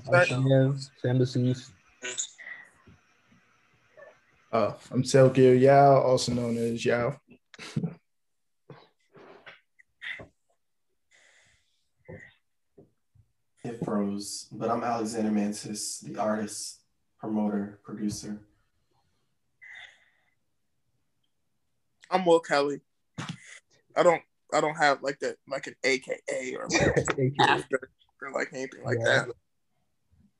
start. 0.00 0.28
So 0.28 0.40
know, 0.40 0.74
I'm 1.02 1.24
Sam, 1.24 1.26
Sam. 1.26 1.54
Uh, 4.52 4.72
I'm 4.90 5.02
Selkir 5.02 5.60
Yao, 5.60 6.00
also 6.00 6.32
known 6.32 6.56
as 6.56 6.84
Yao. 6.84 7.20
it 13.66 13.84
froze, 13.84 14.48
but 14.52 14.70
I'm 14.70 14.82
Alexander 14.82 15.30
Mantis, 15.30 16.00
the 16.00 16.18
artist, 16.18 16.80
promoter, 17.18 17.80
producer. 17.84 18.38
I'm 22.10 22.24
Will 22.24 22.40
Kelly. 22.40 22.80
I 23.18 24.02
don't 24.02 24.22
I 24.52 24.60
don't 24.60 24.76
have 24.76 25.02
like 25.02 25.18
that 25.20 25.36
like 25.48 25.66
an 25.66 25.74
AKA 25.82 26.56
or 26.56 26.68
like 27.18 27.32
after 27.40 27.90
or 28.22 28.32
like 28.32 28.48
anything 28.52 28.84
like 28.84 28.98
yeah. 29.00 29.24
that. 29.24 29.28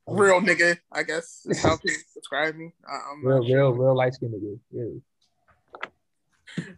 Real 0.09 0.41
nigga, 0.41 0.79
I 0.93 1.03
guess 1.03 1.45
is 1.47 1.61
how 1.61 1.77
people 1.77 1.99
describe 2.15 2.55
me. 2.55 2.73
I'm 2.89 3.27
real, 3.27 3.43
real, 3.43 3.73
real 3.73 3.97
light 3.97 4.15
skinned 4.15 4.35
nigga. 4.35 4.59
Yeah. 4.71 5.01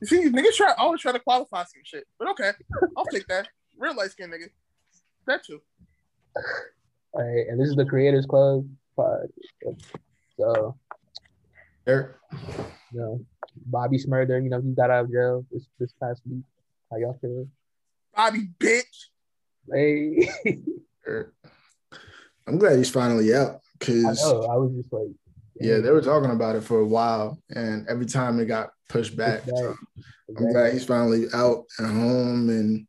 You 0.00 0.06
see, 0.06 0.30
niggas 0.30 0.54
try 0.54 0.72
always 0.78 1.02
try 1.02 1.12
to 1.12 1.20
qualify 1.20 1.64
some 1.64 1.82
shit, 1.84 2.06
but 2.18 2.30
okay, 2.30 2.52
I'll 2.96 3.04
take 3.04 3.26
that. 3.28 3.48
Real 3.76 3.94
light 3.94 4.10
skinned 4.12 4.32
nigga. 4.32 4.48
That 5.26 5.44
too. 5.44 5.60
All 7.12 7.22
right, 7.22 7.46
and 7.48 7.60
this 7.60 7.68
is 7.68 7.76
the 7.76 7.84
Creators 7.84 8.24
Club. 8.24 8.66
So, 10.38 10.76
there, 11.84 12.16
you 12.92 13.00
know, 13.00 13.20
Bobby 13.66 13.98
Shmurda, 13.98 14.42
you 14.42 14.48
know, 14.48 14.60
he 14.60 14.72
got 14.72 14.90
out 14.90 15.04
of 15.04 15.12
jail 15.12 15.44
this 15.52 15.66
this 15.78 15.92
past 16.00 16.22
week. 16.28 16.44
How 16.90 16.96
y'all 16.96 17.18
feel? 17.20 17.46
Bobby, 18.16 18.48
bitch. 18.58 19.10
Hey. 19.70 20.30
I'm 22.48 22.58
glad 22.58 22.76
he's 22.76 22.90
finally 22.90 23.34
out 23.34 23.60
because 23.78 24.24
I 24.24 24.30
I 24.30 24.56
was 24.56 24.72
just 24.74 24.92
like, 24.92 25.08
yeah, 25.60 25.78
they 25.78 25.90
were 25.90 26.00
talking 26.00 26.30
about 26.30 26.56
it 26.56 26.62
for 26.62 26.80
a 26.80 26.86
while, 26.86 27.38
and 27.50 27.86
every 27.88 28.06
time 28.06 28.40
it 28.40 28.46
got 28.46 28.70
pushed 28.88 29.16
back. 29.16 29.42
Pushed 29.42 29.54
back. 29.54 29.62
So 29.62 29.76
I'm 30.36 30.52
glad 30.52 30.72
he's 30.72 30.84
finally 30.84 31.26
out 31.32 31.64
at 31.78 31.86
home 31.86 32.50
and 32.50 32.86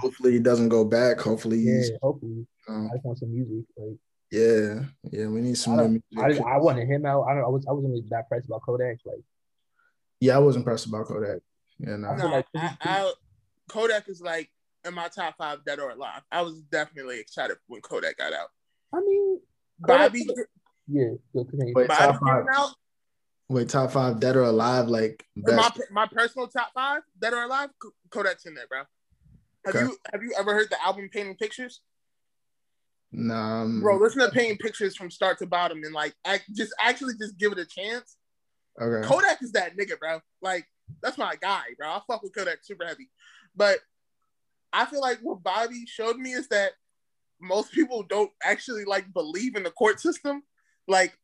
hopefully 0.00 0.32
he 0.32 0.38
doesn't 0.38 0.68
go 0.68 0.84
back. 0.84 1.20
Hopefully 1.20 1.58
he's 1.58 1.90
yeah, 1.90 1.96
hopefully. 2.02 2.46
Um, 2.68 2.88
I 2.90 2.94
just 2.94 3.04
want 3.04 3.18
some 3.18 3.32
music. 3.32 3.66
Like 3.76 3.96
yeah, 4.30 4.84
yeah, 5.10 5.26
we 5.26 5.40
need 5.40 5.58
some 5.58 5.80
I, 5.80 5.86
music. 5.88 6.44
I, 6.46 6.54
I 6.54 6.58
wanted 6.58 6.88
him 6.88 7.04
out. 7.04 7.24
I 7.24 7.34
don't. 7.34 7.44
I 7.44 7.48
was. 7.48 7.66
I 7.68 7.72
wasn't 7.72 7.92
really 7.92 8.04
that 8.10 8.28
pressed 8.28 8.46
about 8.46 8.62
Kodak. 8.62 8.98
Like, 9.04 9.22
yeah, 10.20 10.36
I 10.36 10.38
wasn't 10.38 10.64
pressed 10.64 10.86
about 10.86 11.06
Kodak. 11.06 11.40
Yeah, 11.78 11.96
no. 11.96 12.14
no 12.14 12.44
I, 12.54 12.76
I, 12.80 13.12
Kodak 13.68 14.08
is 14.08 14.20
like 14.20 14.50
in 14.86 14.94
my 14.94 15.08
top 15.08 15.36
five 15.36 15.64
dead 15.64 15.78
or 15.78 15.90
alive. 15.90 16.22
I 16.30 16.42
was 16.42 16.60
definitely 16.62 17.20
excited 17.20 17.56
when 17.66 17.80
Kodak 17.80 18.16
got 18.18 18.32
out. 18.32 18.48
I 18.92 19.00
mean, 19.00 19.40
Bobby. 19.78 20.26
Yeah, 20.88 21.10
Wait, 21.32 21.88
top 21.88 22.20
five. 22.20 22.44
Out, 22.52 22.74
Wait, 23.48 23.68
top 23.68 23.90
five 23.90 24.20
dead 24.20 24.36
or 24.36 24.44
alive? 24.44 24.88
Like 24.88 25.24
my 25.36 25.70
my 25.90 26.06
personal 26.06 26.48
top 26.48 26.70
five 26.74 27.02
dead 27.20 27.32
or 27.32 27.42
alive. 27.42 27.70
Kodak's 28.10 28.46
in 28.46 28.54
there, 28.54 28.66
bro. 28.68 28.82
Have 29.66 29.74
okay. 29.74 29.84
you 29.84 29.96
have 30.12 30.22
you 30.22 30.34
ever 30.38 30.54
heard 30.54 30.70
the 30.70 30.82
album 30.84 31.08
Painting 31.12 31.36
Pictures? 31.36 31.80
Nah, 33.12 33.62
um, 33.62 33.80
bro. 33.80 33.96
Listen 33.96 34.20
to 34.20 34.30
Painting 34.30 34.58
Pictures 34.58 34.96
from 34.96 35.10
start 35.10 35.38
to 35.38 35.46
bottom 35.46 35.82
and 35.84 35.92
like 35.92 36.14
act, 36.24 36.44
just 36.54 36.72
actually 36.82 37.14
just 37.20 37.38
give 37.38 37.52
it 37.52 37.58
a 37.58 37.66
chance. 37.66 38.16
Okay. 38.80 39.06
Kodak 39.06 39.42
is 39.42 39.52
that 39.52 39.76
nigga, 39.76 39.98
bro. 39.98 40.20
Like 40.40 40.66
that's 41.02 41.18
my 41.18 41.34
guy, 41.40 41.62
bro. 41.76 41.88
I 41.88 42.00
fuck 42.06 42.22
with 42.22 42.34
Kodak 42.34 42.58
super 42.62 42.86
heavy, 42.86 43.10
but 43.54 43.78
I 44.72 44.84
feel 44.86 45.00
like 45.00 45.18
what 45.22 45.42
Bobby 45.42 45.84
showed 45.86 46.16
me 46.16 46.32
is 46.32 46.48
that 46.48 46.72
most 47.40 47.72
people 47.72 48.02
don't 48.02 48.30
actually 48.42 48.84
like 48.84 49.12
believe 49.12 49.56
in 49.56 49.62
the 49.62 49.70
court 49.70 50.00
system. 50.00 50.42
Like 50.86 51.16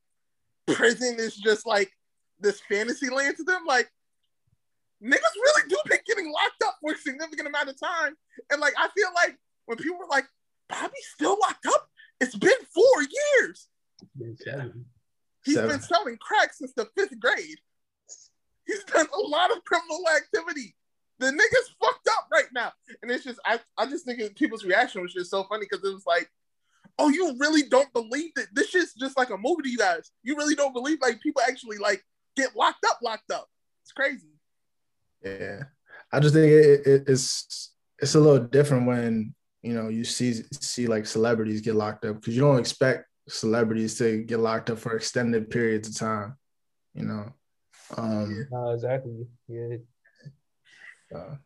prison 0.67 1.17
is 1.19 1.37
just 1.37 1.67
like 1.67 1.91
this 2.41 2.61
fantasy 2.69 3.09
land 3.09 3.37
to 3.37 3.45
them. 3.45 3.65
Like 3.67 3.91
niggas 5.03 5.37
really 5.45 5.69
do 5.69 5.77
be 5.89 5.97
getting 6.07 6.33
locked 6.33 6.63
up 6.65 6.77
for 6.81 6.93
a 6.93 6.99
significant 6.99 7.49
amount 7.49 7.69
of 7.69 7.79
time. 7.79 8.15
And 8.51 8.61
like 8.61 8.75
I 8.79 8.89
feel 8.97 9.09
like 9.15 9.37
when 9.67 9.79
people 9.79 9.99
were 9.99 10.09
like, 10.11 10.27
Bobby's 10.69 11.07
still 11.15 11.37
locked 11.41 11.67
up, 11.67 11.89
it's 12.21 12.35
been 12.35 12.51
four 12.75 13.03
years. 13.03 13.69
Yeah. 14.47 14.69
He's 15.45 15.55
Seven. 15.55 15.71
been 15.71 15.81
selling 15.81 16.17
crack 16.21 16.53
since 16.55 16.73
the 16.75 16.89
fifth 16.97 17.19
grade. 17.21 17.59
He's 18.67 18.83
done 18.85 19.07
a 19.17 19.21
lot 19.21 19.53
of 19.53 19.63
criminal 19.65 20.03
activity. 20.17 20.75
The 21.19 21.27
nigga's 21.27 21.75
fucked 21.81 22.09
up 22.09 22.29
right 22.33 22.49
now. 22.53 22.73
And 23.03 23.11
it's 23.11 23.25
just 23.25 23.41
I, 23.45 23.59
I 23.79 23.87
just 23.87 24.05
think 24.05 24.37
people's 24.37 24.65
reaction 24.65 25.03
was 25.03 25.15
just 25.15 25.31
so 25.31 25.45
funny 25.45 25.67
because 25.69 25.85
it 25.85 25.93
was 25.93 26.07
like, 26.07 26.29
oh, 26.99 27.09
you 27.09 27.37
really 27.39 27.63
don't 27.63 27.93
believe 27.93 28.33
that 28.37 28.49
this 28.53 28.75
is 28.75 28.93
just 28.95 29.17
like 29.17 29.31
a 29.31 29.37
movie 29.37 29.63
to 29.63 29.71
you 29.71 29.79
guys. 29.79 30.11
You 30.23 30.37
really 30.37 30.55
don't 30.55 30.75
believe 30.75 30.99
like 31.01 31.21
people 31.21 31.43
actually 31.47 31.79
like 31.79 32.03
get 32.37 32.55
locked 32.55 32.85
up, 32.87 32.99
locked 33.03 33.31
up. 33.33 33.49
It's 33.83 33.93
crazy. 33.93 34.29
Yeah. 35.25 35.65
I 36.13 36.21
just 36.21 36.35
think 36.35 36.51
it, 36.51 36.87
it, 36.87 37.05
it's 37.09 37.73
it's 37.99 38.15
a 38.15 38.21
little 38.21 38.47
different 38.47 38.87
when 38.87 39.35
you 39.63 39.75
know 39.75 39.89
you 39.89 40.05
see 40.05 40.43
see 40.61 40.87
like 40.87 41.07
celebrities 41.07 41.61
get 41.61 41.75
locked 41.75 42.05
up 42.05 42.17
because 42.17 42.35
you 42.35 42.43
don't 42.43 42.59
expect 42.59 43.07
celebrities 43.29 43.99
to 43.99 44.23
get 44.23 44.39
locked 44.39 44.71
up 44.71 44.79
for 44.79 44.95
extended 44.95 45.51
periods 45.51 45.89
of 45.89 45.97
time. 45.97 46.37
You 46.95 47.05
know, 47.05 47.33
um, 47.97 48.47
no, 48.51 48.71
exactly. 48.71 49.27
Yeah. 49.49 49.77
Yeah, 51.11 51.37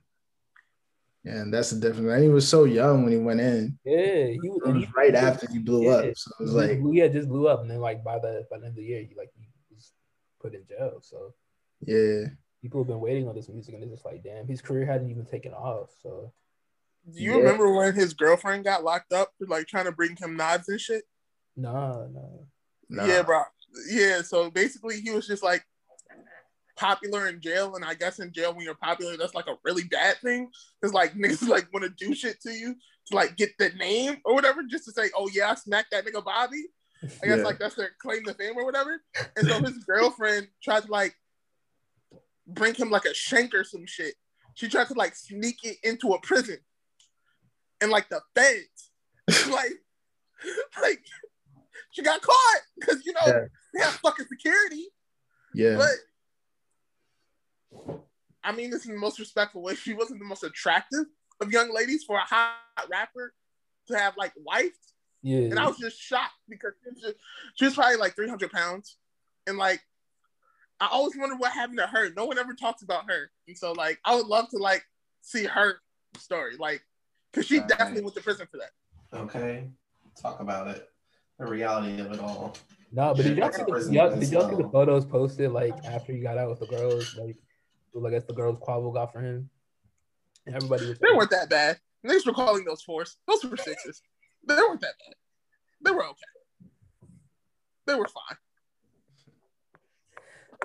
and 1.25 1.53
that's 1.53 1.71
the 1.71 1.81
difference. 1.81 2.11
And 2.11 2.23
he 2.23 2.31
was 2.31 2.49
so 2.49 2.65
young 2.65 3.03
when 3.03 3.13
he 3.13 3.19
went 3.19 3.41
in. 3.41 3.79
Yeah, 3.85 4.27
he 4.27 4.41
was, 4.43 4.61
was 4.65 4.95
right 4.97 5.15
after 5.15 5.47
he 5.51 5.59
blew 5.59 5.85
yeah, 5.85 5.91
up. 5.91 6.17
So 6.17 6.31
it 6.41 6.43
was 6.43 6.55
like 6.55 6.81
yeah, 6.93 7.09
just 7.09 7.29
blew 7.29 7.47
up, 7.47 7.61
and 7.61 7.71
then 7.71 7.81
like 7.81 8.03
by 8.03 8.19
the 8.19 8.47
by 8.51 8.59
the 8.59 8.67
end 8.67 8.73
of 8.73 8.77
the 8.77 8.85
year, 8.85 9.03
he 9.03 9.15
like 9.15 9.31
he 9.39 9.47
was 9.75 9.93
put 10.41 10.55
in 10.55 10.65
jail. 10.67 11.01
So 11.03 11.35
yeah, 11.81 12.29
people 12.63 12.81
have 12.81 12.89
been 12.89 13.01
waiting 13.01 13.29
on 13.29 13.35
this 13.35 13.51
music, 13.51 13.75
and 13.75 13.83
it's 13.83 13.93
just 13.93 14.07
like, 14.07 14.23
damn, 14.23 14.49
his 14.49 14.63
career 14.63 14.87
hadn't 14.87 15.11
even 15.11 15.27
taken 15.27 15.53
off. 15.53 15.91
So 16.03 16.33
do 17.13 17.23
you 17.23 17.33
yeah. 17.33 17.39
remember 17.39 17.73
when 17.73 17.95
his 17.95 18.15
girlfriend 18.15 18.65
got 18.65 18.85
locked 18.85 19.13
up 19.13 19.33
for 19.39 19.47
like 19.47 19.67
trying 19.67 19.87
to 19.87 19.93
bring 19.93 20.17
him 20.17 20.37
knives 20.37 20.69
and 20.69 20.81
shit? 20.81 21.05
No, 21.57 22.09
no. 22.13 22.47
Nah. 22.89 23.05
Yeah, 23.05 23.23
bro. 23.23 23.43
Yeah, 23.89 24.23
so 24.23 24.51
basically 24.51 25.01
he 25.01 25.11
was 25.11 25.27
just 25.27 25.43
like 25.43 25.65
popular 26.81 27.29
in 27.29 27.41
jail, 27.41 27.77
and 27.77 27.85
I 27.85 27.95
guess 27.95 28.19
in 28.19 28.33
jail 28.33 28.55
when 28.55 28.65
you're 28.65 28.75
popular, 28.75 29.17
that's 29.17 29.35
like 29.35 29.47
a 29.47 29.59
really 29.65 29.85
bad 29.85 30.17
thing. 30.19 30.51
Cause 30.83 30.95
like 30.95 31.15
niggas 31.17 31.47
like 31.47 31.73
want 31.73 31.85
to 31.85 32.05
do 32.05 32.15
shit 32.15 32.41
to 32.43 32.51
you 32.51 32.75
to 33.07 33.17
like 33.17 33.37
get 33.37 33.51
the 33.59 33.69
name 33.71 34.17
or 34.25 34.35
whatever, 34.35 34.63
just 34.63 34.87
to 34.87 34.93
say, 34.93 35.11
oh 35.17 35.29
yeah, 35.33 35.51
I 35.51 35.55
smacked 35.55 35.91
that 35.93 36.07
nigga 36.07 36.25
Bobby. 36.25 36.65
I 37.03 37.27
guess 37.27 37.39
yeah. 37.39 37.45
like 37.45 37.59
that's 37.59 37.77
their 37.77 37.91
claim 38.01 38.25
to 38.25 38.35
fame 38.35 38.57
or 38.57 38.65
whatever. 38.65 39.01
And 39.37 39.47
so 39.47 39.61
his 39.61 39.79
girlfriend 39.85 40.49
tried 40.63 40.85
to 40.85 40.91
like 40.91 41.15
bring 42.47 42.75
him 42.75 42.91
like 42.91 43.05
a 43.05 43.15
shank 43.15 43.55
or 43.55 43.65
some 43.65 43.87
shit. 43.87 44.15
She 44.55 44.69
tried 44.69 44.89
to 44.89 44.95
like 44.95 45.15
sneak 45.15 45.65
it 45.65 45.77
into 45.83 46.13
a 46.13 46.21
prison. 46.21 46.59
And 47.83 47.91
like 47.91 48.11
the 48.11 48.21
feds, 48.35 48.91
like, 49.51 49.73
like 50.83 51.01
she 51.93 52.03
got 52.03 52.21
caught 52.21 52.61
because 52.79 53.07
you 53.07 53.15
know 53.15 53.27
yeah. 53.27 53.45
they 53.73 53.81
have 53.81 53.95
fucking 53.95 54.27
security. 54.27 54.89
Yeah. 55.55 55.77
But 55.77 55.95
I 58.43 58.53
mean 58.53 58.71
this 58.71 58.87
in 58.87 58.93
the 58.93 58.99
most 58.99 59.19
respectful 59.19 59.63
way. 59.63 59.75
She 59.77 59.95
wasn't 59.95 60.21
the 60.21 60.27
most 60.27 60.45
attractive 60.45 61.07
of 61.41 61.53
young 61.53 61.75
ladies 61.75 62.05
for 62.05 62.17
a 62.17 62.23
hot 62.23 62.55
rapper 62.91 63.35
to 63.89 63.99
have 63.99 64.17
like 64.17 64.33
wife. 64.37 64.77
Yeah. 65.23 65.39
And 65.39 65.59
I 65.59 65.67
was 65.67 65.79
just 65.79 66.01
shocked 66.01 66.33
because 66.49 66.73
she 66.83 66.91
was, 66.91 67.01
just, 67.01 67.17
she 67.55 67.65
was 67.67 67.75
probably 67.75 67.97
like 67.97 68.15
300 68.15 68.51
pounds. 68.51 68.97
And 69.47 69.59
like, 69.59 69.81
I 70.81 70.89
always 70.91 71.17
wonder 71.17 71.37
what 71.37 71.53
happened 71.53 71.79
to 71.79 71.87
her. 71.87 72.11
No 72.17 72.25
one 72.25 72.39
ever 72.39 72.55
talks 72.55 72.83
about 72.83 73.11
her. 73.11 73.31
And 73.47 73.57
so 73.57 73.73
like, 73.73 73.99
I 74.05 74.15
would 74.15 74.27
love 74.27 74.49
to 74.51 74.59
like 74.59 74.85
see 75.21 75.45
her 75.45 75.77
story. 76.19 76.57
Like, 76.59 76.83
cause 77.35 77.47
she 77.47 77.61
definitely 77.61 78.03
went 78.03 78.15
to 78.17 78.23
prison 78.23 78.47
for 78.51 78.59
that. 78.59 79.19
Okay. 79.19 79.69
Talk 80.21 80.41
about 80.41 80.69
it. 80.69 80.89
The 81.39 81.47
reality 81.47 82.01
of 82.01 82.13
it 82.13 82.21
all. 82.21 82.57
No, 82.93 83.15
but 83.15 83.25
did 83.25 83.37
y'all, 83.37 83.53
see 83.53 83.63
the, 83.63 83.89
y'all 83.93 84.17
did 84.17 84.31
y'all 84.31 84.49
see 84.49 84.57
the 84.57 84.69
photos 84.69 85.05
posted 85.05 85.53
like 85.53 85.75
after 85.85 86.13
you 86.13 86.23
got 86.23 86.39
out 86.39 86.51
with 86.51 86.61
the 86.61 86.67
girls? 86.67 87.17
Like, 87.17 87.37
I 88.07 88.11
guess 88.11 88.25
the 88.25 88.33
girls 88.33 88.59
Quavo 88.59 88.93
got 88.93 89.13
for 89.13 89.21
him. 89.21 89.51
And 90.47 90.57
everybody 90.57 90.89
was. 90.89 90.99
They 90.99 91.13
weren't 91.15 91.31
that 91.31 91.51
bad. 91.51 91.79
Niggas 92.07 92.27
were 92.27 92.33
calling 92.33 92.65
those 92.65 92.83
fours. 92.83 93.17
Those 93.27 93.45
were 93.45 93.57
sixes. 93.57 94.03
They 94.47 94.55
weren't 94.55 94.81
that 94.81 94.95
bad. 95.07 95.15
They 95.85 95.91
were 95.91 96.05
okay. 96.05 96.21
They 97.87 97.95
were 97.95 98.09
fine. 98.09 98.39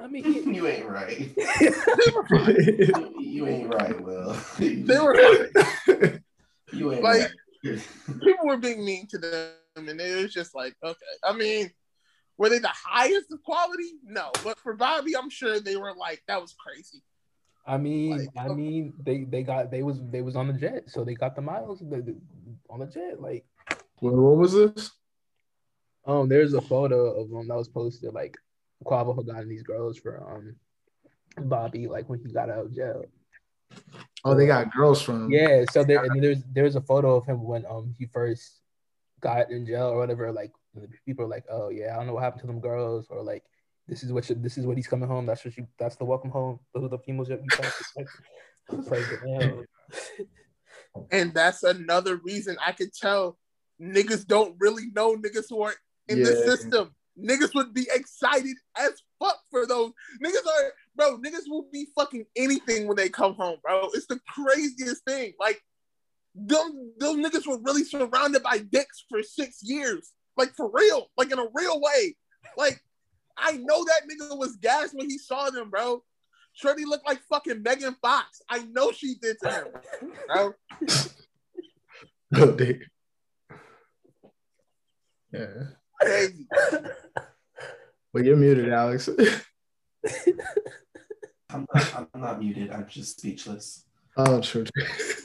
I 0.02 0.08
mean, 0.08 0.54
you 0.54 0.68
ain't 0.68 0.88
right. 0.88 1.34
they 1.36 2.12
were 2.14 2.28
fine. 2.28 3.14
You 3.20 3.48
ain't 3.48 3.74
right, 3.74 4.02
Will. 4.02 4.34
they 4.60 5.00
were 5.00 5.16
fine. 5.86 6.24
You 6.74 6.94
ain't 6.94 7.04
like, 7.04 7.32
right. 7.64 7.80
people 8.22 8.46
were 8.46 8.58
being 8.58 8.84
mean 8.84 9.08
to 9.08 9.18
them, 9.18 9.52
and 9.76 10.02
it 10.02 10.24
was 10.24 10.34
just 10.34 10.54
like, 10.54 10.76
okay. 10.84 11.00
I 11.24 11.34
mean, 11.34 11.72
were 12.38 12.50
they 12.50 12.60
the 12.60 12.68
highest 12.68 13.32
of 13.32 13.42
quality? 13.44 13.94
No, 14.04 14.32
but 14.44 14.60
for 14.60 14.76
Bobby, 14.76 15.16
I'm 15.16 15.30
sure 15.30 15.60
they 15.60 15.78
were 15.78 15.94
like 15.94 16.22
that 16.28 16.42
was 16.42 16.54
crazy. 16.54 17.02
I 17.68 17.78
mean, 17.78 18.18
like, 18.18 18.30
I 18.38 18.48
mean, 18.50 18.94
they 19.04 19.24
they 19.24 19.42
got 19.44 19.72
they 19.72 19.82
was 19.82 20.00
they 20.10 20.22
was 20.22 20.36
on 20.36 20.48
the 20.48 20.54
jet, 20.54 20.84
so 20.88 21.04
they 21.04 21.16
got 21.16 21.36
the 21.36 21.42
miles 21.42 21.82
on 21.82 22.80
the 22.80 22.86
jet. 22.86 23.20
Like, 23.20 23.46
What, 24.00 24.14
what 24.14 24.38
was 24.38 24.54
this? 24.54 24.92
Um, 26.06 26.30
there's 26.30 26.54
a 26.54 26.62
photo 26.62 27.20
of 27.20 27.32
him 27.32 27.48
that 27.48 27.56
was 27.56 27.68
posted 27.68 28.14
like 28.14 28.38
Quavo 28.86 29.16
had 29.16 29.26
gotten 29.26 29.50
these 29.50 29.64
girls 29.64 29.98
for 29.98 30.22
um 30.30 30.56
Bobby 31.38 31.88
like 31.88 32.08
when 32.08 32.20
he 32.20 32.32
got 32.32 32.50
out 32.50 32.66
of 32.66 32.76
jail. 32.76 33.06
Oh, 34.24 34.36
they 34.36 34.46
got 34.46 34.74
girls 34.74 35.02
from. 35.02 35.32
Yeah, 35.32 35.66
so 35.72 35.84
there 35.84 36.04
and 36.04 36.24
there's 36.24 36.44
there's 36.54 36.76
a 36.76 36.82
photo 36.82 37.16
of 37.16 37.26
him 37.26 37.44
when 37.44 37.66
um 37.66 37.96
he 37.98 38.06
first 38.06 38.62
got 39.22 39.50
in 39.50 39.66
jail 39.66 39.88
or 39.88 39.98
whatever. 39.98 40.32
Like 40.32 40.52
people 41.06 41.26
are 41.26 41.30
like, 41.30 41.46
oh 41.50 41.70
yeah, 41.70 41.94
I 41.94 41.98
don't 41.98 42.08
know 42.08 42.14
what 42.14 42.24
happened 42.24 42.42
to 42.42 42.48
them 42.48 42.60
girls, 42.60 43.08
or 43.10 43.24
like 43.24 43.44
this 43.88 44.04
is 44.04 44.12
what 44.12 44.28
you, 44.30 44.36
this 44.36 44.58
is 44.58 44.66
what 44.66 44.78
he's 44.78 44.88
coming 44.88 45.08
home. 45.08 45.26
That's 45.26 45.46
what 45.46 45.56
you 45.58 45.68
that's 45.78 45.96
the 45.96 46.06
welcome 46.06 46.32
home. 46.32 46.60
Those 46.74 46.86
are 46.86 46.90
the 46.90 47.00
females 47.00 47.30
you 47.30 47.38
like. 47.38 47.74
It's. 47.98 48.12
And 51.12 51.34
that's 51.34 51.64
another 51.64 52.18
reason 52.18 52.58
I 52.66 52.72
can 52.72 52.90
tell 52.90 53.38
niggas 53.82 54.26
don't 54.26 54.56
really 54.60 54.88
know 54.96 55.16
niggas 55.16 55.46
who 55.50 55.62
are 55.62 55.74
in 56.08 56.24
the 56.24 56.36
system. 56.36 56.92
Niggas 57.22 57.54
would 57.54 57.74
be 57.74 57.88
excited 57.94 58.56
as 58.78 58.92
fuck 59.20 59.40
for 59.50 59.66
those. 59.66 59.92
Niggas 60.24 60.46
are, 60.46 60.74
bro, 60.96 61.18
niggas 61.18 61.44
will 61.48 61.68
be 61.72 61.88
fucking 61.96 62.26
anything 62.36 62.88
when 62.88 62.98
they 62.98 63.10
come 63.10 63.36
home, 63.36 63.58
bro. 63.64 63.90
It's 63.94 64.08
the 64.08 64.20
craziest 64.28 65.04
thing. 65.06 65.34
Like, 65.40 65.62
them, 66.34 66.94
those 67.00 67.18
niggas 67.18 67.48
were 67.48 67.60
really 67.62 67.84
surrounded 67.84 68.44
by 68.44 68.58
dicks 68.58 69.06
for 69.10 69.24
six 69.24 69.60
years. 69.64 70.12
Like, 70.36 70.54
for 70.56 70.70
real. 70.74 71.08
Like, 71.18 71.32
in 71.32 71.40
a 71.40 71.48
real 71.54 71.80
way. 71.80 72.16
Like, 72.58 72.82
I 73.38 73.54
know 73.54 73.84
that 73.86 74.02
nigga 74.10 74.38
was 74.38 74.56
gassed 74.58 74.94
when 74.96 75.10
he 75.10 75.18
saw 75.18 75.50
them, 75.50 75.70
bro. 75.70 76.04
Shorty 76.54 76.86
looked 76.86 77.06
like 77.06 77.20
fucking 77.30 77.62
Megan 77.64 77.96
Fox. 78.02 78.42
I 78.50 78.60
know 78.60 78.92
she 78.92 79.16
did 79.16 79.38
to 79.44 79.52
him, 79.52 79.68
bro. 80.28 80.54
Oh, 82.38 82.48
they- 82.48 82.80
yeah. 85.32 85.48
Crazy. 86.02 86.48
But 88.14 88.26
you're 88.26 88.36
muted, 88.36 88.74
Alex. 88.74 89.08
I'm 91.50 91.66
not, 91.74 91.96
I'm 92.14 92.22
not 92.22 92.40
muted. 92.42 92.72
I'm 92.72 92.88
just 92.88 93.20
speechless. 93.20 93.86
oh, 94.18 94.42
true. 94.42 94.66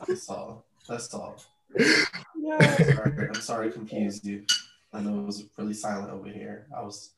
That's 0.06 0.28
all. 0.28 0.66
That's 0.88 1.12
all. 1.14 1.36
Yeah. 1.76 2.76
Sorry, 2.94 3.28
I'm 3.28 3.34
sorry 3.40 3.68
to 3.68 3.72
confuse 3.74 4.24
you. 4.24 4.44
I 4.92 5.00
know 5.00 5.20
it 5.20 5.26
was 5.26 5.44
really 5.56 5.74
silent 5.74 6.10
over 6.10 6.28
here. 6.28 6.66
I 6.76 6.82
was 6.82 7.10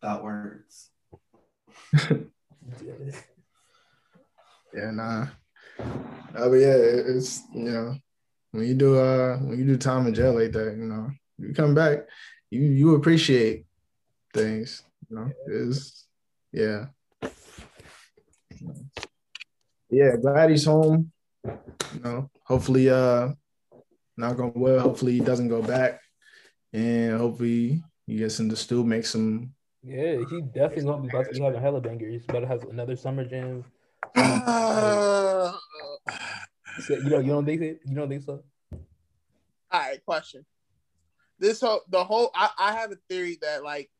without 0.00 0.24
words. 0.24 0.90
Yeah, 4.74 4.90
nah. 4.92 5.26
Uh, 5.78 6.48
but 6.48 6.52
yeah, 6.52 6.74
it- 6.76 7.06
it's 7.16 7.42
you 7.52 7.64
know 7.64 7.94
when 8.52 8.66
you 8.66 8.74
do 8.74 8.98
uh 8.98 9.38
when 9.38 9.58
you 9.58 9.64
do 9.64 9.76
time 9.76 10.06
in 10.06 10.14
jail 10.14 10.34
like 10.34 10.52
that, 10.52 10.76
you 10.76 10.84
know, 10.86 11.10
you 11.38 11.52
come 11.54 11.74
back, 11.74 12.06
you 12.50 12.60
you 12.62 12.94
appreciate 12.94 13.66
things. 14.32 14.82
You 15.08 15.16
know, 15.16 15.30
is 15.46 16.06
yeah. 16.52 16.86
Yeah, 19.90 20.14
glad 20.22 20.50
he's 20.50 20.64
home. 20.66 21.10
You 21.44 22.00
know, 22.04 22.30
hopefully 22.44 22.88
uh 22.90 23.30
not 24.16 24.36
going 24.36 24.52
well. 24.54 24.78
Hopefully 24.78 25.12
he 25.12 25.20
doesn't 25.20 25.48
go 25.48 25.62
back. 25.62 26.00
And 26.72 27.18
hopefully 27.18 27.82
he 28.06 28.16
gets 28.16 28.38
in 28.38 28.46
the 28.46 28.54
stew, 28.56 28.84
make 28.84 29.04
some 29.04 29.52
Yeah, 29.82 30.16
he 30.28 30.42
definitely 30.42 30.84
gonna 30.84 31.02
be 31.02 31.08
about 31.08 31.26
to 31.26 31.32
be 31.34 31.40
having 31.40 31.60
hella 31.60 31.80
bangers. 31.80 32.24
Better 32.26 32.46
have 32.46 32.64
another 32.64 32.96
summer 32.96 33.24
jam. 33.24 33.64
Uh, 34.16 35.52
You 36.88 37.10
don't 37.10 37.24
you 37.24 37.32
don't 37.32 37.44
think 37.44 37.60
it? 37.62 37.80
You 37.84 37.94
don't 37.94 38.08
think 38.08 38.22
so? 38.24 38.42
all 38.72 38.80
right, 39.80 40.04
question. 40.04 40.44
This 41.38 41.60
whole 41.60 41.80
the 41.88 42.02
whole 42.04 42.30
I, 42.34 42.50
I 42.58 42.72
have 42.72 42.92
a 42.92 42.96
theory 43.08 43.38
that 43.42 43.62
like 43.64 43.90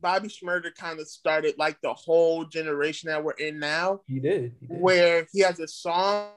Bobby 0.00 0.28
Shmurda 0.28 0.74
kind 0.74 1.00
of 1.00 1.08
started 1.08 1.54
like 1.58 1.80
the 1.82 1.92
whole 1.94 2.44
generation 2.44 3.08
that 3.08 3.22
we're 3.24 3.32
in 3.32 3.58
now, 3.58 4.00
He 4.06 4.20
did. 4.20 4.54
He 4.60 4.66
did. 4.66 4.80
where 4.80 5.26
he 5.32 5.40
has 5.40 5.58
a 5.60 5.68
song 5.68 6.30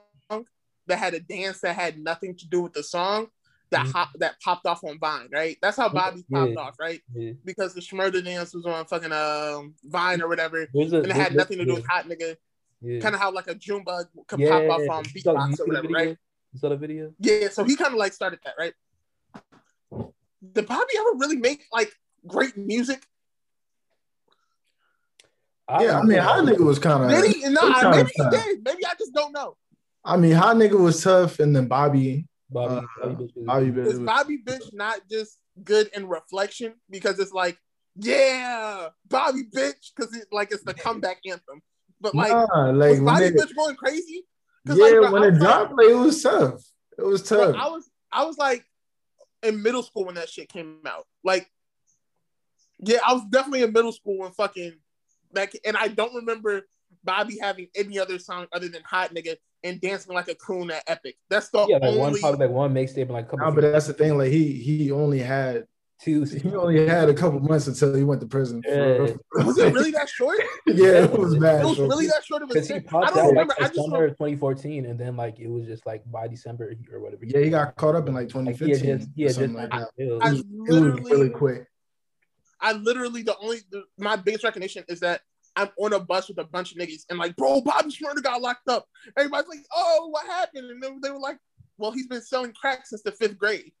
that 0.86 0.98
had 0.98 1.14
a 1.14 1.20
dance 1.20 1.60
that 1.60 1.76
had 1.76 1.98
nothing 1.98 2.34
to 2.36 2.46
do 2.48 2.62
with 2.62 2.72
the 2.72 2.82
song 2.82 3.28
that 3.70 3.86
Mhm. 3.86 3.92
hop, 3.92 4.08
that 4.18 4.40
popped 4.40 4.66
off 4.66 4.82
on 4.84 4.98
Vine, 4.98 5.28
right? 5.32 5.56
That's 5.62 5.76
how 5.76 5.88
Bobby 5.88 6.24
Yeah. 6.28 6.38
popped 6.46 6.56
off, 6.56 6.80
right? 6.80 7.00
Yeah. 7.14 7.32
Because 7.44 7.72
the 7.74 7.80
Shmurda 7.80 8.24
dance 8.24 8.52
was 8.54 8.66
on 8.66 8.84
fucking 8.86 9.12
um 9.12 9.74
Vine 9.84 10.20
or 10.22 10.28
whatever, 10.28 10.62
a, 10.62 10.66
and 10.72 10.94
it 11.06 11.12
had 11.12 11.34
nothing 11.34 11.58
to 11.58 11.64
do 11.64 11.74
with 11.74 11.86
hot 11.86 12.06
nigga. 12.06 12.36
yeah. 12.82 13.00
Kind 13.00 13.14
of 13.14 13.20
how 13.20 13.30
like 13.30 13.46
a 13.48 13.54
Jumba 13.54 14.06
could 14.26 14.40
yeah. 14.40 14.48
pop 14.66 14.80
off 14.80 14.88
on 14.90 15.04
You 15.14 15.20
saw- 15.20 15.32
you 15.32 15.38
beatbox 15.38 15.56
see 15.56 15.62
or 15.62 15.66
whatever, 15.66 15.82
video? 15.88 15.96
right? 15.98 16.18
You 16.52 16.58
saw 16.58 16.68
the 16.70 16.76
video? 16.76 17.14
Yeah, 17.20 17.48
so 17.50 17.62
he 17.64 17.76
kind 17.76 17.92
of 17.92 17.98
like 17.98 18.12
started 18.12 18.40
that, 18.44 18.54
right? 18.58 18.74
Did 20.52 20.66
Bobby 20.66 20.92
ever 20.98 21.10
really 21.16 21.36
make 21.36 21.64
like 21.72 21.92
great 22.26 22.56
music? 22.56 23.06
Yeah, 25.68 26.00
I 26.00 26.02
mean 26.02 26.18
hot 26.18 26.44
nigga 26.44 26.64
was 26.64 26.78
kind 26.80 27.04
of 27.04 27.10
Did 27.10 27.32
he? 27.32 27.48
No, 27.48 27.90
maybe 27.90 28.10
he 28.14 28.30
did. 28.30 28.64
Maybe 28.64 28.84
I 28.84 28.94
just 28.98 29.12
don't 29.14 29.32
know. 29.32 29.56
I 30.04 30.16
mean 30.16 30.32
hot 30.32 30.56
nigga 30.56 30.78
was 30.80 31.02
tough 31.02 31.38
and 31.38 31.54
then 31.54 31.68
Bobby 31.68 32.26
Bobby, 32.50 32.86
Uh, 33.02 33.08
Bobby, 33.08 33.14
bitch 33.24 33.36
was- 33.36 33.46
Bobby 33.46 33.80
Is 33.90 33.98
Bobby 34.00 34.38
bitch 34.44 34.72
not 34.72 35.00
just 35.10 35.38
good 35.62 35.88
in 35.94 36.08
reflection 36.08 36.74
because 36.88 37.18
it's 37.18 37.32
like, 37.32 37.58
yeah, 37.96 38.88
Bobby 39.08 39.42
bitch, 39.54 39.92
because 39.94 40.14
it's 40.14 40.32
like 40.32 40.52
it's 40.52 40.62
the 40.64 40.74
comeback 40.74 41.18
anthem. 41.26 41.62
But 42.00 42.14
like, 42.14 42.30
nah, 42.30 42.70
like 42.70 42.92
was 42.92 43.00
Bobby 43.00 43.24
it, 43.26 43.34
bitch 43.36 43.54
going 43.54 43.76
crazy? 43.76 44.26
Yeah, 44.66 44.74
like, 44.74 44.92
bro, 44.94 45.12
when 45.12 45.22
it 45.24 45.38
dropped, 45.38 45.72
like, 45.76 45.88
it 45.88 45.94
was 45.94 46.22
tough. 46.22 46.62
It 46.98 47.04
was 47.04 47.22
Bro, 47.28 47.52
tough. 47.52 47.56
I 47.56 47.68
was 47.68 47.90
I 48.12 48.24
was 48.24 48.36
like 48.38 48.64
in 49.42 49.62
middle 49.62 49.82
school 49.82 50.04
when 50.06 50.16
that 50.16 50.28
shit 50.28 50.48
came 50.48 50.78
out. 50.86 51.06
Like, 51.24 51.50
yeah, 52.78 52.98
I 53.06 53.12
was 53.12 53.22
definitely 53.30 53.62
in 53.62 53.72
middle 53.72 53.92
school 53.92 54.18
when 54.18 54.32
fucking 54.32 54.78
that, 55.32 55.54
and 55.64 55.76
I 55.76 55.88
don't 55.88 56.14
remember 56.14 56.62
Bobby 57.04 57.38
having 57.40 57.68
any 57.74 57.98
other 57.98 58.18
song 58.18 58.46
other 58.52 58.68
than 58.68 58.82
"Hot 58.84 59.14
Nigga" 59.14 59.36
and 59.64 59.80
dancing 59.80 60.14
like 60.14 60.28
a 60.28 60.34
coon 60.34 60.70
at 60.70 60.82
Epic. 60.86 61.16
That's 61.28 61.48
the 61.50 61.66
yeah, 61.68 61.76
like 61.78 61.96
one 61.98 62.08
only. 62.08 62.20
probably 62.20 62.46
like 62.46 62.54
one 62.54 62.74
mixtape 62.74 63.02
and 63.02 63.10
like 63.10 63.26
a 63.26 63.30
couple. 63.30 63.46
Nah, 63.46 63.50
but 63.52 63.60
that's 63.72 63.86
the 63.86 63.92
thing. 63.94 64.16
Like 64.18 64.30
he 64.32 64.52
he 64.54 64.90
only 64.90 65.18
had 65.20 65.64
two. 66.02 66.24
he 66.24 66.54
only 66.54 66.86
had 66.86 67.08
a 67.08 67.14
couple 67.14 67.40
months 67.40 67.66
until 67.66 67.94
he 67.94 68.04
went 68.04 68.20
to 68.22 68.26
prison. 68.26 68.62
Yeah. 68.66 69.12
was 69.34 69.58
it 69.58 69.72
really 69.72 69.90
that 69.92 70.08
short? 70.08 70.38
yeah, 70.66 71.04
it 71.04 71.12
was 71.18 71.36
bad. 71.36 71.60
It 71.62 71.66
was 71.66 71.78
really 71.78 72.06
that 72.06 72.24
short 72.24 72.42
of 72.42 72.50
a 72.50 72.54
Because 72.54 72.68
he 72.68 72.74
thing. 72.74 72.84
I 72.88 72.90
popped 72.90 73.14
don't 73.14 73.18
out 73.24 73.28
remember. 73.30 73.54
like 73.58 73.70
I 73.70 73.74
just 73.74 73.80
summer 73.90 74.04
of 74.04 74.10
2014, 74.12 74.86
and 74.86 74.98
then 74.98 75.16
like 75.16 75.38
it 75.40 75.48
was 75.48 75.66
just 75.66 75.84
like 75.86 76.02
by 76.10 76.26
December 76.28 76.72
or 76.92 77.00
whatever. 77.00 77.24
yeah, 77.24 77.40
he 77.40 77.50
got 77.50 77.76
caught 77.76 77.94
up 77.96 78.08
in 78.08 78.14
like 78.14 78.34
Like, 78.34 78.56
he 78.56 78.70
had 78.70 78.80
2015. 78.80 78.98
just 78.98 79.10
he 79.14 79.24
or 79.24 79.28
just 79.28 79.38
something 79.38 79.54
like 79.56 79.72
like, 79.72 79.80
that. 79.80 79.88
killed. 79.98 80.22
I 80.22 80.28
It 80.28 80.32
was 80.32 80.44
literally, 80.54 81.02
really 81.10 81.30
quick. 81.30 81.66
I 82.62 82.72
literally 82.72 83.22
the 83.22 83.36
only 83.38 83.58
the, 83.70 83.84
my 83.98 84.16
biggest 84.16 84.44
recognition 84.44 84.84
is 84.88 85.00
that 85.00 85.22
I'm 85.56 85.68
on 85.78 85.92
a 85.92 86.00
bus 86.00 86.28
with 86.28 86.38
a 86.38 86.44
bunch 86.44 86.72
of 86.72 86.78
niggas 86.78 87.04
and 87.10 87.18
like, 87.18 87.36
bro, 87.36 87.60
Bobby 87.60 87.90
Shmurda 87.90 88.22
got 88.22 88.40
locked 88.40 88.68
up. 88.68 88.86
Everybody's 89.16 89.48
like, 89.48 89.64
oh, 89.74 90.08
what 90.10 90.26
happened? 90.26 90.70
And 90.70 90.82
then 90.82 91.00
they 91.02 91.10
were 91.10 91.18
like, 91.18 91.38
well, 91.76 91.90
he's 91.90 92.06
been 92.06 92.22
selling 92.22 92.52
crack 92.52 92.86
since 92.86 93.02
the 93.02 93.12
fifth 93.12 93.36
grade. 93.38 93.72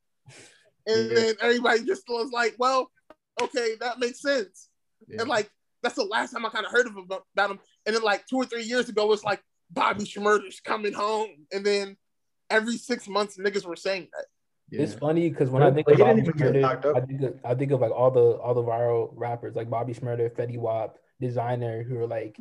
And 0.86 1.08
Yeah. 1.10 1.14
then 1.14 1.34
everybody 1.40 1.84
just 1.84 2.02
was 2.08 2.30
like, 2.32 2.56
well, 2.58 2.90
okay, 3.40 3.76
that 3.80 3.98
makes 4.00 4.20
sense. 4.20 4.68
Yeah. 5.08 5.20
And 5.20 5.28
like, 5.30 5.50
that's 5.82 5.94
the 5.96 6.04
last 6.04 6.32
time 6.32 6.44
I 6.44 6.50
kind 6.50 6.66
of 6.66 6.72
heard 6.72 6.86
of 6.86 6.94
him, 6.94 7.04
about 7.08 7.50
him. 7.50 7.58
And 7.86 7.94
then 7.94 8.02
like 8.02 8.26
two 8.26 8.36
or 8.36 8.44
three 8.44 8.64
years 8.64 8.88
ago, 8.88 9.12
it's 9.12 9.24
like 9.24 9.40
Bobby 9.70 10.04
Shmurda's 10.04 10.60
coming 10.60 10.92
home. 10.92 11.28
And 11.52 11.64
then 11.64 11.96
every 12.50 12.76
six 12.76 13.08
months, 13.08 13.38
niggas 13.38 13.64
were 13.64 13.76
saying 13.76 14.08
that. 14.12 14.26
yeah. 14.70 14.82
It's 14.82 14.94
funny 14.94 15.30
because 15.30 15.50
when 15.50 15.62
But- 15.62 15.72
I 15.72 15.74
think 15.74 15.86
but 15.86 15.92
of 15.94 16.00
Bobby 16.00 16.20
didn't 16.22 16.40
even 16.40 16.52
get 16.52 16.62
locked 16.62 16.84
Shmurda. 16.84 16.96
I 16.96 17.06
think 17.06 17.22
of, 17.22 17.34
I 17.44 17.54
think 17.54 17.70
of 17.72 17.80
like 17.80 17.92
all 17.92 18.10
the 18.10 18.20
all 18.42 18.54
the 18.54 18.62
viral 18.62 19.10
rappers 19.14 19.54
like 19.54 19.70
Bobby 19.70 19.94
Shmurda, 19.94 20.30
Fetty 20.34 20.58
Wap, 20.58 20.96
Desiigner, 21.20 21.84
who 21.86 21.98
are 21.98 22.06
like 22.06 22.38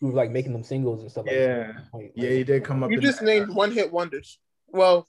who 0.00 0.08
were 0.08 0.12
like 0.14 0.30
making 0.30 0.52
them 0.52 0.64
singles 0.64 1.00
and 1.02 1.10
stuff. 1.10 1.26
like 1.26 1.34
Yeah. 1.34 1.72
that. 1.72 1.76
Like, 1.92 2.12
Yeah, 2.14 2.30
he 2.30 2.44
did 2.44 2.64
come 2.64 2.82
up. 2.82 2.90
You 2.90 2.96
in 2.96 3.02
just 3.02 3.18
that. 3.20 3.26
named 3.26 3.54
one 3.54 3.70
hit 3.72 3.92
wonders. 3.92 4.38
Well, 4.68 5.06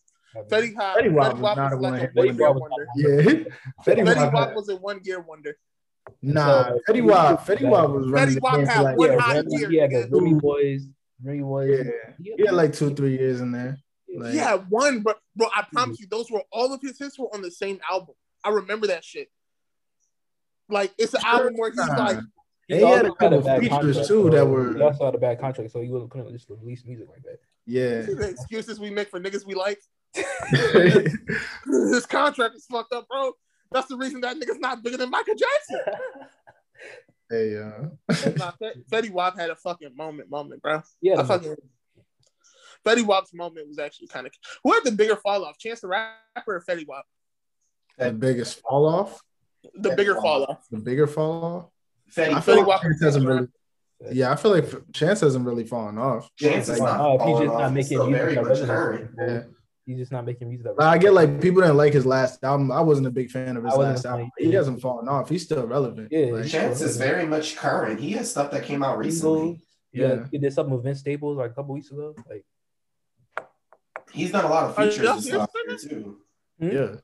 Fetty 0.50 0.76
Wap, 0.76 0.98
Fetty 0.98 1.12
Wap 1.14 1.38
was 1.38 1.56
not 1.58 1.74
a 1.74 1.78
one-hit 1.78 2.12
wonder. 2.16 2.52
wonder. 2.54 2.88
Yeah, 2.96 3.10
Fetty 3.22 3.46
Fetty 3.86 4.16
Wap. 4.16 4.34
Wap 4.34 4.56
was 4.56 4.70
a 4.70 4.76
one 4.78 5.00
year 5.04 5.20
wonder. 5.22 5.58
Nah, 6.22 6.64
So- 6.70 6.80
Fetty 6.90 7.04
Wap. 7.06 7.46
Fetty 7.46 7.70
Wap 7.70 7.90
was 7.90 8.10
running 8.10 8.36
Fetty 8.36 8.42
Wap 8.42 8.68
had 8.68 8.82
like 8.82 8.98
one 8.98 9.12
yeah, 9.12 9.20
hot 9.20 9.46
year, 9.50 9.70
he 9.70 9.78
had 9.78 9.92
the 9.92 9.98
nigga. 10.08 10.12
Remy 10.14 10.34
Boyz, 10.36 10.82
Remy 11.24 11.40
Boyz. 11.44 11.86
Yeah. 12.20 12.36
He 12.38 12.46
had 12.46 12.56
like 12.56 12.74
two, 12.74 12.94
three 12.96 13.18
years 13.18 13.40
in 13.42 13.52
there. 13.52 13.78
Like, 14.14 14.34
yeah, 14.34 14.56
one, 14.56 15.02
bro. 15.04 15.14
Bro, 15.36 15.48
I 15.56 15.66
promise 15.72 16.00
you, 16.02 16.08
those 16.10 16.30
were 16.30 16.44
all 16.52 16.74
of 16.74 16.82
his 16.82 16.98
hits 17.00 17.18
were 17.20 17.34
on 17.34 17.42
the 17.42 17.52
same 17.52 17.80
album. 17.90 18.16
I 18.44 18.50
remember 18.50 18.88
that 18.88 19.04
shit. 19.06 19.30
Like 20.72 20.94
it's 20.98 21.14
an 21.14 21.22
album 21.26 21.54
where 21.56 21.70
he's 21.72 21.80
like, 21.80 22.18
And 22.18 22.80
he 22.80 22.86
had 22.86 23.06
a 23.06 23.10
also 23.10 23.16
couple 23.16 23.42
bad 23.42 23.60
features 23.60 23.70
contract, 23.70 24.08
too 24.08 24.24
so 24.24 24.30
that 24.30 24.46
were 24.46 24.74
He 24.74 24.82
also 24.82 25.06
had 25.06 25.16
a 25.16 25.18
bad 25.20 25.40
contract, 25.40 25.72
so 25.72 25.82
he 25.82 25.90
wasn't 25.90 26.12
couldn't 26.12 26.32
just 26.32 26.50
release 26.50 26.86
music 26.86 27.08
like 27.10 27.24
that. 27.24 27.40
yeah. 27.66 28.02
The 28.02 28.30
excuses 28.30 28.80
we 28.80 28.90
make 28.90 29.10
for 29.10 29.20
niggas 29.20 29.46
we 29.46 29.54
like. 29.56 29.80
His 31.66 32.06
contract 32.06 32.56
is 32.56 32.66
fucked 32.66 32.94
up, 32.94 33.08
bro. 33.08 33.34
That's 33.72 33.88
the 33.88 33.98
reason 33.98 34.22
that 34.22 34.38
nigga's 34.38 34.60
not 34.60 34.84
bigger 34.84 34.98
than 34.98 35.10
Michael 35.10 35.36
Jackson. 35.36 35.80
hey, 37.30 37.58
uh, 37.58 38.14
Fetty 38.92 39.10
Wap 39.12 39.38
had 39.38 39.50
a 39.50 39.56
fucking 39.56 39.96
moment, 39.96 40.30
moment, 40.30 40.62
bro. 40.62 40.82
yeah, 41.02 41.20
I 41.20 41.24
fucking- 41.24 41.56
Fetty 42.86 43.06
Wap's 43.06 43.34
moment 43.34 43.68
was 43.68 43.80
actually 43.80 44.08
kind 44.08 44.26
of. 44.28 44.34
Who 44.64 44.74
had 44.74 44.84
the 44.84 44.92
bigger 44.92 45.16
fall 45.16 45.46
off, 45.46 45.58
Chance 45.58 45.82
the 45.82 45.88
Rapper 45.88 46.18
or 46.48 46.62
Fetty 46.68 46.86
Wap? 46.88 47.06
The 47.98 48.12
biggest 48.12 48.60
fall 48.62 48.88
off, 48.88 49.22
The 49.76 49.90
Fetty 49.90 49.96
bigger 49.98 50.16
fall 50.16 50.44
off. 50.46 50.68
the 50.72 50.80
bigger 50.80 51.08
fall 51.08 51.44
off. 51.44 51.66
Fetty, 52.14 52.34
I 52.34 52.42
feel 52.42 52.56
Fetty 52.56 52.58
like 52.60 52.68
Wap- 52.68 52.82
Chance 52.82 53.02
hasn't 53.04 53.26
really. 53.28 53.48
Yeah, 54.12 54.32
I 54.32 54.36
feel 54.36 54.52
like 54.52 54.66
Chance 54.94 55.22
hasn't 55.22 55.46
really 55.46 55.66
fallen 55.66 55.98
off. 56.00 56.30
Chance 56.36 56.70
is 56.70 56.80
not. 56.80 57.00
Oh, 57.00 57.28
he's 57.28 57.40
just 57.46 57.54
off. 57.54 57.62
not 57.62 57.74
making 57.74 57.86
still 57.86 58.08
music 58.08 58.22
very 58.22 58.36
that 58.36 58.44
much 58.44 58.58
resonates 58.58 58.66
current. 58.68 59.02
with 59.02 59.10
people. 59.12 59.28
Yeah. 59.34 59.42
He's 59.86 59.98
just 59.98 60.12
not 60.12 60.26
making 60.26 60.48
music 60.50 60.66
that. 60.66 60.76
But 60.78 60.88
I 60.88 60.98
get 60.98 61.14
like 61.14 61.40
people 61.42 61.62
didn't 61.62 61.78
like 61.78 61.94
his 61.94 62.06
last 62.06 62.44
album. 62.44 62.72
I 62.72 62.82
wasn't 62.82 63.08
a 63.08 63.12
big 63.12 63.30
fan 63.30 63.58
of 63.58 63.64
his 63.64 63.74
I 63.74 63.78
wasn't 63.78 63.96
last 63.96 64.06
a 64.06 64.10
album. 64.10 64.32
fan. 64.40 64.48
He 64.48 64.54
hasn't 64.54 64.82
fallen 64.82 65.08
off. 65.08 65.30
He's 65.30 65.44
still 65.44 65.66
relevant. 65.68 66.08
Yeah, 66.12 66.28
Like, 66.32 66.44
he's 66.44 66.52
Chance 66.52 66.82
is 66.82 66.98
very 66.98 67.26
much 67.26 67.56
current. 67.58 68.00
He 68.00 68.12
has 68.14 68.30
stuff 68.32 68.52
that 68.52 68.64
came 68.64 68.84
out 68.84 68.98
recently. 68.98 69.62
yeah. 69.94 70.08
Yeah. 70.16 70.26
He 70.32 70.38
did 70.40 70.54
something 70.54 70.74
with 70.74 70.84
Vince 70.84 71.00
Staples 71.00 71.38
like 71.38 71.52
a 71.52 71.54
couple 71.54 71.74
weeks 71.76 71.92
ago. 71.92 72.16
Like, 72.30 72.46
He's 74.12 74.32
done 74.32 74.46
a 74.46 74.50
lot 74.50 74.66
of 74.66 74.76
features 74.76 74.98
and 75.08 75.22
serious, 75.24 75.26
stuff 75.26 75.50
here 75.68 75.78
too. 75.78 76.18
Hmm? 76.60 76.70
yeah. 76.70 76.96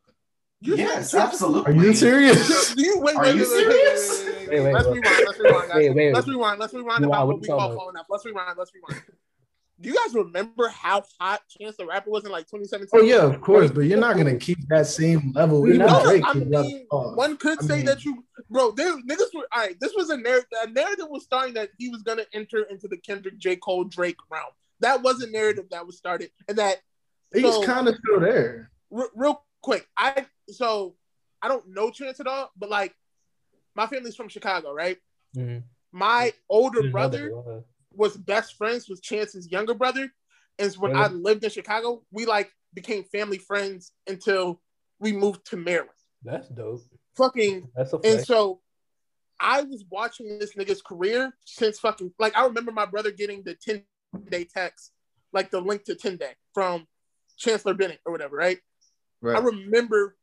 You 0.59 0.75
Yes, 0.75 1.11
said- 1.11 1.19
Are 1.19 1.27
absolutely. 1.27 1.75
you 1.75 1.93
serious? 1.93 2.73
Do 2.73 2.81
you 2.83 2.99
wait? 2.99 3.15
Are 3.15 3.21
wait, 3.23 3.35
you 3.35 3.41
wait, 3.41 3.67
wait, 3.67 3.97
serious? 3.97 4.23
wait, 4.25 4.49
wait, 4.49 4.49
wait, 4.49 4.49
Wait, 4.49 4.63
wait, 4.63 4.73
Let's 4.73 4.87
rewind. 4.87 5.03
Let's 5.27 5.39
rewind. 5.39 5.67
guys. 5.67 5.75
Wait, 5.77 5.95
wait. 5.95 6.13
Let's 6.13 6.27
rewind. 6.27 6.59
Let's 6.59 6.73
rewind 6.73 7.03
Rewind, 7.03 7.05
about 7.05 7.27
what 7.27 7.35
what 7.35 7.41
we 7.41 7.47
you 7.47 7.47
call 7.53 7.59
talking 7.59 7.71
about? 7.73 7.79
falling 7.79 7.95
up. 7.97 8.05
Let's 8.09 8.25
rewind. 8.25 8.57
Let's 8.57 8.71
rewind. 8.73 9.03
Do 9.79 9.89
you 9.89 9.95
guys 9.95 10.15
remember 10.15 10.67
how 10.69 11.03
hot 11.19 11.41
Chance 11.47 11.75
the 11.77 11.85
Rapper 11.85 12.09
was 12.09 12.25
in 12.25 12.31
like 12.31 12.45
2017? 12.47 12.89
Oh 12.99 13.03
yeah, 13.03 13.23
of 13.23 13.39
course, 13.41 13.69
but 13.69 13.81
you're 13.81 13.99
not 13.99 14.17
gonna 14.17 14.35
keep 14.37 14.57
that 14.69 14.87
same 14.87 15.31
level. 15.35 15.61
We're 15.61 15.75
Even 15.75 15.85
not. 15.85 16.03
Drake 16.03 16.23
I 16.25 16.33
mean, 16.33 16.87
up- 16.91 17.15
one 17.15 17.37
could 17.37 17.59
I 17.61 17.65
say 17.67 17.75
mean- 17.77 17.85
that 17.85 18.03
you, 18.03 18.23
bro. 18.49 18.71
There, 18.71 18.97
niggas 19.03 19.35
were 19.35 19.47
all 19.51 19.61
right. 19.61 19.79
This 19.79 19.93
was 19.95 20.09
a 20.09 20.17
narrative. 20.17 20.47
A 20.63 20.67
narrative 20.71 21.05
was 21.11 21.23
starting 21.25 21.53
that 21.53 21.69
he 21.77 21.89
was 21.89 22.01
gonna 22.01 22.25
enter 22.33 22.63
into 22.63 22.87
the 22.87 22.97
Kendrick, 22.97 23.37
J. 23.37 23.57
Cole, 23.57 23.83
Drake 23.83 24.17
realm. 24.31 24.49
That 24.79 25.03
was 25.03 25.21
a 25.21 25.29
narrative 25.29 25.65
that 25.69 25.85
was 25.85 25.95
started, 25.97 26.31
and 26.47 26.57
that 26.57 26.77
he's 27.31 27.43
so- 27.43 27.61
kind 27.63 27.87
of 27.87 27.95
still 28.03 28.19
there. 28.19 28.71
re- 28.89 29.05
real 29.13 29.45
quick. 29.61 29.87
I 29.95 30.25
so 30.49 30.95
I 31.41 31.47
don't 31.47 31.67
know 31.67 31.89
Chance 31.91 32.19
at 32.19 32.27
all, 32.27 32.51
but 32.57 32.69
like 32.69 32.93
my 33.75 33.87
family's 33.87 34.15
from 34.15 34.29
Chicago, 34.29 34.73
right? 34.73 34.97
mhm. 35.35 35.63
My 35.91 36.33
older 36.49 36.81
Didn't 36.81 36.93
know 36.93 37.01
that 37.01 37.11
brother 37.11 37.27
he 37.27 37.33
was. 37.33 37.63
was 37.93 38.17
best 38.17 38.55
friends 38.57 38.89
with 38.89 39.01
Chance's 39.01 39.49
younger 39.51 39.73
brother. 39.73 40.11
And 40.59 40.73
when 40.75 40.91
Really? 40.91 41.03
I 41.03 41.07
lived 41.07 41.43
in 41.43 41.49
Chicago, 41.49 42.03
we 42.11 42.25
like 42.25 42.51
became 42.73 43.03
family 43.03 43.37
friends 43.37 43.91
until 44.07 44.61
we 44.99 45.11
moved 45.13 45.45
to 45.51 45.57
Maryland. 45.57 45.91
That's 46.23 46.49
dope. 46.49 46.81
Fucking 47.15 47.69
That's 47.75 47.93
a 47.93 47.99
and 48.03 48.25
so 48.25 48.61
I 49.39 49.61
was 49.61 49.85
watching 49.89 50.39
this 50.39 50.55
nigga's 50.55 50.81
career 50.81 51.31
since 51.45 51.79
fucking 51.79 52.11
like 52.19 52.35
I 52.35 52.45
remember 52.45 52.71
my 52.71 52.85
brother 52.85 53.11
getting 53.11 53.43
the 53.43 53.55
10 53.55 53.83
day 54.29 54.43
text, 54.45 54.91
like 55.31 55.51
the 55.51 55.61
link 55.61 55.83
to 55.85 55.95
10 55.95 56.17
day 56.17 56.33
from 56.53 56.87
Chancellor 57.37 57.75
Bennett 57.75 57.99
or 58.05 58.11
whatever, 58.11 58.35
right? 58.35 58.59
I 59.23 59.39
remember 59.39 60.15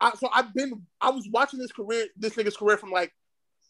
I 0.00 0.14
so 0.14 0.28
I've 0.32 0.54
been 0.54 0.82
I 1.00 1.10
was 1.10 1.28
watching 1.30 1.58
this 1.58 1.72
career, 1.72 2.06
this 2.16 2.34
nigga's 2.34 2.56
career 2.56 2.76
from 2.76 2.90
like 2.90 3.12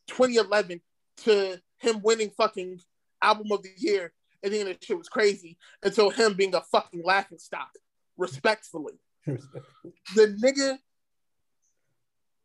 2011 0.09 0.81
to 1.25 1.61
him 1.79 2.01
winning 2.03 2.31
fucking 2.31 2.81
album 3.23 3.51
of 3.53 3.63
the 3.63 3.71
year, 3.77 4.13
and 4.43 4.53
then 4.53 4.67
that 4.67 4.85
shit 4.85 4.99
was 4.99 5.09
crazy 5.09 5.59
until 5.83 6.11
him 6.11 6.35
being 6.35 6.55
a 6.55 6.61
fucking 6.61 7.03
laughing 7.05 7.39
stock, 7.39 7.71
respectfully. 8.17 8.95
The 10.15 10.37
nigga 10.43 10.79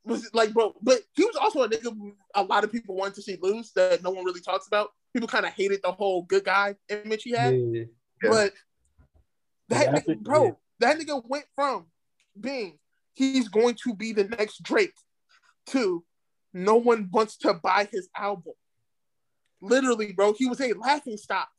was 0.04 0.30
like, 0.34 0.54
bro, 0.54 0.75
but 0.82 1.00
he 1.15 1.25
was 1.25 1.36
also 1.36 1.63
a 1.63 1.70
nigga 1.70 1.96
a 2.36 2.44
lot 2.44 2.63
of 2.63 2.72
people 2.72 2.96
wanted 2.96 3.15
to 3.15 3.22
see 3.22 3.38
lose 3.42 3.72
that 3.74 4.04
no 4.04 4.12
one 4.12 4.25
really 4.25 4.42
talks 4.42 4.68
about. 4.68 4.89
People 5.13 5.27
kind 5.27 5.46
of 5.46 5.54
hated 5.54 5.82
the 5.84 5.92
whole 5.92 6.24
good 6.24 6.44
guy 6.44 6.75
image 6.89 7.24
he 7.24 7.32
had. 7.32 7.56
yeah. 7.56 7.84
But 8.22 8.54
that 9.70 9.86
Yeah, 9.86 10.00
nigga, 10.00 10.20
bro, 10.20 10.60
that 10.80 11.00
nigga 11.00 11.22
went 11.27 11.46
from 11.56 11.88
being 12.39 12.77
he's 13.15 13.48
going 13.48 13.75
to 13.84 13.95
be 13.95 14.13
the 14.13 14.25
next 14.25 14.62
Drake 14.62 14.93
to 15.67 16.03
no 16.53 16.75
one 16.75 17.10
wants 17.12 17.38
to 17.38 17.53
buy 17.53 17.88
his 17.91 18.07
album. 18.15 18.53
Literally, 19.62 20.13
bro, 20.13 20.34
he 20.34 20.48
was 20.48 20.62
a 20.62 20.74
laughing 20.74 21.17
stock. 21.17 21.50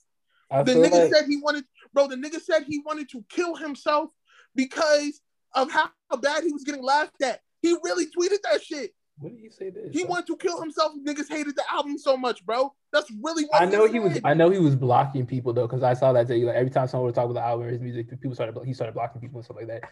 I 0.51 0.63
The 0.63 0.73
nigga 0.73 0.93
like, 0.93 1.13
said 1.13 1.27
he 1.27 1.39
wanted, 1.39 1.65
bro. 1.93 2.07
The 2.07 2.17
nigga 2.17 2.41
said 2.41 2.65
he 2.69 2.81
wanted 2.85 3.09
to 3.11 3.25
kill 3.29 3.57
himself 3.57 4.11
because 4.55 5.21
of 5.55 5.71
how 5.71 5.91
bad 6.21 6.45
he 6.45 6.53
was 6.53 6.63
getting 6.63 6.83
laughed 6.83 7.21
at. 7.23 7.41
He 7.63 7.75
really 7.83 8.07
tweeted 8.07 8.43
that 8.51 8.63
shit. 8.63 8.93
What 9.19 9.33
did 9.33 9.41
you 9.41 9.51
say 9.51 9.71
this? 9.71 9.93
He 9.93 10.05
wanted 10.05 10.27
to 10.27 10.37
kill 10.37 10.61
himself. 10.61 10.93
Niggas 11.05 11.29
hated 11.29 11.57
the 11.57 11.65
album 11.73 11.99
so 11.99 12.17
much, 12.17 12.45
bro. 12.45 12.75
That's 12.93 13.11
really 13.23 13.45
what 13.45 13.63
I 13.63 13.65
know 13.65 13.87
he 13.87 13.99
was. 13.99 14.21
I 14.25 14.35
know 14.35 14.51
he 14.51 14.59
was 14.59 14.77
blocking 14.77 15.27
people 15.27 15.53
though, 15.53 15.67
because 15.67 15.83
I 15.83 15.95
saw 15.95 16.13
that 16.13 16.29
day. 16.29 16.45
Like 16.45 16.55
every 16.55 16.71
time 16.71 16.87
someone 16.87 17.07
would 17.07 17.15
talk 17.15 17.25
about 17.25 17.35
the 17.35 17.47
album 17.47 17.67
or 17.67 17.71
his 17.71 17.81
music, 17.81 18.09
people 18.21 18.35
started. 18.35 18.55
He 18.65 18.75
started 18.75 18.93
blocking 18.93 19.21
people 19.21 19.39
and 19.39 19.45
stuff 19.45 19.57
like 19.57 19.69
that. 19.69 19.83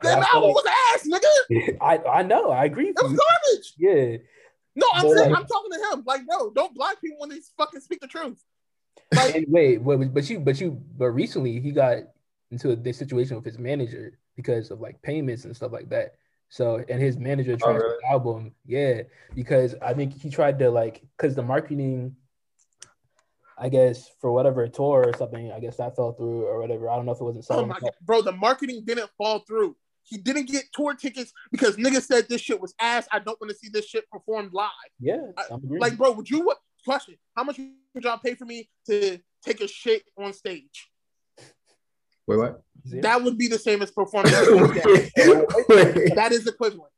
But 0.00 0.08
That 0.08 0.18
I 0.18 0.24
feel 0.26 0.40
album 0.40 0.50
was 0.52 0.66
ass, 0.94 1.08
nigga. 1.08 1.76
I 1.80 2.18
I 2.18 2.22
know. 2.22 2.50
I 2.50 2.64
agree. 2.64 2.88
It 2.88 2.96
With 3.02 3.12
was 3.12 3.20
garbage. 3.20 3.74
Yeah. 3.76 4.18
No, 4.76 4.86
I'm 4.94 5.06
But, 5.06 5.16
saying 5.16 5.34
I'm 5.34 5.46
talking 5.46 5.72
to 5.72 5.90
him. 5.92 6.04
Like, 6.06 6.22
no, 6.26 6.50
don't 6.50 6.74
block 6.74 7.00
people 7.00 7.18
when 7.18 7.30
they 7.30 7.40
fucking 7.56 7.80
speak 7.80 8.00
the 8.00 8.06
truth. 8.06 8.42
Like, 9.14 9.34
And 9.34 9.46
wait, 9.48 9.82
wait, 9.82 10.14
but 10.14 10.28
you, 10.30 10.38
but 10.38 10.60
you, 10.60 10.80
but 10.96 11.06
recently 11.06 11.60
he 11.60 11.72
got 11.72 11.98
into 12.50 12.76
this 12.76 12.96
situation 12.96 13.36
with 13.36 13.44
his 13.44 13.58
manager 13.58 14.18
because 14.36 14.70
of 14.70 14.80
like 14.80 15.00
payments 15.02 15.44
and 15.44 15.56
stuff 15.56 15.72
like 15.72 15.88
that. 15.88 16.14
So, 16.48 16.82
and 16.88 17.02
his 17.02 17.18
manager 17.18 17.52
oh, 17.52 17.56
transferred 17.56 17.82
really? 17.82 17.96
the 18.02 18.10
album, 18.10 18.52
yeah, 18.64 19.02
because 19.34 19.74
I 19.82 19.94
think 19.94 20.18
he 20.18 20.30
tried 20.30 20.58
to 20.60 20.70
like, 20.70 21.02
because 21.16 21.34
the 21.34 21.42
marketing, 21.42 22.16
I 23.58 23.68
guess 23.68 24.10
for 24.20 24.32
whatever 24.32 24.66
tour 24.68 25.04
or 25.06 25.16
something, 25.16 25.52
I 25.52 25.60
guess 25.60 25.76
that 25.76 25.96
fell 25.96 26.12
through 26.12 26.46
or 26.46 26.60
whatever. 26.60 26.88
I 26.88 26.96
don't 26.96 27.04
know 27.04 27.12
if 27.12 27.20
it 27.20 27.24
wasn't 27.24 27.44
oh 27.50 27.66
my 27.66 27.78
god, 27.78 27.90
bro, 28.00 28.22
the 28.22 28.32
marketing 28.32 28.84
didn't 28.86 29.10
fall 29.18 29.40
through. 29.40 29.76
He 30.08 30.16
didn't 30.18 30.46
get 30.46 30.64
tour 30.72 30.94
tickets 30.94 31.32
because 31.50 31.76
niggas 31.76 32.02
said 32.06 32.28
this 32.28 32.40
shit 32.40 32.60
was 32.60 32.74
ass. 32.80 33.06
I 33.12 33.18
don't 33.18 33.38
want 33.40 33.50
to 33.50 33.56
see 33.56 33.68
this 33.68 33.86
shit 33.86 34.08
performed 34.10 34.52
live. 34.52 34.68
Yeah, 34.98 35.18
I- 35.36 35.44
Like, 35.80 35.96
bro, 35.98 36.12
would 36.12 36.28
you 36.30 36.40
what? 36.40 36.58
Question: 36.84 37.16
How 37.36 37.44
much 37.44 37.58
would 37.94 38.04
y'all 38.04 38.18
pay 38.18 38.34
for 38.34 38.44
me 38.46 38.68
to 38.86 39.18
take 39.44 39.60
a 39.60 39.68
shit 39.68 40.02
on 40.16 40.32
stage? 40.32 40.88
Wait, 42.26 42.36
what? 42.36 42.62
That 43.02 43.22
would 43.22 43.36
be 43.36 43.48
the 43.48 43.58
same 43.58 43.82
as 43.82 43.90
performing. 43.90 44.32
Wait, 44.32 44.82
wait. 45.68 46.14
that 46.14 46.28
is 46.32 46.46
equivalent. 46.46 46.92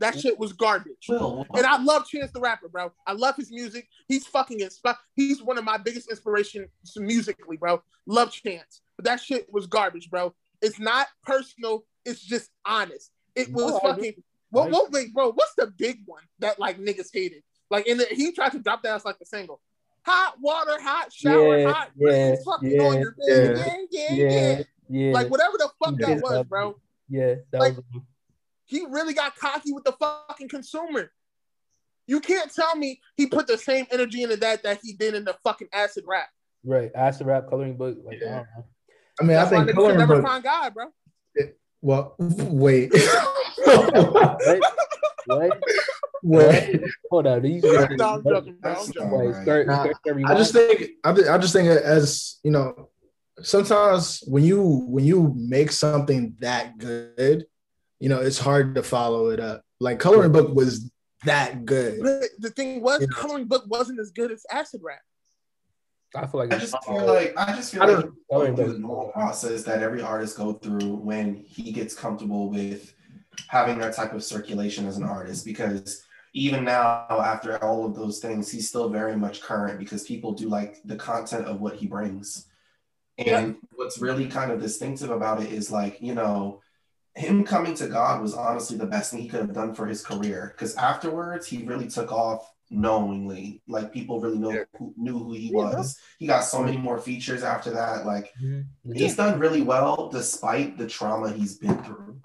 That 0.00 0.18
shit 0.18 0.38
was 0.38 0.54
garbage. 0.54 1.06
Will, 1.08 1.46
And 1.54 1.66
I 1.66 1.76
love 1.82 2.06
Chance 2.06 2.30
the 2.32 2.40
Rapper, 2.40 2.68
bro. 2.68 2.92
I 3.06 3.12
love 3.12 3.36
his 3.36 3.50
music. 3.50 3.86
He's 4.08 4.26
fucking 4.26 4.60
inspi- 4.60 4.96
He's 5.14 5.42
one 5.42 5.58
of 5.58 5.64
my 5.64 5.76
biggest 5.76 6.08
inspirations 6.10 6.68
musically, 6.96 7.58
bro. 7.58 7.82
Love 8.06 8.32
Chance. 8.32 8.80
But 8.96 9.04
that 9.04 9.20
shit 9.20 9.46
was 9.52 9.66
garbage, 9.66 10.08
bro. 10.08 10.34
It's 10.62 10.78
not 10.78 11.08
personal. 11.24 11.84
It's 12.04 12.20
just 12.20 12.50
honest. 12.64 13.10
It 13.34 13.52
was 13.52 13.72
No, 13.72 13.78
fucking. 13.80 14.04
agree. 14.04 14.24
What, 14.50 14.68
I 14.68 14.70
what, 14.70 14.90
wait, 14.92 15.14
bro, 15.14 15.32
what's 15.32 15.54
the 15.54 15.66
big 15.68 16.00
one 16.06 16.22
that 16.40 16.58
like 16.58 16.78
niggas 16.78 17.08
hated? 17.12 17.42
Like, 17.70 17.86
in 17.86 17.98
the, 17.98 18.06
he 18.10 18.32
tried 18.32 18.50
to 18.52 18.58
drop 18.58 18.82
that 18.82 18.96
as 18.96 19.04
like 19.04 19.16
a 19.22 19.26
single. 19.26 19.60
Hot 20.04 20.34
water, 20.40 20.80
hot 20.80 21.12
shower, 21.12 21.58
Yeah, 21.58 21.72
hot 21.72 21.90
yeah, 21.96 22.30
breeze, 22.30 22.44
fucking 22.44 22.70
yeah, 22.72 22.82
on 22.82 23.00
your 23.00 23.12
bed. 23.12 23.56
yeah. 23.56 23.66
Yeah, 23.66 23.76
yeah, 23.90 24.14
yeah. 24.14 24.30
yeah, 24.58 24.62
yeah, 24.88 25.12
Like, 25.12 25.30
whatever 25.30 25.56
the 25.58 25.70
fuck 25.82 25.94
He 25.98 26.04
that 26.04 26.22
was, 26.22 26.32
love 26.32 26.48
bro. 26.48 26.80
yeah. 27.08 27.34
That 27.52 27.60
like- 27.60 27.76
was 27.76 27.84
he 28.64 28.86
really 28.88 29.14
got 29.14 29.36
cocky 29.36 29.72
with 29.72 29.82
the 29.84 29.92
fucking 29.92 30.48
consumer. 30.48 31.10
You 32.06 32.20
can't 32.20 32.52
tell 32.54 32.74
me 32.76 33.00
he 33.16 33.26
put 33.26 33.46
the 33.48 33.58
same 33.58 33.86
energy 33.90 34.22
into 34.22 34.36
that 34.38 34.62
that 34.62 34.78
he 34.82 34.92
did 34.94 35.14
in 35.14 35.24
the 35.24 35.36
fucking 35.44 35.68
acid 35.72 36.04
rap. 36.06 36.28
right. 36.64 36.90
Acid 36.94 37.26
rap 37.26 37.48
coloring 37.48 37.76
book. 37.76 37.98
Like, 38.04 38.18
I 38.22 38.24
Yeah. 38.24 38.30
don't 38.36 38.46
know. 38.56 38.64
I 39.20 39.22
mean, 39.24 39.28
That's 39.36 39.52
I 39.52 39.54
why 39.56 39.58
think 39.58 39.62
niggas 39.64 39.68
should 39.68 39.74
coloring 39.76 39.98
never 39.98 40.14
book. 40.16 40.24
find 40.24 40.42
God, 40.44 40.74
bro. 40.74 40.86
Well, 41.82 42.14
wait, 42.18 42.92
What? 43.64 44.70
what? 45.26 45.58
wait. 46.22 46.80
Hold 47.10 47.26
on. 47.26 47.44
You 47.44 47.60
No, 47.96 48.14
I'm 48.14 48.22
joking. 48.24 48.56
I'm 48.64 48.74
joking. 48.92 49.10
Wait, 49.10 49.26
Alright. 49.26 49.42
skirt, 49.42 49.66
Nah, 49.66 49.82
skirt 49.84 49.96
every 50.08 50.24
I 50.24 50.34
just 50.34 50.52
think 50.52 50.90
I, 51.04 51.12
th- 51.12 51.26
I 51.28 51.38
just 51.38 51.52
think 51.52 51.68
as 51.68 52.38
you 52.42 52.50
know, 52.50 52.90
sometimes 53.42 54.22
when 54.26 54.44
you 54.44 54.62
when 54.88 55.04
you 55.04 55.34
make 55.36 55.72
something 55.72 56.36
that 56.40 56.78
good, 56.78 57.46
you 57.98 58.08
know, 58.08 58.20
it's 58.20 58.38
hard 58.38 58.74
to 58.74 58.82
follow 58.82 59.28
it 59.30 59.40
up. 59.40 59.62
Like 59.78 59.98
coloring 59.98 60.32
book 60.32 60.54
was 60.54 60.90
that 61.24 61.64
good. 61.64 62.00
But 62.02 62.30
the 62.38 62.50
thing 62.50 62.82
was, 62.82 63.00
Yeah. 63.00 63.06
coloring 63.14 63.46
book 63.46 63.64
wasn't 63.68 64.00
as 64.00 64.10
good 64.10 64.30
as 64.32 64.44
acid 64.50 64.80
rap. 64.84 65.00
I 66.14 66.26
feel 66.26 66.40
like 66.40 66.52
I 66.52 66.58
just 66.58 66.84
feel 66.84 67.06
like 67.06 67.32
I 67.36 67.54
just 67.54 67.72
feel 67.72 67.82
I 67.82 67.86
like 67.86 67.96
don't- 67.96 68.12
he's 68.12 68.22
I 68.30 68.34
don't 68.34 68.46
going 68.46 68.56
through 68.56 68.72
the 68.74 68.78
normal 68.78 69.08
process 69.12 69.62
that 69.64 69.82
every 69.82 70.02
artist 70.02 70.36
go 70.36 70.54
through 70.54 70.94
when 70.96 71.36
he 71.36 71.72
gets 71.72 71.94
comfortable 71.94 72.50
with 72.50 72.94
having 73.48 73.78
that 73.78 73.94
type 73.94 74.12
of 74.12 74.24
circulation 74.24 74.86
as 74.86 74.96
an 74.96 75.04
artist. 75.04 75.44
Because 75.44 76.02
even 76.32 76.64
now, 76.64 77.06
after 77.08 77.62
all 77.62 77.84
of 77.86 77.94
those 77.94 78.18
things, 78.18 78.50
he's 78.50 78.68
still 78.68 78.88
very 78.88 79.16
much 79.16 79.40
current 79.40 79.78
because 79.78 80.04
people 80.04 80.32
do 80.32 80.48
like 80.48 80.80
the 80.84 80.96
content 80.96 81.46
of 81.46 81.60
what 81.60 81.76
he 81.76 81.86
brings. 81.86 82.46
And 83.18 83.56
what's 83.74 83.98
really 83.98 84.26
kind 84.26 84.50
of 84.50 84.60
distinctive 84.60 85.10
about 85.10 85.42
it 85.42 85.52
is 85.52 85.70
like 85.70 86.00
you 86.00 86.14
know. 86.14 86.60
Him 87.16 87.42
coming 87.42 87.74
to 87.74 87.88
God 87.88 88.22
was 88.22 88.34
honestly 88.34 88.78
the 88.78 88.86
best 88.86 89.10
thing 89.10 89.20
he 89.20 89.28
could 89.28 89.40
have 89.40 89.52
done 89.52 89.74
for 89.74 89.84
his 89.84 90.00
career 90.00 90.54
because 90.56 90.76
afterwards 90.76 91.44
he 91.48 91.64
really 91.64 91.88
took 91.88 92.12
off 92.12 92.49
knowingly. 92.70 93.60
Like 93.66 93.92
people 93.92 94.20
really 94.20 94.38
know 94.38 94.52
Yeah. 94.52 94.64
who 94.78 94.94
knew 94.96 95.18
who 95.18 95.32
he 95.32 95.48
Yeah. 95.48 95.56
was. 95.56 95.98
He 96.18 96.26
got 96.26 96.40
so 96.40 96.62
many 96.62 96.76
more 96.76 96.98
features 96.98 97.42
after 97.42 97.70
that. 97.72 98.06
Like 98.06 98.32
Mhm. 98.40 98.66
he's 98.94 99.16
done 99.16 99.38
really 99.40 99.62
well 99.62 100.08
despite 100.08 100.78
the 100.78 100.86
trauma 100.86 101.32
he's 101.32 101.58
been 101.58 101.82
through. 101.82 102.20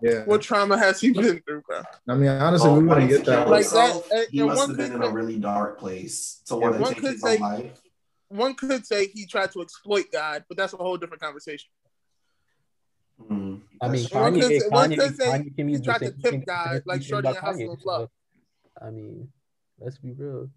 Yeah. 0.00 0.24
What 0.26 0.42
trauma 0.42 0.78
has 0.78 1.00
he 1.00 1.10
been 1.12 1.40
through, 1.40 1.62
bro? 1.62 1.82
I 2.06 2.14
mean, 2.14 2.28
honestly, 2.28 2.68
Well, 2.70 2.80
we 2.80 2.86
wanting 2.86 3.08
wouldn't 3.08 3.24
to 3.24 3.30
get 3.32 3.36
that. 3.38 3.48
Like 3.48 3.68
that, 3.70 3.96
uh, 3.96 4.30
he 4.30 4.38
and 4.40 4.48
must 4.48 4.58
one 4.58 4.68
have 4.68 4.76
been 4.76 4.86
could 4.92 4.96
in 4.96 5.02
a 5.02 5.06
say- 5.06 5.12
really 5.12 5.38
dark 5.40 5.78
place 5.78 6.40
to 6.46 6.54
Yeah, 6.54 6.70
want 6.78 6.96
to 6.96 7.02
take 7.02 7.10
his 7.12 7.24
own 7.24 7.30
say- 7.30 7.38
life. 7.38 7.80
One 8.28 8.54
could 8.54 8.86
say 8.86 9.06
he 9.08 9.24
tried 9.26 9.50
to 9.52 9.62
exploit 9.62 10.12
God, 10.12 10.44
but 10.48 10.56
that's 10.58 10.74
a 10.74 10.76
whole 10.76 10.98
different 10.98 11.22
conversation. 11.22 11.70
Mm, 13.20 13.62
I 13.80 13.88
mean, 13.88 14.02
that's 14.02 14.14
One 14.14 14.34
Kanye, 14.34 14.40
could 14.42 14.62
say- 14.62 14.68
one 14.68 14.90
Kanye, 14.90 14.96
could 14.98 15.16
say 15.16 15.26
Kanye 15.26 15.56
can 15.56 15.66
he 15.68 15.72
use 15.72 15.80
the 15.80 15.84
tried 15.86 15.98
to 15.98 16.04
same 16.06 16.12
pimp 16.20 16.22
thing- 16.32 16.42
guys 16.46 16.72
same 16.74 16.82
like 16.86 17.00
thing 17.00 17.08
Shorty 17.08 17.28
about 17.28 17.36
and 17.38 17.46
Hustle 17.46 17.60
Kanye, 17.66 17.70
and 17.72 17.82
Flow. 17.82 18.06
so, 18.06 18.86
I 18.86 18.90
mean, 18.90 19.32
let's 19.78 19.98
be 19.98 20.12
real. 20.12 20.48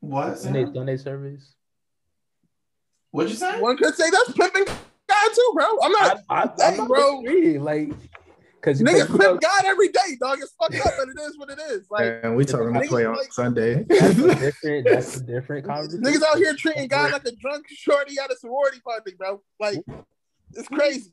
What? 0.00 0.38
Sunday, 0.38 0.66
Sunday 0.72 0.96
service. 0.96 1.54
What'd 3.10 3.30
you 3.30 3.36
say? 3.36 3.60
One 3.60 3.76
could 3.76 3.94
say 3.94 4.08
that's 4.10 4.32
pimping 4.32 4.64
God 4.64 5.30
too, 5.34 5.52
bro. 5.54 5.66
I'm 5.82 5.92
not. 5.92 6.18
I, 6.28 6.40
Hey, 6.42 6.48
I'm 6.64 6.76
not 6.78 6.88
bro. 6.88 7.22
disagreeing, 7.22 7.62
like, 7.62 7.90
because 8.54 8.80
Niggas 8.80 9.08
pimp 9.18 9.40
God 9.40 9.64
every 9.64 9.88
day, 9.88 10.16
dog. 10.20 10.38
It's 10.40 10.52
fucked 10.58 10.74
up, 10.76 10.92
but 10.96 11.08
it 11.08 11.20
is 11.28 11.38
what 11.38 11.50
it 11.50 11.58
is. 11.70 11.86
Like 11.90 12.20
and 12.22 12.36
we 12.36 12.44
talking 12.44 12.72
to 12.72 12.80
Niggas 12.80 12.88
play 12.88 13.04
on 13.04 13.16
like- 13.16 13.32
Sunday. 13.32 13.84
that's 13.88 14.18
a 14.18 14.34
different. 14.34 14.86
That's 14.88 15.16
a 15.18 15.22
different 15.24 15.66
conversation. 15.66 16.02
niggas 16.04 16.22
out 16.28 16.36
here 16.38 16.54
treating 16.54 16.88
God 16.88 17.12
like 17.12 17.24
a 17.26 17.32
drunk 17.36 17.66
shorty 17.68 18.16
at 18.22 18.30
a 18.32 18.36
sorority 18.36 18.80
party, 18.80 19.14
bro. 19.18 19.42
Like 19.60 19.78
it's 20.54 20.68
crazy. 20.68 21.12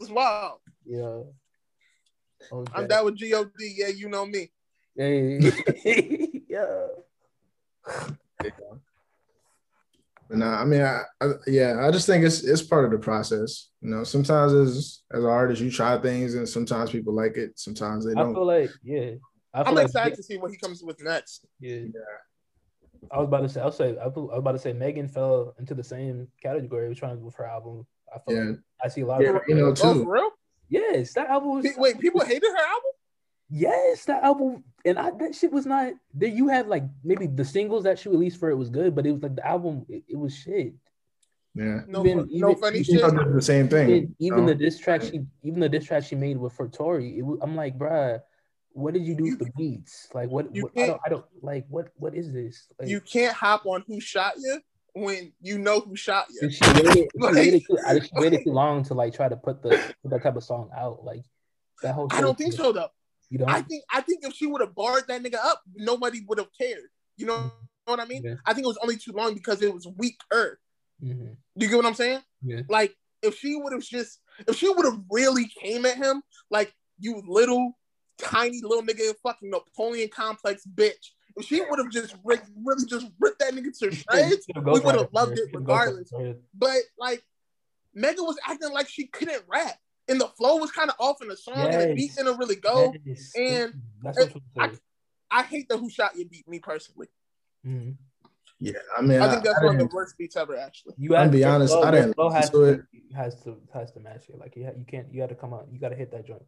It's 0.00 0.10
wild. 0.10 0.58
Yeah. 0.84 1.20
Okay. 2.52 2.72
I'm 2.74 2.88
down 2.88 3.04
with 3.06 3.18
God. 3.20 3.50
Yeah, 3.58 3.86
you 3.88 4.08
know 4.08 4.26
me. 4.26 4.50
Hey. 4.96 6.28
yeah. 6.52 6.86
But 10.28 10.38
nah, 10.38 10.62
I 10.62 10.64
mean, 10.64 10.80
I, 10.80 11.02
I, 11.20 11.26
yeah, 11.46 11.84
I 11.86 11.90
just 11.90 12.06
think 12.06 12.24
it's 12.24 12.42
it's 12.42 12.62
part 12.62 12.86
of 12.86 12.90
the 12.90 12.98
process. 12.98 13.68
You 13.82 13.90
know, 13.90 14.02
sometimes 14.04 14.52
as 14.54 15.02
as 15.12 15.24
an 15.24 15.28
artist, 15.28 15.60
you 15.60 15.70
try 15.70 15.98
things, 15.98 16.34
and 16.36 16.48
sometimes 16.48 16.90
people 16.90 17.12
like 17.14 17.36
it, 17.36 17.58
sometimes 17.58 18.06
they 18.06 18.14
don't. 18.14 18.30
I 18.30 18.32
feel 18.32 18.46
like 18.46 18.70
yeah. 18.82 19.10
I 19.52 19.58
feel 19.62 19.68
I'm 19.68 19.74
like 19.74 19.86
excited 19.86 20.16
to 20.16 20.22
see 20.22 20.38
what 20.38 20.50
he 20.50 20.56
comes 20.56 20.82
with 20.82 21.02
next. 21.02 21.44
Yeah. 21.60 21.80
yeah. 21.80 23.08
I 23.12 23.18
was 23.18 23.26
about 23.28 23.42
to 23.42 23.48
say. 23.50 23.60
I'll 23.60 23.72
say. 23.72 23.94
I 23.98 24.06
was 24.06 24.30
about 24.38 24.52
to 24.52 24.58
say. 24.58 24.72
Megan 24.72 25.06
fell 25.08 25.54
into 25.58 25.74
the 25.74 25.84
same 25.84 26.28
category 26.42 26.90
of 26.90 26.96
trying 26.98 27.20
with 27.22 27.34
her 27.34 27.44
album. 27.46 27.86
I 28.14 28.18
feel 28.20 28.36
Yeah. 28.42 28.50
like 28.52 28.58
I 28.84 28.88
see 28.88 29.00
a 29.02 29.06
lot 29.06 29.20
Yeah, 29.20 29.36
of. 29.36 29.42
you 29.48 29.54
know, 29.56 29.66
Oh, 29.66 29.74
too. 29.74 30.04
for 30.04 30.12
real? 30.14 30.30
Yes, 30.70 31.12
that 31.14 31.28
album 31.28 31.56
was. 31.56 31.66
Pe- 31.66 31.74
Wait, 31.76 31.98
people 31.98 32.20
hated 32.24 32.48
her 32.50 32.56
album? 32.56 32.92
Yes, 33.54 34.06
that 34.06 34.22
album, 34.24 34.64
and 34.82 34.98
I, 34.98 35.10
that 35.10 35.34
shit 35.34 35.52
was 35.52 35.66
not. 35.66 35.92
There, 36.14 36.28
you 36.30 36.48
had 36.48 36.68
like 36.68 36.84
maybe 37.04 37.26
the 37.26 37.44
singles 37.44 37.84
that 37.84 37.98
she 37.98 38.08
released 38.08 38.40
for 38.40 38.48
it 38.48 38.54
was 38.56 38.70
good, 38.70 38.94
but 38.94 39.04
it 39.06 39.12
was 39.12 39.22
like 39.22 39.36
the 39.36 39.46
album. 39.46 39.84
It, 39.90 40.04
it 40.08 40.16
was 40.16 40.34
shit. 40.34 40.72
Yeah, 41.54 41.80
No, 41.86 42.00
Even- 42.06 42.26
fu- 42.28 42.38
no 42.38 42.50
even- 42.52 42.60
funny 42.62 42.78
you 42.78 42.84
shit. 42.84 43.34
the 43.34 43.42
same 43.42 43.68
thing. 43.68 43.88
Even, 43.90 43.98
even 43.98 44.16
you 44.18 44.30
know? 44.36 44.46
the 44.46 44.54
diss 44.54 44.78
track 44.78 45.02
she, 45.02 45.20
even 45.42 45.60
the 45.60 45.68
diss 45.68 45.84
track 45.84 46.02
she 46.04 46.14
made 46.14 46.38
with 46.38 46.54
for 46.54 46.66
Tory, 46.66 47.18
it 47.18 47.20
was, 47.20 47.40
I'm 47.42 47.54
like, 47.54 47.76
bruh, 47.76 48.20
what 48.72 48.94
did 48.94 49.02
you 49.04 49.14
do 49.14 49.26
You- 49.26 49.36
with 49.36 49.40
the 49.40 49.52
beats? 49.58 50.08
Like, 50.14 50.30
what? 50.30 50.46
what 50.50 50.72
I 50.78 50.86
don't, 50.86 51.00
I 51.04 51.08
don't 51.10 51.24
like. 51.42 51.66
What? 51.68 51.88
What 51.96 52.14
is 52.14 52.32
this? 52.32 52.68
Like, 52.80 52.88
You 52.88 53.02
can't 53.02 53.34
hop 53.36 53.66
on 53.66 53.84
who 53.86 54.00
shot 54.00 54.32
you 54.38 54.60
when 54.94 55.32
you 55.42 55.58
know 55.58 55.80
who 55.80 55.94
shot 55.94 56.24
you. 56.30 56.48
She 56.50 56.64
waited, 56.72 56.94
she 56.94 57.06
waited, 57.16 57.62
too, 57.66 57.78
I, 57.86 58.00
she 58.00 58.10
waited 58.14 58.44
too 58.44 58.52
long 58.52 58.82
to 58.84 58.94
like 58.94 59.12
try 59.12 59.28
to 59.28 59.36
put 59.36 59.62
the 59.62 59.70
put 60.02 60.10
that 60.10 60.22
type 60.22 60.36
of 60.36 60.44
song 60.44 60.70
out. 60.74 61.04
Like 61.04 61.22
that 61.82 61.94
whole. 61.94 62.08
I 62.12 62.22
don't 62.22 62.38
think 62.38 62.54
so 62.54 62.72
though. 62.72 62.88
You 63.32 63.38
don't. 63.38 63.48
I 63.48 63.62
think 63.62 63.82
I 63.90 64.02
think 64.02 64.24
if 64.24 64.34
she 64.34 64.46
would 64.46 64.60
have 64.60 64.74
barred 64.74 65.04
that 65.08 65.22
nigga 65.22 65.36
up, 65.42 65.62
nobody 65.74 66.20
would 66.28 66.36
have 66.38 66.50
cared. 66.60 66.90
You 67.16 67.26
know, 67.26 67.36
know 67.38 67.52
what 67.86 67.98
I 68.00 68.04
mean? 68.04 68.22
Yeah. 68.22 68.34
I 68.44 68.52
think 68.52 68.64
it 68.66 68.68
was 68.68 68.78
only 68.82 68.96
too 68.98 69.12
long 69.12 69.32
because 69.32 69.62
it 69.62 69.72
was 69.72 69.86
weaker. 69.96 70.60
Mhm. 71.02 71.36
Do 71.56 71.64
you 71.64 71.68
get 71.68 71.76
what 71.76 71.86
I'm 71.86 71.94
saying? 71.94 72.20
Yeah. 72.42 72.60
Like 72.68 72.94
if 73.22 73.38
she 73.38 73.56
would 73.56 73.72
have 73.72 73.82
just 73.82 74.20
if 74.46 74.56
she 74.56 74.68
would 74.68 74.84
have 74.84 75.00
really 75.10 75.46
came 75.46 75.86
at 75.86 75.96
him 75.96 76.22
like 76.50 76.74
you 77.00 77.22
little 77.26 77.78
tiny 78.18 78.60
little 78.62 78.82
nigga 78.82 79.14
fucking 79.22 79.48
Napoleon 79.50 80.10
complex 80.10 80.66
bitch. 80.66 81.12
If 81.36 81.46
she 81.46 81.62
would 81.62 81.78
have 81.78 81.90
just 81.90 82.14
ri- 82.22 82.36
really 82.62 82.84
just 82.84 83.06
ripped 83.18 83.38
that 83.38 83.54
nigga 83.54 83.76
to 83.78 83.90
shreds, 83.96 84.46
we 84.54 84.80
would've 84.84 85.12
loved 85.14 85.38
it 85.38 85.48
regardless. 85.54 86.10
But 86.54 86.76
like 86.98 87.22
Megan 87.94 88.24
was 88.24 88.38
acting 88.46 88.72
like 88.72 88.88
she 88.88 89.06
couldn't 89.06 89.42
rap. 89.48 89.78
And 90.08 90.20
the 90.20 90.26
flow 90.28 90.56
was 90.56 90.70
kind 90.72 90.90
of 90.90 90.96
off 90.98 91.22
in 91.22 91.28
the 91.28 91.36
song, 91.36 91.54
and 91.56 91.72
the 91.80 91.88
Yes. 91.88 91.94
beat 91.96 92.14
didn't 92.16 92.38
really 92.38 92.56
go. 92.56 92.92
Yes. 93.04 93.32
and 93.36 93.74
I- 94.04 94.08
I'm 94.08 94.14
saying. 94.70 94.80
I 95.30 95.42
hate 95.44 95.68
the 95.68 95.78
Who 95.78 95.88
Shot 95.88 96.16
You 96.16 96.26
beat 96.28 96.46
me 96.46 96.58
personally. 96.58 97.08
Mhm. 97.64 97.96
Yeah, 98.58 98.74
I 98.96 99.00
mean, 99.02 99.20
I 99.20 99.30
think 99.30 99.44
that's 99.44 99.58
I 99.60 99.64
one 99.64 99.80
of 99.80 99.88
the 99.88 99.94
worst 99.94 100.16
beats 100.18 100.36
ever, 100.36 100.56
actually. 100.56 100.94
You 100.98 101.14
I'll 101.16 101.22
have 101.24 101.32
be 101.32 101.42
honest, 101.42 101.72
flow- 101.72 101.82
I 101.82 101.92
your 101.92 102.02
didn't 102.02 102.14
flow 102.14 102.28
has 102.30 102.52
listen 102.52 102.76
to 102.76 102.82
to, 103.10 103.16
has 103.16 103.42
to 103.42 103.60
has 103.72 103.92
to 103.92 104.00
match 104.00 104.28
it. 104.28 104.38
Like 104.38 104.54
you, 104.56 104.62
you 104.76 104.84
can't. 104.86 105.12
You 105.12 105.20
got 105.20 105.30
to 105.30 105.34
come 105.34 105.52
out. 105.54 105.66
You 105.72 105.80
got 105.80 105.88
to 105.88 105.96
hit 105.96 106.10
that 106.12 106.26
joint. 106.26 106.42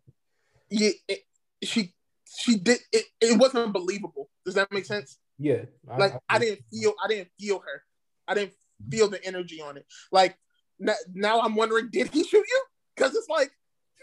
Yeah, 0.71 0.91
it, 1.09 1.21
she 1.63 1.95
she 2.27 2.57
did 2.59 2.81
it. 2.93 3.07
It 3.21 3.39
wasn't 3.39 3.73
believable. 3.73 4.31
Does 4.45 4.55
that 4.55 4.71
make 4.71 4.85
sense? 4.85 5.19
Yeah. 5.39 5.65
Like 5.87 6.13
I 6.29 6.39
didn't 6.39 6.65
feel 6.71 6.95
I 7.03 7.09
didn't 7.09 7.31
feel 7.39 7.59
her. 7.61 7.83
I 8.29 8.35
didn't 8.35 8.55
feel 8.91 9.09
the 9.09 9.25
energy 9.25 9.61
on 9.61 9.77
it. 9.77 9.87
Like 10.13 10.37
n- 10.81 10.95
now 11.15 11.41
I'm 11.41 11.55
wondering, 11.57 11.89
did 11.91 12.09
he 12.09 12.23
shoot 12.25 12.45
you? 12.47 12.65
Because 12.97 13.15
it's 13.15 13.29
like 13.29 13.51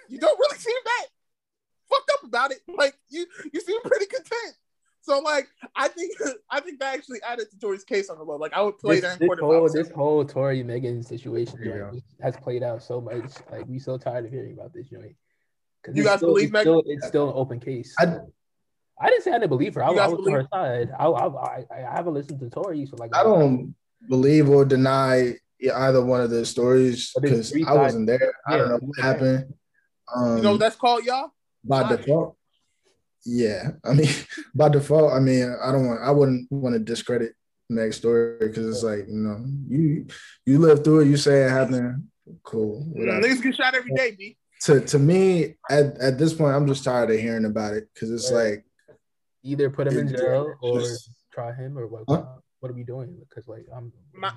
you 0.09 0.19
don't 0.19 0.37
really 0.39 0.57
seem 0.57 0.75
that 0.85 1.05
fucked 1.89 2.11
up 2.13 2.23
about 2.23 2.51
it. 2.51 2.59
Like 2.67 2.95
you 3.09 3.25
you 3.53 3.61
seem 3.61 3.81
pretty 3.81 4.05
content. 4.07 4.55
So 5.01 5.19
like 5.19 5.47
I 5.75 5.87
think 5.87 6.13
I 6.49 6.59
think 6.59 6.79
that 6.79 6.93
actually 6.95 7.21
added 7.23 7.49
to 7.51 7.59
Tory's 7.59 7.83
case 7.83 8.09
on 8.09 8.17
the 8.17 8.23
low. 8.23 8.35
Like 8.37 8.53
I 8.53 8.61
would 8.61 8.77
play 8.77 8.95
This, 8.99 9.03
that 9.03 9.13
in 9.13 9.19
this 9.19 9.27
court 9.27 9.39
if 9.39 9.43
I 9.43 9.45
whole 9.47 9.61
was 9.63 9.73
this 9.73 9.89
whole 9.91 10.25
Tory 10.25 10.63
Megan 10.63 11.03
situation 11.03 11.59
There 11.63 11.77
you 11.77 11.91
joint 11.91 12.03
has 12.21 12.35
played 12.37 12.63
out 12.63 12.83
so 12.83 13.01
much. 13.01 13.31
Like 13.51 13.65
we're 13.67 13.79
so 13.79 13.97
tired 13.97 14.25
of 14.25 14.31
hearing 14.31 14.53
about 14.53 14.73
this 14.73 14.87
joint. 14.89 15.15
'Cause 15.83 15.95
You 15.95 16.03
it's 16.03 16.09
guys 16.11 16.17
still, 16.19 16.29
believe 16.29 16.43
it's 16.45 16.53
Megan? 16.53 16.63
still, 16.63 16.83
it's 16.85 17.07
still 17.07 17.27
an 17.29 17.33
open 17.35 17.59
case. 17.59 17.95
I- 17.99 18.19
I 19.03 19.09
didn't 19.09 19.23
say 19.23 19.31
I 19.31 19.39
didn't 19.39 19.49
believe 19.49 19.73
her. 19.73 19.83
I, 19.83 19.87
I 19.87 19.95
guys 19.95 20.11
was 20.11 20.27
on 20.27 20.33
her 20.33 20.47
side. 20.53 20.91
I, 20.99 21.05
I, 21.07 21.25
I, 21.27 21.65
I 21.75 21.95
haven't 21.95 22.13
listened 22.13 22.39
to 22.39 22.51
Tory, 22.51 22.85
so 22.85 22.97
like 22.97 23.15
I 23.15 23.23
don't 23.23 23.73
believe 24.07 24.47
or 24.47 24.63
deny 24.63 25.37
either 25.69 26.03
one 26.03 26.21
of 26.21 26.29
the 26.29 26.45
stories 26.45 27.11
because 27.21 27.53
I 27.67 27.73
wasn't 27.73 28.07
there. 28.07 28.33
I 28.47 28.57
don't 28.57 28.69
know 28.69 28.79
what 28.81 28.99
happened. 28.99 29.53
Um, 30.13 30.37
You 30.37 30.43
know 30.43 30.51
what 30.51 30.59
that's 30.59 30.75
called, 30.75 31.03
y'all? 31.05 31.31
by 31.63 31.83
Why? 31.83 31.95
default. 31.95 32.37
Yeah, 33.25 33.71
I 33.85 33.93
mean, 33.93 34.09
by 34.55 34.69
default, 34.69 35.13
I 35.13 35.19
mean, 35.19 35.55
I 35.63 35.71
don't 35.71 35.85
want, 35.87 36.01
I 36.01 36.09
wouldn't 36.11 36.51
want 36.51 36.73
to 36.73 36.79
discredit 36.79 37.33
Meg's 37.69 37.97
story 37.97 38.37
because 38.39 38.65
it's 38.67 38.83
like, 38.83 39.07
you 39.07 39.13
know, 39.15 39.45
you 39.69 40.07
you 40.45 40.57
live 40.59 40.83
through 40.83 41.01
it, 41.01 41.07
you 41.07 41.17
say 41.17 41.43
it 41.45 41.49
happened, 41.51 42.07
cool. 42.43 42.81
whatever. 42.93 43.21
Niggas 43.21 43.43
get 43.43 43.55
shot 43.55 43.75
every 43.75 43.91
day, 43.93 44.15
B. 44.17 44.37
To 44.63 44.79
to 44.81 44.99
me, 44.99 45.55
at, 45.69 45.97
at 45.99 46.17
this 46.17 46.33
point, 46.33 46.55
I'm 46.55 46.67
just 46.67 46.83
tired 46.83 47.11
of 47.11 47.19
hearing 47.19 47.45
about 47.45 47.73
it 47.75 47.87
because 47.93 48.11
it's 48.11 48.31
Right. 48.31 48.49
like, 48.49 48.65
either 49.43 49.69
put 49.69 49.87
him 49.87 49.97
in 49.99 50.07
jail 50.15 50.53
or 50.61 50.79
just- 50.79 51.09
try 51.31 51.53
him 51.53 51.77
or 51.77 51.87
what? 51.87 52.03
Huh? 52.09 52.25
What 52.59 52.71
are 52.71 52.75
we 52.75 52.83
doing? 52.83 53.17
Because 53.29 53.47
like 53.47 53.65
I'm. 53.75 53.93
My- 54.13 54.33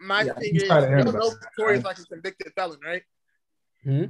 My 0.00 0.22
Yeah, 0.22 0.32
thing 0.34 0.56
is, 0.56 0.62
tired 0.64 0.84
of 0.84 0.90
you 0.98 1.04
don't 1.04 1.14
know 1.14 1.28
about. 1.28 1.38
Tory's 1.58 1.84
like 1.84 1.98
a 1.98 2.04
convicted 2.04 2.52
felon, 2.54 2.78
right? 2.84 3.02
Hmm? 3.84 4.04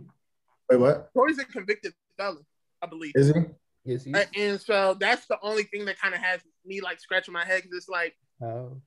wait, 0.70 0.81
what 0.81 1.12
Tory's 1.14 1.38
a 1.38 1.44
convicted 1.44 1.92
felon, 2.16 2.44
I 2.83 2.87
believe. 2.87 3.12
is 3.14 3.29
he? 3.35 3.40
Yes, 3.85 4.05
he. 4.05 4.12
And- 4.12 4.29
And 4.37 4.61
so 4.61 4.94
that's 4.99 5.27
the 5.27 5.38
only 5.42 5.62
thing 5.64 5.85
that 5.85 5.99
kind 5.99 6.14
of 6.14 6.20
has 6.20 6.40
me 6.64 6.81
like 6.81 6.99
scratching 7.01 7.33
my 7.35 7.44
head 7.44 7.62
because 7.62 7.77
it's 7.77 7.88
like, 7.88 8.16
Oh. 8.42 8.81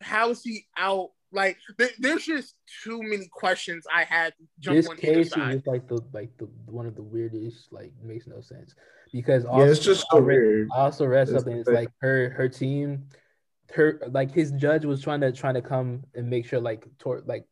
how 0.00 0.30
is 0.30 0.42
he 0.42 0.66
out? 0.76 1.10
Like, 1.30 1.58
there, 1.76 1.90
there's 1.98 2.24
just 2.24 2.54
too 2.84 3.02
many 3.02 3.28
questions 3.30 3.84
I 3.94 4.04
had 4.04 4.32
This 4.60 4.88
on 4.88 4.96
case 4.96 5.26
is 5.26 5.32
side. 5.32 5.52
just 5.56 5.66
like 5.66 5.86
the 5.88 6.00
like 6.12 6.34
the 6.38 6.46
one 6.66 6.86
of 6.86 6.94
the 6.94 7.02
weirdest. 7.02 7.70
Like 7.72 7.92
makes 8.02 8.26
no 8.26 8.40
sense 8.40 8.74
because 9.12 9.44
Yeah, 9.44 9.64
it's 9.64 9.80
just 9.80 10.06
so 10.10 10.18
I 10.18 10.20
read- 10.20 10.26
weird. 10.26 10.68
I 10.74 10.78
also 10.78 11.04
read 11.06 11.22
It's 11.28 11.32
something. 11.32 11.56
It's 11.58 11.68
like- 11.68 11.76
like 11.76 11.88
her 12.00 12.30
her 12.30 12.48
team, 12.48 13.08
her 13.74 14.00
like 14.10 14.32
his 14.32 14.52
judge 14.52 14.84
was 14.84 15.02
trying 15.02 15.20
to 15.20 15.32
trying 15.32 15.54
to 15.54 15.62
come 15.62 16.04
and 16.14 16.28
make 16.28 16.46
sure 16.46 16.60
like 16.60 16.86
tor- 16.98 17.22
like 17.26 17.46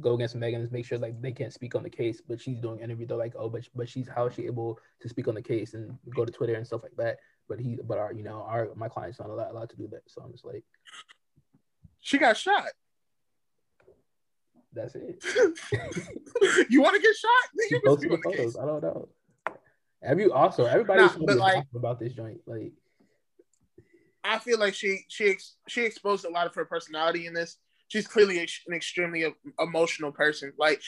go 0.00 0.14
against 0.14 0.34
Megan 0.34 0.66
make 0.72 0.86
sure 0.86 0.96
like 0.98 1.20
they 1.20 1.30
can't 1.32 1.52
speak 1.52 1.74
on 1.74 1.82
the 1.82 1.90
case, 1.90 2.20
but 2.26 2.40
she's 2.40 2.58
doing 2.58 2.80
interview. 2.80 3.06
They're 3.06 3.16
like, 3.16 3.34
oh, 3.38 3.48
but 3.48 3.68
but 3.74 3.88
she's 3.88 4.08
how 4.08 4.26
is 4.26 4.34
she 4.34 4.46
able 4.46 4.78
to 5.00 5.08
speak 5.08 5.28
on 5.28 5.34
the 5.34 5.42
case 5.42 5.74
and 5.74 5.96
go 6.14 6.24
to 6.24 6.32
Twitter 6.32 6.54
and 6.54 6.66
stuff 6.66 6.82
like 6.82 6.96
that. 6.96 7.18
But 7.48 7.60
he, 7.60 7.78
but 7.84 7.98
our 7.98 8.12
you 8.12 8.22
know 8.22 8.42
our 8.48 8.68
my 8.74 8.88
client's 8.88 9.18
not 9.20 9.28
allowed, 9.30 9.50
allowed 9.50 9.70
to 9.70 9.76
do 9.76 9.88
that. 9.88 10.02
So 10.08 10.22
I'm 10.22 10.32
just 10.32 10.44
like, 10.44 10.64
She 12.00 12.16
got 12.18 12.36
shot. 12.36 12.68
that's 14.72 14.94
it. 14.94 15.22
you 16.70 16.80
want 16.80 16.96
to 16.96 17.02
get 17.02 17.16
shot? 17.16 17.68
She 17.68 17.80
posted 17.84 18.10
the 18.10 18.16
the 18.16 18.22
case. 18.22 18.36
photos. 18.38 18.56
I 18.56 18.64
don't 18.66 18.82
know. 18.82 19.08
Every 20.02 20.30
also 20.30 20.64
everybody's 20.64 21.16
Nah, 21.18 21.34
like- 21.34 21.66
about 21.74 21.98
this 22.00 22.12
joint. 22.14 22.40
Like 22.46 22.72
I 24.22 24.38
feel 24.38 24.58
like 24.58 24.74
she 24.74 25.04
she 25.08 25.30
ex- 25.30 25.56
she 25.68 25.82
exposed 25.82 26.24
a 26.24 26.30
lot 26.30 26.46
of 26.46 26.54
her 26.54 26.64
personality 26.64 27.26
in 27.26 27.34
this. 27.34 27.56
She's 27.88 28.06
clearly 28.06 28.38
ex- 28.38 28.60
an 28.66 28.74
extremely 28.74 29.26
emotional 29.58 30.12
person. 30.12 30.52
Like, 30.58 30.80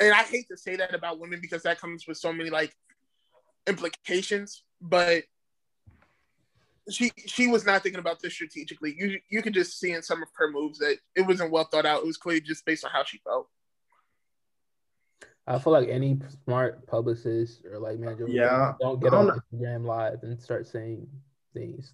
and 0.00 0.12
I 0.12 0.22
hate 0.22 0.48
to 0.50 0.56
say 0.56 0.76
that 0.76 0.94
about 0.94 1.20
women 1.20 1.40
because 1.40 1.62
that 1.62 1.80
comes 1.80 2.06
with 2.06 2.16
so 2.16 2.32
many 2.32 2.50
like 2.50 2.74
implications. 3.66 4.64
But 4.80 5.24
she 6.90 7.12
she 7.26 7.46
was 7.46 7.64
not 7.64 7.82
thinking 7.82 8.00
about 8.00 8.20
this 8.20 8.32
strategically. 8.32 8.94
You 8.98 9.20
you 9.28 9.42
could 9.42 9.54
just 9.54 9.78
see 9.78 9.92
in 9.92 10.02
some 10.02 10.22
of 10.22 10.28
her 10.36 10.50
moves 10.50 10.78
that 10.78 10.96
it 11.14 11.26
wasn't 11.26 11.52
well 11.52 11.64
thought 11.64 11.86
out. 11.86 12.00
It 12.00 12.06
was 12.06 12.16
clearly 12.16 12.40
just 12.40 12.64
based 12.64 12.84
on 12.84 12.90
how 12.90 13.04
she 13.04 13.18
felt. 13.18 13.48
I 15.46 15.58
feel 15.58 15.72
like 15.72 15.88
any 15.88 16.18
smart 16.44 16.86
publicist 16.86 17.64
or 17.64 17.78
like 17.78 17.98
manager, 17.98 18.28
Yeah, 18.28 18.74
don't 18.80 19.00
get 19.00 19.12
on 19.12 19.26
don't 19.26 19.42
Instagram 19.52 19.84
live 19.84 20.22
and 20.22 20.40
start 20.40 20.66
saying 20.66 21.06
things. 21.52 21.92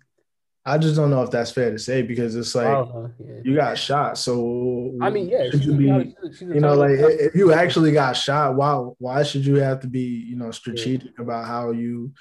I 0.67 0.77
just 0.77 0.97
don't 0.97 1.09
know 1.11 1.23
if 1.23 1.31
that's 1.31 1.51
fair 1.51 1.71
to 1.71 1.79
say 1.79 2.03
because 2.03 2.37
it's 2.37 2.55
like. 2.55 2.67
Yeah. 2.67 3.41
you 3.43 3.55
got 3.55 3.79
shot. 3.79 4.19
So 4.19 4.93
I 5.01 5.09
mean, 5.11 5.29
yeah, 5.29 5.45
should 5.51 5.61
she's 5.63 5.67
you 5.67 5.73
a- 5.75 6.05
be 6.05 6.17
she's 6.33 6.43
a 6.43 6.55
you 6.55 6.61
know, 6.61 6.75
like 6.75 6.99
talented- 6.99 7.21
if 7.21 7.35
you 7.35 7.53
actually 7.53 7.93
got 7.93 8.15
shot, 8.15 8.55
why 8.55 8.75
why 8.99 9.23
should 9.23 9.47
you 9.47 9.57
have 9.57 9.81
to 9.81 9.87
be, 9.87 10.01
you 10.03 10.37
know, 10.37 10.51
strategic 10.51 11.19
about 11.19 11.47
how 11.47 11.71
you, 11.71 12.13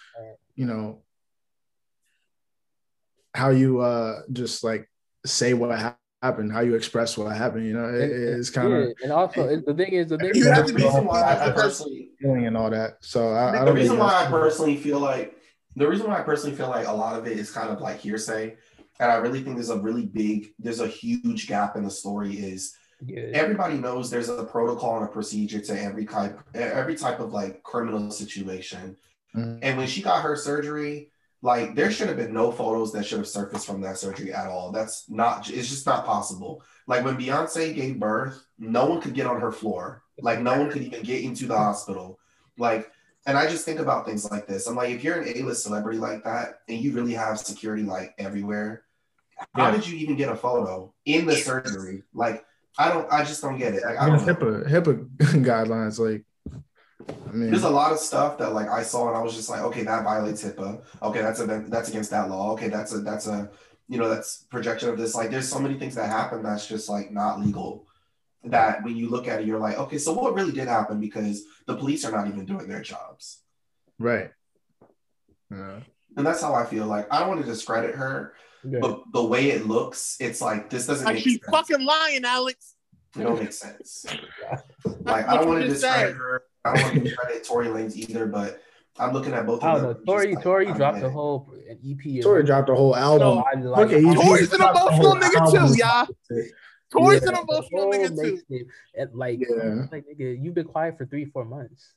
you 0.56 0.66
know, 0.66 1.02
how 3.34 3.50
you 3.50 3.82
uh 3.82 4.22
just 4.32 4.64
like 4.64 4.90
say 5.26 5.54
what 5.54 5.78
happened, 6.22 6.52
how 6.52 6.62
you 6.62 6.76
express 6.76 7.18
what 7.18 7.36
happened, 7.36 7.66
you 7.68 7.74
know, 7.74 7.90
it, 7.90 8.02
And- 8.12 8.40
it's 8.40 8.50
kind 8.50 8.72
of 8.74 8.84
yeah, 8.84 8.94
and 9.04 9.12
also 9.12 9.48
it, 9.48 9.66
the 9.66 9.74
thing 9.74 9.92
is 9.94 10.08
the 10.10 10.18
thing 10.18 10.32
You 10.34 10.42
is 10.42 10.48
have 10.48 10.66
to 10.68 10.74
be 10.74 10.84
reason 10.84 11.06
why 11.06 11.38
I 11.38 11.52
personally 11.52 12.10
feeling 12.20 12.48
and 12.48 12.58
all 12.58 12.70
that. 12.70 12.98
So 13.02 13.30
I, 13.30 13.50
I 13.50 13.60
the 13.60 13.66
don't 13.66 13.76
reason 13.76 13.98
why 13.98 14.26
I 14.26 14.30
personally 14.30 14.78
feel 14.78 15.00
like 15.00 15.37
the 15.78 15.88
reason 15.88 16.08
why 16.08 16.20
I 16.20 16.24
personally 16.24 16.56
feel 16.56 16.70
like 16.70 16.88
a 16.88 16.92
lot 16.92 17.18
of 17.18 17.28
it 17.28 17.38
is 17.38 17.52
kind 17.52 17.70
of 17.70 17.80
like 17.80 18.00
hearsay, 18.00 18.58
and 19.00 19.12
I 19.12 19.16
really 19.16 19.44
think 19.44 19.56
there's 19.56 19.70
a 19.70 19.80
really 19.80 20.06
big, 20.06 20.54
there's 20.60 20.80
a 20.80 20.88
huge 20.88 21.48
gap 21.48 21.76
in 21.76 21.84
the 21.84 21.92
story. 21.92 22.34
Is 22.34 22.76
yeah, 23.06 23.30
everybody 23.34 23.78
knows 23.78 24.10
there's 24.10 24.30
a 24.30 24.44
protocol 24.44 24.98
and 24.98 25.06
a 25.06 25.12
procedure 25.12 25.62
to 25.62 25.82
every 25.82 26.06
type, 26.06 26.40
every 26.56 26.96
type 26.96 27.20
of 27.20 27.32
like 27.32 27.62
criminal 27.64 28.10
situation. 28.12 28.98
Mhm. 29.36 29.60
And 29.62 29.78
when 29.78 29.88
she 29.88 30.02
got 30.02 30.24
her 30.24 30.36
surgery, 30.36 31.12
like 31.44 31.76
there 31.76 31.92
should 31.92 32.08
have 32.08 32.18
been 32.18 32.34
no 32.34 32.52
photos 32.52 32.92
that 32.94 33.06
should 33.06 33.20
have 33.20 33.28
surfaced 33.28 33.68
from 33.68 33.82
that 33.82 34.00
surgery 34.00 34.34
at 34.34 34.48
all. 34.48 34.72
That's 34.72 35.08
not, 35.10 35.50
it's 35.50 35.70
just 35.70 35.86
not 35.86 36.06
possible. 36.06 36.64
Like 36.88 37.06
when 37.06 37.18
Beyonce 37.18 37.76
gave 37.76 38.00
birth, 38.00 38.44
no 38.58 38.86
one 38.88 39.02
could 39.02 39.14
get 39.14 39.28
on 39.28 39.40
her 39.42 39.52
floor. 39.52 40.02
Like 40.20 40.42
no 40.42 40.58
one 40.58 40.72
could 40.72 40.82
even 40.82 41.04
get 41.04 41.22
into 41.24 41.46
the 41.46 41.58
hospital. 41.58 42.18
Like, 42.58 42.92
and 43.28 43.38
I 43.38 43.48
just 43.48 43.66
think 43.66 43.80
about 43.80 44.06
things 44.06 44.30
like 44.32 44.48
this. 44.48 44.68
I'm 44.68 44.76
like, 44.76 44.90
if 44.90 45.04
you're 45.04 45.22
an 45.22 45.28
A-list 45.38 45.64
celebrity 45.64 46.00
like 46.00 46.24
that, 46.24 46.62
and 46.70 46.80
you 46.80 46.94
really 46.94 47.14
have 47.14 47.38
security 47.38 47.84
like 47.84 48.16
everywhere, 48.18 48.84
how 49.54 49.66
Yeah. 49.68 49.72
did 49.72 49.88
you 49.88 49.98
even 49.98 50.16
get 50.16 50.30
a 50.30 50.36
photo 50.36 50.94
in 51.06 51.26
the 51.26 51.36
surgery? 51.36 52.04
Like, 52.14 52.46
I 52.80 52.90
don't, 52.90 53.12
I 53.12 53.24
just 53.26 53.42
don't 53.42 53.58
get 53.58 53.74
it. 53.74 53.84
Like, 53.84 54.00
I 54.00 54.08
don't 54.08 54.26
know. 54.26 54.34
HIPAA 54.34 54.68
HIPAA 54.70 55.08
guidelines, 55.44 56.00
like 56.00 56.24
I 57.30 57.32
mean 57.32 57.52
There's 57.52 57.64
a 57.64 57.70
lot 57.70 57.92
of 57.92 58.00
stuff 58.00 58.38
that 58.40 58.54
like 58.54 58.70
I 58.70 58.82
saw 58.82 59.10
and 59.10 59.18
I 59.18 59.22
was 59.22 59.36
just 59.36 59.50
like, 59.50 59.62
okay, 59.62 59.84
that 59.84 60.04
violates 60.04 60.44
HIPAA. 60.44 60.82
Okay, 61.04 61.22
that's 61.22 61.40
a 61.42 61.46
that's 61.68 61.90
against 61.90 62.10
that 62.12 62.30
law. 62.30 62.54
Okay, 62.54 62.70
that's 62.70 62.94
a 62.94 63.00
that's 63.00 63.28
a 63.28 63.50
you 63.90 63.98
know 63.98 64.08
that's 64.10 64.44
projection 64.50 64.90
of 64.90 64.98
this. 64.98 65.16
Like, 65.16 65.32
there's 65.32 65.50
so 65.50 65.60
many 65.60 65.78
things 65.78 65.96
that 65.96 66.08
happen 66.10 66.44
that's 66.44 66.66
just 66.68 66.88
like 66.90 67.12
not 67.12 67.40
legal. 67.42 67.87
That 68.44 68.84
when 68.84 68.96
you 68.96 69.10
look 69.10 69.28
at 69.28 69.42
it, 69.42 69.48
you're 69.48 69.60
like, 69.60 69.78
okay, 69.78 69.98
so 69.98 70.14
what 70.14 70.34
really 70.34 70.52
did 70.54 70.68
happen? 70.68 71.00
Because 71.02 71.44
the 71.66 71.76
police 71.76 72.06
are 72.06 72.12
not 72.12 72.28
even 72.28 72.46
doing 72.46 72.68
their 72.68 72.82
jobs, 72.82 73.42
right. 74.00 74.32
Yeah. 75.52 75.80
and 76.16 76.26
that's 76.26 76.42
how 76.42 76.54
I 76.54 76.66
feel. 76.66 76.86
Like, 76.86 77.12
I 77.12 77.20
don't 77.20 77.30
want 77.30 77.42
to 77.42 77.48
discredit 77.48 77.96
her, 77.96 78.34
yeah. 78.64 78.80
but 78.82 79.04
the 79.12 79.24
way 79.24 79.50
it 79.52 79.66
looks, 79.68 80.18
it's 80.20 80.40
like 80.42 80.70
this 80.70 80.86
doesn't 80.88 81.06
Like 81.06 81.16
make 81.16 81.24
she's 81.24 81.40
sense. 81.44 81.50
fucking 81.52 81.86
lying, 81.86 82.24
Alex. 82.26 82.76
It 83.18 83.24
don't 83.24 83.40
make 83.42 83.54
sense. 83.54 84.06
Like, 85.02 85.28
I 85.28 85.36
don't 85.38 85.48
want 85.48 85.62
to 85.62 85.68
discredit 85.68 86.10
said. 86.10 86.16
her. 86.16 86.44
I 86.66 86.74
don't 86.76 86.84
want 86.84 86.94
to 86.96 87.00
discredit 87.02 87.44
Tory 87.46 87.68
Lanez 87.68 87.96
either, 87.96 88.26
but 88.28 88.62
I'm 89.00 89.14
looking 89.14 89.34
at 89.34 89.46
both 89.46 89.64
I 89.64 89.72
of 89.72 89.76
don't 89.76 89.84
know. 89.84 89.94
them. 89.94 90.06
Tory, 90.06 90.26
just 90.26 90.36
like, 90.36 90.44
Tory 90.44 90.68
I 90.68 90.78
dropped 90.78 90.98
get 90.98 91.04
the 91.04 91.10
whole 91.10 91.54
an 91.70 91.80
EP. 91.86 92.24
Tory 92.24 92.44
dropped 92.44 92.70
a 92.70 92.76
whole 92.76 92.96
album. 92.96 93.20
No, 93.28 93.44
I 93.44 93.54
like. 93.60 93.78
Look 93.80 93.92
at 93.94 94.06
I- 94.06 94.10
an 94.12 94.18
emotional 94.20 94.68
whole 94.68 95.16
nigga 95.16 95.52
too, 95.52 95.78
y'all. 95.78 96.08
Tory's 96.92 97.22
Yeah. 97.24 97.30
an 97.30 97.36
emotional 97.48 97.82
whole 97.84 97.94
nigga 97.94 98.10
too. 98.22 98.42
mixtape, 98.50 98.68
And 98.98 99.14
like, 99.14 99.40
Yeah. 99.40 99.86
like 99.92 100.06
nigga, 100.08 100.42
you've 100.42 100.54
been 100.56 100.68
quiet 100.68 100.98
for 100.98 101.06
three, 101.06 101.26
four 101.26 101.44
months, 101.46 101.94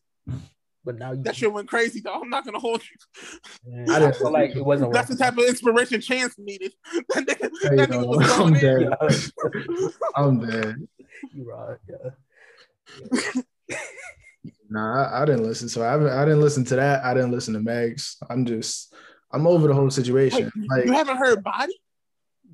but 0.84 0.98
now 0.98 1.12
you. 1.12 1.22
That 1.22 1.36
shit 1.36 1.52
went 1.52 1.68
crazy, 1.68 2.00
though. 2.00 2.20
I'm 2.20 2.28
not 2.30 2.44
gonna 2.44 2.58
hold 2.58 2.82
you. 2.82 3.70
Man, 3.72 3.90
I 3.90 3.94
I, 3.94 3.98
didn't- 4.00 4.16
feel 4.16 4.32
like 4.32 4.56
it 4.56 4.64
wasn't. 4.64 4.92
That's 4.92 5.08
the 5.08 5.16
type 5.16 5.36
of 5.38 5.44
inspiration 5.44 6.00
Chance 6.00 6.34
needed. 6.38 6.72
That 7.14 7.26
nigga, 7.26 7.50
Hey, 7.70 7.76
that 7.76 7.90
nigga 7.90 8.06
was 8.06 8.30
I'm 8.32 8.38
going 8.38 8.54
in. 8.56 8.60
dead. 8.60 9.90
I'm 10.16 10.40
dead. 10.40 10.88
you 11.34 11.44
right, 11.50 11.78
yeah. 11.88 13.42
Nah, 14.72 15.02
I, 15.04 15.22
I 15.22 15.24
didn't 15.24 15.42
listen. 15.42 15.68
So 15.68 15.82
I 15.82 15.94
I 16.22 16.24
didn't 16.24 16.40
listen 16.40 16.64
to 16.66 16.76
that. 16.76 17.04
I 17.04 17.12
didn't 17.12 17.32
listen 17.32 17.54
to 17.54 17.60
Megs. 17.60 18.16
I'm 18.30 18.44
just 18.46 18.94
I'm 19.32 19.46
over 19.46 19.66
the 19.68 19.74
whole 19.74 19.84
Wait, 19.84 19.92
situation. 19.92 20.50
Like 20.68 20.84
you 20.86 20.92
haven't 20.92 21.16
heard 21.16 21.42
Body? 21.42 21.74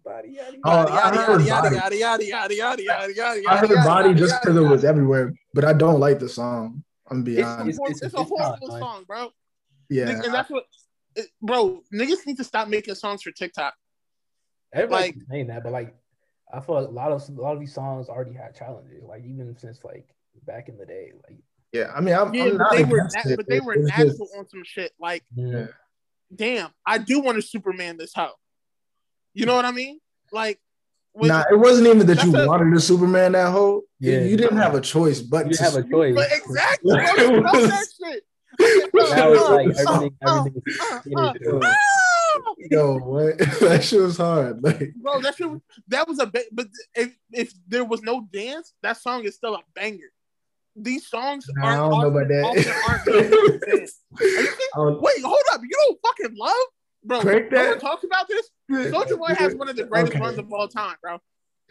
Body, 0.07 0.29
yada, 0.31 0.57
Oh, 0.65 0.71
yada. 0.71 0.91
I 0.93 0.95
Yada, 0.95 1.17
heard 1.17 1.43
yada, 1.45 1.63
Body. 1.63 1.77
yada, 1.77 1.97
yada, 1.97 2.25
yada, 2.25 2.55
yada, 2.55 2.85
yada, 2.85 3.15
yada, 3.15 3.43
I 3.49 3.57
heard 3.57 3.71
yada, 3.71 3.85
Body 3.85 4.09
yada, 4.11 4.19
just 4.21 4.41
because 4.41 4.57
it 4.57 4.61
yada. 4.63 4.71
was 4.73 4.85
everywhere, 4.85 5.35
but 5.53 5.65
I 5.65 5.73
don't 5.73 5.99
like 5.99 6.21
the 6.21 6.29
song. 6.29 6.85
I'm 7.11 7.23
be 7.25 7.43
honest. 7.43 7.69
It's, 7.69 7.79
It's- 7.79 7.91
it's, 8.03 8.15
it's- 8.15 8.21
a 8.21 8.25
horrible 8.25 8.69
song, 8.79 9.05
bro. 9.07 9.31
Yeah, 9.91 10.09
And 10.11 10.33
that's 10.33 10.49
what, 10.51 10.65
it, 11.17 11.27
bro. 11.43 11.83
Niggas 11.93 12.25
need 12.27 12.37
to 12.37 12.45
stop 12.45 12.69
making 12.69 12.95
songs 12.95 13.23
for 13.23 13.33
TikTok. 13.33 13.75
Everybody 14.73 15.07
like- 15.09 15.15
saying 15.31 15.47
that, 15.49 15.63
but 15.65 15.73
like, 15.73 15.95
I 16.53 16.61
feel 16.61 16.77
like 16.77 16.89
a 16.89 16.93
lot 16.93 17.11
of 17.11 17.29
a 17.29 17.33
lot 17.41 17.55
of 17.55 17.61
these 17.61 17.75
songs 17.75 18.09
already 18.09 18.33
had 18.33 18.55
challenges. 18.55 19.03
Like 19.05 19.25
even 19.25 19.57
since 19.59 19.83
like 19.85 20.07
back 20.47 20.69
in 20.69 20.77
the 20.79 20.87
day, 20.87 21.11
like 21.29 21.39
yeah. 21.73 21.91
I 21.95 22.01
mean, 22.01 22.15
I'm, 22.15 22.33
Yeah, 22.33 22.45
I'm 22.45 22.51
but 22.53 22.59
not 22.59 22.73
they 22.73 22.85
were, 22.85 22.99
against 22.99 23.17
na- 23.25 23.33
it. 23.33 23.37
but 23.37 23.49
they 23.49 23.59
were 23.61 23.75
It's 23.75 23.89
natural 23.89 24.09
just- 24.11 24.37
on 24.39 24.49
some 24.49 24.63
shit. 24.65 24.93
Like, 25.01 25.25
Yeah. 25.35 25.67
damn, 26.35 26.71
I 26.87 26.99
do 26.99 27.19
want 27.21 27.37
to 27.37 27.43
Superman 27.43 27.97
this 27.97 28.13
hoe. 28.15 28.31
You 29.37 29.45
know 29.47 29.55
what 29.55 29.65
I 29.67 29.71
mean? 29.71 30.01
Like, 30.33 30.59
when- 31.13 31.29
Nah, 31.29 31.45
it 31.51 31.59
wasn't 31.59 31.87
even 31.89 32.07
that 32.07 32.25
you 32.25 32.35
a- 32.35 32.47
wanted 32.47 32.75
a 32.77 32.81
Superman 32.81 33.33
that 33.33 33.51
whole. 33.53 33.83
Yeah. 34.01 34.21
you 34.21 34.37
didn't 34.37 34.57
have 34.57 34.75
a 34.75 34.81
choice, 34.81 35.21
but 35.21 35.47
you 35.47 35.53
to 35.55 35.63
have 35.63 35.77
a 35.77 35.83
choice. 35.83 36.15
but 36.15 36.29
exactly, 36.33 36.95
It 37.01 37.43
was- 37.43 37.69
that 37.69 37.87
shit. 38.01 38.23
Now 38.59 39.33
it's 39.33 39.49
like 39.51 39.87
Uh, 39.87 39.93
everything, 39.93 40.17
uh, 40.27 40.39
everything 40.39 40.63
is 40.67 40.81
uh, 40.81 41.33
catered 41.33 41.43
to- 41.45 41.61
Ah! 41.65 42.43
Yo, 42.71 42.99
what? 42.99 43.39
that 43.61 43.85
shit 43.85 44.01
was 44.01 44.17
hard. 44.17 44.63
Like, 44.63 44.95
Bro, 44.95 45.21
that 45.21 45.35
shit, 45.37 45.51
was- 45.51 45.61
that 45.89 46.09
was 46.09 46.19
a 46.19 46.27
ba- 46.27 46.45
but 46.53 46.67
if 46.95 47.15
if 47.33 47.53
there 47.69 47.85
was 47.85 48.01
no 48.03 48.27
dance, 48.33 48.73
that 48.83 48.97
song 48.97 49.25
is 49.25 49.35
still 49.35 49.55
a 49.55 49.61
banger. 49.75 50.11
These 50.75 51.07
songs 51.09 51.47
Nah, 51.55 51.67
I 51.67 51.77
aren't 51.77 51.93
don't 51.93 52.01
know 52.03 52.09
about 52.09 52.45
often- 52.45 52.73
often 52.73 52.83
aren't 52.89 53.05
that. 53.05 53.15
made 53.15 53.61
to 53.61 53.77
dance. 53.77 54.01
Are 54.19 54.27
you 54.27 54.37
kidding? 54.59 55.01
Wait, 55.01 55.23
hold 55.23 55.43
up. 55.53 55.61
You 55.63 55.77
don't 55.87 55.99
fucking 56.07 56.37
love, 56.39 56.67
bro. 57.07 57.21
Crank 57.21 57.51
No 57.53 57.59
one 57.59 57.71
that. 57.73 57.81
talks 57.81 58.05
about 58.05 58.29
this. 58.29 58.51
Soulja 58.71 59.19
Boy 59.19 59.35
has 59.35 59.55
one 59.55 59.69
of 59.69 59.77
the 59.77 59.85
greatest 59.85 60.13
Okay. 60.15 60.21
runs 60.21 60.39
of 60.39 60.53
all 60.53 60.69
time, 60.69 60.97
bro. 61.03 61.19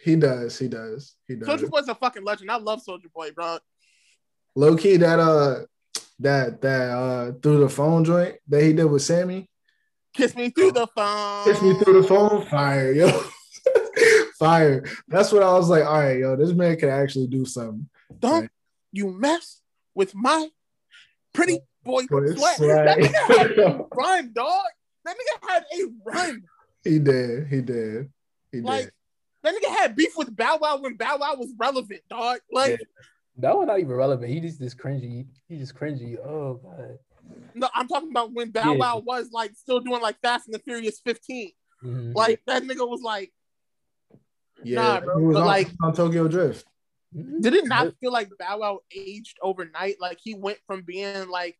He 0.01 0.15
does. 0.15 0.57
He 0.59 0.67
does. 0.67 1.15
He 1.27 1.35
does. 1.35 1.47
Soulja 1.47 1.69
Boy's 1.69 1.87
a 1.87 1.95
fucking 1.95 2.23
legend. 2.23 2.49
I 2.51 2.57
love 2.57 2.81
Soulja 2.87 3.11
Boy, 3.13 3.31
bro. 3.31 3.57
Low 4.55 4.75
key, 4.77 4.97
that 4.97 5.19
uh, 5.19 5.65
that 6.19 6.61
that 6.61 6.89
uh, 6.91 7.31
through 7.41 7.59
the 7.59 7.69
phone 7.69 8.03
joint 8.05 8.35
that 8.47 8.63
he 8.63 8.71
did 8.73 8.85
with 8.85 9.01
Sammie, 9.01 9.49
Kiss 10.13 10.33
me 10.35 10.49
through 10.49 10.71
the 10.71 10.87
phone. 10.95 11.43
kiss 11.43 11.61
me 11.61 11.73
through 11.77 12.01
the 12.01 12.07
phone, 12.07 12.45
fire, 12.45 12.93
yo, 12.93 13.09
fire. 14.39 14.83
That's 15.09 15.31
what 15.33 15.43
I 15.43 15.51
was 15.53 15.69
like. 15.69 15.83
All 15.85 15.99
right, 15.99 16.19
yo, 16.19 16.35
this 16.37 16.51
man 16.53 16.77
can 16.77 16.89
actually 16.89 17.27
do 17.27 17.43
something. 17.45 17.89
Don't 18.19 18.41
Right. 18.41 18.49
you 18.93 19.11
mess 19.11 19.61
with 19.93 20.13
my 20.15 20.47
pretty 21.33 21.59
boy 21.83 22.05
Boy, 22.07 22.27
sweat. 22.33 22.55
swag. 22.57 22.85
That 22.85 22.97
nigga 22.97 23.37
had 23.67 23.85
run, 23.93 24.31
dog. 24.33 24.65
That 25.05 25.15
nigga 25.15 25.49
had 25.49 25.63
a 25.73 25.85
run. 26.05 26.43
He 26.83 26.99
did. 26.99 27.47
He 27.47 27.61
did. 27.61 28.11
He 28.51 28.61
Like 28.61 28.85
did. 28.85 28.91
that 29.43 29.55
nigga 29.55 29.75
had 29.77 29.95
beef 29.95 30.17
with 30.17 30.35
Bow 30.35 30.57
Wow 30.61 30.77
when 30.77 30.95
Bow 30.97 31.17
Wow 31.17 31.35
was 31.37 31.53
relevant, 31.57 32.01
dog. 32.09 32.39
Like 32.51 32.71
Yeah. 32.71 32.85
That 33.37 33.57
was 33.57 33.67
not 33.67 33.79
even 33.79 33.91
relevant. 33.93 34.31
He 34.31 34.39
just 34.39 34.59
this 34.59 34.73
cringy. 34.73 35.27
He 35.49 35.57
just 35.57 35.75
cringy. 35.75 36.17
Oh 36.23 36.55
god. 36.55 36.99
no, 37.53 37.69
I'm 37.73 37.87
talking 37.87 38.09
about 38.09 38.31
when 38.33 38.49
Bow 38.51 38.73
Yeah. 38.73 38.77
Wow 38.79 39.03
was 39.05 39.31
like 39.31 39.53
still 39.55 39.79
doing 39.79 40.01
like 40.01 40.19
Fast 40.21 40.47
and 40.47 40.53
the 40.55 40.59
Furious 40.59 40.99
15. 41.01 41.51
Mhm. 41.83 42.15
Like 42.15 42.41
that 42.47 42.63
nigga 42.63 42.87
was 42.87 43.01
like, 43.01 43.31
Yeah, 44.63 44.75
nah, 44.81 44.99
bro, 45.01 45.19
he 45.19 45.25
was 45.25 45.33
but 45.35 45.41
on, 45.41 45.47
like- 45.47 45.71
on 45.83 45.93
Tokyo 45.93 46.27
Drift. 46.27 46.65
Did 47.41 47.53
it 47.53 47.65
not 47.67 47.93
feel 48.01 48.11
like 48.11 48.29
Bow 48.37 48.57
Wow 48.59 48.79
aged 48.93 49.37
overnight? 49.41 50.01
Like 50.01 50.19
he 50.21 50.33
went 50.33 50.57
from 50.67 50.81
being 50.81 51.29
like 51.29 51.57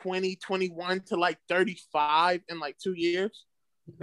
20, 0.00 0.36
21 0.36 1.00
to 1.06 1.16
like 1.16 1.38
35 1.48 2.42
in 2.48 2.58
like 2.60 2.76
two 2.78 2.94
years. 2.94 3.44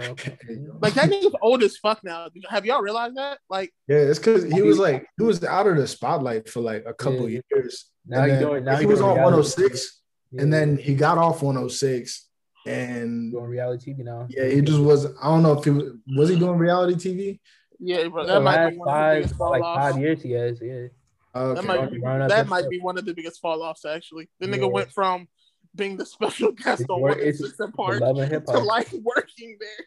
Okay. 0.00 0.36
Like 0.80 0.94
that 0.94 1.10
nigga's 1.10 1.34
old 1.42 1.62
as 1.64 1.76
fuck 1.76 2.04
now. 2.04 2.28
Have 2.48 2.64
y'all 2.64 2.82
realized 2.82 3.16
that? 3.16 3.38
Like, 3.50 3.72
Yeah, 3.88 3.96
it's 3.96 4.18
because 4.20 4.44
he 4.44 4.62
was 4.62 4.78
like 4.78 5.06
he 5.18 5.24
was 5.24 5.42
out 5.42 5.66
of 5.66 5.76
the 5.76 5.88
spotlight 5.88 6.48
for 6.48 6.60
like 6.60 6.84
a 6.86 6.94
couple 6.94 7.28
Yeah. 7.28 7.40
years. 7.52 7.86
Now 8.06 8.22
And 8.22 8.32
he 8.32 8.38
doing. 8.38 8.64
Now 8.64 8.76
he 8.76 8.86
was 8.86 9.00
on 9.00 9.16
106, 9.16 10.00
TV. 10.32 10.42
and 10.42 10.52
then 10.52 10.76
he 10.76 10.94
got 10.94 11.18
off 11.18 11.42
106, 11.42 12.28
and 12.66 13.32
doing 13.32 13.44
reality 13.46 13.92
TV 13.92 14.04
now. 14.04 14.26
yeah, 14.30 14.48
he 14.48 14.60
just 14.60 14.78
was. 14.78 15.06
I 15.20 15.24
don't 15.24 15.42
know 15.42 15.58
if 15.58 15.64
he 15.64 15.70
was, 15.70 15.84
was 16.16 16.28
he 16.28 16.38
doing 16.38 16.58
reality 16.58 16.94
TV. 16.94 17.40
yeah, 17.80 18.06
bro, 18.06 18.24
The 18.24 18.34
that 18.34 18.40
might 18.42 18.70
be 18.70 18.76
one 18.76 18.88
of 18.88 18.94
the 18.94 19.00
five, 19.00 19.16
biggest 19.22 19.34
fall 19.36 19.50
like 19.50 19.62
offs. 19.62 19.80
five 19.92 20.00
years 20.00 20.22
he 20.22 20.30
has. 20.32 20.60
Yeah. 20.62 20.86
Oh, 21.34 21.46
okay. 21.50 21.60
That 21.60 21.66
might 21.66 21.90
be, 21.90 21.98
that 22.00 22.28
that 22.28 22.46
might 22.48 22.68
be 22.68 22.78
one 22.78 22.98
of 22.98 23.04
the 23.04 23.14
biggest 23.14 23.40
fall 23.40 23.62
offs 23.62 23.84
actually. 23.84 24.28
The 24.38 24.46
Yeah. 24.48 24.54
nigga 24.58 24.70
went 24.70 24.92
from 24.92 25.26
being 25.74 25.96
the 25.96 26.06
special 26.06 26.52
guest 26.52 26.82
It's 26.82 26.90
on 26.90 27.00
wor- 27.00 27.10
one 27.10 27.18
and 27.18 27.28
it's 27.28 27.38
six 27.38 27.58
and 27.60 27.72
park 27.74 28.00
Love 28.00 28.16
to 28.16 28.58
like 28.58 28.92
working 28.92 29.58
there. 29.60 29.86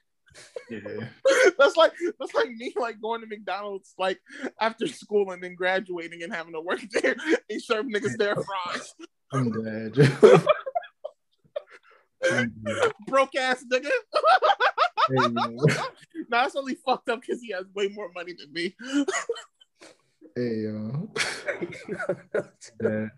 Yeah. 0.69 1.07
that's 1.57 1.77
like 1.77 1.93
that's 2.19 2.33
like 2.33 2.49
me 2.49 2.73
like 2.75 2.99
going 3.01 3.21
to 3.21 3.27
McDonald's 3.27 3.93
like 3.97 4.19
after 4.59 4.87
school 4.87 5.31
and 5.31 5.41
then 5.41 5.55
graduating 5.55 6.23
and 6.23 6.33
having 6.33 6.53
to 6.53 6.61
work 6.61 6.81
there 6.91 7.15
and 7.49 7.61
serve 7.61 7.85
niggas 7.85 8.17
their 8.17 8.35
fries. 8.35 8.93
I'm 9.31 9.51
dead. 9.63 9.93
Joe. 9.93 10.41
Broke 13.07 13.35
ass 13.35 13.63
nigga. 13.71 13.89
Hey, 15.07 15.15
yo. 15.17 15.29
nah, 16.29 16.45
it's 16.45 16.55
only 16.55 16.75
fucked 16.75 17.09
up 17.09 17.21
because 17.21 17.39
he 17.41 17.51
has 17.51 17.65
way 17.75 17.89
more 17.89 18.11
money 18.15 18.33
than 18.33 18.51
me. 18.51 18.75
Hey, 20.35 20.63
yo. 20.63 21.09
Dead. 22.81 23.11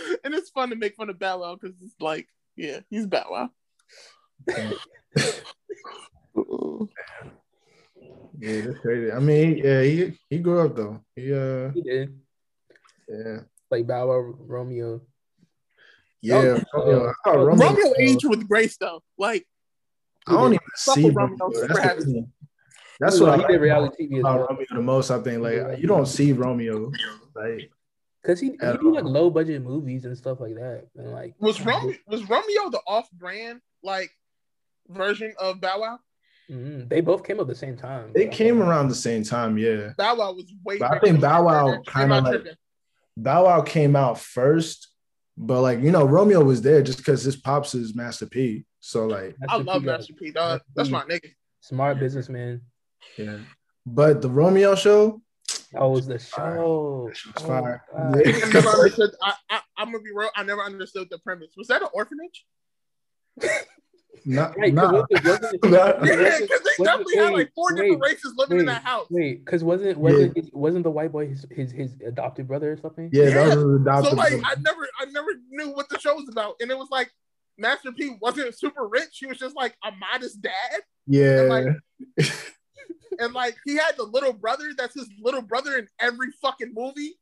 and 0.24 0.34
it's 0.34 0.50
fun 0.50 0.70
to 0.70 0.76
make 0.76 0.96
fun 0.96 1.10
of 1.10 1.18
Bow 1.18 1.40
Wow 1.40 1.56
because 1.60 1.76
it's 1.82 1.94
like, 2.00 2.28
yeah, 2.56 2.80
he's 2.90 3.06
Bow 3.06 3.26
Wow. 3.30 3.50
Yeah, 8.40 8.62
that's 8.62 8.78
crazy. 8.78 9.12
I 9.12 9.18
mean, 9.18 9.58
yeah, 9.58 9.82
he 9.82 10.18
he 10.30 10.38
grew 10.38 10.60
up 10.60 10.74
though. 10.74 11.04
He 11.14 11.34
uh, 11.34 11.70
he 11.72 11.82
did. 11.82 12.18
yeah, 13.06 13.40
Like 13.70 13.86
Bow 13.86 14.08
Wow, 14.08 14.34
Romeo. 14.38 15.02
yeah. 16.22 16.58
Oh, 16.72 16.80
Romeo, 16.80 17.12
I 17.26 17.34
Romeo, 17.34 17.66
Romeo- 17.66 17.94
aged 17.98 18.24
with 18.24 18.48
grace 18.48 18.78
though. 18.78 19.02
Like, 19.18 19.46
I 20.26 20.32
don't 20.32 20.54
even 20.54 20.60
see 20.76 21.10
Romeo. 21.10 21.36
Romeo. 21.38 21.66
That's, 21.66 21.82
Super 21.82 21.94
the 21.96 22.04
thing. 22.04 22.32
That's 22.98 23.20
what 23.20 23.30
I 23.30 23.36
he 23.36 23.42
like 23.42 23.50
did 23.50 23.60
reality 23.60 24.08
TV 24.08 24.20
about. 24.20 24.48
Romeo 24.48 24.66
the 24.70 24.80
most. 24.80 25.10
I 25.10 25.20
think 25.20 25.42
like 25.42 25.78
you 25.78 25.86
don't 25.86 26.06
see 26.06 26.32
Romeo 26.32 26.90
like 27.34 27.70
Cause 28.24 28.38
he 28.38 28.48
he 28.50 28.56
do 28.80 28.94
like 28.94 29.04
low 29.04 29.30
budget 29.30 29.62
movies 29.62 30.04
and 30.04 30.16
stuff 30.16 30.40
like 30.40 30.54
that. 30.54 30.86
And 30.96 31.10
like 31.10 31.34
was 31.38 31.60
Romeo 31.64 31.96
was 32.06 32.28
Romeo 32.28 32.68
the 32.70 32.80
off 32.86 33.10
brand 33.12 33.60
like 33.82 34.10
version 34.88 35.32
of 35.40 35.60
Bow 35.60 35.80
Wow? 35.80 35.98
Mhm. 36.50 36.88
they 36.88 37.00
both 37.00 37.24
came 37.24 37.38
up 37.38 37.42
at 37.44 37.48
the 37.48 37.54
same 37.54 37.76
time. 37.76 38.12
they 38.14 38.26
came 38.28 38.60
around 38.60 38.88
the 38.88 38.94
same 38.94 39.22
time. 39.24 39.56
Yeah, 39.56 39.92
Bow 39.96 40.16
Wow 40.16 40.32
was 40.34 40.52
way. 40.64 40.78
But 40.78 40.92
I 40.92 40.98
think 40.98 41.20
Bow 41.20 41.44
Wow 41.44 41.80
kinda 41.86 42.20
like- 42.20 42.44
Bow 43.16 43.44
Wow 43.44 43.62
came 43.62 43.96
out 43.96 44.18
first, 44.18 44.88
but 45.38 45.62
like 45.62 45.80
you 45.80 45.90
know 45.90 46.04
Romeo 46.04 46.42
was 46.44 46.60
there 46.60 46.82
just 46.82 46.98
because 46.98 47.22
his 47.22 47.36
pops 47.36 47.74
is 47.74 47.94
Master 47.94 48.26
P. 48.26 48.64
So 48.80 49.06
like 49.06 49.34
I 49.48 49.56
love 49.56 49.80
P 49.82 49.86
Master 49.86 50.12
P. 50.14 50.30
Dog. 50.30 50.60
That's 50.74 50.90
my 50.90 51.04
nigga. 51.04 51.30
smart 51.60 51.98
businessman. 51.98 52.60
yeah, 53.16 53.38
but 53.86 54.20
the 54.20 54.28
Romeo 54.28 54.74
show, 54.74 55.22
Oh, 55.76 55.80
that 55.82 55.88
was 55.90 56.06
the 56.06 56.18
show. 56.18 57.06
that 57.08 57.16
shit 57.16 57.32
Oh 57.36 57.40
was 57.42 57.48
my 57.48 57.60
fire. 57.60 57.84
God. 57.92 58.22
Yeah. 58.26 58.32
I 58.44 58.48
never 58.52 58.68
understood. 58.68 59.10
I, 59.22 59.34
I, 59.50 59.60
I'm 59.78 59.86
gonna 59.92 60.00
be 60.02 60.10
real. 60.14 60.30
I 60.36 60.42
never 60.42 60.62
understood 60.62 61.08
the 61.10 61.18
premise. 61.18 61.52
Was 61.56 61.68
that 61.68 61.82
an 61.82 61.88
orphanage? 61.92 62.44
Not, 64.26 64.54
Right, 64.58 64.74
'cause 64.74 64.92
nah. 64.92 64.92
wasn't- 64.92 65.24
wasn't- 65.24 65.64
Nah. 65.70 65.70
Yeah, 65.70 66.00
because 66.02 66.28
they 66.28 66.46
wasn't- 66.78 66.84
definitely 66.84 67.16
had 67.16 67.24
like 67.26 67.34
wait, 67.36 67.50
four 67.54 67.70
different 67.70 68.00
wait, 68.00 68.10
races 68.12 68.34
living 68.36 68.58
in 68.58 68.66
that 68.66 68.82
house. 68.82 69.06
Wait, 69.10 69.44
because 69.44 69.64
wasn't 69.64 69.96
wasn't 69.96 70.36
his, 70.36 70.50
wasn't 70.52 70.82
the 70.84 70.90
white 70.90 71.12
boy 71.12 71.28
his, 71.28 71.46
his 71.50 71.70
his 71.72 71.96
adopted 72.06 72.46
brother 72.48 72.72
or 72.72 72.76
something? 72.76 73.08
Yeah, 73.12 73.24
Yeah. 73.28 73.30
that 73.48 73.56
was 73.56 73.80
adopted. 73.80 74.10
So 74.10 74.16
like, 74.16 74.30
brother. 74.32 74.44
I 74.46 74.54
never, 74.60 74.88
I 75.00 75.04
never 75.06 75.28
knew 75.48 75.70
what 75.70 75.88
the 75.88 75.98
show 75.98 76.14
was 76.16 76.28
about, 76.30 76.56
and 76.60 76.70
it 76.70 76.76
was 76.76 76.88
like 76.90 77.10
Master 77.56 77.92
P 77.92 78.16
wasn't 78.20 78.58
super 78.58 78.86
rich. 78.88 79.16
He 79.20 79.26
was 79.26 79.38
just 79.38 79.56
like 79.56 79.74
a 79.84 79.90
modest 79.92 80.42
dad, 80.42 80.80
yeah, 81.06 81.42
like- 81.42 82.36
and 83.18 83.32
like 83.32 83.56
he 83.64 83.76
had 83.76 83.96
the 83.96 84.04
little 84.04 84.32
brother. 84.32 84.70
That's 84.76 84.94
his 84.94 85.08
little 85.20 85.42
brother 85.42 85.76
in 85.78 85.88
every 86.00 86.28
fucking 86.42 86.72
movie. 86.74 87.14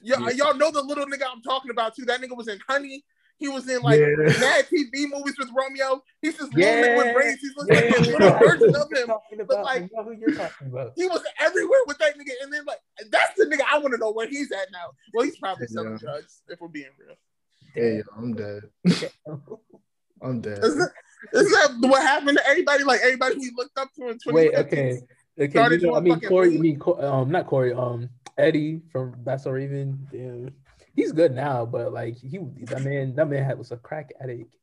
Y'all, 0.00 0.20
Yeah. 0.30 0.46
y'all 0.46 0.54
know 0.54 0.70
the 0.70 0.82
little 0.82 1.06
nigga 1.06 1.24
I'm 1.30 1.42
talking 1.42 1.70
about 1.70 1.94
too. 1.96 2.04
That 2.04 2.20
nigga 2.20 2.36
was 2.36 2.48
in 2.48 2.58
Honey. 2.68 3.04
He 3.38 3.48
was 3.48 3.68
in 3.68 3.82
like 3.82 3.98
Yeah. 3.98 4.14
mad 4.38 4.66
TV 4.68 5.06
movies 5.10 5.34
with 5.38 5.48
Romeo. 5.56 6.02
He's 6.22 6.36
this 6.38 6.48
Yeah. 6.54 6.66
little 6.66 6.84
nigga 6.84 6.96
with 7.06 7.14
braids. 7.14 7.40
He's 7.40 7.56
looking 7.56 7.74
Yeah, 7.74 7.80
like 7.90 7.98
a 7.98 8.00
little 8.02 8.38
version 8.38 8.76
of 8.76 8.92
him. 8.92 9.06
talking 9.08 9.40
about, 9.40 9.64
like- 9.64 9.82
I 9.82 9.88
know 9.92 10.04
who 10.04 10.12
you're 10.12 10.34
talking 10.34 10.68
about. 10.68 10.92
He 10.94 11.06
was 11.06 11.22
everywhere 11.40 11.80
with 11.86 11.98
that 11.98 12.16
nigga, 12.16 12.30
and 12.42 12.52
then 12.52 12.64
like 12.64 12.78
that's 13.10 13.34
the 13.36 13.46
nigga 13.46 13.62
I 13.70 13.78
want 13.78 13.92
to 13.92 13.98
know 13.98 14.12
where 14.12 14.28
he's 14.28 14.52
at 14.52 14.70
now. 14.70 14.92
Well, 15.12 15.24
he's 15.24 15.36
probably 15.38 15.66
selling 15.66 15.92
Yeah. 15.92 15.98
drugs 15.98 16.42
if 16.48 16.60
we're 16.60 16.68
being 16.68 16.90
real. 16.98 17.16
hey, 17.74 18.02
I'm 18.16 18.34
dead. 18.34 18.62
I'm 20.22 20.40
dead. 20.40 20.58
Isn't 20.62 20.92
that, 21.32 21.40
isn't 21.40 21.80
that 21.80 21.88
what 21.88 22.02
happened 22.02 22.38
to 22.38 22.46
everybody? 22.46 22.84
Like 22.84 23.00
everybody 23.02 23.36
we 23.38 23.52
looked 23.56 23.78
up 23.78 23.88
to 23.94 24.08
in 24.08 24.18
2015. 24.18 24.34
Wait, 24.34 24.54
okay, 24.54 25.00
okay. 25.38 25.74
You 25.76 25.80
know, 25.86 25.96
I 25.96 26.00
mean 26.00 26.20
Corey. 26.20 26.50
weed. 26.50 26.58
I 26.58 26.60
mean, 26.60 26.78
Co- 26.78 27.00
um, 27.00 27.30
not 27.30 27.46
Corey. 27.46 27.72
Um, 27.72 28.08
Eddie 28.36 28.80
from 28.90 29.14
That's 29.24 29.44
So 29.44 29.50
Raven. 29.50 30.06
Damn, 30.10 30.50
he's 30.94 31.12
good 31.12 31.32
now, 31.32 31.64
but 31.64 31.92
like 31.92 32.16
he, 32.16 32.38
that 32.64 32.82
man, 32.82 33.14
that 33.16 33.28
man 33.28 33.44
had 33.44 33.58
was 33.58 33.70
a 33.72 33.76
crack 33.76 34.12
addict. 34.20 34.54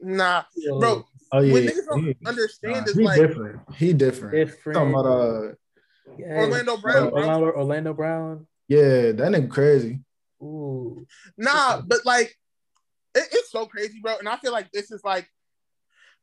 Nah, 0.00 0.42
Yo, 0.56 0.78
bro. 0.78 1.06
Oh 1.32 1.40
yeah, 1.40 1.52
what 1.52 1.62
niggas 1.62 1.86
don't 1.90 2.04
he, 2.04 2.16
understand 2.26 2.76
nah, 2.76 2.90
is 2.90 2.94
he 2.96 3.02
like 3.02 3.20
different. 3.20 3.60
He 3.74 3.92
different. 3.92 4.32
different. 4.34 4.76
Talking 4.76 4.90
about 4.94 5.06
uh, 5.06 5.52
Yes. 6.18 6.30
Orlando 6.38 6.76
Brown, 6.78 7.10
bro. 7.10 7.20
Orlando, 7.20 7.46
Orlando 7.52 7.92
Brown. 7.94 8.46
yeah, 8.66 9.12
that 9.12 9.16
nigga 9.32 9.50
crazy. 9.50 10.00
Ooh, 10.42 11.06
Nah, 11.36 11.82
but 11.82 12.04
like 12.06 12.36
it, 13.14 13.28
it's 13.32 13.50
so 13.50 13.66
crazy, 13.66 14.00
bro. 14.02 14.16
And 14.18 14.28
I 14.28 14.36
feel 14.36 14.52
like 14.52 14.70
this 14.72 14.90
is 14.90 15.02
like 15.04 15.28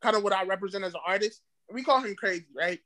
kind 0.02 0.16
of 0.16 0.24
what 0.24 0.34
I 0.34 0.44
represent 0.46 0.84
as 0.84 0.94
an 0.94 1.02
artist. 1.06 1.42
We 1.72 1.84
call 1.84 2.02
him 2.02 2.16
crazy, 2.16 2.48
right? 2.56 2.80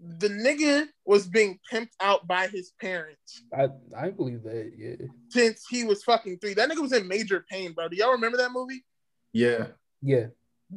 The 0.00 0.28
nigga 0.28 0.86
was 1.04 1.26
being 1.26 1.60
pimped 1.72 1.94
out 2.00 2.26
by 2.26 2.48
his 2.48 2.72
parents 2.80 3.42
I 3.56 3.68
I 3.96 4.10
believe 4.10 4.42
that. 4.42 4.72
Yeah, 4.76 5.06
since 5.28 5.64
he 5.70 5.84
was 5.84 6.02
fucking 6.02 6.38
three. 6.38 6.54
That 6.54 6.68
nigga 6.68 6.82
was 6.82 6.92
in 6.92 7.06
Major 7.06 7.44
Payne, 7.48 7.72
bro. 7.72 7.88
Do 7.88 7.96
y'all 7.96 8.12
remember 8.12 8.38
that 8.38 8.52
movie? 8.52 8.84
Yeah, 9.32 9.66
yeah. 10.00 10.26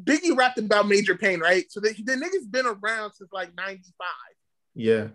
Biggie 0.03 0.37
rapped 0.37 0.59
about 0.59 0.87
Major 0.87 1.15
Payne, 1.15 1.39
right? 1.39 1.65
So 1.71 1.79
the, 1.79 1.93
the 1.93 2.15
nigga's 2.15 2.45
been 2.45 2.65
around 2.67 3.13
since 3.13 3.31
like 3.31 3.55
95 3.55 4.07
yeah, 4.75 5.07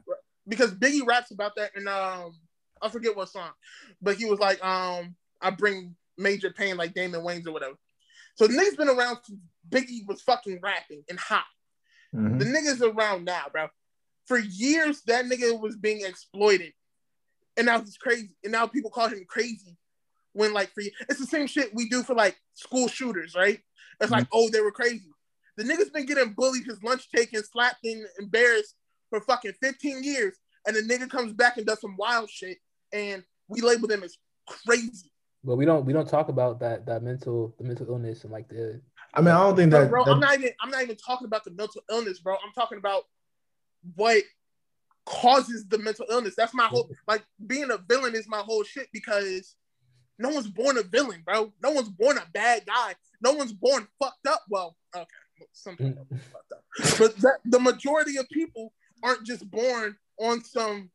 because 0.49 0.73
Biggie 0.73 1.07
raps 1.07 1.31
about 1.31 1.55
that 1.57 1.77
and 1.77 1.87
um 1.87 2.33
I 2.83 2.89
forget 2.89 3.15
what 3.15 3.29
song, 3.29 3.51
but 4.01 4.17
he 4.17 4.25
was 4.25 4.41
like, 4.41 4.65
um, 4.65 5.15
I 5.41 5.51
bring 5.51 5.95
Major 6.17 6.51
Payne 6.51 6.79
like 6.79 6.95
Damon 6.95 7.21
Wayans 7.21 7.47
or 7.47 7.53
whatever. 7.53 7.75
So 8.41 8.47
the 8.47 8.55
nigga's 8.55 8.77
been 8.77 8.89
around 8.89 9.19
since 9.23 9.39
Biggie 9.69 10.07
was 10.07 10.23
fucking 10.23 10.61
rapping 10.63 11.05
and 11.11 11.19
hot. 11.21 11.45
Mhm. 12.15 12.39
The 12.39 12.47
nigga's 12.47 12.81
around 12.81 13.27
now, 13.27 13.51
bro. 13.53 13.69
For 14.25 14.39
years, 14.39 15.03
that 15.03 15.27
nigga 15.27 15.61
was 15.61 15.77
being 15.77 16.07
exploited. 16.07 16.73
And 17.59 17.67
now 17.67 17.83
he's 17.83 17.99
crazy. 17.99 18.35
And 18.43 18.51
now 18.51 18.67
people 18.67 18.91
call 18.91 19.09
him 19.09 19.27
crazy. 19.29 19.77
When 20.33 20.55
like 20.55 20.73
for 20.73 20.81
it's 20.81 21.21
the 21.21 21.27
same 21.27 21.49
shit 21.49 21.75
we 21.75 21.91
do 21.91 22.03
for 22.03 22.15
like 22.15 22.41
school 22.55 22.89
shooters, 22.89 23.35
right? 23.35 23.61
It's 24.01 24.11
like, 24.11 24.27
oh, 24.33 24.49
they 24.49 24.63
were 24.63 24.73
crazy. 24.73 25.13
The 25.59 25.65
nigga's 25.65 25.91
been 25.91 26.07
getting 26.07 26.33
bullied, 26.33 26.65
his 26.65 26.83
lunch 26.83 27.11
taken, 27.11 27.45
slapped, 27.45 27.85
and 27.85 28.07
embarrassed 28.19 28.75
for 29.11 29.21
fucking 29.21 29.53
15 29.61 30.03
years. 30.03 30.39
And 30.67 30.75
the 30.75 30.81
nigga 30.81 31.11
comes 31.11 31.35
back 31.35 31.59
and 31.59 31.67
does 31.67 31.83
some 31.83 31.99
wild 31.99 32.31
shit. 32.31 32.57
And 32.91 33.23
we 33.49 33.61
label 33.61 33.87
them 33.87 34.03
as 34.03 34.17
crazy. 34.47 35.10
But 35.43 35.57
we 35.57 35.65
don't 35.65 35.85
we 35.87 35.93
don't 35.93 36.09
talk 36.09 36.29
about 36.29 36.61
that 36.61 36.87
that 36.87 37.03
mental 37.03 37.55
the 37.59 37.65
mental 37.65 37.87
illness 37.89 38.25
and 38.25 38.33
like 38.33 38.49
the 38.49 38.81
I 39.15 39.21
mean, 39.21 39.35
I 39.35 39.41
don't 39.41 39.57
think 39.57 39.73
that. 39.73 39.91
bro, 39.91 40.05
that- 40.05 40.13
I'm 40.13 40.21
not 40.21 40.35
even 40.39 40.51
I'm 40.61 40.71
not 40.71 40.83
even 40.83 40.97
talking 40.97 41.27
about 41.27 41.45
the 41.45 41.51
mental 41.53 41.83
illness, 41.91 42.21
bro. 42.21 42.35
I'm 42.35 42.53
talking 42.55 42.79
about 42.79 43.05
what 43.95 44.23
causes 45.07 45.67
the 45.67 45.79
mental 45.79 46.07
illness. 46.11 46.35
That's 46.37 46.55
my 46.55 46.67
whole 46.67 46.91
like 47.09 47.25
being 47.47 47.71
a 47.71 47.79
villain 47.79 48.15
is 48.15 48.29
my 48.29 48.41
whole 48.41 48.63
shit 48.65 48.89
because 48.93 49.57
no 50.19 50.29
one's 50.29 50.49
born 50.49 50.77
a 50.77 50.83
villain, 50.83 51.23
bro. 51.25 51.53
No 51.63 51.71
one's 51.71 51.89
born 51.89 52.19
a 52.19 52.27
bad 52.33 52.67
guy. 52.67 52.95
No 53.23 53.33
one's 53.33 53.53
born 53.53 53.89
fucked 53.99 54.27
up. 54.27 54.43
Well, 54.49 54.77
okay, 54.95 55.07
some 55.53 55.77
people 55.77 56.07
fucked 56.11 56.53
up, 56.53 56.99
but 56.99 57.17
that, 57.19 57.39
the 57.47 57.59
majority 57.59 58.19
of 58.19 58.29
people 58.29 58.73
aren't 59.03 59.25
just 59.25 59.51
born 59.51 59.97
on 60.19 60.45
some 60.45 60.91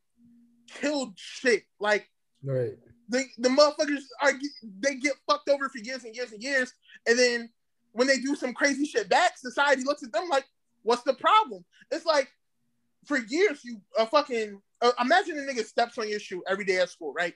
killed 0.68 1.12
shit. 1.16 1.64
Like 1.80 2.08
right. 2.44 2.78
They 3.08 3.24
the 3.38 3.48
motherfuckers 3.48 4.02
are 4.20 4.32
they 4.80 4.96
get 4.96 5.14
fucked 5.28 5.48
over 5.48 5.68
for 5.68 5.78
years 5.78 6.04
and 6.04 6.14
years 6.14 6.32
and 6.32 6.42
years, 6.42 6.72
and 7.06 7.18
then 7.18 7.50
when 7.92 8.06
they 8.06 8.18
do 8.18 8.34
some 8.36 8.52
crazy 8.52 8.84
shit 8.84 9.08
back, 9.08 9.38
society 9.38 9.82
looks 9.84 10.02
at 10.02 10.12
them 10.12 10.28
like, 10.28 10.44
"What's 10.82 11.02
the 11.02 11.14
problem?" 11.14 11.64
It's 11.90 12.04
like 12.06 12.28
for 13.04 13.18
years 13.18 13.60
you 13.64 13.80
uh, 13.98 14.06
fucking 14.06 14.60
uh, 14.82 14.92
imagine 15.00 15.38
a 15.38 15.42
nigga 15.42 15.64
steps 15.64 15.96
on 15.98 16.08
your 16.08 16.20
shoe 16.20 16.42
every 16.48 16.64
day 16.64 16.78
at 16.78 16.90
school, 16.90 17.12
right? 17.12 17.34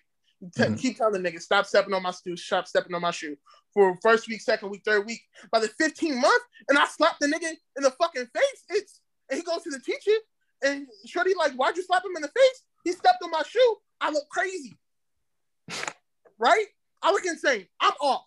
Te- 0.56 0.62
Mhm. 0.64 0.80
Keep 0.80 0.96
telling 0.96 1.22
the 1.22 1.30
nigga, 1.30 1.40
stop 1.40 1.66
stepping 1.66 1.92
on 1.94 2.02
my 2.02 2.12
shoe, 2.12 2.36
stop 2.36 2.66
stepping 2.66 2.94
on 2.94 3.02
my 3.02 3.10
shoe. 3.10 3.36
For 3.74 3.96
first 4.02 4.26
week, 4.26 4.40
second 4.40 4.70
week, 4.70 4.82
third 4.84 5.06
week, 5.06 5.20
by 5.52 5.60
the 5.60 5.68
15th 5.68 6.16
month, 6.16 6.42
and 6.68 6.78
I 6.78 6.86
slap 6.86 7.16
the 7.20 7.26
nigga 7.26 7.50
in 7.76 7.82
the 7.82 7.90
fucking 7.92 8.26
face. 8.34 8.64
It's 8.70 9.00
and 9.30 9.38
he 9.38 9.44
goes 9.44 9.62
to 9.62 9.70
the 9.70 9.78
teacher, 9.80 10.16
and 10.62 10.86
Shorty 11.06 11.34
like, 11.34 11.52
why'd 11.52 11.76
you 11.76 11.84
slap 11.84 12.02
him 12.04 12.16
in 12.16 12.22
the 12.22 12.28
face? 12.36 12.62
He 12.84 12.92
stepped 12.92 13.22
on 13.22 13.30
my 13.30 13.42
shoe. 13.48 13.76
I 14.00 14.10
look 14.10 14.28
crazy, 14.30 14.76
right? 16.40 16.66
I 17.02 17.12
look 17.12 17.24
insane. 17.24 17.66
I'm 17.80 17.92
off. 18.02 18.26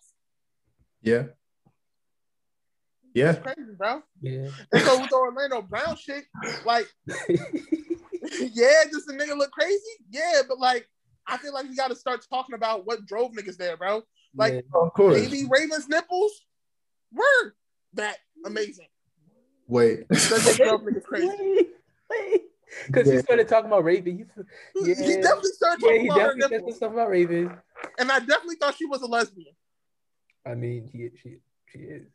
yeah, 1.02 1.24
yeah, 3.14 3.30
It's 3.32 3.38
crazy, 3.42 3.60
bro. 3.76 4.02
Yeah. 4.22 4.48
And 4.72 4.82
so 4.82 5.00
with 5.00 5.10
the 5.10 5.16
Orlando 5.16 5.62
Brown 5.62 5.96
shit, 5.96 6.24
like, 6.64 6.86
yeah, 7.06 8.82
does 8.90 9.04
the 9.06 9.12
nigga 9.14 9.36
look 9.36 9.50
crazy? 9.52 9.78
Yeah, 10.10 10.42
but 10.48 10.58
like, 10.58 10.88
I 11.26 11.36
feel 11.36 11.52
like 11.54 11.68
we 11.68 11.76
got 11.76 11.88
to 11.88 11.96
start 11.96 12.24
talking 12.28 12.54
about 12.54 12.86
what 12.86 13.06
drove 13.06 13.32
niggas 13.32 13.56
there, 13.56 13.76
bro. 13.76 14.02
Like, 14.34 14.54
Yeah. 14.54 14.60
of 14.74 14.92
course. 14.94 15.20
Baby 15.20 15.44
Raven's 15.48 15.88
nipples 15.88 16.32
were 17.12 17.54
that 17.94 18.16
amazing. 18.44 18.88
Wait. 19.68 20.08
That 20.08 20.56
girl 20.58 20.78
nigga's 20.80 21.04
crazy. 21.08 21.28
Wait, 21.28 21.68
wait. 22.10 22.40
Because 22.86 23.10
he 23.10 23.18
started 23.18 23.48
talking 23.48 23.66
about 23.66 23.84
Raven. 23.84 24.18
He, 24.74 24.88
yeah, 24.88 24.94
He 24.94 25.16
definitely 25.16 25.50
started 25.52 25.82
yeah, 25.82 25.88
talking 25.88 26.00
he 26.00 26.08
about 26.08 26.20
her 26.20 26.34
definitely 26.36 26.72
said 26.72 26.76
stuff 26.76 26.92
about 26.92 27.10
Raven. 27.10 27.56
And 27.98 28.10
I 28.10 28.18
definitely 28.18 28.56
thought 28.56 28.76
she 28.76 28.86
was 28.86 29.02
a 29.02 29.06
lesbian. 29.06 29.54
I 30.46 30.54
mean, 30.54 30.88
he, 30.92 31.10
she, 31.22 31.36
she 31.72 31.78
is. 31.78 32.08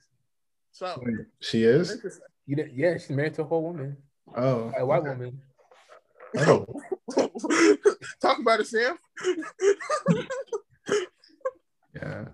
So 0.71 1.01
She 1.39 1.63
is? 1.63 2.19
You 2.45 2.55
know, 2.57 2.65
yeah, 2.73 2.93
she's 2.97 3.09
married 3.09 3.33
to 3.35 3.41
a 3.41 3.45
whole 3.45 3.63
woman, 3.63 3.97
Oh. 4.35 4.71
a 4.77 4.85
white 4.85 5.01
okay. 5.01 5.09
woman. 5.09 5.41
Oh. 6.37 6.65
Talk 8.21 8.39
about 8.39 8.59
it, 8.59 8.67
Sam. 8.67 8.97
Yeah. 11.95 12.25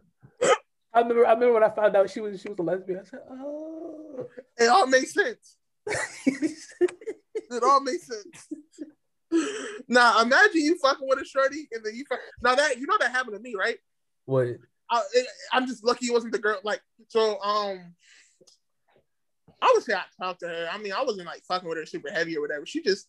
I 0.94 1.00
remember, 1.00 1.26
I 1.26 1.34
remember 1.34 1.54
when 1.54 1.64
I 1.64 1.70
found 1.70 1.96
out 1.96 2.10
she 2.10 2.22
was 2.22 2.42
she 2.42 2.50
was 2.50 2.60
a 2.60 2.62
lesbian. 2.62 3.00
I 3.00 3.04
said, 3.04 3.20
oh. 3.30 4.28
It 4.58 4.68
all 4.68 4.88
makes 4.88 5.14
sense. 5.14 5.58
It 7.52 7.64
all 7.64 7.82
makes 7.82 8.08
sense. 8.08 8.48
Now 9.88 10.22
imagine 10.22 10.62
you 10.62 10.78
fucking 10.78 11.08
with 11.08 11.20
a 11.20 11.26
shorty 11.26 11.68
and 11.72 11.84
then 11.84 11.94
you 11.96 12.06
fuck. 12.08 12.20
Now 12.42 12.56
that 12.56 12.80
you 12.80 12.88
know 12.88 12.98
that 13.00 13.12
happened 13.12 13.36
to 13.36 13.42
me, 13.42 13.56
right? 13.58 13.78
what? 14.26 14.48
I, 14.90 15.02
I'm 15.52 15.68
just 15.68 15.84
lucky 15.84 16.08
it 16.08 16.14
wasn't 16.14 16.34
the 16.34 16.40
girl. 16.40 16.60
Like 16.64 16.82
so, 17.08 17.42
um, 17.42 17.96
I 19.62 19.72
would 19.74 19.84
say 19.84 19.94
I 19.94 20.04
talked 20.22 20.42
to 20.42 20.48
her. 20.48 20.68
I 20.72 20.78
mean, 20.78 20.94
I 20.94 21.04
wasn't 21.04 21.28
like 21.28 21.44
fucking 21.48 21.68
with 21.68 21.78
her 21.78 21.86
super 21.86 22.12
heavy 22.12 22.38
or 22.38 22.42
whatever. 22.42 22.66
She 22.66 22.82
just 22.82 23.08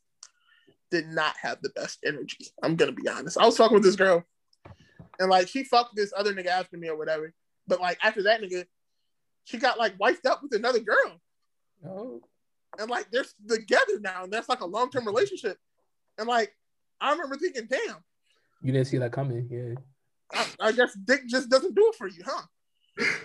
did 0.90 1.06
not 1.06 1.34
have 1.40 1.58
the 1.62 1.70
best 1.70 1.98
energy. 2.04 2.48
I'm 2.62 2.76
gonna 2.76 2.92
be 2.92 3.08
honest. 3.08 3.38
I 3.38 3.46
was 3.46 3.56
fucking 3.56 3.74
with 3.74 3.84
this 3.84 3.96
girl, 3.96 4.24
and 5.18 5.30
like 5.30 5.48
she 5.48 5.64
fucked 5.64 5.96
this 5.96 6.12
other 6.16 6.34
nigga 6.34 6.48
after 6.48 6.76
me 6.76 6.88
or 6.88 6.96
whatever. 6.96 7.32
But 7.66 7.80
like 7.80 7.98
after 8.02 8.22
that 8.24 8.40
nigga, 8.40 8.64
she 9.44 9.58
got 9.58 9.78
like 9.78 9.98
wifed 9.98 10.26
up 10.26 10.42
with 10.42 10.54
another 10.54 10.80
girl. 10.80 11.20
No. 11.82 12.20
And 12.78 12.90
like 12.90 13.10
they're 13.10 13.24
together 13.48 14.00
now, 14.00 14.24
and 14.24 14.32
that's 14.32 14.48
like 14.48 14.60
a 14.60 14.66
long 14.66 14.90
term 14.90 15.02
mm-hmm. 15.02 15.10
relationship. 15.10 15.58
And 16.18 16.28
like 16.28 16.52
I 17.00 17.12
remember 17.12 17.36
thinking, 17.36 17.66
damn, 17.68 17.96
You 18.62 18.72
didn't 18.72 18.86
see 18.88 18.98
that 18.98 19.12
coming. 19.12 19.48
Yeah. 19.50 19.74
I, 20.32 20.68
I 20.68 20.72
guess 20.72 20.96
dick 21.04 21.26
just 21.28 21.50
doesn't 21.50 21.74
do 21.74 21.88
it 21.88 21.96
for 21.96 22.08
you, 22.08 22.22
huh? 22.24 22.42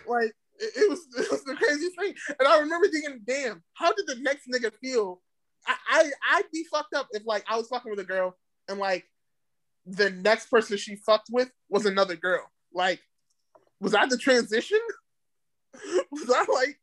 Like 0.08 0.34
it, 0.60 0.72
it 0.76 0.90
was 0.90 1.00
it 1.18 1.32
was 1.32 1.44
the 1.44 1.56
craziest 1.56 1.98
thing. 1.98 2.14
And 2.40 2.48
I 2.48 2.60
remember 2.60 2.88
thinking, 2.88 3.22
damn, 3.26 3.64
how 3.74 3.94
did 3.94 4.08
the 4.08 4.22
next 4.22 4.48
nigga 4.48 4.72
feel? 4.82 5.22
I, 5.68 5.76
I 5.90 6.12
I'd 6.32 6.52
be 6.52 6.66
fucked 6.72 6.94
up 6.94 7.08
if 7.12 7.24
like 7.26 7.44
I 7.48 7.58
was 7.58 7.68
fucking 7.68 7.90
with 7.90 8.00
a 8.00 8.06
girl 8.06 8.36
and 8.68 8.80
like 8.80 9.06
the 9.86 10.10
next 10.10 10.50
person 10.50 10.78
she 10.78 10.96
fucked 10.96 11.30
with 11.32 11.50
was 11.70 11.86
another 11.86 12.16
girl. 12.16 12.44
Like, 12.74 13.02
was 13.80 13.96
I 13.96 14.06
the 14.06 14.18
transition? 14.18 14.80
was 16.12 16.30
I 16.30 16.46
like 16.52 16.80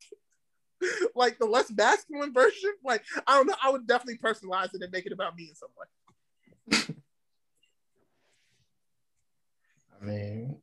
like 1.15 1.39
the 1.39 1.47
less 1.47 1.71
masculine 1.71 2.33
version? 2.33 2.73
Like, 2.85 3.05
I 3.27 3.37
don't 3.37 3.47
know. 3.47 3.55
I 3.63 3.71
would 3.71 3.87
definitely 3.87 4.19
personalize 4.19 4.75
it 4.75 4.83
and 4.83 4.93
make 4.93 5.07
it 5.07 5.13
about 5.13 5.37
me 5.37 5.51
in 5.51 5.55
some 5.55 5.71
way. 5.79 6.97
I 10.01 10.05
mean, 10.05 10.57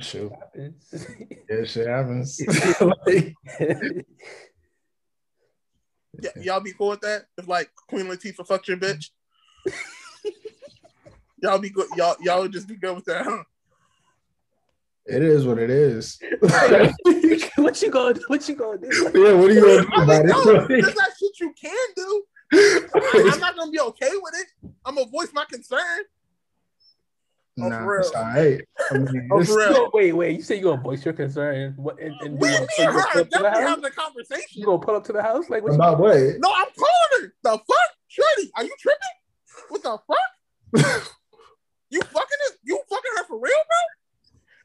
shoot. 0.00 0.32
Happens. 0.32 1.06
Yeah, 1.48 1.64
shit 1.64 1.86
happens. 1.88 2.40
Like, 2.80 3.36
Y- 6.22 6.42
y'all 6.42 6.60
be 6.60 6.72
cool 6.72 6.88
with 6.88 7.00
that? 7.00 7.26
If 7.38 7.48
like 7.48 7.70
Queen 7.88 8.06
Latifah 8.06 8.46
fucked 8.46 8.68
your 8.68 8.76
bitch, 8.76 9.10
y'all 11.42 11.58
be 11.58 11.70
good. 11.70 11.88
Y'all 11.96 12.16
y'all 12.20 12.42
would 12.42 12.52
just 12.52 12.68
be 12.68 12.76
good 12.76 12.94
with 12.94 13.04
that, 13.06 13.24
huh? 13.24 13.44
It 15.10 15.22
is 15.22 15.46
what 15.46 15.58
it 15.58 15.70
is. 15.70 16.18
what 17.56 17.82
you 17.82 17.90
gonna 17.90 18.18
what 18.28 18.48
you 18.48 18.54
gonna 18.54 18.78
do? 18.78 18.88
yeah, 19.14 19.32
what 19.32 19.50
are 19.50 19.52
you 19.52 19.60
gonna 19.60 19.82
do 19.82 20.02
about 20.02 20.24
mean, 20.24 20.26
no, 20.26 20.60
it? 20.64 20.68
there's 20.68 20.94
not 20.96 21.08
shit 21.18 21.40
you 21.40 21.52
can 21.60 21.86
do. 21.96 22.22
I, 22.52 23.30
I'm 23.32 23.40
not 23.40 23.56
gonna 23.56 23.70
be 23.70 23.80
okay 23.80 24.10
with 24.12 24.34
it. 24.36 24.70
I'm 24.84 24.94
gonna 24.96 25.08
voice 25.10 25.30
my 25.32 25.44
concern. 25.50 25.80
Oh, 27.60 27.68
nah, 27.68 27.78
for 27.80 27.98
real. 27.98 28.12
all 28.16 28.22
right. 28.22 28.60
I 28.90 28.98
mean, 28.98 29.28
Oh, 29.30 29.44
for 29.44 29.58
real. 29.58 29.72
No, 29.72 29.90
wait, 29.92 30.12
wait. 30.12 30.36
You 30.36 30.42
say 30.42 30.54
you're 30.56 30.70
gonna 30.70 30.82
voice 30.82 31.04
your 31.04 31.14
concern? 31.14 31.74
What? 31.76 32.00
And, 32.00 32.14
and 32.20 32.38
We, 32.38 32.48
what? 32.48 32.60
me 32.60 32.68
and 32.78 32.86
gonna 32.86 32.92
her 32.92 32.92
pull 32.92 33.00
are 33.00 33.22
up 33.22 33.30
the 33.30 33.38
definitely 33.38 33.62
having 33.62 33.84
a 33.84 33.90
conversation. 33.90 34.48
You 34.60 34.64
gonna 34.66 34.78
pull 34.78 34.96
up 34.96 35.04
to 35.04 35.12
the 35.12 35.22
house? 35.22 35.50
Like 35.50 35.62
what? 35.62 35.72
You, 35.72 35.76
about 35.76 35.98
what? 35.98 36.14
No, 36.14 36.52
I'm 36.54 36.68
calling 36.78 37.22
her. 37.22 37.34
The 37.42 37.50
fuck, 37.50 37.90
Shorty? 38.08 38.50
Are 38.56 38.64
you 38.64 38.74
tripping? 38.78 39.00
What 39.68 39.82
the 39.82 39.98
fuck? 40.06 41.06
You 41.90 42.00
fucking 42.02 42.38
it? 42.46 42.58
You 42.62 42.80
fucking 42.88 43.10
her 43.16 43.24
for 43.24 43.38
real, 43.40 43.52
bro? 43.52 43.99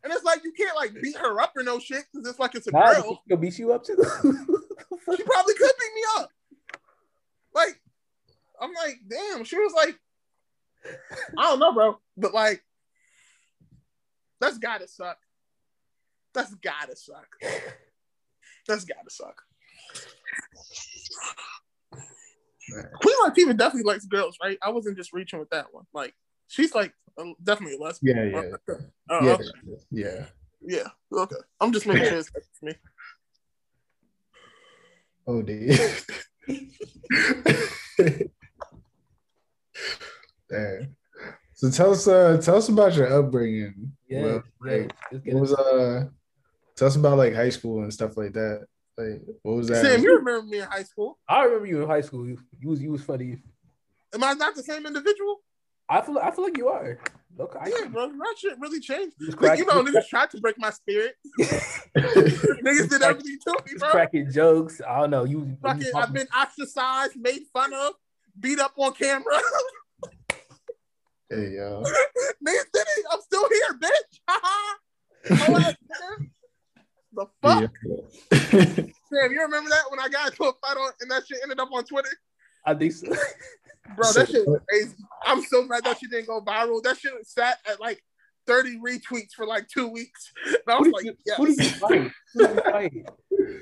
And 0.06 0.14
it's 0.14 0.24
like 0.24 0.44
you 0.44 0.54
can't 0.54 0.76
like 0.76 0.94
beat 1.02 1.18
her 1.18 1.42
up 1.42 1.54
or 1.58 1.64
no 1.64 1.80
shit 1.80 2.04
because 2.14 2.30
it's 2.30 2.40
like 2.40 2.54
it's 2.54 2.68
a 2.68 2.72
nah, 2.72 2.94
girl. 2.94 3.24
she 3.26 3.30
gonna 3.30 3.42
beat 3.42 3.58
you 3.58 3.74
up 3.74 3.84
too. 3.84 3.98
She 5.16 5.24
probably 5.24 5.54
could 5.54 5.72
beat 5.80 5.94
me 5.94 6.02
up. 6.18 6.30
Like, 7.54 7.80
I'm 8.60 8.72
like, 8.74 9.00
damn. 9.08 9.44
She 9.44 9.58
was 9.58 9.72
like, 9.76 10.00
I 11.38 11.44
don't 11.44 11.60
know, 11.60 11.74
bro, 11.74 12.00
but 12.18 12.34
like, 12.34 12.64
that's 14.42 14.58
gotta 14.58 14.88
suck. 14.88 15.18
That's 16.34 16.54
gotta 16.56 16.96
suck. 16.96 17.28
That's 18.68 18.86
gotta 18.86 19.10
suck. 19.10 19.42
Man. 22.70 22.88
Queen 23.02 23.16
Latifah 23.24 23.58
definitely 23.58 23.92
likes 23.92 24.06
girls, 24.06 24.38
right? 24.42 24.58
I 24.62 24.70
wasn't 24.70 24.98
just 24.98 25.14
reaching 25.14 25.40
with 25.40 25.52
that 25.52 25.68
one. 25.72 25.86
Like, 25.94 26.16
she's 26.48 26.74
like 26.76 26.94
a, 27.18 27.24
definitely 27.44 27.78
a 27.78 27.82
lesbian. 27.82 28.18
Yeah, 28.18 28.42
yeah, 28.42 28.56
Oh, 29.10 29.26
yeah, 29.26 29.32
okay. 29.34 29.46
yeah. 29.92 30.26
yeah. 30.62 30.88
Okay. 31.12 31.36
I'm 31.62 31.72
just 31.72 31.86
making 31.88 32.06
sure 32.06 32.18
it's 32.20 32.32
me. 32.62 32.74
Oh, 35.28 35.42
dude. 35.42 35.80
Damn. 40.50 40.96
So 41.54 41.70
tell 41.72 41.92
us, 41.92 42.08
uh, 42.08 42.38
tell 42.42 42.58
us 42.58 42.70
about 42.70 42.96
your 42.96 43.08
upbringing. 43.20 43.94
yeah, 44.08 44.22
Well, 44.22 44.44
like, 44.62 44.94
Let's 45.12 45.26
what 45.26 45.42
was 45.42 45.54
uh, 45.54 46.06
tell 46.76 46.88
us 46.88 46.96
about 46.96 47.18
like 47.18 47.34
high 47.34 47.50
school 47.50 47.82
and 47.84 47.94
stuff 47.94 48.18
like 48.18 48.34
that. 48.34 48.68
Like, 48.98 49.22
what 49.42 49.56
was 49.56 49.68
that? 49.70 49.82
Sam, 49.84 50.02
you 50.04 50.18
remember 50.18 50.46
me 50.48 50.60
in 50.60 50.66
high 50.66 50.84
school? 50.84 51.18
I 51.28 51.46
remember 51.46 51.66
you 51.68 51.82
in 51.82 51.88
high 51.90 52.02
school. 52.02 52.28
You, 52.28 52.38
you 52.60 52.70
was 52.70 52.82
you 52.82 52.92
was 52.92 53.02
funny. 53.04 53.38
Am 54.14 54.24
I 54.24 54.34
not 54.34 54.56
the 54.56 54.64
same 54.64 54.86
individual? 54.86 55.42
I 55.88 56.02
feel 56.02 56.18
I 56.18 56.32
feel 56.32 56.44
like 56.46 56.58
you 56.58 56.68
are. 56.68 57.00
Look, 57.38 57.56
I, 57.60 57.68
Yeah, 57.68 57.88
bro. 57.88 58.08
That 58.08 58.36
shit 58.38 58.58
really 58.60 58.80
changed. 58.80 59.16
you 59.20 59.32
Like, 59.32 59.60
you 59.60 59.66
know, 59.66 59.84
niggas 59.86 60.08
tried 60.08 60.30
to 60.32 60.40
break 60.40 60.58
my 60.58 60.70
spirit. 60.70 61.16
niggas 61.40 62.90
did 62.90 63.02
everything 63.02 63.38
to 63.44 63.60
me, 63.66 63.74
bro. 63.78 63.90
cracking 63.90 64.32
jokes. 64.32 64.82
I 64.88 65.02
don't 65.02 65.10
know. 65.10 65.26
You, 65.26 65.40
you 65.46 65.58
Fucking, 65.62 65.92
I've 65.96 66.14
been 66.14 66.28
ostracized, 66.28 67.18
made 67.18 67.42
fun 67.52 67.74
of, 67.74 67.94
beat 68.40 68.60
up 68.60 68.74
on 68.78 68.94
camera. 68.94 69.34
hey, 71.30 71.56
yo. 71.56 71.84
niggas 71.84 72.72
did 72.74 72.86
it. 72.88 73.06
I'm 73.12 73.22
still 73.22 73.48
here, 73.50 73.80
bitch. 73.82 74.20
Hoe 75.38 75.58
ass 75.58 75.76
the 77.16 77.26
fuck? 77.42 77.72
Yeah. 78.32 78.66
Sam, 78.66 79.32
you 79.32 79.42
remember 79.42 79.70
that 79.70 79.84
when 79.90 80.00
I 80.00 80.10
got 80.10 80.32
into 80.32 80.44
a 80.44 80.54
fight 80.62 80.78
on 80.78 80.92
and 81.02 81.12
that 81.12 81.26
shit 81.28 81.40
ended 81.44 81.60
up 81.60 81.70
on 81.72 81.84
Twitter? 81.86 82.10
I 82.66 82.74
think 82.74 82.94
so. 82.94 83.08
Bro, 83.96 84.12
that 84.14 84.30
shit 84.30 84.48
was 84.48 84.62
crazy. 84.68 84.96
I'm 85.24 85.44
so 85.44 85.64
mad 85.64 85.84
that 85.84 86.00
she 86.00 86.08
didn't 86.08 86.28
go 86.28 86.42
viral. 86.42 86.82
That 86.84 86.98
shit 86.98 87.14
sat 87.24 87.60
at 87.70 87.80
like 87.80 88.02
30 88.48 88.80
retweets 88.80 89.34
for 89.36 89.46
like 89.46 89.68
two 89.68 89.88
weeks. 89.88 90.32
And 90.46 90.76
I 90.76 90.80
was 90.80 90.86
did 90.86 90.94
like, 90.94 91.06
you, 91.06 91.14
yeah. 91.26 91.36
who 91.36 91.46
did 91.48 91.58
you 91.60 91.70
fight? 91.70 92.12
Who 92.34 92.48
did 92.48 92.56
you 92.56 92.62
fight? 92.64 93.10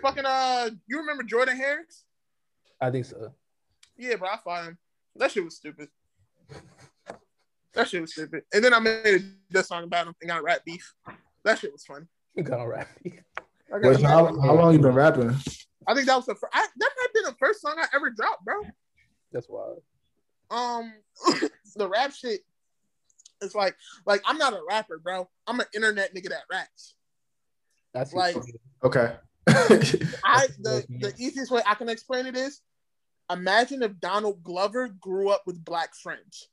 Fucking 0.01 0.25
uh, 0.25 0.69
you 0.87 0.99
remember 0.99 1.23
Jordan 1.23 1.57
Harris? 1.57 2.05
I 2.79 2.91
think 2.91 3.05
so. 3.05 3.33
Yeah, 3.97 4.15
bro, 4.15 4.29
I 4.29 4.37
fought 4.37 4.65
him. 4.65 4.77
That 5.15 5.31
shit 5.31 5.43
was 5.43 5.55
stupid. 5.55 5.89
That 7.73 7.89
shit 7.89 8.01
was 8.01 8.13
stupid. 8.13 8.43
And 8.53 8.63
then 8.63 8.73
I 8.73 8.79
made 8.79 9.05
a 9.05 9.19
diss 9.51 9.67
song 9.67 9.83
about 9.83 10.07
him 10.07 10.15
and 10.21 10.29
got 10.29 10.43
rap 10.43 10.63
beef. 10.65 10.93
That 11.43 11.59
shit 11.59 11.71
was 11.71 11.83
funny. 11.83 12.05
You 12.35 12.43
got 12.43 12.59
all 12.59 12.67
right. 12.67 12.87
I, 13.05 13.79
got 13.79 13.81
Wait, 13.81 14.01
how, 14.01 14.25
how 14.41 14.53
long 14.53 14.73
you 14.73 14.79
been 14.79 14.93
rapping? 14.93 15.35
I 15.87 15.93
think 15.93 16.07
that 16.07 16.15
was 16.15 16.25
the 16.25 16.35
first. 16.35 16.53
I, 16.53 16.65
that 16.77 16.89
might 16.97 17.07
have 17.07 17.13
been 17.13 17.23
the 17.25 17.37
first 17.37 17.61
song 17.61 17.75
I 17.77 17.85
ever 17.93 18.09
dropped, 18.09 18.45
bro. 18.45 18.55
That's 19.31 19.49
wild. 19.49 19.81
Um, 20.53 20.93
the 21.75 21.89
rap 21.89 22.13
shit. 22.13 22.41
It's 23.41 23.55
like, 23.55 23.75
like 24.05 24.21
I'm 24.25 24.37
not 24.37 24.53
a 24.53 24.61
rapper, 24.69 24.99
bro. 24.99 25.27
I'm 25.47 25.59
an 25.59 25.65
internet 25.75 26.15
nigga 26.15 26.29
that 26.29 26.43
raps. 26.49 26.95
That's 27.93 28.13
Like- 28.13 28.37
Okay. 28.83 29.15
I 29.47 30.47
the, 30.59 30.85
the 30.89 31.13
easiest 31.17 31.51
way 31.51 31.61
I 31.67 31.75
can 31.75 31.89
explain 31.89 32.25
it 32.27 32.37
is 32.37 32.61
imagine 33.29 33.83
if 33.83 33.99
Donald 33.99 34.41
Glover 34.41 34.87
grew 34.87 35.29
up 35.29 35.43
with 35.45 35.63
black 35.65 35.93
friends. 35.95 36.47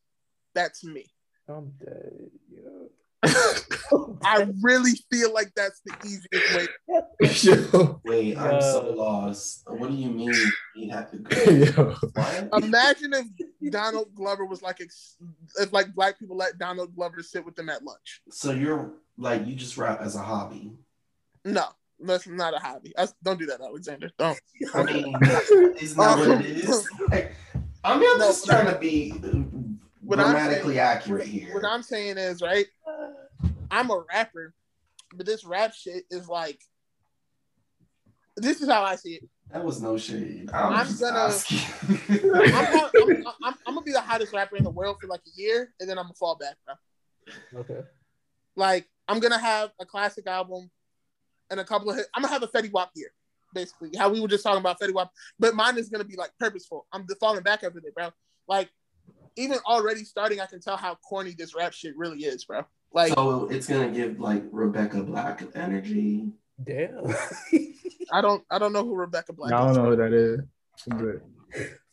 That's 0.55 0.83
me. 0.83 1.07
I'm 1.49 1.73
dead. 1.79 2.31
Yo. 2.51 2.89
I 4.25 4.47
really 4.63 4.93
feel 5.13 5.33
like 5.33 5.53
that's 5.55 5.81
the 5.85 5.95
easiest 6.05 6.55
way. 6.57 7.67
yo, 7.77 8.01
Wait, 8.05 8.37
I'm 8.37 8.61
so 8.63 8.93
lost. 8.97 9.63
What 9.67 9.91
do 9.91 9.97
you 9.97 10.09
mean 10.11 10.35
he 10.75 10.89
had 10.89 11.11
to 11.11 11.19
go? 11.19 11.51
yo. 11.51 12.59
Imagine 12.59 13.13
if 13.15 13.27
Donald 13.73 14.15
Glover 14.15 14.45
was 14.47 14.63
like 14.63 14.81
ex- 14.81 15.17
if 15.59 15.73
like 15.73 15.95
black 15.95 16.19
people 16.19 16.37
let 16.37 16.59
Donald 16.59 16.95
Glover 16.95 17.23
sit 17.23 17.45
with 17.45 17.57
them 17.57 17.69
at 17.69 17.85
lunch. 17.85 18.23
So 18.31 18.53
you're 18.53 18.91
like 19.19 19.47
you 19.47 19.55
just 19.55 19.77
rap 19.77 20.01
as 20.01 20.17
a 20.17 20.23
hobby. 20.23 20.73
No, 21.45 21.65
That's 21.99 22.27
not 22.27 22.55
a 22.55 22.59
hobby. 22.59 22.93
That's, 22.97 23.15
don't 23.23 23.39
do 23.39 23.47
that, 23.47 23.61
Alexander. 23.61 24.11
Don't. 24.19 24.39
I 24.75 24.83
mean, 24.85 25.15
it's 25.23 25.97
not 25.97 26.19
what 26.19 26.41
it 26.43 26.47
is. 26.47 26.89
Like, 27.11 27.33
I 27.85 27.99
mean, 27.99 28.09
I'm 28.13 28.19
No, 28.19 28.27
just 28.27 28.47
what 28.47 28.55
trying 28.57 28.69
I- 28.69 28.73
to 28.75 28.79
be 28.79 29.11
what 30.11 30.21
I'm 30.21 30.33
grammatically 30.33 30.75
saying- 30.75 30.79
accurate 30.87 31.27
here. 31.29 31.55
What 31.55 31.65
I'm 31.65 31.83
saying 31.83 32.19
is, 32.19 32.43
right? 32.43 32.67
I'm 33.71 33.91
a 33.91 34.03
rapper, 34.13 34.53
but 35.15 35.27
this 35.27 35.45
rap 35.45 35.73
shit 35.75 36.05
is 36.11 36.29
like. 36.29 36.61
This 38.37 38.61
is 38.61 38.69
how 38.69 38.83
I 38.83 38.97
see 38.97 39.15
it. 39.17 39.29
that 39.53 39.65
was 39.65 39.83
no 39.83 39.99
shade. 39.99 40.51
I'm, 40.53 40.73
I'm 40.73 40.87
just 40.87 41.01
gonna- 41.01 42.35
I'm, 42.45 42.55
I'm, 42.55 42.91
I'm, 42.95 43.35
I'm, 43.45 43.55
I'm 43.67 43.75
gonna 43.75 43.83
be 43.83 43.93
the 43.93 44.01
hottest 44.01 44.33
rapper 44.33 44.57
in 44.57 44.65
the 44.65 44.71
world 44.71 44.97
for 45.01 45.07
like 45.09 45.21
a 45.27 45.31
year, 45.41 45.73
and 45.79 45.89
then 45.89 45.99
I'm 45.99 46.05
gonna 46.05 46.15
fall 46.15 46.37
back, 46.37 46.57
bro. 46.65 47.61
Okay. 47.61 47.81
Like 48.57 48.87
I'm 49.09 49.21
gonna 49.21 49.39
have 49.39 49.71
a 49.81 49.87
classic 49.87 50.27
album 50.27 50.71
and 51.51 51.61
a 51.61 51.65
couple 51.65 51.91
of 51.91 51.97
hits. 51.97 52.09
I'm 52.15 52.23
gonna 52.23 52.33
have 52.33 52.43
a 52.43 52.49
Fetty 52.49 52.73
Wap 52.73 52.91
year, 52.95 53.11
basically. 53.53 53.91
How 53.97 54.09
we 54.09 54.21
were 54.21 54.29
just 54.29 54.43
talking 54.45 54.61
about 54.61 54.81
Fetty 54.81 54.95
Wap, 54.95 55.11
but 55.39 55.55
mine 55.55 55.77
is 55.79 55.89
gonna 55.89 56.05
be 56.05 56.17
like 56.17 56.31
purposeful. 56.39 56.87
I'm 56.93 57.07
falling 57.21 57.43
back 57.43 57.63
every 57.63 57.83
day, 57.83 57.89
bro. 57.95 58.11
Like 58.49 58.71
even 59.37 59.59
already 59.67 60.05
starting, 60.05 60.41
I 60.41 60.47
can 60.47 60.61
tell 60.61 60.77
how 60.77 60.97
corny 60.97 61.35
this 61.37 61.55
rap 61.55 61.73
shit 61.73 61.97
really 61.97 62.21
is, 62.21 62.45
bro. 62.45 62.65
Like 62.93 63.13
so 63.15 63.49
it's 63.51 63.69
gonna 63.69 63.91
give 63.91 64.19
like 64.19 64.43
Rebecca 64.51 65.03
Black 65.03 65.43
energy. 65.55 66.33
Damn. 66.63 67.05
I 68.13 68.21
don't, 68.21 68.45
I 68.51 68.59
don't 68.59 68.73
know 68.73 68.85
who 68.85 68.95
Rebecca 68.95 69.33
Black 69.33 69.53
I 69.53 69.59
don't 69.59 69.71
is. 69.71 69.77
know 69.77 69.85
who 69.85 69.97
that 69.97 70.13
is. 70.13 70.41
But 70.87 71.23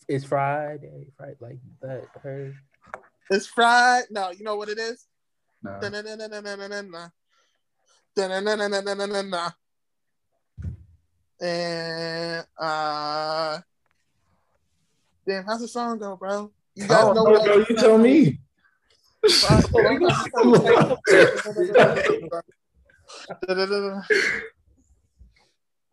it's 0.07 0.25
Friday, 0.25 1.07
right? 1.19 1.35
like 1.39 1.59
that. 1.81 2.05
Her. 2.21 2.53
It's 3.29 3.45
fried. 3.45 4.05
No, 4.09 4.31
you 4.31 4.43
know 4.43 4.55
what 4.55 4.69
it 4.69 4.79
is? 4.79 5.05
Da-na-na-na-na-na-na-na. 5.63 7.09
And 11.39 12.45
uh 12.57 13.59
damn, 15.27 15.45
how's 15.45 15.61
the 15.61 15.67
song 15.67 15.99
go, 15.99 16.15
bro? 16.15 16.51
You 16.77 16.83
I 16.83 16.87
guys 16.89 17.05
don't 17.05 17.15
know 17.15 17.23
know, 17.23 17.31
what 17.31 17.43
bro. 17.43 17.57
You 17.57 17.75
tell 17.75 17.97
me. 17.97 18.39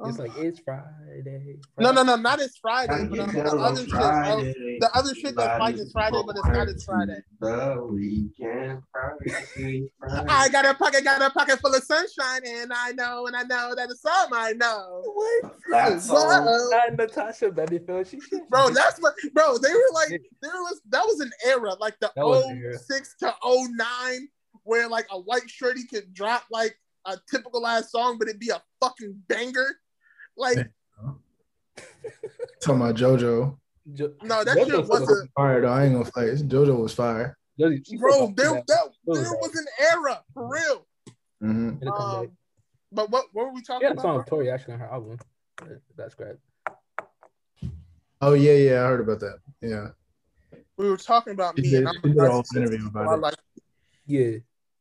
It's 0.01 0.19
like 0.19 0.37
it's 0.37 0.59
Friday. 0.59 1.57
No, 1.79 1.93
no, 1.93 2.03
no, 2.03 2.17
not 2.17 2.41
it's 2.41 2.59
Friday, 2.59 3.07
but 3.09 3.17
you 3.17 3.23
um, 3.23 3.33
the 3.33 3.45
other 3.45 3.81
shit, 3.81 3.91
bro. 3.91 4.01
Friday? 4.01 4.79
The 4.81 4.91
other 4.93 5.15
shit 5.15 5.37
that's 5.37 5.61
like 5.61 5.77
it's 5.77 5.93
Friday, 5.93 6.21
but 6.27 6.37
it's 6.37 6.49
not 6.49 6.69
it's 6.69 6.85
Friday. 6.85 7.19
The 7.41 7.89
weekend 7.89 8.83
Friday. 8.91 9.87
Friday. 10.01 10.27
I 10.29 10.49
got 10.49 10.67
a 10.67 10.75
pocket, 10.75 11.05
got 11.05 11.23
a 11.23 11.31
pocket 11.31 11.61
full 11.61 11.73
of 11.73 11.83
sunshine, 11.85 12.41
and 12.45 12.73
I 12.73 12.91
know, 12.91 13.29
and 13.29 13.37
I 13.37 13.45
know 13.45 13.75
that 13.77 13.89
it's 13.89 14.05
all 14.05 14.29
I 14.35 14.53
know. 14.55 15.03
What? 15.05 15.55
That 15.71 16.03
song. 16.03 16.71
Not 16.73 16.97
Natasha 16.99 17.53
Bedingfield. 17.53 18.09
She 18.09 18.19
should 18.19 18.49
Bro, 18.51 18.71
that's 18.71 19.01
what, 19.01 19.15
bro. 19.33 19.59
They 19.59 19.73
were 19.73 19.81
like, 19.95 20.09
there 20.43 20.53
was 20.55 20.81
that 20.89 21.05
was 21.05 21.21
an 21.21 21.31
era, 21.47 21.75
like 21.79 21.95
the 22.01 22.11
That 22.17 22.27
was 22.27 22.45
an 22.47 22.61
era. 22.61 22.77
06 22.77 23.15
to 23.21 23.33
09, 23.45 24.29
where 24.65 24.89
like 24.89 25.07
a 25.13 25.21
white 25.21 25.49
shorty 25.49 25.87
could 25.87 26.13
drop 26.13 26.47
like 26.51 26.77
a 27.07 27.17
typical 27.31 27.65
ass 27.67 27.93
song, 27.93 28.19
but 28.19 28.29
it'd 28.29 28.41
be 28.41 28.51
a 28.51 28.63
fucking 28.81 29.23
banger. 29.29 29.77
Like, 30.37 30.71
Talking 32.61 32.81
about 32.81 32.95
JoJo. 32.97 33.57
Jo- 33.93 34.15
no, 34.23 34.43
that 34.45 34.57
JoJo 34.57 34.67
shit 34.67 34.77
was 34.79 34.89
wasn't, 34.89 35.31
Fire 35.37 35.61
though. 35.61 35.69
I 35.69 35.85
ain't 35.85 35.93
gonna 35.93 36.05
fight. 36.07 36.31
JoJo 36.49 36.81
was 36.83 36.95
fire. 36.95 37.37
Jo- 37.59 37.71
bro. 37.99 38.33
There, 38.37 38.53
that- 38.53 38.67
that, 38.67 38.89
was 39.05 39.19
there 39.21 39.33
was 39.41 39.55
an 39.55 39.67
era 39.93 40.23
for 40.33 40.51
real. 40.51 40.87
hmm 41.41 41.71
It'll 41.83 41.93
come 41.93 42.11
back. 42.13 42.29
Um, 42.31 42.37
but 42.93 43.11
what, 43.11 43.27
what 43.33 43.47
were 43.47 43.53
we 43.53 43.61
She 43.61 43.65
talking 43.67 43.89
had 43.89 43.99
a 43.99 44.01
song 44.01 44.11
about? 44.13 44.19
with 44.21 44.27
Tory 44.29 44.51
actually 44.51 44.75
on 44.75 44.81
her 44.81 44.87
album. 44.91 45.19
but 45.57 45.69
That's 45.97 46.15
great. 46.15 46.37
Oh 48.23 48.33
yeah, 48.33 48.53
yeah. 48.53 48.73
I 48.85 48.87
heard 48.87 49.01
about 49.01 49.21
that. 49.21 49.39
Yeah. 49.61 49.89
We 50.77 50.89
were 50.89 50.97
talking 50.97 51.33
about 51.35 51.57
me, 51.57 51.63
did- 51.71 51.75
and 51.81 51.89
I'm 51.89 52.01
did 52.01 52.17
a 52.17 52.21
whole 52.23 52.31
about 52.41 52.47
to- 52.47 52.59
interview 52.59 52.87
about 52.87 53.13
it. 53.19 53.21
like 53.21 53.35
Yeah. 54.07 54.39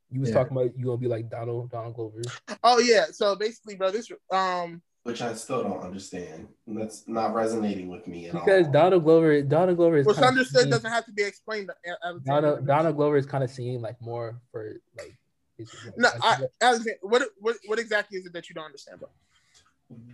You 0.09 0.19
was 0.21 0.29
Yeah. 0.29 0.35
talking 0.35 0.55
about 0.55 0.77
you 0.77 0.85
gonna 0.85 0.97
be 0.97 1.07
like 1.07 1.29
Donald 1.29 1.69
Donald 1.71 1.95
Glover. 1.95 2.21
Oh 2.63 2.79
yeah, 2.79 3.07
so 3.11 3.35
basically, 3.35 3.75
bro, 3.75 3.89
this 3.91 4.09
um 4.31 4.81
Which 5.03 5.21
I 5.21 5.33
still 5.33 5.63
don't 5.63 5.81
understand. 5.81 6.47
That's 6.65 7.05
not 7.09 7.33
resonating 7.33 7.89
with 7.89 8.07
me 8.07 8.27
at 8.27 8.33
Because 8.33 8.47
all. 8.47 8.57
Because 8.59 8.71
Donald 8.71 9.03
Glover 9.03 9.41
Donald 9.41 9.75
Glover 9.77 9.97
is 9.97 10.05
what's 10.05 10.17
kinda 10.17 10.29
understood 10.29 10.61
seen- 10.61 10.69
doesn't 10.71 10.89
have 10.91 11.05
to 11.05 11.11
be 11.11 11.23
explained. 11.23 11.69
uh, 11.69 12.13
Donald 12.23 12.65
Donald 12.65 12.95
Glover 12.95 13.17
is 13.17 13.25
kind 13.25 13.43
of 13.43 13.49
seen 13.51 13.81
like 13.81 14.01
more 14.01 14.39
for 14.51 14.75
like 14.97 15.17
his, 15.57 15.69
like, 15.85 15.97
No, 15.97 16.07
like, 16.09 16.23
I, 16.23 16.47
Alexander, 16.61 16.99
what, 17.01 17.23
what 17.39 17.57
what 17.67 17.79
exactly 17.79 18.17
is 18.17 18.25
it 18.25 18.31
that 18.33 18.47
you 18.49 18.55
don't 18.55 18.65
understand, 18.65 18.99
bro? 18.99 19.09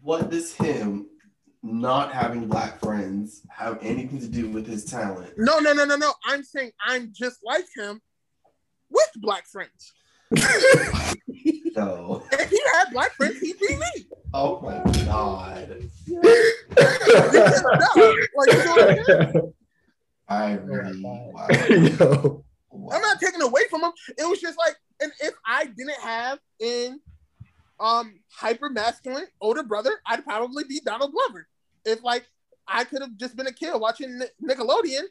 what 0.01 0.29
does 0.31 0.53
him 0.53 1.07
not 1.61 2.11
having 2.11 2.47
black 2.47 2.79
friends 2.79 3.41
have 3.49 3.77
anything 3.81 4.19
to 4.19 4.27
do 4.27 4.49
with 4.49 4.65
his 4.65 4.85
talent? 4.85 5.33
No, 5.37 5.59
no, 5.59 5.71
no, 5.71 5.85
no, 5.85 5.97
no. 5.97 6.13
I'm 6.25 6.43
saying 6.43 6.71
I'm 6.83 7.11
just 7.13 7.37
like 7.43 7.65
him 7.75 8.01
with 8.89 9.09
black 9.17 9.45
friends. 9.45 9.93
No. 11.75 12.23
If 12.31 12.49
he 12.49 12.61
had 12.73 12.91
black 12.91 13.13
friends, 13.13 13.39
he'd 13.39 13.59
be 13.59 13.75
me. 13.75 14.07
Oh 14.33 14.61
my 14.61 14.83
god. 15.05 15.89
no, 16.07 16.19
like, 18.35 18.51
you 18.51 18.65
know 18.65 18.75
what 18.75 19.35
I'm? 19.35 19.53
I 20.27 20.51
really 20.53 21.01
wow. 21.01 21.47
Yo. 21.69 22.43
Wow. 22.69 22.95
I'm 22.95 23.01
not 23.01 23.19
taking 23.19 23.41
away 23.41 23.61
from 23.69 23.81
him. 23.83 23.91
It 24.17 24.29
was 24.29 24.39
just 24.39 24.57
like, 24.57 24.75
and 25.01 25.11
if 25.21 25.33
I 25.45 25.65
didn't 25.65 25.99
have 26.01 26.39
an 26.61 26.99
um 27.79 28.19
hyper 28.31 28.69
masculine 28.69 29.27
older 29.41 29.63
brother, 29.63 29.91
I'd 30.05 30.23
probably 30.23 30.63
be 30.65 30.79
Donald 30.83 31.11
Glover. 31.11 31.47
If 31.85 32.03
like 32.03 32.25
I 32.67 32.83
could 32.83 33.01
have 33.01 33.17
just 33.17 33.35
been 33.35 33.47
a 33.47 33.53
kid 33.53 33.73
watching 33.75 34.21
Nickelodeon 34.43 35.03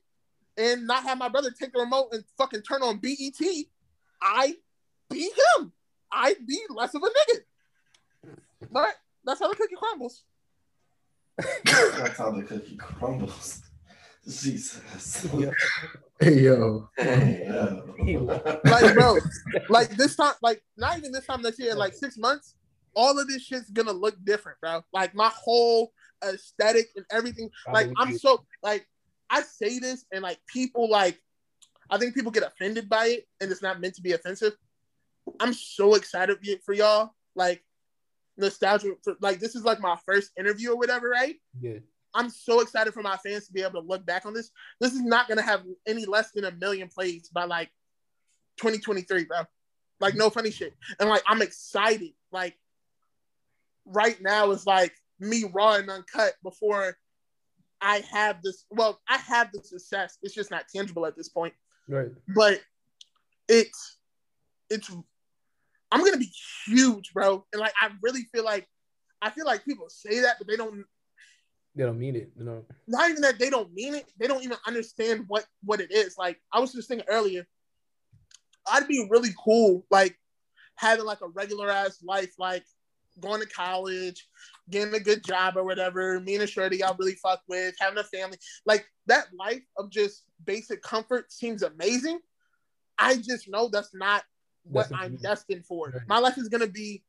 and 0.56 0.86
not 0.86 1.02
have 1.02 1.18
my 1.18 1.28
brother 1.28 1.50
take 1.50 1.72
the 1.72 1.80
remote 1.80 2.08
and 2.12 2.22
fucking 2.36 2.62
turn 2.62 2.82
on 2.82 2.98
BET, 2.98 3.40
I'd 4.22 4.54
be 5.10 5.30
him. 5.56 5.72
I'd 6.12 6.46
be 6.46 6.60
less 6.70 6.94
of 6.94 7.02
a 7.02 7.06
nigga. 7.06 7.40
But 8.70 8.94
that's 9.24 9.40
how 9.40 9.48
the 9.48 9.56
cookie 9.56 9.76
crumbles. 9.76 10.24
That's 11.64 12.18
how 12.18 12.32
the 12.32 12.42
cookie 12.42 12.76
crumbles. 12.76 13.62
Jesus. 14.26 15.28
Yeah. 15.36 15.50
Hey 16.18 16.40
yo. 16.40 16.88
Hey, 16.96 17.44
yo. 17.46 18.60
Like, 18.64 18.92
bro, 18.94 19.18
like 19.68 19.90
this 19.90 20.16
time, 20.16 20.34
like 20.42 20.60
not 20.76 20.98
even 20.98 21.12
this 21.12 21.26
time 21.26 21.42
next 21.42 21.60
year, 21.60 21.76
like 21.76 21.94
six 21.94 22.18
months, 22.18 22.56
all 22.94 23.18
of 23.18 23.28
this 23.28 23.42
shit's 23.42 23.70
gonna 23.70 23.92
look 23.92 24.16
different, 24.24 24.58
bro. 24.60 24.82
Like 24.92 25.14
my 25.14 25.30
whole 25.32 25.92
aesthetic 26.24 26.88
and 26.96 27.06
everything. 27.10 27.50
Like 27.72 27.90
I'm 27.96 28.18
so 28.18 28.44
like 28.62 28.86
I 29.30 29.42
say 29.42 29.78
this 29.78 30.04
and 30.12 30.22
like 30.22 30.40
people 30.48 30.90
like 30.90 31.20
I 31.90 31.98
think 31.98 32.14
people 32.14 32.32
get 32.32 32.42
offended 32.42 32.88
by 32.88 33.06
it 33.06 33.28
and 33.40 33.50
it's 33.50 33.62
not 33.62 33.80
meant 33.80 33.94
to 33.94 34.02
be 34.02 34.12
offensive. 34.12 34.54
I'm 35.40 35.52
so 35.52 35.94
excited 35.94 36.38
for 36.64 36.72
y'all. 36.74 37.10
Like 37.34 37.62
nostalgia 38.36 38.92
for 39.02 39.16
like 39.20 39.40
this 39.40 39.54
is 39.54 39.64
like 39.64 39.80
my 39.80 39.96
first 40.06 40.32
interview 40.38 40.72
or 40.72 40.76
whatever, 40.76 41.08
right? 41.08 41.36
yeah. 41.60 41.78
I'm 42.14 42.30
so 42.30 42.60
excited 42.60 42.94
for 42.94 43.02
my 43.02 43.18
fans 43.18 43.46
to 43.46 43.52
be 43.52 43.62
able 43.62 43.82
to 43.82 43.86
look 43.86 44.04
back 44.06 44.24
on 44.24 44.32
this. 44.32 44.50
This 44.80 44.94
is 44.94 45.02
not 45.02 45.28
gonna 45.28 45.42
have 45.42 45.62
any 45.86 46.06
less 46.06 46.32
than 46.32 46.44
a 46.44 46.50
million 46.52 46.88
plays 46.88 47.28
by 47.28 47.44
like 47.44 47.68
2023, 48.58 49.24
bro. 49.24 49.42
Like 50.00 50.14
no 50.14 50.30
funny 50.30 50.50
shit. 50.50 50.74
And 50.98 51.08
like 51.08 51.22
I'm 51.26 51.42
excited. 51.42 52.12
Like 52.32 52.56
right 53.84 54.20
now 54.22 54.50
is 54.50 54.66
like 54.66 54.94
me 55.20 55.44
raw 55.52 55.74
and 55.74 55.90
uncut 55.90 56.34
before 56.42 56.96
I 57.80 58.02
have 58.10 58.42
this. 58.42 58.64
Well, 58.70 59.00
I 59.08 59.18
have 59.18 59.52
the 59.52 59.62
success. 59.62 60.18
It's 60.22 60.34
just 60.34 60.50
not 60.50 60.64
tangible 60.74 61.06
at 61.06 61.16
this 61.16 61.28
point. 61.28 61.54
Right. 61.88 62.08
But 62.34 62.60
it's 63.48 63.98
it's 64.70 64.90
I'm 65.90 66.04
gonna 66.04 66.18
be 66.18 66.32
huge, 66.66 67.12
bro. 67.12 67.44
And 67.52 67.60
like 67.60 67.72
I 67.80 67.90
really 68.02 68.22
feel 68.32 68.44
like 68.44 68.66
I 69.22 69.30
feel 69.30 69.46
like 69.46 69.64
people 69.64 69.88
say 69.88 70.20
that, 70.20 70.36
but 70.38 70.46
they 70.46 70.56
don't 70.56 70.84
They 71.74 71.84
don't 71.84 71.98
mean 71.98 72.16
it. 72.16 72.30
You 72.36 72.44
know. 72.44 72.64
not 72.86 73.10
even 73.10 73.22
that 73.22 73.38
they 73.38 73.50
don't 73.50 73.72
mean 73.72 73.94
it, 73.94 74.06
they 74.18 74.26
don't 74.26 74.44
even 74.44 74.58
understand 74.66 75.24
what 75.28 75.46
what 75.62 75.80
it 75.80 75.90
is. 75.92 76.16
Like 76.18 76.40
I 76.52 76.60
was 76.60 76.72
just 76.72 76.88
thinking 76.88 77.06
earlier, 77.08 77.46
I'd 78.70 78.88
be 78.88 79.06
really 79.10 79.30
cool, 79.42 79.86
like 79.90 80.16
having 80.76 81.04
like 81.04 81.20
a 81.22 81.28
regular 81.28 81.70
ass 81.70 82.02
life, 82.02 82.34
like 82.38 82.64
going 83.20 83.40
to 83.40 83.48
college, 83.48 84.28
getting 84.70 84.94
a 84.94 85.00
good 85.00 85.24
job 85.24 85.56
or 85.56 85.64
whatever. 85.64 86.20
Me 86.20 86.34
and 86.34 86.44
a 86.44 86.46
shorty 86.46 86.82
I 86.84 86.92
really 86.98 87.16
fuck 87.16 87.40
with, 87.48 87.74
having 87.80 87.98
a 87.98 88.04
family, 88.04 88.38
like 88.64 88.86
that 89.06 89.26
life 89.36 89.62
of 89.76 89.90
just 89.90 90.24
basic 90.44 90.82
comfort 90.82 91.32
seems 91.32 91.62
amazing. 91.62 92.20
I 92.98 93.16
just 93.16 93.48
know 93.48 93.68
that's 93.68 93.94
not 93.94 94.22
what 94.68 94.88
I'm 94.94 95.16
destined 95.16 95.66
for. 95.66 95.90
Right. 95.90 96.02
My 96.06 96.18
life 96.18 96.38
is 96.38 96.48
gonna 96.48 96.66
be 96.66 97.02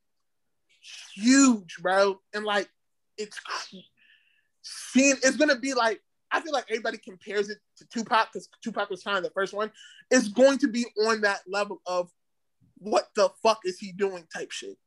huge, 1.15 1.77
bro, 1.81 2.19
and 2.33 2.45
like 2.45 2.69
it's 3.17 3.39
seeing 4.61 5.15
it's 5.23 5.37
gonna 5.37 5.59
be 5.59 5.73
like 5.73 6.01
I 6.31 6.41
feel 6.41 6.53
like 6.53 6.65
everybody 6.69 6.97
compares 6.97 7.49
it 7.49 7.57
to 7.77 7.87
Tupac 7.87 8.31
because 8.31 8.49
Tupac 8.63 8.89
was 8.89 9.03
kind 9.03 9.17
of 9.17 9.23
the 9.23 9.31
first 9.31 9.53
one. 9.53 9.71
It's 10.11 10.27
going 10.27 10.59
to 10.59 10.67
be 10.67 10.85
on 11.07 11.21
that 11.21 11.41
level 11.47 11.81
of 11.87 12.11
what 12.77 13.09
the 13.15 13.29
fuck 13.41 13.61
is 13.65 13.79
he 13.79 13.91
doing 13.91 14.25
type 14.33 14.51
shit. 14.51 14.77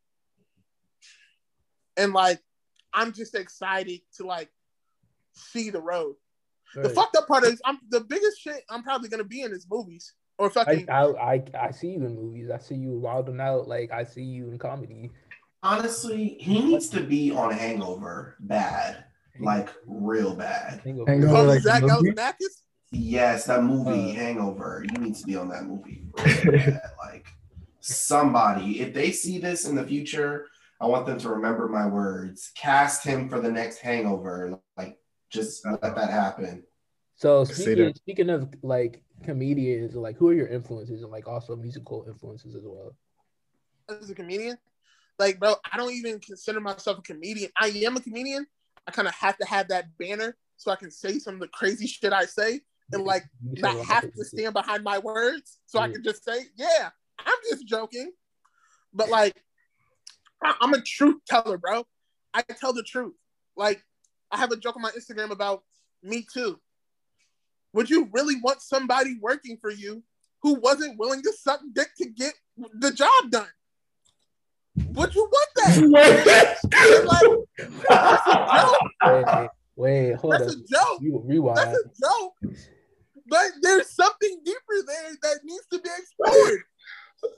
and 1.96 2.12
like 2.12 2.40
I'm 2.94 3.12
just 3.12 3.34
excited 3.34 4.00
to 4.16 4.26
like 4.26 4.50
see 5.34 5.70
the 5.70 5.80
road. 5.80 6.14
The 6.74 6.88
fucked 6.88 7.16
up 7.16 7.26
part 7.28 7.44
is 7.44 7.60
I'm 7.64 7.78
the 7.90 8.00
biggest 8.00 8.40
shit 8.40 8.62
I'm 8.70 8.82
probably 8.82 9.08
gonna 9.08 9.24
be 9.24 9.42
in 9.42 9.52
is 9.52 9.66
movies 9.70 10.14
or 10.38 10.46
I, 10.46 10.50
fucking 10.50 10.90
I 10.90 11.02
I 11.04 11.44
I 11.58 11.70
see 11.70 11.88
you 11.88 12.04
in 12.04 12.14
movies. 12.14 12.50
I 12.50 12.58
see 12.58 12.74
you 12.74 12.98
wilding 12.98 13.40
out. 13.40 13.68
Like 13.68 13.92
I 13.92 14.04
see 14.04 14.22
you 14.22 14.48
in 14.50 14.58
comedy. 14.58 15.10
Honestly, 15.62 16.36
he 16.40 16.60
needs 16.60 16.88
to 16.90 17.00
be 17.02 17.30
on 17.30 17.52
Hangover 17.52 18.36
bad, 18.40 19.04
like 19.38 19.68
real 19.86 20.34
bad. 20.34 20.80
Hangover. 20.84 21.10
Hangover. 21.10 21.36
oh, 21.36 21.44
like 21.44 21.60
Zach? 21.62 21.82
Galifianakis. 21.82 22.62
Yes, 22.90 23.46
that 23.46 23.62
movie 23.62 24.10
Uh. 24.10 24.14
Hangover. 24.14 24.84
You 24.90 24.98
need 24.98 25.14
to 25.16 25.24
be 25.24 25.36
on 25.36 25.48
that 25.50 25.64
movie. 25.64 26.04
bad. 26.16 26.80
like 27.04 27.26
somebody, 27.80 28.80
if 28.80 28.92
they 28.92 29.12
see 29.12 29.38
this 29.38 29.66
in 29.66 29.76
the 29.76 29.86
future, 29.86 30.46
I 30.80 30.86
want 30.86 31.06
them 31.06 31.18
to 31.18 31.28
remember 31.28 31.68
my 31.68 31.86
words. 31.86 32.50
Cast 32.56 33.04
him 33.04 33.28
for 33.28 33.40
the 33.40 33.50
next 33.50 33.78
Hangover. 33.78 34.58
Like, 34.76 34.98
just 35.30 35.64
let 35.64 35.80
that 35.80 36.10
happen. 36.10 36.64
So 37.14 37.44
speaking 37.44 37.94
speaking 37.94 38.30
of 38.30 38.52
like 38.62 39.00
comedians, 39.22 39.94
like 39.94 40.16
who 40.16 40.28
are 40.28 40.34
your 40.34 40.48
influences 40.48 41.02
and 41.02 41.10
like 41.10 41.26
also 41.28 41.56
musical 41.56 42.04
influences 42.08 42.54
as 42.54 42.62
well? 42.64 42.94
as 43.88 44.10
a 44.10 44.14
comedian. 44.14 44.56
Like, 45.18 45.38
bro, 45.38 45.54
I 45.70 45.76
don't 45.76 45.92
even 45.92 46.18
consider 46.20 46.60
myself 46.60 46.98
a 46.98 47.02
comedian. 47.02 47.50
I 47.60 47.68
am 47.84 47.96
a 47.96 48.00
comedian. 48.00 48.46
I 48.86 48.90
kind 48.90 49.06
of 49.06 49.14
have 49.14 49.36
to 49.38 49.46
have 49.46 49.68
that 49.68 49.96
banner 49.98 50.36
so 50.56 50.70
I 50.70 50.76
can 50.76 50.90
say 50.90 51.18
some 51.18 51.34
of 51.34 51.40
the 51.40 51.48
crazy 51.48 51.86
shit 51.86 52.12
I 52.12 52.24
say 52.24 52.60
and 52.92 53.04
like 53.04 53.24
not 53.60 53.76
have 53.86 54.02
to 54.02 54.24
stand 54.24 54.54
behind 54.54 54.82
my 54.84 54.98
words 54.98 55.58
so 55.66 55.78
I 55.78 55.88
can 55.88 56.02
just 56.02 56.24
say, 56.24 56.46
yeah, 56.56 56.90
I'm 57.18 57.38
just 57.50 57.66
joking. 57.66 58.12
But 58.92 59.08
like, 59.10 59.34
I- 60.42 60.56
I'm 60.60 60.74
a 60.74 60.80
truth 60.80 61.20
teller, 61.28 61.58
bro. 61.58 61.84
I 62.34 62.42
tell 62.42 62.72
the 62.72 62.82
truth. 62.82 63.14
Like, 63.56 63.84
I 64.30 64.38
have 64.38 64.50
a 64.50 64.56
joke 64.56 64.76
on 64.76 64.82
my 64.82 64.90
Instagram 64.90 65.30
about 65.30 65.62
me 66.02 66.26
too. 66.32 66.58
Would 67.74 67.90
you 67.90 68.08
really 68.12 68.36
want 68.42 68.60
somebody 68.60 69.16
working 69.20 69.58
for 69.60 69.70
you 69.70 70.02
who 70.42 70.54
wasn't 70.54 70.98
willing 70.98 71.22
to 71.22 71.32
suck 71.32 71.60
dick 71.72 71.88
to 71.98 72.08
get 72.10 72.34
the 72.74 72.92
job 72.92 73.30
done? 73.30 73.46
Would 74.76 75.14
you 75.14 75.28
want 75.30 75.48
that? 75.56 76.58
And, 76.74 77.06
like, 77.06 77.28
that's 77.88 78.26
a 78.26 78.34
joke. 79.06 79.50
Wait, 79.76 80.10
wait, 80.10 80.14
hold 80.16 80.34
on. 80.34 80.40
That's 80.40 80.54
up. 80.54 80.58
a 80.58 80.64
joke. 80.72 80.98
You 81.00 81.22
rewind. 81.24 81.58
That's 81.58 81.78
a 81.78 81.84
joke. 82.00 82.56
But 83.28 83.50
there's 83.62 83.90
something 83.90 84.40
deeper 84.44 84.58
there 84.86 85.12
that 85.22 85.40
needs 85.44 85.66
to 85.72 85.78
be 85.80 85.90
explored. 85.98 86.60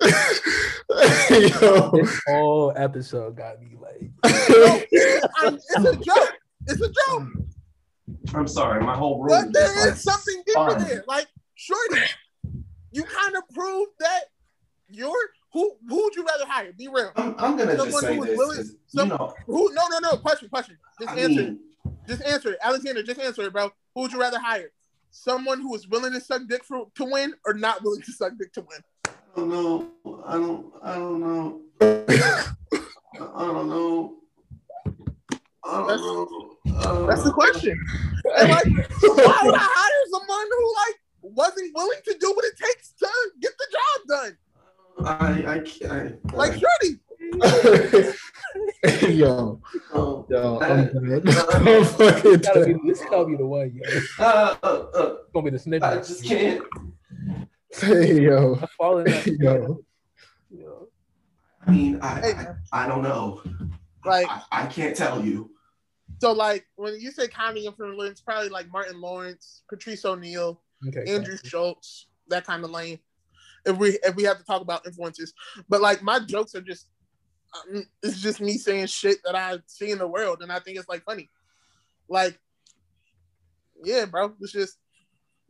Yo. 1.61 1.91
This 1.91 2.20
whole 2.26 2.72
episode 2.74 3.37
got 3.37 3.61
me 3.61 3.76
like 3.80 4.01
No, 4.24 4.80
it's, 4.91 5.26
um, 5.45 5.57
it's 5.57 5.85
a 5.85 5.97
joke. 5.97 6.32
It's 6.66 6.80
a 6.80 6.89
joke. 6.89 7.28
I'm 8.35 8.47
sorry, 8.49 8.83
my 8.85 8.95
whole 8.97 9.19
room. 9.23 9.29
But 9.29 9.47
is 9.63 9.75
there 9.75 9.87
like 9.91 9.97
something 9.97 10.43
different 10.47 10.79
fun. 10.81 10.89
there. 10.89 11.05
Like, 11.09 11.27
Shorty, 11.55 12.01
you 12.93 13.03
kind 13.05 13.37
of 13.37 13.43
proved 13.55 13.93
that 14.01 14.21
you're 14.89 15.13
who 15.53 15.73
who 15.89 16.03
would 16.05 16.15
you 16.17 16.25
rather 16.25 16.45
hire? 16.47 16.73
Be 16.73 16.89
real. 16.89 17.11
I'm, 17.17 17.35
I'm 17.39 17.57
gonna 17.57 17.77
just 17.77 17.85
Someone 17.85 18.03
say 18.03 18.15
who 18.15 18.21
was 18.21 18.29
this. 18.29 18.39
willing- 18.39 18.57
'cause, 18.57 18.77
some- 18.89 19.09
you 19.11 19.15
know, 19.19 19.35
Who 19.47 19.73
no 19.73 19.83
no 19.89 19.99
no 20.01 20.17
question, 20.19 20.49
question. 20.49 20.77
Just 21.01 21.13
I 21.13 21.21
answer 21.21 21.41
it. 21.41 21.45
mean, 21.45 21.61
Just 22.09 22.23
answer 22.23 22.53
it. 22.53 22.59
Alexander, 22.63 23.03
just 23.03 23.21
answer 23.21 23.43
it, 23.43 23.53
bro. 23.53 23.71
Who 23.95 24.03
would 24.03 24.13
you 24.13 24.21
rather 24.21 24.39
hire? 24.41 24.71
Someone 25.11 25.61
who 25.61 25.75
is 25.77 25.87
willing 25.89 26.13
to 26.13 26.21
suck 26.21 26.43
dick 26.49 26.65
for, 26.65 26.87
to 26.97 27.05
win 27.05 27.35
or 27.47 27.55
not 27.55 27.83
willing 27.85 28.03
to 28.03 28.13
suck 28.13 28.33
dick 28.39 28.53
to 28.55 28.63
win? 28.63 28.81
I 29.07 29.11
don't 29.37 29.49
know. 29.49 29.89
I 30.27 30.33
don't. 30.35 30.73
I 30.83 30.95
don't 30.97 31.21
know. 31.21 31.61
I 31.81 33.47
don't 33.47 33.69
know. 33.69 34.15
I 35.65 35.71
don't 35.79 35.87
That's- 35.87 36.01
know. 36.01 36.54
I 36.67 37.07
That's 37.09 37.25
the 37.25 37.33
question. 37.33 37.79
And 38.39 38.49
like, 38.49 38.65
why 38.65 39.41
would 39.45 39.55
I 39.55 39.69
hire 39.71 40.05
someone 40.11 40.47
who 40.49 40.75
like 40.87 40.97
wasn't 41.37 41.75
willing 41.75 41.99
to 42.07 42.17
do 42.19 42.33
what 42.35 42.45
it 42.47 42.57
takes 42.57 42.93
to 42.93 43.07
get 43.39 43.53
the 43.59 43.67
job 43.77 44.01
done? 44.09 44.39
I 45.07 45.57
I 45.57 45.59
can't. 45.59 46.33
Like 46.35 46.53
Shorty, 46.53 47.01
yo, 49.15 49.61
Oh, 49.93 50.27
yo, 50.31 50.57
uh, 50.57 50.65
I'm 50.65 50.85
dead. 51.09 51.29
I'm 51.29 51.85
fucking 51.85 52.33
this 52.33 52.47
gotta 52.47 52.65
be 52.67 52.73
dead. 52.73 52.81
this 52.87 53.01
gotta 53.11 53.27
be 53.27 53.37
the 53.37 53.47
one, 53.47 53.73
yo. 53.75 53.83
It's 53.85 54.19
uh, 54.19 54.57
uh, 54.62 54.67
uh, 54.67 55.15
gonna 55.35 55.45
be 55.45 55.51
the 55.51 55.59
snitch. 55.59 55.83
I 55.83 55.97
just 55.97 56.25
can't. 56.25 56.62
Hey, 57.75 58.21
yo, 58.23 58.55
I'm 58.61 58.69
falling 58.79 59.12
out. 59.12 59.27
yo. 59.27 59.85
Yo. 60.51 60.89
I 61.67 61.71
mean, 61.71 61.99
I 62.01 62.21
Hey, 62.21 62.33
I. 62.73 62.85
I 62.85 62.89
don't 62.89 63.03
know. 63.03 63.43
like 64.07 64.27
I, 64.31 64.43
I 64.51 64.67
can't 64.67 64.97
tell 64.97 65.23
you. 65.25 65.51
So 66.21 66.33
like 66.33 66.67
when 66.77 66.99
you 67.01 67.11
say 67.11 67.29
comedy 67.29 67.67
influence, 67.67 68.21
probably 68.21 68.49
like 68.49 68.71
Martin 68.71 69.01
Lawrence, 69.01 69.62
Patrice 69.69 70.05
O'Neal, 70.05 70.61
Okay. 70.89 71.05
Andrew 71.15 71.37
Schulz, 71.43 72.09
that 72.29 72.45
kind 72.45 72.65
of 72.65 72.71
lane. 72.71 72.99
If 73.65 73.79
we 73.79 73.99
if 74.03 74.15
we 74.15 74.25
have 74.25 74.39
to 74.39 74.45
talk 74.45 74.61
about 74.61 74.87
influences, 74.87 75.33
but 75.69 75.81
like 75.81 76.03
my 76.03 76.19
jokes 76.19 76.55
are 76.55 76.61
just 76.61 76.89
um, 77.55 77.85
it's 78.03 78.21
just 78.21 78.41
me 78.41 78.59
saying 78.59 78.87
shit 78.87 79.19
that 79.25 79.35
I 79.35 79.59
see 79.67 79.91
in 79.91 79.99
the 79.99 80.07
world, 80.07 80.43
and 80.43 80.53
I 80.53 80.59
think 80.59 80.79
it's 80.79 80.89
like 80.89 81.05
funny. 81.05 81.31
Like, 82.09 82.39
yeah, 83.83 84.05
bro, 84.05 84.35
it's 84.41 84.53
just 84.53 84.77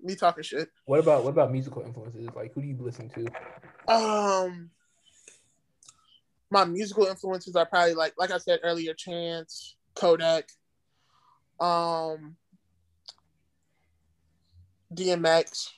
me 0.01 0.15
talking 0.15 0.45
shit. 0.45 0.69
What 0.85 1.01
about 1.01 1.25
what 1.25 1.31
about 1.31 1.51
musical 1.51 1.83
influences? 1.83 2.29
Like 2.37 2.53
who 2.55 2.61
do 2.61 2.69
you 2.69 2.77
listen 2.79 3.11
to? 3.11 3.93
Um, 3.93 4.71
my 6.51 6.65
musical 6.65 7.07
influences 7.07 7.57
are 7.57 7.67
probably 7.67 7.95
like 7.95 8.15
like 8.17 8.31
I 8.31 8.39
said 8.39 8.61
earlier, 8.63 8.95
Chance, 8.95 9.77
Kodak, 9.95 10.49
um, 11.61 12.37
DMX, 14.93 15.71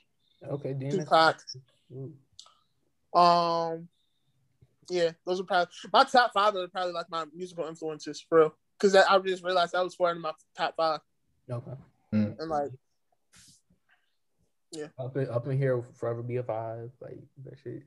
Okay, 0.49 0.75
DMX. 0.75 0.91
Tupac. 0.91 1.41
Ooh. 1.93 3.19
Um, 3.19 3.89
yeah, 4.91 5.11
those 5.25 5.41
are 5.41 5.45
probably 5.45 5.73
my 5.93 6.05
top 6.05 6.33
five 6.33 6.55
are 6.55 6.69
probably 6.69 6.93
like 6.93 7.11
my 7.11 7.25
musical 7.35 7.67
influences, 7.67 8.21
for 8.21 8.39
real. 8.39 8.55
Because 8.79 8.95
I 8.95 9.19
just 9.21 9.43
realized 9.43 9.73
that 9.73 9.83
was 9.83 9.95
four 9.95 10.11
in 10.11 10.21
my 10.21 10.33
top 10.57 10.75
five, 10.77 11.01
Okay. 11.51 11.73
and 12.13 12.37
like, 12.51 12.71
Up 14.99 15.17
in, 15.17 15.31
up 15.31 15.47
in 15.47 15.57
here, 15.57 15.83
forever 15.95 16.23
be 16.23 16.37
a 16.37 16.43
five. 16.43 16.91
Like 17.01 17.19
that 17.45 17.55
shit. 17.65 17.83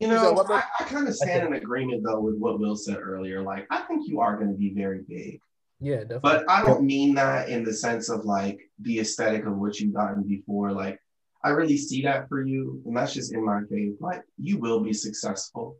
You 0.00 0.08
know, 0.08 0.32
what 0.32 0.50
I, 0.50 0.64
I 0.80 0.84
kind 0.84 1.06
of 1.06 1.14
stand 1.14 1.46
in 1.46 1.52
agreement 1.54 2.02
though 2.04 2.18
with 2.20 2.36
what 2.36 2.58
Will 2.58 2.74
said 2.74 2.98
earlier. 3.00 3.42
Like, 3.42 3.66
I 3.70 3.82
think 3.82 4.08
you 4.08 4.18
are 4.20 4.36
going 4.36 4.50
to 4.50 4.58
be 4.58 4.74
very 4.74 5.02
big, 5.08 5.38
Yeah, 5.80 5.96
definitely. 6.00 6.20
but 6.22 6.44
I 6.50 6.64
don't 6.64 6.84
mean 6.84 7.14
that 7.16 7.48
in 7.48 7.64
the 7.64 7.72
sense 7.72 8.08
of 8.08 8.24
like 8.24 8.58
the 8.80 9.00
aesthetic 9.00 9.44
of 9.44 9.56
what 9.56 9.78
you've 9.80 9.94
gotten 9.94 10.22
before. 10.22 10.72
Like, 10.72 10.98
I 11.42 11.50
really 11.50 11.76
see 11.76 12.02
that 12.02 12.28
for 12.28 12.42
you, 12.42 12.80
and 12.86 12.96
that's 12.96 13.12
just 13.12 13.34
in 13.34 13.44
my 13.44 13.60
faith. 13.70 13.94
Like, 14.00 14.22
you 14.38 14.58
will 14.58 14.80
be 14.80 14.92
successful. 14.94 15.76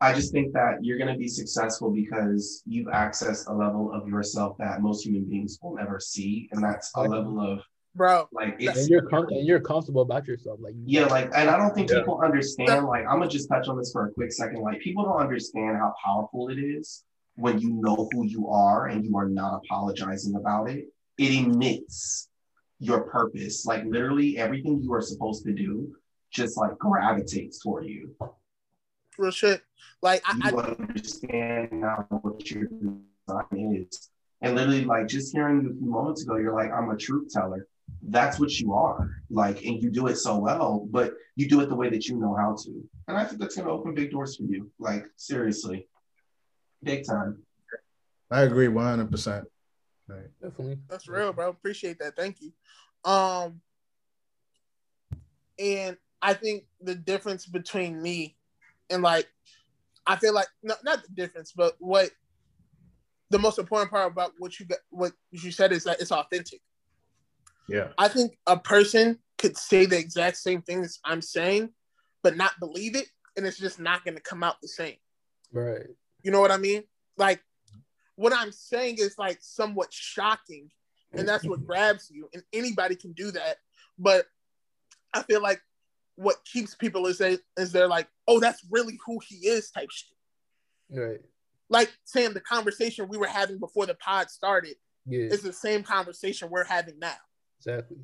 I 0.00 0.12
just 0.12 0.32
think 0.32 0.52
that 0.52 0.78
you're 0.82 0.98
going 0.98 1.12
to 1.12 1.18
be 1.18 1.28
successful 1.28 1.90
because 1.90 2.62
you've 2.66 2.88
accessed 2.88 3.48
a 3.48 3.52
level 3.54 3.90
of 3.92 4.06
yourself 4.06 4.56
that 4.58 4.82
most 4.82 5.04
human 5.06 5.24
beings 5.24 5.58
will 5.62 5.74
never 5.74 5.98
see, 5.98 6.48
and 6.52 6.62
that's 6.62 6.92
a 6.94 7.02
level 7.02 7.40
of 7.40 7.60
bro, 7.96 8.28
like 8.32 8.54
and 8.54 8.62
it's 8.76 8.88
you're 8.88 9.06
com- 9.08 9.28
and 9.28 9.46
you're 9.46 9.60
comfortable 9.60 10.02
about 10.02 10.26
yourself. 10.26 10.58
Like 10.60 10.74
you- 10.74 10.82
yeah, 11.00 11.06
like, 11.06 11.30
and 11.34 11.48
I 11.48 11.56
don't 11.56 11.74
think 11.74 11.90
Yeah. 11.90 12.00
people 12.00 12.20
understand. 12.22 12.86
Like, 12.86 13.04
I'm 13.08 13.18
gonna 13.18 13.28
just 13.30 13.48
touch 13.48 13.66
on 13.68 13.78
this 13.78 13.90
for 13.92 14.06
a 14.08 14.12
quick 14.12 14.32
second. 14.32 14.60
Like, 14.60 14.80
people 14.80 15.04
don't 15.04 15.20
understand 15.20 15.76
how 15.76 15.94
powerful 16.04 16.48
it 16.50 16.58
is 16.58 17.02
when 17.36 17.58
you 17.58 17.70
know 17.70 18.08
who 18.12 18.24
you 18.26 18.48
are 18.48 18.86
and 18.86 19.04
you 19.04 19.16
are 19.16 19.28
not 19.28 19.62
apologizing 19.64 20.36
about 20.36 20.70
it. 20.70 20.86
It 21.18 21.32
emits 21.32 22.28
your 22.78 23.02
purpose. 23.02 23.66
Like, 23.66 23.84
literally, 23.84 24.38
everything 24.38 24.80
you 24.82 24.92
are 24.92 25.02
supposed 25.02 25.44
to 25.44 25.52
do 25.52 25.94
just 26.30 26.56
like 26.56 26.76
gravitates 26.78 27.62
toward 27.62 27.86
you. 27.86 28.14
real 29.18 29.30
shit. 29.30 29.62
Like 30.02 30.22
I, 30.26 30.50
You 30.50 30.58
I 30.58 30.62
understand 30.72 31.68
now 31.72 32.06
what 32.22 32.50
your 32.50 32.64
design 32.64 33.86
is, 33.88 34.10
and 34.42 34.54
literally, 34.54 34.84
like, 34.84 35.06
just 35.06 35.32
hearing 35.32 35.62
you 35.62 35.70
a 35.70 35.74
few 35.74 35.90
moments 35.90 36.22
ago, 36.24 36.36
you're 36.36 36.54
like, 36.54 36.70
I'm 36.70 36.90
a 36.90 36.96
truth 36.96 37.32
teller. 37.32 37.66
That's 38.02 38.38
what 38.38 38.58
you 38.58 38.74
are. 38.74 39.08
Like, 39.30 39.64
and 39.64 39.82
you 39.82 39.90
do 39.90 40.08
it 40.08 40.16
so 40.16 40.38
well, 40.38 40.86
but 40.90 41.14
you 41.36 41.48
do 41.48 41.60
it 41.60 41.68
the 41.68 41.74
way 41.74 41.88
that 41.88 42.06
you 42.06 42.16
know 42.16 42.34
how 42.34 42.56
to. 42.64 42.84
And 43.08 43.16
I 43.16 43.24
think 43.24 43.40
that's 43.40 43.56
gonna 43.56 43.70
open 43.70 43.94
big 43.94 44.10
doors 44.10 44.36
for 44.36 44.42
you. 44.42 44.70
Like, 44.78 45.06
seriously. 45.16 45.88
Big 46.84 47.06
time. 47.06 47.42
I 48.30 48.42
agree 48.42 48.68
100. 48.68 49.10
percent 49.10 49.46
definitely. 50.42 50.78
That's 50.88 51.08
real, 51.08 51.32
bro. 51.32 51.48
Appreciate 51.48 51.98
that. 52.00 52.16
Thank 52.16 52.36
you. 52.40 52.52
Um, 53.10 53.60
and 55.58 55.96
I 56.22 56.34
think 56.34 56.64
the 56.80 56.94
difference 56.94 57.46
between 57.46 58.00
me 58.02 58.36
and 58.90 59.02
like, 59.02 59.28
I 60.06 60.16
feel 60.16 60.34
like 60.34 60.48
not 60.62 60.84
not 60.84 61.02
the 61.02 61.14
difference, 61.14 61.52
but 61.52 61.76
what 61.78 62.10
the 63.30 63.38
most 63.38 63.58
important 63.58 63.90
part 63.90 64.10
about 64.10 64.32
what 64.38 64.58
you 64.60 64.66
got, 64.66 64.78
what 64.90 65.12
you 65.30 65.50
said 65.50 65.72
is 65.72 65.84
that 65.84 66.00
it's 66.00 66.12
authentic. 66.12 66.60
Yeah, 67.68 67.88
I 67.96 68.08
think 68.08 68.36
a 68.46 68.58
person 68.58 69.18
could 69.38 69.56
say 69.56 69.86
the 69.86 69.98
exact 69.98 70.36
same 70.36 70.60
things 70.60 71.00
I'm 71.04 71.22
saying, 71.22 71.70
but 72.22 72.36
not 72.36 72.52
believe 72.60 72.96
it, 72.96 73.06
and 73.36 73.46
it's 73.46 73.58
just 73.58 73.80
not 73.80 74.04
going 74.04 74.16
to 74.16 74.22
come 74.22 74.42
out 74.42 74.56
the 74.60 74.68
same. 74.68 74.96
Right. 75.52 75.86
You 76.24 76.32
know 76.32 76.40
what 76.40 76.50
I 76.50 76.56
mean? 76.56 76.82
Like 77.16 77.40
what 78.16 78.32
I'm 78.32 78.50
saying 78.50 78.96
is 78.98 79.16
like 79.18 79.38
somewhat 79.40 79.92
shocking, 79.92 80.70
and 81.12 81.28
that's 81.28 81.44
what 81.44 81.64
grabs 81.66 82.10
you, 82.10 82.28
and 82.34 82.42
anybody 82.52 82.96
can 82.96 83.12
do 83.12 83.30
that. 83.30 83.58
But 83.98 84.26
I 85.12 85.22
feel 85.22 85.40
like 85.40 85.60
what 86.16 86.44
keeps 86.44 86.74
people 86.74 87.06
is 87.06 87.18
they 87.18 87.38
is 87.56 87.72
they're 87.72 87.88
like, 87.88 88.08
oh, 88.26 88.40
that's 88.40 88.64
really 88.70 88.98
who 89.06 89.20
he 89.26 89.46
is 89.46 89.70
type 89.70 89.90
shit. 89.90 90.16
Right. 90.90 91.20
Like 91.68 91.92
saying 92.04 92.34
the 92.34 92.40
conversation 92.40 93.08
we 93.08 93.18
were 93.18 93.26
having 93.26 93.58
before 93.58 93.86
the 93.86 93.94
pod 93.94 94.30
started 94.30 94.76
Yeah. 95.06 95.26
is 95.26 95.42
the 95.42 95.52
same 95.52 95.82
conversation 95.82 96.50
we're 96.50 96.64
having 96.64 96.98
now. 96.98 97.14
Exactly. 97.58 97.98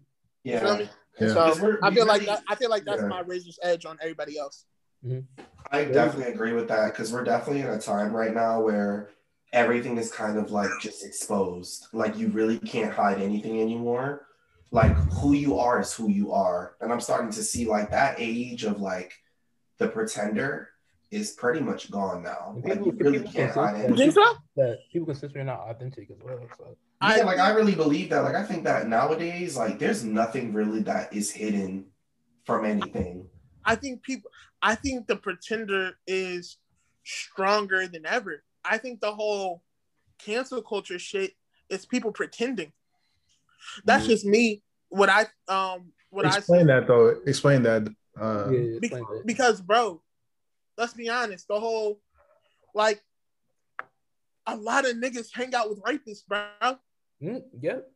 You 0.44 0.58
feel 0.58 0.78
me? 0.78 0.88
Yeah. 1.20 1.28
So 1.28 1.78
I 1.82 1.94
feel 1.94 2.06
like 2.06 2.24
that, 2.24 2.42
I 2.48 2.54
feel 2.54 2.70
like 2.70 2.84
that's 2.84 3.02
yeah. 3.02 3.08
my 3.08 3.20
razor's 3.20 3.58
edge 3.62 3.84
on 3.84 3.98
everybody 4.00 4.38
else. 4.38 4.64
Mm-hmm. 5.04 5.42
I 5.72 5.84
definitely 5.84 6.32
agree 6.32 6.52
with 6.52 6.68
that 6.68 6.92
because 6.92 7.12
we're 7.12 7.24
definitely 7.24 7.62
in 7.62 7.68
a 7.68 7.78
time 7.78 8.12
right 8.12 8.34
now 8.34 8.60
where 8.60 9.10
everything 9.52 9.98
is 9.98 10.10
kind 10.10 10.36
of 10.38 10.50
like 10.50 10.70
just 10.80 11.04
exposed. 11.04 11.86
Like 11.92 12.16
you 12.18 12.28
really 12.28 12.58
can't 12.58 12.92
hide 12.92 13.20
anything 13.20 13.60
anymore. 13.60 14.26
Like 14.72 14.92
who 14.92 15.32
you 15.32 15.58
are 15.58 15.80
is 15.80 15.92
who 15.92 16.08
you 16.10 16.32
are. 16.32 16.74
And 16.80 16.92
I'm 16.92 17.00
starting 17.00 17.30
to 17.32 17.42
see 17.42 17.66
like 17.66 17.90
that 17.90 18.16
age 18.18 18.64
of 18.64 18.80
like 18.80 19.12
the 19.78 19.88
pretender 19.88 20.68
is 21.10 21.32
pretty 21.32 21.60
much 21.60 21.90
gone 21.90 22.22
now. 22.22 22.56
Like 22.64 22.78
you 22.78 22.84
People- 22.92 22.92
really 23.00 23.18
people 23.18 23.32
can't 23.32 23.52
can 23.52 23.64
hide 23.64 23.70
sense 23.76 23.78
You 23.78 23.84
anything. 23.94 24.12
think 24.12 24.14
so? 24.14 24.36
That 24.56 24.78
people 24.92 25.06
consider 25.06 25.32
you're 25.34 25.44
not 25.44 25.60
authentic 25.70 26.10
as 26.10 26.18
well. 26.22 26.40
So 26.56 26.76
Yeah, 27.02 27.24
like 27.24 27.38
I 27.38 27.50
really 27.50 27.74
believe 27.74 28.10
that. 28.10 28.20
Like 28.20 28.34
I 28.36 28.44
think 28.44 28.64
that 28.64 28.88
nowadays, 28.88 29.56
like 29.56 29.78
there's 29.78 30.04
nothing 30.04 30.52
really 30.52 30.82
that 30.82 31.12
is 31.12 31.30
hidden 31.30 31.86
from 32.44 32.64
anything. 32.64 33.26
I 33.64 33.74
think 33.74 34.02
people 34.02 34.30
I 34.62 34.74
think 34.74 35.06
the 35.06 35.16
pretender 35.16 35.92
is 36.06 36.58
stronger 37.04 37.86
than 37.86 38.06
ever. 38.06 38.42
I 38.64 38.78
think 38.78 39.00
the 39.00 39.12
whole 39.14 39.62
cancel 40.18 40.62
culture 40.62 40.98
shit 40.98 41.32
is 41.70 41.86
people 41.86 42.12
pretending. 42.12 42.72
That's 43.84 44.04
Mhm. 44.04 44.08
just 44.08 44.24
me. 44.26 44.62
What 44.88 45.08
I 45.08 45.26
um 45.48 45.92
what 46.10 46.26
I 46.26 46.36
Explain 46.36 46.68
I 46.70 46.80
that 46.80 46.86
though. 46.88 47.08
Explain 47.26 47.62
that. 47.62 47.88
Uh, 48.20 48.50
yeah, 48.50 48.58
Be- 48.80 48.86
explain 48.88 49.04
that. 49.04 49.22
because 49.24 49.60
bro, 49.60 50.02
let's 50.76 50.92
be 50.94 51.08
honest, 51.08 51.46
the 51.48 51.58
whole 51.58 52.00
like 52.74 53.02
a 54.46 54.56
lot 54.56 54.84
of 54.88 54.96
niggas 54.96 55.28
hang 55.32 55.54
out 55.54 55.68
with 55.70 55.80
rapists, 55.82 56.26
bro. 56.26 56.48
Mm, 57.22 57.42
yep. 57.60 57.90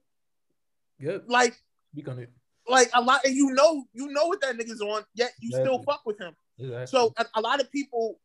Yep. 1.00 1.24
Like 1.26 1.56
Speak 1.92 2.08
on 2.08 2.20
it. 2.20 2.30
like 2.68 2.88
a 2.94 3.02
lot 3.02 3.24
and 3.24 3.34
you 3.34 3.50
know 3.52 3.84
you 3.92 4.06
know 4.08 4.26
what 4.26 4.40
that 4.40 4.56
nigga's 4.56 4.80
on, 4.80 5.04
yet 5.14 5.32
you 5.40 5.50
still 5.50 5.82
fuck 5.82 6.02
with 6.06 6.18
him. 6.18 6.34
Exactly. 6.58 6.86
So 6.86 7.12
a, 7.16 7.26
a 7.34 7.40
lot 7.40 7.60
of 7.60 7.70
people, 7.70 8.20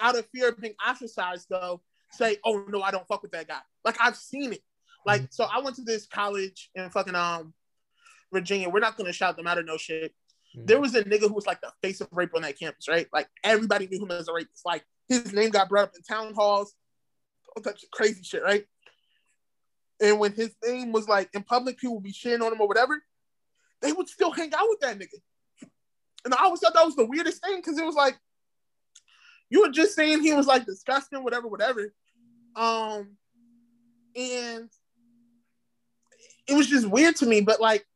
out 0.00 0.18
of 0.18 0.26
fear 0.34 0.48
of 0.48 0.58
being 0.60 0.74
ostracized, 0.86 1.46
though, 1.50 1.82
say, 2.10 2.38
"Oh 2.44 2.64
no, 2.68 2.82
I 2.82 2.90
don't 2.90 3.06
fuck 3.06 3.22
with 3.22 3.32
that 3.32 3.48
guy." 3.48 3.60
Like 3.84 3.96
I've 4.00 4.16
seen 4.16 4.52
it. 4.52 4.62
Like 5.04 5.28
so, 5.30 5.44
I 5.44 5.60
went 5.60 5.76
to 5.76 5.82
this 5.82 6.06
college 6.06 6.70
in 6.74 6.88
fucking 6.90 7.14
um 7.14 7.52
Virginia. 8.32 8.68
We're 8.68 8.80
not 8.80 8.96
gonna 8.96 9.12
shout 9.12 9.36
them 9.36 9.46
out 9.46 9.58
or 9.58 9.62
no 9.62 9.76
shit. 9.76 10.14
Mhm. 10.56 10.66
There 10.66 10.80
was 10.80 10.94
a 10.94 11.04
nigga 11.04 11.22
who 11.22 11.34
was 11.34 11.46
like 11.46 11.60
the 11.60 11.72
face 11.82 12.00
of 12.00 12.08
rape 12.12 12.34
on 12.34 12.42
that 12.42 12.58
campus, 12.58 12.88
right? 12.88 13.08
Like 13.12 13.28
everybody 13.44 13.86
knew 13.86 14.02
him 14.02 14.10
as 14.10 14.28
a 14.28 14.32
rapist. 14.32 14.64
Like 14.64 14.84
his 15.08 15.32
name 15.32 15.50
got 15.50 15.68
brought 15.68 15.84
up 15.84 15.92
in 15.96 16.02
town 16.02 16.34
halls, 16.34 16.74
all 17.56 17.62
types 17.62 17.82
of 17.82 17.90
crazy 17.90 18.22
shit, 18.22 18.42
right? 18.42 18.64
And 20.00 20.18
when 20.18 20.32
his 20.32 20.54
name 20.64 20.92
was 20.92 21.08
like 21.08 21.30
in 21.32 21.42
public, 21.42 21.78
people 21.78 21.94
would 21.94 22.04
be 22.04 22.12
shitting 22.12 22.44
on 22.44 22.52
him 22.52 22.60
or 22.60 22.68
whatever. 22.68 23.02
They 23.80 23.92
would 23.92 24.08
still 24.08 24.30
hang 24.30 24.52
out 24.54 24.68
with 24.68 24.80
that 24.80 24.98
nigga. 24.98 25.20
And 26.24 26.34
I 26.34 26.44
always 26.44 26.60
thought 26.60 26.74
that 26.74 26.84
was 26.86 26.96
the 26.96 27.06
weirdest 27.06 27.42
thing 27.42 27.56
because 27.56 27.78
it 27.78 27.84
was 27.84 27.94
like 27.94 28.18
you 29.50 29.60
were 29.62 29.68
just 29.70 29.94
saying 29.94 30.22
he 30.22 30.32
was 30.32 30.46
like 30.46 30.64
disgusting, 30.64 31.22
whatever, 31.22 31.48
whatever. 31.48 31.92
Um, 32.56 33.16
and 34.16 34.70
it 36.46 36.54
was 36.54 36.66
just 36.68 36.88
weird 36.88 37.16
to 37.16 37.26
me, 37.26 37.40
but 37.40 37.60
like 37.60 37.86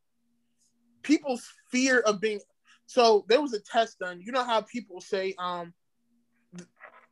people's 1.03 1.47
fear 1.70 2.01
of 2.01 2.20
being 2.20 2.41
so 2.87 3.24
there 3.29 3.41
was 3.41 3.53
a 3.53 3.61
test 3.61 3.99
done. 3.99 4.20
You 4.20 4.33
know 4.33 4.45
how 4.45 4.61
people 4.61 5.01
say 5.01 5.35
um 5.39 5.72
th- 6.57 6.68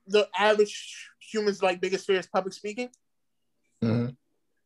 the 0.07 0.29
average 0.39 1.09
human's 1.21 1.63
like 1.63 1.81
biggest 1.81 2.07
fear 2.07 2.19
is 2.19 2.27
public 2.27 2.55
speaking. 2.55 2.91
mhm. 3.83 4.17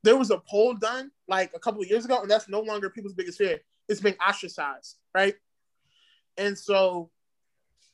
There 0.03 0.17
was 0.17 0.31
a 0.31 0.39
poll 0.39 0.75
done 0.75 1.11
like 1.27 1.53
a 1.55 1.59
couple 1.59 1.83
of 1.83 1.89
years 1.89 2.05
ago, 2.05 2.21
and 2.21 2.31
that's 2.31 2.49
no 2.49 2.61
longer 2.61 2.91
people's 2.91 3.15
biggest 3.15 3.39
fear. 3.39 3.61
It's 3.89 4.01
been 4.01 4.17
ostracized, 4.17 4.97
right? 5.15 5.35
And 6.39 6.57
so 6.57 7.11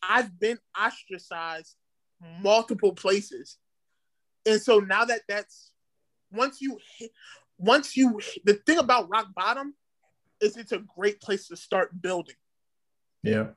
I've 0.03 0.39
been 0.39 0.59
ostracized 0.79 1.75
multiple 2.41 2.93
places. 2.93 3.59
And 4.47 4.61
so 4.61 4.79
now 4.79 5.05
that 5.07 5.23
that's 5.29 5.73
once 6.31 6.61
you 6.61 6.79
hit, 6.99 7.11
once 7.59 7.97
you 7.97 8.21
the 8.45 8.55
thing 8.67 8.79
about 8.79 9.09
rock 9.09 9.29
bottom 9.35 9.75
is 10.41 10.57
it's 10.57 10.73
a 10.73 10.83
great 10.97 11.21
place 11.21 11.49
to 11.49 11.57
start 11.57 12.01
building. 12.01 12.37
Yeah. 13.23 13.49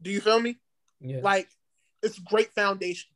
Do 0.00 0.10
you 0.10 0.20
feel 0.20 0.40
me? 0.40 0.58
yeah. 1.00 1.20
Like 1.22 1.48
it's 2.02 2.18
great 2.18 2.52
foundation. 2.52 3.10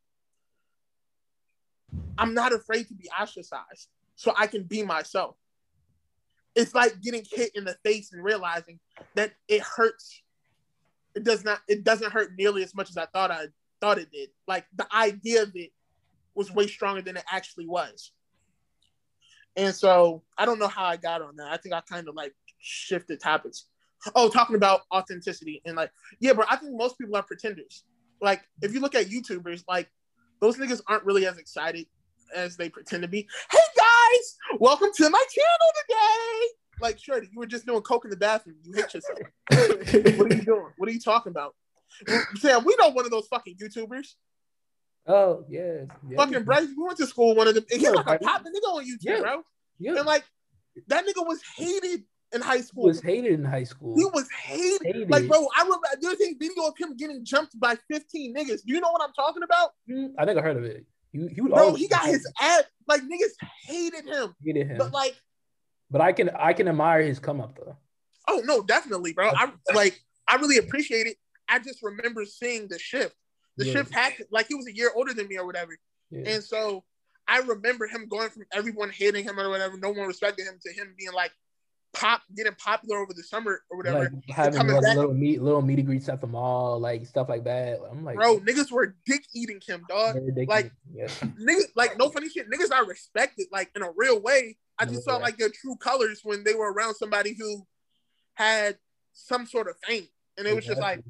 I'm 2.18 2.34
not 2.34 2.52
afraid 2.52 2.88
to 2.88 2.94
be 2.94 3.08
ostracized 3.18 3.88
so 4.16 4.34
I 4.36 4.46
can 4.46 4.64
be 4.64 4.82
myself. 4.82 5.36
It's 6.54 6.74
like 6.74 7.00
getting 7.00 7.24
hit 7.30 7.52
in 7.54 7.64
the 7.64 7.76
face 7.84 8.12
and 8.12 8.22
realizing 8.22 8.80
that 9.14 9.32
it 9.48 9.62
hurts. 9.62 10.22
It 11.14 11.24
does 11.24 11.44
not 11.44 11.61
it 11.68 11.84
doesn't 11.84 12.12
hurt 12.12 12.32
nearly 12.38 12.62
as 12.62 12.74
much 12.74 12.90
as 12.90 12.96
I 12.96 13.06
thought 13.06 13.30
I 13.30 13.46
thought 13.80 13.98
it 13.98 14.11
did. 14.12 14.30
Like 14.46 14.66
the 14.74 14.86
idea 14.94 15.42
of 15.42 15.52
it 15.54 15.72
was 16.34 16.52
way 16.52 16.66
stronger 16.66 17.02
than 17.02 17.16
it 17.16 17.24
actually 17.30 17.66
was. 17.66 18.12
And 19.56 19.74
so 19.74 20.22
I 20.38 20.46
don't 20.46 20.58
know 20.58 20.68
how 20.68 20.84
I 20.84 20.96
got 20.96 21.22
on 21.22 21.36
that. 21.36 21.48
I 21.50 21.56
think 21.56 21.74
I 21.74 21.80
kind 21.80 22.08
of 22.08 22.14
like 22.14 22.34
shifted 22.61 23.20
topics. 23.20 23.66
Oh, 24.14 24.28
talking 24.28 24.56
about 24.56 24.82
authenticity 24.92 25.61
and 25.64 25.76
like 25.76 25.90
yeah, 26.20 26.32
bro, 26.32 26.44
I 26.48 26.56
think 26.56 26.72
most 26.74 26.98
people 26.98 27.16
are 27.16 27.22
pretenders. 27.22 27.84
Like, 28.20 28.42
if 28.61 28.74
you 28.74 28.80
look 28.80 28.94
at 28.94 29.06
YouTubers, 29.06 29.64
like, 29.66 29.88
those 30.40 30.56
niggas 30.56 30.82
aren't 30.86 31.04
really 31.04 31.26
as 31.26 31.38
excited 31.38 31.86
as 32.34 32.56
they 32.56 32.68
pretend 32.68 33.02
to 33.02 33.08
be. 33.08 33.26
Hey 33.50 33.58
guys, 33.76 34.36
welcome 34.58 34.90
to 34.94 35.11
my 35.11 35.24
channel 35.30 35.72
today. 35.88 36.59
Like, 36.80 36.98
sure, 36.98 37.22
you 37.22 37.28
were 37.38 37.46
just 37.46 37.66
doing 37.66 37.80
coke 37.82 38.04
in 38.04 38.10
the 38.10 38.16
bathroom. 38.16 38.56
You 38.64 38.72
hate 38.74 38.94
yourself. 38.94 39.18
What 40.18 40.32
are 40.32 40.36
you 40.36 40.42
doing? 40.42 40.66
What 40.76 40.88
are 40.88 40.92
you 40.92 41.00
talking 41.00 41.30
about? 41.30 41.54
Sam, 42.36 42.64
we 42.64 42.74
know 42.78 42.88
one 42.90 43.04
of 43.04 43.10
those 43.10 43.26
fucking 43.28 43.56
YouTubers. 43.56 44.14
oh 45.06 45.44
yeah. 45.48 45.84
yeah. 46.08 46.16
Fucking 46.16 46.44
Bryce, 46.44 46.68
we 46.76 46.82
went 46.84 46.98
to 46.98 47.06
school 47.06 47.28
with 47.30 47.38
one 47.38 47.48
of 47.48 47.54
them. 47.54 47.64
He's 47.68 47.82
Yeah, 47.82 47.90
like 47.90 48.20
a 48.20 48.24
popping 48.24 48.52
nigga 48.52 48.68
on 48.74 48.84
YouTube, 48.84 48.96
Yeah. 49.02 49.20
bro. 49.20 49.42
Yeah. 49.78 49.96
And 49.96 50.06
like, 50.06 50.24
that 50.88 51.04
nigga 51.04 51.26
was 51.26 51.40
hated 51.56 52.04
in 52.32 52.40
high 52.42 52.58
He 52.58 52.62
school. 52.62 52.84
was 52.84 53.00
hated 53.00 53.32
in 53.32 53.44
high 53.44 53.64
school. 53.64 53.96
he 53.96 54.04
was 54.04 54.28
hated. 54.30 54.82
hated. 54.86 55.10
Like, 55.10 55.26
bro, 55.26 55.48
I 55.56 55.62
remember 55.64 55.86
there's 56.00 56.20
a 56.20 56.34
video 56.34 56.64
of 56.68 56.74
him 56.78 56.96
getting 56.96 57.24
jumped 57.24 57.58
by 57.58 57.76
15 57.90 58.34
niggas. 58.34 58.62
Do 58.64 58.72
you 58.72 58.80
know 58.80 58.90
what 58.92 59.02
I'm 59.02 59.12
talking 59.14 59.42
about? 59.42 59.72
Mm, 59.90 60.12
I 60.18 60.24
think 60.26 60.38
I 60.38 60.42
heard 60.42 60.56
of 60.58 60.64
it. 60.64 60.84
He, 61.12 61.26
he 61.34 61.40
would 61.40 61.50
Bro, 61.50 61.74
he 61.74 61.88
got 61.88 62.06
his 62.06 62.24
ass 62.40 62.62
like 62.86 63.00
niggas 63.02 63.34
hated 63.66 64.06
him. 64.06 64.32
hated 64.44 64.68
him. 64.68 64.78
But 64.78 64.92
like, 64.92 65.16
But 65.91 66.01
I 66.01 66.12
can 66.12 66.30
I 66.30 66.53
can 66.53 66.68
admire 66.68 67.03
his 67.03 67.18
come 67.18 67.41
up 67.41 67.57
though. 67.57 67.76
oh 68.28 68.43
no, 68.45 68.62
definitely, 68.62 69.12
bro. 69.12 69.30
I 69.34 69.53
like 69.74 70.01
I 70.28 70.36
really 70.36 70.59
appreciate 70.59 71.07
it. 71.07 71.16
I 71.49 71.59
just 71.59 71.82
remember 71.82 72.24
seeing 72.24 72.68
the 72.68 72.78
shift. 72.78 73.16
The 73.57 73.64
Yeah. 73.66 73.72
shift 73.72 73.93
happened 73.93 74.28
like 74.30 74.47
he 74.49 74.55
was 74.55 74.68
a 74.68 74.74
year 74.74 74.91
older 74.95 75.12
than 75.12 75.26
me 75.28 75.36
or 75.38 75.45
whatever. 75.47 75.76
Yeah. 76.11 76.34
And 76.34 76.45
so 76.45 76.84
I 77.26 77.38
remember 77.41 77.86
him 77.86 78.07
going 78.09 78.30
from 78.30 78.45
everyone 78.53 78.91
hating 78.91 79.24
him 79.24 79.38
or 79.38 79.49
whatever, 79.51 79.76
no 79.76 79.91
one 79.91 80.07
respecting 80.07 80.45
him 80.47 80.59
to 80.64 80.72
him 80.72 80.95
being 80.99 81.12
like 81.12 81.32
pop 81.93 82.22
getting 82.36 82.55
popular 82.55 82.99
over 82.99 83.12
the 83.12 83.22
summer 83.22 83.62
or 83.70 83.76
whatever. 83.76 83.99
like 84.01 84.12
having 84.28 84.55
coming 84.59 84.74
like, 84.76 84.82
back- 84.84 84.97
little 84.97 85.12
meet 85.14 85.43
little 85.43 85.61
meaty 85.62 85.82
greets 85.82 86.09
at 86.09 86.20
the 86.20 86.26
mall, 86.26 86.78
like 86.78 87.05
stuff 87.07 87.28
like 87.28 87.45
that. 87.45 87.80
I'm 87.91 88.05
like, 88.05 88.16
Bro, 88.16 88.41
niggas 88.41 88.70
were 88.70 88.95
dick 89.07 89.22
eating 89.34 89.61
him, 89.66 89.84
dog. 89.88 90.16
like- 90.47 90.72
yeah. 90.93 91.07
niggas 91.09 91.70
like 91.74 91.99
no 91.99 92.09
funny 92.11 92.28
shit. 92.28 92.49
Niggas 92.51 92.72
are 92.72 92.84
respected 92.86 93.47
like 93.51 93.70
in 93.74 93.82
a 93.82 93.91
real 93.97 94.20
way. 94.20 94.57
I 94.78 94.86
just 94.86 95.05
saw 95.05 95.16
Yeah. 95.16 95.22
like 95.24 95.36
their 95.36 95.51
true 95.51 95.76
colors 95.76 96.20
when 96.22 96.45
they 96.45 96.55
were 96.55 96.72
around 96.72 96.95
somebody 96.95 97.34
who 97.38 97.66
had 98.34 98.78
some 99.12 99.45
sort 99.47 99.68
of 99.68 99.74
fame, 99.86 100.07
and 100.38 100.47
it 100.47 100.55
was 100.55 100.64
just 100.64 100.80
like, 100.80 101.03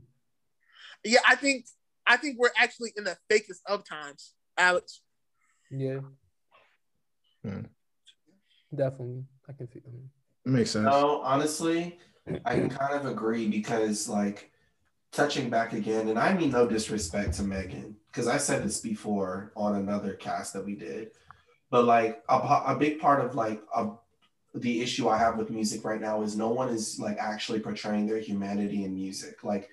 yeah, 1.05 1.20
I 1.28 1.37
think 1.37 1.66
I 2.07 2.16
think 2.16 2.39
we're 2.39 2.51
actually 2.59 2.93
in 2.97 3.05
the 3.05 3.16
fakest 3.31 3.61
of 3.66 3.85
times, 3.85 4.33
Alex. 4.57 5.03
yeah, 5.70 6.01
Hmm. 7.45 7.61
definitely. 8.74 9.24
I 9.49 9.53
can 9.53 9.70
see 9.70 9.81
them. 9.81 10.11
Makes 10.51 10.72
sense. 10.72 10.84
No, 10.84 11.20
honestly, 11.22 11.98
I 12.44 12.57
can 12.57 12.68
kind 12.80 12.94
of 12.94 13.07
agree 13.07 13.48
because, 13.48 14.09
like, 14.09 14.51
touching 15.12 15.48
back 15.48 15.72
again, 15.72 16.09
and 16.09 16.18
I 16.18 16.34
mean 16.34 16.51
no 16.51 16.66
disrespect 16.66 17.34
to 17.34 17.42
Megan, 17.44 17.96
because 18.09 18.26
I 18.26 18.36
said 18.36 18.64
this 18.64 18.80
before 18.80 19.53
on 19.57 19.76
another 19.76 20.14
cast 20.14 20.53
that 20.55 20.64
we 20.64 20.74
did, 20.74 21.12
but 21.70 21.84
like 21.84 22.22
a, 22.28 22.62
a 22.66 22.76
big 22.78 22.98
part 22.98 23.24
of 23.24 23.34
like 23.34 23.62
a, 23.74 23.90
the 24.55 24.80
issue 24.80 25.09
I 25.09 25.18
have 25.18 25.36
with 25.36 25.51
music 25.51 25.84
right 25.84 26.01
now 26.01 26.22
is 26.22 26.36
no 26.36 26.48
one 26.48 26.68
is 26.68 26.98
like 26.98 27.18
actually 27.18 27.61
portraying 27.61 28.07
their 28.07 28.18
humanity 28.20 28.84
in 28.84 28.94
music. 28.94 29.44
Like, 29.44 29.68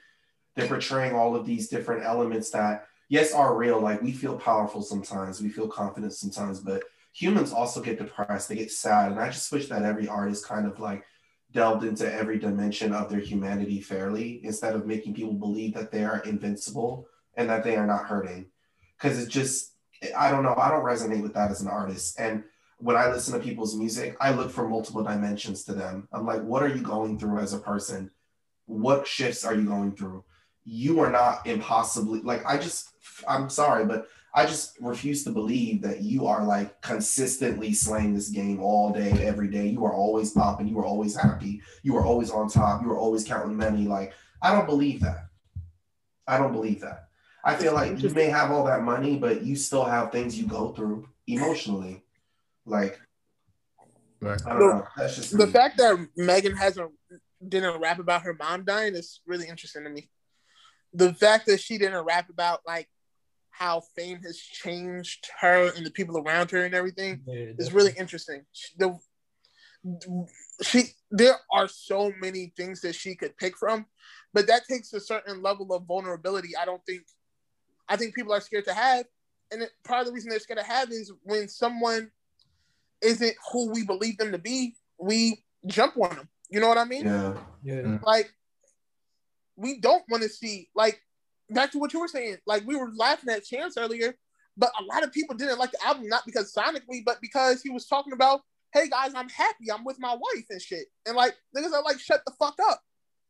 they're 0.56 0.68
portraying 0.68 1.14
all 1.14 1.36
of 1.36 1.46
these 1.46 1.70
different 1.70 2.04
elements 2.04 2.52
that, 2.52 2.88
yes, 3.10 3.34
are 3.34 3.56
real. 3.56 3.80
Like, 3.80 4.02
we 4.04 4.12
feel 4.12 4.38
powerful 4.38 4.84
sometimes, 4.84 5.42
we 5.42 5.50
feel 5.50 5.68
confident 5.68 6.14
sometimes, 6.14 6.60
but 6.60 6.84
humans 7.18 7.52
also 7.52 7.82
get 7.82 7.98
depressed, 7.98 8.48
they 8.48 8.56
get 8.56 8.72
sad. 8.72 9.12
And 9.12 9.20
I 9.20 9.30
just 9.30 9.52
wish 9.52 9.68
that 9.70 9.82
every 9.82 10.08
artist 10.08 10.46
kind 10.46 10.68
of 10.68 10.80
like 10.80 11.04
delved 11.52 11.84
into 11.84 12.12
every 12.14 12.38
dimension 12.38 12.94
of 12.94 13.10
their 13.10 13.20
humanity 13.20 13.82
fairly 13.82 14.40
instead 14.44 14.76
of 14.76 14.86
making 14.86 15.16
people 15.16 15.34
believe 15.34 15.74
that 15.74 15.92
they 15.92 16.04
are 16.04 16.20
invincible 16.20 17.08
and 17.36 17.50
that 17.50 17.64
they 17.64 17.76
are 17.76 17.88
not 17.88 18.06
hurting. 18.06 18.46
Because 18.96 19.22
it 19.22 19.30
just, 19.30 19.74
I 20.16 20.30
don't 20.30 20.44
know, 20.44 20.54
I 20.56 20.70
don't 20.70 20.86
resonate 20.86 21.24
with 21.24 21.34
that 21.34 21.50
as 21.50 21.62
an 21.62 21.70
artist. 21.70 22.20
And 22.20 22.44
when 22.78 22.96
I 22.96 23.10
listen 23.10 23.34
to 23.34 23.44
people's 23.44 23.76
music, 23.76 24.16
I 24.22 24.32
look 24.32 24.52
for 24.52 24.70
multiple 24.70 25.04
dimensions 25.04 25.64
to 25.64 25.74
them. 25.74 26.08
I'm 26.14 26.28
like, 26.28 26.44
what 26.44 26.62
are 26.62 26.70
you 26.70 26.84
going 26.84 27.18
through 27.18 27.40
as 27.40 27.54
a 27.54 27.60
person? 27.60 28.12
What 28.68 29.08
shifts 29.08 29.44
are 29.44 29.56
you 29.56 29.66
going 29.66 29.96
through? 29.96 30.24
You 30.66 31.00
are 31.00 31.12
not 31.12 31.48
impossibly, 31.48 32.22
like, 32.22 32.46
I 32.46 32.60
just, 32.60 32.90
I'm 33.28 33.50
sorry, 33.50 33.86
but 33.86 34.08
I 34.38 34.46
just 34.46 34.78
refuse 34.80 35.24
to 35.24 35.32
believe 35.32 35.82
that 35.82 36.02
you 36.02 36.28
are 36.28 36.44
like 36.46 36.80
consistently 36.82 37.74
slaying 37.74 38.14
this 38.14 38.30
game 38.30 38.60
all 38.62 38.94
day, 38.94 39.10
every 39.26 39.48
day. 39.48 39.66
You 39.66 39.84
are 39.84 39.94
always 39.94 40.30
popping. 40.30 40.68
You 40.68 40.78
are 40.78 40.86
always 40.86 41.16
happy. 41.16 41.60
You 41.82 41.98
are 41.98 42.06
always 42.06 42.30
on 42.30 42.48
top. 42.48 42.84
You 42.84 42.92
are 42.92 43.00
always 43.00 43.24
counting 43.24 43.58
money. 43.58 43.88
Like, 43.88 44.14
I 44.44 44.52
don't 44.52 44.68
believe 44.68 45.02
that. 45.02 45.30
I 46.28 46.38
don't 46.38 46.52
believe 46.54 46.82
that. 46.82 47.08
I 47.44 47.56
feel 47.56 47.74
like 47.74 48.00
you 48.00 48.12
may 48.12 48.26
have 48.26 48.52
all 48.52 48.64
that 48.66 48.84
money, 48.84 49.18
but 49.18 49.42
you 49.42 49.56
still 49.56 49.86
have 49.86 50.12
things 50.12 50.38
you 50.38 50.46
go 50.46 50.72
through 50.72 51.10
emotionally. 51.26 52.04
Like, 52.66 53.00
Right. 54.22 54.40
I 54.46 54.50
don't 54.50 54.60
know. 54.60 54.88
That's 54.98 55.16
just 55.16 55.36
The 55.36 55.48
me. 55.48 55.52
fact 55.52 55.78
that 55.78 56.10
Megan 56.16 56.56
hasn't 56.56 56.92
didn't 57.48 57.80
rap 57.80 57.98
about 57.98 58.22
her 58.22 58.36
mom 58.36 58.66
dying 58.66 58.94
is 58.94 59.20
really 59.26 59.48
interesting 59.48 59.84
to 59.84 59.90
me. 59.90 60.12
The 60.94 61.14
fact 61.16 61.48
that 61.48 61.60
she 61.60 61.80
didn't 61.80 62.04
rap 62.06 62.30
about 62.30 62.62
like 62.68 62.88
how 63.58 63.82
fame 63.96 64.22
has 64.24 64.38
changed 64.38 65.28
her 65.40 65.72
and 65.76 65.86
the 65.86 65.92
people 65.92 66.18
around 66.18 66.52
her 66.52 66.64
and 66.64 66.76
everything 66.76 67.22
Yeah, 67.26 67.54
is 67.58 67.74
really 67.74 67.94
interesting. 67.98 68.44
She, 68.52 68.74
the, 68.78 69.00
she 70.62 70.84
there 71.10 71.36
are 71.52 71.68
so 71.68 72.12
many 72.20 72.54
things 72.56 72.82
that 72.82 72.94
she 72.94 73.16
could 73.16 73.36
pick 73.38 73.58
from, 73.58 73.86
but 74.34 74.48
that 74.48 74.68
takes 74.70 74.94
a 74.94 75.00
certain 75.00 75.42
level 75.42 75.74
of 75.74 75.88
vulnerability. 75.88 76.50
I 76.56 76.66
don't 76.66 76.86
think 76.86 77.02
I 77.90 77.96
think 77.96 78.14
people 78.14 78.34
are 78.34 78.42
scared 78.42 78.66
to 78.66 78.74
have, 78.74 79.06
and 79.52 79.64
it, 79.64 79.72
part 79.84 80.02
of 80.02 80.08
the 80.08 80.14
reason 80.14 80.30
they're 80.30 80.40
scared 80.40 80.60
to 80.60 80.66
have 80.66 80.92
is 80.92 81.12
when 81.24 81.48
someone 81.48 82.12
isn't 83.02 83.36
who 83.52 83.72
we 83.72 83.86
believe 83.86 84.18
them 84.18 84.32
to 84.34 84.38
be, 84.38 84.76
we 85.00 85.44
jump 85.66 85.96
on 85.98 86.16
them. 86.16 86.30
You 86.50 86.60
know 86.60 86.68
what 86.68 86.78
I 86.78 86.86
mean? 86.86 87.06
Yeah. 87.06 87.34
Yeah. 87.64 87.98
Like 88.04 88.30
we 89.56 89.80
don't 89.80 90.04
want 90.10 90.24
to 90.24 90.30
see 90.30 90.70
like 90.76 91.02
back 91.50 91.72
to 91.72 91.80
what 91.80 91.94
you 91.94 92.00
were 92.00 92.08
saying. 92.08 92.38
Like 92.46 92.66
we 92.66 92.76
were 92.76 92.92
laughing 92.96 93.34
at 93.34 93.46
Chance 93.46 93.78
earlier, 93.78 94.16
but 94.56 94.72
a 94.80 94.84
lot 94.84 95.04
of 95.04 95.12
people 95.12 95.36
didn't 95.36 95.60
like 95.60 95.72
the 95.72 95.86
album 95.86 96.08
not 96.08 96.26
because 96.26 96.54
sonically, 96.54 97.04
but 97.06 97.20
because 97.22 97.62
he 97.62 97.70
was 97.70 97.86
talking 97.86 98.14
about, 98.14 98.42
"Hey 98.74 98.90
guys, 98.90 99.14
I'm 99.16 99.30
happy. 99.30 99.72
I'm 99.72 99.84
with 99.84 100.00
my 100.00 100.14
wife 100.14 100.46
and 100.50 100.62
shit." 100.62 100.88
And 101.06 101.16
like 101.16 101.36
niggas 101.56 101.74
are 101.74 101.84
like, 101.84 102.00
"Shut 102.00 102.22
the 102.26 102.34
fuck 102.40 102.56
up!" 102.70 102.82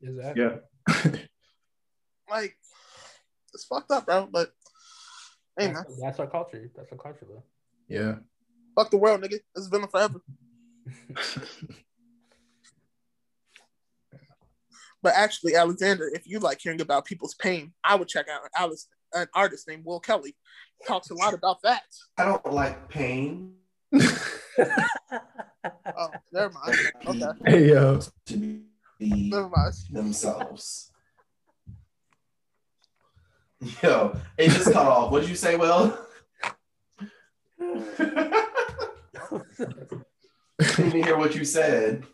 Exactly. 0.01 0.43
Yeah. 0.43 1.11
Like 2.30 2.57
it's 3.53 3.63
fucked 3.63 3.89
up, 3.91 4.05
bro. 4.05 4.28
But 4.30 4.51
hey 5.57 5.68
man, 5.68 5.76
That's, 5.76 6.01
that's 6.01 6.20
our 6.20 6.28
culture. 6.28 6.70
That's 6.76 6.91
our 6.91 6.97
culture, 6.97 7.26
bro. 7.26 7.43
Yeah. 7.88 8.15
fuck 8.76 8.91
the 8.91 8.97
world, 8.97 9.22
nigga. 9.22 9.39
It's 9.55 9.68
villain 9.68 9.88
forever. 9.88 10.22
But 15.08 15.16
actually, 15.16 15.55
Alexander, 15.55 16.12
if 16.14 16.28
you 16.28 16.38
like 16.39 16.60
hearing 16.60 16.82
about 16.82 17.05
people's 17.05 17.34
pain, 17.34 17.72
I 17.82 17.95
would 17.95 18.10
check 18.10 18.26
out 18.28 18.41
Alice, 18.58 18.89
an 19.14 19.28
artist 19.34 19.66
named 19.66 19.86
Will 19.86 20.01
Kelly. 20.01 20.36
He 20.82 20.86
talks 20.86 21.10
a 21.12 21.14
lot 21.14 21.34
about 21.34 21.62
that. 21.62 21.84
I 22.18 22.26
don't 22.26 22.45
like 22.51 22.89
pain. 22.89 23.53
Oh, 23.93 26.10
never 26.34 26.49
mind. 26.49 26.78
Okay, 27.08 27.26
Hey 27.45 27.70
yo. 27.70 28.01
To 28.26 28.38
be 28.99 29.30
never 29.30 29.47
mind. 29.47 29.74
themselves. 29.89 30.91
Yo, 33.82 34.20
it 34.38 34.49
just 34.49 34.74
cut 34.74 34.88
off. 34.88 35.10
What 35.10 35.22
did 35.22 35.30
you 35.30 35.38
say, 35.38 35.55
Will? 35.55 35.97
Didn't 40.60 41.05
hear 41.05 41.18
what 41.18 41.34
you 41.34 41.45
said. 41.45 42.05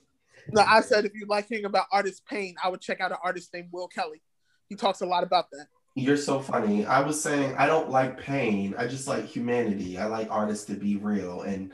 No, 0.52 0.62
I 0.62 0.82
said 0.82 1.06
if 1.06 1.14
you 1.14 1.26
like 1.28 1.48
hearing 1.48 1.66
about 1.66 1.86
artist 1.92 2.26
pain, 2.26 2.56
I 2.64 2.70
would 2.70 2.82
check 2.82 3.02
out 3.02 3.12
an 3.12 3.18
artist 3.24 3.54
named 3.54 3.70
Will 3.72 3.88
Kelly. 3.88 4.22
He 4.70 4.76
talks 4.76 5.02
a 5.02 5.06
lot 5.06 5.24
about 5.24 5.50
that. 5.52 5.68
You're 5.96 6.18
so 6.18 6.40
funny. 6.40 6.86
I 6.86 7.02
was 7.02 7.22
saying 7.22 7.56
I 7.58 7.68
don't 7.68 7.90
like 7.90 8.20
pain. 8.20 8.74
I 8.78 8.88
just 8.88 9.08
like 9.08 9.26
humanity. 9.26 9.98
I 9.98 10.06
like 10.06 10.28
artists 10.32 10.66
to 10.66 10.74
be 10.74 10.96
real 10.96 11.42
and 11.42 11.72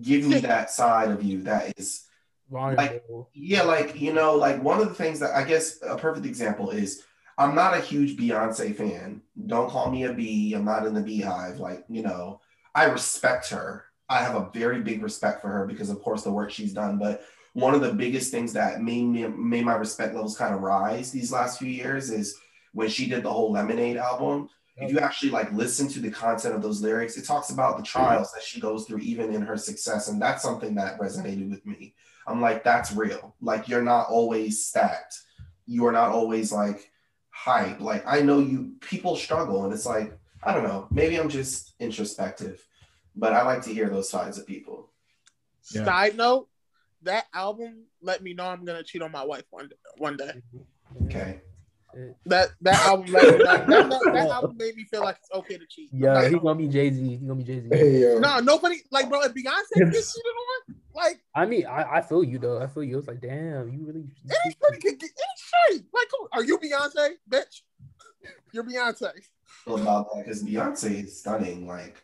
give 0.00 0.26
me 0.26 0.38
that 0.40 0.70
side 0.70 1.10
of 1.10 1.22
you 1.22 1.42
that 1.42 1.78
is 1.78 2.06
Vulnerable. 2.50 3.30
Yeah, 3.32 3.62
like 3.62 4.00
you 4.00 4.12
know, 4.12 4.34
like 4.34 4.60
one 4.62 4.80
of 4.80 4.88
the 4.88 4.94
things 4.94 5.20
that 5.20 5.34
I 5.36 5.44
guess 5.44 5.78
a 5.82 5.96
perfect 5.96 6.26
example 6.26 6.70
is 6.70 7.04
I'm 7.38 7.54
not 7.54 7.76
a 7.76 7.80
huge 7.80 8.18
Beyonce 8.18 8.74
fan. 8.74 9.22
Don't 9.46 9.70
call 9.70 9.90
me 9.90 10.04
a 10.04 10.12
bee. 10.12 10.52
I'm 10.54 10.64
not 10.64 10.84
in 10.84 10.92
the 10.92 11.00
beehive. 11.00 11.58
Like, 11.58 11.84
you 11.88 12.02
know, 12.02 12.40
I 12.74 12.84
respect 12.84 13.48
her. 13.50 13.84
I 14.08 14.18
have 14.18 14.34
a 14.34 14.50
very 14.52 14.82
big 14.82 15.02
respect 15.02 15.40
for 15.40 15.48
her 15.48 15.64
because 15.66 15.90
of 15.90 16.02
course 16.02 16.22
the 16.22 16.32
work 16.32 16.50
she's 16.50 16.72
done. 16.72 16.98
But 16.98 17.22
one 17.52 17.74
of 17.74 17.80
the 17.80 17.92
biggest 17.92 18.30
things 18.30 18.52
that 18.52 18.80
made 18.80 19.04
me 19.04 19.26
made 19.26 19.64
my 19.64 19.74
respect 19.74 20.14
levels 20.14 20.36
kind 20.36 20.54
of 20.54 20.60
rise 20.60 21.10
these 21.10 21.32
last 21.32 21.58
few 21.58 21.68
years 21.68 22.10
is 22.10 22.36
when 22.72 22.88
she 22.88 23.08
did 23.08 23.22
the 23.22 23.32
whole 23.32 23.52
Lemonade 23.52 23.96
album. 23.96 24.48
If 24.76 24.90
you 24.90 24.98
actually 24.98 25.30
like 25.30 25.52
listen 25.52 25.88
to 25.88 26.00
the 26.00 26.10
content 26.10 26.54
of 26.54 26.62
those 26.62 26.80
lyrics, 26.80 27.18
it 27.18 27.26
talks 27.26 27.50
about 27.50 27.76
the 27.76 27.82
trials 27.82 28.32
that 28.32 28.42
she 28.42 28.60
goes 28.60 28.86
through 28.86 29.00
even 29.00 29.34
in 29.34 29.42
her 29.42 29.58
success. 29.58 30.08
And 30.08 30.22
that's 30.22 30.42
something 30.42 30.74
that 30.76 30.98
resonated 30.98 31.50
with 31.50 31.66
me. 31.66 31.94
I'm 32.26 32.40
like, 32.40 32.64
that's 32.64 32.92
real. 32.92 33.34
Like 33.42 33.68
you're 33.68 33.82
not 33.82 34.08
always 34.08 34.64
stacked. 34.64 35.18
You 35.66 35.84
are 35.86 35.92
not 35.92 36.12
always 36.12 36.50
like 36.50 36.90
hype. 37.28 37.80
Like 37.80 38.04
I 38.06 38.22
know 38.22 38.38
you 38.38 38.72
people 38.80 39.16
struggle 39.16 39.64
and 39.64 39.72
it's 39.74 39.86
like, 39.86 40.16
I 40.42 40.54
don't 40.54 40.64
know, 40.64 40.86
maybe 40.90 41.16
I'm 41.16 41.28
just 41.28 41.74
introspective, 41.78 42.66
but 43.14 43.34
I 43.34 43.42
like 43.42 43.62
to 43.62 43.74
hear 43.74 43.90
those 43.90 44.08
sides 44.08 44.38
of 44.38 44.46
people. 44.46 44.90
Yeah. 45.72 45.84
Side 45.84 46.16
note, 46.16 46.48
that 47.02 47.26
album 47.34 47.84
let 48.02 48.22
me 48.22 48.34
know 48.34 48.46
I'm 48.46 48.64
gonna 48.64 48.82
cheat 48.82 49.02
on 49.02 49.12
my 49.12 49.24
wife 49.24 49.44
one 49.50 49.68
day, 49.68 49.76
one 49.98 50.16
day. 50.16 50.32
Okay. 51.04 51.40
That 52.26 52.50
that 52.60 52.78
album 52.86 53.06
let 53.12 53.24
me 53.24 53.30
know. 53.30 53.44
That, 53.44 53.66
that, 53.66 54.00
that 54.14 54.28
album 54.30 54.56
made 54.56 54.76
me 54.76 54.84
feel 54.84 55.00
like 55.00 55.16
it's 55.18 55.30
okay 55.34 55.58
to 55.58 55.66
cheat. 55.68 55.88
Yeah, 55.92 56.12
Like, 56.14 56.32
he 56.32 56.38
gonna 56.38 56.54
be 56.54 56.68
Jay 56.68 56.90
Z. 56.92 57.02
He 57.02 57.16
gonna 57.16 57.34
be 57.34 57.44
Jay 57.44 57.60
Z. 57.60 57.68
Hey 57.72 58.00
yo. 58.00 58.18
no, 58.18 58.38
nobody 58.38 58.76
like 58.92 59.08
bro. 59.08 59.22
If 59.22 59.32
Beyonce 59.34 59.74
gets 59.92 60.14
cheated 60.14 60.32
on, 60.68 60.76
like 60.94 61.20
I 61.34 61.46
mean, 61.46 61.66
I, 61.66 61.96
I 61.96 62.00
feel 62.02 62.22
you 62.22 62.38
though. 62.38 62.60
I 62.62 62.68
feel 62.68 62.84
you. 62.84 62.98
It's 62.98 63.08
like, 63.08 63.20
damn, 63.20 63.72
you 63.72 63.84
really. 63.84 64.04
anybody 64.24 64.80
could 64.80 65.00
get 65.00 65.10
any 65.10 65.76
shit. 65.78 65.84
Like, 65.92 66.08
are 66.32 66.44
you 66.44 66.58
Beyonce, 66.58 67.10
bitch? 67.28 67.62
You're 68.52 68.64
Beyonce. 68.64 69.10
Feel 69.64 69.80
about 69.80 70.06
that 70.14 70.24
because 70.24 70.44
Beyonce 70.44 71.04
is 71.04 71.18
stunning. 71.18 71.66
Like, 71.66 72.00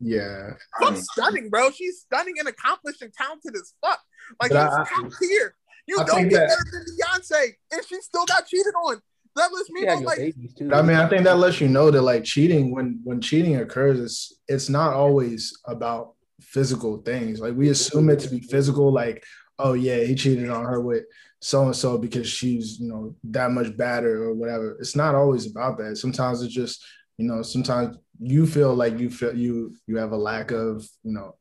Yeah. 0.00 0.50
I 0.80 0.82
Fuck 0.84 0.94
mean, 0.94 1.02
stunning, 1.02 1.48
bro. 1.50 1.70
She's 1.70 2.00
stunning 2.00 2.34
and 2.40 2.48
accomplished 2.48 3.02
and 3.02 3.12
talented 3.12 3.54
as 3.54 3.72
fuck. 3.80 4.00
Like, 4.40 4.50
But 4.50 4.66
it's 4.66 4.74
I- 4.74 4.84
top 5.02 5.12
tier. 5.20 5.54
You 5.86 5.98
I 6.00 6.04
don't 6.04 6.28
get 6.28 6.38
that- 6.40 6.48
better 6.48 6.64
than 6.72 6.84
Beyonce, 6.96 7.54
and 7.72 7.82
she 7.86 8.00
still 8.02 8.26
got 8.26 8.46
cheated 8.46 8.74
on. 8.86 9.00
That 9.36 9.50
lets 9.52 9.70
me 9.70 9.82
know, 9.84 9.94
like, 10.00 10.34
too. 10.58 10.70
I 10.74 10.82
mean, 10.82 10.96
I 10.96 11.08
think 11.08 11.24
that 11.24 11.38
lets 11.38 11.60
you 11.60 11.68
know 11.68 11.90
that 11.90 12.02
like 12.02 12.24
cheating, 12.24 12.74
when 12.74 13.00
when 13.04 13.20
cheating 13.20 13.56
occurs, 13.56 14.00
it's 14.00 14.32
it's 14.48 14.68
not 14.68 14.92
always 14.94 15.56
about 15.66 16.14
physical 16.40 16.98
things. 16.98 17.40
Like 17.40 17.54
we 17.54 17.68
assume 17.68 18.10
it 18.10 18.18
to 18.20 18.28
be 18.28 18.40
physical, 18.40 18.92
like, 18.92 19.24
oh 19.58 19.74
yeah, 19.74 19.98
he 20.04 20.14
cheated 20.14 20.50
on 20.50 20.64
her 20.64 20.80
with 20.80 21.04
so 21.40 21.64
and 21.66 21.76
so 21.76 21.96
because 21.98 22.28
she's, 22.28 22.80
you 22.80 22.88
know, 22.88 23.14
that 23.24 23.52
much 23.52 23.76
better 23.76 24.24
or 24.24 24.34
whatever. 24.34 24.76
It's 24.80 24.96
not 24.96 25.14
always 25.14 25.46
about 25.48 25.78
that. 25.78 25.96
Sometimes 25.96 26.42
it's 26.42 26.52
just, 26.52 26.84
you 27.16 27.26
know, 27.28 27.42
sometimes 27.42 27.96
you 28.18 28.44
feel 28.46 28.74
like 28.74 28.98
you 28.98 29.08
feel 29.08 29.34
you 29.36 29.72
you 29.86 29.96
have 29.98 30.10
a 30.12 30.16
lack 30.16 30.50
of, 30.50 30.86
you 31.04 31.12
know, 31.12 31.36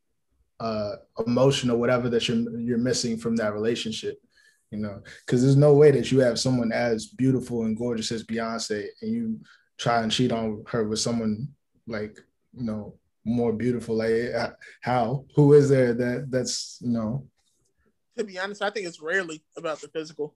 uh 0.60 0.96
emotion 1.26 1.70
or 1.70 1.78
whatever 1.78 2.10
that 2.10 2.28
you're 2.28 2.60
you're 2.60 2.78
missing 2.78 3.18
from 3.18 3.36
that 3.36 3.54
relationship 3.54 4.20
you 4.72 4.80
know, 4.80 5.02
because 5.26 5.42
there's 5.42 5.56
no 5.56 5.74
way 5.74 5.92
that 5.92 6.12
you 6.12 6.20
have 6.20 6.40
someone 6.40 6.72
as 6.72 7.08
beautiful 7.08 7.64
and 7.64 7.78
gorgeous 7.78 8.12
as 8.12 8.24
Beyonce 8.24 8.88
and 9.02 9.12
you 9.12 9.40
try 9.78 10.02
and 10.02 10.12
cheat 10.12 10.32
on 10.32 10.64
her 10.68 10.84
with 10.86 11.00
someone 11.00 11.48
like, 11.88 12.20
you 12.54 12.64
know, 12.64 12.96
more 13.24 13.54
beautiful. 13.54 13.96
Like, 13.96 14.34
uh, 14.36 14.52
how? 14.82 15.26
Who 15.36 15.54
is 15.54 15.70
there 15.70 15.94
that 15.94 16.28
that's, 16.30 16.80
you 16.82 16.92
know, 16.92 17.28
to 18.18 18.24
be 18.24 18.40
honest, 18.40 18.62
I 18.62 18.72
think 18.72 18.88
it's 18.88 19.02
rarely 19.02 19.44
about 19.56 19.80
the 19.80 19.88
physical. 19.90 20.36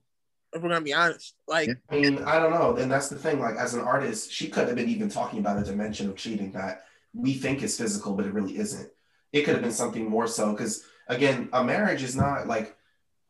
If 0.54 0.62
we're 0.62 0.68
gonna 0.68 0.82
be 0.82 0.94
honest, 0.94 1.34
like, 1.48 1.70
I 1.90 1.94
mean, 1.94 2.22
I 2.24 2.38
don't 2.38 2.52
know. 2.52 2.76
And 2.76 2.90
that's 2.90 3.08
the 3.08 3.16
thing. 3.16 3.40
Like, 3.40 3.56
as 3.56 3.74
an 3.74 3.80
artist, 3.80 4.30
she 4.30 4.48
could 4.48 4.68
have 4.68 4.76
been 4.76 4.88
even 4.88 5.08
talking 5.08 5.40
about 5.40 5.58
a 5.58 5.64
dimension 5.64 6.08
of 6.08 6.16
cheating 6.16 6.52
that 6.52 6.84
we 7.14 7.34
think 7.34 7.62
is 7.62 7.76
physical, 7.76 8.14
but 8.14 8.26
it 8.26 8.34
really 8.34 8.56
isn't. 8.56 8.88
It 9.32 9.42
could 9.42 9.54
have 9.54 9.62
been 9.62 9.72
something 9.72 10.08
more 10.08 10.26
so. 10.26 10.52
Because 10.52 10.84
again, 11.08 11.48
a 11.52 11.64
marriage 11.64 12.02
is 12.02 12.16
not 12.16 12.46
like, 12.46 12.76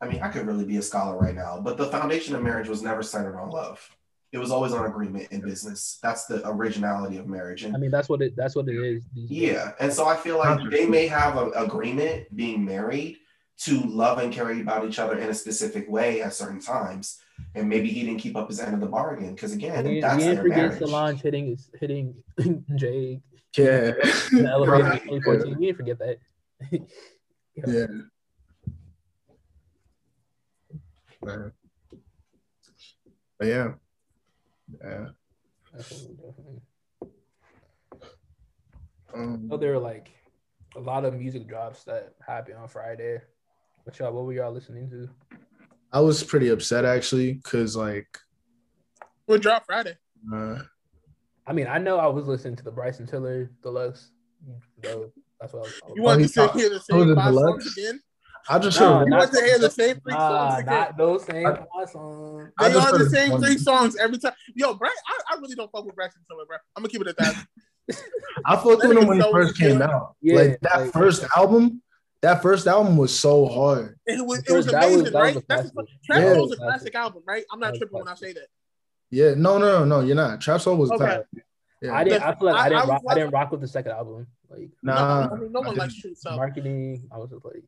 I 0.01 0.07
mean, 0.07 0.21
I 0.21 0.29
could 0.29 0.45
really 0.45 0.65
be 0.65 0.77
a 0.77 0.81
scholar 0.81 1.17
right 1.17 1.35
now, 1.35 1.59
but 1.61 1.77
the 1.77 1.87
foundation 1.87 2.35
of 2.35 2.43
marriage 2.43 2.67
was 2.67 2.81
never 2.81 3.03
centered 3.03 3.37
on 3.37 3.49
love. 3.49 3.89
It 4.33 4.39
was 4.39 4.51
always 4.51 4.73
on 4.73 4.85
agreement 4.87 5.31
in 5.31 5.41
business. 5.41 5.99
That's 6.01 6.25
the 6.25 6.45
originality 6.49 7.17
of 7.17 7.27
marriage. 7.27 7.63
And 7.63 7.75
I 7.75 7.79
mean, 7.79 7.91
that's 7.91 8.09
what 8.09 8.21
it. 8.21 8.35
That's 8.35 8.55
what 8.55 8.67
it 8.67 8.75
is. 8.75 9.03
days. 9.05 9.29
yeah, 9.29 9.73
and 9.79 9.93
so 9.93 10.07
I 10.07 10.15
feel 10.15 10.39
like 10.39 10.71
they 10.71 10.87
may 10.87 11.05
have 11.07 11.37
an 11.37 11.51
agreement 11.55 12.35
being 12.35 12.65
married 12.65 13.17
to 13.59 13.79
love 13.81 14.17
and 14.17 14.33
care 14.33 14.51
about 14.59 14.87
each 14.87 14.97
other 14.97 15.19
in 15.19 15.29
a 15.29 15.33
specific 15.35 15.87
way 15.87 16.23
at 16.23 16.33
certain 16.33 16.59
times, 16.59 17.19
and 17.55 17.69
maybe 17.69 17.89
he 17.89 18.03
didn't 18.03 18.19
keep 18.19 18.35
up 18.35 18.49
his 18.49 18.59
end 18.59 18.73
of 18.73 18.79
the 18.79 18.87
bargain 18.87 19.33
because 19.35 19.53
again, 19.53 19.83
We, 19.85 19.93
we 19.95 20.01
that's 20.01 20.17
didn't 20.17 20.35
their 20.35 20.43
forget 20.43 20.57
marriage. 20.57 20.79
Solange 20.79 21.21
hitting 21.21 21.57
hitting 21.79 22.15
Jay 22.75 23.21
Yeah. 23.57 23.93
in 24.31 24.43
the 24.43 24.49
elevator 24.49 24.83
Right. 24.83 25.01
in 25.03 25.21
2014. 25.21 25.57
We 25.59 25.65
didn't 25.67 25.77
forget 25.77 25.99
that. 25.99 26.17
yeah. 27.55 27.85
Man. 31.23 31.51
But 33.39 33.47
yeah. 33.47 33.71
Yeah. 34.83 35.05
Definitely, 35.75 36.15
definitely. 36.15 36.61
Um, 39.13 39.47
know 39.47 39.57
there 39.57 39.73
were 39.73 39.79
like 39.79 40.11
a 40.75 40.79
lot 40.79 41.05
of 41.05 41.13
music 41.13 41.47
drops 41.47 41.83
that 41.83 42.15
happened 42.25 42.57
on 42.57 42.67
Friday. 42.67 43.21
What 43.83 43.99
y'all? 43.99 44.11
What 44.11 44.25
were 44.25 44.33
y'all 44.33 44.51
listening 44.51 44.89
to? 44.89 45.09
I 45.93 45.99
was 45.99 46.23
pretty 46.23 46.49
upset 46.49 46.85
actually, 46.85 47.35
cause 47.43 47.75
like 47.75 48.07
We'll 49.27 49.37
drop 49.39 49.65
Friday. 49.65 49.95
uh, 50.33 50.57
I 51.47 51.53
mean, 51.53 51.67
I 51.67 51.77
know 51.77 51.97
I 51.97 52.07
was 52.07 52.27
listening 52.27 52.55
to 52.57 52.63
the 52.63 52.71
Bryson 52.71 53.05
Tiller 53.05 53.49
Deluxe. 53.61 54.09
So 54.83 55.11
that's 55.39 55.53
what 55.53 55.59
I 55.59 55.63
was. 55.63 55.81
I 55.83 55.87
was 55.87 55.95
You 55.95 56.01
want 56.03 56.21
he 56.21 56.27
to 56.27 56.33
sit 56.33 56.45
thought- 56.47 56.55
the 56.55 56.81
oh, 56.91 57.03
same 57.05 57.15
five 57.15 57.25
deluxe? 57.33 57.63
songs 57.65 57.77
again? 57.77 57.99
I 58.49 58.59
just 58.59 58.79
No, 58.79 58.99
heard 58.99 59.07
You 59.07 59.13
want 59.13 59.31
to 59.31 59.41
hear 59.41 59.59
the 59.59 59.69
same 59.69 59.99
three 60.01 60.13
Nah, 60.13 60.49
songs 60.49 60.61
again? 60.63 60.73
not 60.73 60.97
those 60.97 61.23
same 61.25 61.45
I- 61.47 61.55
five 61.55 61.89
songs. 61.91 62.51
I 62.59 62.67
They 62.67 62.73
just 62.73 62.93
are 62.93 62.97
the 62.97 63.09
same 63.09 63.31
one. 63.31 63.41
three 63.41 63.57
songs 63.57 63.95
every 63.95 64.17
time. 64.17 64.33
Yo, 64.55 64.73
Brett, 64.73 64.91
I, 65.07 65.19
I 65.33 65.35
really 65.39 65.55
don't 65.55 65.71
fuck 65.71 65.85
with 65.85 65.95
Bryson 65.95 66.21
Tiller, 66.27 66.45
bro. 66.47 66.57
I'm 66.75 66.81
gonna 66.83 66.89
keep 66.89 67.01
it 67.01 67.07
at 67.07 67.17
that. 67.17 67.45
I 68.45 68.55
fucked 68.57 68.81
That 68.81 68.89
with 68.89 68.97
him 68.97 69.07
when 69.07 69.17
he 69.17 69.23
so 69.23 69.31
first 69.31 69.57
came 69.57 69.81
out. 69.81 70.15
Yeah, 70.21 70.35
like 70.35 70.59
that 70.61 70.79
like- 70.81 70.91
first 70.93 71.23
album, 71.37 71.81
that 72.23 72.41
first 72.41 72.65
album 72.67 72.97
was 72.97 73.17
so 73.17 73.45
hard. 73.45 73.99
It 74.07 74.25
was 74.25 74.39
it 74.39 74.45
First, 74.47 74.55
was 74.55 74.65
that 74.67 74.85
was- 74.85 74.93
amazing, 74.95 75.03
that 75.13 75.13
was 75.13 75.13
right? 75.13 75.35
a 75.35 75.45
That's 75.47 75.71
classic. 75.71 75.89
Trap 76.05 76.19
Yeah. 76.21 76.33
Soul's 76.33 76.51
a 76.53 76.55
classic 76.57 76.95
album, 76.95 77.23
right? 77.27 77.43
I'm 77.51 77.59
not 77.59 77.71
was 77.71 77.79
tripping 77.79 77.99
when 77.99 78.07
I 78.07 78.15
say 78.15 78.33
that. 78.33 78.47
Yeah, 79.11 79.33
no, 79.35 79.57
no, 79.59 79.79
no, 79.79 79.85
no, 79.85 79.99
you're 80.05 80.15
not. 80.15 80.41
Trap 80.41 80.59
Soul 80.61 80.77
was 80.77 80.89
Okay. 80.91 81.05
tight. 81.05 81.23
Yeah. 81.81 81.93
I 81.95 82.03
didn't. 82.03 82.23
I 82.23 82.33
feel 82.35 82.47
like 82.47 82.55
I, 82.55 82.59
I- 82.65 82.69
didn't. 82.69 82.81
I 82.81 82.85
rock, 82.87 83.01
I 83.09 83.13
didn't 83.13 83.29
rock 83.31 83.51
with 83.51 83.61
the 83.61 83.67
second 83.67 83.91
album. 83.91 84.25
Like 84.49 84.69
Nah, 84.81 85.27
no, 85.27 85.35
I 85.35 85.39
mean, 85.39 85.51
no 85.51 85.59
one 85.59 85.69
didn't. 85.69 85.77
likes 85.79 85.95
True 85.99 86.15
Self. 86.15 86.37
marketing, 86.37 87.07
I 87.11 87.17
was 87.17 87.29
just 87.29 87.43
like, 87.45 87.63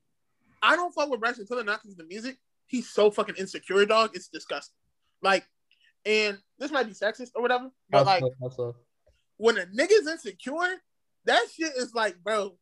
I 0.64 0.76
don't 0.76 0.94
fuck 0.94 1.10
with 1.10 1.20
Bryson 1.20 1.46
Tiller 1.46 1.64
not 1.64 1.82
because 1.82 1.92
of 1.94 1.98
the 1.98 2.04
music. 2.06 2.38
He's 2.68 2.90
so 2.90 3.12
fucking 3.12 3.36
insecure, 3.38 3.86
dog. 3.86 4.12
It's 4.16 4.28
disgusting. 4.30 4.74
Like, 5.22 5.46
and 6.06 6.38
this 6.60 6.72
might 6.72 6.88
be 6.88 6.94
sexist 6.94 7.32
or 7.36 7.42
whatever, 7.42 7.70
but 7.90 8.06
like 8.06 8.24
also, 8.24 8.36
also, 8.42 8.76
when 9.38 9.58
a 9.58 9.66
nigga's 9.66 10.08
insecure, 10.08 10.76
that 11.26 11.46
shit 11.54 11.74
is 11.76 11.94
like, 11.94 12.16
bro, 12.24 12.56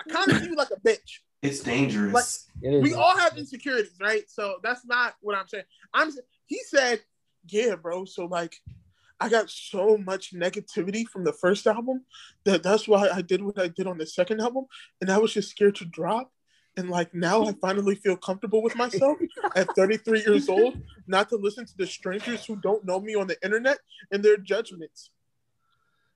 I 0.00 0.10
kind 0.10 0.30
of 0.30 0.38
see 0.38 0.46
you 0.46 0.56
like 0.56 0.70
a 0.70 0.80
bitch. 0.80 1.20
It's 1.42 1.60
dangerous. 1.60 2.46
it 2.62 2.74
is. 2.74 2.82
We 2.82 2.94
all 2.94 3.16
have 3.16 3.36
insecurities, 3.38 3.96
right? 4.00 4.28
So 4.28 4.56
that's 4.62 4.84
not 4.84 5.14
what 5.20 5.36
I'm 5.36 5.48
saying. 5.48 5.64
I'm. 5.94 6.10
He 6.46 6.60
said, 6.66 7.00
yeah, 7.48 7.76
bro. 7.76 8.04
So 8.04 8.26
like, 8.26 8.56
I 9.20 9.28
got 9.28 9.50
so 9.50 9.96
much 9.96 10.32
negativity 10.32 11.06
from 11.06 11.24
the 11.24 11.32
first 11.32 11.66
album 11.66 12.04
that 12.44 12.62
that's 12.62 12.88
why 12.88 13.08
I 13.08 13.22
did 13.22 13.42
what 13.42 13.58
I 13.58 13.68
did 13.68 13.86
on 13.86 13.98
the 13.98 14.06
second 14.06 14.40
album, 14.40 14.66
and 15.00 15.10
I 15.10 15.18
was 15.18 15.32
just 15.32 15.50
scared 15.50 15.76
to 15.76 15.84
drop. 15.84 16.32
And 16.76 16.88
like 16.88 17.12
now, 17.14 17.44
I 17.44 17.52
finally 17.60 17.96
feel 17.96 18.16
comfortable 18.16 18.62
with 18.62 18.76
myself 18.76 19.18
at 19.56 19.74
33 19.74 20.20
years 20.20 20.48
old, 20.48 20.80
not 21.06 21.28
to 21.30 21.36
listen 21.36 21.66
to 21.66 21.76
the 21.76 21.86
strangers 21.86 22.44
who 22.44 22.56
don't 22.56 22.84
know 22.84 23.00
me 23.00 23.14
on 23.14 23.26
the 23.26 23.36
internet 23.44 23.78
and 24.12 24.22
their 24.22 24.36
judgments. 24.36 25.10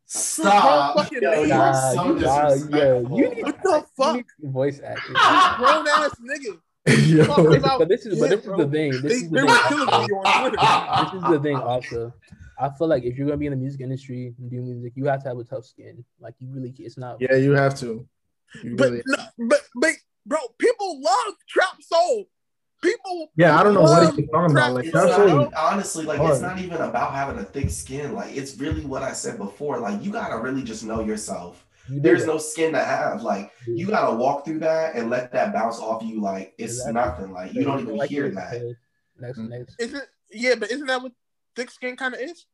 Stop. 0.07 0.97
fucking 0.97 1.23
Yo, 1.23 1.33
you 1.33 1.41
are 1.43 1.47
Nah, 1.47 1.93
so 1.93 2.05
you- 2.07 2.15
nah, 2.21 2.79
yo, 2.79 3.17
you 3.17 3.29
need- 3.35 3.43
What 3.45 3.63
the 3.63 3.71
you 3.79 3.87
fuck? 3.97 4.17
need 4.17 4.25
voice 4.43 4.81
acting. 4.85 5.15
This 5.15 5.57
grown 5.57 5.89
ass 5.89 6.15
nigga. 6.21 6.61
Yo. 7.09 7.79
But 7.79 7.89
this 7.89 8.05
is 8.07 8.21
but 8.21 8.29
this 8.31 8.41
is 8.41 8.47
the 8.57 8.69
thing. 8.69 8.93
This 8.93 9.03
They, 9.03 9.15
is 9.15 9.31
the 9.31 9.41
thing. 9.41 9.57
killing 9.69 9.87
me 9.87 9.93
on 9.95 10.41
Twitter. 10.51 10.57
this 11.05 11.23
is 11.25 11.31
the 11.31 11.41
thing 11.43 11.57
also. 11.57 12.13
I 12.61 12.69
feel 12.79 12.87
like 12.87 13.03
if 13.05 13.17
you're 13.17 13.27
gonna 13.27 13.39
be 13.39 13.47
in 13.47 13.53
the 13.53 13.57
music 13.57 13.81
industry 13.81 14.35
and 14.39 14.51
do 14.51 14.61
music, 14.61 14.93
you 14.95 15.07
have 15.07 15.23
to 15.23 15.29
have 15.31 15.39
a 15.39 15.45
tough 15.45 15.65
skin. 15.65 16.05
Like 16.21 16.35
you 16.39 16.49
really, 16.53 16.75
it's 16.79 16.99
not. 16.99 17.17
Yeah, 17.21 17.37
you 17.37 17.53
have 17.53 17.75
to. 17.81 18.07
You 18.63 18.77
But, 18.77 18.91
really- 18.91 19.03
no, 19.07 19.17
but 19.49 19.61
but 19.77 19.91
bro, 20.27 20.39
people 20.59 21.01
love 21.03 21.35
trap 21.49 21.81
soul. 21.83 22.27
People. 22.85 23.29
yeah, 23.37 23.59
I 23.59 23.63
don't 23.63 23.75
know 23.75 23.83
what 23.83 23.91
love 24.05 24.15
he's 24.17 24.29
talking 24.31 24.51
about. 24.57 24.73
Like 24.75 24.85
It's 24.85 24.93
Trap 24.93 25.09
not 25.29 25.55
honestly, 25.57 26.05
like 26.05 26.19
hard. 26.19 26.33
it's 26.33 26.41
not 26.43 26.59
even 26.59 26.81
about 26.81 27.13
having 27.13 27.39
a 27.39 27.45
thick 27.45 27.71
skin. 27.71 28.15
Like 28.15 28.37
it's 28.37 28.57
really 28.59 28.85
what 28.85 29.03
I 29.03 29.13
said 29.13 29.39
before. 29.39 29.79
Like 29.81 30.03
you 30.05 30.13
gotta 30.13 30.39
really 30.39 30.63
just 30.63 30.85
know 30.85 31.01
yourself. 31.01 31.67
You 31.91 32.01
There's 32.01 32.23
that. 32.23 32.29
no 32.29 32.39
skin 32.39 32.73
to 32.73 32.79
have. 32.85 33.23
Like 33.23 33.53
you 33.67 33.87
gotta 33.89 34.15
walk 34.17 34.45
through 34.45 34.61
that 34.61 34.95
and 34.97 35.11
let 35.11 35.33
that 35.33 35.53
bounce 35.53 35.79
off 35.81 36.03
you. 36.03 36.21
Like 36.21 36.55
it's 36.59 36.75
Exactly. 36.87 36.93
nothing. 36.95 37.33
Like 37.33 37.53
you 37.55 37.65
don't 37.65 37.81
even 37.81 37.97
Like 37.97 38.11
hear 38.11 38.27
you 38.27 38.35
that. 38.35 38.51
said, 38.53 38.77
Next, 39.21 39.39
Mm. 39.39 39.49
next. 39.51 39.77
Isn't 39.81 40.03
yeah, 40.31 40.55
but 40.57 40.71
isn't 40.71 40.87
that 40.87 41.03
what 41.03 41.13
thick 41.57 41.71
skin 41.71 41.97
kind 41.97 42.15
of 42.15 42.21
is? 42.21 42.47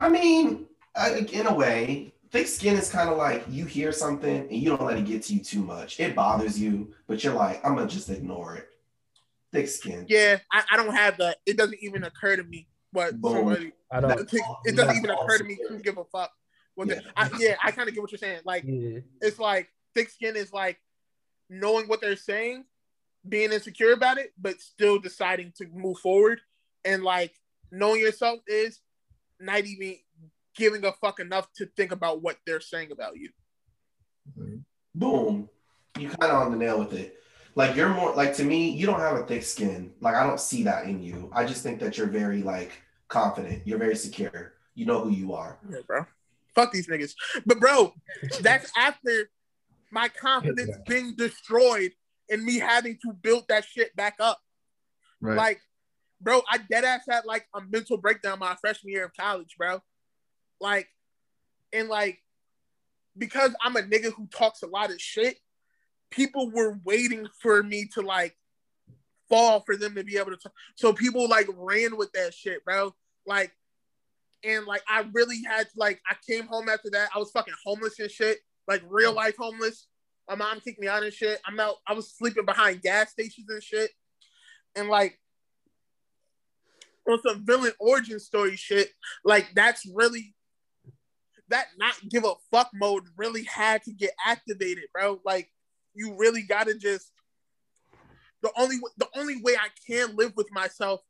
I 0.00 0.08
mean, 0.08 0.66
I, 0.94 1.26
in 1.32 1.46
a 1.46 1.54
way, 1.54 2.12
thick 2.30 2.46
skin 2.46 2.76
is 2.76 2.90
kind 2.90 3.08
of 3.08 3.16
like 3.16 3.44
you 3.48 3.64
hear 3.64 3.90
something 3.90 4.42
and 4.42 4.52
you 4.52 4.68
don't 4.68 4.82
let 4.84 4.96
it 4.98 5.06
get 5.06 5.22
to 5.24 5.34
you 5.34 5.40
too 5.42 5.62
much. 5.62 5.98
It 5.98 6.14
bothers 6.14 6.60
you, 6.60 6.92
but 7.08 7.24
you're 7.24 7.32
like, 7.34 7.64
I'm 7.64 7.74
gonna 7.74 7.88
just 7.88 8.10
ignore 8.10 8.54
it. 8.56 8.68
Thick 9.54 9.68
skin. 9.68 10.04
Yeah, 10.08 10.38
I, 10.52 10.64
I 10.72 10.76
don't 10.76 10.94
have 10.94 11.16
that. 11.18 11.38
It 11.46 11.56
doesn't 11.56 11.78
even 11.80 12.02
occur 12.04 12.36
to 12.36 12.42
me 12.42 12.66
what 12.92 13.20
Boom. 13.20 13.32
somebody. 13.36 13.72
I 13.90 14.00
don't. 14.00 14.12
Oh, 14.12 14.56
it 14.64 14.74
doesn't 14.76 14.96
even 14.96 15.10
occur 15.10 15.38
to 15.38 15.44
me 15.44 15.56
to 15.68 15.78
give 15.78 15.96
a 15.96 16.04
fuck. 16.04 16.32
What 16.74 16.88
the- 16.88 16.96
Yeah. 16.96 17.00
I, 17.16 17.30
yeah, 17.38 17.54
I 17.62 17.70
kind 17.70 17.88
of 17.88 17.94
get 17.94 18.02
what 18.02 18.10
you're 18.10 18.18
saying. 18.18 18.40
Like 18.44 18.64
Yeah. 18.66 18.98
it's 19.20 19.38
like 19.38 19.68
thick 19.94 20.10
skin 20.10 20.34
is 20.36 20.52
like 20.52 20.78
knowing 21.48 21.86
what 21.86 22.00
they're 22.00 22.16
saying, 22.16 22.64
being 23.28 23.52
insecure 23.52 23.92
about 23.92 24.18
it, 24.18 24.32
but 24.36 24.60
still 24.60 24.98
deciding 24.98 25.52
to 25.58 25.66
move 25.72 25.98
forward. 25.98 26.40
And 26.84 27.04
like 27.04 27.32
knowing 27.70 28.00
yourself 28.00 28.40
is 28.48 28.80
not 29.40 29.64
even 29.64 29.96
giving 30.56 30.84
a 30.84 30.92
fuck 30.92 31.20
enough 31.20 31.48
to 31.54 31.66
think 31.76 31.92
about 31.92 32.22
what 32.22 32.38
they're 32.46 32.60
saying 32.60 32.90
about 32.92 33.16
you. 33.16 33.30
Mm-hmm. 34.38 34.56
Boom. 34.94 35.48
You 35.98 36.08
kind 36.08 36.32
of 36.32 36.42
on 36.42 36.50
the 36.50 36.56
nail 36.58 36.80
with 36.80 36.92
it. 36.94 37.16
Like 37.56 37.76
you're 37.76 37.88
more 37.88 38.14
like 38.14 38.34
to 38.36 38.44
me, 38.44 38.70
you 38.70 38.86
don't 38.86 39.00
have 39.00 39.16
a 39.16 39.24
thick 39.24 39.42
skin. 39.42 39.92
Like 40.00 40.14
I 40.14 40.26
don't 40.26 40.40
see 40.40 40.64
that 40.64 40.84
in 40.86 41.02
you. 41.02 41.30
I 41.32 41.44
just 41.44 41.62
think 41.62 41.78
that 41.80 41.96
you're 41.96 42.08
very 42.08 42.42
like 42.42 42.72
confident. 43.08 43.62
You're 43.64 43.78
very 43.78 43.96
secure. 43.96 44.54
You 44.74 44.86
know 44.86 45.00
who 45.00 45.10
you 45.10 45.34
are. 45.34 45.58
Yeah, 45.70 45.78
bro. 45.86 46.06
Fuck 46.54 46.72
these 46.72 46.88
niggas. 46.88 47.12
But 47.46 47.60
bro, 47.60 47.94
that's 48.40 48.70
after 48.76 49.30
my 49.92 50.08
confidence 50.08 50.76
being 50.88 51.14
destroyed 51.14 51.92
and 52.28 52.44
me 52.44 52.58
having 52.58 52.98
to 53.02 53.12
build 53.12 53.44
that 53.48 53.64
shit 53.64 53.94
back 53.94 54.16
up. 54.18 54.40
right? 55.20 55.36
Like, 55.36 55.60
bro, 56.20 56.42
I 56.50 56.58
dead 56.58 56.84
ass 56.84 57.02
had 57.08 57.24
like 57.24 57.46
a 57.54 57.60
mental 57.60 57.96
breakdown 57.98 58.38
my 58.40 58.56
freshman 58.60 58.92
year 58.92 59.04
of 59.04 59.12
college, 59.16 59.54
bro. 59.56 59.80
Like, 60.60 60.88
and 61.72 61.88
like, 61.88 62.18
because 63.16 63.54
I'm 63.62 63.76
a 63.76 63.82
nigga 63.82 64.12
who 64.12 64.26
talks 64.26 64.62
a 64.62 64.66
lot 64.66 64.90
of 64.90 65.00
shit, 65.00 65.38
people 66.10 66.50
were 66.50 66.78
waiting 66.84 67.26
for 67.40 67.62
me 67.62 67.86
to 67.94 68.02
like 68.02 68.36
fall 69.28 69.60
for 69.60 69.76
them 69.76 69.94
to 69.94 70.04
be 70.04 70.16
able 70.16 70.30
to 70.30 70.36
talk. 70.36 70.52
So 70.76 70.92
people 70.92 71.28
like 71.28 71.48
ran 71.56 71.96
with 71.96 72.12
that 72.12 72.34
shit, 72.34 72.64
bro. 72.64 72.94
Like, 73.26 73.52
and 74.44 74.66
like 74.66 74.82
I 74.88 75.06
really 75.12 75.42
had 75.42 75.64
to 75.64 75.72
like 75.76 76.00
I 76.08 76.16
came 76.28 76.46
home 76.46 76.68
after 76.68 76.90
that. 76.90 77.10
I 77.14 77.18
was 77.18 77.30
fucking 77.30 77.54
homeless 77.64 77.98
and 77.98 78.10
shit, 78.10 78.38
like 78.68 78.82
real 78.88 79.12
mm. 79.12 79.16
life 79.16 79.36
homeless. 79.38 79.86
My 80.28 80.36
mom 80.36 80.60
kicked 80.60 80.80
me 80.80 80.88
out 80.88 81.02
and 81.02 81.12
shit. 81.12 81.40
I'm 81.46 81.58
out. 81.60 81.76
I 81.86 81.94
was 81.94 82.14
sleeping 82.16 82.44
behind 82.44 82.82
gas 82.82 83.10
stations 83.10 83.46
and 83.48 83.62
shit, 83.62 83.90
and 84.74 84.88
like 84.88 85.18
on 87.08 87.20
some 87.22 87.44
villain 87.44 87.72
origin 87.78 88.18
story 88.18 88.56
shit. 88.56 88.88
Like 89.24 89.48
that's 89.54 89.86
really 89.86 90.34
that 91.48 91.66
not 91.78 91.94
give 92.08 92.24
a 92.24 92.34
fuck 92.50 92.70
mode 92.74 93.04
really 93.16 93.44
had 93.44 93.82
to 93.84 93.92
get 93.92 94.12
activated, 94.26 94.84
bro. 94.92 95.20
Like 95.24 95.50
you 95.94 96.16
really 96.18 96.42
gotta 96.42 96.74
just 96.74 97.10
the 98.42 98.50
only 98.56 98.76
the 98.98 99.08
only 99.16 99.40
way 99.42 99.56
I 99.56 99.68
can 99.86 100.16
live 100.16 100.32
with 100.36 100.52
myself 100.52 101.00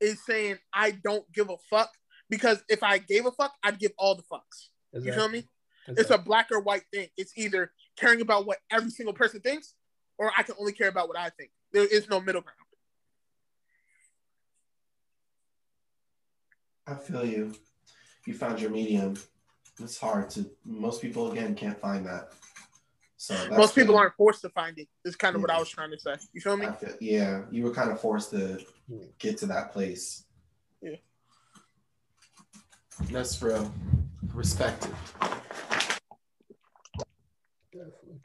is 0.00 0.24
saying 0.24 0.58
I 0.72 0.92
don't 0.92 1.30
give 1.32 1.50
a 1.50 1.56
fuck 1.70 1.90
because 2.30 2.62
if 2.68 2.82
I 2.82 2.98
gave 2.98 3.26
a 3.26 3.32
fuck, 3.32 3.52
I'd 3.62 3.78
give 3.78 3.92
all 3.98 4.14
the 4.14 4.22
fucks. 4.22 4.68
You 4.92 5.12
feel 5.12 5.28
me? 5.28 5.48
It's 5.88 6.10
a 6.10 6.18
black 6.18 6.48
or 6.52 6.60
white 6.60 6.84
thing. 6.92 7.08
It's 7.16 7.36
either 7.36 7.72
caring 7.96 8.20
about 8.20 8.46
what 8.46 8.58
every 8.70 8.90
single 8.90 9.12
person 9.12 9.40
thinks, 9.40 9.74
or 10.18 10.30
I 10.36 10.42
can 10.42 10.54
only 10.58 10.72
care 10.72 10.88
about 10.88 11.08
what 11.08 11.18
I 11.18 11.30
think. 11.30 11.50
There 11.72 11.84
is 11.84 12.08
no 12.08 12.20
middle 12.20 12.42
ground. 12.42 12.56
I 16.86 16.94
feel 16.94 17.24
you. 17.24 17.54
You 18.26 18.34
found 18.34 18.60
your 18.60 18.70
medium. 18.70 19.16
It's 19.80 19.98
hard 19.98 20.30
to. 20.30 20.48
Most 20.64 21.02
people 21.02 21.32
again 21.32 21.54
can't 21.54 21.78
find 21.80 22.06
that. 22.06 22.32
So 23.24 23.32
that's 23.32 23.56
Most 23.56 23.74
people 23.74 23.94
good. 23.94 24.00
aren't 24.00 24.14
forced 24.16 24.42
to 24.42 24.50
find 24.50 24.78
it. 24.78 24.82
it. 24.82 25.08
Is 25.08 25.16
kind 25.16 25.34
of 25.34 25.40
what 25.40 25.50
I 25.50 25.58
was 25.58 25.70
trying 25.70 25.90
to 25.92 25.98
say. 25.98 26.16
You 26.34 26.42
feel 26.42 26.58
me? 26.58 26.66
Feel, 26.78 26.90
yeah, 27.00 27.40
you 27.50 27.64
were 27.64 27.70
kind 27.70 27.90
of 27.90 27.98
forced 27.98 28.30
to 28.32 28.58
get 29.18 29.38
to 29.38 29.46
that 29.46 29.72
place. 29.72 30.24
Yeah. 30.82 30.96
That's 33.10 33.40
real. 33.40 33.72
Respect 34.34 34.84
it. 34.84 34.92
Definitely. 37.72 38.20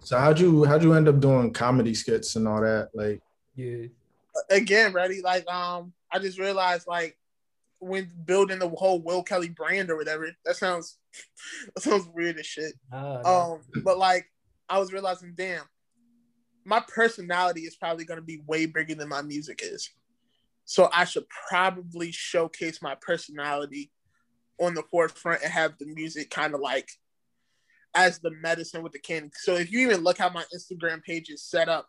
So 0.00 0.18
how'd 0.18 0.40
you 0.40 0.64
how'd 0.64 0.82
you 0.82 0.94
end 0.94 1.08
up 1.08 1.20
doing 1.20 1.52
comedy 1.52 1.92
skits 1.92 2.36
and 2.36 2.48
all 2.48 2.62
that? 2.62 2.88
Like, 2.94 3.20
Yeah. 3.56 3.88
again, 4.48 4.94
ready? 4.94 5.20
Like, 5.20 5.46
um, 5.48 5.92
I 6.10 6.18
just 6.18 6.38
realized 6.38 6.86
like 6.86 7.18
when 7.78 8.10
building 8.24 8.58
the 8.58 8.68
whole 8.68 9.02
Will 9.02 9.22
Kelly 9.22 9.48
brand 9.48 9.90
or 9.90 9.96
whatever, 9.96 10.30
that 10.44 10.56
sounds 10.56 10.98
that 11.74 11.82
sounds 11.82 12.08
weird 12.12 12.38
as 12.38 12.46
shit. 12.46 12.74
Ah, 12.92 13.20
no. 13.22 13.30
Um, 13.30 13.82
but 13.84 13.98
like 13.98 14.26
I 14.68 14.78
was 14.78 14.92
realizing, 14.92 15.34
damn, 15.36 15.64
my 16.64 16.82
personality 16.94 17.62
is 17.62 17.76
probably 17.76 18.04
gonna 18.04 18.22
be 18.22 18.42
way 18.46 18.66
bigger 18.66 18.94
than 18.94 19.08
my 19.08 19.22
music 19.22 19.60
is. 19.62 19.90
So 20.64 20.88
I 20.92 21.04
should 21.04 21.26
probably 21.48 22.10
showcase 22.10 22.82
my 22.82 22.96
personality 23.00 23.92
on 24.58 24.74
the 24.74 24.82
forefront 24.90 25.42
and 25.42 25.52
have 25.52 25.78
the 25.78 25.86
music 25.86 26.30
kind 26.30 26.54
of 26.54 26.60
like 26.60 26.88
as 27.94 28.18
the 28.18 28.30
medicine 28.30 28.82
with 28.82 28.92
the 28.92 28.98
candy. 28.98 29.30
So 29.34 29.54
if 29.54 29.70
you 29.70 29.80
even 29.80 30.02
look 30.02 30.18
how 30.18 30.28
my 30.28 30.44
Instagram 30.54 31.02
page 31.02 31.30
is 31.30 31.42
set 31.42 31.68
up, 31.68 31.88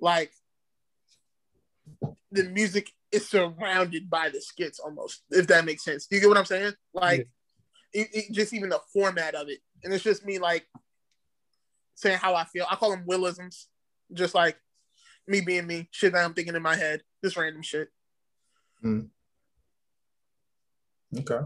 like 0.00 0.32
the 2.30 2.44
music 2.44 2.90
is 3.12 3.28
surrounded 3.28 4.08
by 4.08 4.28
the 4.28 4.40
skits 4.40 4.78
almost, 4.78 5.22
if 5.30 5.46
that 5.48 5.64
makes 5.64 5.84
sense. 5.84 6.06
Do 6.06 6.16
you 6.16 6.20
get 6.22 6.28
what 6.28 6.38
I'm 6.38 6.44
saying? 6.44 6.72
Like 6.94 7.28
it, 7.92 8.08
it- 8.12 8.32
just 8.32 8.52
even 8.52 8.68
the 8.70 8.80
format 8.92 9.34
of 9.34 9.48
it. 9.48 9.58
And 9.82 9.92
it's 9.92 10.04
just 10.04 10.24
me 10.24 10.38
like 10.38 10.66
saying 11.94 12.18
how 12.18 12.34
I 12.34 12.44
feel. 12.44 12.66
I 12.70 12.76
call 12.76 12.90
them 12.90 13.04
willisms, 13.06 13.66
just 14.12 14.34
like 14.34 14.56
me 15.26 15.40
being 15.40 15.66
me, 15.66 15.88
shit 15.90 16.12
that 16.12 16.24
I'm 16.24 16.34
thinking 16.34 16.54
in 16.54 16.62
my 16.62 16.76
head, 16.76 17.02
just 17.24 17.36
random 17.36 17.62
shit. 17.62 17.88
Mm. 18.84 19.08
okay, 21.18 21.40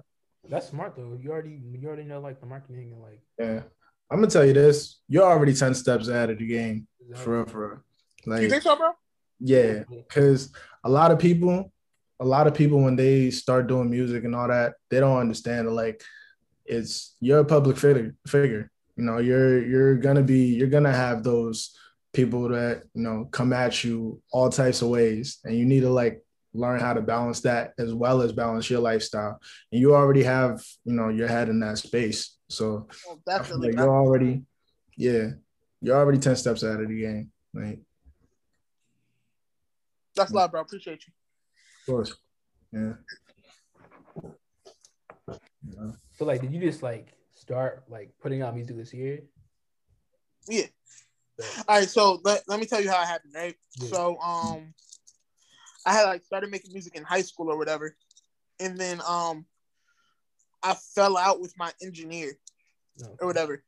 That's 0.49 0.69
smart 0.69 0.95
though. 0.97 1.19
You 1.21 1.31
already 1.33 1.61
you 1.73 1.87
already 1.89 2.05
know 2.05 2.21
like 2.21 2.41
the 2.41 2.47
marketing 2.47 2.93
and 2.93 3.03
like 3.03 3.21
yeah. 3.39 3.62
I'm 4.11 4.19
gonna 4.19 4.31
tell 4.31 4.45
you 4.45 4.53
this: 4.53 5.01
you're 5.09 5.25
already 5.25 5.55
ten 5.55 5.75
steps 5.75 6.09
ahead 6.09 6.31
of 6.31 6.39
the 6.39 6.47
game, 6.47 6.87
for 7.17 7.39
real, 7.39 7.47
for 7.47 7.69
real. 7.69 7.79
you 8.27 8.33
Like, 8.33 8.51
think 8.51 8.62
so, 8.62 8.77
bro? 8.77 8.91
Yeah, 9.45 9.84
because 9.90 10.51
a 10.82 10.88
lot 10.88 11.11
of 11.12 11.18
people, 11.18 11.70
a 12.18 12.24
lot 12.24 12.47
of 12.47 12.55
people 12.55 12.80
when 12.82 12.97
they 12.97 13.30
start 13.30 13.66
doing 13.66 13.90
music 13.90 14.24
and 14.24 14.34
all 14.34 14.49
that, 14.49 14.74
they 14.90 15.01
don't 15.01 15.18
understand 15.20 15.70
like 15.70 16.03
it's 16.64 17.14
you're 17.20 17.40
a 17.40 17.45
public 17.45 17.76
figure. 17.76 18.14
Figure, 18.26 18.70
you 18.97 19.05
know, 19.05 19.18
you're 19.18 19.62
you're 19.64 19.97
gonna 19.97 20.22
be 20.22 20.55
you're 20.55 20.68
gonna 20.76 20.92
have 20.92 21.22
those 21.22 21.76
people 22.14 22.49
that 22.49 22.84
you 22.95 23.03
know 23.03 23.28
come 23.30 23.53
at 23.53 23.84
you 23.84 24.22
all 24.32 24.49
types 24.49 24.80
of 24.82 24.88
ways, 24.88 25.38
and 25.45 25.55
you 25.57 25.66
need 25.66 25.80
to 25.80 25.90
like 25.90 26.22
learn 26.55 26.80
how 26.80 26.95
to 26.95 27.03
balance 27.03 27.40
that 27.40 27.74
as 27.78 27.92
well 27.92 28.22
as 28.22 28.32
balance 28.32 28.70
your 28.70 28.80
lifestyle. 28.80 29.40
And 29.72 29.80
you 29.80 29.95
already 29.95 30.22
have 30.22 30.64
you 30.84 30.95
know 30.95 31.09
your 31.11 31.28
head 31.28 31.49
in 31.51 31.61
that 31.61 31.78
space, 31.78 32.38
so 32.49 32.86
Oh, 33.09 33.18
I 33.28 33.42
feel 33.42 33.61
definitely. 33.61 33.68
like 33.72 33.78
you're 33.78 33.95
already, 33.95 34.42
yeah, 34.97 35.30
you're 35.82 35.97
already 35.97 36.18
ten 36.18 36.36
steps 36.36 36.64
out 36.64 36.80
of 36.80 36.88
the 36.88 37.01
game. 37.01 37.30
Like, 37.53 37.80
That's 40.17 40.31
a 40.31 40.35
lot, 40.35 40.51
bro. 40.51 40.61
Appreciate 40.61 41.05
you. 41.07 41.12
of 41.81 41.87
course, 41.95 42.15
yeah. 42.73 42.93
Yeah. 45.67 45.91
So 46.17 46.25
like, 46.25 46.41
did 46.41 46.53
you 46.53 46.61
just 46.61 46.83
like 46.83 47.15
start 47.35 47.85
like 47.89 48.12
putting 48.21 48.43
out 48.43 48.55
music 48.55 48.77
this 48.77 48.93
year? 48.95 49.21
Yeah. 50.49 50.67
All 51.69 51.79
right, 51.79 51.89
so 51.89 52.21
let, 52.23 52.45
let 52.47 52.61
me 52.61 52.67
tell 52.67 52.81
you 52.81 52.91
how 52.91 53.03
it 53.03 53.07
happened, 53.07 53.35
right? 53.35 53.57
Yeah. 53.81 53.89
So 53.89 54.19
um 54.19 54.75
I 55.87 55.93
had 55.93 56.05
like 56.05 56.23
started 56.23 56.51
making 56.51 56.73
music 56.73 56.95
in 56.97 57.03
high 57.03 57.23
school 57.23 57.51
or 57.51 57.59
whatever. 57.59 57.97
And 58.61 58.79
then 58.79 59.01
um 59.07 59.47
I 60.62 60.75
fell 60.95 61.17
out 61.17 61.41
with 61.41 61.55
my 61.59 61.73
engineer 61.83 62.33
No. 62.99 63.17
or 63.21 63.27
whatever. 63.27 63.62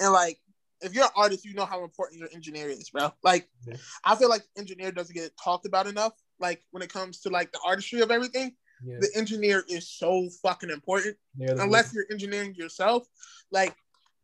And 0.00 0.12
like 0.12 0.38
if 0.84 0.94
you're 0.94 1.04
an 1.04 1.10
artist, 1.16 1.44
you 1.44 1.54
know 1.54 1.64
how 1.64 1.82
important 1.84 2.20
your 2.20 2.28
engineer 2.32 2.68
is, 2.68 2.90
bro. 2.90 3.12
Like 3.22 3.48
Yeah. 3.66 3.76
I 4.04 4.16
feel 4.16 4.28
like 4.28 4.42
engineer 4.56 4.92
doesn't 4.92 5.14
get 5.14 5.32
talked 5.42 5.66
about 5.66 5.86
enough. 5.86 6.12
Like 6.38 6.64
when 6.70 6.82
it 6.82 6.92
comes 6.92 7.20
to 7.22 7.30
like 7.30 7.52
the 7.52 7.60
artistry 7.66 8.00
of 8.00 8.10
everything, 8.10 8.54
Yeah. 8.84 8.98
the 9.00 9.10
engineer 9.14 9.64
is 9.68 9.88
so 9.88 10.28
fucking 10.42 10.70
important. 10.70 11.16
They're 11.34 11.54
the- 11.54 11.62
Unless 11.62 11.94
you're 11.94 12.06
engineering 12.10 12.54
yourself, 12.54 13.06
like 13.50 13.74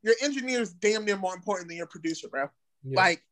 your 0.03 0.15
engineer 0.23 0.61
is 0.61 0.73
damn 0.73 1.05
near 1.05 1.17
more 1.17 1.35
important 1.35 1.69
than 1.69 1.77
your 1.77 1.87
producer, 1.87 2.29
bro. 2.29 2.49
yeah. 2.83 2.97
Like 2.97 3.23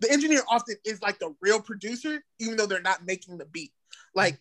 the 0.00 0.10
engineer 0.10 0.42
often 0.48 0.76
is 0.84 1.00
like 1.02 1.18
the 1.18 1.34
real 1.40 1.60
producer, 1.60 2.22
even 2.38 2.56
though 2.56 2.66
they're 2.66 2.80
not 2.82 3.04
making 3.04 3.38
the 3.38 3.44
beat. 3.46 3.72
Like 4.14 4.40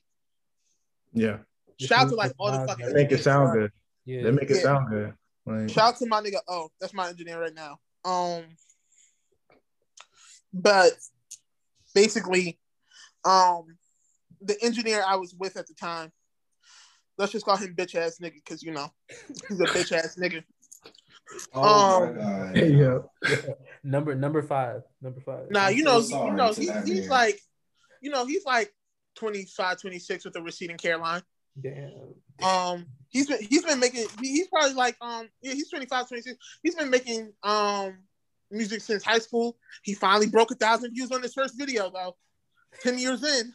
yeah, 1.13 1.39
shout 1.79 2.09
to 2.09 2.15
like 2.15 2.33
all 2.37 2.51
the 2.51 2.65
fucking 2.67 2.85
they 2.87 2.93
make 2.93 3.11
it 3.11 3.21
sound 3.23 3.53
good. 3.53 3.71
yeah. 4.05 4.23
They 4.23 4.31
make 4.31 4.49
it 4.49 4.57
Yeah. 4.57 4.61
sound 4.63 4.89
good. 4.89 5.13
Like, 5.45 5.69
Shout 5.69 5.93
out 5.93 5.97
to 5.97 6.05
my 6.05 6.21
nigga. 6.21 6.39
Oh, 6.47 6.69
that's 6.79 6.93
my 6.93 7.09
engineer 7.09 7.39
right 7.41 7.53
now. 7.53 7.79
Um, 8.03 8.43
but 10.53 10.91
basically, 11.93 12.59
um, 13.25 13.77
the 14.41 14.57
engineer 14.61 15.03
I 15.07 15.15
was 15.15 15.35
with 15.35 15.57
at 15.57 15.67
the 15.67 15.73
time, 15.73 16.11
let's 17.17 17.31
just 17.31 17.45
call 17.45 17.57
him 17.57 17.75
bitch 17.75 17.95
ass 17.95 18.17
nigga 18.21 18.33
because 18.33 18.63
you 18.63 18.71
know 18.71 18.91
he's 19.47 19.59
a 19.59 19.65
bitch 19.65 19.91
ass 19.91 20.17
nigga. 20.17 20.43
Oh 21.53 22.01
Um, 22.01 22.15
my 22.15 22.21
god. 22.21 22.55
yeah, 22.57 22.99
number 23.83 24.15
number 24.15 24.41
five. 24.41 24.81
Number 25.01 25.21
five. 25.21 25.49
Nah, 25.49 25.67
you 25.69 25.83
know, 25.83 26.01
sorry 26.01 26.31
you 26.31 26.35
know, 26.35 26.53
to 26.53 26.61
he, 26.61 26.71
he's 26.85 27.01
man. 27.01 27.09
like, 27.09 27.39
you 28.01 28.09
know, 28.09 28.25
he's 28.25 28.45
like 28.45 28.73
25, 29.15 29.79
26 29.79 30.25
with 30.25 30.35
a 30.35 30.41
receding 30.41 30.77
hairline. 30.81 31.21
Damn. 31.61 31.91
Um, 32.41 32.85
he's 33.11 33.27
been 33.27 33.43
he's 33.43 33.63
been 33.63 33.79
making 33.79 34.07
he's 34.19 34.47
probably 34.47 34.73
like 34.73 34.95
um 35.01 35.29
yeah 35.41 35.53
he's 35.53 35.69
25, 35.69 36.07
26. 36.07 36.37
He's 36.63 36.75
been 36.75 36.89
making 36.89 37.31
um 37.43 37.97
music 38.49 38.81
since 38.81 39.03
high 39.03 39.19
school. 39.19 39.57
He 39.83 39.93
finally 39.93 40.27
broke 40.27 40.51
a 40.51 40.55
thousand 40.55 40.93
views 40.93 41.11
on 41.11 41.21
his 41.21 41.33
first 41.33 41.57
video 41.57 41.89
though. 41.91 42.15
Ten 42.81 42.97
years 42.97 43.23
in. 43.23 43.53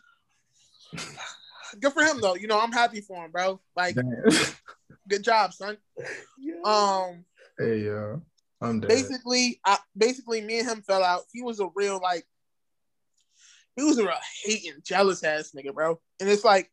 Good 1.80 1.92
for 1.92 2.02
him 2.02 2.20
though. 2.20 2.34
You 2.34 2.46
know, 2.46 2.60
I'm 2.60 2.72
happy 2.72 3.00
for 3.00 3.24
him, 3.24 3.30
bro. 3.30 3.60
Like, 3.74 3.96
Damn. 3.96 4.22
good 5.08 5.24
job, 5.24 5.52
son. 5.52 5.76
Yeah. 6.38 6.60
Um, 6.64 7.24
hey 7.58 7.80
yo, 7.84 8.22
I'm 8.60 8.80
dead. 8.80 8.88
basically, 8.88 9.60
I 9.64 9.78
basically 9.96 10.40
me 10.40 10.60
and 10.60 10.68
him 10.68 10.82
fell 10.82 11.02
out. 11.02 11.22
He 11.32 11.42
was 11.42 11.60
a 11.60 11.68
real 11.74 11.98
like, 12.02 12.24
he 13.74 13.82
was 13.82 13.98
a 13.98 14.04
real 14.04 14.14
hating, 14.44 14.74
jealous 14.82 15.22
ass 15.24 15.52
nigga, 15.56 15.74
bro. 15.74 16.00
And 16.20 16.30
it's 16.30 16.44
like, 16.44 16.70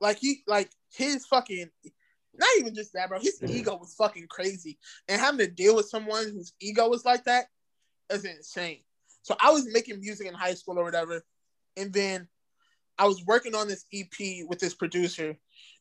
like 0.00 0.18
he 0.18 0.42
like 0.46 0.70
his 0.92 1.26
fucking, 1.26 1.70
not 2.34 2.48
even 2.58 2.74
just 2.74 2.92
that, 2.94 3.08
bro. 3.08 3.18
His 3.18 3.40
ego 3.46 3.76
was 3.76 3.94
fucking 3.94 4.26
crazy, 4.28 4.78
and 5.08 5.20
having 5.20 5.38
to 5.38 5.48
deal 5.48 5.76
with 5.76 5.88
someone 5.88 6.24
whose 6.24 6.52
ego 6.60 6.88
was 6.88 7.04
like 7.04 7.24
that 7.24 7.46
is 8.10 8.24
insane. 8.24 8.82
So 9.22 9.36
I 9.40 9.50
was 9.50 9.66
making 9.72 10.00
music 10.00 10.26
in 10.26 10.34
high 10.34 10.54
school 10.54 10.78
or 10.78 10.84
whatever, 10.84 11.22
and 11.76 11.92
then 11.92 12.28
I 12.98 13.06
was 13.06 13.24
working 13.24 13.54
on 13.54 13.68
this 13.68 13.84
EP 13.92 14.46
with 14.48 14.58
this 14.58 14.74
producer, 14.74 15.36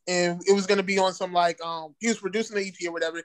and 0.07 0.41
it 0.47 0.53
was 0.53 0.65
gonna 0.65 0.83
be 0.83 0.97
on 0.97 1.13
some 1.13 1.33
like 1.33 1.61
um 1.61 1.95
he 1.99 2.07
was 2.07 2.17
producing 2.17 2.55
the 2.55 2.67
EP 2.67 2.87
or 2.87 2.93
whatever, 2.93 3.21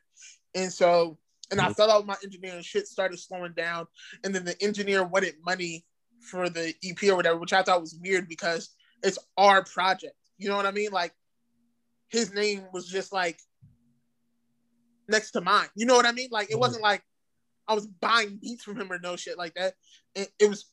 and 0.55 0.73
so 0.73 1.19
and 1.51 1.61
I 1.61 1.73
fell 1.73 1.91
out 1.91 1.99
with 1.99 2.07
my 2.07 2.17
engineer 2.23 2.55
and 2.55 2.65
shit 2.65 2.87
started 2.87 3.19
slowing 3.19 3.53
down, 3.53 3.87
and 4.25 4.35
then 4.35 4.45
the 4.45 4.61
engineer 4.63 5.05
wanted 5.05 5.35
money 5.45 5.85
for 6.21 6.49
the 6.49 6.75
EP 6.85 7.03
or 7.05 7.17
whatever, 7.17 7.39
which 7.39 7.53
I 7.53 7.63
thought 7.63 7.81
was 7.81 7.99
weird 8.01 8.29
because 8.29 8.71
it's 9.03 9.19
our 9.37 9.65
project. 9.65 10.15
You 10.41 10.49
know 10.49 10.57
what 10.57 10.67
I 10.67 10.71
mean? 10.73 10.91
Like 10.91 11.15
his 12.09 12.33
name 12.33 12.65
was 12.73 12.89
just 12.89 13.13
like 13.13 13.39
next 15.09 15.33
to 15.33 15.41
mine. 15.41 15.69
You 15.77 15.87
know 15.87 15.95
what 15.95 16.07
I 16.07 16.13
mean? 16.13 16.29
Like 16.33 16.51
it 16.51 16.59
wasn't 16.59 16.83
like 16.83 17.03
I 17.69 17.75
was 17.75 17.87
buying 17.87 18.39
beats 18.41 18.65
from 18.65 18.81
him 18.81 18.91
or 18.91 18.99
no 18.99 19.17
shit 19.17 19.39
like 19.39 19.55
that. 19.55 19.75
It, 20.15 20.31
it 20.39 20.49
was 20.49 20.67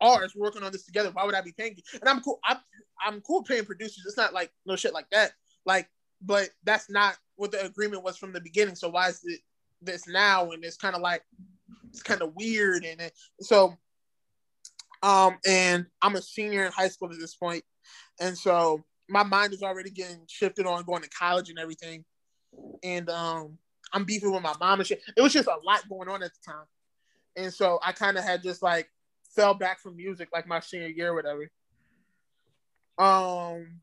ours. 0.00 0.32
We're 0.34 0.44
working 0.46 0.62
on 0.62 0.72
this 0.72 0.86
together. 0.86 1.10
Why 1.12 1.24
would 1.24 1.34
I 1.34 1.42
be 1.42 1.52
paying 1.52 1.74
you? 1.76 1.82
And 2.00 2.08
I'm 2.08 2.20
cool. 2.20 2.38
I'm, 2.44 2.58
I'm 3.04 3.20
cool 3.20 3.42
paying 3.42 3.64
producers. 3.64 4.04
It's 4.06 4.16
not 4.16 4.32
like 4.32 4.52
no 4.64 4.76
shit 4.76 4.94
like 4.94 5.10
that. 5.10 5.32
Like, 5.66 5.88
but 6.22 6.50
that's 6.64 6.88
not 6.88 7.16
what 7.36 7.50
the 7.50 7.64
agreement 7.64 8.04
was 8.04 8.16
from 8.16 8.32
the 8.32 8.40
beginning. 8.40 8.76
So 8.76 8.88
why 8.90 9.08
is 9.08 9.20
it 9.24 9.40
this 9.82 10.06
now? 10.06 10.52
And 10.52 10.64
it's 10.64 10.76
kind 10.76 10.94
of 10.94 11.02
like 11.02 11.22
it's 11.90 12.02
kind 12.02 12.22
of 12.22 12.34
weird. 12.36 12.84
And 12.84 13.00
it, 13.00 13.12
so, 13.40 13.76
um, 15.02 15.36
and 15.46 15.86
I'm 16.00 16.16
a 16.16 16.22
senior 16.22 16.64
in 16.64 16.72
high 16.72 16.88
school 16.88 17.10
at 17.12 17.18
this 17.18 17.34
point, 17.34 17.64
and 18.20 18.36
so 18.36 18.84
my 19.10 19.22
mind 19.22 19.52
is 19.52 19.62
already 19.62 19.90
getting 19.90 20.20
shifted 20.28 20.66
on 20.66 20.84
going 20.84 21.02
to 21.02 21.08
college 21.08 21.50
and 21.50 21.58
everything. 21.58 22.04
And 22.82 23.10
um, 23.10 23.58
I'm 23.92 24.04
beefing 24.04 24.32
with 24.32 24.42
my 24.42 24.54
mom 24.60 24.80
and 24.80 24.86
shit. 24.86 25.02
It 25.16 25.20
was 25.20 25.32
just 25.32 25.48
a 25.48 25.56
lot 25.64 25.88
going 25.88 26.08
on 26.08 26.22
at 26.22 26.30
the 26.32 26.52
time. 26.52 26.64
And 27.36 27.52
so 27.52 27.78
I 27.82 27.92
kind 27.92 28.16
of 28.16 28.24
had 28.24 28.42
just 28.42 28.62
like 28.62 28.88
fell 29.34 29.54
back 29.54 29.80
from 29.80 29.96
music 29.96 30.28
like 30.32 30.46
my 30.46 30.60
senior 30.60 30.88
year 30.88 31.10
or 31.10 31.14
whatever. 31.14 31.50
Um 32.98 33.80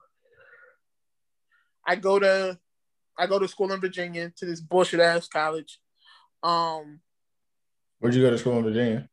I 1.85 1.95
go 1.95 2.19
to 2.19 2.59
I 3.17 3.27
go 3.27 3.39
to 3.39 3.47
school 3.47 3.71
in 3.71 3.79
Virginia 3.79 4.31
to 4.37 4.45
this 4.45 4.61
bullshit 4.61 4.99
ass 4.99 5.27
college. 5.27 5.79
Um 6.43 6.99
Where'd 7.99 8.13
you 8.13 8.21
go 8.21 8.29
to 8.29 8.37
school 8.37 8.57
in 8.57 8.63
Virginia? 8.63 9.09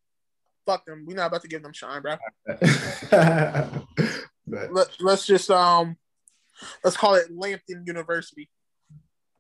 fuck 0.66 0.84
them. 0.86 1.04
We're 1.06 1.16
not 1.16 1.26
about 1.26 1.42
to 1.42 1.48
give 1.48 1.62
them 1.62 1.72
shine, 1.72 2.02
bro. 2.02 2.16
But 4.46 4.72
Let, 4.72 4.88
let's 5.00 5.26
just 5.26 5.50
um, 5.50 5.96
let's 6.82 6.96
call 6.96 7.14
it 7.14 7.26
Lambton 7.34 7.84
University. 7.86 8.48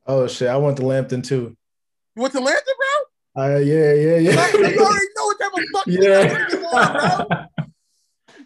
oh 0.06 0.26
shit, 0.26 0.48
I 0.48 0.56
went 0.56 0.76
to 0.78 0.86
Lambton 0.86 1.22
too. 1.22 1.56
You 2.16 2.22
went 2.22 2.32
to 2.34 2.40
Lambton, 2.40 2.74
bro? 2.78 3.44
Uh, 3.44 3.58
yeah, 3.58 3.92
yeah, 3.94 4.16
yeah. 4.18 4.36
Like, 4.36 4.52
you 4.52 4.60
already 4.60 4.78
know 5.16 5.24
what 5.24 5.38
type 5.40 5.52
of 5.56 5.64
fucking 5.72 5.92
Yeah. 5.94 6.28
niggas 6.28 6.64
on, 6.72 7.26
bro. 7.26 7.64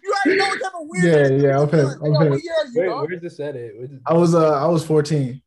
You 0.01 0.15
already 0.25 0.39
know 0.39 0.47
what 0.47 0.61
type 0.61 0.71
of 0.81 0.87
weird. 0.87 1.31
Yeah, 1.41 1.47
yeah, 1.49 1.55
I'm 1.57 1.61
on. 1.63 1.69
hip, 1.69 1.85
Nigga, 1.85 2.05
I'm 2.05 2.11
What 2.13 2.31
hip. 2.31 2.41
you, 2.43 2.53
Where, 2.73 2.85
dog? 2.87 3.09
where's 3.09 3.21
this 3.21 3.39
at? 3.39 3.55
It. 3.55 3.73
Where's 3.77 3.89
this- 3.91 3.99
I 4.05 4.13
was 4.13 4.33
uh 4.33 4.53
I 4.53 4.65
was 4.67 4.83
14. 4.85 5.41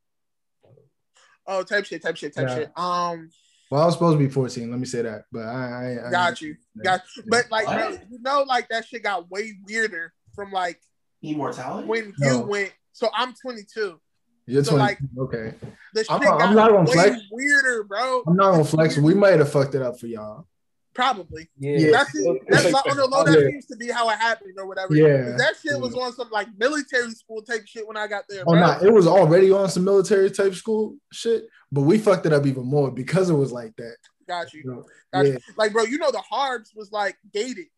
Oh, 1.46 1.62
type 1.64 1.84
shit, 1.86 2.02
type 2.02 2.16
shit, 2.16 2.34
type 2.34 2.48
Yeah. 2.48 2.54
shit. 2.54 2.72
Um, 2.78 3.30
Well, 3.70 3.82
I 3.82 3.86
was 3.86 3.94
supposed 3.94 4.18
to 4.18 4.24
be 4.24 4.30
14. 4.30 4.70
Let 4.70 4.78
me 4.78 4.86
say 4.86 5.02
that, 5.02 5.24
but 5.32 5.44
I, 5.46 5.96
I, 6.02 6.08
I 6.08 6.10
got 6.10 6.40
you, 6.40 6.54
got. 6.84 7.00
You. 7.16 7.24
But 7.26 7.50
like, 7.50 7.66
bro, 7.66 7.90
you 8.10 8.20
know, 8.20 8.42
like 8.46 8.68
that 8.68 8.86
shit 8.86 9.02
got 9.02 9.28
way 9.30 9.54
weirder 9.66 10.12
from 10.34 10.52
like 10.52 10.80
Immortality? 11.22 11.86
when 11.88 12.14
No. 12.18 12.28
you 12.30 12.40
went. 12.46 12.72
So 12.92 13.08
I'm 13.14 13.34
22. 13.34 14.00
You're 14.46 14.64
So, 14.64 14.72
20. 14.72 14.82
like- 14.84 14.98
okay. 15.20 15.54
The 15.94 16.02
shit 16.04 16.10
I'm 16.10 16.20
got 16.20 16.38
not- 16.38 16.48
I'm 16.48 16.54
not 16.56 16.70
gonna 16.70 16.86
flex. 16.86 17.16
weirder, 17.30 17.84
bro. 17.84 18.22
I'm 18.26 18.36
not 18.36 18.52
gonna 18.52 18.64
flex. 18.64 18.96
We 18.98 19.14
might 19.14 19.38
have 19.38 19.50
fucked 19.52 19.74
it 19.74 19.82
up 19.82 19.98
for 20.00 20.06
y'all. 20.08 20.46
Probably. 20.94 21.48
Yeah, 21.56 21.90
That's 21.90 22.14
it. 22.14 22.42
That's 22.48 22.64
like- 22.64 22.72
not 22.72 22.90
on 22.90 22.96
the 22.98 23.06
low. 23.06 23.20
oh, 23.20 23.24
That 23.24 23.40
yeah. 23.40 23.46
seems 23.48 23.66
to 23.66 23.76
be 23.76 23.88
how 23.88 24.10
it 24.10 24.18
happened 24.18 24.54
or 24.58 24.66
whatever. 24.66 24.94
Yeah. 24.94 25.22
'Cause 25.30 25.38
That 25.38 25.54
shit 25.62 25.80
was 25.80 25.94
on 25.94 26.12
some 26.12 26.28
like 26.30 26.48
military 26.58 27.12
school 27.12 27.40
type 27.40 27.62
shit 27.66 27.86
when 27.88 27.96
I 27.96 28.06
got 28.08 28.24
there, 28.28 28.42
Oh, 28.46 28.52
bro. 28.52 28.60
no, 28.60 28.78
it 28.86 28.92
was 28.92 29.06
already 29.06 29.50
on 29.52 29.70
some 29.70 29.84
military 29.84 30.30
type 30.30 30.54
school 30.54 30.96
shit, 31.12 31.46
but 31.70 31.82
we 31.82 31.96
fucked 31.98 32.26
it 32.26 32.32
up 32.34 32.44
even 32.46 32.66
more 32.66 32.90
because 32.90 33.30
it 33.30 33.34
was 33.34 33.52
like 33.52 33.74
that. 33.76 33.96
Got 34.28 34.52
you. 34.52 34.62
You? 34.64 34.84
Got 35.14 35.26
Yeah. 35.26 35.32
you. 35.32 35.38
Like, 35.56 35.72
bro, 35.72 35.84
you 35.84 35.96
know 35.98 36.10
the 36.10 36.20
Harbs 36.20 36.72
was 36.74 36.92
like 36.92 37.16
gated. 37.32 37.68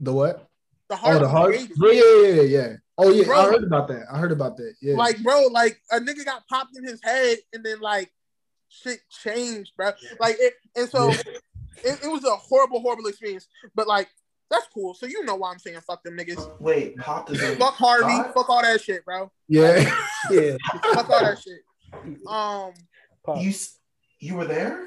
The 0.00 0.12
what? 0.12 0.48
The 0.88 0.98
Oh, 1.02 1.18
the 1.18 1.28
heart. 1.28 1.54
Yeah, 1.54 1.92
yeah, 1.92 2.26
yeah, 2.26 2.42
yeah. 2.42 2.72
Oh 2.96 3.10
yeah, 3.10 3.24
Bro. 3.24 3.40
I 3.40 3.44
heard 3.46 3.64
about 3.64 3.88
that. 3.88 4.06
I 4.12 4.18
heard 4.18 4.32
about 4.32 4.56
that. 4.58 4.74
Yeah. 4.80 4.94
Like, 4.96 5.22
bro, 5.22 5.46
like 5.50 5.80
a 5.90 5.98
nigga 5.98 6.24
got 6.24 6.46
popped 6.46 6.76
in 6.76 6.84
his 6.84 7.00
head 7.02 7.38
and 7.52 7.64
then 7.64 7.80
like 7.80 8.12
shit 8.68 9.00
changed, 9.10 9.72
bro. 9.76 9.92
Like 10.20 10.36
it, 10.38 10.54
and 10.76 10.88
so 10.88 11.10
Yeah. 11.10 11.22
it, 11.84 12.04
it 12.04 12.08
was 12.08 12.24
a 12.24 12.36
horrible, 12.36 12.80
horrible 12.80 13.06
experience. 13.06 13.48
But 13.74 13.88
like, 13.88 14.08
that's 14.50 14.66
cool. 14.72 14.94
So 14.94 15.06
you 15.06 15.24
know 15.24 15.34
why 15.34 15.50
I'm 15.50 15.58
saying 15.58 15.80
fuck 15.80 16.04
them 16.04 16.16
niggas. 16.16 16.60
Wait, 16.60 16.96
popped 16.98 17.30
is 17.30 17.42
in 17.42 17.56
Fuck 17.58 17.74
Harvey. 17.74 18.04
God? 18.04 18.32
Fuck 18.34 18.48
all 18.48 18.62
that 18.62 18.80
shit, 18.80 19.04
bro. 19.04 19.30
yeah. 19.48 19.92
yeah. 20.30 20.56
Fuck 20.92 21.10
all 21.10 21.20
that 21.20 21.38
shit. 21.40 21.60
Um, 22.28 22.72
Pop. 23.24 23.40
You 23.40 23.52
you 24.20 24.36
were 24.36 24.44
there? 24.44 24.86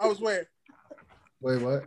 I 0.00 0.06
was 0.06 0.20
where? 0.20 0.46
Wait, 1.40 1.62
what? 1.62 1.84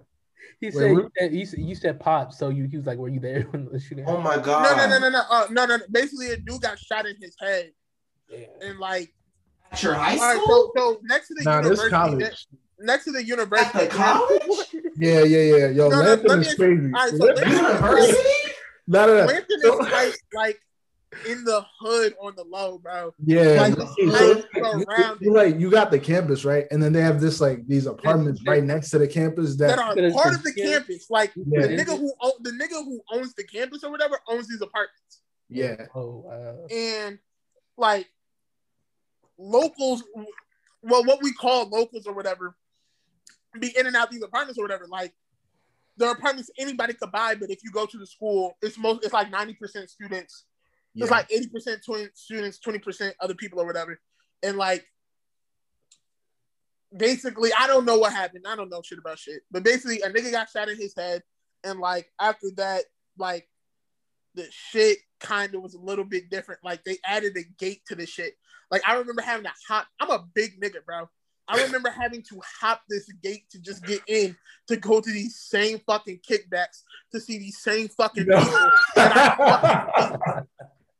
He 0.62 0.68
Wait, 0.68 0.74
said, 0.74 0.92
we- 0.92 1.02
you 1.04 1.10
said 1.18 1.34
you 1.34 1.46
said, 1.46 1.60
you 1.60 1.76
said 1.76 2.00
pop, 2.00 2.34
so 2.34 2.50
you 2.50 2.66
he 2.68 2.76
was 2.78 2.86
like, 2.86 2.98
"Were 2.98 3.08
you 3.08 3.20
there 3.22 3.42
when 3.52 3.70
the 3.72 3.80
shooting?" 3.80 4.06
Oh 4.08 4.18
my 4.20 4.38
god. 4.38 4.64
no, 4.78 4.88
no, 4.88 5.00
no, 5.00 5.10
no, 5.10 5.22
uh, 5.30 5.48
no, 5.50 5.66
no, 5.66 5.78
no. 5.78 5.84
Basically, 5.90 6.32
a 6.32 6.38
dude 6.38 6.62
got 6.62 6.78
shot 6.78 7.06
in 7.06 7.16
his 7.22 7.34
head, 7.40 7.72
Yeah. 8.30 8.46
and 8.62 8.78
like, 8.80 9.14
At 9.72 9.82
your 9.84 9.94
high 9.94 10.16
all 10.16 10.20
right, 10.20 10.38
school? 10.42 10.72
so 10.76 10.94
so 10.96 11.00
next 11.04 11.30
to 11.30 11.36
the 11.36 11.44
Nah, 11.46 11.62
this 11.62 11.82
university, 11.82 11.92
college. 11.96 12.48
next 12.80 13.06
to 13.06 13.12
the 13.12 13.24
university, 13.24 13.80
At 13.80 13.90
the 13.90 13.96
college? 13.96 14.42
Yeah, 14.98 15.24
yeah, 15.24 15.56
yeah. 15.58 15.68
Yo, 15.70 15.88
No, 15.90 16.02
no, 16.02 16.06
Lampton 16.10 16.28
let 16.40 16.48
is 16.48 16.56
crazy. 16.56 16.86
all 16.86 16.92
right, 16.92 17.10
so 17.12 17.24
Lampton- 17.24 17.52
University? 17.52 18.30
no, 18.88 19.06
no, 19.06 19.14
no. 19.20 19.26
Lampton 19.28 19.60
is 19.64 19.92
like 19.92 20.16
like 20.34 20.60
in 21.28 21.44
the 21.44 21.66
hood 21.80 22.16
on 22.22 22.36
the 22.36 22.44
low, 22.44 22.78
bro. 22.78 23.14
Yeah, 23.26 23.62
Like, 23.62 23.78
no, 23.78 23.84
it's 23.98 24.46
you- 24.56 24.86
around 24.88 25.18
you 25.22 25.60
you 25.60 25.72
got 25.72 25.90
the 25.92 26.00
campus 26.00 26.46
right, 26.46 26.66
and 26.72 26.82
then 26.82 26.94
they 26.94 27.02
have 27.02 27.20
this 27.20 27.42
like 27.42 27.68
these 27.68 27.88
apartments 27.88 28.42
right 28.46 28.64
next 28.64 28.92
to 28.92 29.00
the 29.00 29.08
campus 29.08 29.56
that 29.58 29.70
that 29.78 29.80
are 29.80 30.12
part 30.12 30.36
of 30.36 30.44
the 30.44 30.54
campus. 30.54 31.10
Like 31.10 31.32
Yeah. 31.36 31.62
the 31.62 31.68
nigga 31.70 31.98
who 31.98 32.14
the 32.42 32.52
nigga 32.52 32.84
who 32.86 33.02
owns 33.12 33.34
the 33.34 33.44
campus 33.44 33.84
or 33.84 33.90
whatever 33.92 34.20
owns 34.28 34.48
these 34.48 34.62
apartments, 34.62 35.22
yeah 35.50 35.88
Oh, 35.96 36.24
wow. 36.26 36.68
and 36.70 37.18
like 37.78 38.08
locals, 39.38 40.04
well, 40.82 41.04
what 41.06 41.22
we 41.24 41.34
call 41.34 41.70
locals 41.70 42.06
or 42.06 42.14
whatever, 42.14 42.56
be 43.60 43.74
in 43.78 43.88
and 43.88 43.96
out 43.96 44.12
these 44.12 44.22
apartments 44.24 44.60
or 44.60 44.64
whatever. 44.64 44.86
Like 44.88 45.14
the 45.98 46.12
apartments 46.12 46.50
anybody 46.60 46.94
could 46.94 47.12
buy, 47.12 47.36
but 47.36 47.50
if 47.50 47.64
you 47.64 47.72
go 47.72 47.86
to 47.86 47.98
the 47.98 48.06
school, 48.06 48.58
it's 48.62 48.78
most 48.78 49.04
it's 49.04 49.14
like 49.14 49.32
ninety 49.32 49.54
percent 49.56 49.90
students. 49.90 50.46
Yeah. 50.94 51.04
It's 51.04 51.12
like 51.12 51.32
eighty 51.32 51.48
percent 51.48 51.82
students, 52.16 52.60
twenty 52.60 52.80
percent 52.80 53.16
other 53.20 53.36
people 53.36 53.60
or 53.60 53.66
whatever, 53.66 54.00
and 54.44 54.58
like 54.58 54.86
basically, 56.96 57.52
I 57.58 57.68
don't 57.68 57.86
know 57.86 57.98
what 57.98 58.14
happened. 58.14 58.46
I 58.48 58.56
don't 58.56 58.70
know 58.70 58.82
shit 58.84 59.00
about 59.00 59.20
shit, 59.20 59.42
but 59.52 59.64
basically, 59.64 60.02
a 60.02 60.10
nigga 60.10 60.32
got 60.32 60.50
shot 60.50 60.70
in 60.70 60.78
his 60.78 60.94
head, 60.96 61.24
and 61.64 61.80
like 61.80 62.12
after 62.20 62.48
that, 62.58 62.84
like 63.18 63.48
the 64.36 64.48
shit 64.52 64.98
kind 65.20 65.54
of 65.56 65.62
was 65.62 65.74
a 65.76 65.80
little 65.80 66.06
bit 66.06 66.30
different. 66.30 66.62
Like 66.64 66.84
they 66.84 66.98
added 67.06 67.36
a 67.38 67.44
gate 67.60 67.82
to 67.88 67.96
the 67.96 68.06
shit. 68.06 68.34
Like 68.72 68.82
I 68.88 68.96
remember 68.96 69.22
having 69.22 69.46
to 69.46 69.52
hop. 69.68 69.88
I'm 70.00 70.10
a 70.10 70.26
big 70.34 70.62
nigga, 70.62 70.84
bro. 70.86 71.10
I 71.48 71.64
remember 71.64 71.90
having 71.90 72.22
to 72.30 72.40
hop 72.62 72.82
this 72.88 73.12
gate 73.24 73.50
to 73.52 73.60
just 73.60 73.84
get 73.84 74.02
in 74.08 74.38
to 74.68 74.78
go 74.78 75.02
to 75.02 75.12
these 75.12 75.36
same 75.40 75.80
fucking 75.88 76.20
kickbacks 76.30 76.84
to 77.12 77.20
see 77.20 77.40
these 77.40 77.60
same 77.60 77.88
fucking 77.88 78.28
No. 78.28 78.40
people. 78.40 78.72
that 78.96 79.18
I 79.18 79.36
fucking 79.36 79.64
hate. 79.66 80.44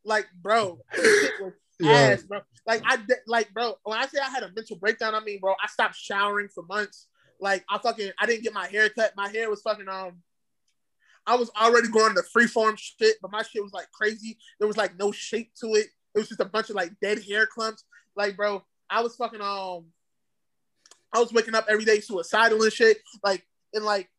Like, 0.06 0.28
bro, 0.42 0.80
shit 0.96 1.34
was 1.42 1.54
Yeah. 1.80 1.92
ass, 2.14 2.24
bro. 2.24 2.42
Like 2.68 2.82
I 2.86 2.98
like, 3.26 3.54
bro. 3.54 3.76
When 3.84 3.98
I 3.98 4.06
say 4.08 4.20
I 4.20 4.30
had 4.30 4.44
a 4.44 4.52
mental 4.54 4.78
breakdown, 4.78 5.16
I 5.16 5.22
mean, 5.22 5.40
bro, 5.40 5.54
I 5.64 5.68
stopped 5.68 5.96
showering 5.96 6.50
for 6.50 6.64
months. 6.64 7.08
Like, 7.40 7.64
I 7.70 7.78
fucking, 7.78 8.12
I 8.20 8.26
didn't 8.26 8.44
get 8.44 8.54
my 8.54 8.68
hair 8.68 8.90
cut. 8.90 9.14
My 9.16 9.30
hair 9.30 9.50
was 9.50 9.62
fucking 9.62 9.88
um. 9.88 10.22
I 11.26 11.36
was 11.36 11.52
already 11.60 11.90
going 11.90 12.16
to 12.16 12.24
freeform 12.36 12.78
shit, 12.78 13.18
but 13.22 13.32
my 13.32 13.44
shit 13.44 13.64
was 13.64 13.74
like 13.74 13.90
crazy. 13.92 14.38
There 14.60 14.68
was 14.68 14.78
like 14.78 14.98
no 14.98 15.12
shape 15.12 15.52
to 15.62 15.68
it. 15.76 15.88
It 16.16 16.20
was 16.20 16.28
just 16.28 16.40
a 16.42 16.46
bunch 16.46 16.70
of 16.70 16.76
like 16.76 16.92
dead 17.02 17.24
hair 17.24 17.46
clumps. 17.46 17.84
Like, 18.16 18.36
bro, 18.36 18.64
I 18.90 19.02
was 19.02 19.16
fucking 19.16 19.42
um. 19.42 19.86
I 21.14 21.20
was 21.20 21.32
waking 21.32 21.56
up 21.56 21.66
every 21.70 21.86
day 21.86 22.02
suicidal 22.02 22.62
and 22.62 22.74
shit. 22.74 22.98
Like, 23.24 23.46
and 23.74 23.86
like, 23.86 24.10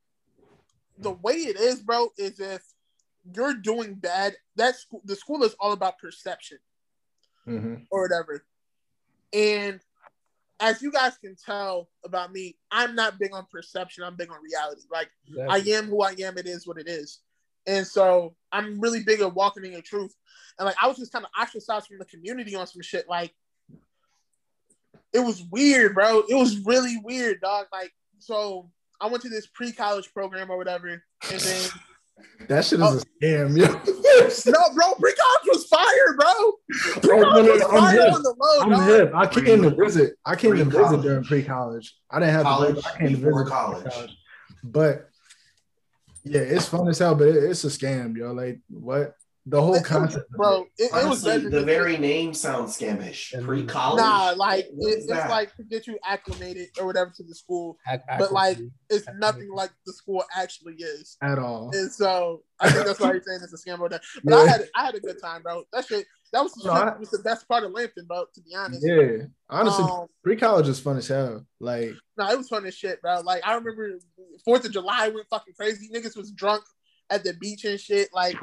the 0.99 1.13
way 1.13 1.35
it 1.35 1.57
is, 1.59 1.81
bro, 1.83 2.09
is 2.17 2.41
if 2.41 2.63
you're 3.35 3.55
doing 3.55 3.95
bad, 3.95 4.37
that 4.57 4.77
school, 4.77 5.03
the 5.05 5.17
school 5.17 5.43
is 5.45 5.55
all 5.61 5.73
about 5.73 5.99
perception 5.99 6.59
Mhm. 7.47 7.87
or 7.91 8.03
whatever. 8.03 8.45
And 9.33 9.81
as 10.59 10.83
you 10.83 10.91
guys 10.93 11.17
can 11.19 11.37
tell 11.37 11.89
about 12.05 12.33
me, 12.33 12.59
I'm 12.71 12.95
not 12.95 13.19
big 13.19 13.33
on 13.33 13.47
perception. 13.51 14.05
I'm 14.05 14.17
big 14.17 14.31
on 14.31 14.43
reality. 14.43 14.83
Like 14.91 15.11
I 15.49 15.59
am 15.59 15.87
who 15.87 16.03
I 16.03 16.13
am. 16.21 16.37
It 16.39 16.47
is 16.47 16.67
what 16.67 16.79
it 16.79 16.89
is. 16.89 17.21
And 17.67 17.87
so 17.87 18.37
I'm 18.53 18.81
really 18.81 19.03
big 19.03 19.21
at 19.21 19.35
walking 19.35 19.65
in 19.65 19.73
your 19.73 19.83
truth. 19.83 20.15
And 20.59 20.67
like 20.67 20.77
I 20.83 20.87
was 20.87 20.97
just 20.99 21.13
kind 21.13 21.25
of 21.25 21.31
ostracized 21.41 21.87
from 21.87 21.99
the 21.99 22.05
community 22.07 22.55
on 22.55 22.67
some 22.67 22.83
shit. 22.83 23.09
Like 23.09 23.35
it 25.13 25.21
was 25.21 25.43
weird, 25.51 25.95
bro. 25.95 26.25
It 26.29 26.35
was 26.35 26.59
really 26.61 26.97
weird, 26.99 27.41
dog. 27.41 27.67
Like 27.73 27.93
so 28.19 28.71
I 29.01 29.07
went 29.09 29.23
to 29.23 29.29
this 29.31 29.47
pre-college 29.47 30.13
program 30.13 30.51
or 30.51 30.57
whatever, 30.59 30.89
and 30.89 31.41
then 31.41 31.71
That 32.49 32.65
shit 32.65 32.81
is 32.81 32.87
Oh. 32.87 32.99
a 32.99 33.25
scam, 33.25 33.57
yo. 33.57 33.67
no, 34.53 34.75
bro, 34.75 34.95
pre-college 34.95 35.47
was 35.47 35.67
fire, 35.67 36.17
bro. 36.17 37.17
No, 37.17 37.43
no, 37.43 37.53
was 37.53 37.61
no, 37.61 37.69
I'm 37.69 37.79
fire 37.81 38.01
hip. 38.07 38.15
on 38.15 38.23
the 38.23 38.35
low, 38.39 38.61
I'm 38.63 38.71
dog. 38.71 38.89
hip. 38.89 39.13
I 39.15 39.27
came 39.27 39.63
to 39.63 39.71
visit. 39.71 40.15
I 40.27 40.35
came 40.37 40.57
to 40.57 40.65
visit 40.65 41.03
during 41.03 41.25
pre-college. 41.25 41.95
I 42.11 42.19
didn't 42.19 42.35
have 42.35 42.43
College 42.45 42.77
to. 42.77 42.83
go, 42.83 42.89
I 42.89 42.99
came 42.99 43.09
to 43.11 43.17
before 43.19 43.45
visit 43.45 43.53
college. 43.55 44.17
But 44.65 45.09
yeah, 46.25 46.41
it's 46.41 46.67
fun 46.67 46.89
as 46.89 46.99
hell. 46.99 47.15
But 47.15 47.29
it, 47.29 47.37
it's 47.45 47.65
a 47.65 47.69
scam, 47.69 48.17
yo. 48.17 48.33
Like 48.33 48.61
what? 48.69 49.15
The 49.51 49.61
whole 49.61 49.75
It- 49.75 49.81
it- 49.81 49.85
concept, 49.85 50.31
bro. 50.31 50.63
It, 50.79 50.85
it 50.85 50.93
was 50.93 51.05
Honestly, 51.27 51.37
better 51.39 51.51
the 51.51 51.65
very 51.65 51.97
name 51.99 52.33
sounds 52.35 52.79
scamish. 52.79 53.33
Pre-college. 53.45 54.01
Nah, 54.01 54.35
like 54.37 54.69
What 54.73 54.93
it, 54.93 54.99
is 54.99 55.07
that? 55.09 55.29
like 55.31 55.55
to 55.57 55.65
get 55.65 55.87
you 55.87 55.99
acclimated 56.05 56.69
or 56.79 56.87
whatever 56.87 57.11
to 57.17 57.23
the 57.25 57.35
school. 57.35 57.77
Ac- 57.89 58.03
but, 58.19 58.33
like. 58.33 58.59
It's 58.89 59.07
Acclimated. 59.07 59.21
nothing 59.21 59.51
like 59.55 59.71
the 59.87 59.93
school 59.93 60.25
actually 60.37 60.75
is. 60.75 61.17
at 61.23 61.39
all. 61.39 61.71
And 61.75 61.93
so 61.93 62.43
I 62.61 62.71
think 62.71 62.87
that's 62.87 62.99
why 63.01 63.13
you're 63.13 63.23
saying 63.23 63.41
it's 63.43 63.53
a 63.53 63.69
scam 63.69 63.79
or 63.81 63.89
that. 63.89 64.03
But 64.25 64.35
I 64.35 64.47
had 64.49 64.69
I 64.75 64.85
had 64.85 64.95
a 64.97 65.01
good 65.01 65.21
time, 65.23 65.43
bro. 65.43 65.63
That 65.73 65.87
shit 65.87 66.07
that 66.33 66.43
was, 66.43 66.53
the 66.55 66.69
No, 66.69 66.75
shit- 66.75 66.83
I- 66.95 66.99
was 66.99 67.11
the 67.11 67.19
best 67.21 67.47
part 67.49 67.65
of 67.65 67.73
Lampton, 67.73 68.07
bro. 68.07 68.25
To 68.35 68.41
be 68.43 68.55
honest, 68.55 68.85
Yeah, 68.85 69.27
honestly, 69.49 69.85
Um, 69.85 70.07
pre-college 70.25 70.69
is 70.69 70.79
fun 70.81 70.97
as 70.97 71.07
hell. 71.09 71.47
Like 71.61 71.93
no, 72.17 72.29
it 72.31 72.37
was 72.39 72.49
fun 72.49 72.67
as 72.67 72.75
shit, 72.75 73.01
bro. 73.01 73.21
Like 73.21 73.47
I 73.47 73.55
remember 73.55 73.99
Fourth 74.45 74.65
of 74.65 74.73
July 74.73 75.09
went 75.09 75.27
fucking 75.31 75.55
crazy. 75.55 75.89
Niggas 75.95 76.17
was 76.17 76.31
drunk 76.33 76.65
at 77.11 77.23
the 77.25 77.33
beach 77.35 77.65
and 77.65 77.79
shit. 77.81 78.09
Like 78.13 78.37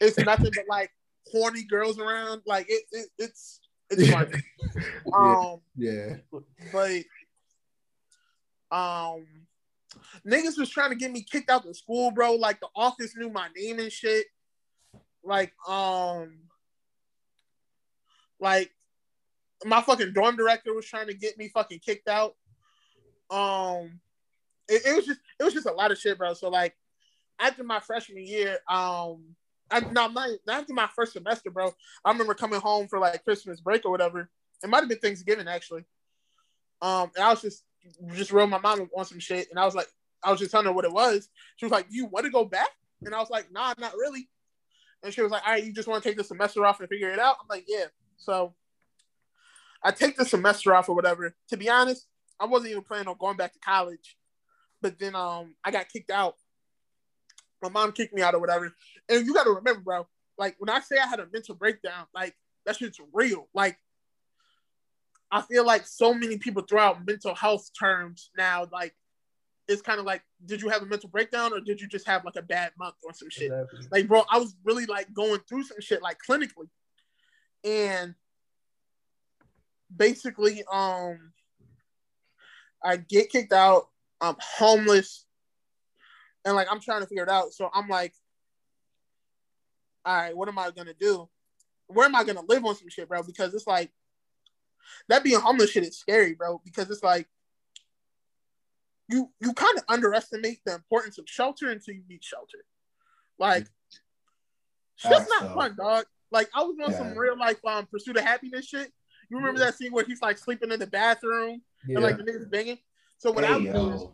it's 0.00 0.18
nothing 0.18 0.50
but 0.54 0.64
like 0.68 0.90
horny 1.30 1.64
girls 1.64 1.98
around. 1.98 2.42
Like 2.46 2.66
it, 2.68 2.84
it 2.92 3.08
it's 3.18 3.60
it's 3.90 4.10
fun. 4.10 4.32
Um, 5.12 5.60
yeah, 5.76 6.16
but 6.72 7.02
um 8.70 9.26
niggas 10.26 10.58
was 10.58 10.70
trying 10.70 10.90
to 10.90 10.96
get 10.96 11.10
me 11.10 11.22
kicked 11.22 11.50
out 11.50 11.66
of 11.66 11.76
school, 11.76 12.10
bro. 12.10 12.34
Like 12.34 12.60
the 12.60 12.68
office 12.76 13.16
knew 13.16 13.30
my 13.30 13.48
name 13.56 13.78
and 13.78 13.90
shit. 13.90 14.26
Like, 15.24 15.52
um 15.66 16.40
like 18.40 18.70
my 19.64 19.80
fucking 19.80 20.12
dorm 20.12 20.36
director 20.36 20.74
was 20.74 20.86
trying 20.86 21.08
to 21.08 21.14
get 21.14 21.38
me 21.38 21.48
fucking 21.48 21.80
kicked 21.80 22.08
out. 22.08 22.36
Um 23.30 24.00
it, 24.68 24.82
it 24.86 24.94
was 24.94 25.06
just 25.06 25.20
it 25.40 25.44
was 25.44 25.54
just 25.54 25.66
a 25.66 25.72
lot 25.72 25.90
of 25.90 25.98
shit, 25.98 26.18
bro. 26.18 26.34
So 26.34 26.50
like 26.50 26.76
after 27.40 27.64
my 27.64 27.80
freshman 27.80 28.26
year, 28.26 28.58
um 28.68 29.34
I, 29.70 29.80
no, 29.80 30.08
my, 30.08 30.36
after 30.48 30.72
my 30.72 30.88
first 30.94 31.12
semester, 31.12 31.50
bro. 31.50 31.72
I 32.04 32.10
remember 32.10 32.34
coming 32.34 32.60
home 32.60 32.88
for 32.88 32.98
like 32.98 33.24
Christmas 33.24 33.60
break 33.60 33.84
or 33.84 33.90
whatever. 33.90 34.30
It 34.62 34.70
might 34.70 34.80
have 34.80 34.88
been 34.88 34.98
Thanksgiving 34.98 35.48
actually. 35.48 35.84
Um, 36.80 37.10
and 37.16 37.24
I 37.24 37.30
was 37.30 37.42
just 37.42 37.64
just 38.14 38.32
wrote 38.32 38.48
my 38.48 38.58
mom 38.58 38.88
on 38.96 39.04
some 39.04 39.18
shit, 39.18 39.48
and 39.50 39.58
I 39.58 39.64
was 39.64 39.74
like, 39.74 39.88
I 40.22 40.30
was 40.30 40.40
just 40.40 40.50
telling 40.50 40.66
her 40.66 40.72
what 40.72 40.84
it 40.84 40.92
was. 40.92 41.28
She 41.56 41.64
was 41.64 41.72
like, 41.72 41.86
"You 41.90 42.06
want 42.06 42.24
to 42.24 42.30
go 42.30 42.44
back?" 42.44 42.70
And 43.04 43.14
I 43.14 43.18
was 43.18 43.30
like, 43.30 43.50
"Nah, 43.52 43.74
not 43.78 43.94
really." 43.94 44.28
And 45.02 45.12
she 45.12 45.22
was 45.22 45.30
like, 45.30 45.46
"All 45.46 45.52
right, 45.52 45.64
you 45.64 45.72
just 45.72 45.88
want 45.88 46.02
to 46.02 46.08
take 46.08 46.18
the 46.18 46.24
semester 46.24 46.64
off 46.64 46.80
and 46.80 46.88
figure 46.88 47.10
it 47.10 47.18
out?" 47.18 47.36
I'm 47.40 47.46
like, 47.48 47.64
"Yeah." 47.68 47.86
So 48.16 48.54
I 49.82 49.90
take 49.90 50.16
the 50.16 50.24
semester 50.24 50.74
off 50.74 50.88
or 50.88 50.94
whatever. 50.94 51.34
To 51.48 51.56
be 51.56 51.68
honest, 51.68 52.06
I 52.40 52.46
wasn't 52.46 52.72
even 52.72 52.82
planning 52.82 53.08
on 53.08 53.16
going 53.18 53.36
back 53.36 53.52
to 53.52 53.60
college, 53.60 54.16
but 54.80 54.98
then 54.98 55.14
um 55.14 55.54
I 55.64 55.70
got 55.70 55.88
kicked 55.88 56.10
out. 56.10 56.36
My 57.62 57.68
mom 57.68 57.92
kicked 57.92 58.14
me 58.14 58.22
out 58.22 58.34
or 58.34 58.40
whatever. 58.40 58.74
And 59.08 59.26
you 59.26 59.34
got 59.34 59.44
to 59.44 59.50
remember, 59.50 59.80
bro. 59.80 60.06
Like 60.36 60.56
when 60.58 60.70
I 60.70 60.80
say 60.80 60.96
I 60.98 61.06
had 61.06 61.20
a 61.20 61.26
mental 61.32 61.54
breakdown, 61.54 62.06
like 62.14 62.34
that 62.66 62.76
shit's 62.76 63.00
real. 63.12 63.48
Like 63.54 63.76
I 65.30 65.42
feel 65.42 65.66
like 65.66 65.86
so 65.86 66.14
many 66.14 66.38
people 66.38 66.62
throw 66.62 66.80
out 66.80 67.06
mental 67.06 67.34
health 67.34 67.70
terms 67.78 68.30
now. 68.36 68.66
Like 68.72 68.94
it's 69.68 69.82
kind 69.82 70.00
of 70.00 70.06
like, 70.06 70.22
did 70.46 70.62
you 70.62 70.70
have 70.70 70.82
a 70.82 70.86
mental 70.86 71.10
breakdown 71.10 71.52
or 71.52 71.60
did 71.60 71.80
you 71.80 71.86
just 71.86 72.06
have 72.06 72.24
like 72.24 72.36
a 72.36 72.42
bad 72.42 72.72
month 72.78 72.94
or 73.04 73.12
some 73.12 73.28
shit? 73.28 73.52
Exactly. 73.52 73.86
Like, 73.90 74.08
bro, 74.08 74.22
I 74.30 74.38
was 74.38 74.56
really 74.64 74.86
like 74.86 75.12
going 75.12 75.40
through 75.48 75.64
some 75.64 75.80
shit 75.80 76.02
like 76.02 76.18
clinically, 76.26 76.68
and 77.64 78.14
basically, 79.94 80.64
um, 80.72 81.32
I 82.82 82.96
get 82.96 83.30
kicked 83.30 83.52
out. 83.52 83.88
I'm 84.20 84.36
homeless, 84.40 85.26
and 86.48 86.56
like 86.56 86.68
I'm 86.70 86.80
trying 86.80 87.02
to 87.02 87.06
figure 87.06 87.22
it 87.22 87.28
out. 87.28 87.52
So 87.52 87.70
I'm 87.72 87.88
like, 87.88 88.14
all 90.04 90.16
right, 90.16 90.36
what 90.36 90.48
am 90.48 90.58
I 90.58 90.70
gonna 90.70 90.94
do? 90.98 91.28
Where 91.86 92.06
am 92.06 92.14
I 92.14 92.24
gonna 92.24 92.42
live 92.48 92.64
on 92.64 92.74
some 92.74 92.88
shit, 92.88 93.08
bro? 93.08 93.22
Because 93.22 93.52
it's 93.54 93.66
like 93.66 93.90
that 95.08 95.22
being 95.22 95.38
homeless 95.38 95.70
shit 95.70 95.84
is 95.84 95.98
scary, 95.98 96.34
bro. 96.34 96.60
Because 96.64 96.90
it's 96.90 97.02
like 97.02 97.28
you 99.08 99.30
you 99.40 99.52
kind 99.52 99.76
of 99.76 99.84
underestimate 99.88 100.60
the 100.64 100.74
importance 100.74 101.18
of 101.18 101.28
shelter 101.28 101.70
until 101.70 101.94
you 101.94 102.02
need 102.08 102.24
shelter. 102.24 102.64
Like, 103.38 103.66
that's 105.04 105.28
not 105.28 105.42
so. 105.42 105.54
fun, 105.54 105.76
dog. 105.76 106.06
Like 106.32 106.48
I 106.54 106.62
was 106.62 106.76
on 106.82 106.92
yeah. 106.92 106.98
some 106.98 107.16
real 107.16 107.38
life 107.38 107.58
um 107.66 107.86
pursuit 107.86 108.16
of 108.16 108.24
happiness 108.24 108.66
shit. 108.66 108.90
You 109.30 109.36
remember 109.36 109.60
yeah. 109.60 109.66
that 109.66 109.74
scene 109.74 109.92
where 109.92 110.04
he's 110.04 110.22
like 110.22 110.38
sleeping 110.38 110.72
in 110.72 110.80
the 110.80 110.86
bathroom 110.86 111.60
yeah. 111.86 111.96
and 111.96 112.04
like 112.04 112.16
the 112.16 112.24
niggas 112.24 112.50
banging? 112.50 112.78
So 113.18 113.32
what 113.32 113.44
hey, 113.44 113.52
I 113.52 113.56
would 113.56 113.64
yo. 113.64 113.72
do 113.72 113.90
is 113.92 114.04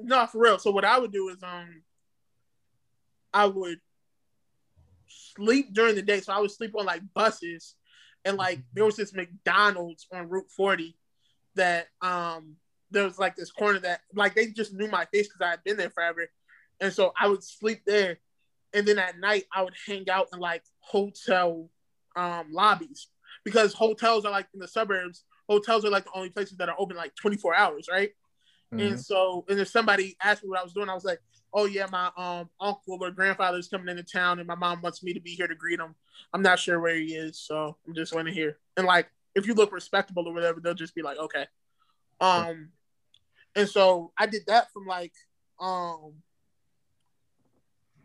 no 0.00 0.26
for 0.26 0.42
real. 0.42 0.58
So 0.58 0.70
what 0.70 0.84
I 0.84 0.98
would 0.98 1.12
do 1.12 1.28
is 1.28 1.42
um 1.42 1.82
I 3.32 3.46
would 3.46 3.80
sleep 5.08 5.72
during 5.72 5.94
the 5.94 6.02
day. 6.02 6.20
So 6.20 6.32
I 6.32 6.40
would 6.40 6.50
sleep 6.50 6.74
on 6.76 6.86
like 6.86 7.02
buses 7.14 7.74
and 8.24 8.36
like 8.36 8.60
there 8.72 8.84
was 8.84 8.96
this 8.96 9.14
McDonald's 9.14 10.06
on 10.12 10.28
Route 10.28 10.50
40 10.56 10.96
that 11.54 11.88
um 12.02 12.56
there 12.90 13.04
was 13.04 13.18
like 13.18 13.36
this 13.36 13.50
corner 13.50 13.78
that 13.80 14.00
like 14.14 14.34
they 14.34 14.46
just 14.46 14.72
knew 14.72 14.88
my 14.88 15.06
face 15.06 15.28
because 15.28 15.40
I 15.40 15.50
had 15.50 15.64
been 15.64 15.76
there 15.76 15.90
forever. 15.90 16.28
And 16.80 16.92
so 16.92 17.12
I 17.18 17.28
would 17.28 17.42
sleep 17.42 17.82
there. 17.86 18.18
And 18.74 18.86
then 18.86 18.98
at 18.98 19.18
night 19.18 19.44
I 19.54 19.62
would 19.62 19.74
hang 19.86 20.08
out 20.10 20.28
in 20.32 20.38
like 20.38 20.62
hotel 20.80 21.70
um 22.16 22.46
lobbies 22.50 23.08
because 23.44 23.74
hotels 23.74 24.24
are 24.24 24.32
like 24.32 24.48
in 24.54 24.60
the 24.60 24.68
suburbs, 24.68 25.24
hotels 25.48 25.84
are 25.84 25.90
like 25.90 26.04
the 26.04 26.10
only 26.14 26.30
places 26.30 26.58
that 26.58 26.68
are 26.68 26.76
open 26.78 26.96
like 26.96 27.14
24 27.14 27.54
hours, 27.54 27.86
right? 27.90 28.10
Mm-hmm. 28.74 28.80
And 28.80 29.00
so 29.00 29.44
and 29.48 29.60
if 29.60 29.68
somebody 29.68 30.16
asked 30.22 30.42
me 30.42 30.50
what 30.50 30.60
I 30.60 30.64
was 30.64 30.72
doing, 30.72 30.88
I 30.88 30.94
was 30.94 31.04
like, 31.04 31.20
oh 31.52 31.66
yeah, 31.66 31.86
my 31.90 32.10
um 32.16 32.50
uncle 32.60 32.98
or 33.00 33.10
grandfather 33.10 33.58
is 33.58 33.68
coming 33.68 33.88
into 33.88 34.02
town, 34.02 34.38
and 34.38 34.48
my 34.48 34.54
mom 34.54 34.82
wants 34.82 35.02
me 35.02 35.12
to 35.14 35.20
be 35.20 35.30
here 35.30 35.46
to 35.46 35.54
greet 35.54 35.80
him. 35.80 35.94
I'm 36.32 36.42
not 36.42 36.58
sure 36.58 36.80
where 36.80 36.96
he 36.96 37.14
is, 37.14 37.38
so 37.38 37.76
I'm 37.86 37.94
just 37.94 38.12
going 38.12 38.26
to 38.26 38.32
here. 38.32 38.58
And 38.76 38.86
like, 38.86 39.08
if 39.34 39.46
you 39.46 39.54
look 39.54 39.72
respectable 39.72 40.26
or 40.26 40.34
whatever, 40.34 40.60
they'll 40.60 40.74
just 40.74 40.94
be 40.94 41.02
like, 41.02 41.18
okay. 41.18 41.46
Um, 42.20 42.70
and 43.54 43.68
so 43.68 44.12
I 44.18 44.26
did 44.26 44.42
that 44.46 44.70
from 44.72 44.86
like 44.86 45.12
um, 45.60 46.14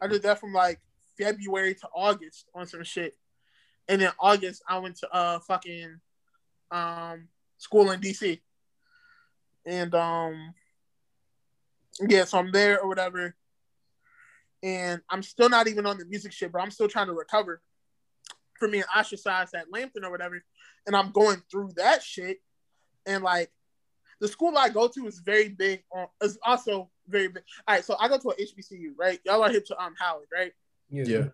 I 0.02 0.08
did 0.08 0.24
that 0.24 0.40
from 0.40 0.54
like 0.54 0.80
February 1.18 1.76
to 1.76 1.88
August 1.94 2.48
on 2.56 2.66
some 2.66 2.84
shit, 2.84 3.16
and 3.88 4.02
then 4.02 4.12
August 4.20 4.64
I 4.68 4.80
went 4.80 4.98
to 4.98 5.12
uh 5.12 5.40
fucking 5.40 6.00
um 6.72 7.28
school 7.58 7.92
in 7.92 8.00
DC, 8.00 8.40
and 9.66 9.94
um 9.96 10.54
yeah, 12.08 12.26
so 12.26 12.40
I'm 12.40 12.52
there 12.52 12.80
or 12.82 12.88
whatever 12.88 13.36
and 14.64 15.02
I'm 15.10 15.24
still 15.24 15.50
not 15.50 15.68
even 15.68 15.86
on 15.86 15.98
the 15.98 16.06
music 16.06 16.32
shit, 16.32 16.52
but 16.52 16.62
I'm 16.62 16.72
still 16.72 16.88
trying 16.88 17.08
to 17.08 17.14
recover 17.14 17.62
from 18.60 18.72
being 18.72 18.84
ostracized 18.96 19.56
at 19.56 19.72
Lambton 19.72 20.06
or 20.06 20.12
whatever. 20.12 20.44
And 20.86 20.96
I'm 20.96 21.12
going 21.12 21.42
through 21.50 21.72
that 21.78 22.04
shit. 22.04 22.38
And 23.06 23.24
like 23.24 23.50
the 24.20 24.28
school 24.28 24.56
I 24.58 24.70
go 24.70 24.88
to 24.88 25.08
is 25.08 25.20
very 25.20 25.50
big 25.50 25.84
on 25.94 26.08
is 26.22 26.38
also 26.44 26.90
very 27.08 27.28
big. 27.28 27.44
All 27.68 27.76
right, 27.76 27.84
so 27.84 27.96
I 28.00 28.08
go 28.08 28.20
to 28.20 28.30
a 28.30 28.36
HBCU, 28.36 28.92
right? 28.98 29.20
Y'all 29.26 29.44
are 29.44 29.50
here 29.50 29.62
to 29.62 29.84
um 29.84 29.96
Howard, 30.00 30.28
right? 30.32 30.54
Yeah. 30.90 31.04
yeah. 31.06 31.28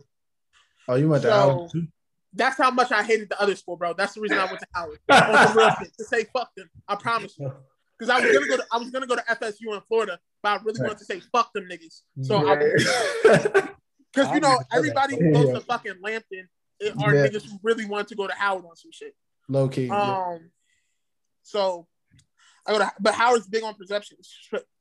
Oh, 0.88 0.95
you 0.95 1.10
went 1.10 1.24
so, 1.24 1.30
to 1.30 1.36
Howard 1.36 1.72
too? 1.72 1.88
That's 2.34 2.58
how 2.58 2.72
much 2.72 2.91
I 2.91 3.04
hated 3.04 3.30
the 3.30 3.41
other 3.41 3.56
school, 3.56 3.76
bro. 3.76 3.94
That's 3.94 4.14
the 4.14 4.22
reason 4.22 4.38
I 4.38 4.45
went 4.45 4.60
to 4.60 4.68
Howard. 4.74 4.99
to 5.98 6.06
say 6.06 6.26
fuck 6.32 6.52
them. 6.56 6.70
I 6.88 6.95
promise 6.95 7.38
you. 7.38 7.52
Because 7.98 8.10
I 8.10 8.19
was 8.19 8.32
gonna 8.32 8.48
go 8.48 8.57
to 8.57 8.65
I 8.72 8.78
was 8.78 8.90
gonna 8.91 9.07
go 9.07 9.15
to 9.15 9.24
FSU 9.24 9.74
in 9.74 9.82
Florida, 9.88 10.19
but 10.44 10.49
I 10.49 10.64
really 10.64 10.80
right. 10.80 10.88
wanted 10.88 10.99
to 10.99 11.06
say 11.06 11.19
fuck 11.32 11.52
them 11.53 11.68
niggas. 11.69 12.02
So 12.22 12.45
yeah. 12.45 12.53
I 13.26 13.69
because 14.14 14.34
you 14.34 14.40
know 14.40 14.57
everybody 14.72 15.15
who 15.15 15.32
goes 15.32 15.48
yeah. 15.48 15.53
to 15.53 15.60
fucking 15.61 15.95
Lambton 16.02 16.49
are 16.82 17.15
yeah. 17.15 17.28
niggas 17.28 17.45
who 17.45 17.60
really 17.64 17.86
want 17.86 18.07
to 18.10 18.15
go 18.15 18.28
to 18.28 18.34
Howard 18.34 18.65
on 18.65 18.76
some 18.76 18.91
shit. 18.91 19.15
Low 19.49 19.68
key. 19.68 19.90
Um, 19.90 20.52
so 21.44 21.88
I 22.65 22.74
go 22.74 22.80
to, 22.80 22.91
but 22.99 23.14
Howard's 23.14 23.48
big 23.48 23.64
on 23.64 23.74
perceptions, 23.76 24.34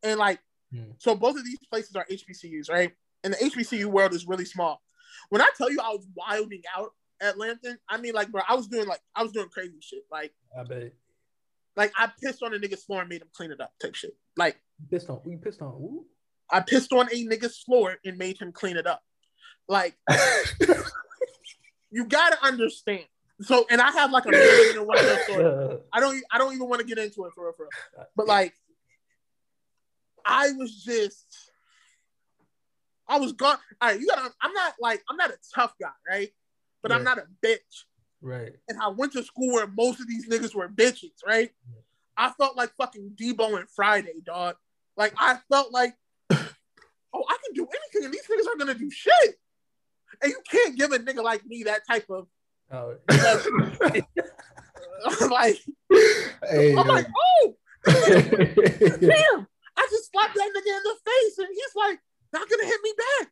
and 0.02 0.18
like, 0.18 0.40
hmm. 0.72 0.90
so 0.98 1.14
both 1.14 1.36
of 1.36 1.44
these 1.44 1.58
places 1.70 1.94
are 1.94 2.06
HBCUs, 2.10 2.70
right? 2.70 2.92
And 3.24 3.34
the 3.34 3.38
HBCU 3.38 3.86
world 3.86 4.12
is 4.12 4.26
really 4.26 4.44
small. 4.44 4.82
When 5.30 5.40
I 5.40 5.48
tell 5.56 5.70
you 5.70 5.78
I 5.80 5.90
was 5.90 6.06
wilding 6.14 6.62
out 6.76 6.90
at 7.20 7.38
Lambton, 7.38 7.78
I 7.88 7.98
mean 7.98 8.14
like, 8.14 8.30
bro, 8.30 8.42
I 8.48 8.54
was 8.54 8.66
doing 8.66 8.86
like 8.86 9.00
I 9.14 9.22
was 9.22 9.32
doing 9.32 9.48
crazy 9.48 9.78
shit. 9.80 10.02
Like, 10.10 10.32
I 10.58 10.64
bet. 10.64 10.92
Like 11.76 11.92
I 11.96 12.10
pissed 12.22 12.42
on 12.42 12.54
a 12.54 12.58
nigga's 12.58 12.84
floor 12.84 13.00
and 13.00 13.08
made 13.08 13.22
him 13.22 13.28
clean 13.32 13.50
it 13.50 13.60
up, 13.60 13.72
type 13.80 13.94
shit. 13.94 14.16
Like 14.36 14.56
pissed 14.90 15.10
on 15.10 15.20
you 15.26 15.38
pissed 15.38 15.60
on 15.60 15.72
who? 15.72 16.06
I 16.50 16.60
pissed 16.60 16.92
on 16.92 17.06
a 17.12 17.26
nigga's 17.26 17.58
floor 17.58 17.96
and 18.04 18.16
made 18.16 18.38
him 18.38 18.52
clean 18.52 18.76
it 18.76 18.86
up. 18.86 19.02
Like 19.68 19.96
you 21.90 22.06
gotta 22.06 22.42
understand. 22.42 23.04
So 23.42 23.66
and 23.68 23.80
I 23.80 23.90
have 23.90 24.10
like 24.10 24.24
a 24.24 24.30
million 24.30 24.78
and 24.78 24.86
one 24.86 24.96
story. 25.24 25.78
I 25.92 26.00
don't 26.00 26.22
I 26.30 26.38
don't 26.38 26.54
even 26.54 26.68
want 26.68 26.80
to 26.80 26.86
get 26.86 26.98
into 26.98 27.24
it 27.26 27.32
for 27.34 27.44
real, 27.44 27.52
for 27.52 27.64
real. 27.64 28.06
But 28.16 28.26
like 28.26 28.54
I 30.24 30.52
was 30.52 30.82
just 30.82 31.26
I 33.08 33.18
was 33.18 33.32
gone. 33.32 33.58
All 33.80 33.90
right, 33.90 34.00
you 34.00 34.06
gotta 34.06 34.32
I'm 34.40 34.52
not 34.52 34.74
like 34.80 35.02
I'm 35.10 35.16
not 35.16 35.30
a 35.30 35.38
tough 35.54 35.74
guy, 35.80 35.90
right? 36.08 36.30
But 36.82 36.92
I'm 36.92 37.04
not 37.04 37.18
a 37.18 37.24
bitch. 37.44 37.84
Right. 38.22 38.52
And 38.68 38.80
I 38.80 38.88
went 38.88 39.12
to 39.12 39.22
school 39.22 39.52
where 39.52 39.66
most 39.66 40.00
of 40.00 40.08
these 40.08 40.28
niggas 40.28 40.54
were 40.54 40.68
bitches, 40.68 41.12
right? 41.26 41.50
Yeah. 41.68 41.80
I 42.16 42.30
felt 42.32 42.56
like 42.56 42.74
fucking 42.76 43.12
Debo 43.20 43.58
and 43.58 43.68
Friday, 43.68 44.22
dog. 44.24 44.56
Like 44.96 45.12
I 45.18 45.38
felt 45.50 45.72
like, 45.72 45.94
oh, 46.30 46.34
I 46.34 47.36
can 47.44 47.54
do 47.54 47.66
anything, 47.66 48.04
and 48.04 48.14
these 48.14 48.26
niggas 48.26 48.52
are 48.52 48.56
gonna 48.58 48.74
do 48.74 48.90
shit. 48.90 49.38
And 50.22 50.32
you 50.32 50.40
can't 50.50 50.76
give 50.76 50.92
a 50.92 50.98
nigga 50.98 51.22
like 51.22 51.44
me 51.44 51.64
that 51.64 51.86
type 51.86 52.06
of. 52.08 52.26
Oh. 52.72 52.96
like, 55.30 55.58
hey, 56.50 56.74
I'm 56.74 56.86
yo. 56.86 56.92
like, 56.92 57.06
oh, 57.06 57.54
damn! 57.86 59.46
I 59.76 59.86
just 59.90 60.10
slapped 60.10 60.34
that 60.34 60.52
nigga 60.56 60.76
in 60.76 60.82
the 60.82 60.96
face, 61.04 61.38
and 61.38 61.48
he's 61.50 61.76
like, 61.76 62.00
not 62.32 62.48
gonna 62.48 62.64
hit 62.64 62.80
me 62.82 62.92
back. 62.96 63.30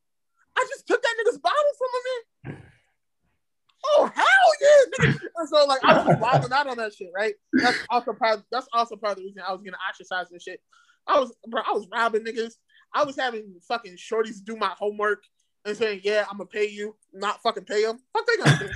I 0.56 0.66
just 0.68 0.86
took 0.86 1.02
that 1.02 1.14
nigga's 1.18 1.38
bottle 1.38 1.74
from 1.78 1.88
him. 1.88 2.04
And, 2.14 2.24
oh 3.84 4.10
hell 4.14 4.26
yeah! 4.60 5.12
and 5.36 5.48
so 5.48 5.64
like 5.66 5.84
I 5.84 6.06
was 6.06 6.16
wilding 6.20 6.52
out 6.52 6.66
on 6.66 6.76
that 6.78 6.94
shit, 6.94 7.10
right? 7.14 7.34
That's 7.52 7.78
also 7.90 8.12
part. 8.12 8.42
That's 8.50 8.68
also 8.72 8.96
part 8.96 9.12
of 9.12 9.18
the 9.18 9.24
reason 9.24 9.42
I 9.46 9.52
was 9.52 9.62
getting 9.62 9.78
ostracized 9.88 10.32
and 10.32 10.42
shit. 10.42 10.60
I 11.06 11.20
was, 11.20 11.32
bro, 11.48 11.62
I 11.66 11.72
was 11.72 11.86
robbing 11.92 12.24
niggas. 12.24 12.54
I 12.94 13.04
was 13.04 13.16
having 13.16 13.54
fucking 13.68 13.96
shorties 13.96 14.42
do 14.42 14.56
my 14.56 14.72
homework 14.78 15.22
and 15.64 15.76
saying, 15.76 16.00
"Yeah, 16.04 16.24
I'm 16.30 16.38
gonna 16.38 16.46
pay 16.46 16.68
you." 16.68 16.96
Not 17.12 17.42
fucking 17.42 17.64
pay 17.64 17.84
them. 17.84 17.98
Fuck 18.12 18.26
they 18.26 18.36
gonna 18.36 18.58
do? 18.58 18.70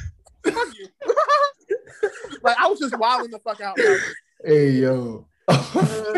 fuck 0.53 0.69
you. 0.79 0.89
like 2.43 2.57
I 2.59 2.67
was 2.67 2.79
just 2.79 2.99
wilding 2.99 3.31
the 3.31 3.39
fuck 3.39 3.61
out. 3.61 3.77
Bro. 3.77 3.97
Hey 4.45 4.71
yo. 4.71 5.27
Uh, 5.49 6.15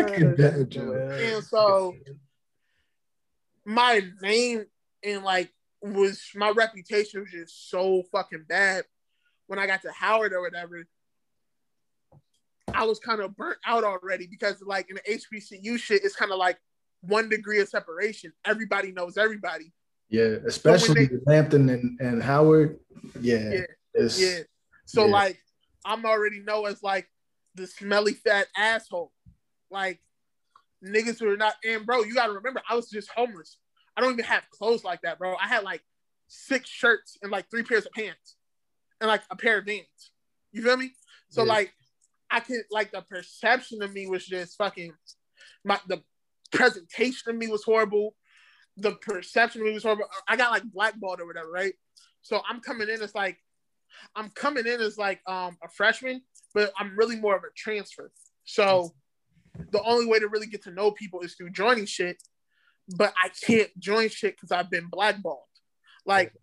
and 1.19 1.43
so 1.43 1.95
my 3.65 4.01
name 4.21 4.65
and 5.03 5.23
like 5.23 5.49
was 5.81 6.21
my 6.35 6.49
reputation 6.51 7.21
was 7.21 7.31
just 7.31 7.69
so 7.69 8.03
fucking 8.11 8.45
bad 8.47 8.85
when 9.47 9.59
I 9.59 9.67
got 9.67 9.81
to 9.83 9.91
Howard 9.91 10.33
or 10.33 10.41
whatever. 10.41 10.83
I 12.73 12.85
was 12.85 12.99
kind 12.99 13.19
of 13.21 13.35
burnt 13.35 13.57
out 13.65 13.83
already 13.83 14.27
because 14.27 14.61
like 14.65 14.89
in 14.89 14.95
the 14.95 15.19
HBCU 15.19 15.77
shit, 15.79 16.03
it's 16.03 16.15
kind 16.15 16.31
of 16.31 16.37
like 16.37 16.57
one 17.01 17.29
degree 17.29 17.59
of 17.59 17.67
separation. 17.67 18.31
Everybody 18.45 18.91
knows 18.91 19.17
everybody. 19.17 19.73
Yeah, 20.09 20.35
especially 20.45 21.07
they- 21.07 21.17
Lampton 21.25 21.69
and, 21.69 21.99
and 21.99 22.23
Howard. 22.23 22.79
Yeah, 23.19 23.65
Yeah, 23.95 24.07
Yeah. 24.17 24.39
So 24.85 25.05
Yeah. 25.05 25.11
like 25.11 25.41
I'm 25.83 26.05
already 26.05 26.39
know 26.41 26.65
as 26.65 26.83
like 26.83 27.09
the 27.55 27.65
smelly 27.67 28.13
fat 28.13 28.47
asshole. 28.55 29.11
Like 29.69 29.99
niggas 30.85 31.19
who 31.19 31.29
are 31.31 31.37
not 31.37 31.55
and 31.65 31.85
bro, 31.85 32.03
you 32.03 32.13
gotta 32.13 32.33
remember 32.33 32.61
I 32.69 32.75
was 32.75 32.89
just 32.89 33.09
homeless. 33.09 33.57
I 33.95 34.01
don't 34.01 34.13
even 34.13 34.25
have 34.25 34.49
clothes 34.51 34.83
like 34.83 35.01
that, 35.01 35.19
bro. 35.19 35.35
I 35.41 35.47
had 35.47 35.63
like 35.63 35.81
six 36.27 36.69
shirts 36.69 37.17
and 37.21 37.31
like 37.31 37.49
three 37.49 37.63
pairs 37.63 37.85
of 37.85 37.91
pants 37.91 38.37
and 38.99 39.07
like 39.07 39.21
a 39.29 39.35
pair 39.35 39.57
of 39.59 39.65
Vans. 39.65 40.11
You 40.51 40.63
feel 40.63 40.77
me? 40.77 40.93
So 41.29 41.43
Yeah. 41.43 41.49
like 41.49 41.73
I 42.29 42.39
could 42.39 42.63
like 42.71 42.91
the 42.91 43.01
perception 43.01 43.81
of 43.81 43.93
me 43.93 44.07
was 44.07 44.25
just 44.25 44.57
fucking 44.57 44.93
my 45.65 45.79
the 45.87 46.01
presentation 46.51 47.31
of 47.31 47.35
me 47.37 47.47
was 47.47 47.63
horrible. 47.63 48.15
The 48.77 48.93
perception 48.95 49.61
of 49.61 49.67
me 49.67 49.73
was 49.73 49.83
horrible. 49.83 50.05
I 50.27 50.37
got 50.37 50.51
like 50.51 50.63
blackballed 50.63 51.19
or 51.19 51.27
whatever, 51.27 51.49
right? 51.49 51.73
So 52.21 52.41
I'm 52.47 52.61
coming 52.61 52.89
in 52.89 53.01
as 53.01 53.13
like 53.13 53.37
I'm 54.15 54.29
coming 54.29 54.65
in 54.65 54.79
as 54.79 54.97
like 54.97 55.19
um 55.27 55.57
a 55.63 55.67
freshman, 55.69 56.21
but 56.53 56.71
I'm 56.77 56.95
really 56.97 57.17
more 57.17 57.35
of 57.35 57.43
a 57.43 57.51
transfer. 57.55 58.11
So 58.45 58.93
the 59.71 59.83
only 59.83 60.05
way 60.05 60.19
to 60.19 60.27
really 60.27 60.47
get 60.47 60.63
to 60.63 60.71
know 60.71 60.91
people 60.91 61.21
is 61.21 61.35
through 61.35 61.49
joining 61.51 61.85
shit, 61.85 62.21
but 62.95 63.13
I 63.21 63.29
can't 63.29 63.69
join 63.79 64.09
shit 64.09 64.35
because 64.35 64.51
I've 64.51 64.69
been 64.69 64.87
blackballed. 64.87 65.39
Like 66.05 66.33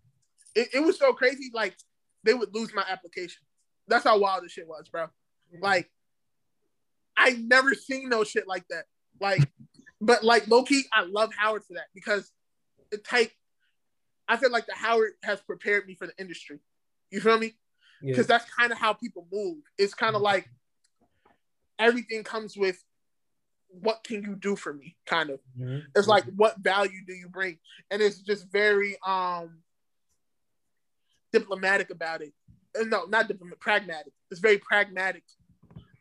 it, 0.55 0.69
it 0.73 0.79
was 0.79 0.97
so 0.97 1.13
crazy, 1.13 1.51
like 1.53 1.75
they 2.23 2.33
would 2.33 2.53
lose 2.53 2.73
my 2.73 2.83
application. 2.87 3.41
That's 3.87 4.03
how 4.03 4.17
wild 4.19 4.43
this 4.43 4.51
shit 4.51 4.67
was, 4.67 4.87
bro. 4.89 5.05
Mm-hmm. 5.05 5.63
Like 5.63 5.89
I 7.17 7.31
never 7.31 7.73
seen 7.73 8.09
no 8.09 8.23
shit 8.23 8.47
like 8.47 8.65
that. 8.69 8.85
Like, 9.19 9.41
but 9.99 10.23
like 10.23 10.47
low 10.47 10.63
key, 10.63 10.83
I 10.93 11.03
love 11.03 11.31
Howard 11.37 11.63
for 11.65 11.73
that 11.73 11.87
because 11.93 12.31
it 12.91 13.03
take. 13.03 13.35
I 14.27 14.37
feel 14.37 14.51
like 14.51 14.67
the 14.67 14.75
Howard 14.75 15.13
has 15.23 15.41
prepared 15.41 15.87
me 15.87 15.95
for 15.95 16.07
the 16.07 16.13
industry. 16.19 16.59
You 17.09 17.19
feel 17.19 17.37
me? 17.37 17.55
Yeah. 18.01 18.11
Because 18.11 18.27
that's 18.27 18.45
kind 18.53 18.71
of 18.71 18.77
how 18.77 18.93
people 18.93 19.27
move. 19.31 19.57
It's 19.77 19.93
kind 19.93 20.15
of 20.15 20.21
mm-hmm. 20.21 20.25
like 20.25 20.49
everything 21.77 22.23
comes 22.23 22.55
with 22.55 22.81
what 23.69 24.03
can 24.03 24.23
you 24.23 24.35
do 24.35 24.55
for 24.55 24.73
me, 24.73 24.97
kind 25.05 25.29
of. 25.29 25.39
Mhm. 25.57 25.85
It's 25.95 26.07
like 26.07 26.25
what 26.35 26.57
value 26.59 27.05
do 27.05 27.13
you 27.13 27.29
bring? 27.29 27.59
And 27.91 28.01
it's 28.01 28.19
just 28.19 28.51
very 28.51 28.97
um 29.05 29.63
diplomatic 31.31 31.89
about 31.89 32.21
it. 32.21 32.33
Uh, 32.79 32.83
No, 32.83 33.05
not 33.05 33.27
diplomatic, 33.27 33.59
pragmatic. 33.59 34.13
It's 34.31 34.39
very 34.39 34.57
pragmatic 34.57 35.23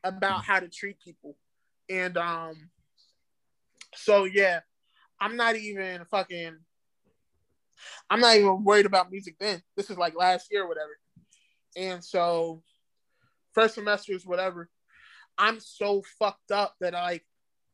about 0.05 0.45
how 0.45 0.61
to 0.61 0.69
treat 0.69 0.99
people. 1.01 1.36
And 1.89 2.16
um 2.16 2.70
so 3.95 4.24
yeah, 4.24 4.61
I'm 5.20 5.36
not 5.36 5.57
even 5.57 6.05
fucking 6.07 6.57
I'm 8.11 8.20
not 8.20 8.36
even 8.36 8.65
worried 8.65 8.86
about 8.86 9.11
music 9.11 9.36
then. 9.39 9.62
This 9.77 9.90
is 9.90 9.99
like 9.99 10.15
last 10.16 10.51
year 10.51 10.65
or 10.65 10.69
whatever. 10.69 10.99
And 11.77 12.03
so 12.05 12.62
first 13.53 13.74
semester 13.74 14.12
is 14.12 14.27
whatever. 14.27 14.69
I'm 15.36 15.61
so 15.61 16.03
fucked 16.19 16.51
up 16.51 16.74
that 16.81 16.95
I 16.95 17.20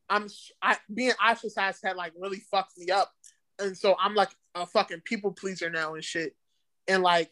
I'm 0.09 0.27
I 0.61 0.77
being 0.93 1.13
ostracized 1.23 1.81
had 1.83 1.95
like 1.95 2.13
really 2.19 2.39
fucked 2.39 2.77
me 2.77 2.89
up. 2.89 3.11
And 3.59 3.77
so 3.77 3.95
I'm 3.99 4.15
like 4.15 4.29
a 4.53 4.65
fucking 4.65 5.01
people 5.05 5.31
pleaser 5.31 5.69
now 5.69 5.95
and 5.95 6.03
shit. 6.03 6.35
And 6.87 7.01
like 7.01 7.31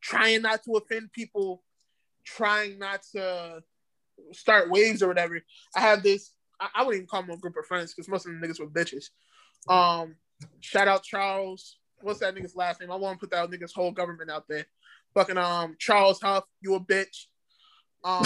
trying 0.00 0.42
not 0.42 0.62
to 0.64 0.76
offend 0.76 1.12
people, 1.12 1.62
trying 2.24 2.78
not 2.78 3.02
to 3.12 3.62
start 4.32 4.70
waves 4.70 5.02
or 5.02 5.08
whatever. 5.08 5.40
I 5.76 5.80
have 5.80 6.02
this, 6.02 6.32
I, 6.60 6.68
I 6.74 6.82
wouldn't 6.82 6.96
even 7.02 7.06
call 7.06 7.22
them 7.22 7.30
a 7.30 7.36
group 7.36 7.56
of 7.56 7.66
friends 7.66 7.92
because 7.92 8.08
most 8.08 8.26
of 8.26 8.32
them 8.32 8.40
niggas 8.40 8.60
were 8.60 8.66
bitches. 8.66 9.10
Um, 9.68 10.16
shout 10.60 10.88
out 10.88 11.02
Charles. 11.02 11.78
What's 12.00 12.20
that 12.20 12.34
nigga's 12.34 12.56
last 12.56 12.80
name? 12.80 12.90
I 12.90 12.96
want 12.96 13.18
to 13.18 13.26
put 13.26 13.30
that 13.30 13.50
nigga's 13.50 13.72
whole 13.72 13.92
government 13.92 14.30
out 14.30 14.44
there. 14.48 14.66
Fucking 15.14 15.38
um 15.38 15.76
Charles 15.78 16.20
Huff, 16.20 16.44
you 16.60 16.74
a 16.74 16.80
bitch. 16.80 17.26
Um 18.04 18.22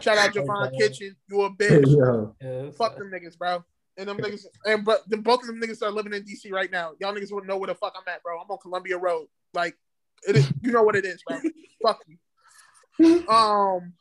shout 0.00 0.18
out 0.18 0.32
Javon 0.34 0.72
Kitchen, 0.78 1.16
you 1.28 1.42
a 1.42 1.50
bitch. 1.56 2.34
Yeah, 2.40 2.70
Fuck 2.72 2.96
them 2.96 3.10
niggas, 3.10 3.36
bro. 3.38 3.64
And 3.96 4.08
them 4.08 4.18
niggas, 4.18 4.46
and 4.64 4.84
but 4.84 5.08
the, 5.08 5.16
both 5.18 5.40
of 5.42 5.46
them 5.48 5.60
niggas 5.60 5.82
are 5.82 5.90
living 5.90 6.12
in 6.14 6.22
DC 6.22 6.50
right 6.52 6.70
now. 6.70 6.92
Y'all 7.00 7.12
niggas 7.14 7.32
wouldn't 7.32 7.48
know 7.48 7.58
where 7.58 7.66
the 7.66 7.74
fuck 7.74 7.94
I'm 7.96 8.12
at, 8.12 8.22
bro. 8.22 8.38
I'm 8.40 8.50
on 8.50 8.58
Columbia 8.58 8.96
Road. 8.98 9.26
Like, 9.52 9.76
it 10.26 10.36
is. 10.36 10.50
You 10.62 10.72
know 10.72 10.82
what 10.82 10.96
it 10.96 11.04
is, 11.04 11.22
bro. 11.26 11.38
fuck 11.82 12.00
you. 12.98 13.28
Um, 13.28 13.92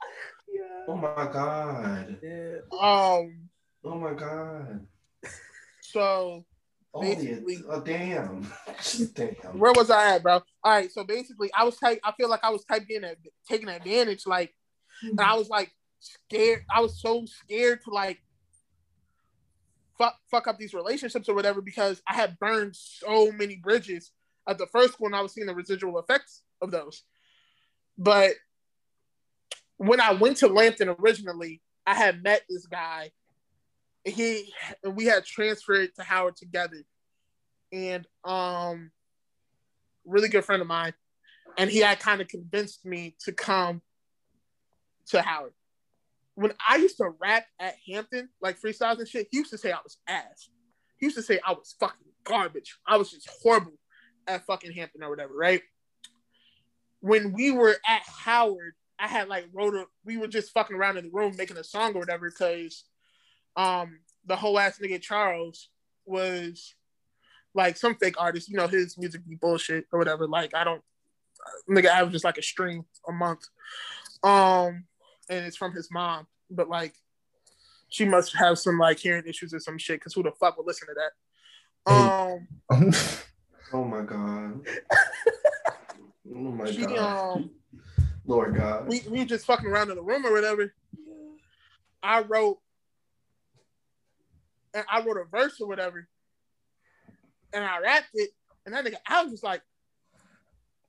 Oh 0.87 0.95
my 0.95 1.29
god. 1.31 2.17
Yeah. 2.23 2.55
um. 2.79 3.49
Oh 3.83 3.95
my 3.95 4.13
god. 4.13 4.85
So 5.81 6.45
Oh, 6.91 7.01
Basically- 7.01 7.63
oh 7.69 7.81
damn. 7.81 8.51
Damn. 9.13 9.59
where 9.59 9.71
was 9.73 9.91
I 9.91 10.15
at, 10.15 10.23
bro? 10.23 10.41
All 10.63 10.71
right. 10.71 10.91
So 10.91 11.03
basically, 11.03 11.51
I 11.55 11.63
was 11.63 11.77
type. 11.77 11.99
I 12.03 12.11
feel 12.13 12.29
like 12.29 12.43
I 12.43 12.49
was 12.49 12.65
type 12.65 12.87
being 12.87 13.03
a, 13.03 13.13
taking 13.47 13.69
advantage, 13.69 14.25
like, 14.25 14.55
and 15.03 15.19
I 15.21 15.35
was 15.35 15.49
like 15.49 15.71
scared. 15.99 16.63
I 16.73 16.81
was 16.81 16.99
so 17.01 17.25
scared 17.25 17.81
to 17.83 17.91
like 17.91 18.21
fuck 19.97 20.15
fuck 20.31 20.47
up 20.47 20.57
these 20.57 20.73
relationships 20.73 21.29
or 21.29 21.35
whatever 21.35 21.61
because 21.61 22.01
I 22.07 22.15
had 22.15 22.39
burned 22.39 22.75
so 22.75 23.31
many 23.31 23.57
bridges 23.57 24.11
at 24.47 24.57
the 24.57 24.67
first 24.67 24.99
one. 24.99 25.13
I 25.13 25.21
was 25.21 25.33
seeing 25.33 25.47
the 25.47 25.55
residual 25.55 25.99
effects 25.99 26.41
of 26.61 26.71
those, 26.71 27.03
but 27.97 28.31
when 29.77 30.01
I 30.01 30.13
went 30.13 30.37
to 30.37 30.47
Lampton 30.47 30.89
originally, 30.99 31.61
I 31.85 31.95
had 31.95 32.21
met 32.21 32.43
this 32.49 32.65
guy. 32.65 33.11
He 34.05 34.53
and 34.83 34.95
we 34.95 35.05
had 35.05 35.25
transferred 35.25 35.93
to 35.95 36.03
Howard 36.03 36.35
together, 36.37 36.83
and 37.71 38.07
um, 38.23 38.91
really 40.05 40.29
good 40.29 40.45
friend 40.45 40.61
of 40.61 40.67
mine, 40.67 40.93
and 41.57 41.69
he 41.69 41.79
had 41.79 41.99
kind 41.99 42.21
of 42.21 42.27
convinced 42.27 42.85
me 42.85 43.15
to 43.25 43.31
come 43.31 43.81
to 45.07 45.21
Howard. 45.21 45.53
When 46.39 46.53
I 46.65 46.77
used 46.77 46.95
to 46.97 47.09
rap 47.19 47.45
at 47.59 47.75
Hampton, 47.85 48.29
like 48.41 48.61
freestyles 48.61 48.99
and 48.99 49.07
shit, 49.07 49.27
he 49.29 49.39
used 49.39 49.51
to 49.51 49.57
say 49.57 49.73
I 49.73 49.79
was 49.83 49.97
ass. 50.07 50.47
He 50.97 51.07
used 51.07 51.17
to 51.17 51.21
say 51.21 51.37
I 51.45 51.51
was 51.51 51.75
fucking 51.81 52.07
garbage. 52.23 52.77
I 52.87 52.95
was 52.95 53.11
just 53.11 53.29
horrible 53.43 53.73
at 54.25 54.45
fucking 54.45 54.71
Hampton 54.71 55.03
or 55.03 55.09
whatever, 55.09 55.33
right? 55.35 55.61
When 57.01 57.33
we 57.33 57.51
were 57.51 57.75
at 57.85 58.03
Howard, 58.05 58.75
I 58.97 59.09
had 59.09 59.27
like 59.27 59.47
wrote 59.51 59.75
a, 59.75 59.83
we 60.05 60.15
were 60.15 60.29
just 60.29 60.53
fucking 60.53 60.77
around 60.77 60.97
in 60.97 61.03
the 61.03 61.11
room 61.11 61.35
making 61.37 61.57
a 61.57 61.63
song 61.63 61.93
or 61.93 61.99
whatever 61.99 62.29
because 62.29 62.85
um 63.57 63.99
the 64.25 64.37
whole 64.37 64.57
ass 64.57 64.79
nigga 64.79 65.01
Charles 65.01 65.67
was 66.05 66.73
like 67.53 67.75
some 67.75 67.95
fake 67.95 68.15
artist, 68.17 68.47
you 68.47 68.55
know, 68.55 68.67
his 68.67 68.97
music 68.97 69.27
be 69.27 69.35
bullshit 69.35 69.87
or 69.91 69.99
whatever. 69.99 70.25
Like 70.25 70.55
I 70.55 70.63
don't 70.63 70.81
nigga 71.69 71.89
I 71.89 72.03
was 72.03 72.13
just 72.13 72.23
like 72.23 72.37
a 72.37 72.41
stream 72.41 72.85
a 73.09 73.11
month. 73.11 73.41
Um 74.23 74.85
and 75.29 75.45
it's 75.45 75.55
from 75.57 75.73
his 75.73 75.89
mom, 75.91 76.27
but 76.49 76.69
like 76.69 76.93
she 77.89 78.05
must 78.05 78.35
have 78.35 78.59
some 78.59 78.77
like 78.77 78.99
hearing 78.99 79.23
issues 79.25 79.53
or 79.53 79.59
some 79.59 79.77
shit 79.77 79.99
because 79.99 80.13
who 80.13 80.23
the 80.23 80.31
fuck 80.39 80.57
would 80.57 80.67
listen 80.67 80.87
to 80.87 80.95
that? 80.95 81.11
Um 82.71 82.93
Oh 83.73 83.83
my 83.83 84.01
god. 84.01 84.65
Oh 86.35 86.51
my 86.51 86.71
she 86.71 86.85
god. 86.85 87.35
um 87.35 87.51
Lord 88.25 88.55
God. 88.55 88.87
we, 88.87 89.01
we 89.09 89.25
just 89.25 89.45
fucking 89.45 89.67
around 89.67 89.89
in 89.89 89.95
the 89.95 90.03
room 90.03 90.25
or 90.25 90.31
whatever. 90.31 90.73
I 92.03 92.21
wrote 92.21 92.59
and 94.73 94.85
I 94.91 95.03
wrote 95.03 95.17
a 95.17 95.25
verse 95.25 95.59
or 95.59 95.67
whatever. 95.67 96.07
And 97.53 97.63
I 97.63 97.79
rapped 97.79 98.09
it. 98.13 98.29
And 98.65 98.75
that 98.75 98.85
nigga 98.85 98.97
I 99.07 99.23
was 99.23 99.31
just 99.31 99.43
like, 99.43 99.61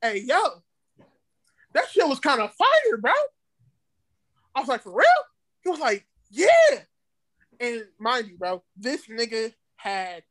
hey 0.02 0.18
yo, 0.18 0.42
that 1.74 1.88
shit 1.90 2.06
was 2.06 2.20
kind 2.20 2.40
of 2.40 2.52
fire, 2.54 2.98
bro. 3.00 3.12
I 4.54 4.60
was 4.60 4.68
like, 4.68 4.82
for 4.82 4.92
real? 4.92 5.06
He 5.62 5.70
was 5.70 5.80
like, 5.80 6.06
yeah. 6.30 6.80
And 7.60 7.84
mind 7.98 8.28
you, 8.28 8.38
bro, 8.38 8.62
this 8.76 9.06
nigga 9.06 9.52
had 9.76 10.22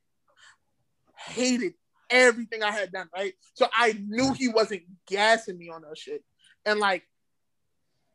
hated 1.15 1.73
everything 2.09 2.63
I 2.63 2.71
had 2.71 2.91
done, 2.91 3.09
right? 3.15 3.33
So 3.53 3.67
I 3.73 3.99
knew 4.07 4.33
he 4.33 4.47
wasn't 4.47 4.83
gassing 5.07 5.57
me 5.57 5.69
on 5.69 5.81
that 5.81 5.97
shit. 5.97 6.23
And 6.65 6.79
like 6.79 7.03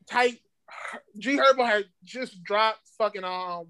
tight 0.08 0.38
G 1.18 1.36
Herbo 1.36 1.64
had 1.66 1.84
just 2.02 2.42
dropped 2.42 2.80
fucking 2.98 3.24
um 3.24 3.68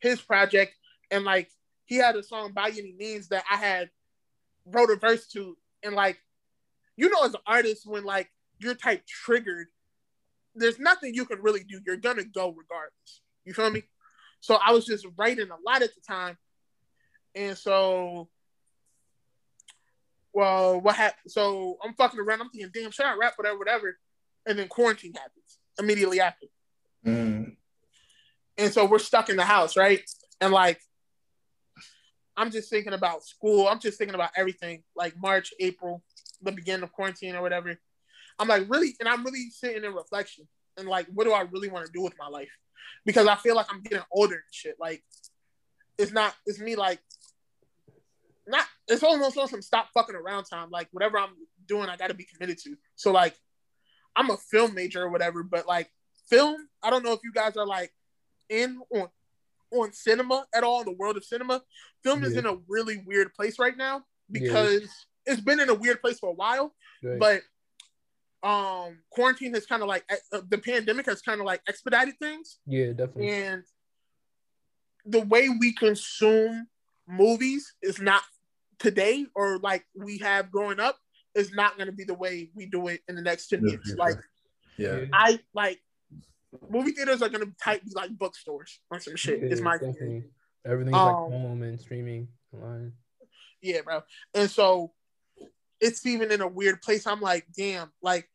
his 0.00 0.20
project 0.20 0.74
and 1.10 1.24
like 1.24 1.50
he 1.86 1.96
had 1.96 2.16
a 2.16 2.22
song 2.22 2.52
by 2.52 2.68
any 2.68 2.94
means 2.98 3.28
that 3.28 3.44
I 3.50 3.56
had 3.56 3.90
wrote 4.66 4.90
a 4.90 4.96
verse 4.96 5.26
to 5.28 5.56
and 5.82 5.94
like 5.94 6.18
you 6.96 7.10
know 7.10 7.24
as 7.24 7.34
an 7.34 7.40
artist 7.46 7.86
when 7.86 8.04
like 8.04 8.30
you're 8.58 8.74
type 8.74 9.04
triggered 9.06 9.68
there's 10.54 10.78
nothing 10.78 11.14
you 11.14 11.24
can 11.24 11.40
really 11.40 11.64
do. 11.64 11.80
You're 11.86 11.96
gonna 11.96 12.24
go 12.24 12.48
regardless. 12.48 13.20
You 13.44 13.54
feel 13.54 13.70
me? 13.70 13.82
So 14.40 14.58
I 14.64 14.72
was 14.72 14.86
just 14.86 15.06
writing 15.16 15.48
a 15.50 15.70
lot 15.70 15.82
at 15.82 15.94
the 15.94 16.00
time. 16.06 16.36
And 17.34 17.56
so 17.56 18.28
well 20.32 20.80
what 20.80 20.94
happened 20.94 21.30
so 21.30 21.76
I'm 21.84 21.94
fucking 21.94 22.20
around. 22.20 22.40
I'm 22.40 22.50
thinking 22.50 22.70
damn 22.72 22.90
should 22.90 23.06
I 23.06 23.16
rap? 23.16 23.34
Whatever 23.36 23.58
whatever. 23.58 23.98
And 24.46 24.58
then 24.58 24.68
quarantine 24.68 25.14
happens. 25.14 25.58
Immediately 25.78 26.20
after. 26.20 26.46
Mm. 27.06 27.56
and 28.58 28.72
so 28.72 28.84
we're 28.84 28.98
stuck 28.98 29.30
in 29.30 29.36
the 29.36 29.44
house, 29.44 29.74
right? 29.74 30.02
And 30.40 30.52
like, 30.52 30.80
I'm 32.36 32.50
just 32.50 32.70
thinking 32.70 32.92
about 32.92 33.24
school. 33.24 33.68
I'm 33.68 33.80
just 33.80 33.98
thinking 33.98 34.14
about 34.14 34.30
everything, 34.36 34.82
like 34.94 35.14
March, 35.18 35.52
April, 35.60 36.02
the 36.42 36.52
beginning 36.52 36.82
of 36.82 36.92
quarantine 36.92 37.34
or 37.34 37.42
whatever. 37.42 37.78
I'm 38.40 38.48
like 38.48 38.64
really, 38.68 38.96
and 38.98 39.08
I'm 39.08 39.22
really 39.24 39.50
sitting 39.50 39.84
in 39.84 39.92
reflection 39.92 40.48
and 40.76 40.88
like, 40.88 41.06
what 41.12 41.24
do 41.24 41.32
I 41.32 41.42
really 41.42 41.68
want 41.68 41.86
to 41.86 41.92
do 41.92 42.02
with 42.02 42.14
my 42.18 42.26
life? 42.26 42.50
Because 43.04 43.26
I 43.26 43.36
feel 43.36 43.54
like 43.54 43.66
I'm 43.70 43.82
getting 43.82 44.02
older 44.10 44.34
and 44.34 44.42
shit. 44.50 44.76
Like, 44.80 45.02
it's 45.98 46.12
not, 46.12 46.34
it's 46.46 46.58
me 46.58 46.74
like, 46.74 46.98
not, 48.46 48.64
it's 48.88 49.02
almost 49.02 49.36
on 49.38 49.48
some 49.48 49.62
stop 49.62 49.88
fucking 49.94 50.14
around 50.16 50.44
time. 50.44 50.70
Like, 50.70 50.88
whatever 50.92 51.18
I'm 51.18 51.34
doing, 51.68 51.88
I 51.88 51.96
got 51.96 52.08
to 52.08 52.14
be 52.14 52.24
committed 52.24 52.58
to. 52.64 52.76
So, 52.96 53.12
like, 53.12 53.36
I'm 54.16 54.30
a 54.30 54.36
film 54.50 54.74
major 54.74 55.02
or 55.02 55.10
whatever, 55.10 55.42
but 55.42 55.66
like, 55.68 55.90
film, 56.28 56.56
I 56.82 56.90
don't 56.90 57.04
know 57.04 57.12
if 57.12 57.20
you 57.22 57.32
guys 57.32 57.56
are 57.56 57.66
like 57.66 57.92
in 58.48 58.80
on 58.94 59.08
on 59.72 59.92
cinema 59.92 60.46
at 60.52 60.64
all 60.64 60.80
in 60.80 60.86
the 60.86 60.92
world 60.92 61.16
of 61.16 61.24
cinema. 61.24 61.62
Film 62.02 62.24
is 62.24 62.36
in 62.36 62.44
a 62.44 62.56
really 62.66 63.04
weird 63.06 63.32
place 63.34 63.56
right 63.58 63.76
now 63.76 64.02
because 64.32 64.88
it's 65.26 65.40
been 65.40 65.60
in 65.60 65.68
a 65.68 65.74
weird 65.74 66.00
place 66.00 66.18
for 66.18 66.30
a 66.30 66.34
while, 66.34 66.74
Right. 67.04 67.20
but 67.20 67.42
um 68.42 68.98
quarantine 69.10 69.52
has 69.54 69.66
kind 69.66 69.82
of 69.82 69.88
like 69.88 70.04
uh, 70.32 70.40
the 70.48 70.56
pandemic 70.58 71.06
has 71.06 71.20
kind 71.20 71.40
of 71.40 71.46
like 71.46 71.60
expedited 71.68 72.14
things 72.18 72.58
yeah, 72.66 72.86
definitely. 72.92 73.28
and 73.30 73.62
the 75.04 75.20
way 75.20 75.48
we 75.48 75.74
consume 75.74 76.66
movies 77.06 77.74
is 77.82 78.00
not 78.00 78.22
today 78.78 79.26
or 79.34 79.58
like 79.58 79.84
we 79.94 80.18
have 80.18 80.50
growing 80.50 80.80
up 80.80 80.96
is 81.34 81.52
not 81.52 81.76
going 81.76 81.86
to 81.86 81.92
be 81.92 82.04
the 82.04 82.14
way 82.14 82.50
we 82.54 82.64
do 82.66 82.88
it 82.88 83.00
in 83.08 83.14
the 83.14 83.22
next 83.22 83.48
10 83.48 83.66
years 83.66 83.80
yeah. 83.86 83.94
like 84.02 84.16
Yeah. 84.78 85.04
i 85.12 85.38
like 85.54 85.80
movie 86.70 86.92
theaters 86.92 87.20
are 87.22 87.28
going 87.28 87.44
to 87.46 87.52
type 87.62 87.82
be 87.84 87.90
like 87.94 88.16
bookstores 88.16 88.80
or 88.90 88.98
some 89.00 89.16
shit 89.16 89.42
is 89.42 89.58
Yeah, 89.60 89.64
my 89.64 89.76
theory. 89.78 89.92
definitely. 89.92 90.24
Everything's 90.64 90.96
Um, 90.96 91.06
like 91.06 91.16
home 91.16 91.62
and 91.62 91.80
streaming 91.80 92.28
online. 92.52 92.92
Yeah, 93.62 93.82
bro. 93.82 94.02
And 94.34 94.50
so 94.50 94.92
it's 95.80 96.04
even 96.06 96.30
in 96.32 96.40
a 96.40 96.48
weird 96.48 96.82
place. 96.82 97.06
I'm 97.06 97.20
like, 97.20 97.46
damn, 97.56 97.90
like 98.02 98.28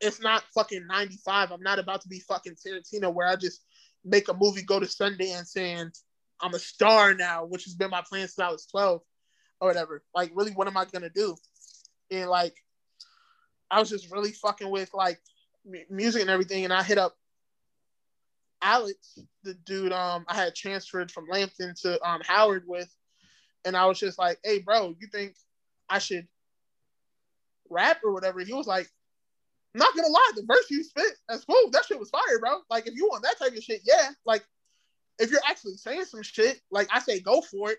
it's 0.00 0.20
not 0.20 0.44
fucking 0.54 0.86
95. 0.86 1.52
I'm 1.52 1.62
not 1.62 1.78
about 1.78 2.02
to 2.02 2.08
be 2.08 2.20
fucking 2.20 2.54
Tarantino 2.54 3.12
where 3.12 3.28
I 3.28 3.36
just 3.36 3.64
make 4.04 4.28
a 4.28 4.34
movie, 4.34 4.62
go 4.62 4.80
to 4.80 4.86
Sundance, 4.86 5.56
and 5.56 5.92
I'm 6.40 6.54
a 6.54 6.58
star 6.58 7.14
now, 7.14 7.44
which 7.44 7.64
has 7.64 7.74
been 7.74 7.90
my 7.90 8.02
plan 8.08 8.28
since 8.28 8.38
I 8.38 8.50
was 8.50 8.66
12 8.66 9.00
or 9.60 9.68
whatever. 9.68 10.02
Like, 10.14 10.30
really, 10.34 10.52
what 10.52 10.68
am 10.68 10.76
I 10.76 10.84
gonna 10.84 11.10
do? 11.10 11.36
And 12.10 12.30
like, 12.30 12.56
I 13.70 13.80
was 13.80 13.90
just 13.90 14.10
really 14.10 14.32
fucking 14.32 14.70
with 14.70 14.90
like 14.94 15.20
mu- 15.66 15.84
music 15.90 16.22
and 16.22 16.30
everything, 16.30 16.64
and 16.64 16.72
I 16.72 16.82
hit 16.82 16.98
up 16.98 17.16
Alex, 18.62 19.18
the 19.42 19.54
dude 19.54 19.92
um 19.92 20.24
I 20.28 20.34
had 20.34 20.54
transferred 20.54 21.10
from 21.10 21.26
Lambton 21.30 21.74
to 21.82 22.08
um 22.08 22.20
Howard 22.26 22.64
with, 22.66 22.92
and 23.64 23.76
I 23.76 23.86
was 23.86 23.98
just 23.98 24.18
like, 24.18 24.38
"Hey, 24.44 24.60
bro, 24.60 24.94
you 24.98 25.08
think 25.12 25.36
I 25.88 25.98
should 25.98 26.26
rap 27.70 28.00
or 28.04 28.12
whatever?" 28.12 28.40
He 28.40 28.52
was 28.52 28.66
like, 28.66 28.86
"I'm 28.86 28.97
not 29.78 29.94
gonna 29.94 30.08
lie, 30.08 30.32
the 30.34 30.44
verse 30.46 30.70
you 30.70 30.82
spit, 30.82 31.12
that's 31.28 31.44
cool. 31.44 31.70
That 31.70 31.84
shit 31.84 31.98
was 31.98 32.10
fire, 32.10 32.38
bro. 32.40 32.60
Like, 32.70 32.86
if 32.86 32.94
you 32.94 33.06
want 33.06 33.22
that 33.24 33.38
type 33.38 33.56
of 33.56 33.62
shit, 33.62 33.82
yeah. 33.84 34.10
Like, 34.24 34.44
if 35.18 35.30
you're 35.30 35.40
actually 35.48 35.76
saying 35.76 36.04
some 36.04 36.22
shit, 36.22 36.60
like 36.70 36.88
I 36.92 37.00
say, 37.00 37.20
go 37.20 37.40
for 37.40 37.70
it." 37.70 37.78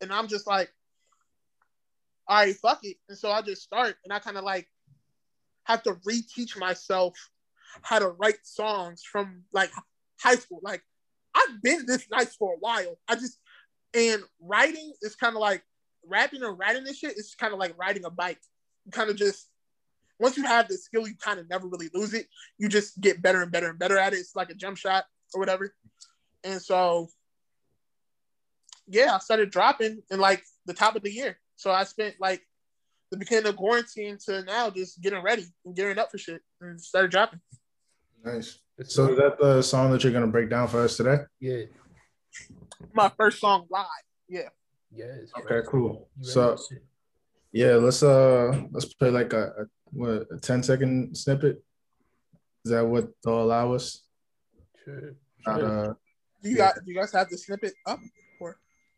And 0.00 0.12
I'm 0.12 0.28
just 0.28 0.46
like, 0.46 0.72
"All 2.26 2.36
right, 2.38 2.56
fuck 2.56 2.80
it." 2.84 2.96
And 3.08 3.18
so 3.18 3.30
I 3.30 3.42
just 3.42 3.62
start, 3.62 3.96
and 4.04 4.12
I 4.12 4.18
kind 4.18 4.36
of 4.36 4.44
like 4.44 4.68
have 5.64 5.82
to 5.84 5.94
reteach 6.08 6.58
myself 6.58 7.14
how 7.82 7.98
to 7.98 8.08
write 8.08 8.44
songs 8.44 9.02
from 9.04 9.44
like 9.52 9.70
high 10.20 10.36
school. 10.36 10.60
Like, 10.62 10.82
I've 11.34 11.62
been 11.62 11.84
this 11.86 12.06
nice 12.10 12.34
for 12.36 12.54
a 12.54 12.58
while. 12.58 12.98
I 13.08 13.14
just 13.14 13.38
and 13.94 14.22
writing 14.40 14.92
is 15.02 15.16
kind 15.16 15.34
of 15.34 15.40
like 15.40 15.62
rapping 16.06 16.42
or 16.42 16.54
writing 16.54 16.84
this 16.84 16.98
shit 16.98 17.18
is 17.18 17.34
kind 17.34 17.52
of 17.52 17.58
like 17.58 17.76
riding 17.78 18.04
a 18.04 18.10
bike. 18.10 18.40
Kind 18.92 19.10
of 19.10 19.16
just 19.16 19.49
once 20.20 20.36
you 20.36 20.44
have 20.44 20.68
the 20.68 20.76
skill, 20.76 21.08
you 21.08 21.14
kind 21.16 21.40
of 21.40 21.48
never 21.48 21.66
really 21.66 21.88
lose 21.94 22.14
it. 22.14 22.26
You 22.58 22.68
just 22.68 23.00
get 23.00 23.22
better 23.22 23.42
and 23.42 23.50
better 23.50 23.70
and 23.70 23.78
better 23.78 23.98
at 23.98 24.12
it. 24.12 24.16
It's 24.16 24.36
like 24.36 24.50
a 24.50 24.54
jump 24.54 24.76
shot 24.76 25.04
or 25.34 25.40
whatever. 25.40 25.74
And 26.44 26.60
so, 26.60 27.08
yeah, 28.86 29.14
I 29.14 29.18
started 29.18 29.50
dropping 29.50 30.02
in 30.10 30.20
like 30.20 30.42
the 30.66 30.74
top 30.74 30.94
of 30.94 31.02
the 31.02 31.10
year. 31.10 31.38
So 31.56 31.70
I 31.70 31.84
spent 31.84 32.16
like 32.20 32.42
the 33.10 33.16
beginning 33.16 33.48
of 33.48 33.56
quarantine 33.56 34.18
to 34.26 34.42
now 34.44 34.70
just 34.70 35.00
getting 35.00 35.22
ready 35.22 35.46
and 35.64 35.74
gearing 35.74 35.98
up 35.98 36.10
for 36.10 36.18
shit 36.18 36.42
and 36.60 36.80
started 36.80 37.10
dropping. 37.10 37.40
Nice. 38.24 38.58
So 38.84 39.10
is 39.10 39.16
that 39.16 39.38
the 39.38 39.62
song 39.62 39.90
that 39.92 40.04
you're 40.04 40.12
gonna 40.12 40.26
break 40.26 40.50
down 40.50 40.68
for 40.68 40.82
us 40.82 40.96
today? 40.96 41.18
yeah, 41.38 41.64
My 42.94 43.10
first 43.16 43.40
song 43.40 43.66
live. 43.70 43.86
Yeah. 44.28 44.48
yes. 44.94 45.30
Okay, 45.38 45.66
cool. 45.66 46.08
So 46.20 46.56
yeah, 47.52 47.74
let's 47.74 48.02
uh 48.02 48.62
let's 48.70 48.86
play 48.94 49.10
like 49.10 49.32
a, 49.32 49.48
a 49.48 49.64
what 49.92 50.26
a 50.30 50.38
10 50.40 50.62
second 50.62 51.16
snippet. 51.16 51.62
Is 52.64 52.72
that 52.72 52.86
what 52.86 53.08
they'll 53.24 53.42
allow 53.42 53.72
us? 53.72 54.02
Sure. 54.84 55.14
Not, 55.46 55.60
sure. 55.60 55.68
uh, 55.90 55.94
Do 56.42 56.50
you 56.50 56.56
Yeah. 56.56 56.72
got 56.74 56.74
do 56.84 56.92
you 56.92 56.94
guys 56.98 57.12
have 57.12 57.28
the 57.30 57.38
snippet 57.38 57.74
up? 57.86 57.98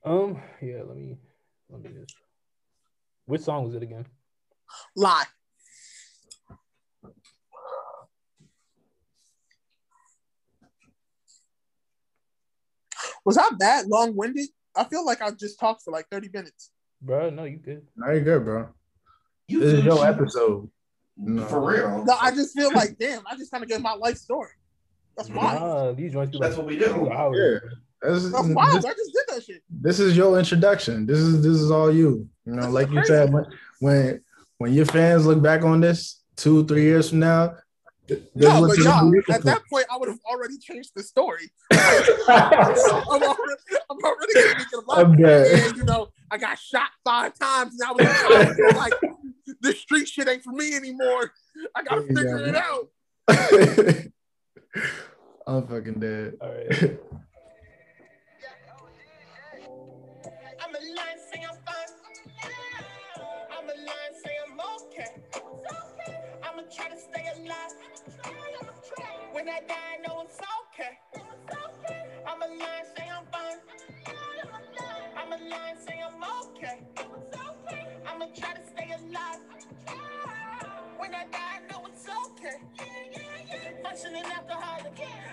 Um, 0.05 0.41
yeah. 0.61 0.83
Let 0.85 0.97
me 0.97 1.17
let 1.71 1.81
me 1.83 1.91
just. 2.01 2.17
Which 3.27 3.43
song 3.43 3.65
was 3.65 3.75
it 3.75 3.83
again? 3.85 4.05
Lie. 4.97 5.25
Was 13.25 13.39
I 13.39 13.49
that 13.59 13.89
long 13.89 14.17
winded? 14.17 14.49
I 14.77 14.85
feel 14.85 15.05
like 15.05 15.23
I 15.23 15.31
just 15.31 15.59
talked 15.61 15.83
for 15.83 15.91
like 15.93 16.07
30 16.11 16.31
minutes. 16.33 16.71
Bro, 17.01 17.31
no, 17.31 17.45
you 17.45 17.59
good. 17.59 17.87
now 17.97 18.11
you're 18.13 18.21
good, 18.23 18.45
bro. 18.45 18.69
You 19.49 19.61
This 19.61 19.73
is 19.75 19.85
your 19.85 19.99
shit. 19.99 20.07
episode. 20.07 20.71
No. 21.17 21.45
For 21.47 21.61
real. 21.61 22.05
No, 22.05 22.15
I 22.21 22.31
just 22.31 22.57
feel 22.57 22.73
like, 22.75 22.99
damn, 22.99 23.23
I 23.31 23.37
just 23.37 23.51
kind 23.51 23.63
of 23.63 23.69
gave 23.71 23.81
my 23.81 23.95
life 23.95 24.17
story. 24.17 24.51
That's 25.17 25.29
wild. 25.31 25.61
Nah, 25.61 25.93
these 25.93 26.13
joints 26.13 26.37
That's 26.39 26.57
like 26.57 26.59
what 26.59 26.67
we 26.67 26.79
do. 26.79 27.07
Yeah. 27.11 27.29
bro. 27.29 27.59
This, 28.15 28.33
That's 28.33 28.49
wild. 28.49 28.79
this, 28.79 28.85
I 28.85 28.95
just 28.95 29.13
did 29.13 29.25
that 29.37 29.45
shit. 29.45 29.63
this 29.71 30.01
is 30.01 30.17
your 30.17 30.39
introduction. 30.39 31.07
This 31.07 31.19
is 31.19 31.43
this 31.43 31.53
is 31.57 31.71
all 31.71 31.93
you. 31.93 32.29
You 32.47 32.53
know, 32.55 32.63
This 32.63 32.67
is 32.69 32.75
like 32.75 32.91
you 32.91 33.05
said, 33.05 33.33
when 33.33 33.45
when 33.81 34.21
when 34.59 34.73
your 34.73 34.87
fans 34.87 35.27
look 35.27 35.41
back 35.43 35.63
on 35.63 35.81
this 35.81 36.21
two, 36.37 36.65
three 36.67 36.83
years 36.83 37.11
from 37.11 37.21
now, 37.21 37.55
th- 38.09 38.23
this 38.35 38.49
is 38.49 38.61
No, 38.61 38.67
but 38.67 38.77
you're 38.77 38.87
gonna 38.87 39.13
y'all, 39.29 39.35
at 39.37 39.43
that 39.45 39.63
point, 39.71 39.87
I 39.93 39.97
would 39.99 40.09
have 40.09 40.19
already 40.29 40.59
changed 40.59 40.93
the 40.97 41.03
story. 41.03 41.51
I'm 41.73 43.23
already, 43.23 43.55
I'm 43.91 43.99
already 44.03 44.33
thinking 44.35 44.67
about 44.85 44.99
I'm 44.99 45.17
dead. 45.17 45.67
and 45.69 45.77
you 45.77 45.85
know, 45.85 46.09
I 46.31 46.39
got 46.39 46.59
shot 46.59 46.89
five 47.05 47.39
times 47.39 47.79
and 47.79 47.89
I 47.89 47.93
was 47.93 48.77
like 48.77 48.95
the 49.63 49.73
street 49.73 50.09
shit 50.09 50.29
ain't 50.29 50.43
for 50.43 50.53
me 50.53 50.75
anymore. 50.75 51.33
I 51.75 51.83
gotta 51.83 52.03
Yeah. 52.03 52.15
figure 52.15 52.47
it 52.47 52.55
out. 52.57 52.89
I'm 55.47 55.67
fucking 55.67 56.01
dead. 56.01 56.37
All 56.41 56.49
right. 56.49 56.69
I'm 60.61 60.75
a 60.75 60.79
line, 60.79 61.19
say 61.33 61.41
I'm 61.49 61.57
fine. 61.67 61.93
I'm 63.51 63.65
a 63.65 63.75
line, 63.75 64.15
say 64.25 64.37
I'm 64.47 64.61
okay. 64.61 65.13
I'ma 66.43 66.63
try 66.75 66.89
to 66.89 66.97
stay 66.99 67.27
alive. 67.37 67.75
When 69.33 69.49
I 69.49 69.61
die, 69.61 69.75
I 69.75 70.07
know 70.07 70.23
it's 70.25 70.39
okay. 70.73 70.99
I'm 72.27 72.43
a 72.43 72.47
line, 72.47 72.87
say 72.97 73.09
I'm 73.11 73.25
fine. 73.33 73.59
I'm 75.17 75.33
a 75.33 75.51
line, 75.51 75.77
say 75.87 76.01
I'm 76.05 76.23
okay. 76.45 76.81
I'ma 78.07 78.27
try 78.37 78.55
to 78.55 78.67
stay 78.67 78.93
alive. 78.93 79.41
When 80.99 81.15
I 81.15 81.25
die, 81.25 81.39
I 81.39 81.73
know 81.73 81.87
it's 81.87 82.07
okay. 82.09 82.57
Functioning 83.83 84.25
alcoholic. 84.25 84.93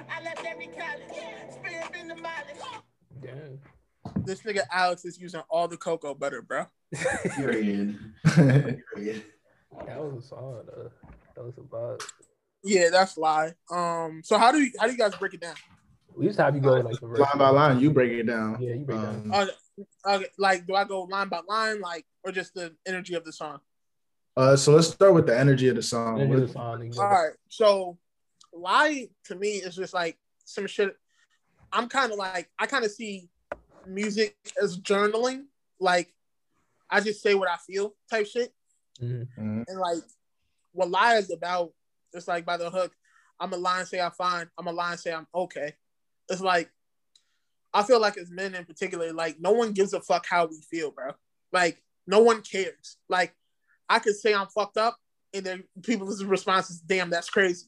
I 0.09 0.23
left 0.23 0.45
every 0.45 0.67
college. 0.67 1.53
Spirit 1.53 1.95
in 1.99 2.07
the 2.07 2.15
mileage. 2.15 2.57
Damn. 3.21 3.59
This 4.25 4.41
nigga 4.41 4.61
Alex 4.71 5.05
is 5.05 5.19
using 5.19 5.41
all 5.49 5.67
the 5.67 5.77
cocoa 5.77 6.15
butter, 6.15 6.41
bro. 6.41 6.65
Period. 7.35 7.99
Period. 8.35 9.23
That 9.85 9.99
was 9.99 10.25
a 10.25 10.27
song. 10.27 10.63
Uh, 10.67 10.89
that 11.35 11.45
was 11.45 11.53
a 11.57 11.61
vibe. 11.61 12.01
Yeah, 12.63 12.89
that's 12.89 13.17
lie. 13.17 13.53
Um, 13.71 14.21
so 14.25 14.37
how 14.37 14.51
do 14.51 14.59
you 14.59 14.71
how 14.79 14.87
do 14.87 14.91
you 14.91 14.97
guys 14.97 15.15
break 15.15 15.33
it 15.33 15.41
down? 15.41 15.55
We 16.19 16.25
just 16.27 16.37
have 16.39 16.53
you 16.53 16.61
go 16.61 16.73
like 16.73 16.99
the 16.99 17.07
verse. 17.07 17.19
line 17.19 17.37
by 17.37 17.49
line, 17.49 17.79
you 17.79 17.91
break 17.91 18.11
it 18.11 18.23
down. 18.23 18.57
Yeah, 18.61 18.73
you 18.73 18.83
break 18.85 18.99
it 18.99 19.03
Um, 19.05 19.31
Uh, 19.33 19.47
okay, 20.05 20.25
like, 20.37 20.67
do 20.67 20.75
I 20.75 20.83
go 20.83 21.03
line 21.03 21.29
by 21.29 21.39
line, 21.47 21.79
like, 21.79 22.05
or 22.23 22.33
just 22.33 22.53
the 22.53 22.75
energy 22.85 23.13
of 23.13 23.23
the 23.23 23.31
song? 23.31 23.61
Uh, 24.35 24.57
so 24.57 24.73
let's 24.73 24.87
start 24.89 25.13
with 25.13 25.27
the 25.27 25.37
energy 25.37 25.69
of 25.69 25.77
the 25.77 25.81
song. 25.81 26.17
Then 26.17 26.29
do 26.29 26.41
the 26.41 26.47
song, 26.49 26.79
then 26.79 26.87
you 26.87 26.93
go- 26.93 27.01
All 27.03 27.09
right. 27.09 27.31
So, 27.47 27.97
lie 28.51 29.07
to 29.25 29.35
me 29.35 29.57
is 29.57 29.75
just 29.77 29.93
like 29.93 30.17
some 30.43 30.67
shit. 30.67 30.93
I'm 31.71 31.87
kind 31.87 32.11
of 32.11 32.17
like 32.17 32.49
I 32.59 32.65
kind 32.65 32.83
of 32.83 32.91
see 32.91 33.29
music 33.87 34.35
as 34.61 34.77
journaling. 34.77 35.45
Like, 35.79 36.13
I 36.89 36.99
just 36.99 37.21
say 37.21 37.33
what 37.33 37.47
I 37.47 37.55
feel, 37.57 37.95
type 38.11 38.27
shit. 38.27 38.53
Mhm. 39.01 39.25
Mhm. 39.37 39.63
And 39.69 39.79
like, 39.79 40.03
what 40.73 40.89
lie 40.89 41.15
is 41.15 41.31
about, 41.31 41.71
it's 42.11 42.27
like 42.27 42.45
by 42.45 42.57
the 42.57 42.69
hook. 42.69 42.93
I'm 43.39 43.53
a 43.53 43.57
lie 43.57 43.79
and 43.79 43.87
say 43.87 44.01
I'm 44.01 44.11
fine. 44.11 44.49
I'm 44.57 44.67
a 44.67 44.71
lie 44.73 44.91
and 44.91 44.99
say 44.99 45.13
I'm 45.13 45.27
okay. 45.33 45.75
It's 46.29 46.41
like 46.41 46.69
I 47.73 47.83
feel 47.83 47.99
like 47.99 48.17
as 48.17 48.31
men 48.31 48.55
in 48.55 48.65
particular, 48.65 49.13
like 49.13 49.39
no 49.39 49.51
one 49.51 49.73
gives 49.73 49.93
a 49.93 50.01
fuck 50.01 50.25
how 50.27 50.47
we 50.47 50.61
feel, 50.69 50.91
bro. 50.91 51.11
Like 51.51 51.81
no 52.07 52.19
one 52.19 52.41
cares. 52.41 52.97
Like 53.07 53.35
I 53.87 53.99
could 53.99 54.15
say 54.15 54.33
I'm 54.33 54.47
fucked 54.47 54.77
up, 54.77 54.97
and 55.33 55.45
then 55.45 55.63
people's 55.83 56.23
response 56.23 56.69
is, 56.69 56.79
"Damn, 56.79 57.09
that's 57.09 57.29
crazy." 57.29 57.67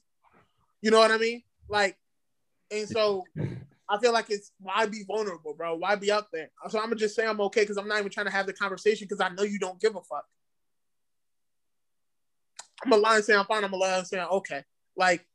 You 0.82 0.92
know 0.92 1.00
what 1.00 1.12
I 1.12 1.18
mean? 1.18 1.44
Like, 1.70 1.98
and 2.72 2.88
so 2.88 3.24
I 3.90 4.00
feel 4.00 4.14
like 4.14 4.30
it's 4.30 4.52
why 4.60 4.86
be 4.88 5.04
vulnerable, 5.06 5.54
bro? 5.54 5.76
Why 5.76 5.96
be 5.96 6.12
out 6.12 6.28
there? 6.34 6.50
So 6.70 6.80
I'm 6.80 6.86
gonna 6.86 6.96
just 6.96 7.16
say 7.16 7.26
I'm 7.26 7.42
okay 7.42 7.62
because 7.62 7.78
I'm 7.78 7.88
not 7.88 8.00
even 8.00 8.12
trying 8.12 8.26
to 8.28 8.32
have 8.32 8.48
the 8.48 8.54
conversation 8.54 9.08
because 9.08 9.22
I 9.22 9.30
know 9.30 9.44
you 9.44 9.60
don't 9.60 9.80
give 9.80 9.96
a 9.96 10.02
fuck. 10.02 10.26
I'm 12.84 12.90
gonna 12.90 13.02
lie 13.02 13.18
and 13.18 13.26
say 13.26 13.36
I'm 13.36 13.46
fine. 13.46 13.64
I'm 13.64 13.72
gonna 13.72 13.84
lie 13.84 13.98
and 13.98 14.08
say 14.08 14.20
okay. 14.20 14.64
Like, 14.96 15.28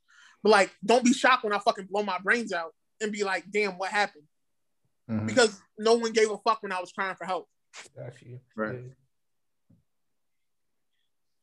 but 0.43 0.51
like, 0.51 0.75
don't 0.85 1.05
be 1.05 1.13
shocked 1.13 1.45
when 1.45 1.53
I 1.53 1.61
fucking 1.61 1.87
blow 1.89 2.03
my 2.03 2.19
brains 2.19 2.53
out 2.53 2.73
and 3.01 3.13
be 3.13 3.25
like, 3.25 3.51
"Damn, 3.51 3.79
what 3.79 3.91
happened?" 3.91 4.25
Mhm. 5.11 5.27
Because 5.27 5.61
no 5.79 5.95
one 5.95 6.13
gave 6.13 6.31
a 6.31 6.39
fuck 6.39 6.63
when 6.63 6.73
I 6.73 6.81
was 6.81 6.93
crying 6.93 7.17
for 7.17 7.25
help. 7.27 7.49
Got 7.97 8.21
you. 8.23 8.41
Right. 8.57 8.75
Yeah, 8.75 9.75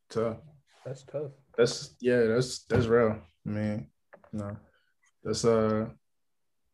Tough. 0.10 0.38
that's 0.86 1.04
tough. 1.04 1.32
That's 1.58 1.96
yeah, 2.00 2.24
that's 2.24 2.66
that's 2.66 2.86
real. 2.88 3.20
I 3.46 3.50
mean, 3.50 3.88
no, 4.32 4.58
that's 5.24 5.44
a 5.44 5.92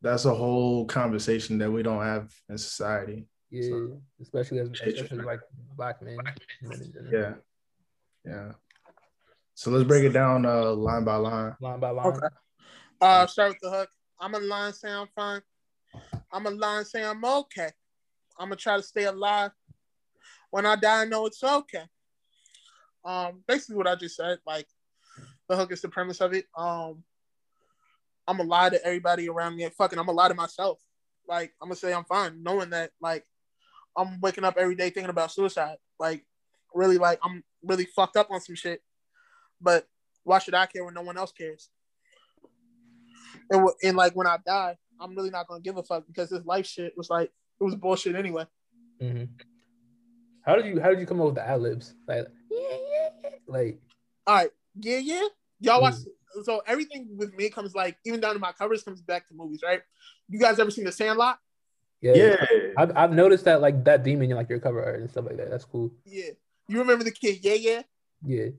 that's 0.02 0.26
a 0.26 0.34
whole 0.34 0.86
conversation 0.86 1.58
that 1.60 1.72
we 1.72 1.84
don't 1.84 2.04
have 2.04 2.34
in 2.50 2.58
society. 2.58 3.28
Yeah, 3.50 3.70
So- 3.70 4.02
especially 4.22 4.60
as 4.60 4.70
Shit, 4.74 4.96
especially 4.96 5.24
like 5.24 5.42
black 5.76 6.02
men. 6.02 6.18
men 6.62 6.82
in 6.82 6.92
general. 6.94 7.14
Yeah, 7.14 7.34
yeah. 8.26 8.52
So 9.56 9.72
let's 9.72 9.88
break 9.88 10.04
it 10.06 10.14
down 10.14 10.46
uh, 10.46 10.72
line 10.72 11.04
by 11.04 11.16
line. 11.18 11.56
Line 11.60 11.80
by 11.80 11.90
line. 11.90 12.08
Okay. 12.08 12.28
Uh, 13.02 13.28
start 13.28 13.50
with 13.52 13.60
the 13.62 13.70
hook. 13.72 13.90
I'm 14.20 14.36
a 14.36 14.74
I'm 14.84 15.08
fine. 15.16 15.42
I'm 16.32 16.46
a 16.46 16.50
line 16.50 16.86
say 16.86 17.04
I'm 17.04 17.24
okay. 17.24 17.70
I'm 18.38 18.48
gonna 18.48 18.56
try 18.56 18.78
to 18.78 18.84
stay 18.84 19.06
alive. 19.06 19.52
When 20.52 20.66
I 20.66 20.76
die, 20.76 21.02
I 21.02 21.06
know 21.06 21.26
it's 21.26 21.44
okay. 21.44 21.84
Um, 23.06 23.44
basically 23.48 23.76
what 23.76 23.88
I 23.88 23.96
just 23.96 24.16
said, 24.16 24.40
like 24.46 24.68
the 25.48 25.56
hook 25.56 25.72
is 25.72 25.82
the 25.82 25.90
premise 25.90 26.22
of 26.22 26.34
it. 26.34 26.46
Um, 26.58 27.04
I'm 28.28 28.38
gonna 28.38 28.50
lie 28.50 28.70
to 28.70 28.86
everybody 28.86 29.30
around 29.30 29.56
me 29.56 29.64
and 29.64 29.74
fucking 29.74 29.98
I'm 29.98 30.06
gonna 30.06 30.18
lie 30.18 30.28
to 30.28 30.36
myself. 30.36 30.80
Like 31.28 31.54
I'm 31.62 31.70
gonna 31.70 31.76
say 31.76 31.94
I'm 31.94 32.06
fine, 32.06 32.44
knowing 32.44 32.72
that 32.72 32.92
like 33.02 33.26
I'm 33.98 34.20
waking 34.22 34.44
up 34.44 34.58
every 34.58 34.76
day 34.76 34.90
thinking 34.90 35.10
about 35.10 35.32
suicide. 35.32 35.78
Like 36.00 36.26
really 36.74 36.98
like 36.98 37.20
I'm 37.24 37.44
really 37.64 37.86
fucked 37.86 38.18
up 38.18 38.32
on 38.32 38.42
some 38.42 38.56
shit. 38.56 38.82
But 39.62 39.88
why 40.24 40.40
should 40.40 40.54
I 40.54 40.66
care 40.66 40.86
when 40.86 40.94
no 40.94 41.02
one 41.02 41.18
else 41.18 41.32
cares? 41.32 41.70
And, 43.50 43.68
and 43.84 43.98
like 43.98 44.16
when 44.16 44.28
I 44.28 44.38
die, 44.46 44.78
I'm 45.00 45.16
really 45.16 45.30
not 45.30 45.48
gonna 45.48 45.62
give 45.62 45.78
a 45.78 45.84
fuck 45.84 46.06
because 46.08 46.30
this 46.30 46.46
life 46.46 46.66
shit 46.66 46.94
was 46.98 47.10
like 47.10 47.32
it 47.60 47.64
was 47.64 47.76
bullshit 47.76 48.16
anyway. 48.16 48.46
hmm 49.00 49.24
How 50.42 50.56
did 50.56 50.66
you 50.66 50.80
How 50.80 50.90
did 50.90 51.00
you 51.00 51.06
come 51.06 51.20
up 51.20 51.28
with 51.28 51.36
the 51.36 51.48
ad 51.48 51.62
libs? 51.62 51.94
Like, 52.08 52.28
yeah, 52.50 52.60
yeah, 52.60 53.10
yeah. 53.24 53.30
like, 53.48 53.80
All 54.28 54.36
right, 54.36 54.50
yeah, 54.80 54.98
yeah. 54.98 55.28
Y'all 55.60 55.82
watch. 55.82 55.96
Mm. 55.96 56.44
So 56.44 56.62
everything 56.68 57.08
with 57.18 57.34
me 57.34 57.50
comes 57.50 57.74
like 57.74 57.98
even 58.06 58.20
down 58.20 58.34
to 58.34 58.40
my 58.40 58.52
covers 58.52 58.84
comes 58.84 59.02
back 59.02 59.28
to 59.28 59.34
movies, 59.34 59.62
right? 59.64 59.82
You 60.28 60.40
guys 60.40 60.60
ever 60.60 60.72
seen 60.72 60.86
The 60.86 60.92
Sandlot? 60.92 61.40
yeah. 62.02 62.14
Yeah, 62.16 62.36
I've 62.78 62.96
I've 62.96 63.12
noticed 63.12 63.46
that 63.46 63.62
like 63.62 63.84
that 63.86 64.04
demon 64.04 64.30
in 64.30 64.38
like 64.38 64.50
your 64.50 64.60
cover 64.60 64.84
art 64.84 65.00
and 65.00 65.10
stuff 65.10 65.26
like 65.26 65.38
that. 65.38 65.50
That's 65.50 65.66
cool. 65.66 65.92
Yeah. 66.06 66.32
You 66.68 66.80
remember 66.80 67.04
the 67.04 67.12
kid? 67.12 67.40
Yeah, 67.42 67.56
yeah. 67.56 67.82
Yeah. 68.24 68.50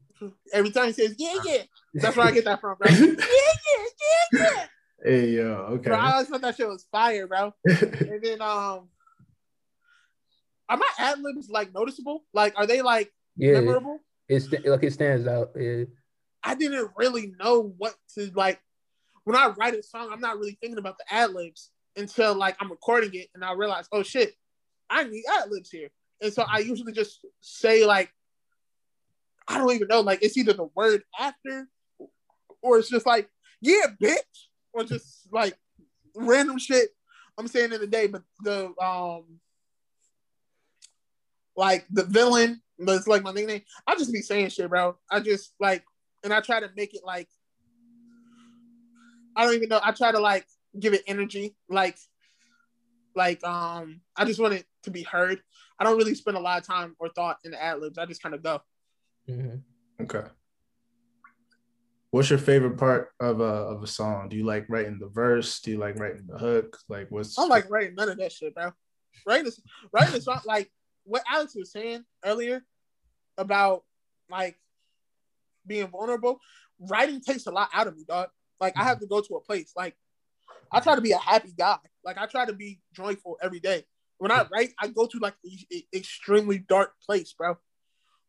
Every 0.52 0.70
time 0.70 0.86
he 0.86 0.92
says 0.92 1.14
yeah, 1.16 1.34
yeah, 1.44 1.62
that's 1.94 2.16
where 2.16 2.26
I 2.26 2.32
get 2.32 2.44
that 2.44 2.60
from, 2.60 2.76
bro. 2.76 2.90
yeah, 2.90 2.96
yeah, 2.98 3.14
yeah, 3.14 4.38
yeah. 4.38 4.66
Hey 5.04 5.30
yo, 5.30 5.44
okay. 5.72 5.90
Bro, 5.90 5.98
I 5.98 6.12
always 6.12 6.28
thought 6.28 6.40
that 6.42 6.56
shit 6.56 6.68
was 6.68 6.86
fire, 6.90 7.26
bro. 7.26 7.52
And 7.66 8.22
then 8.22 8.40
um, 8.42 8.88
are 10.68 10.76
my 10.76 10.88
ad 10.98 11.20
libs 11.20 11.48
like 11.50 11.74
noticeable? 11.74 12.24
Like, 12.32 12.54
are 12.56 12.66
they 12.66 12.82
like 12.82 13.12
Yeah. 13.36 13.52
memorable? 13.54 14.00
It's 14.28 14.50
like 14.52 14.84
it 14.84 14.92
stands 14.92 15.26
out. 15.26 15.50
Yeah. 15.58 15.84
I 16.42 16.54
didn't 16.54 16.90
really 16.96 17.32
know 17.38 17.74
what 17.76 17.94
to 18.14 18.30
like. 18.34 18.60
When 19.24 19.36
I 19.36 19.48
write 19.58 19.74
a 19.74 19.82
song, 19.82 20.08
I'm 20.12 20.20
not 20.20 20.38
really 20.38 20.56
thinking 20.60 20.78
about 20.78 20.96
the 20.98 21.12
ad 21.12 21.32
libs 21.32 21.70
until 21.96 22.34
like 22.34 22.56
I'm 22.60 22.70
recording 22.70 23.10
it 23.14 23.28
and 23.34 23.44
I 23.44 23.52
realize, 23.52 23.86
oh 23.92 24.02
shit, 24.02 24.34
I 24.88 25.04
need 25.04 25.24
ad 25.38 25.50
libs 25.50 25.70
here. 25.70 25.90
And 26.22 26.32
so 26.32 26.44
I 26.50 26.58
usually 26.58 26.92
just 26.92 27.24
say 27.40 27.84
like, 27.84 28.10
I 29.48 29.58
don't 29.58 29.72
even 29.74 29.88
know, 29.88 30.00
like 30.00 30.22
it's 30.22 30.36
either 30.36 30.52
the 30.52 30.68
word 30.74 31.02
after 31.18 31.68
or 32.62 32.78
it's 32.78 32.88
just 32.88 33.06
like, 33.06 33.28
yeah, 33.60 33.86
bitch, 34.00 34.46
or 34.72 34.84
just 34.84 35.28
like 35.32 35.56
random 36.14 36.58
shit 36.58 36.90
I'm 37.38 37.48
saying 37.48 37.72
in 37.72 37.80
the 37.80 37.86
day. 37.86 38.06
But 38.06 38.22
the 38.42 38.72
um, 38.82 39.40
like 41.56 41.86
the 41.90 42.04
villain, 42.04 42.60
that's 42.78 43.06
like 43.06 43.22
my 43.22 43.32
nickname. 43.32 43.62
I 43.86 43.94
just 43.96 44.12
be 44.12 44.20
saying 44.20 44.50
shit, 44.50 44.68
bro. 44.68 44.96
I 45.10 45.20
just 45.20 45.54
like 45.58 45.84
and 46.22 46.32
I 46.32 46.40
try 46.40 46.60
to 46.60 46.70
make 46.76 46.94
it 46.94 47.02
like 47.04 47.28
I 49.36 49.44
don't 49.44 49.54
even 49.54 49.68
know. 49.68 49.80
I 49.82 49.92
try 49.92 50.12
to 50.12 50.20
like 50.20 50.46
give 50.78 50.94
it 50.94 51.02
energy, 51.06 51.56
like 51.68 51.96
like 53.14 53.42
um 53.44 54.00
I 54.16 54.24
just 54.24 54.40
want 54.40 54.54
it 54.54 54.66
to 54.84 54.90
be 54.90 55.02
heard. 55.02 55.42
I 55.78 55.84
don't 55.84 55.96
really 55.96 56.14
spend 56.14 56.36
a 56.36 56.40
lot 56.40 56.60
of 56.60 56.66
time 56.66 56.94
or 56.98 57.08
thought 57.08 57.38
in 57.44 57.52
the 57.52 57.62
ad 57.62 57.80
libs. 57.80 57.98
I 57.98 58.04
just 58.04 58.22
kind 58.22 58.34
of 58.34 58.42
go. 58.42 58.60
hmm 59.26 59.56
okay. 60.00 60.24
What's 62.10 62.28
your 62.28 62.40
favorite 62.40 62.76
part 62.76 63.10
of 63.20 63.40
a 63.40 63.44
of 63.44 63.82
a 63.82 63.86
song? 63.86 64.28
Do 64.28 64.36
you 64.36 64.44
like 64.44 64.66
writing 64.68 64.98
the 64.98 65.08
verse? 65.08 65.60
Do 65.60 65.70
you 65.70 65.78
like 65.78 65.98
writing 65.98 66.26
the 66.26 66.38
hook? 66.38 66.76
Like 66.88 67.06
what's 67.10 67.38
I 67.38 67.42
don't 67.42 67.50
like 67.50 67.70
writing 67.70 67.94
none 67.94 68.08
of 68.08 68.18
that 68.18 68.32
shit, 68.32 68.54
bro. 68.54 68.72
Writing 69.26 69.44
this, 69.44 69.60
writing 69.92 70.16
a 70.16 70.20
song 70.20 70.40
like 70.44 70.70
what 71.04 71.22
Alex 71.30 71.54
was 71.54 71.70
saying 71.70 72.04
earlier 72.24 72.64
about 73.38 73.84
like 74.28 74.56
being 75.66 75.86
vulnerable. 75.86 76.40
Writing 76.80 77.20
takes 77.20 77.46
a 77.46 77.50
lot 77.52 77.68
out 77.72 77.86
of 77.86 77.96
me, 77.96 78.04
dog. 78.08 78.28
Like 78.60 78.76
I 78.76 78.82
have 78.84 78.98
to 79.00 79.06
go 79.06 79.20
to 79.20 79.36
a 79.36 79.40
place. 79.40 79.72
Like 79.76 79.94
I 80.72 80.80
try 80.80 80.96
to 80.96 81.00
be 81.00 81.12
a 81.12 81.18
happy 81.18 81.52
guy. 81.56 81.78
Like 82.04 82.18
I 82.18 82.26
try 82.26 82.44
to 82.44 82.52
be 82.52 82.80
joyful 82.92 83.38
every 83.40 83.60
day. 83.60 83.84
When 84.18 84.32
I 84.32 84.46
write, 84.52 84.72
I 84.78 84.88
go 84.88 85.06
to 85.06 85.18
like 85.18 85.34
an 85.44 85.82
extremely 85.94 86.58
dark 86.58 86.92
place, 87.06 87.32
bro. 87.32 87.56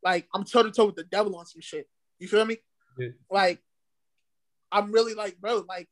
Like 0.03 0.27
I'm 0.35 0.43
toe 0.43 0.63
to 0.63 0.71
toe 0.71 0.85
with 0.85 0.95
the 0.95 1.03
devil 1.03 1.35
on 1.35 1.45
some 1.47 1.61
shit. 1.61 1.87
You 2.19 2.27
feel 2.27 2.45
me? 2.45 2.57
Yeah. 2.97 3.09
Like 3.29 3.59
I'm 4.71 4.91
really 4.91 5.13
like, 5.13 5.39
bro, 5.39 5.63
like 5.67 5.89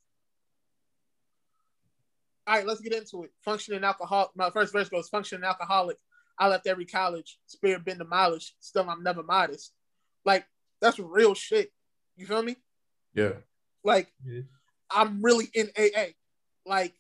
all 2.49 2.56
right, 2.56 2.65
let's 2.65 2.81
get 2.81 2.93
into 2.93 3.23
it. 3.23 3.31
Functioning 3.45 3.84
alcoholic. 3.84 4.31
My 4.35 4.49
first 4.49 4.73
verse 4.73 4.89
goes 4.89 5.07
functioning 5.07 5.43
alcoholic. 5.43 5.97
I 6.39 6.47
left 6.47 6.65
every 6.65 6.85
college, 6.85 7.38
spirit 7.45 7.85
been 7.85 7.99
demolished. 7.99 8.56
Still, 8.60 8.89
I'm 8.89 9.03
never 9.03 9.22
modest. 9.22 9.72
Like 10.26 10.45
that's 10.81 10.97
real 10.97 11.35
shit. 11.35 11.72
You 12.15 12.26
feel 12.26 12.41
me? 12.41 12.56
yeah. 13.14 13.34
Like 13.84 14.11
Yeah. 14.26 14.41
I'm 14.89 15.22
really 15.22 15.45
in 15.53 15.69
AA. 15.77 16.14
Like 16.65 16.93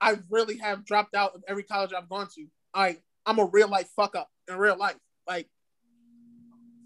I 0.00 0.18
really 0.28 0.58
have 0.58 0.84
dropped 0.84 1.14
out 1.14 1.34
of 1.34 1.42
every 1.48 1.62
college 1.62 1.92
I've 1.96 2.08
gone 2.08 2.28
to. 2.34 2.46
I 2.74 2.98
I'm 3.24 3.38
a 3.38 3.46
real 3.46 3.68
life 3.68 3.88
fuck 3.96 4.14
up 4.14 4.28
in 4.46 4.56
real 4.56 4.76
life. 4.76 4.98
Like 5.26 5.48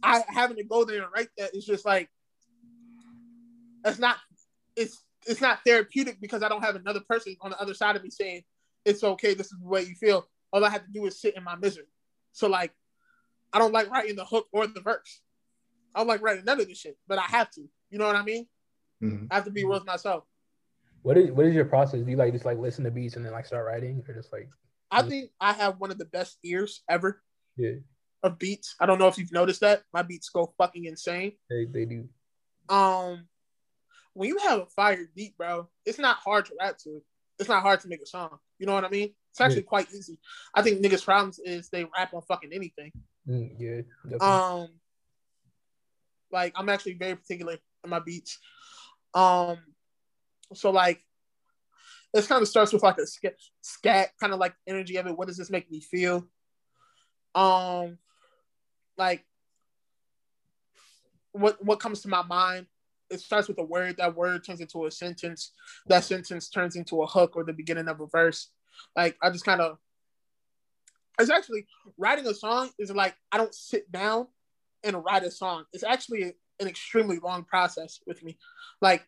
I 0.03 0.23
having 0.29 0.59
to 0.59 0.65
go 0.65 0.85
there 0.85 1.03
and 1.03 1.13
write 1.13 1.29
that 1.39 1.57
is 1.57 1.67
just 1.67 1.85
like 1.85 2.09
it's 3.87 3.99
not 3.99 4.17
it's 4.77 5.03
it's 5.27 5.41
not 5.41 5.61
therapeutic 5.67 6.21
because 6.21 6.43
I 6.43 6.49
don't 6.49 6.63
have 6.63 6.77
another 6.77 7.01
person 7.01 7.37
on 7.41 7.51
the 7.51 7.61
other 7.61 7.75
side 7.75 7.97
of 7.97 8.03
me 8.03 8.11
saying 8.11 8.43
it's 8.85 9.03
okay, 9.03 9.35
this 9.35 9.47
is 9.47 9.59
the 9.61 9.69
way 9.69 9.83
you 9.83 9.95
feel. 9.95 10.29
All 10.53 10.65
I 10.65 10.71
have 10.71 10.85
to 10.85 10.93
do 10.93 11.07
is 11.07 11.21
sit 11.21 11.37
in 11.37 11.43
my 11.43 11.57
misery. 11.57 11.87
So 12.33 12.49
like 12.49 12.73
I 13.53 13.59
don't 13.59 13.73
like 13.73 13.91
writing 13.91 14.17
the 14.17 14.25
hook 14.25 14.47
or 14.53 14.67
the 14.67 14.81
verse. 14.81 15.23
I 15.95 16.01
don't 16.01 16.09
like 16.09 16.23
writing 16.23 16.45
none 16.45 16.61
of 16.61 16.69
this 16.69 16.79
shit, 16.79 16.97
but 17.09 17.19
I 17.19 17.23
have 17.23 17.51
to. 17.53 17.63
You 17.91 17.99
know 17.99 18.07
what 18.07 18.17
I 18.17 18.23
mean? 18.23 18.47
Mhm. 19.03 19.29
I 19.31 19.37
have 19.37 19.45
to 19.45 19.51
be 19.51 19.65
real 19.65 19.75
with 19.75 19.87
myself. 19.87 20.25
What 21.03 21.17
is 21.17 21.31
What 21.31 21.47
is 21.47 21.55
your 21.55 21.65
process? 21.65 22.03
Do 22.03 22.11
you 22.11 22.17
like 22.17 22.33
just 22.33 22.45
like 22.45 22.59
listen 22.59 22.85
to 22.85 22.91
beats 22.91 23.17
and 23.17 23.25
then 23.25 23.33
like 23.33 23.47
start 23.47 23.67
writing, 23.67 24.03
or 24.09 24.15
just 24.15 24.33
like 24.33 24.49
I 24.91 25.03
think 25.03 25.31
I 25.41 25.53
have 25.53 25.79
one 25.79 25.91
of 25.91 25.99
the 25.99 26.05
best 26.05 26.39
ears 26.45 26.83
ever 26.89 27.23
yeah, 27.57 27.73
of 28.23 28.39
beats. 28.39 28.77
I 28.81 28.87
don't 28.87 28.99
know 28.99 29.09
if 29.09 29.19
you've 29.19 29.33
noticed 29.33 29.61
that. 29.61 29.83
My 29.93 30.03
beats 30.03 30.29
go 30.29 30.53
fucking 30.59 30.85
insane. 30.85 31.33
they 31.51 31.65
they 31.65 31.85
do. 31.85 32.09
Um, 32.69 33.29
when 34.17 34.31
you 34.31 34.39
have 34.39 34.61
a 34.61 34.67
fire 34.67 34.99
beat, 35.15 35.37
bro, 35.37 35.69
it's 35.85 35.99
not 35.99 36.17
hard 36.17 36.47
to 36.47 36.55
rap 36.59 36.79
to. 36.79 37.03
It's 37.39 37.51
not 37.51 37.63
hard 37.63 37.81
to 37.81 37.89
make 37.89 38.01
a 38.01 38.07
song. 38.07 38.39
You 38.59 38.65
know 38.65 38.73
what 38.73 38.85
I 38.85 38.89
mean? 38.89 39.11
It's 39.31 39.41
actually 39.43 39.63
quite 39.63 39.93
easy. 39.93 40.19
I 40.55 40.63
think 40.63 40.83
niggas' 40.83 41.05
problems 41.05 41.39
is 41.39 41.69
they 41.69 41.85
rap 41.85 42.15
on 42.15 42.23
fucking 42.23 42.51
anything. 42.55 42.93
Mm, 43.29 43.51
yeah. 43.59 43.83
definitely. 44.05 44.27
Um, 44.27 44.69
like 46.33 46.55
I'm 46.57 46.71
actually 46.71 46.95
very 46.95 47.15
particular 47.15 47.59
in 47.85 47.91
my 47.91 47.99
beats. 47.99 48.39
Um, 49.13 49.59
so 50.55 50.71
like, 50.71 51.03
this 52.15 52.27
kind 52.27 52.41
of 52.41 52.49
starts 52.49 52.73
with 52.73 52.83
like 52.83 52.97
a 52.97 53.07
scat, 53.07 53.35
scat 53.61 54.11
kind 54.19 54.33
of 54.33 54.39
like 54.39 54.55
energy 54.67 54.97
of 54.97 55.07
it. 55.07 55.17
What 55.17 55.29
does 55.29 55.37
this 55.37 55.51
make 55.51 55.71
me 55.71 55.81
feel? 55.81 56.27
Um, 57.35 57.99
like, 58.97 59.27
what 61.33 61.63
what 61.63 61.81
comes 61.81 62.01
to 62.01 62.09
my 62.09 62.23
mind? 62.23 62.67
It 63.11 63.21
starts 63.21 63.49
with 63.49 63.59
a 63.59 63.63
word. 63.63 63.97
That 63.99 64.17
word 64.17 64.45
turns 64.45 64.61
into 64.61 64.87
a 64.87 64.91
sentence. 64.91 65.53
That 65.87 66.05
sentence 66.05 66.49
turns 66.49 66.77
into 66.77 67.03
a 67.03 67.07
hook 67.07 67.37
or 67.37 67.45
the 67.45 67.53
beginning 67.53 67.89
of 67.89 68.01
a 68.01 68.07
verse. 68.07 68.51
Like 68.95 69.17
I 69.23 69.31
just 69.31 69.45
kind 69.45 69.61
of. 69.61 69.79
It's 71.19 71.31
actually 71.31 71.67
writing 71.97 72.27
a 72.27 72.35
song 72.35 72.71
is 72.79 72.91
like 72.91 73.17
I 73.33 73.39
don't 73.39 73.55
sit 73.55 73.91
down 73.91 74.27
and 74.85 75.03
write 75.05 75.25
a 75.25 75.31
song. 75.31 75.65
It's 75.73 75.85
actually 75.85 76.35
an 76.61 76.69
extremely 76.69 77.19
long 77.19 77.45
process 77.45 78.01
with 78.07 78.23
me. 78.23 78.39
Like 78.83 79.07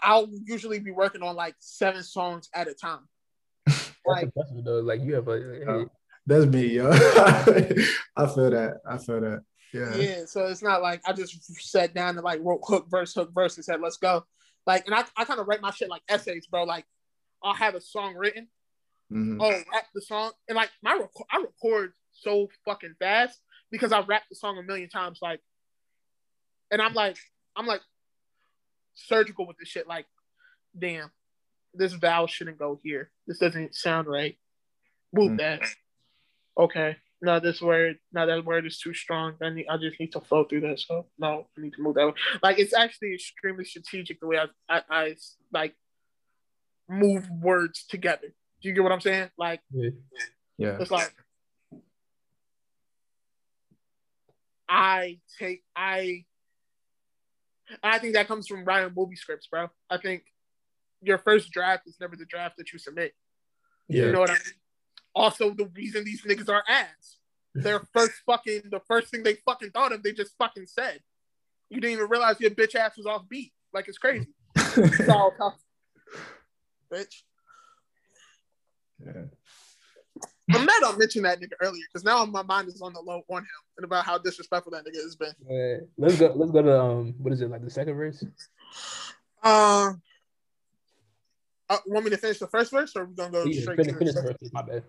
I'll 0.00 0.28
usually 0.44 0.78
be 0.78 0.90
working 0.90 1.22
on 1.22 1.36
like 1.36 1.56
seven 1.58 2.02
songs 2.02 2.48
at 2.54 2.68
a 2.68 2.74
time. 2.74 3.08
That's 3.66 3.90
Like. 4.06 4.30
Like 4.64 5.00
you 5.02 5.14
have 5.14 5.28
a 5.28 5.70
Oh. 5.70 5.90
That's 6.26 6.46
me, 6.46 6.66
yo. 6.66 6.90
I 6.92 8.26
feel 8.26 8.50
that. 8.50 8.80
I 8.88 8.98
feel 8.98 9.20
that. 9.20 9.42
Yeah. 9.72 9.94
yeah, 9.96 10.24
so 10.26 10.46
it's 10.46 10.62
not 10.62 10.82
like 10.82 11.00
I 11.06 11.12
just 11.12 11.44
sat 11.62 11.94
down 11.94 12.16
and 12.16 12.24
like 12.24 12.40
wrote 12.42 12.60
hook 12.64 12.86
verse 12.90 13.14
hook 13.14 13.30
verse 13.34 13.56
and 13.56 13.64
said 13.64 13.80
let's 13.80 13.98
go. 13.98 14.24
Like 14.66 14.86
and 14.86 14.94
I, 14.94 15.04
I 15.16 15.24
kind 15.24 15.38
of 15.40 15.46
write 15.46 15.60
my 15.60 15.70
shit 15.70 15.88
like 15.88 16.02
essays, 16.08 16.46
bro. 16.46 16.64
Like 16.64 16.84
I'll 17.42 17.54
have 17.54 17.74
a 17.74 17.80
song 17.80 18.14
written, 18.16 18.48
Mhm. 19.12 19.38
oh 19.40 19.50
rap 19.72 19.86
the 19.94 20.02
song, 20.02 20.32
and 20.48 20.56
like 20.56 20.70
my 20.82 20.94
rec- 20.94 21.26
I 21.30 21.36
record 21.38 21.92
so 22.12 22.48
fucking 22.64 22.94
fast 22.98 23.40
because 23.70 23.92
I 23.92 24.00
rap 24.00 24.22
the 24.28 24.34
song 24.36 24.58
a 24.58 24.62
million 24.62 24.88
times. 24.90 25.20
Like, 25.22 25.40
and 26.70 26.82
I'm 26.82 26.92
like 26.94 27.16
I'm 27.56 27.66
like 27.66 27.80
surgical 28.94 29.46
with 29.46 29.56
this 29.58 29.68
shit. 29.68 29.86
Like, 29.86 30.06
damn, 30.78 31.10
this 31.74 31.92
vowel 31.92 32.26
shouldn't 32.26 32.58
go 32.58 32.78
here. 32.82 33.10
This 33.26 33.38
doesn't 33.38 33.74
sound 33.74 34.08
right. 34.08 34.36
Move 35.12 35.32
Mm. 35.32 35.38
that. 35.38 35.60
Okay. 36.58 36.96
No, 37.22 37.38
this 37.38 37.60
word, 37.60 37.98
no, 38.12 38.26
that 38.26 38.44
word 38.44 38.66
is 38.66 38.78
too 38.78 38.94
strong. 38.94 39.34
I 39.42 39.50
need, 39.50 39.66
I 39.68 39.76
just 39.76 40.00
need 40.00 40.12
to 40.12 40.20
flow 40.20 40.44
through 40.44 40.62
that. 40.62 40.80
So 40.80 41.06
no, 41.18 41.46
I 41.56 41.60
need 41.60 41.74
to 41.74 41.82
move 41.82 41.96
that 41.96 42.06
way. 42.06 42.14
Like 42.42 42.58
it's 42.58 42.72
actually 42.72 43.14
extremely 43.14 43.64
strategic 43.64 44.20
the 44.20 44.26
way 44.26 44.38
I, 44.38 44.46
I, 44.74 44.82
I 44.90 45.16
like 45.52 45.74
move 46.88 47.28
words 47.30 47.84
together. 47.88 48.28
Do 48.62 48.68
you 48.68 48.74
get 48.74 48.82
what 48.82 48.92
I'm 48.92 49.00
saying? 49.00 49.30
Like 49.38 49.60
yeah. 49.70 49.90
Yeah. 50.56 50.76
it's 50.80 50.90
like 50.90 51.14
I 54.68 55.18
take 55.38 55.62
I 55.76 56.24
I 57.82 57.98
think 57.98 58.14
that 58.14 58.28
comes 58.28 58.46
from 58.46 58.64
writing 58.64 58.92
movie 58.96 59.16
scripts, 59.16 59.46
bro. 59.46 59.68
I 59.88 59.98
think 59.98 60.22
your 61.02 61.18
first 61.18 61.50
draft 61.50 61.86
is 61.86 61.96
never 62.00 62.16
the 62.16 62.24
draft 62.24 62.56
that 62.58 62.72
you 62.72 62.78
submit. 62.78 63.12
Yeah. 63.88 64.06
You 64.06 64.12
know 64.12 64.20
what 64.20 64.30
I 64.30 64.34
mean? 64.34 64.42
Also, 65.14 65.50
the 65.50 65.66
reason 65.74 66.04
these 66.04 66.22
niggas 66.22 66.48
are 66.48 66.62
ass. 66.68 67.16
Their 67.54 67.80
first 67.92 68.12
fucking 68.26 68.62
the 68.70 68.80
first 68.86 69.08
thing 69.08 69.22
they 69.22 69.34
fucking 69.34 69.70
thought 69.70 69.92
of, 69.92 70.02
they 70.02 70.12
just 70.12 70.36
fucking 70.38 70.66
said. 70.66 71.00
You 71.68 71.80
didn't 71.80 71.94
even 71.94 72.08
realize 72.08 72.40
your 72.40 72.50
bitch 72.50 72.74
ass 72.74 72.96
was 72.96 73.06
off 73.06 73.28
beat. 73.28 73.52
Like 73.72 73.88
it's 73.88 73.98
crazy. 73.98 74.28
It's 74.56 75.08
all 75.08 75.32
tough. 75.38 75.60
Bitch. 76.92 77.22
yeah. 79.04 79.22
I'm 80.52 80.64
mad 80.64 80.82
I 80.84 80.96
mentioned 80.96 81.24
that 81.26 81.40
nigga 81.40 81.52
earlier 81.60 81.84
because 81.88 82.04
now 82.04 82.24
my 82.24 82.42
mind 82.42 82.68
is 82.68 82.82
on 82.82 82.92
the 82.92 83.00
low 83.00 83.22
on 83.28 83.42
him 83.42 83.46
and 83.76 83.84
about 83.84 84.04
how 84.04 84.18
disrespectful 84.18 84.72
that 84.72 84.84
nigga 84.84 84.96
has 84.96 85.16
been. 85.16 85.88
Let's 85.96 86.18
go. 86.18 86.32
Let's 86.34 86.50
go 86.50 86.62
to 86.62 86.80
um. 86.80 87.14
What 87.18 87.32
is 87.32 87.40
it 87.40 87.50
like 87.50 87.62
the 87.62 87.70
second 87.70 87.94
verse? 87.94 88.24
Uh, 89.42 89.92
uh, 91.70 91.78
want 91.86 92.04
me 92.04 92.10
to 92.10 92.16
finish 92.16 92.38
the 92.38 92.48
first 92.48 92.72
verse 92.72 92.94
or 92.96 93.02
are 93.02 93.04
we 93.06 93.14
gonna 93.14 93.30
go 93.30 93.44
Yeah, 93.44 93.62
straight 93.62 93.76
finish, 93.76 93.92
to 93.92 93.98
finish 93.98 94.14
the 94.14 94.22
verse. 94.22 94.36
My 94.52 94.62
bad. 94.62 94.82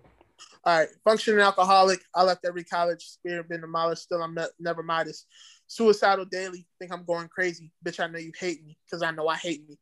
All 0.63 0.79
right, 0.79 0.89
functioning 1.03 1.39
alcoholic. 1.39 2.01
I 2.15 2.23
left 2.23 2.45
every 2.45 2.63
college, 2.63 3.03
spirit 3.03 3.47
been 3.47 3.61
demolished. 3.61 4.03
Still, 4.03 4.23
I'm 4.23 4.33
ne- 4.33 4.45
never 4.59 4.83
modest. 4.83 5.27
Suicidal 5.67 6.25
daily. 6.25 6.67
Think 6.79 6.91
I'm 6.91 7.05
going 7.05 7.27
crazy, 7.27 7.71
bitch. 7.85 7.99
I 7.99 8.07
know 8.07 8.19
you 8.19 8.31
hate 8.37 8.65
me 8.65 8.77
because 8.85 9.03
I 9.03 9.11
know 9.11 9.27
I 9.27 9.37
hate 9.37 9.67
me. 9.69 9.77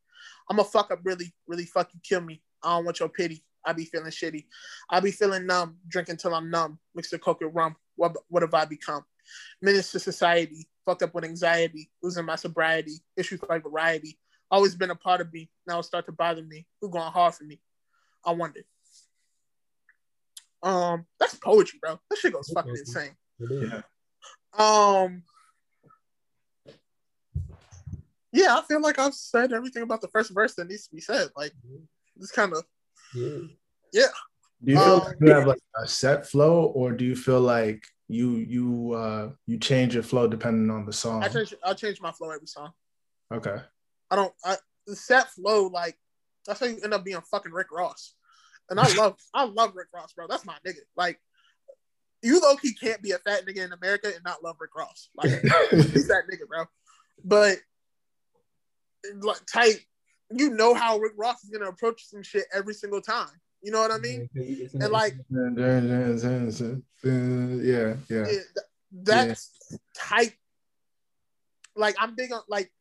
I'm 0.50 0.58
a 0.58 0.64
fuck 0.64 0.90
up, 0.90 1.00
really, 1.02 1.32
really 1.46 1.64
fucking 1.64 2.00
kill 2.02 2.20
me. 2.20 2.42
I 2.62 2.76
don't 2.76 2.84
want 2.84 3.00
your 3.00 3.08
pity. 3.08 3.42
I 3.64 3.72
be 3.72 3.84
feeling 3.84 4.10
shitty. 4.10 4.44
I 4.90 5.00
be 5.00 5.10
feeling 5.10 5.46
numb, 5.46 5.78
drinking 5.88 6.18
till 6.18 6.34
I'm 6.34 6.50
numb. 6.50 6.78
Mix 6.94 7.10
the 7.10 7.18
coke 7.18 7.40
with 7.40 7.54
rum. 7.54 7.76
What 7.96 8.16
what 8.28 8.42
have 8.42 8.54
I 8.54 8.66
become? 8.66 9.04
Menace 9.62 9.92
to 9.92 9.98
society. 9.98 10.68
Fucked 10.84 11.02
up 11.02 11.14
with 11.14 11.24
anxiety. 11.24 11.90
Losing 12.02 12.24
my 12.24 12.36
sobriety. 12.36 13.00
Issues 13.16 13.40
like 13.48 13.62
variety. 13.62 14.18
Always 14.50 14.74
been 14.74 14.90
a 14.90 14.96
part 14.96 15.20
of 15.20 15.32
me. 15.32 15.48
Now 15.66 15.78
it 15.78 15.84
start 15.84 16.06
to 16.06 16.12
bother 16.12 16.42
me. 16.42 16.66
Who 16.80 16.90
going 16.90 17.12
hard 17.12 17.34
for 17.34 17.44
me? 17.44 17.60
I 18.24 18.32
wonder. 18.32 18.60
Um, 20.62 21.06
that's 21.18 21.34
poetry, 21.36 21.78
bro. 21.80 21.98
That 22.10 22.18
shit 22.18 22.32
goes 22.32 22.50
fucking 22.52 22.76
insane. 22.76 23.16
It 23.38 23.50
is. 23.52 23.72
Yeah. 23.72 23.82
Um, 24.58 25.22
yeah, 28.32 28.58
I 28.58 28.62
feel 28.62 28.80
like 28.80 28.98
I've 28.98 29.14
said 29.14 29.52
everything 29.52 29.82
about 29.82 30.00
the 30.00 30.08
first 30.08 30.32
verse 30.34 30.54
that 30.54 30.68
needs 30.68 30.86
to 30.86 30.94
be 30.94 31.00
said. 31.00 31.28
Like, 31.36 31.52
it's 32.18 32.30
kind 32.32 32.52
of 32.52 32.64
Yeah. 33.14 34.06
Do 34.62 34.72
you 34.72 34.78
feel 34.78 34.94
Um, 34.94 35.00
like 35.00 35.16
you 35.20 35.32
have 35.32 35.46
like 35.46 35.58
a 35.82 35.88
set 35.88 36.26
flow, 36.26 36.64
or 36.64 36.92
do 36.92 37.04
you 37.04 37.16
feel 37.16 37.40
like 37.40 37.82
you 38.08 38.36
you 38.36 38.92
uh 38.92 39.30
you 39.46 39.56
change 39.58 39.94
your 39.94 40.02
flow 40.02 40.28
depending 40.28 40.70
on 40.70 40.84
the 40.84 40.92
song? 40.92 41.22
I 41.22 41.28
change. 41.28 41.54
I'll 41.64 41.74
change 41.74 42.00
my 42.00 42.12
flow 42.12 42.30
every 42.30 42.46
song. 42.46 42.72
Okay. 43.32 43.56
I 44.10 44.16
don't. 44.16 44.32
I 44.44 44.56
the 44.86 44.96
set 44.96 45.30
flow 45.30 45.66
like 45.66 45.96
that's 46.46 46.60
how 46.60 46.66
you 46.66 46.78
end 46.82 46.94
up 46.94 47.04
being 47.04 47.20
fucking 47.30 47.52
Rick 47.52 47.68
Ross. 47.72 48.14
And 48.68 48.78
I 48.78 48.92
love 48.94 49.16
I 49.34 49.44
love 49.44 49.72
Rick 49.74 49.88
Ross, 49.94 50.12
bro. 50.12 50.26
That's 50.28 50.44
my 50.44 50.56
nigga. 50.66 50.80
Like 50.96 51.20
you 52.22 52.40
low 52.40 52.56
key 52.56 52.74
can't 52.74 53.02
be 53.02 53.12
a 53.12 53.18
fat 53.18 53.46
nigga 53.46 53.64
in 53.64 53.72
America 53.72 54.08
and 54.14 54.24
not 54.24 54.42
love 54.42 54.56
Rick 54.60 54.74
Ross. 54.76 55.08
Like 55.14 55.30
he's 55.70 56.08
that 56.08 56.24
nigga, 56.30 56.46
bro. 56.48 56.64
But 57.24 57.58
like 59.20 59.40
tight, 59.50 59.80
you 60.30 60.50
know 60.50 60.74
how 60.74 60.98
Rick 60.98 61.12
Ross 61.16 61.42
is 61.44 61.50
gonna 61.50 61.70
approach 61.70 62.06
some 62.06 62.22
shit 62.22 62.44
every 62.52 62.74
single 62.74 63.00
time. 63.00 63.30
You 63.62 63.72
know 63.72 63.80
what 63.80 63.90
I 63.90 63.98
mean? 63.98 64.28
And 64.34 64.90
like 64.90 65.14
yeah, 67.02 67.94
yeah. 68.08 68.18
yeah, 68.18 68.24
th- 68.24 68.46
that's 68.92 69.78
tight. 69.96 70.34
Like 71.76 71.96
I'm 71.98 72.14
big 72.14 72.32
on 72.32 72.40
like 72.48 72.72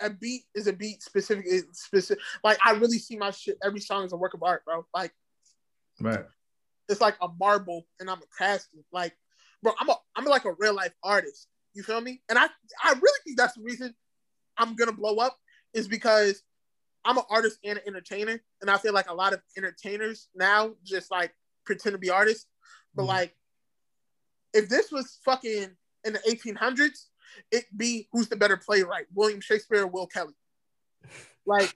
a 0.00 0.10
beat 0.10 0.44
is 0.54 0.66
a 0.66 0.72
beat 0.72 1.02
specific 1.02 1.44
is 1.46 1.64
specific. 1.72 2.22
Like 2.42 2.58
I 2.64 2.72
really 2.72 2.98
see 2.98 3.16
my 3.16 3.30
shit. 3.30 3.58
Every 3.64 3.80
song 3.80 4.04
is 4.04 4.12
a 4.12 4.16
work 4.16 4.34
of 4.34 4.42
art, 4.42 4.64
bro. 4.64 4.86
Like 4.94 5.12
Right. 6.00 6.24
it's 6.88 7.00
like 7.00 7.16
a 7.20 7.28
marble, 7.38 7.86
and 8.00 8.10
I'm 8.10 8.18
a 8.18 8.26
craftsman. 8.30 8.84
Like, 8.92 9.16
bro, 9.62 9.72
I'm 9.78 9.88
a 9.88 9.96
I'm 10.16 10.24
like 10.24 10.44
a 10.44 10.54
real 10.58 10.74
life 10.74 10.94
artist. 11.02 11.48
You 11.74 11.82
feel 11.82 12.00
me? 12.00 12.22
And 12.28 12.38
I 12.38 12.46
I 12.82 12.92
really 12.92 13.20
think 13.24 13.36
that's 13.36 13.54
the 13.54 13.62
reason 13.62 13.94
I'm 14.56 14.74
gonna 14.74 14.92
blow 14.92 15.16
up 15.16 15.36
is 15.74 15.86
because 15.86 16.42
I'm 17.04 17.16
an 17.18 17.24
artist 17.30 17.58
and 17.64 17.78
an 17.78 17.84
entertainer, 17.86 18.42
and 18.60 18.70
I 18.70 18.78
feel 18.78 18.92
like 18.92 19.08
a 19.08 19.14
lot 19.14 19.32
of 19.32 19.40
entertainers 19.56 20.28
now 20.34 20.74
just 20.84 21.10
like 21.10 21.32
pretend 21.64 21.94
to 21.94 21.98
be 21.98 22.10
artists, 22.10 22.46
but 22.94 23.04
Mhm. 23.04 23.08
like 23.08 23.36
if 24.52 24.68
this 24.68 24.90
was 24.90 25.18
fucking 25.24 25.76
in 26.04 26.12
the 26.12 26.20
1800s, 26.28 27.10
it'd 27.50 27.66
be 27.76 28.08
who's 28.12 28.28
the 28.28 28.36
better 28.36 28.56
playwright, 28.56 29.06
William 29.14 29.40
Shakespeare 29.40 29.82
or 29.82 29.86
Will 29.86 30.06
Kelly? 30.06 30.34
Like, 31.46 31.74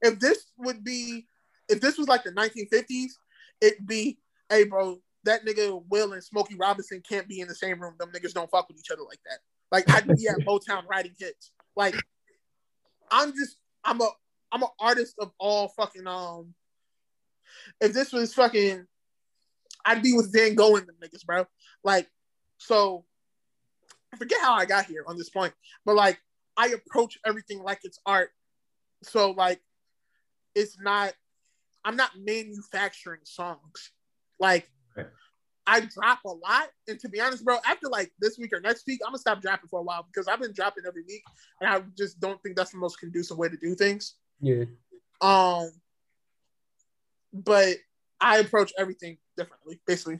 if 0.00 0.18
this 0.18 0.46
would 0.58 0.84
be, 0.84 1.26
if 1.68 1.80
this 1.80 1.98
was 1.98 2.08
like 2.08 2.24
the 2.24 2.30
1950s, 2.30 3.12
it'd 3.60 3.86
be, 3.86 4.18
hey, 4.48 4.64
bro, 4.64 5.00
that 5.24 5.44
nigga 5.44 5.82
Will 5.88 6.12
and 6.12 6.22
Smokey 6.22 6.56
Robinson 6.56 7.02
can't 7.06 7.28
be 7.28 7.40
in 7.40 7.48
the 7.48 7.54
same 7.54 7.80
room. 7.80 7.94
Them 7.98 8.10
niggas 8.12 8.32
don't 8.32 8.50
fuck 8.50 8.68
with 8.68 8.78
each 8.78 8.90
other 8.90 9.02
like 9.02 9.20
that. 9.26 9.40
Like, 9.70 9.90
I'd 9.90 10.16
be 10.16 10.28
at 10.28 10.38
Motown 10.46 10.86
writing 10.88 11.14
hits. 11.18 11.52
Like, 11.76 11.94
I'm 13.10 13.32
just, 13.32 13.56
I'm 13.84 14.00
a, 14.00 14.08
I'm 14.50 14.62
an 14.62 14.68
artist 14.80 15.16
of 15.20 15.32
all 15.38 15.68
fucking, 15.68 16.06
um, 16.06 16.54
if 17.80 17.92
this 17.92 18.12
was 18.12 18.32
fucking, 18.32 18.86
I'd 19.84 20.02
be 20.02 20.14
with 20.14 20.32
Van 20.32 20.54
Gogh 20.54 20.76
and 20.76 20.86
them 20.86 20.96
niggas, 21.02 21.24
bro. 21.26 21.46
Like, 21.84 22.08
so 22.58 23.04
forget 24.16 24.40
how 24.40 24.54
I 24.54 24.64
got 24.64 24.86
here 24.86 25.04
on 25.06 25.16
this 25.18 25.30
point, 25.30 25.52
but 25.84 25.96
like 25.96 26.20
I 26.56 26.68
approach 26.68 27.18
everything 27.24 27.62
like 27.62 27.80
it's 27.84 28.00
art. 28.06 28.30
So 29.02 29.30
like 29.30 29.60
it's 30.54 30.78
not 30.80 31.12
I'm 31.84 31.96
not 31.96 32.10
manufacturing 32.18 33.20
songs. 33.24 33.92
Like 34.40 34.68
Okay. 34.96 35.08
I 35.66 35.80
drop 35.80 36.20
a 36.24 36.30
lot. 36.30 36.68
And 36.88 36.98
to 37.00 37.08
be 37.08 37.20
honest, 37.20 37.44
bro, 37.44 37.58
after 37.66 37.88
like 37.88 38.10
this 38.18 38.38
week 38.38 38.52
or 38.52 38.60
next 38.60 38.86
week, 38.86 39.00
I'm 39.04 39.10
gonna 39.10 39.18
stop 39.18 39.42
dropping 39.42 39.68
for 39.68 39.80
a 39.80 39.82
while 39.82 40.06
because 40.10 40.26
I've 40.26 40.40
been 40.40 40.52
dropping 40.52 40.84
every 40.86 41.02
week 41.06 41.22
and 41.60 41.70
I 41.70 41.82
just 41.96 42.18
don't 42.20 42.42
think 42.42 42.56
that's 42.56 42.72
the 42.72 42.78
most 42.78 42.98
conducive 42.98 43.36
way 43.36 43.48
to 43.48 43.56
do 43.56 43.74
things. 43.74 44.14
Yeah. 44.40 44.64
Um 45.20 45.70
but 47.32 47.76
I 48.20 48.38
approach 48.38 48.72
everything 48.78 49.18
differently, 49.36 49.80
basically. 49.86 50.18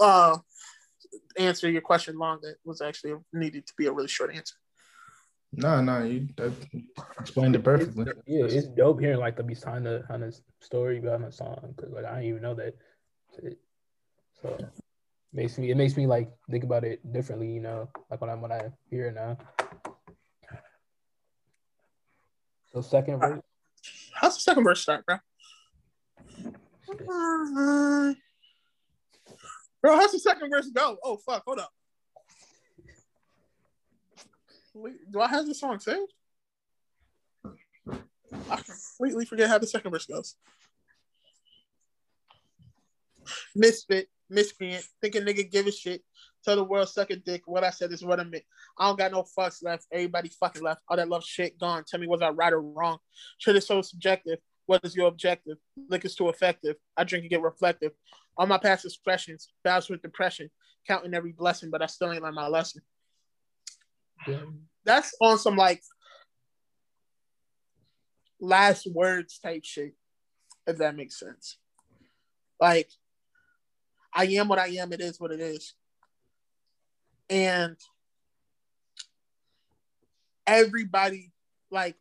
Uh 0.00 0.38
answer 1.38 1.70
your 1.70 1.82
question 1.82 2.18
long 2.18 2.38
that 2.42 2.56
was 2.64 2.80
actually 2.80 3.14
needed 3.32 3.66
to 3.66 3.72
be 3.76 3.86
a 3.86 3.92
really 3.92 4.08
short 4.08 4.34
answer. 4.34 4.56
No, 5.52 5.80
no, 5.80 6.04
you 6.04 6.28
that 6.36 6.52
explained 7.20 7.56
it 7.56 7.64
perfectly. 7.64 8.04
Yeah, 8.26 8.44
it's 8.44 8.68
dope 8.68 9.00
hearing 9.00 9.18
like 9.18 9.36
the 9.36 9.42
behind 9.42 9.86
the 9.86 10.00
behind 10.00 10.22
the 10.22 10.38
story 10.60 11.00
behind 11.00 11.24
the 11.24 11.32
song 11.32 11.74
because 11.74 11.92
like 11.92 12.04
I 12.04 12.16
didn't 12.16 12.28
even 12.28 12.42
know 12.42 12.54
that. 12.54 12.74
shit. 13.34 13.58
So 14.42 14.58
makes 15.32 15.56
me 15.58 15.70
it 15.70 15.76
makes 15.76 15.96
me 15.96 16.06
like 16.06 16.28
think 16.50 16.64
about 16.64 16.84
it 16.84 17.00
differently, 17.12 17.50
you 17.52 17.60
know, 17.60 17.88
like 18.10 18.20
when 18.20 18.30
I'm 18.30 18.40
when 18.40 18.52
I 18.52 18.70
hear 18.90 19.06
it 19.06 19.14
now. 19.14 19.38
So 22.72 22.80
second 22.80 23.20
verse. 23.20 23.40
How's 24.12 24.34
the 24.34 24.40
second 24.40 24.64
verse 24.64 24.80
start, 24.80 25.06
bro? 25.06 25.18
Bro, 29.82 29.96
how's 29.96 30.12
the 30.12 30.18
second 30.18 30.50
verse 30.50 30.68
go? 30.70 30.96
Oh 31.02 31.16
fuck, 31.16 31.42
hold 31.46 31.60
up. 31.60 31.72
Do 35.10 35.20
I 35.20 35.28
have 35.28 35.46
this 35.46 35.60
song 35.60 35.78
saved? 35.78 36.12
I 38.50 38.56
completely 38.56 39.24
forget 39.24 39.48
how 39.48 39.58
the 39.58 39.66
second 39.66 39.90
verse 39.90 40.06
goes. 40.06 40.36
Misfit, 43.54 44.08
miscreant, 44.28 44.84
think 45.00 45.14
a 45.14 45.20
nigga 45.20 45.50
give 45.50 45.66
a 45.66 45.72
shit. 45.72 46.02
Tell 46.44 46.56
the 46.56 46.64
world 46.64 46.88
suck 46.88 47.10
a 47.10 47.16
dick. 47.16 47.42
What 47.46 47.64
I 47.64 47.70
said 47.70 47.90
is 47.92 48.04
what 48.04 48.20
I 48.20 48.24
meant. 48.24 48.44
I 48.78 48.86
don't 48.86 48.98
got 48.98 49.10
no 49.10 49.24
fucks 49.36 49.64
left. 49.64 49.86
Everybody 49.90 50.28
fucking 50.28 50.62
left. 50.62 50.82
All 50.88 50.96
that 50.96 51.08
love 51.08 51.24
shit 51.24 51.58
gone. 51.58 51.84
Tell 51.86 51.98
me 51.98 52.06
was 52.06 52.22
I 52.22 52.28
right 52.28 52.52
or 52.52 52.60
wrong? 52.60 52.98
Shit 53.38 53.56
is 53.56 53.66
so 53.66 53.82
subjective. 53.82 54.38
What 54.66 54.84
is 54.84 54.96
your 54.96 55.08
objective? 55.08 55.58
Liquor's 55.88 56.14
too 56.14 56.28
effective. 56.28 56.76
I 56.96 57.04
drink 57.04 57.22
and 57.22 57.30
get 57.30 57.42
reflective. 57.42 57.92
All 58.36 58.46
my 58.46 58.58
past 58.58 58.84
expressions, 58.84 59.48
bounce 59.64 59.88
with 59.88 60.02
depression, 60.02 60.50
counting 60.86 61.14
every 61.14 61.32
blessing, 61.32 61.70
but 61.70 61.82
I 61.82 61.86
still 61.86 62.12
ain't 62.12 62.22
learned 62.22 62.34
my 62.34 62.48
lesson. 62.48 62.82
Yeah. 64.26 64.40
That's 64.84 65.14
on 65.20 65.38
some 65.38 65.56
like 65.56 65.82
last 68.40 68.86
words 68.92 69.38
type 69.38 69.64
shit, 69.64 69.94
if 70.66 70.78
that 70.78 70.96
makes 70.96 71.18
sense. 71.18 71.58
Like, 72.60 72.90
I 74.14 74.24
am 74.24 74.48
what 74.48 74.58
I 74.58 74.68
am, 74.68 74.92
it 74.92 75.00
is 75.00 75.20
what 75.20 75.32
it 75.32 75.40
is. 75.40 75.74
And 77.28 77.76
everybody, 80.46 81.32
like, 81.70 81.96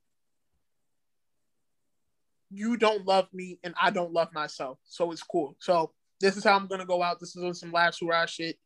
you 2.56 2.78
don't 2.78 3.06
love 3.06 3.28
me 3.34 3.60
and 3.64 3.74
I 3.82 3.92
don't 3.92 4.14
love 4.14 4.30
myself. 4.34 4.80
So 4.86 5.12
it's 5.12 5.24
cool. 5.24 5.56
So 5.60 5.92
this 6.22 6.38
is 6.38 6.44
how 6.44 6.56
I'm 6.56 6.68
gonna 6.68 6.86
go 6.86 7.04
out. 7.04 7.20
This 7.20 7.36
is 7.36 7.44
on 7.44 7.54
some 7.54 7.72
last 7.72 8.02
hurrah 8.02 8.26
shit. 8.26 8.58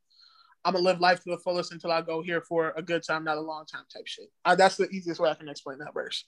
I'm 0.63 0.73
gonna 0.73 0.85
live 0.85 0.99
life 0.99 1.23
to 1.23 1.31
the 1.31 1.37
fullest 1.37 1.71
until 1.71 1.91
I 1.91 2.01
go 2.01 2.21
here 2.21 2.41
for 2.41 2.73
a 2.75 2.81
good 2.81 3.03
time, 3.03 3.23
not 3.23 3.37
a 3.37 3.41
long 3.41 3.65
time 3.65 3.83
type 3.91 4.05
shit. 4.05 4.29
Uh, 4.45 4.55
that's 4.55 4.77
the 4.77 4.89
easiest 4.89 5.19
way 5.19 5.29
I 5.29 5.33
can 5.33 5.49
explain 5.49 5.79
that 5.79 5.93
verse. 5.93 6.25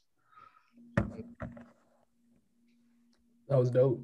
That 3.48 3.58
was 3.58 3.70
dope. 3.70 4.02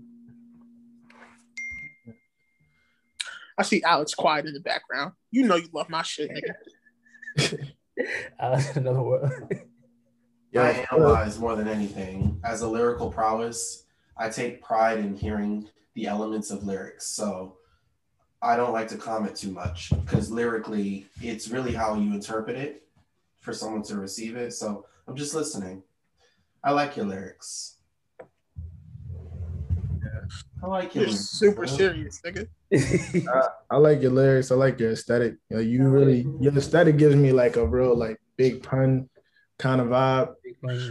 I 3.57 3.63
see 3.63 3.81
Alex 3.81 4.13
quiet 4.13 4.45
in 4.45 4.53
the 4.53 4.59
background. 4.59 5.13
You 5.31 5.47
know 5.47 5.55
you 5.55 5.69
love 5.73 5.89
my 5.89 6.03
shit, 6.03 6.29
nigga. 6.29 7.73
Uh, 8.39 8.61
another 8.75 9.49
one. 10.51 10.65
I 10.65 10.85
analyze 10.91 11.39
more 11.39 11.55
than 11.55 11.67
anything. 11.67 12.39
As 12.43 12.61
a 12.61 12.67
lyrical 12.67 13.11
prowess, 13.11 13.83
I 14.17 14.29
take 14.29 14.61
pride 14.61 14.99
in 14.99 15.15
hearing 15.15 15.69
the 15.93 16.07
elements 16.07 16.51
of 16.51 16.63
lyrics. 16.63 17.05
So 17.07 17.57
I 18.41 18.55
don't 18.55 18.73
like 18.73 18.87
to 18.89 18.97
comment 18.97 19.35
too 19.35 19.51
much 19.51 19.91
because 20.05 20.29
lyrically, 20.31 21.07
it's 21.21 21.49
really 21.49 21.73
how 21.73 21.95
you 21.95 22.13
interpret 22.13 22.55
it 22.55 22.83
for 23.39 23.53
someone 23.53 23.83
to 23.83 23.95
receive 23.95 24.35
it. 24.35 24.53
So 24.53 24.85
I'm 25.07 25.15
just 25.15 25.33
listening. 25.33 25.83
I 26.63 26.71
like 26.71 26.97
your 26.97 27.05
lyrics. 27.05 27.75
I 30.61 30.67
like 30.67 30.95
your 30.95 31.03
You're 31.03 31.11
lyrics, 31.11 31.29
super 31.29 31.65
bro. 31.65 31.65
serious, 31.65 32.21
nigga. 32.25 32.47
I, 33.33 33.75
I 33.75 33.77
like 33.77 34.01
your 34.01 34.11
lyrics. 34.11 34.51
I 34.51 34.55
like 34.55 34.79
your 34.79 34.91
aesthetic. 34.91 35.35
You, 35.49 35.55
know, 35.55 35.61
you 35.61 35.87
really 35.87 36.27
your 36.41 36.55
aesthetic 36.57 36.97
gives 36.97 37.15
me 37.15 37.31
like 37.31 37.55
a 37.55 37.65
real 37.65 37.95
like 37.95 38.19
big 38.37 38.63
pun 38.63 39.07
kind 39.59 39.81
of 39.81 39.87
vibe. 39.87 40.33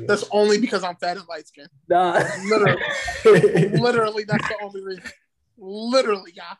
That's 0.06 0.24
only 0.30 0.58
because 0.58 0.82
I'm 0.82 0.96
fat 0.96 1.16
and 1.16 1.28
light 1.28 1.46
skinned. 1.48 1.68
nah. 1.88 2.22
Literally, 2.44 2.82
literally, 3.78 4.24
that's 4.24 4.48
the 4.48 4.56
only 4.62 4.82
reason. 4.82 5.04
Literally, 5.58 6.32
yeah. 6.34 6.54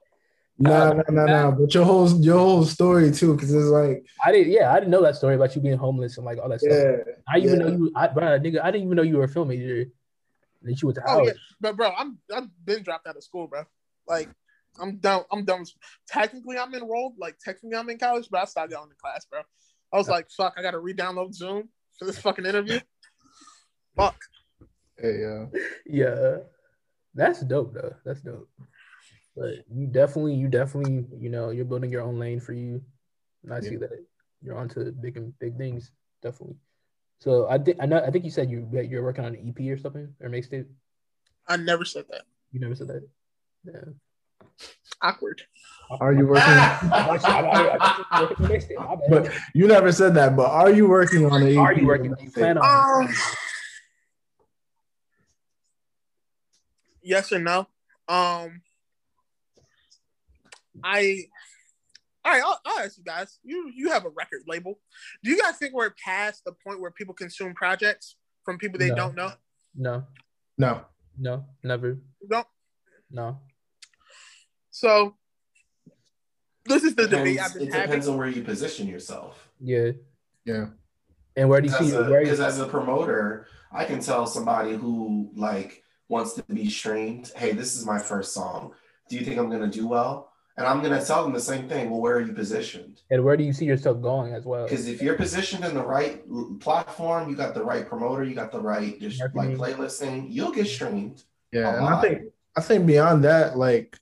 Nah, 0.58 0.70
uh, 0.70 0.94
nah, 0.94 1.02
nah, 1.10 1.26
nah. 1.26 1.50
But 1.50 1.74
your 1.74 1.84
whole 1.84 2.08
your 2.20 2.38
whole 2.38 2.64
story 2.64 3.10
too, 3.10 3.34
because 3.34 3.52
it's 3.52 3.66
like, 3.66 4.06
I 4.24 4.32
didn't. 4.32 4.52
Yeah, 4.52 4.72
I 4.72 4.76
didn't 4.76 4.90
know 4.90 5.02
that 5.02 5.16
story 5.16 5.34
about 5.34 5.54
you 5.54 5.60
being 5.60 5.76
homeless 5.76 6.16
and 6.16 6.24
like 6.24 6.38
all 6.38 6.48
that 6.48 6.60
stuff. 6.60 6.72
yeah, 6.72 7.12
I 7.28 7.38
even 7.38 7.60
yeah. 7.60 7.66
know 7.66 7.68
you, 7.68 7.92
I, 7.94 8.08
bro, 8.08 8.38
nigga. 8.38 8.62
I 8.62 8.70
didn't 8.70 8.84
even 8.84 8.96
know 8.96 9.02
you 9.02 9.18
were 9.18 9.24
a 9.24 9.28
film 9.28 9.48
major. 9.48 9.86
That 10.62 10.82
you 10.82 10.88
went 10.88 10.96
to 10.96 11.02
Oh 11.06 11.10
Howard. 11.10 11.26
yeah, 11.26 11.32
but 11.60 11.76
bro, 11.76 11.90
I'm 11.96 12.18
I've 12.34 12.48
been 12.64 12.82
dropped 12.82 13.06
out 13.06 13.16
of 13.16 13.22
school, 13.22 13.46
bro. 13.46 13.64
Like 14.08 14.30
I'm 14.80 14.96
done. 14.96 15.24
I'm 15.30 15.44
done. 15.44 15.64
Technically, 16.08 16.56
I'm 16.56 16.74
enrolled. 16.74 17.14
Like 17.18 17.38
technically, 17.38 17.76
I'm 17.76 17.90
in 17.90 17.98
college, 17.98 18.28
but 18.30 18.40
I 18.40 18.44
stopped 18.46 18.72
going 18.72 18.88
to 18.88 18.94
class, 18.96 19.26
bro. 19.26 19.42
I 19.92 19.98
was 19.98 20.08
like, 20.08 20.30
fuck, 20.30 20.54
I 20.56 20.62
gotta 20.62 20.80
re-download 20.80 21.34
Zoom 21.34 21.68
for 21.98 22.04
this 22.04 22.18
fucking 22.18 22.46
interview. 22.46 22.80
Fuck. 23.96 24.16
Hey, 24.98 25.24
uh, 25.24 25.46
Yeah, 25.86 26.38
that's 27.14 27.40
dope 27.40 27.74
though. 27.74 27.94
That's 28.04 28.20
dope. 28.20 28.48
But 29.36 29.64
you 29.70 29.86
definitely, 29.86 30.34
you 30.34 30.48
definitely, 30.48 31.04
you 31.18 31.28
know, 31.28 31.50
you're 31.50 31.64
building 31.66 31.90
your 31.90 32.02
own 32.02 32.18
lane 32.18 32.40
for 32.40 32.54
you. 32.54 32.82
And 33.44 33.52
I 33.52 33.60
see 33.60 33.76
that 33.76 33.90
you're 34.42 34.56
onto 34.56 34.90
big 34.92 35.16
and 35.16 35.38
big 35.38 35.56
things. 35.56 35.92
Definitely. 36.22 36.56
So 37.20 37.46
I 37.48 37.58
think 37.58 37.78
I 37.80 37.86
know. 37.86 37.98
I 37.98 38.10
think 38.10 38.24
you 38.24 38.30
said 38.30 38.50
you 38.50 38.68
you're 38.72 39.02
working 39.02 39.24
on 39.24 39.34
an 39.34 39.48
EP 39.48 39.72
or 39.72 39.78
something 39.78 40.12
or 40.20 40.28
mixtape. 40.28 40.66
I 41.48 41.56
never 41.56 41.84
said 41.84 42.04
that. 42.10 42.22
You 42.52 42.60
never 42.60 42.74
said 42.74 42.88
that. 42.88 43.08
Yeah. 43.64 43.92
Awkward. 45.02 45.42
are 46.00 46.12
you 46.12 46.26
working? 46.26 46.54
but 49.10 49.30
you 49.54 49.66
never 49.68 49.92
said 49.92 50.14
that. 50.14 50.34
But 50.36 50.50
are 50.50 50.70
you 50.70 50.88
working 50.88 51.26
on 51.30 51.42
an? 51.42 51.56
Are 51.58 51.72
you 51.74 51.86
working? 51.86 52.12
or 52.12 52.18
You 52.20 52.30
plan 52.30 52.58
on? 52.58 53.04
Um, 53.06 53.14
yes 57.02 57.32
and 57.32 57.44
no. 57.44 57.68
Um, 58.08 58.62
I. 60.82 61.24
All 62.24 62.32
right, 62.32 62.42
I'll, 62.42 62.60
I'll 62.66 62.78
ask 62.84 62.98
you 62.98 63.04
guys. 63.04 63.38
You 63.44 63.70
you 63.74 63.90
have 63.90 64.04
a 64.04 64.08
record 64.08 64.42
label. 64.48 64.80
Do 65.22 65.30
you 65.30 65.40
guys 65.40 65.56
think 65.58 65.72
we're 65.74 65.90
past 66.04 66.42
the 66.44 66.52
point 66.52 66.80
where 66.80 66.90
people 66.90 67.14
consume 67.14 67.54
projects 67.54 68.16
from 68.44 68.58
people 68.58 68.78
they 68.78 68.88
No. 68.88 68.96
don't 68.96 69.14
know? 69.14 69.32
No, 69.76 70.04
No. 70.58 70.80
no, 71.18 71.44
never. 71.62 71.98
Don't. 72.28 72.46
No. 73.10 73.38
So 74.76 75.14
this 76.66 76.84
is 76.84 76.94
the 76.94 77.08
debate 77.08 77.40
I've 77.40 77.54
been 77.54 77.68
it 77.68 77.72
having. 77.72 77.86
depends 77.86 78.08
on 78.08 78.18
where 78.18 78.28
you 78.28 78.42
position 78.42 78.86
yourself. 78.86 79.48
Yeah. 79.58 79.92
Yeah. 80.44 80.66
And 81.34 81.48
where 81.48 81.62
do 81.62 81.68
you 81.68 81.72
see? 81.72 81.86
Because 81.86 82.10
Where 82.10 82.22
you, 82.22 82.30
as 82.30 82.60
a 82.60 82.66
promoter, 82.66 83.46
I 83.72 83.86
can 83.86 84.00
tell 84.00 84.26
somebody 84.26 84.76
who 84.76 85.30
like 85.34 85.82
wants 86.10 86.34
to 86.34 86.42
be 86.42 86.68
streamed, 86.68 87.32
hey, 87.36 87.52
this 87.52 87.74
is 87.74 87.86
my 87.86 87.98
first 87.98 88.34
song. 88.34 88.74
Do 89.08 89.16
you 89.16 89.24
think 89.24 89.38
I'm 89.38 89.48
gonna 89.48 89.66
do 89.66 89.88
well? 89.88 90.30
And 90.58 90.66
I'm 90.66 90.82
gonna 90.82 91.02
tell 91.02 91.22
them 91.22 91.32
the 91.32 91.40
same 91.40 91.70
thing. 91.70 91.88
Well, 91.88 92.02
where 92.02 92.16
are 92.16 92.20
you 92.20 92.34
positioned? 92.34 93.00
and 93.10 93.24
where 93.24 93.38
do 93.38 93.44
you 93.44 93.54
see 93.54 93.64
yourself 93.64 94.02
going 94.02 94.34
as 94.34 94.44
well? 94.44 94.64
Because 94.64 94.88
if 94.88 95.00
you're 95.00 95.16
positioned 95.16 95.64
in 95.64 95.72
the 95.72 95.86
right 95.86 96.22
platform, 96.60 97.30
you 97.30 97.34
got 97.34 97.54
the 97.54 97.64
right 97.64 97.88
promoter, 97.88 98.24
you 98.24 98.34
got 98.34 98.52
the 98.52 98.60
right 98.60 99.00
just 99.00 99.20
like 99.20 99.34
Marketing. 99.34 99.56
playlisting, 99.56 100.26
you'll 100.28 100.52
get 100.52 100.66
streamed. 100.66 101.24
Yeah, 101.50 101.78
and 101.78 101.86
I 101.86 101.98
think 102.02 102.24
I 102.56 102.60
think 102.60 102.86
beyond 102.86 103.24
that, 103.24 103.56
like 103.56 103.98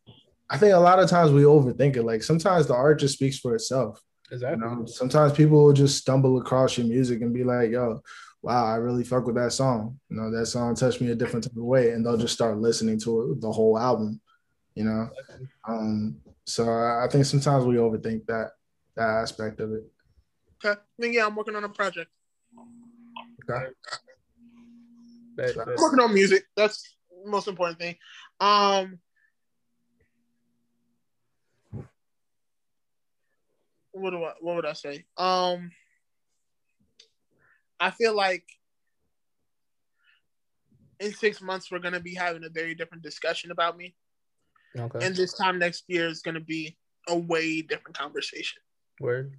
I 0.51 0.59
think 0.59 0.75
a 0.75 0.79
lot 0.79 0.99
of 1.01 1.09
times 1.09 1.33
we 1.33 1.43
overthink 1.43 1.97
it. 1.97 2.03
Like 2.03 2.23
sometimes 2.23 2.67
the 2.67 2.75
art 2.75 3.01
just 3.01 3.15
speaks 3.15 3.39
for 3.39 3.55
itself. 3.55 4.01
You 4.31 4.37
Exactly. 4.37 4.67
know, 4.67 4.87
sometimes 4.87 5.33
people 5.33 5.65
will 5.65 5.73
just 5.73 5.99
stumble 5.99 6.39
across 6.39 6.79
your 6.79 6.87
music 6.87 7.21
and 7.23 7.33
be 7.33 7.45
like, 7.45 7.71
"Yo, 7.71 8.01
wow, 8.43 8.65
I 8.65 8.77
really 8.77 9.05
fuck 9.05 9.27
with 9.27 9.37
that 9.37 9.53
song. 9.53 9.99
You 10.09 10.17
know, 10.17 10.31
that 10.31 10.47
song 10.47 10.75
touched 10.75 11.01
me 11.01 11.11
a 11.11 11.15
different 11.15 11.45
type 11.45 11.57
of 11.57 11.63
way," 11.63 11.91
and 11.91 12.05
they'll 12.05 12.17
just 12.17 12.35
start 12.35 12.59
listening 12.59 12.99
to 13.01 13.33
it, 13.33 13.41
the 13.41 13.53
whole 13.53 13.79
album. 13.79 14.21
You 14.75 14.85
know, 14.85 15.11
um, 15.69 16.21
so 16.47 16.69
I 16.69 17.05
I 17.05 17.09
think 17.09 17.25
sometimes 17.27 17.65
we 17.65 17.77
overthink 17.77 18.27
that 18.27 18.53
that 18.97 19.09
aspect 19.09 19.61
of 19.61 19.73
it. 19.73 19.85
Okay. 20.65 20.81
Then 20.99 21.13
yeah, 21.13 21.27
I'm 21.27 21.37
working 21.37 21.57
on 21.57 21.65
a 21.65 21.69
project. 21.69 22.11
Okay. 23.49 23.67
Bet, 25.37 25.57
bet. 25.57 25.69
I'm 25.69 25.75
working 25.77 26.01
on 26.01 26.15
music. 26.15 26.45
That's 26.57 26.97
the 27.25 27.31
most 27.31 27.49
important 27.49 27.79
thing. 27.79 27.97
Um 28.41 28.99
what 33.95 34.11
do 34.11 34.23
I 34.25 34.33
what 34.41 34.57
would 34.57 34.67
I 34.67 34.73
say? 34.73 35.05
Um 35.17 35.71
I 37.81 37.91
feel 37.91 38.15
like 38.15 38.45
in 41.01 41.13
six 41.13 41.41
months 41.41 41.71
we're 41.71 41.79
gonna 41.79 42.01
be 42.01 42.15
having 42.15 42.45
a 42.45 42.49
very 42.49 42.75
different 42.75 43.03
discussion 43.03 43.51
about 43.51 43.77
me. 43.77 43.95
Okay. 44.79 45.07
And 45.07 45.15
this 45.15 45.35
time 45.35 45.59
next 45.59 45.85
year 45.89 46.09
is 46.09 46.21
gonna 46.21 46.41
be 46.41 46.77
a 47.09 47.17
way 47.17 47.63
different 47.63 47.97
conversation. 47.97 48.63
Word. 49.01 49.37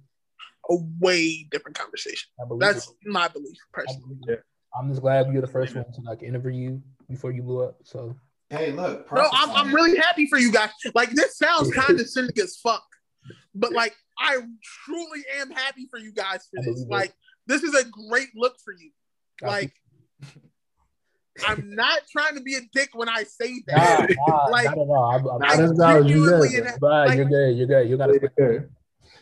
A 0.70 0.76
way 1.00 1.46
different 1.50 1.78
conversation. 1.78 2.28
I 2.40 2.46
believe 2.46 2.60
That's 2.60 2.88
it. 2.88 2.94
my 3.04 3.28
belief 3.28 3.56
personally. 3.72 4.16
believe. 4.20 4.38
I'm 4.78 4.90
just 4.90 5.00
glad 5.00 5.32
you're 5.32 5.40
the 5.40 5.46
first 5.46 5.74
one 5.74 5.84
to 5.84 6.00
like 6.02 6.22
interview 6.22 6.52
you 6.52 6.82
before 7.08 7.30
you 7.30 7.42
blew 7.42 7.62
up. 7.62 7.78
So 7.84 8.16
Hey, 8.48 8.70
look, 8.70 9.12
No, 9.12 9.28
I'm, 9.32 9.50
I'm 9.50 9.74
really 9.74 9.96
happy 9.96 10.26
for 10.26 10.38
you 10.38 10.52
guys. 10.52 10.70
Like 10.94 11.10
this 11.10 11.36
sounds 11.36 11.72
condescending 11.74 12.38
as 12.40 12.56
fuck, 12.56 12.84
but 13.54 13.72
like 13.72 13.94
I 14.18 14.38
truly 14.84 15.24
am 15.38 15.50
happy 15.50 15.86
for 15.90 15.98
you 15.98 16.12
guys 16.12 16.48
for 16.54 16.62
this. 16.62 16.84
Like 16.88 17.12
this 17.46 17.62
is 17.62 17.74
a 17.74 17.84
great 17.84 18.28
look 18.34 18.56
for 18.64 18.72
you. 18.72 18.90
Like 19.42 19.72
I'm 21.46 21.74
not 21.74 22.00
trying 22.10 22.34
to 22.36 22.40
be 22.40 22.54
a 22.54 22.60
dick 22.72 22.90
when 22.94 23.08
I 23.08 23.24
say 23.24 23.62
that. 23.66 24.10
Nah, 24.10 24.26
nah, 24.26 24.46
Like- 24.50 24.64
not 24.64 24.78
at 24.78 24.78
all. 24.78 25.10
I'm, 25.12 25.28
I'm, 25.28 25.38
Nah, 25.40 25.46
I 25.46 25.56
that's 25.56 25.78
valid. 25.78 26.08
You 26.08 26.24
genuinely 26.24 26.48
good. 26.48 26.58
in 26.58 26.64
that- 26.64 26.82
like- 26.82 27.16
you're 27.16 27.26
good. 27.26 27.56
You're 27.56 27.66
good. 27.66 27.90
You 27.90 27.96
gotta. 27.96 28.18
You're 28.20 28.32
good. 28.36 28.70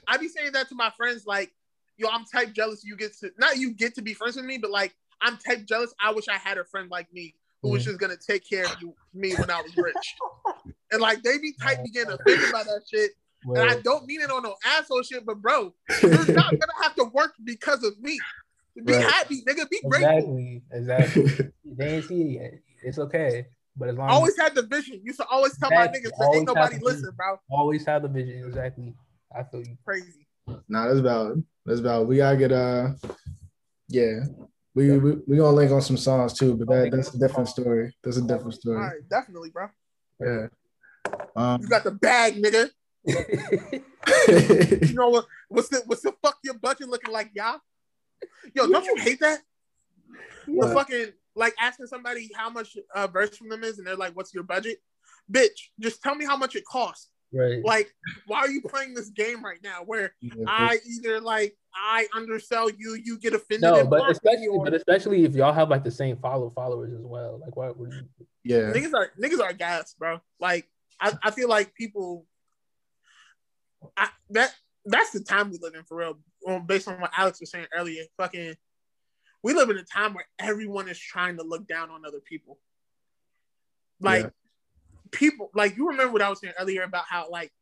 I 0.07 0.17
be 0.19 0.29
saying 0.29 0.53
that 0.53 0.69
to 0.69 0.75
my 0.75 0.91
friends, 0.97 1.27
like, 1.27 1.51
yo, 1.97 2.09
I'm 2.09 2.25
type 2.25 2.53
jealous. 2.53 2.85
You 2.85 2.97
get 2.97 3.17
to 3.21 3.31
not 3.39 3.57
you 3.57 3.73
get 3.73 3.95
to 3.97 4.03
be 4.03 4.15
friends 4.15 4.37
with 4.37 4.45
me, 4.45 4.59
but 4.59 4.71
like, 4.71 4.95
I'm 5.21 5.39
type 5.39 5.65
jealous. 5.67 5.95
I 6.03 6.13
wish 6.13 6.29
I 6.29 6.37
had 6.37 6.59
a 6.59 6.65
friend 6.65 6.91
like 6.91 7.13
me 7.13 7.35
who 7.63 7.71
was 7.71 7.83
mm. 7.83 7.87
just 7.87 7.99
gonna 7.99 8.17
take 8.17 8.49
care 8.49 8.67
of 8.67 8.77
you, 8.81 8.95
me 9.15 9.35
when 9.35 9.51
I 9.51 9.63
was 9.63 9.77
rich. 9.77 10.15
and 10.93 11.01
like, 11.01 11.23
they 11.23 11.39
be 11.39 11.55
type 11.61 11.83
be 11.83 11.91
to 11.91 12.19
think 12.27 12.49
about 12.49 12.67
that 12.67 12.83
shit. 12.89 13.13
And 13.47 13.59
I 13.71 13.81
don't 13.83 14.07
mean 14.07 14.21
it 14.21 14.31
on 14.31 14.43
no 14.43 14.55
asshole 14.65 15.03
shit, 15.03 15.25
but 15.27 15.41
bro, 15.43 15.75
you're 16.03 16.11
not 16.11 16.27
gonna 16.51 16.83
have 16.83 16.95
to 16.97 17.05
work 17.13 17.35
because 17.45 17.83
of 17.85 17.99
me. 18.01 18.19
Be 18.85 18.93
Right. 18.93 19.05
happy, 19.05 19.43
nigga. 19.47 19.69
Be 19.71 19.81
grateful. 19.89 20.37
Exactly. 20.39 20.63
Exactly. 20.73 21.51
they 21.77 21.95
ain't 21.97 22.05
see 22.07 22.23
it 22.23 22.41
yet. 22.43 22.53
It's 22.83 22.99
okay. 22.99 23.47
But 23.77 23.89
as 23.91 23.97
long 23.97 24.09
as 24.11 24.15
Always 24.15 24.37
had 24.39 24.55
the 24.55 24.63
vision. 24.63 25.01
Used 25.05 25.19
to 25.21 25.27
always 25.27 25.57
tell 25.59 25.71
my 25.71 25.85
Exactly. 25.85 26.01
niggas 26.01 26.19
that 26.19 26.25
Always 26.25 26.41
ain't 26.41 26.49
have 26.49 26.57
nobody 26.57 26.75
the 26.77 26.81
vision. 26.85 26.97
listen, 27.03 27.15
bro. 27.17 27.37
always 27.51 27.87
have 27.87 28.03
the 28.03 28.09
vision. 28.09 28.45
Exactly. 28.47 28.95
I 29.37 29.43
feel 29.45 29.61
you. 29.61 29.77
Crazy. 29.85 30.27
Nah, 30.69 30.89
that's 30.89 31.01
valid. 31.01 31.45
That's 31.67 31.81
valid. 31.81 32.09
We 32.09 32.17
gotta 32.19 32.37
get 32.37 32.53
uh 32.53 32.91
yeah. 33.89 34.21
We 34.75 34.99
we 34.99 35.13
we 35.27 35.37
gonna 35.37 35.57
link 35.57 35.71
on 35.71 35.81
some 35.83 35.97
songs 35.97 36.33
too, 36.35 36.57
but 36.57 36.67
that, 36.69 36.91
that's 36.91 37.15
a 37.15 37.19
different 37.19 37.49
story. 37.49 37.95
That's 38.03 38.17
a 38.17 38.23
different 38.23 38.55
story. 38.55 38.77
right, 38.79 39.09
definitely, 39.09 39.51
bro. 39.51 39.69
Yeah. 40.21 40.47
Um, 41.37 41.61
You 41.63 41.69
got 41.69 41.85
the 41.85 41.93
bag, 41.93 42.35
nigga. 42.43 42.71
You 44.07 44.95
know 44.95 45.09
what? 45.09 45.27
What's 45.49 45.69
the 45.69 45.83
what's 45.87 46.03
the 46.03 46.13
fuck 46.23 46.39
your 46.45 46.55
budget 46.59 46.89
looking 46.89 47.13
like, 47.13 47.31
y'all? 47.35 47.59
Yo, 48.55 48.67
don't 48.67 48.85
you 48.85 48.97
hate 48.97 49.21
that? 49.21 49.41
The 50.47 50.53
What? 50.53 50.75
fucking 50.75 51.13
like 51.35 51.55
asking 51.61 51.87
somebody 51.87 52.31
how 52.35 52.51
much 52.51 52.77
uh 52.95 53.07
verse 53.07 53.37
from 53.37 53.49
them 53.49 53.65
is, 53.65 53.79
and 53.79 53.87
they're 53.87 53.97
like, 53.97 54.15
"What's 54.17 54.33
your 54.35 54.43
budget?" 54.45 54.79
Bitch, 55.33 55.71
just 55.81 56.03
tell 56.03 56.15
me 56.15 56.25
how 56.25 56.37
much 56.37 56.55
it 56.55 56.65
costs. 56.65 57.09
right. 57.33 57.65
Like, 57.65 57.93
why 58.27 58.39
are 58.41 58.49
you 58.51 58.61
playing 58.63 58.95
this 58.95 59.09
game 59.11 59.43
right 59.45 59.59
now? 59.63 59.83
Where 59.85 60.15
yeah, 60.21 60.33
I 60.47 60.79
either 60.87 61.21
like 61.21 61.57
I 61.75 62.07
undersell 62.15 62.71
you, 62.71 62.95
you 63.03 63.19
get 63.19 63.33
offended. 63.35 63.63
No, 63.63 63.87
but 63.87 64.11
especially, 64.11 64.47
or- 64.49 64.65
but 64.65 64.75
especially 64.75 65.25
if 65.25 65.35
y'all 65.35 65.53
have 65.53 65.71
like 65.71 65.83
the 65.85 65.91
same 65.91 66.17
follow 66.19 66.51
followers 66.51 66.93
as 66.93 67.05
well. 67.05 67.41
Like, 67.43 67.57
what 67.57 67.77
would 67.79 67.93
you? 67.93 68.03
yeah. 68.45 68.73
niggas 68.73 68.93
are 68.95 69.11
niggas 69.21 69.41
are 69.41 69.53
gas, 69.55 69.95
bro. 69.99 70.21
Like 70.39 70.69
I, 71.01 71.13
I 71.23 71.31
feel 71.31 71.49
like 71.49 71.75
people 71.75 72.27
I 73.97 74.09
that 74.31 74.55
that's 74.85 75.11
the 75.11 75.21
time 75.21 75.51
we 75.51 75.59
live 75.61 75.75
in 75.75 75.85
for 75.85 75.97
real. 75.99 76.19
Um, 76.47 76.67
based 76.67 76.89
on 76.89 77.01
what 77.01 77.11
Alex 77.17 77.41
was 77.41 77.51
saying 77.51 77.67
earlier. 77.75 78.05
Fucking 78.17 78.55
we 79.43 79.53
live 79.55 79.71
in 79.71 79.79
a 79.79 79.85
time 79.85 80.15
where 80.15 80.27
everyone 80.39 80.89
is 80.89 80.99
trying 80.99 81.37
to 81.37 81.43
look 81.43 81.67
down 81.67 81.91
on 81.91 82.05
other 82.07 82.21
people. 82.21 82.59
Like 84.01 84.25
Yeah. 84.25 84.31
people 85.11 85.51
like 85.55 85.77
you 85.77 85.89
remember 85.89 86.13
what 86.13 86.23
I 86.23 86.29
was 86.31 86.41
saying 86.41 86.55
earlier 86.59 86.83
about 86.83 87.05
how 87.09 87.31
like 87.31 87.53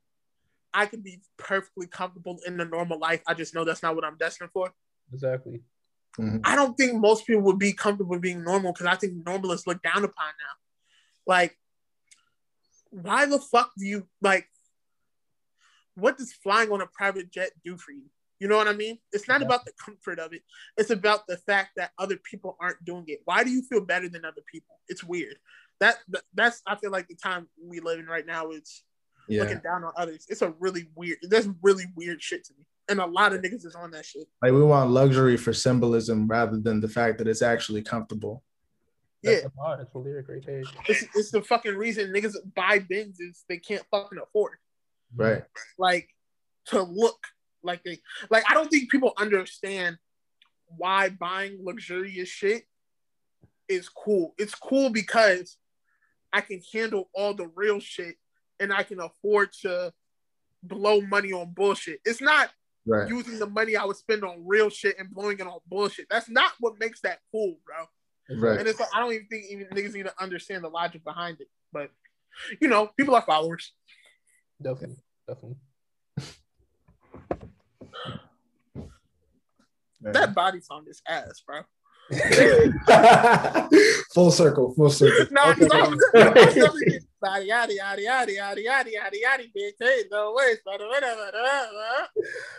I 0.74 0.86
can 0.86 1.00
be 1.00 1.20
perfectly 1.36 1.86
comfortable 1.86 2.38
in 2.46 2.56
the 2.56 2.64
normal 2.64 2.98
life. 2.98 3.20
I 3.26 3.34
just 3.34 3.54
know 3.54 3.64
that's 3.64 3.82
not 3.82 3.94
what 3.94 4.04
I'm 4.04 4.16
destined 4.16 4.50
for. 4.52 4.72
Exactly. 5.12 5.62
Mhm. 6.18 6.40
I 6.44 6.54
don't 6.56 6.76
think 6.76 6.94
most 6.94 7.26
people 7.26 7.42
would 7.42 7.58
be 7.58 7.72
comfortable 7.72 8.18
being 8.18 8.42
normal 8.42 8.72
because 8.72 8.86
I 8.86 8.96
think 8.96 9.24
normal 9.24 9.52
is 9.52 9.66
looked 9.66 9.82
down 9.82 10.04
upon 10.04 10.26
now. 10.26 10.54
Like, 11.26 11.58
why 12.90 13.26
the 13.26 13.38
fuck 13.38 13.72
do 13.78 13.86
you 13.86 14.08
like? 14.20 14.48
What 15.94 16.16
does 16.18 16.32
flying 16.32 16.70
on 16.72 16.80
a 16.80 16.86
private 16.86 17.30
jet 17.30 17.50
do 17.64 17.76
for 17.76 17.92
you? 17.92 18.04
You 18.40 18.48
know 18.48 18.56
what 18.56 18.66
I 18.68 18.72
mean? 18.72 18.98
It's 19.12 19.28
not 19.28 19.40
Yeah. 19.40 19.46
about 19.46 19.64
the 19.64 19.72
comfort 19.72 20.18
of 20.18 20.32
it. 20.32 20.42
It's 20.76 20.90
about 20.90 21.26
the 21.28 21.36
fact 21.36 21.70
that 21.76 21.92
other 21.98 22.16
people 22.16 22.56
aren't 22.60 22.84
doing 22.84 23.04
it. 23.08 23.20
Why 23.24 23.44
do 23.44 23.50
you 23.50 23.62
feel 23.62 23.80
better 23.84 24.08
than 24.08 24.24
other 24.24 24.42
people? 24.50 24.80
It's 24.88 25.04
weird. 25.04 25.36
That, 25.80 25.98
that 26.08 26.22
that's 26.34 26.62
I 26.66 26.76
feel 26.76 26.90
like 26.90 27.08
the 27.08 27.14
time 27.14 27.48
we 27.62 27.80
live 27.80 27.98
in 28.00 28.06
right 28.06 28.26
now 28.26 28.50
is 28.50 28.84
Yeah. 29.28 29.42
looking 29.42 29.60
down 29.60 29.84
on 29.84 29.92
others. 29.96 30.26
It's 30.28 30.42
a 30.42 30.50
really 30.58 30.90
weird. 30.96 31.18
That's 31.22 31.48
really 31.62 31.84
weird 31.94 32.20
shit 32.22 32.44
to 32.44 32.54
me. 32.58 32.64
And 32.88 33.00
a 33.00 33.06
lot 33.06 33.32
of 33.32 33.42
niggas 33.42 33.64
is 33.64 33.76
on 33.76 33.92
that 33.92 34.04
shit. 34.04 34.26
Like 34.42 34.52
we 34.52 34.62
want 34.62 34.90
luxury 34.90 35.36
for 35.36 35.52
symbolism 35.52 36.26
rather 36.26 36.58
than 36.58 36.80
the 36.80 36.88
fact 36.88 37.18
that 37.18 37.28
it's 37.28 37.42
actually 37.42 37.82
comfortable. 37.82 38.42
That's 39.22 39.36
Yeah. 39.36 39.42
the 39.44 39.50
bar. 39.50 39.76
That's 39.76 39.92
the 39.92 39.98
lyric 39.98 40.28
right 40.28 40.44
there. 40.44 40.62
It's, 40.88 41.04
it's 41.14 41.30
the 41.30 41.42
fucking 41.42 41.76
reason 41.76 42.12
niggas 42.12 42.34
buy 42.56 42.80
Benzes 42.80 43.44
they 43.48 43.58
can't 43.58 43.84
fucking 43.90 44.18
afford. 44.18 44.58
Right. 45.16 45.44
Like 45.78 46.08
to 46.66 46.82
look 46.82 47.18
like 47.62 47.82
they 47.84 47.98
like. 48.30 48.44
I 48.48 48.54
don't 48.54 48.70
think 48.70 48.90
people 48.90 49.12
understand 49.18 49.98
why 50.66 51.10
buying 51.10 51.58
luxurious 51.62 52.28
shit 52.28 52.64
is 53.68 53.88
cool. 53.88 54.34
It's 54.38 54.54
cool 54.54 54.90
because 54.90 55.56
I 56.32 56.40
can 56.40 56.60
handle 56.72 57.10
all 57.14 57.34
the 57.34 57.48
real 57.54 57.80
shit 57.80 58.16
and 58.58 58.72
I 58.72 58.82
can 58.82 59.00
afford 59.00 59.52
to 59.62 59.92
blow 60.62 61.00
money 61.00 61.32
on 61.32 61.52
bullshit. 61.52 62.00
It's 62.04 62.20
not 62.20 62.50
Right. 62.84 63.08
using 63.08 63.38
the 63.38 63.46
money 63.46 63.76
I 63.76 63.84
would 63.84 63.96
spend 63.96 64.24
on 64.24 64.44
real 64.44 64.68
shit 64.68 64.98
and 64.98 65.08
blowing 65.08 65.38
it 65.38 65.46
on 65.46 65.60
bullshit. 65.68 66.08
That's 66.10 66.28
not 66.28 66.50
what 66.58 66.80
makes 66.80 67.00
that 67.02 67.20
cool, 67.30 67.56
bro. 67.64 67.86
Right. 68.36 68.58
And 68.58 68.66
it's 68.66 68.80
like 68.80 68.88
I 68.92 68.98
don't 68.98 69.12
even 69.12 69.26
think 69.28 69.44
even 69.50 69.66
niggas 69.68 69.94
even 69.94 70.10
understand 70.18 70.64
the 70.64 70.68
logic 70.68 71.04
behind 71.04 71.40
it. 71.40 71.48
But 71.72 71.90
you 72.60 72.66
know, 72.66 72.90
people 72.96 73.14
are 73.14 73.22
followers. 73.22 73.72
Definitely. 74.62 74.96
Definitely. 75.26 75.56
That 80.00 80.34
body 80.34 80.60
song 80.60 80.84
is 80.88 81.00
ass, 81.06 81.42
bro. 81.46 81.62
full 84.12 84.30
circle. 84.32 84.74
Full 84.74 84.90
circle. 84.90 85.26
no, 85.30 85.50
Okay. 85.52 85.66
no, 85.66 85.80
I'm 85.80 85.98
definitely 86.12 86.98
body 87.20 87.48
yaddy 87.48 87.76
yaddy 87.80 88.04
yaddy 88.06 88.36
yaddy 88.36 88.64
yaddy 88.66 88.90
yaddy 88.98 89.18
yaddy 89.24 89.52
bitch. 89.56 89.74
Hey, 89.80 90.02
no 90.10 90.34
way, 90.36 90.56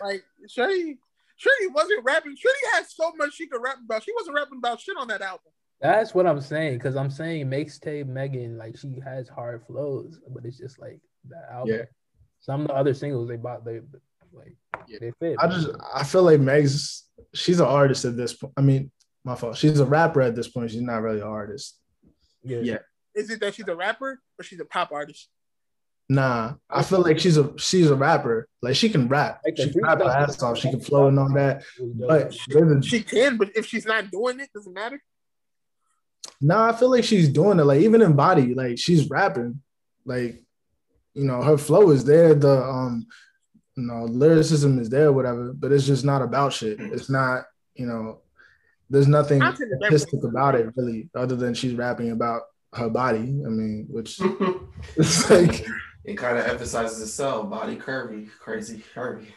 Like 0.01 0.23
Shady, 0.47 0.97
Shady 1.35 1.67
wasn't 1.73 2.03
rapping. 2.05 2.35
Shady 2.37 2.55
had 2.73 2.85
so 2.87 3.11
much 3.17 3.33
she 3.35 3.47
could 3.47 3.61
rap 3.61 3.77
about. 3.83 4.03
She 4.03 4.13
wasn't 4.15 4.35
rapping 4.37 4.59
about 4.59 4.79
shit 4.79 4.95
on 4.97 5.07
that 5.09 5.21
album. 5.21 5.51
That's 5.81 6.15
what 6.15 6.25
I'm 6.25 6.39
saying. 6.39 6.79
Cause 6.79 6.95
I'm 6.95 7.11
saying 7.11 7.47
mixtape 7.47 8.07
Megan, 8.07 8.57
like 8.57 8.77
she 8.77 9.01
has 9.03 9.27
hard 9.27 9.65
flows, 9.67 10.17
but 10.33 10.45
it's 10.45 10.57
just 10.57 10.79
like 10.79 11.01
that 11.29 11.49
album. 11.51 11.75
Yeah. 11.75 11.83
Some 12.41 12.61
of 12.61 12.67
the 12.67 12.73
other 12.73 12.93
singles 12.93 13.27
they 13.29 13.37
bought, 13.37 13.63
they 13.65 13.79
like 14.33 14.55
Yeah. 14.87 14.97
they 14.99 15.11
fit. 15.19 15.37
I 15.39 15.47
just 15.47 15.69
I 15.93 16.03
feel 16.03 16.23
like 16.23 16.39
Meg's 16.39 17.03
she's 17.33 17.59
an 17.59 17.65
artist 17.67 18.05
at 18.05 18.17
this 18.17 18.33
point. 18.33 18.53
I 18.57 18.61
mean, 18.61 18.91
my 19.23 19.35
fault. 19.35 19.57
She's 19.57 19.79
a 19.79 19.85
rapper 19.85 20.21
at 20.21 20.35
this 20.35 20.47
point. 20.49 20.71
She's 20.71 20.81
not 20.81 21.01
really 21.01 21.21
an 21.21 21.27
artist. 21.27 21.79
yeah. 22.43 22.59
yeah. 22.59 22.77
Is 23.15 23.29
it 23.29 23.39
that 23.41 23.53
she's 23.55 23.67
a 23.67 23.75
rapper 23.75 24.19
or 24.39 24.43
she's 24.43 24.59
a 24.59 24.65
pop 24.65 24.91
artist? 24.91 25.29
Nah, 26.09 26.55
I 26.69 26.83
feel 26.83 26.99
like 26.99 27.17
she's 27.19 27.37
a 27.37 27.53
she's 27.57 27.89
a 27.89 27.95
rapper. 27.95 28.47
Like 28.61 28.75
she 28.75 28.89
can 28.89 29.07
rap. 29.07 29.39
Like 29.45 29.55
She 29.55 29.71
can 29.71 29.81
rap 29.83 29.99
her 29.99 30.09
ass 30.09 30.41
off. 30.43 30.57
She 30.57 30.69
can 30.69 30.81
flow 30.81 31.07
and 31.07 31.17
all 31.17 31.31
that. 31.33 31.63
It 31.79 31.83
was 31.83 31.93
dope. 31.93 32.07
But 32.09 32.37
there's 32.49 32.71
a- 32.71 32.81
She 32.81 33.01
can, 33.03 33.37
but 33.37 33.51
if 33.55 33.65
she's 33.67 33.85
not 33.85 34.11
doing 34.11 34.39
it, 34.41 34.49
doesn't 34.53 34.73
matter. 34.73 35.01
Nah, 36.41 36.69
I 36.69 36.73
feel 36.75 36.89
like 36.89 37.03
she's 37.05 37.29
doing 37.29 37.59
it. 37.59 37.63
Like 37.63 37.81
even 37.81 38.01
in 38.01 38.13
body, 38.15 38.53
like 38.53 38.77
she's 38.77 39.09
rapping. 39.09 39.61
Like, 40.05 40.43
you 41.13 41.25
know, 41.25 41.41
her 41.41 41.57
flow 41.57 41.91
is 41.91 42.03
there. 42.05 42.33
The 42.33 42.63
um, 42.63 43.05
you 43.75 43.83
know, 43.83 44.05
lyricism 44.05 44.79
is 44.79 44.89
there, 44.89 45.11
whatever. 45.11 45.53
But 45.53 45.71
it's 45.71 45.85
just 45.85 46.05
not 46.05 46.21
about 46.21 46.53
shit. 46.53 46.79
It's 46.79 47.09
not, 47.09 47.45
you 47.75 47.85
know, 47.85 48.19
there's 48.89 49.07
nothing 49.07 49.41
artistic 49.41 50.23
about 50.23 50.55
it 50.55 50.71
really, 50.75 51.09
other 51.15 51.35
than 51.35 51.53
she's 51.53 51.73
rapping 51.73 52.11
about 52.11 52.43
her 52.73 52.89
body. 52.89 53.19
I 53.19 53.49
mean, 53.49 53.87
which 53.89 54.19
it's 54.95 55.29
like, 55.29 55.65
it 56.05 56.17
kind 56.17 56.37
of 56.37 56.45
emphasizes 56.45 57.01
itself. 57.01 57.49
Body 57.49 57.75
curvy, 57.75 58.29
crazy 58.39 58.83
curvy. 58.93 59.27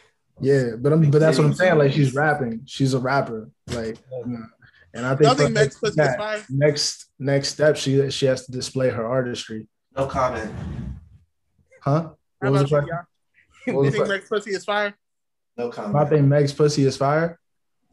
yeah. 0.41 0.75
But 0.77 0.93
I'm, 0.93 1.09
but 1.09 1.19
that's 1.19 1.37
what 1.37 1.45
I'm 1.45 1.53
saying. 1.53 1.77
Like 1.77 1.93
she's 1.93 2.13
rapping. 2.13 2.61
She's 2.65 2.93
a 2.93 2.99
rapper. 2.99 3.49
Like, 3.67 3.97
you 4.11 4.23
know, 4.25 4.45
and 4.93 5.05
I 5.05 5.15
think 5.15 5.23
Y'all 5.27 5.35
think 5.35 5.49
for- 5.49 5.53
Meg's 5.53 5.77
pussy 5.77 5.89
is 5.91 5.95
that 5.95 6.45
next 6.49 7.05
next 7.19 7.49
step, 7.49 7.77
she 7.77 8.09
she 8.09 8.25
has 8.25 8.45
to 8.45 8.51
display 8.51 8.89
her 8.89 9.05
artistry. 9.05 9.67
No 9.95 10.05
comment. 10.07 10.51
Huh? 11.81 12.09
How 12.41 12.51
What 12.51 12.51
was 12.51 12.61
about 12.61 12.69
the 12.69 12.87
you, 12.87 12.87
question? 12.87 12.87
y'all? 13.67 13.75
What 13.75 13.81
was 13.81 13.85
You 13.85 13.91
think 13.91 14.05
question? 14.05 14.15
Meg's 14.17 14.29
pussy 14.29 14.51
is 14.51 14.65
fire? 14.65 14.93
No 15.57 15.67
I 15.69 15.71
comment. 15.71 16.09
think 16.09 16.25
Meg's 16.27 16.53
pussy 16.53 16.85
is 16.85 16.97
fire. 16.97 17.39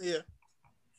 Yeah. 0.01 0.19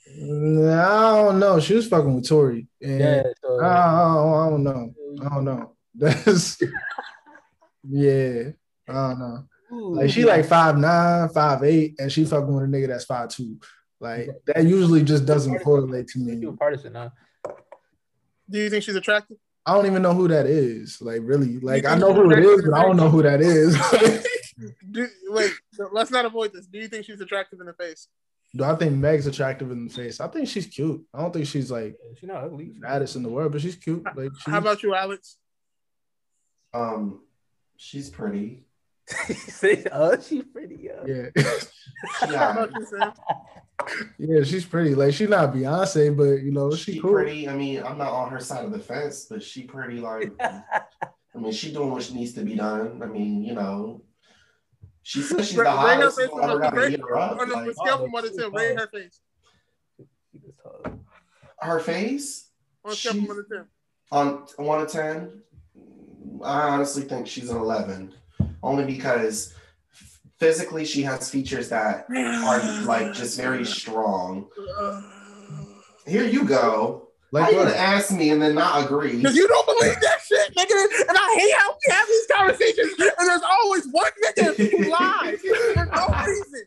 I 0.08 1.16
don't 1.24 1.40
know. 1.40 1.60
She 1.60 1.74
was 1.76 1.88
fucking 1.88 2.16
with 2.16 2.28
Tory. 2.28 2.68
And 2.82 3.00
yeah. 3.00 3.24
So, 3.42 3.60
I, 3.64 4.14
don't, 4.14 4.34
I 4.34 4.50
don't 4.50 4.64
know. 4.64 4.94
I 5.22 5.30
don't 5.30 5.46
know. 5.46 5.72
That's 5.96 6.62
yeah. 7.88 8.50
I 8.88 8.94
don't 8.94 9.20
know. 9.20 9.46
Like 9.72 10.10
she 10.12 10.24
like 10.26 10.46
five 10.46 10.78
nine, 10.78 11.28
five 11.30 11.64
eight, 11.64 11.96
and 12.00 12.12
she 12.12 12.24
fucking 12.24 12.54
with 12.54 12.64
a 12.64 12.68
nigga 12.68 12.88
that's 12.88 13.06
five 13.06 13.30
two. 13.30 13.58
Like 14.00 14.30
that 14.46 14.64
usually 14.64 15.04
just 15.04 15.26
doesn't 15.26 15.60
correlate 15.60 16.08
to 16.10 16.20
me. 16.20 16.36
you 16.36 16.56
partisan, 16.56 16.94
huh? 16.94 17.10
Do 18.50 18.60
you 18.60 18.70
think 18.70 18.84
she's 18.84 18.96
attractive? 18.96 19.38
I 19.66 19.74
don't 19.74 19.86
even 19.88 20.02
know 20.02 20.14
who 20.14 20.28
that 20.28 20.46
is. 20.46 21.02
Like 21.02 21.22
really, 21.24 21.60
like 21.60 21.86
I 21.86 21.98
know 21.98 22.14
who 22.14 22.32
it 22.32 22.40
is, 22.40 22.62
but 22.64 22.74
I 22.78 22.84
don't 22.84 22.98
know 22.98 23.10
who 23.10 23.24
that 23.24 23.42
is. 23.42 23.76
Do, 24.92 25.08
wait, 25.28 25.52
so 25.74 25.90
let's 25.92 26.12
not 26.12 26.24
avoid 26.26 26.54
this. 26.54 26.66
Do 26.68 26.80
you 26.80 26.88
think 26.88 27.06
she's 27.06 27.20
attractive 27.20 27.60
in 27.60 27.66
the 27.66 27.74
face? 27.74 28.08
Do 28.56 28.64
I 28.64 28.74
think 28.76 28.94
Meg's 28.94 29.28
attractive 29.28 29.70
in 29.72 29.88
the 29.88 29.94
face? 29.94 30.22
I 30.22 30.28
think 30.30 30.48
she's 30.48 30.66
cute. 30.68 31.04
I 31.14 31.22
don't 31.22 31.34
think 31.34 31.46
she's 31.46 31.70
like 31.70 31.98
She's 32.18 32.30
not 32.30 32.44
ugly. 32.46 32.70
the 32.70 32.80
baddest 32.80 33.18
in 33.18 33.24
the 33.24 33.28
world, 33.30 33.52
but 33.52 33.60
she's 33.60 33.76
cute. 33.76 34.06
Like 34.16 34.32
she's, 34.38 34.52
How 34.54 34.60
about 34.60 34.82
you, 34.82 34.96
Alex? 34.96 35.36
Um, 36.74 37.22
she's 37.76 38.10
pretty. 38.10 38.66
oh, 39.92 40.18
she's 40.22 40.44
pretty. 40.46 40.90
Uh, 40.90 41.06
yeah, 41.06 41.26
How 42.20 42.32
Yeah, 42.32 42.52
about 42.52 42.72
you, 42.80 42.86
Sam? 42.86 43.12
Yeah, 44.18 44.44
she's 44.44 44.66
pretty. 44.66 44.96
Like 44.96 45.14
she's 45.14 45.30
not 45.30 45.54
Beyonce, 45.54 46.16
but 46.16 46.44
you 46.44 46.52
know 46.52 46.74
she, 46.74 46.94
she 46.94 47.00
cool. 47.00 47.12
pretty. 47.14 47.48
I 47.48 47.56
mean, 47.56 47.84
I'm 47.84 47.98
not 47.98 48.12
on 48.12 48.30
her 48.32 48.40
side 48.40 48.66
of 48.66 48.72
the 48.72 48.80
fence, 48.80 49.26
but 49.30 49.44
she 49.44 49.64
pretty. 49.64 50.00
Like, 50.00 50.32
I 50.42 50.82
mean, 51.38 51.52
she 51.52 51.74
doing 51.74 51.92
what 51.92 52.04
she 52.04 52.14
needs 52.14 52.34
to 52.34 52.42
be 52.42 52.56
done. 52.56 53.02
I 53.04 53.08
mean, 53.08 53.44
you 53.44 53.54
know, 53.54 54.02
she 55.04 55.22
says 55.22 55.48
she's 55.48 55.56
the 55.56 55.64
Rate 55.64 55.70
her 55.70 55.76
hottest. 55.78 56.18
face 56.18 56.30
so 56.30 56.40
I 56.42 56.52
on 56.52 56.76
the 56.76 56.88
eat 56.90 57.00
her 57.00 57.18
up. 57.18 57.40
on 57.40 57.50
the 57.66 57.74
scale 57.74 57.98
from 58.00 58.12
one 58.12 58.24
to 58.24 58.30
ten. 58.32 58.52
Rate 58.52 58.80
her 58.80 58.88
face. 58.88 59.20
She 60.32 60.40
just 60.40 60.58
hug. 60.64 61.00
her 61.62 61.80
face 61.80 62.50
On 62.84 62.92
a 62.92 62.96
scale 62.96 63.14
from 63.14 63.28
one 63.28 63.38
to 63.38 63.44
ten. 63.52 63.66
on 64.12 64.48
one 64.66 64.86
to 64.86 64.92
ten. 64.92 65.42
I 66.44 66.70
honestly 66.70 67.04
think 67.04 67.28
she's 67.28 67.50
an 67.50 67.58
eleven, 67.58 68.14
only 68.64 68.86
because 68.86 69.54
physically 70.46 70.86
she 70.86 71.02
has 71.02 71.28
features 71.30 71.70
that 71.70 72.06
are 72.12 72.84
like 72.86 73.14
just 73.14 73.36
very 73.36 73.66
strong. 73.80 74.48
Here 76.06 76.24
you 76.26 76.44
go. 76.46 77.02
How 77.34 77.42
Like 77.42 77.52
you 77.52 77.58
gonna 77.58 77.72
ask 77.76 78.12
me 78.14 78.30
and 78.30 78.40
then 78.42 78.54
not 78.54 78.86
agree? 78.86 79.18
Because 79.18 79.36
you 79.36 79.48
don't 79.48 79.66
believe 79.66 80.00
that 80.00 80.20
shit, 80.24 80.56
nigga. 80.56 81.10
And 81.10 81.18
I 81.18 81.36
hate 81.40 81.54
how 81.58 81.72
we 81.72 81.94
have 81.94 82.08
these 82.08 82.28
conversations. 82.32 82.94
And 83.20 83.28
there's 83.28 83.42
always 83.42 83.88
one 83.92 84.12
nigga 84.24 84.56
who 84.56 84.90
lies 84.92 85.42
for 85.42 85.86
no 85.86 86.26
reason. 86.26 86.64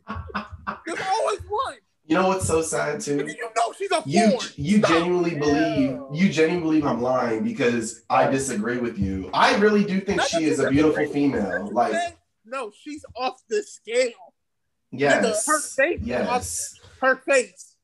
There's 0.86 1.00
always 1.09 1.40
one. 1.48 1.76
You 2.05 2.16
know 2.16 2.28
what's 2.28 2.46
so 2.46 2.60
sad 2.62 3.00
too? 3.00 3.18
Nigga, 3.18 3.28
you 3.36 3.48
know 3.56 3.72
she's 3.78 3.92
a 3.92 4.02
You 4.05 4.30
four. 4.32 4.40
you 4.56 4.78
Stop. 4.78 4.90
genuinely 4.90 5.34
believe 5.36 5.98
you 6.12 6.28
genuinely 6.30 6.80
believe 6.80 6.84
I'm 6.86 7.00
lying 7.00 7.44
because 7.44 8.02
I 8.10 8.28
disagree 8.28 8.78
with 8.78 8.98
you. 8.98 9.30
I 9.32 9.56
really 9.56 9.84
do 9.84 10.00
think 10.00 10.18
Not 10.18 10.26
she 10.28 10.44
that 10.44 10.50
is 10.52 10.59
you 10.59 10.66
a 10.66 10.70
beautiful 10.70 11.06
female. 11.06 11.70
Like 11.72 11.94
no, 12.51 12.73
she's 12.83 13.05
off 13.16 13.43
the 13.49 13.62
scale. 13.62 14.11
yes, 14.91 15.47
her 15.47 15.61
face 15.61 16.01
is 16.01 16.07
yes, 16.07 16.75
Her 17.01 17.16
face. 17.16 17.75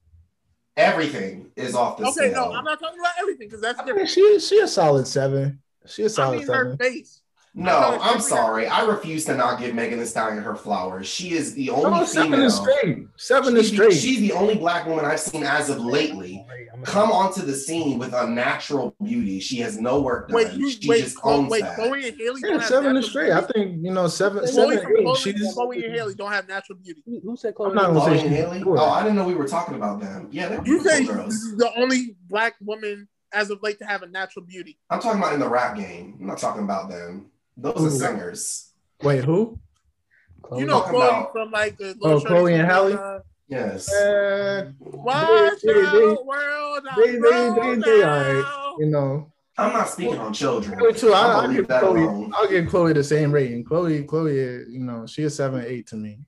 everything 0.76 1.50
is 1.56 1.74
off 1.74 1.98
the 1.98 2.04
Okay, 2.04 2.12
scale. 2.12 2.24
Okay, 2.26 2.34
no, 2.34 2.52
I'm 2.52 2.64
not 2.64 2.80
talking 2.80 2.98
about 2.98 3.12
everything 3.20 3.48
because 3.48 3.60
that's 3.60 3.78
I 3.78 3.82
mean, 3.84 3.94
different. 3.94 4.10
she 4.10 4.40
she 4.40 4.58
a 4.60 4.68
solid 4.68 5.06
seven. 5.06 5.60
She 5.86 6.02
a 6.04 6.08
solid 6.08 6.38
mean 6.40 6.48
her 6.48 6.76
seven. 6.76 6.78
face. 6.78 7.20
No, 7.56 7.96
I'm 8.02 8.20
sorry. 8.20 8.66
I 8.66 8.84
refuse 8.84 9.24
to 9.26 9.36
not 9.36 9.60
give 9.60 9.76
Megan 9.76 10.00
Thee 10.00 10.06
Stallion 10.06 10.42
her 10.42 10.56
flowers. 10.56 11.06
She 11.06 11.34
is 11.34 11.54
the 11.54 11.70
only 11.70 12.00
No, 12.00 12.04
seven 12.04 12.32
female. 12.32 12.46
is 12.46 12.56
straight. 12.56 13.06
Seven 13.16 13.56
is 13.56 13.66
She's, 13.68 13.74
straight. 13.76 13.92
she's 13.92 14.18
the 14.18 14.32
only 14.32 14.56
black 14.56 14.86
woman 14.86 15.04
I've 15.04 15.20
seen 15.20 15.44
as 15.44 15.70
of 15.70 15.78
lately 15.78 16.44
come 16.82 17.12
onto 17.12 17.42
the 17.42 17.54
scene 17.54 17.96
with 17.98 18.12
a 18.12 18.26
natural 18.28 18.96
beauty. 19.04 19.38
She 19.38 19.58
has 19.58 19.78
no 19.80 20.00
work 20.02 20.28
done. 20.28 20.34
Wait, 20.36 20.52
you 20.54 20.68
she 20.68 20.88
wait, 20.88 21.04
just 21.04 21.16
Chloe, 21.16 21.34
owns 21.36 21.50
wait, 21.50 21.62
that. 21.62 21.76
Chloe 21.76 22.08
and 22.08 22.20
Halle 22.20 22.34
Yeah, 22.42 22.60
seven 22.60 22.84
natural 22.94 22.96
is 22.96 23.06
straight. 23.06 23.30
I 23.32 23.40
think 23.42 23.84
you 23.84 23.92
know 23.92 24.08
seven, 24.08 24.38
Chloe, 24.40 24.50
seven, 24.76 24.78
Chloe, 24.96 25.10
eight. 25.12 25.16
She's. 25.18 25.54
Chloe 25.54 25.84
and 25.84 25.94
Halle 25.94 26.14
don't 26.14 26.32
have 26.32 26.48
natural 26.48 26.76
beauty. 26.82 27.02
Who 27.06 27.20
who 27.22 27.36
said 27.36 27.54
Chloe? 27.54 27.68
I'm 27.70 27.76
not 27.76 27.92
Chloe 27.92 28.18
say 28.18 28.26
and 28.26 28.34
Haley? 28.34 28.62
sure. 28.62 28.78
Oh, 28.80 28.84
I 28.90 29.04
didn't 29.04 29.14
know 29.14 29.28
we 29.28 29.36
were 29.36 29.46
talking 29.46 29.76
about 29.76 30.00
them. 30.00 30.28
Yeah, 30.32 30.48
they're 30.48 30.58
You 30.58 30.82
beautiful 30.82 30.90
say 30.90 31.04
girls. 31.04 31.56
the 31.56 31.70
only 31.76 32.16
black 32.28 32.54
woman 32.60 33.06
as 33.32 33.50
of 33.50 33.62
late 33.62 33.78
to 33.78 33.84
have 33.84 34.02
a 34.02 34.08
natural 34.08 34.44
beauty. 34.44 34.76
I'm 34.90 35.00
talking 35.00 35.20
about 35.20 35.34
in 35.34 35.40
the 35.40 35.48
rap 35.48 35.76
game. 35.76 36.16
I'm 36.20 36.26
not 36.26 36.38
talking 36.38 36.64
about 36.64 36.90
them. 36.90 37.30
Those 37.56 37.80
Ooh. 37.80 37.86
are 37.86 37.90
singers. 37.90 38.72
Wait, 39.02 39.24
who? 39.24 39.58
Chloe? 40.42 40.60
You 40.60 40.66
know 40.66 40.80
Chloe 40.82 41.06
about- 41.06 41.32
from 41.32 41.50
like 41.50 41.76
the 41.78 41.96
Oh, 42.02 42.20
Chloe 42.20 42.54
and 42.54 42.62
from, 42.62 42.70
Halle? 42.70 42.92
uh, 42.94 43.18
Yes. 43.46 43.92
Uh, 43.92 44.72
Watch 44.80 45.60
They- 45.62 45.72
they- 45.74 45.84
out, 45.84 45.92
they- 45.92 46.00
world, 46.24 46.88
they- 46.96 47.12
they- 47.12 47.18
roll 47.18 47.54
they- 47.54 47.76
they 47.76 48.02
alright. 48.04 48.74
you 48.78 48.86
know, 48.86 49.32
I'm 49.58 49.72
not 49.72 49.88
speaking 49.90 50.18
on 50.18 50.32
children. 50.32 50.78
Chloe 50.78 50.94
too. 50.94 51.12
I, 51.12 51.20
I'm 51.20 51.30
I'll 51.30 51.40
gonna 51.42 51.54
give 51.54 51.68
Chloe. 51.68 52.02
alone. 52.02 52.32
I'll 52.34 52.48
give 52.48 52.68
Chloe 52.68 52.92
the 52.94 53.04
same 53.04 53.30
rating. 53.32 53.62
Chloe, 53.64 54.02
Chloe, 54.04 54.34
you 54.34 54.80
know, 54.80 55.06
she 55.06 55.22
is 55.24 55.36
seven, 55.36 55.62
eight 55.66 55.86
to 55.88 55.96
me. 55.96 56.20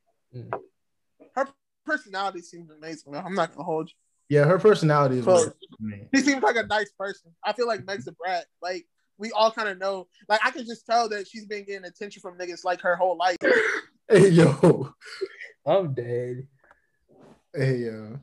Her 1.34 1.48
personality 1.84 2.42
seems 2.42 2.70
amazing. 2.70 3.16
I'm 3.16 3.34
not 3.34 3.52
gonna 3.52 3.64
hold 3.64 3.88
you. 3.88 3.94
Yeah, 4.36 4.44
her 4.44 4.58
personality 4.58 5.18
is 5.18 5.24
Chloe. 5.24 5.44
what 5.46 5.54
to 5.60 5.76
me. 5.80 6.08
He 6.12 6.20
seems 6.20 6.42
like 6.42 6.56
a 6.56 6.66
nice 6.66 6.90
person. 6.98 7.34
I 7.42 7.52
feel 7.54 7.66
like 7.66 7.84
Meg's 7.86 8.06
a 8.08 8.12
brat. 8.12 8.44
Like 8.60 8.86
we 9.18 9.30
all 9.32 9.50
kind 9.50 9.68
of 9.68 9.78
know. 9.78 10.06
Like 10.28 10.40
I 10.44 10.50
can 10.50 10.66
just 10.66 10.86
tell 10.86 11.08
that 11.10 11.28
she's 11.28 11.46
been 11.46 11.64
getting 11.64 11.84
attention 11.84 12.20
from 12.20 12.38
niggas 12.38 12.64
like 12.64 12.80
her 12.82 12.96
whole 12.96 13.16
life. 13.16 13.38
Hey 14.08 14.28
yo, 14.28 14.94
I'm 15.66 15.92
dead. 15.92 16.46
hey 17.52 17.78
yo. 17.78 18.20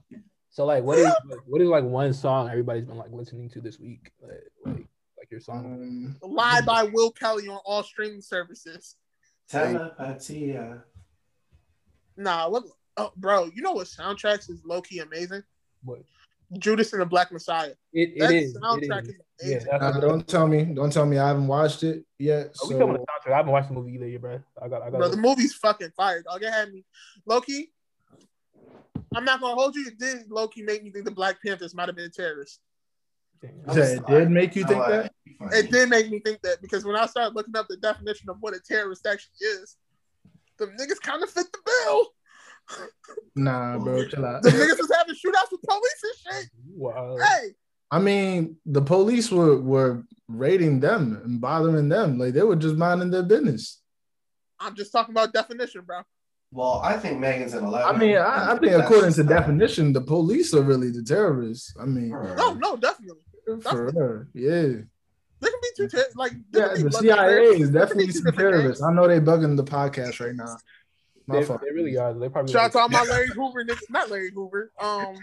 So 0.49 0.65
like, 0.65 0.81
what 0.81 0.97
is 0.97 1.11
what 1.45 1.61
is 1.61 1.67
like 1.67 1.83
one 1.83 2.13
song 2.13 2.47
everybody's 2.47 2.85
been 2.85 2.95
like 2.95 3.11
listening 3.11 3.49
to 3.49 3.59
this 3.59 3.79
week? 3.79 4.11
Like, 4.21 4.43
like, 4.63 4.87
like 5.17 5.29
your 5.29 5.41
song. 5.41 6.15
Um, 6.23 6.31
Lie 6.31 6.61
by 6.61 6.83
Will 6.83 7.11
Kelly 7.11 7.49
on 7.49 7.59
all 7.65 7.83
streaming 7.83 8.21
services. 8.21 8.95
Telepatia. 9.51 10.83
Nah, 12.15 12.47
what? 12.47 12.63
Oh, 12.95 13.11
bro, 13.17 13.49
you 13.53 13.61
know 13.61 13.73
what 13.73 13.87
soundtracks 13.87 14.49
is 14.49 14.61
low 14.63 14.81
key 14.81 14.99
amazing? 14.99 15.43
What? 15.83 16.03
Judas 16.59 16.93
and 16.93 17.01
the 17.01 17.05
Black 17.05 17.31
Messiah. 17.31 17.73
It, 17.91 18.19
That 18.19 18.31
it 18.31 18.43
is. 18.43 18.57
soundtrack 18.57 19.03
it 19.03 19.09
is, 19.09 19.15
is. 19.15 19.21
Yeah, 19.43 19.57
amazing. 19.57 19.79
nah, 19.79 19.99
don't 19.99 20.27
tell 20.27 20.47
me. 20.47 20.63
Don't 20.65 20.91
tell 20.91 21.05
me. 21.05 21.17
I 21.17 21.27
haven't 21.27 21.47
watched 21.47 21.83
it 21.83 22.05
yet. 22.19 22.55
Oh, 22.61 22.67
we 22.67 22.75
talking 22.75 22.89
about 22.89 23.05
the 23.05 23.29
soundtrack. 23.29 23.33
I 23.33 23.37
haven't 23.37 23.51
watched 23.51 23.67
the 23.69 23.73
movie 23.75 23.93
either, 23.93 24.07
yet, 24.07 24.21
bro. 24.21 24.39
I 24.61 24.67
got, 24.67 24.81
I 24.81 24.89
got. 24.89 24.99
Bro, 24.99 25.09
the 25.09 25.17
movie's 25.17 25.53
fucking 25.55 25.91
fire, 25.95 26.21
dog. 26.23 26.41
It 26.41 26.51
had 26.51 26.71
me. 26.71 26.85
low 27.25 27.41
key, 27.41 27.69
I'm 29.15 29.25
not 29.25 29.41
gonna 29.41 29.55
hold 29.55 29.75
you. 29.75 29.87
It 29.87 29.99
did 29.99 30.29
low 30.31 30.47
key 30.47 30.63
make 30.63 30.83
me 30.83 30.91
think 30.91 31.05
the 31.05 31.11
Black 31.11 31.37
Panthers 31.45 31.75
might 31.75 31.87
have 31.87 31.95
been 31.95 32.11
terrorists. 32.11 32.59
I'm 33.67 33.77
Yeah, 33.77 33.83
it 33.83 34.07
did 34.07 34.31
make 34.31 34.55
you 34.55 34.65
think 34.65 34.79
know 34.79 34.89
that? 34.89 35.11
It 35.51 35.69
did 35.69 35.89
make 35.89 36.09
me 36.09 36.19
think 36.19 36.41
that 36.43 36.61
because 36.61 36.85
when 36.85 36.95
I 36.95 37.05
started 37.05 37.35
looking 37.35 37.55
up 37.55 37.67
the 37.67 37.77
definition 37.77 38.29
of 38.29 38.37
what 38.39 38.55
a 38.55 38.59
terrorist 38.59 39.05
actually 39.05 39.35
is, 39.41 39.77
the 40.57 40.67
niggas 40.67 41.01
kind 41.01 41.21
of 41.21 41.29
fit 41.29 41.47
the 41.51 41.59
bill. 41.65 42.07
Nah, 43.35 43.77
bro, 43.77 43.97
oh, 43.97 44.07
chill 44.07 44.25
out. 44.25 44.41
The 44.41 44.49
niggas 44.49 44.79
was 44.79 44.91
having 44.97 45.15
shootouts 45.15 45.51
with 45.51 45.61
police 45.67 46.03
and 46.03 46.35
shit. 46.35 46.49
Wow. 46.75 47.17
Hey, 47.17 47.49
I 47.95 47.99
mean, 47.99 48.57
the 48.65 48.81
police 48.81 49.27
were 49.31 49.55
were 49.61 49.91
raiding 50.27 50.79
them 50.79 51.03
and 51.23 51.39
bothering 51.39 51.89
them. 51.89 52.17
Like 52.17 52.33
they 52.33 52.41
were 52.49 52.55
just 52.55 52.75
minding 52.75 53.11
their 53.11 53.23
business. 53.33 53.81
I'm 54.59 54.75
just 54.75 54.91
talking 54.91 55.13
about 55.13 55.33
definition, 55.33 55.81
bro. 55.85 56.01
Well, 56.51 56.81
I 56.83 56.93
think 56.97 57.19
Megan's 57.19 57.53
an 57.53 57.65
11. 57.65 57.87
I 57.95 57.97
mean, 57.99 58.15
I, 58.17 58.53
I 58.53 58.57
think 58.59 58.73
according 58.73 59.13
to 59.13 59.23
that. 59.23 59.33
definition, 59.39 59.91
the 59.93 60.01
police 60.01 60.53
are 60.53 60.61
really 60.61 60.91
the 60.91 61.03
terrorists. 61.03 61.73
I 61.79 61.85
mean, 61.85 62.09
No, 62.09 62.53
no, 62.53 62.77
definitely. 62.77 63.21
for 63.61 63.91
her, 63.91 64.27
yeah. 64.33 64.51
There 65.41 65.51
can 65.53 65.59
be 65.61 65.69
two 65.75 65.87
ter- 65.89 66.05
like 66.15 66.31
Yeah, 66.53 66.73
the 66.75 66.89
blood 66.89 67.01
CIA 67.01 67.15
terrorists. 67.17 67.61
is 67.63 67.69
definitely 67.71 68.11
some 68.11 68.31
terrorists. 68.33 68.81
gangs. 68.81 68.91
I 68.91 68.93
know 68.95 69.07
they 69.07 69.19
bugging 69.19 69.57
the 69.57 69.63
podcast 69.63 70.19
right 70.23 70.35
now. 70.35 70.55
My 71.27 71.39
They, 71.39 71.45
fault. 71.45 71.61
they 71.61 71.71
really 71.71 71.97
are. 71.97 72.13
They 72.13 72.29
probably. 72.29 72.53
Shout 72.53 72.65
out 72.65 72.71
to 72.73 72.79
all 72.79 72.89
my 72.89 73.03
Larry 73.11 73.27
Hoover 73.29 73.65
niggas. 73.65 73.89
Not 73.89 74.09
Larry 74.11 74.31
Hoover. 74.33 74.71
Um, 74.79 75.15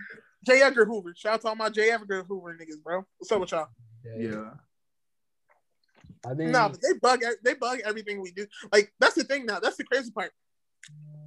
J. 0.46 0.62
Edgar 0.62 0.84
Hoover. 0.86 1.14
Shout 1.16 1.34
out 1.34 1.40
to 1.42 1.48
all 1.48 1.56
my 1.56 1.68
J. 1.68 1.90
Edgar 1.90 2.22
Hoover 2.24 2.56
niggas, 2.60 2.82
bro. 2.82 3.04
What's 3.18 3.30
up 3.32 3.40
with 3.40 3.50
y'all? 3.52 3.68
Yeah. 4.16 4.50
I 6.26 6.34
think. 6.34 6.50
No, 6.50 6.68
but 6.68 6.80
they 6.82 6.98
bug. 7.00 7.22
They 7.44 7.54
bug 7.54 7.80
everything 7.84 8.20
we 8.20 8.30
do. 8.32 8.46
Like 8.72 8.92
that's 9.00 9.14
the 9.14 9.24
thing 9.24 9.46
now. 9.46 9.58
That's 9.60 9.76
the 9.76 9.84
crazy 9.84 10.10
part. 10.10 10.32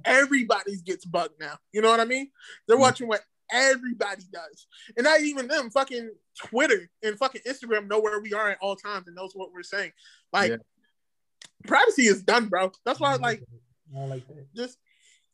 Everybody's 0.04 0.82
gets 0.82 1.04
bugged 1.04 1.40
now. 1.40 1.56
You 1.72 1.80
know 1.80 1.90
what 1.90 2.00
I 2.00 2.04
mean? 2.04 2.30
They're 2.66 2.76
Mhm. 2.76 2.80
watching 2.80 3.08
what 3.08 3.22
everybody 3.50 4.22
does, 4.32 4.66
and 4.96 5.04
not 5.04 5.20
even 5.20 5.48
them. 5.48 5.70
Fucking 5.70 6.10
Twitter 6.36 6.90
and 7.02 7.18
fucking 7.18 7.42
Instagram 7.46 7.88
know 7.88 8.00
where 8.00 8.20
we 8.20 8.32
are 8.34 8.50
at 8.50 8.58
all 8.60 8.76
times 8.76 9.06
and 9.06 9.16
knows 9.16 9.32
what 9.34 9.52
we're 9.52 9.62
saying. 9.62 9.92
Like 10.32 10.50
Yeah. 10.50 10.56
privacy 11.66 12.06
is 12.06 12.22
done, 12.22 12.48
bro. 12.48 12.72
That's 12.84 13.00
why 13.00 13.14
like 13.16 13.42
I 13.92 13.98
don't 13.98 14.10
like 14.10 14.26
that. 14.28 14.52
just 14.54 14.78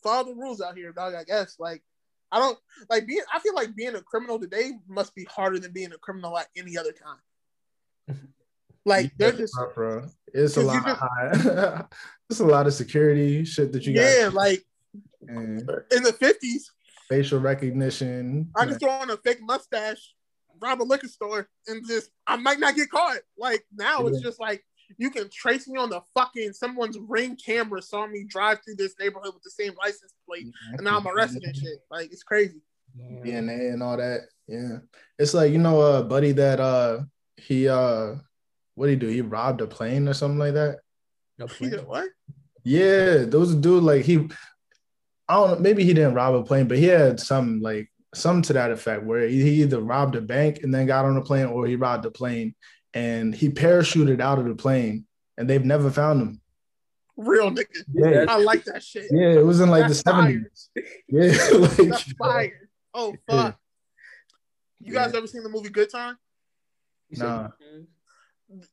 follow 0.02 0.24
the 0.24 0.34
rules 0.40 0.60
out 0.60 0.76
here, 0.76 0.92
dog. 0.92 1.14
I 1.14 1.24
guess 1.24 1.58
like. 1.58 1.82
I 2.32 2.38
don't 2.38 2.58
like 2.88 3.06
being. 3.06 3.22
I 3.32 3.40
feel 3.40 3.54
like 3.54 3.74
being 3.74 3.94
a 3.94 4.02
criminal 4.02 4.38
today 4.38 4.72
must 4.88 5.14
be 5.14 5.24
harder 5.24 5.58
than 5.58 5.72
being 5.72 5.92
a 5.92 5.98
criminal 5.98 6.38
at 6.38 6.48
any 6.56 6.76
other 6.78 6.92
time. 6.92 8.18
Like 8.86 9.12
they're 9.18 9.32
just 9.32 9.54
bro. 9.74 10.08
It's 10.32 10.56
a 10.56 10.62
lot 10.62 10.84
just- 10.86 11.00
high. 11.00 11.84
it's 12.30 12.40
a 12.40 12.46
lot 12.46 12.66
of 12.66 12.72
security 12.72 13.44
shit 13.44 13.72
that 13.72 13.84
you 13.84 13.94
got. 13.94 14.00
yeah, 14.00 14.30
like 14.32 14.64
and 15.28 15.60
in 15.92 16.02
the 16.02 16.14
fifties, 16.18 16.72
facial 17.08 17.40
recognition. 17.40 18.50
I 18.56 18.64
can 18.64 18.78
throw 18.78 18.90
on 18.90 19.10
a 19.10 19.18
fake 19.18 19.42
mustache, 19.42 20.14
rob 20.62 20.80
a 20.80 20.84
liquor 20.84 21.08
store, 21.08 21.46
and 21.66 21.86
just 21.86 22.10
I 22.26 22.36
might 22.36 22.58
not 22.58 22.74
get 22.74 22.90
caught. 22.90 23.18
Like 23.36 23.66
now, 23.76 24.06
it's 24.06 24.22
just 24.22 24.40
like 24.40 24.64
you 24.98 25.10
can 25.10 25.28
trace 25.30 25.68
me 25.68 25.78
on 25.78 25.90
the 25.90 26.00
fucking 26.14 26.52
someone's 26.52 26.98
ring 27.08 27.36
camera 27.36 27.80
saw 27.82 28.06
me 28.06 28.24
drive 28.28 28.58
through 28.64 28.76
this 28.76 28.94
neighborhood 28.98 29.34
with 29.34 29.42
the 29.42 29.50
same 29.50 29.72
license 29.78 30.12
plate, 30.28 30.46
and 30.72 30.82
now 30.82 30.98
I'm 30.98 31.06
arrested 31.06 31.44
and 31.44 31.56
shit. 31.56 31.78
Like 31.90 32.12
it's 32.12 32.22
crazy. 32.22 32.60
Yeah. 32.96 33.40
DNA 33.40 33.72
and 33.72 33.82
all 33.82 33.96
that. 33.96 34.22
Yeah. 34.48 34.78
It's 35.18 35.32
like, 35.34 35.52
you 35.52 35.58
know, 35.58 35.80
a 35.80 36.02
buddy 36.02 36.32
that 36.32 36.58
uh 36.60 37.00
he 37.36 37.68
uh 37.68 38.16
what 38.74 38.86
did 38.86 38.92
he 38.92 39.06
do? 39.06 39.12
He 39.12 39.20
robbed 39.20 39.60
a 39.60 39.66
plane 39.66 40.08
or 40.08 40.14
something 40.14 40.38
like 40.38 40.54
that. 40.54 40.78
No 41.38 41.46
He 41.46 41.54
plan. 41.56 41.70
did 41.70 41.86
what? 41.86 42.08
Yeah, 42.64 43.18
those 43.24 43.48
was 43.48 43.56
dude 43.56 43.82
like 43.84 44.04
he 44.04 44.28
I 45.28 45.34
don't 45.34 45.50
know, 45.52 45.58
maybe 45.60 45.84
he 45.84 45.94
didn't 45.94 46.14
rob 46.14 46.34
a 46.34 46.42
plane, 46.42 46.66
but 46.66 46.78
he 46.78 46.86
had 46.86 47.20
some 47.20 47.60
like 47.60 47.90
some 48.14 48.42
to 48.42 48.52
that 48.54 48.72
effect 48.72 49.04
where 49.04 49.28
he 49.28 49.40
he 49.42 49.62
either 49.62 49.80
robbed 49.80 50.16
a 50.16 50.20
bank 50.20 50.60
and 50.62 50.74
then 50.74 50.86
got 50.86 51.04
on 51.04 51.16
a 51.16 51.22
plane 51.22 51.46
or 51.46 51.66
he 51.66 51.76
robbed 51.76 52.04
a 52.06 52.10
plane 52.10 52.54
and 52.94 53.34
he 53.34 53.48
parachuted 53.50 54.20
out 54.20 54.38
of 54.38 54.44
the 54.46 54.54
plane 54.54 55.06
and 55.36 55.48
they've 55.48 55.64
never 55.64 55.90
found 55.90 56.20
him. 56.22 56.40
Real 57.16 57.50
nigga. 57.50 57.66
Yeah, 57.92 58.24
I 58.28 58.38
like 58.38 58.64
that 58.64 58.82
shit. 58.82 59.06
yeah, 59.10 59.32
it 59.32 59.44
was 59.44 59.60
in 59.60 59.68
like 59.70 59.82
That's 59.82 60.02
the 60.02 60.10
fire. 60.10 60.32
70s. 60.32 60.68
Yeah, 61.08 61.58
like, 61.58 61.88
That's 61.88 62.12
fire. 62.14 62.70
Oh 62.94 63.14
fuck. 63.28 63.56
You 64.80 64.92
guys 64.92 65.14
ever 65.14 65.28
seen 65.28 65.44
the 65.44 65.48
movie 65.48 65.68
Good 65.68 65.90
Time? 65.90 66.16
You 67.08 67.22
Nah. 67.22 67.50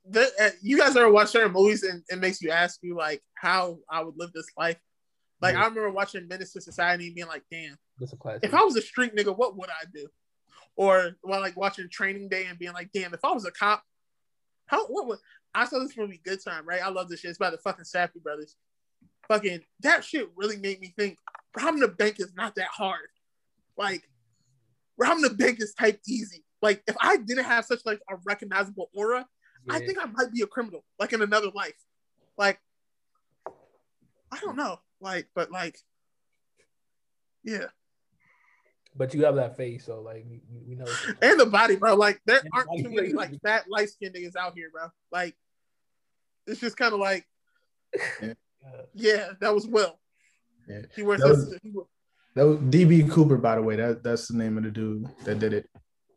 The, 0.10 0.32
uh, 0.42 0.50
you 0.64 0.76
guys 0.76 0.98
ever 0.98 1.12
watch 1.12 1.30
certain 1.30 1.52
movies 1.54 1.84
and 1.84 2.02
it 2.10 2.18
makes 2.18 2.42
you 2.42 2.50
ask 2.50 2.80
you 2.82 2.98
like 2.98 3.22
how 3.36 3.78
I 3.88 4.02
would 4.04 4.16
live 4.18 4.32
this 4.34 4.48
life? 4.58 4.78
Like 5.40 5.54
Yeah. 5.54 5.62
I 5.62 5.68
remember 5.68 5.92
watching 5.92 6.28
Menace 6.28 6.54
to 6.54 6.62
Society 6.62 7.06
and 7.08 7.16
being 7.16 7.28
like, 7.28 7.44
damn, 7.52 7.78
if 8.42 8.54
I 8.56 8.64
was 8.64 8.76
a 8.76 8.82
street 8.82 9.16
nigga, 9.16 9.38
what 9.38 9.56
would 9.56 9.70
I 9.70 9.86
do? 9.94 10.08
Or 10.76 11.12
while 11.22 11.42
like 11.42 11.58
watching 11.58 11.90
Training 11.92 12.30
Day 12.30 12.46
and 12.46 12.58
being 12.58 12.74
like, 12.74 12.90
damn, 12.92 13.14
if 13.14 13.24
I 13.24 13.32
was 13.34 13.46
a 13.46 13.52
cop, 13.52 13.84
how 14.68 14.86
what 14.88 15.08
would 15.08 15.20
I 15.54 15.66
saw 15.66 15.80
this 15.80 15.98
movie 15.98 16.22
Good 16.24 16.44
Time, 16.44 16.68
right? 16.68 16.82
I 16.82 16.90
love 16.90 17.10
this 17.10 17.22
shit. 17.22 17.30
It's 17.30 17.38
about 17.38 17.54
the 17.54 17.58
fucking 17.58 17.86
Safdie 17.86 18.22
brothers. 18.22 18.56
Fucking 19.28 19.62
that 19.82 20.04
shit 20.04 20.30
really 20.36 20.58
made 20.58 20.80
me 20.80 20.94
think 20.96 21.18
robbing 21.60 21.84
a 21.84 21.88
bank 21.88 22.20
is 22.20 22.34
not 22.36 22.56
that 22.56 22.68
hard. 22.68 23.10
Like 23.78 24.08
robbing 24.98 25.26
a 25.26 25.30
bank 25.30 25.62
is 25.62 25.74
type 25.74 26.00
easy. 26.08 26.44
Like 26.62 26.84
if 26.88 26.96
I 27.02 27.18
didn't 27.18 27.46
have 27.46 27.66
such 27.66 27.82
like 27.86 28.00
a 28.10 28.16
recognizable 28.26 28.90
aura, 28.94 29.26
I 29.70 29.80
think 29.80 29.98
I 30.02 30.06
might 30.06 30.32
be 30.32 30.42
a 30.44 30.48
criminal, 30.48 30.84
like 31.00 31.12
in 31.14 31.22
another 31.22 31.50
life. 31.54 31.74
Like 32.38 32.60
I 34.32 34.40
don't 34.42 34.56
know. 34.56 34.80
Like, 35.02 35.28
but 35.36 35.52
like 35.52 35.80
yeah. 37.44 37.68
But 38.98 39.14
you 39.14 39.24
have 39.26 39.36
that 39.36 39.56
face, 39.56 39.86
so 39.86 40.02
like 40.02 40.26
we, 40.28 40.42
we 40.68 40.76
know. 40.76 40.86
and 41.22 41.40
the 41.40 41.46
body, 41.46 41.76
bro. 41.76 41.96
Like 41.96 42.20
there 42.26 42.40
And 42.40 42.50
aren't 42.54 42.68
body. 42.70 42.84
too 42.84 42.90
many 42.90 43.14
like 43.14 43.32
fat, 43.42 43.66
light 43.70 43.90
skinned 43.90 44.16
niggas 44.16 44.36
out 44.36 44.54
here, 44.56 44.70
bro. 44.72 44.88
Like 45.12 45.36
it's 46.48 46.60
just 46.60 46.78
kind 46.78 46.94
of 46.94 47.00
like, 47.00 47.26
Uh, 48.66 48.82
yeah, 48.94 49.30
that 49.40 49.54
was 49.56 49.66
Will. 49.66 49.98
Yeah. 50.68 50.82
He 50.94 51.02
wears 51.02 51.22
That 51.22 51.30
was- 51.30 51.58
That 52.36 52.46
was 52.46 52.58
DB 52.58 53.10
Cooper, 53.10 53.38
by 53.38 53.56
the 53.56 53.62
way. 53.62 53.78
That 53.78 54.04
that's 54.04 54.28
the 54.28 54.38
name 54.38 54.58
of 54.58 54.64
the 54.66 54.72
dude 54.72 55.06
that 55.24 55.40
did 55.40 55.54
it. 55.54 55.70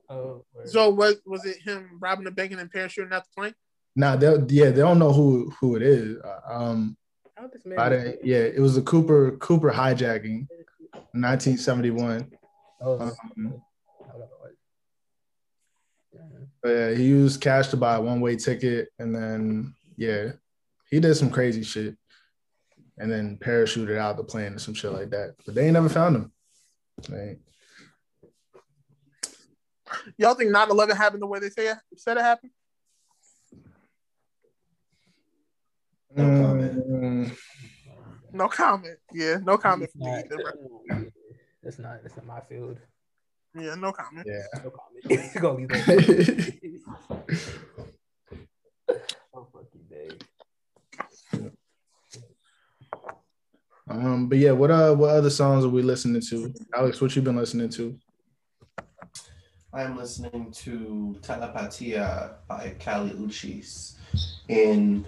oh, 0.09 0.45
word. 0.53 0.69
so 0.69 0.91
was 0.91 1.21
was 1.25 1.45
it 1.45 1.59
him 1.59 1.99
robbing 2.01 2.25
the 2.25 2.31
bank 2.33 2.51
and 2.51 2.59
then 2.59 2.69
parachuting 2.75 3.13
out 3.13 3.23
the 3.25 3.31
plane? 3.41 3.55
Nah, 3.95 4.17
they 4.17 4.27
yeah, 4.49 4.71
they 4.71 4.81
don't 4.81 4.99
know 4.99 5.13
who 5.13 5.53
who 5.61 5.77
it 5.77 5.83
is. 5.83 6.17
Uh, 6.25 6.41
Um, 6.49 6.97
How 7.37 7.47
this 7.47 7.65
man? 7.65 7.79
I 7.79 7.89
didn't, 7.89 8.25
yeah, 8.25 8.39
it 8.39 8.59
was 8.61 8.77
a 8.77 8.83
Cooper 8.83 9.37
Cooper 9.37 9.71
hijacking, 9.71 10.49
1971. 11.13 12.31
Oh, 12.81 12.99
Um, 12.99 13.01
I 13.01 13.29
don't 13.35 13.45
know 13.45 14.27
what- 14.39 14.55
Yeah. 16.13 16.21
Yeah, 16.65 16.91
he 16.95 17.05
used 17.05 17.41
cash 17.41 17.69
to 17.69 17.77
buy 17.77 17.97
a 17.97 18.01
one 18.01 18.21
way 18.21 18.37
ticket, 18.37 18.89
and 18.99 19.15
then 19.15 19.75
yeah, 19.97 20.33
he 20.91 20.99
did 21.01 21.15
some 21.15 21.31
crazy 21.31 21.63
shit, 21.63 21.97
and 22.99 23.11
then 23.11 23.39
parachuted 23.39 23.97
out 23.99 24.17
the 24.17 24.25
plane 24.25 24.55
or 24.55 24.59
some 24.59 24.75
shit 24.75 24.93
like 24.93 25.11
that. 25.11 25.37
But 25.45 25.55
they 25.55 25.65
ain't 25.65 25.75
never 25.75 25.89
found 25.89 26.17
him. 26.17 26.33
Right. 27.09 27.39
Y'all 30.17 30.35
think 30.35 30.51
9-11 30.55 30.97
happened 30.97 31.23
the 31.23 31.27
way 31.27 31.39
they 31.41 31.51
say 31.51 31.69
it, 31.69 31.79
said 31.97 32.17
it 32.17 32.23
happened? 32.23 32.53
No 36.15 36.25
comment. 36.43 36.89
Mm, 36.89 37.39
No 38.33 38.49
comment. 38.49 38.99
Yeah, 39.13 39.37
no 39.43 39.59
comment. 39.59 39.91
From 39.93 40.01
me 40.01 40.07
not, 40.11 40.25
either, 40.25 40.37
bro. 40.89 41.11
That's 41.63 41.79
not 41.79 42.03
that's 42.03 42.17
not 42.17 42.27
my 42.27 42.41
field. 42.41 42.79
Yeah, 43.55 43.75
no 43.75 43.93
comment. 43.93 44.27
yeah. 44.29 44.43
No 44.63 44.71
comment. 44.71 45.35
Go 45.41 45.55
leave 45.55 45.69
that. 45.69 46.55
oh 49.35 49.47
fucking 49.53 49.87
day. 49.89 50.09
um, 53.89 54.29
but 54.29 54.39
yeah, 54.39 54.53
what 54.53 54.71
uh, 54.71 54.95
what 54.95 55.11
other 55.11 55.31
songs 55.31 55.65
are 55.65 55.69
we 55.69 55.83
listening 55.83 56.23
to? 56.31 56.55
Alex, 56.75 57.01
what 57.01 57.15
you 57.17 57.23
been 57.23 57.37
listening 57.37 57.69
to? 57.71 57.99
I 59.73 59.83
am 59.83 59.97
listening 59.97 60.51
to 60.53 61.17
Telepatia 61.21 62.35
by 62.49 62.75
Kali 62.81 63.11
Uchis 63.11 63.95
in 64.49 65.07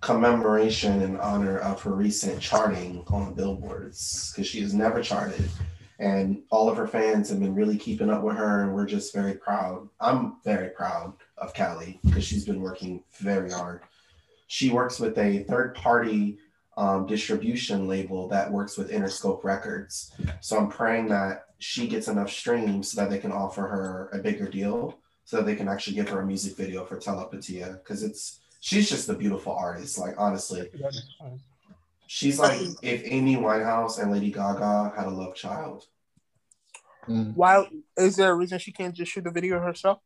commemoration 0.00 1.00
and 1.02 1.18
honor 1.18 1.58
of 1.58 1.80
her 1.82 1.94
recent 1.94 2.40
charting 2.40 3.02
on 3.08 3.26
the 3.26 3.32
billboards 3.32 4.30
because 4.30 4.46
she 4.46 4.60
has 4.60 4.74
never 4.74 5.02
charted 5.02 5.48
and 6.02 6.42
all 6.50 6.68
of 6.68 6.76
her 6.76 6.88
fans 6.88 7.30
have 7.30 7.38
been 7.38 7.54
really 7.54 7.78
keeping 7.78 8.10
up 8.10 8.24
with 8.24 8.36
her 8.36 8.64
and 8.64 8.74
we're 8.74 8.86
just 8.86 9.14
very 9.14 9.34
proud. 9.34 9.88
I'm 10.00 10.38
very 10.44 10.70
proud 10.70 11.12
of 11.38 11.54
Kali 11.54 12.00
because 12.04 12.24
she's 12.24 12.44
been 12.44 12.60
working 12.60 13.04
very 13.20 13.52
hard. 13.52 13.82
She 14.48 14.70
works 14.70 14.98
with 14.98 15.16
a 15.16 15.44
third 15.44 15.76
party 15.76 16.38
um, 16.76 17.06
distribution 17.06 17.86
label 17.86 18.26
that 18.28 18.50
works 18.50 18.76
with 18.76 18.90
interscope 18.90 19.44
records. 19.44 20.10
So 20.40 20.58
i'm 20.58 20.68
praying 20.68 21.06
that 21.08 21.44
she 21.60 21.86
gets 21.86 22.08
enough 22.08 22.30
streams 22.30 22.90
so 22.90 23.00
that 23.00 23.08
they 23.08 23.18
can 23.18 23.30
offer 23.30 23.62
her 23.62 24.10
a 24.12 24.18
bigger 24.18 24.48
deal 24.48 24.98
so 25.24 25.36
that 25.36 25.46
they 25.46 25.54
can 25.54 25.68
actually 25.68 25.94
give 25.94 26.08
her 26.08 26.20
a 26.20 26.26
music 26.26 26.56
video 26.56 26.84
for 26.84 26.96
telepatia 26.96 27.74
because 27.74 28.02
it's 28.02 28.40
she's 28.60 28.88
just 28.88 29.08
a 29.08 29.14
beautiful 29.14 29.52
artist 29.52 29.98
like 29.98 30.16
honestly. 30.18 30.68
She's 32.08 32.40
like 32.40 32.60
if 32.82 33.02
amy 33.04 33.36
winehouse 33.36 34.02
and 34.02 34.10
lady 34.10 34.32
gaga 34.32 34.92
had 34.96 35.06
a 35.06 35.10
love 35.10 35.36
child 35.36 35.86
Mm. 37.08 37.34
Why 37.34 37.66
is 37.96 38.16
there 38.16 38.30
a 38.30 38.34
reason 38.34 38.58
she 38.58 38.72
can't 38.72 38.94
just 38.94 39.12
shoot 39.12 39.24
the 39.24 39.30
video 39.30 39.58
herself? 39.60 39.98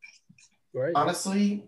Right. 0.72 0.92
honestly 0.94 1.64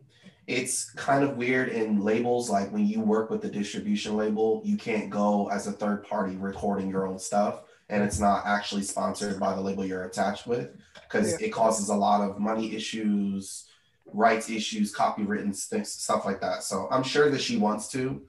it's 0.46 0.90
kind 0.90 1.22
of 1.24 1.36
weird 1.36 1.68
in 1.68 2.00
labels 2.02 2.50
like 2.50 2.70
when 2.72 2.86
you 2.86 3.00
work 3.00 3.30
with 3.30 3.40
the 3.40 3.48
distribution 3.48 4.16
label 4.16 4.60
you 4.64 4.76
can't 4.76 5.08
go 5.08 5.48
as 5.48 5.66
a 5.66 5.72
third 5.72 6.04
party 6.04 6.36
recording 6.36 6.90
your 6.90 7.06
own 7.06 7.18
stuff 7.18 7.62
and 7.88 8.02
it's 8.02 8.18
not 8.18 8.44
actually 8.44 8.82
sponsored 8.82 9.38
by 9.40 9.54
the 9.54 9.60
label 9.60 9.84
you're 9.84 10.04
attached 10.04 10.46
with 10.46 10.70
because 11.04 11.40
it 11.40 11.50
causes 11.50 11.88
a 11.88 11.94
lot 11.94 12.20
of 12.20 12.38
money 12.38 12.74
issues 12.74 13.68
rights 14.12 14.50
issues 14.50 14.94
copywritten 14.94 15.54
st- 15.54 15.86
stuff 15.86 16.24
like 16.24 16.40
that 16.40 16.62
so 16.62 16.88
i'm 16.90 17.02
sure 17.02 17.30
that 17.30 17.40
she 17.40 17.56
wants 17.56 17.88
to 17.88 18.22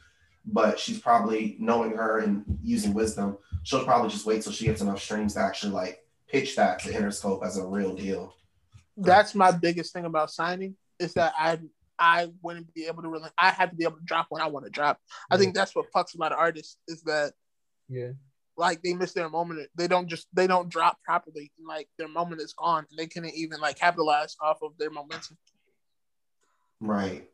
but 0.46 0.80
she's 0.80 1.00
probably 1.00 1.58
knowing 1.60 1.92
her 1.92 2.20
and 2.20 2.44
using 2.64 2.94
wisdom 2.94 3.38
she'll 3.64 3.84
probably 3.84 4.10
just 4.10 4.26
wait 4.26 4.42
till 4.42 4.52
she 4.54 4.66
gets 4.66 4.82
enough 4.82 5.02
streams 5.02 5.34
to 5.34 5.40
actually 5.40 5.72
like 5.72 6.06
pitch 6.30 6.56
that 6.56 6.80
to 6.80 6.90
interscope 6.92 7.44
as 7.46 7.58
a 7.58 7.66
real 7.66 7.96
deal 7.96 8.34
That's 8.98 9.34
my 9.36 9.52
biggest 9.52 9.94
thing 9.94 10.06
about 10.06 10.32
signing 10.32 10.76
is 11.00 11.14
that 11.14 11.34
I 11.38 11.60
I 11.98 12.30
wouldn't 12.42 12.74
be 12.74 12.86
able 12.86 13.02
to 13.04 13.10
really 13.10 13.30
I 13.38 13.50
have 13.52 13.72
to 13.72 13.76
be 13.76 13.84
able 13.84 13.98
to 13.98 14.04
drop 14.06 14.28
when 14.30 14.42
I 14.42 14.48
want 14.48 14.66
to 14.66 14.72
drop. 14.72 15.00
I 15.30 15.38
think 15.38 15.54
that's 15.54 15.76
what 15.76 15.92
fucks 15.94 16.16
a 16.16 16.18
lot 16.18 16.32
of 16.32 16.38
artists 16.40 16.78
is 16.88 17.02
that 17.04 17.34
Yeah. 17.90 18.12
like 18.58 18.82
they 18.84 18.94
miss 18.94 19.14
their 19.14 19.30
moment. 19.30 19.70
They 19.76 19.88
don't 19.88 20.08
just 20.08 20.28
they 20.34 20.48
don't 20.48 20.70
drop 20.70 20.98
properly. 21.04 21.52
Like 21.62 21.90
their 21.98 22.08
moment 22.08 22.42
is 22.42 22.54
gone. 22.54 22.86
and 22.90 22.98
They 23.00 23.08
couldn't 23.08 23.34
even 23.36 23.60
like 23.60 23.78
capitalize 23.78 24.36
off 24.42 24.60
of 24.62 24.78
their 24.78 24.92
momentum. 24.92 25.38
right 26.80 27.30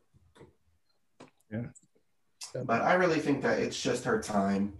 Yeah. 1.52 1.66
but 2.64 2.82
I 2.82 2.94
really 2.94 3.20
think 3.20 3.42
that 3.42 3.60
it's 3.60 3.80
just 3.80 4.04
her 4.04 4.20
time. 4.20 4.72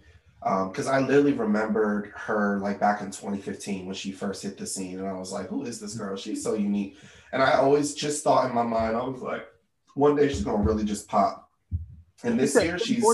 Um, 0.47 0.69
because 0.69 0.87
I 0.87 1.01
literally 1.01 1.33
remembered 1.33 2.13
her 2.15 2.61
like 2.61 2.79
back 2.79 3.01
in 3.01 3.09
2015 3.09 3.85
when 3.85 3.97
she 3.97 4.13
first 4.13 4.45
hit 4.45 4.57
the 4.57 4.65
scene, 4.65 5.01
and 5.01 5.09
I 5.09 5.13
was 5.13 5.33
like, 5.33 5.49
"Who 5.49 5.65
is 5.65 5.81
this 5.81 5.95
girl? 5.95 6.17
She's 6.17 6.45
so 6.45 6.55
unique." 6.55 6.97
And 7.33 7.43
I 7.43 7.55
always 7.55 7.95
just 7.95 8.23
thought 8.23 8.49
in 8.49 8.55
my 8.55 8.63
mind, 8.63 8.97
I 8.97 9.03
was 9.03 9.21
like, 9.21 9.45
"One 9.95 10.15
day 10.15 10.29
she's 10.29 10.45
gonna 10.45 10.63
really 10.63 10.85
just 10.85 11.09
pop." 11.09 11.51
And 12.23 12.39
this 12.39 12.55
year, 12.55 12.79
she's 12.79 13.05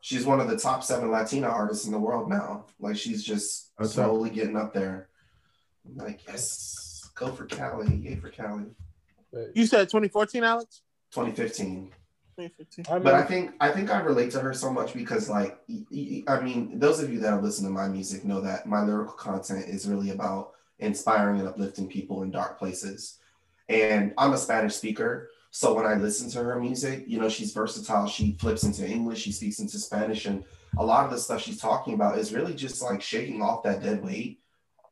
she's 0.00 0.24
one 0.24 0.40
of 0.40 0.48
the 0.48 0.56
top 0.56 0.82
seven 0.82 1.10
Latina 1.10 1.48
artists 1.48 1.84
in 1.84 1.92
the 1.92 1.98
world 1.98 2.30
now. 2.30 2.64
Like 2.80 2.96
she's 2.96 3.22
just 3.22 3.76
That's 3.76 3.90
up. 3.98 4.06
slowly 4.06 4.30
getting 4.30 4.56
up 4.56 4.72
there. 4.72 5.10
I'm 5.86 5.96
like, 6.02 6.26
yes, 6.26 7.10
go 7.14 7.30
for 7.30 7.44
Kali, 7.44 7.94
yay 7.94 8.16
for 8.16 8.30
Kali. 8.30 8.64
You 9.54 9.66
said 9.66 9.90
2014, 9.90 10.42
Alex? 10.42 10.80
2015. 11.12 11.92
2015. 12.36 12.86
I 12.88 12.98
but 12.98 13.14
I 13.14 13.22
think 13.22 13.52
I 13.60 13.70
think 13.70 13.90
I 13.90 14.00
relate 14.00 14.30
to 14.32 14.40
her 14.40 14.52
so 14.52 14.72
much 14.72 14.94
because 14.94 15.28
like 15.28 15.58
I 16.28 16.40
mean 16.40 16.78
those 16.78 17.00
of 17.00 17.12
you 17.12 17.20
that 17.20 17.42
listen 17.42 17.64
to 17.66 17.70
my 17.70 17.88
music 17.88 18.24
know 18.24 18.40
that 18.40 18.66
my 18.66 18.82
lyrical 18.82 19.14
content 19.14 19.66
is 19.68 19.88
really 19.88 20.10
about 20.10 20.52
inspiring 20.78 21.38
and 21.38 21.48
uplifting 21.48 21.88
people 21.88 22.22
in 22.22 22.30
dark 22.30 22.58
places. 22.58 23.18
And 23.68 24.12
I'm 24.18 24.32
a 24.32 24.38
Spanish 24.38 24.74
speaker 24.74 25.30
so 25.50 25.72
when 25.72 25.86
I 25.86 25.94
listen 25.94 26.28
to 26.30 26.42
her 26.42 26.58
music 26.58 27.04
you 27.06 27.20
know 27.20 27.28
she's 27.28 27.52
versatile. 27.52 28.06
She 28.08 28.36
flips 28.40 28.64
into 28.64 28.86
English 28.86 29.20
she 29.20 29.32
speaks 29.32 29.58
into 29.60 29.78
Spanish 29.78 30.26
and 30.26 30.44
a 30.76 30.84
lot 30.84 31.04
of 31.04 31.12
the 31.12 31.18
stuff 31.18 31.42
she's 31.42 31.60
talking 31.60 31.94
about 31.94 32.18
is 32.18 32.34
really 32.34 32.54
just 32.54 32.82
like 32.82 33.00
shaking 33.00 33.42
off 33.42 33.62
that 33.62 33.82
dead 33.82 34.04
weight 34.04 34.40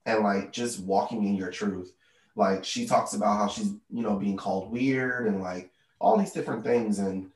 and 0.07 0.23
like 0.23 0.53
just 0.53 0.81
walking 0.81 1.25
in 1.25 1.35
your 1.35 1.51
truth. 1.51 1.93
Like 2.35 2.65
she 2.65 2.87
talks 2.87 3.15
about 3.15 3.37
how 3.37 3.49
she's 3.49 3.73
you 3.91 4.03
know 4.03 4.17
being 4.17 4.37
called 4.37 4.71
weird 4.71 5.27
and 5.27 5.43
like 5.43 5.72
all 6.03 6.17
these 6.19 6.33
different 6.33 6.65
things 6.65 6.99
and 6.99 7.31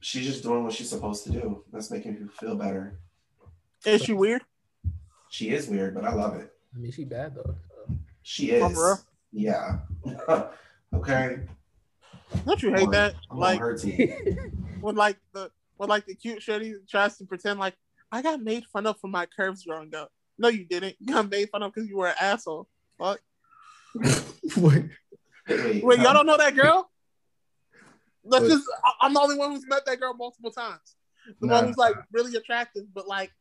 she's 0.00 0.26
just 0.26 0.42
doing 0.42 0.64
what 0.64 0.72
she's 0.72 0.88
supposed 0.88 1.22
to 1.24 1.30
do 1.30 1.62
that's 1.70 1.90
making 1.90 2.14
people 2.16 2.32
feel 2.40 2.56
better 2.56 2.98
Is 3.84 4.02
she 4.02 4.14
weird? 4.14 4.42
She 5.28 5.50
is 5.50 5.68
weird, 5.68 5.94
but 5.94 6.04
I 6.04 6.12
love 6.14 6.36
it. 6.36 6.52
I 6.74 6.78
mean, 6.78 6.92
she 6.92 7.04
bad 7.04 7.34
though. 7.34 7.56
She 8.22 8.52
is. 8.52 9.04
Yeah. 9.32 9.80
okay. 10.94 11.40
Don't 12.46 12.62
you 12.62 12.70
hate 12.70 12.84
On- 12.84 12.90
that? 12.92 13.14
I'm 13.30 13.38
Like 13.38 13.56
on 13.56 13.60
her 13.60 13.76
team. 13.76 14.68
when 14.80 14.94
like 14.94 15.18
the 15.32 15.50
when 15.76 15.88
like 15.88 16.06
the 16.06 16.14
cute 16.14 16.40
shorty 16.40 16.74
tries 16.88 17.18
to 17.18 17.24
pretend 17.24 17.58
like 17.58 17.74
I 18.12 18.22
got 18.22 18.40
made 18.40 18.64
fun 18.72 18.86
of 18.86 18.98
for 19.00 19.08
my 19.08 19.26
curves 19.26 19.64
growing 19.64 19.94
up. 19.94 20.10
No, 20.38 20.48
you 20.48 20.64
didn't. 20.64 20.96
You 21.00 21.12
got 21.12 21.28
made 21.28 21.50
fun 21.50 21.62
of 21.62 21.74
because 21.74 21.88
you 21.88 21.96
were 21.98 22.08
an 22.08 22.14
asshole. 22.20 22.68
Fuck. 22.96 23.20
Wait, 24.56 24.84
Wait, 25.48 25.84
Wait, 25.84 25.98
y'all 25.98 26.08
um, 26.08 26.14
don't 26.14 26.26
know 26.26 26.36
that 26.36 26.54
girl? 26.54 26.90
That's 28.24 28.42
Wait. 28.42 28.48
just 28.50 28.64
I- 28.84 29.06
I'm 29.06 29.14
the 29.14 29.20
only 29.20 29.36
one 29.36 29.52
who's 29.52 29.66
met 29.66 29.84
that 29.86 30.00
girl 30.00 30.14
multiple 30.14 30.50
times. 30.50 30.96
The 31.40 31.46
Nah. 31.46 31.54
one 31.54 31.66
who's 31.66 31.76
like 31.76 31.96
really 32.12 32.34
attractive, 32.36 32.84
but 32.92 33.06
like 33.06 33.32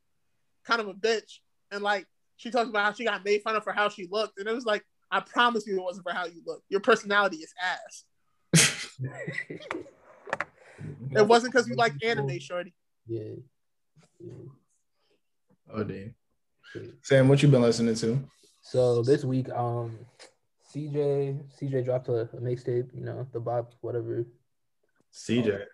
kind 0.65 0.81
of 0.81 0.88
a 0.88 0.93
bitch. 0.93 1.39
And 1.72 1.84
like 1.84 2.07
she 2.38 2.51
talks 2.51 2.69
about 2.69 2.85
how 2.85 2.93
she 2.93 3.03
got 3.03 3.23
made 3.23 3.41
fun 3.41 3.55
of 3.55 3.64
for 3.64 3.73
how 3.73 3.89
she 3.89 4.07
looked, 4.10 4.39
and 4.39 4.47
it 4.47 4.53
was 4.53 4.65
like, 4.65 4.84
I 5.11 5.19
promise 5.19 5.65
you, 5.68 5.77
it 5.77 5.84
wasn't 5.84 6.05
for 6.05 6.14
how 6.14 6.26
you 6.26 6.41
look. 6.45 6.64
Your 6.69 6.80
personality 6.81 7.38
is 7.38 7.53
ass. 7.61 8.05
It 11.15 11.27
wasn't 11.27 11.53
because 11.53 11.68
you 11.68 11.76
like 11.76 11.93
anime, 12.03 12.39
shorty. 12.39 12.73
Yeah. 13.07 13.35
yeah. 14.19 14.34
oh 15.73 15.84
damn. 15.84 16.15
Sam, 17.01 17.27
what 17.27 17.41
you 17.43 17.49
been 17.49 17.61
listening 17.61 17.95
to? 17.95 18.19
So 18.61 19.03
this 19.03 19.23
week, 19.23 19.49
um, 19.51 19.97
CJ 20.73 21.43
CJ 21.61 21.85
dropped 21.85 22.07
a, 22.10 22.22
a 22.22 22.41
mixtape. 22.41 22.89
You 22.95 23.05
know, 23.05 23.27
the 23.31 23.39
Bob 23.39 23.73
whatever. 23.81 24.26
CJ. 25.14 25.45
You 25.45 25.53
oh. 25.53 25.65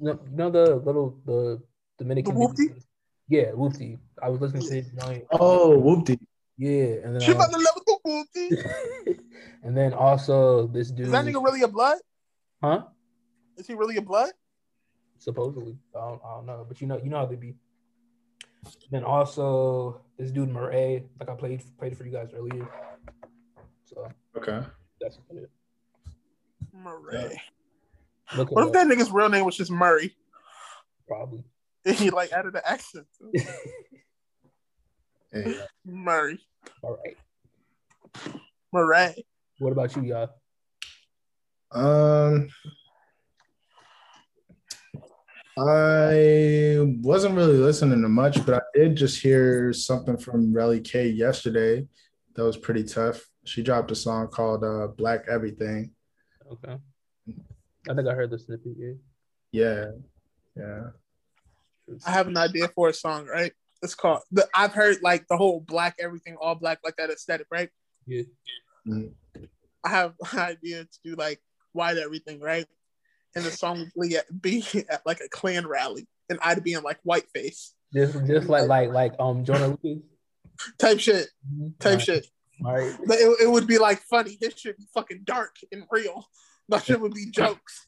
no, 0.00 0.20
you 0.30 0.36
know 0.36 0.50
the 0.50 0.76
little 0.76 1.18
the 1.24 1.62
Dominican. 1.98 2.34
The 2.34 2.40
Whoopty? 2.40 2.82
Yeah, 3.28 3.52
Whoopty. 3.52 3.98
I 4.22 4.28
was 4.28 4.40
listening 4.40 4.62
to 4.62 4.74
his 4.74 4.90
joint. 4.90 5.24
Oh, 5.32 5.80
whoopty. 5.80 6.18
Yeah, 6.58 7.04
and 7.04 7.14
then 7.14 7.20
She 7.20 7.32
about 7.32 7.50
to 7.50 7.58
love 7.58 7.82
the 7.86 7.98
booty. 8.02 9.18
and 9.62 9.76
then 9.76 9.92
also 9.92 10.66
this 10.68 10.90
dude. 10.90 11.06
Is 11.06 11.12
that 11.12 11.24
nigga 11.26 11.44
really 11.44 11.62
a 11.62 11.68
blood? 11.68 11.98
Huh? 12.62 12.84
Is 13.58 13.66
he 13.66 13.74
really 13.74 13.96
a 13.96 14.02
blood? 14.02 14.30
Supposedly, 15.18 15.76
I 15.94 15.98
don't, 15.98 16.20
I 16.24 16.34
don't 16.36 16.46
know, 16.46 16.64
but 16.66 16.80
you 16.80 16.86
know, 16.86 17.00
you 17.02 17.10
know 17.10 17.18
how 17.18 17.26
they 17.26 17.36
be. 17.36 17.56
Then 18.90 19.04
also 19.04 20.00
this 20.18 20.30
dude 20.30 20.48
Murray, 20.48 21.04
like 21.20 21.28
I 21.28 21.34
played 21.34 21.62
played 21.78 21.96
for 21.96 22.04
you 22.04 22.12
guys 22.12 22.30
earlier. 22.34 22.68
So 23.84 24.08
Okay. 24.36 24.60
that's 25.00 25.18
about 25.18 25.42
it. 25.42 25.50
Murray. 26.72 27.40
Look 28.34 28.50
What 28.52 28.62
if 28.62 28.68
up, 28.68 28.72
that 28.74 28.86
nigga's 28.86 29.10
real 29.10 29.28
name 29.28 29.44
was 29.44 29.56
just 29.56 29.70
Murray? 29.70 30.16
probably. 31.06 31.44
And 31.86 31.94
he 31.94 32.10
like 32.10 32.32
added 32.32 32.52
the 32.54 32.68
accent. 32.68 33.06
to? 33.20 33.42
Hey, 35.32 35.54
Murray. 35.84 36.40
All 36.82 36.98
right. 37.04 37.16
Murray. 38.72 39.24
What 39.60 39.70
about 39.70 39.94
you, 39.94 40.02
y'all? 40.02 40.30
Um, 41.70 42.48
I 45.58 46.78
wasn't 47.02 47.36
really 47.36 47.56
listening 47.56 48.02
to 48.02 48.08
much, 48.08 48.44
but 48.44 48.56
I 48.56 48.60
did 48.74 48.96
just 48.96 49.22
hear 49.22 49.72
something 49.72 50.16
from 50.18 50.52
Relly 50.52 50.84
K 50.84 51.08
yesterday 51.08 51.86
that 52.34 52.42
was 52.44 52.56
pretty 52.56 52.82
tough. 52.82 53.24
She 53.44 53.62
dropped 53.62 53.90
a 53.90 53.94
song 53.94 54.28
called 54.28 54.64
uh, 54.64 54.88
"Black 54.88 55.26
Everything." 55.28 55.92
Okay. 56.52 56.76
I 57.88 57.94
think 57.94 58.08
I 58.08 58.14
heard 58.14 58.30
the 58.30 58.38
snippet. 58.38 58.72
Yeah. 58.78 58.92
Yeah, 59.52 59.86
yeah. 60.56 60.82
I 62.06 62.10
have 62.10 62.26
an 62.26 62.36
idea 62.36 62.68
for 62.68 62.88
a 62.88 62.92
song, 62.92 63.26
right? 63.26 63.52
It's 63.82 63.94
called 63.94 64.22
the 64.32 64.48
I've 64.54 64.72
heard 64.72 64.96
like 65.02 65.26
the 65.28 65.36
whole 65.36 65.60
black 65.60 65.96
everything, 66.00 66.36
all 66.40 66.54
black 66.54 66.80
like 66.84 66.96
that 66.96 67.10
aesthetic, 67.10 67.46
right? 67.50 67.70
Yeah. 68.06 68.22
Mhm. 68.86 69.12
I 69.84 69.88
have 69.88 70.14
an 70.32 70.38
idea 70.38 70.84
to 70.84 70.98
do 71.04 71.14
like 71.14 71.40
white 71.72 71.96
everything, 71.96 72.40
right? 72.40 72.66
And 73.34 73.44
the 73.44 73.50
song 73.50 73.90
would 73.94 74.08
be 74.08 74.16
at, 74.16 74.42
be 74.42 74.64
at 74.90 75.06
like 75.06 75.20
a 75.20 75.28
Klan 75.28 75.66
rally, 75.66 76.08
and 76.28 76.38
I'd 76.42 76.64
be 76.64 76.72
in 76.72 76.82
like 76.82 76.98
white 77.04 77.28
face 77.30 77.74
Just 77.94 78.26
just 78.26 78.48
like 78.48 78.68
like 78.68 78.90
like 78.90 79.14
um 79.20 79.44
Joyner 79.44 79.68
Lucas 79.82 80.02
type 80.78 80.98
shit, 80.98 81.28
type 81.78 81.92
Alright. 81.92 82.02
shit. 82.02 82.26
All 82.64 82.74
right. 82.74 82.96
It, 83.10 83.42
it 83.42 83.50
would 83.50 83.66
be 83.66 83.78
like 83.78 84.00
funny. 84.00 84.38
This 84.40 84.58
should 84.58 84.76
be 84.78 84.86
fucking 84.94 85.22
dark 85.24 85.56
and 85.70 85.84
real. 85.90 86.26
That 86.68 86.84
shit 86.84 87.00
would 87.00 87.14
be 87.14 87.30
jokes. 87.30 87.86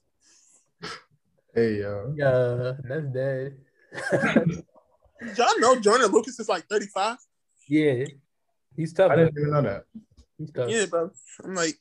Hey, 1.55 1.78
yo. 1.80 2.14
Yeah, 2.16 2.72
that's 2.84 3.06
dead. 3.12 3.56
Y'all 5.36 5.59
know 5.59 5.80
Joyner 5.80 6.06
Lucas 6.06 6.38
is 6.38 6.48
like 6.48 6.66
35? 6.68 7.16
yeah. 7.68 8.05
He's 8.76 8.92
tough. 8.92 9.10
I 9.10 9.16
didn't 9.16 9.34
even 9.36 9.50
know 9.50 9.62
that. 9.62 9.84
He's 10.38 10.52
tough. 10.52 10.70
Yeah, 10.70 10.86
bro. 10.86 11.10
I'm 11.42 11.55
like, 11.55 11.74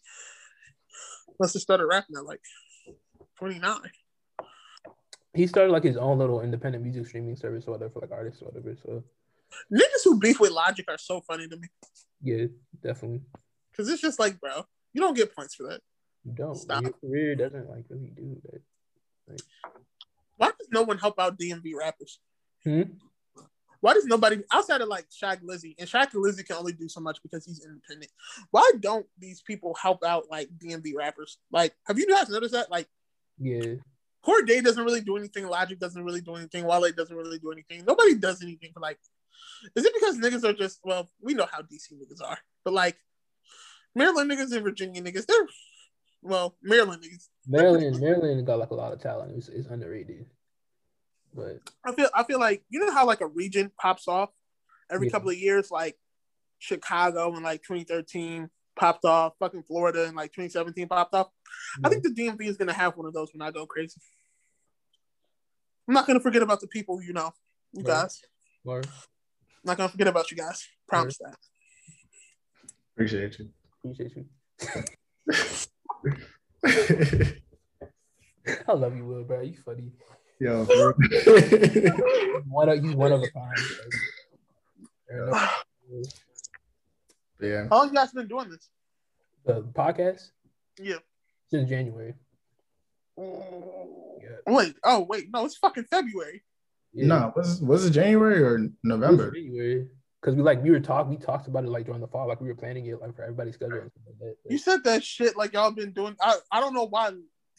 must 1.40 1.54
have 1.54 1.62
started 1.62 1.86
rapping 1.86 2.16
at 2.18 2.26
like 2.26 2.42
29. 3.38 3.78
He 5.36 5.46
started 5.46 5.72
like 5.72 5.84
his 5.84 5.98
own 5.98 6.18
little 6.18 6.42
independent 6.42 6.84
music 6.84 7.06
streaming 7.06 7.36
service 7.36 7.66
or 7.68 7.74
whatever 7.74 7.92
for 7.92 8.00
like 8.00 8.12
artists 8.12 8.42
or 8.42 8.46
whatever. 8.46 8.76
So 8.84 9.04
Niggas 9.72 10.04
who 10.04 10.20
beef 10.20 10.40
with 10.40 10.50
Logic 10.50 10.86
are 10.90 10.98
so 10.98 11.22
funny 11.22 11.48
to 11.48 11.56
me. 11.58 11.68
yeah, 12.24 12.46
definitely. 12.82 13.22
Cause 13.76 13.88
it's 13.90 14.02
just 14.02 14.20
like, 14.20 14.40
bro, 14.40 14.64
you 14.94 15.02
don't 15.02 15.16
get 15.16 15.36
points 15.36 15.54
for 15.54 15.68
that. 15.70 15.82
You 16.28 16.34
don't. 16.34 16.56
Stop. 16.56 16.84
Your 16.84 16.92
career 16.92 17.36
doesn't 17.36 17.70
like 17.70 17.86
really 17.90 18.12
do 18.16 18.42
that. 18.44 19.42
Why 20.36 20.52
does 20.60 20.68
no 20.72 20.84
one 20.84 20.98
help 20.98 21.20
out 21.20 21.40
DMV 21.40 21.72
rappers? 21.78 22.20
Hmm? 22.64 22.82
Why 23.80 23.94
does 23.94 24.06
nobody 24.06 24.44
outside 24.52 24.82
of 24.82 24.90
like 24.90 25.06
Shy 25.10 25.38
Glizzy 25.38 25.76
and 25.80 25.88
Shy 25.88 26.06
Glizzy 26.08 26.46
can 26.46 26.58
only 26.58 26.74
do 26.74 26.90
so 26.90 27.00
much 27.00 27.20
because 27.24 27.46
he's 27.46 27.64
independent? 27.64 28.12
Why 28.52 28.70
don't 28.80 29.06
these 29.18 29.42
people 29.42 29.74
help 29.82 30.04
out 30.04 30.26
like 30.30 30.50
DMV 30.58 30.94
rappers? 30.98 31.38
Like, 31.52 31.74
have 31.86 31.98
you 31.98 32.08
guys 32.08 32.30
noticed 32.30 32.54
that? 32.54 32.70
Like, 32.70 32.88
Yeah. 33.40 33.76
Corey 34.24 34.46
Day 34.46 34.60
doesn't 34.60 34.84
really 34.84 35.00
do 35.00 35.16
anything. 35.16 35.48
Logic 35.48 35.80
doesn't 35.80 36.04
really 36.04 36.20
do 36.20 36.36
anything. 36.36 36.66
Wale 36.66 36.92
doesn't 36.92 37.16
really 37.16 37.40
do 37.40 37.52
anything. 37.52 37.86
Nobody 37.86 38.16
does 38.16 38.44
anything 38.44 38.72
for 38.74 38.82
like. 38.82 38.98
Is 39.76 39.86
it 39.86 39.94
because 39.94 40.18
niggas 40.18 40.44
are 40.44 40.54
just 40.54 40.80
well? 40.84 41.10
We 41.22 41.34
know 41.34 41.48
how 41.50 41.62
DC 41.62 41.94
niggas 41.94 42.22
are, 42.22 42.38
but 42.66 42.74
like 42.74 42.98
Maryland 43.96 44.30
niggas 44.30 44.52
and 44.52 44.64
Virginia 44.64 45.02
niggas, 45.02 45.26
they're 45.28 45.48
well 46.28 46.56
Maryland 46.62 47.04
niggas. 47.04 47.28
Maryland, 47.48 48.00
Maryland 48.00 48.46
got 48.46 48.60
like 48.60 48.72
a 48.72 48.76
lot 48.76 48.92
of 48.94 49.00
talent. 49.02 49.34
It's, 49.38 49.48
it's 49.50 49.68
underrated. 49.68 50.26
But 51.34 51.60
I 51.86 51.92
feel 51.94 52.10
I 52.14 52.24
feel 52.24 52.40
like 52.40 52.64
you 52.70 52.80
know 52.80 52.92
how 52.92 53.06
like 53.06 53.22
a 53.22 53.28
region 53.28 53.72
pops 53.80 54.08
off 54.08 54.30
every 54.92 55.08
Yeah. 55.08 55.12
couple 55.12 55.30
of 55.30 55.38
years, 55.38 55.72
like 55.72 55.96
Chicago 56.60 57.36
in 57.36 57.44
like 57.44 57.62
2013 57.64 58.50
popped 58.76 59.06
off, 59.06 59.34
fucking 59.40 59.64
Florida 59.64 60.06
in 60.06 60.16
like 60.16 60.32
2017 60.34 60.88
popped 60.88 61.14
off. 61.14 61.28
I 61.84 61.90
think 61.90 62.04
the 62.04 62.10
DMV 62.10 62.42
is 62.48 62.58
gonna 62.58 62.74
have 62.74 62.96
one 62.98 63.06
of 63.08 63.14
those 63.14 63.30
when 63.34 63.42
I 63.42 63.52
go 63.52 63.66
crazy. 63.66 64.00
I'm 65.88 65.94
not 65.94 66.06
gonna 66.08 66.20
forget 66.20 66.42
about 66.42 66.60
the 66.60 66.68
people, 66.68 67.02
you 67.02 67.14
know, 67.14 67.32
you 67.74 67.84
Right. 67.84 67.88
guys. 68.02 68.22
Or, 68.66 68.80
I'm 68.82 68.92
not 69.64 69.78
gonna 69.78 69.90
forget 69.90 70.08
about 70.08 70.30
you 70.32 70.38
guys. 70.38 70.68
Promise 70.88 71.18
that. 71.20 71.36
Appreciate 72.94 73.38
you. 73.40 73.50
appreciate 73.84 74.16
you. 74.16 74.26
I 78.68 78.74
love 78.74 78.96
you, 78.96 79.06
Will, 79.06 79.24
bro. 79.24 79.42
You 79.42 79.58
funny. 79.66 79.92
Yo, 80.40 80.66
for 80.70 80.96
real. 80.98 81.92
One 82.48 82.70
of 82.70 82.84
you, 82.86 82.96
one 82.96 83.12
of 83.12 83.22
a 83.22 83.30
kind. 83.32 83.56
bro. 83.58 84.88
There 85.10 85.24
are 85.24 85.32
no- 85.90 86.04
yeah. 87.40 87.68
How 87.70 87.78
long 87.78 87.90
you 87.90 87.94
guys 87.94 88.12
been 88.12 88.28
doing 88.28 88.50
this? 88.50 88.68
The 89.46 89.62
podcast 89.62 90.32
Yeah. 90.80 90.98
since 91.50 91.70
January. 91.70 92.14
Wait, 93.16 94.76
oh 94.84 95.06
wait, 95.10 95.28
no, 95.32 95.46
it's 95.46 95.58
fucking 95.58 95.86
February. 95.86 96.44
Yeah. 96.94 97.08
No, 97.08 97.34
was 97.36 97.62
was 97.62 97.86
it 97.86 97.92
January 97.92 98.42
or 98.44 98.56
It 98.58 98.62
was 98.62 98.70
November? 98.84 99.32
January. 99.32 99.88
Because 100.22 100.36
we 100.36 100.42
like 100.42 100.64
we 100.64 100.72
were 100.72 100.80
talking, 100.80 101.12
we 101.12 101.18
talked 101.18 101.48
about 101.48 101.64
it 101.64 101.70
like 101.70 101.86
during 101.86 102.02
the 102.02 102.08
fall, 102.08 102.28
like 102.28 102.42
we 102.42 102.48
were 102.48 102.56
planning 102.56 102.86
it 102.88 103.00
like 103.00 103.16
for 103.16 103.22
everybody's 103.24 103.54
schedule 103.56 103.84
like. 104.20 104.36
You 104.50 104.58
said 104.58 104.84
that 104.86 105.04
shit 105.04 105.38
like 105.38 105.54
y'all 105.54 105.72
been 105.72 105.92
doing. 105.92 106.16
I, 106.22 106.36
I 106.52 106.60
don't 106.60 106.74
know 106.74 106.86
why 106.88 107.12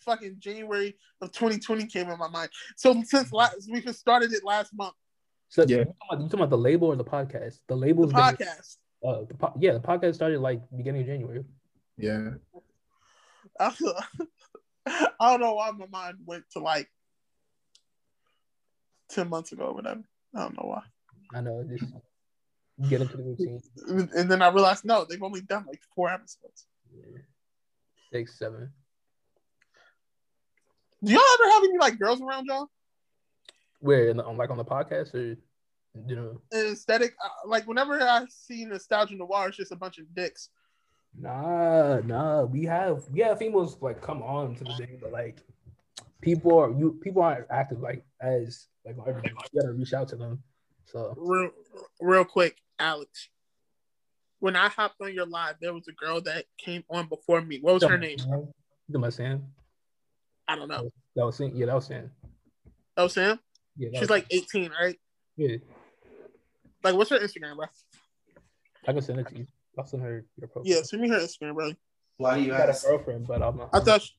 fucking 0.05 0.37
January 0.39 0.97
of 1.21 1.31
2020 1.33 1.87
came 1.87 2.09
in 2.11 2.19
my 2.19 2.29
mind. 2.29 2.51
So 2.77 3.01
since 3.05 3.33
last 3.33 3.69
we 3.71 3.81
just 3.81 4.01
started 4.01 4.33
it 4.33 4.43
last 4.45 4.75
month, 4.75 4.95
So 5.49 5.63
Yeah. 5.63 5.79
you 5.79 5.85
talking, 5.85 5.95
about, 6.11 6.21
talking 6.25 6.41
about 6.41 6.51
the 6.51 6.59
label 6.59 6.89
or 6.89 6.97
the 6.97 7.05
podcast? 7.05 7.61
The 7.69 7.75
the 7.75 7.77
label's 7.77 8.13
been- 8.13 8.23
podcast. 8.23 8.77
uh, 9.07 9.25
the 9.29 9.35
po- 9.35 9.55
yeah, 9.61 9.73
the 9.75 9.81
podcast 9.81 10.17
started 10.17 10.41
like 10.41 10.61
beginning 10.77 11.03
of 11.03 11.07
January. 11.07 11.45
Yeah. 11.97 12.31
I, 13.61 13.73
I 14.87 15.31
don't 15.31 15.41
know 15.41 15.55
why 15.55 15.71
my 15.73 15.87
mind 15.87 16.17
went 16.27 16.45
to 16.53 16.59
like 16.59 16.89
10 19.11 19.29
months 19.29 19.53
ago 19.53 19.65
or 19.67 19.75
whatever. 19.75 20.03
I 20.35 20.41
don't 20.43 20.55
know 20.57 20.69
why. 20.69 20.83
I 21.35 21.41
know, 21.41 21.65
just 21.69 21.85
get 22.89 23.01
into 23.01 23.17
the 23.17 23.23
routine. 23.23 23.63
And 24.15 24.31
then 24.31 24.43
I 24.43 24.49
realized 24.49 24.85
no, 24.85 25.05
they've 25.05 25.23
only 25.23 25.41
done 25.41 25.65
like 25.67 25.81
four 25.95 26.09
episodes. 26.11 26.67
Yeah. 26.95 27.21
Six, 28.13 28.39
seven. 28.39 28.71
Do 31.03 31.13
y'all 31.13 31.21
ever 31.41 31.51
have 31.53 31.65
any 31.65 31.79
like 31.79 31.99
girls 31.99 32.21
around 32.21 32.47
y'all? 32.47 32.69
Where 33.81 34.09
in 34.09 34.17
the, 34.17 34.25
on 34.25 34.37
like 34.37 34.51
on 34.51 34.57
the 34.57 34.65
podcast 34.65 35.15
or 35.15 35.37
You 36.07 36.17
know, 36.17 36.41
aesthetic. 36.53 37.15
Uh, 37.25 37.49
like 37.49 37.67
whenever 37.67 38.01
I 38.01 38.25
see 38.29 38.65
nostalgia 38.65 39.17
noir, 39.17 39.49
it's 39.49 39.57
just 39.57 39.73
a 39.73 39.77
bunch 39.77 39.99
of 39.99 40.13
dicks. 40.15 40.51
nah, 41.19 42.01
nah. 42.01 42.45
We 42.45 42.65
have 42.65 43.05
we 43.11 43.21
have 43.21 43.39
females 43.39 43.77
like 43.81 44.01
come 44.01 44.23
on 44.23 44.55
to 44.57 44.65
the 44.65 44.75
thing, 44.77 44.99
but 45.01 45.13
like 45.13 45.39
people 46.21 46.59
are 46.59 46.71
you 46.71 46.99
people 47.03 47.23
aren't 47.23 47.47
active 47.51 47.81
like 47.81 48.05
as 48.21 48.67
like 48.85 48.99
on 48.99 49.09
everything. 49.09 49.33
You 49.53 49.61
gotta 49.61 49.73
reach 49.73 49.93
out 49.93 50.09
to 50.09 50.17
them. 50.17 50.43
So 50.87 51.15
Real, 51.17 51.51
real 52.01 52.25
quick, 52.25 52.57
Alex. 52.79 53.29
When 54.41 54.55
I 54.57 54.69
hopped 54.69 55.01
on 55.01 55.13
your 55.13 55.27
live, 55.27 55.57
there 55.61 55.75
was 55.75 55.89
a 55.89 55.93
girl 55.93 56.21
that 56.23 56.45
came 56.59 56.85
on 56.91 57.07
before 57.09 57.41
me. 57.41 57.59
What 57.61 57.75
was 57.75 57.83
her 57.85 57.99
name? 57.99 58.19
Am 58.95 59.05
I 59.05 59.11
saying 59.11 59.45
I 60.47 60.55
don't 60.57 60.69
know. 60.69 60.91
that 61.17 61.27
was 61.27 61.37
saying 61.37 61.53
yeah 61.57 61.67
that 61.67 61.75
was 61.75 61.87
saying 61.87 62.11
Oh, 62.97 63.07
Sam. 63.09 63.39
yeah. 63.77 63.89
that 63.91 63.95
She's 63.97 64.01
was- 64.03 64.11
like 64.11 64.27
18, 64.31 64.71
right? 64.81 64.97
yeah. 65.37 65.57
Like, 66.85 66.95
what's 66.95 67.11
her 67.11 67.19
Instagram, 67.19 67.57
bro? 67.57 67.67
I 68.87 68.93
can 68.93 69.03
send 69.03 69.19
it 69.21 69.29
to 69.29 69.39
you. 69.39 69.47
I'll 69.77 69.85
send 69.87 70.03
her 70.05 70.25
your 70.39 70.49
profile. 70.49 70.63
Yeah, 70.73 70.83
send 70.83 71.03
me 71.03 71.09
her 71.09 71.19
Instagram, 71.19 71.55
bro. 71.55 71.73
Why 72.17 72.37
do 72.39 72.45
you 72.45 72.55
I 72.55 72.59
got 72.59 72.69
a 72.71 72.81
girlfriend, 72.87 73.27
but 73.27 73.43
I'm 73.43 73.57
not. 73.57 73.71
I 73.73 73.81
thought. 73.81 74.03
She, 74.03 74.13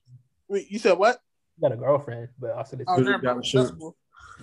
wait, 0.48 0.70
you 0.70 0.78
said 0.78 0.96
what? 0.98 1.16
I 1.16 1.60
got 1.68 1.72
a 1.72 1.76
girlfriend, 1.76 2.28
but 2.38 2.50
I'll 2.50 2.64
send 2.64 2.82
it 2.82 2.84
to 2.84 2.90
Oh, 2.92 2.98
you. 2.98 3.04
Shoot, 3.04 3.10
never 3.10 3.22
gotta 3.22 3.34
mind. 3.56 3.94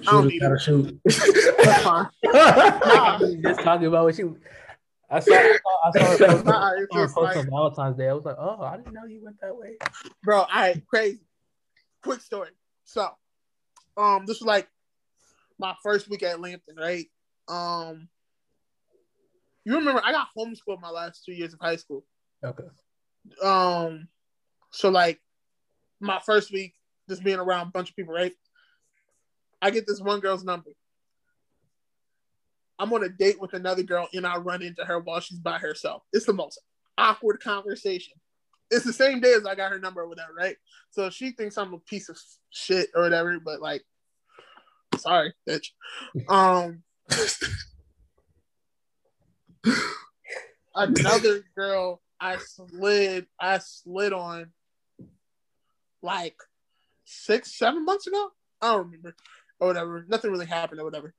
Shoot. 0.02 0.08
I 0.08 0.12
don't 0.12 0.28
need 0.28 0.40
gotta 0.40 0.60
shoot. 0.60 1.00
That's 1.06 1.84
fine. 1.84 2.08
I 2.34 3.18
was 3.20 3.36
just 3.36 3.60
talking 3.62 3.88
about 3.88 4.06
what 4.06 4.16
she. 4.16 4.24
I 5.10 5.20
saw. 5.22 5.32
I 5.34 5.60
saw, 5.60 5.80
I 5.86 5.92
saw 5.92 6.06
her 6.06 6.18
post, 6.18 6.46
Nah, 6.46 6.72
it's 6.78 6.92
saw 6.92 6.98
her 7.00 7.04
just 7.06 7.16
post 7.16 7.18
like- 7.28 7.38
on 7.38 7.50
Valentine's 7.50 7.98
Day. 7.98 8.10
I 8.10 8.14
was 8.14 8.26
like, 8.26 8.36
oh, 8.40 8.62
I 8.62 8.78
didn't 8.78 8.94
know 8.94 9.06
you 9.06 9.24
went 9.24 9.40
that 9.42 9.56
way. 9.56 9.78
bro. 10.24 10.40
All 10.42 10.48
right, 10.54 10.86
crazy. 10.88 11.22
Quick 12.04 12.22
story. 12.22 12.50
So, 12.84 13.10
um, 13.96 14.26
this 14.26 14.40
was 14.40 14.48
like 14.48 14.68
my 15.60 15.74
first 15.82 16.10
week 16.10 16.24
at 16.24 16.40
Lampton, 16.40 16.76
right? 16.78 17.06
Um, 17.48 18.10
you 19.66 19.76
remember 19.76 20.02
I 20.04 20.12
got 20.12 20.28
homeschooled 20.38 20.82
my 20.82 20.90
last 20.90 21.24
two 21.26 21.34
years 21.34 21.54
of 21.54 21.60
high 21.60 21.76
school. 21.78 22.06
Okay. 22.44 22.64
Um, 23.44 24.08
so 24.72 24.90
like 24.90 25.20
my 26.00 26.20
first 26.26 26.52
week, 26.52 26.74
just 27.10 27.24
being 27.24 27.40
around 27.40 27.68
a 27.68 27.72
bunch 27.72 27.90
of 27.90 27.96
people, 27.96 28.14
right? 28.14 28.34
I 29.62 29.72
get 29.72 29.88
this 29.88 30.02
one 30.02 30.20
girl's 30.20 30.44
number. 30.44 30.72
I'm 32.80 32.94
on 32.94 33.04
a 33.04 33.10
date 33.10 33.42
with 33.42 33.54
another 33.54 33.84
girl, 33.84 34.08
and 34.14 34.26
I 34.26 34.38
run 34.38 34.62
into 34.62 34.86
her 34.86 35.00
while 35.00 35.20
she's 35.20 35.40
by 35.40 35.58
herself. 35.58 36.04
It's 36.14 36.26
the 36.26 36.34
most 36.34 36.60
awkward 36.98 37.40
conversation. 37.40 38.14
It's 38.70 38.86
the 38.86 38.94
same 38.94 39.20
day 39.20 39.34
as 39.34 39.46
I 39.46 39.56
got 39.56 39.72
her 39.72 39.80
number 39.80 40.02
or 40.02 40.10
whatever, 40.10 40.34
right? 40.38 40.58
So 40.92 41.10
she 41.10 41.32
thinks 41.32 41.58
I'm 41.58 41.74
a 41.74 41.80
piece 41.80 42.10
of 42.10 42.20
shit 42.50 42.90
or 42.94 43.04
whatever, 43.04 43.40
but 43.40 43.62
like, 43.62 43.84
sorry, 44.98 45.34
bitch. 45.48 45.68
Um, 46.30 46.84
another 50.76 51.44
girl 51.56 52.02
I 52.20 52.38
slid, 52.38 53.26
I 53.40 53.60
slid 53.60 54.14
on 54.14 54.52
like 56.02 56.38
six, 57.06 57.58
seven 57.58 57.86
months 57.86 58.06
ago. 58.06 58.30
I 58.62 58.74
don't 58.74 58.88
remember 58.88 59.16
or 59.60 59.68
whatever. 59.68 60.06
Nothing 60.08 60.32
really 60.32 60.46
happened 60.46 60.80
or 60.82 60.84
whatever. 60.86 61.14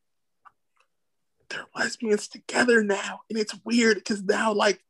They're 1.51 1.65
lesbians 1.75 2.29
together 2.29 2.83
now, 2.83 3.21
and 3.31 3.39
it's 3.39 3.55
weird 3.65 3.97
because 3.97 4.23
now 4.23 4.53
like 4.53 4.85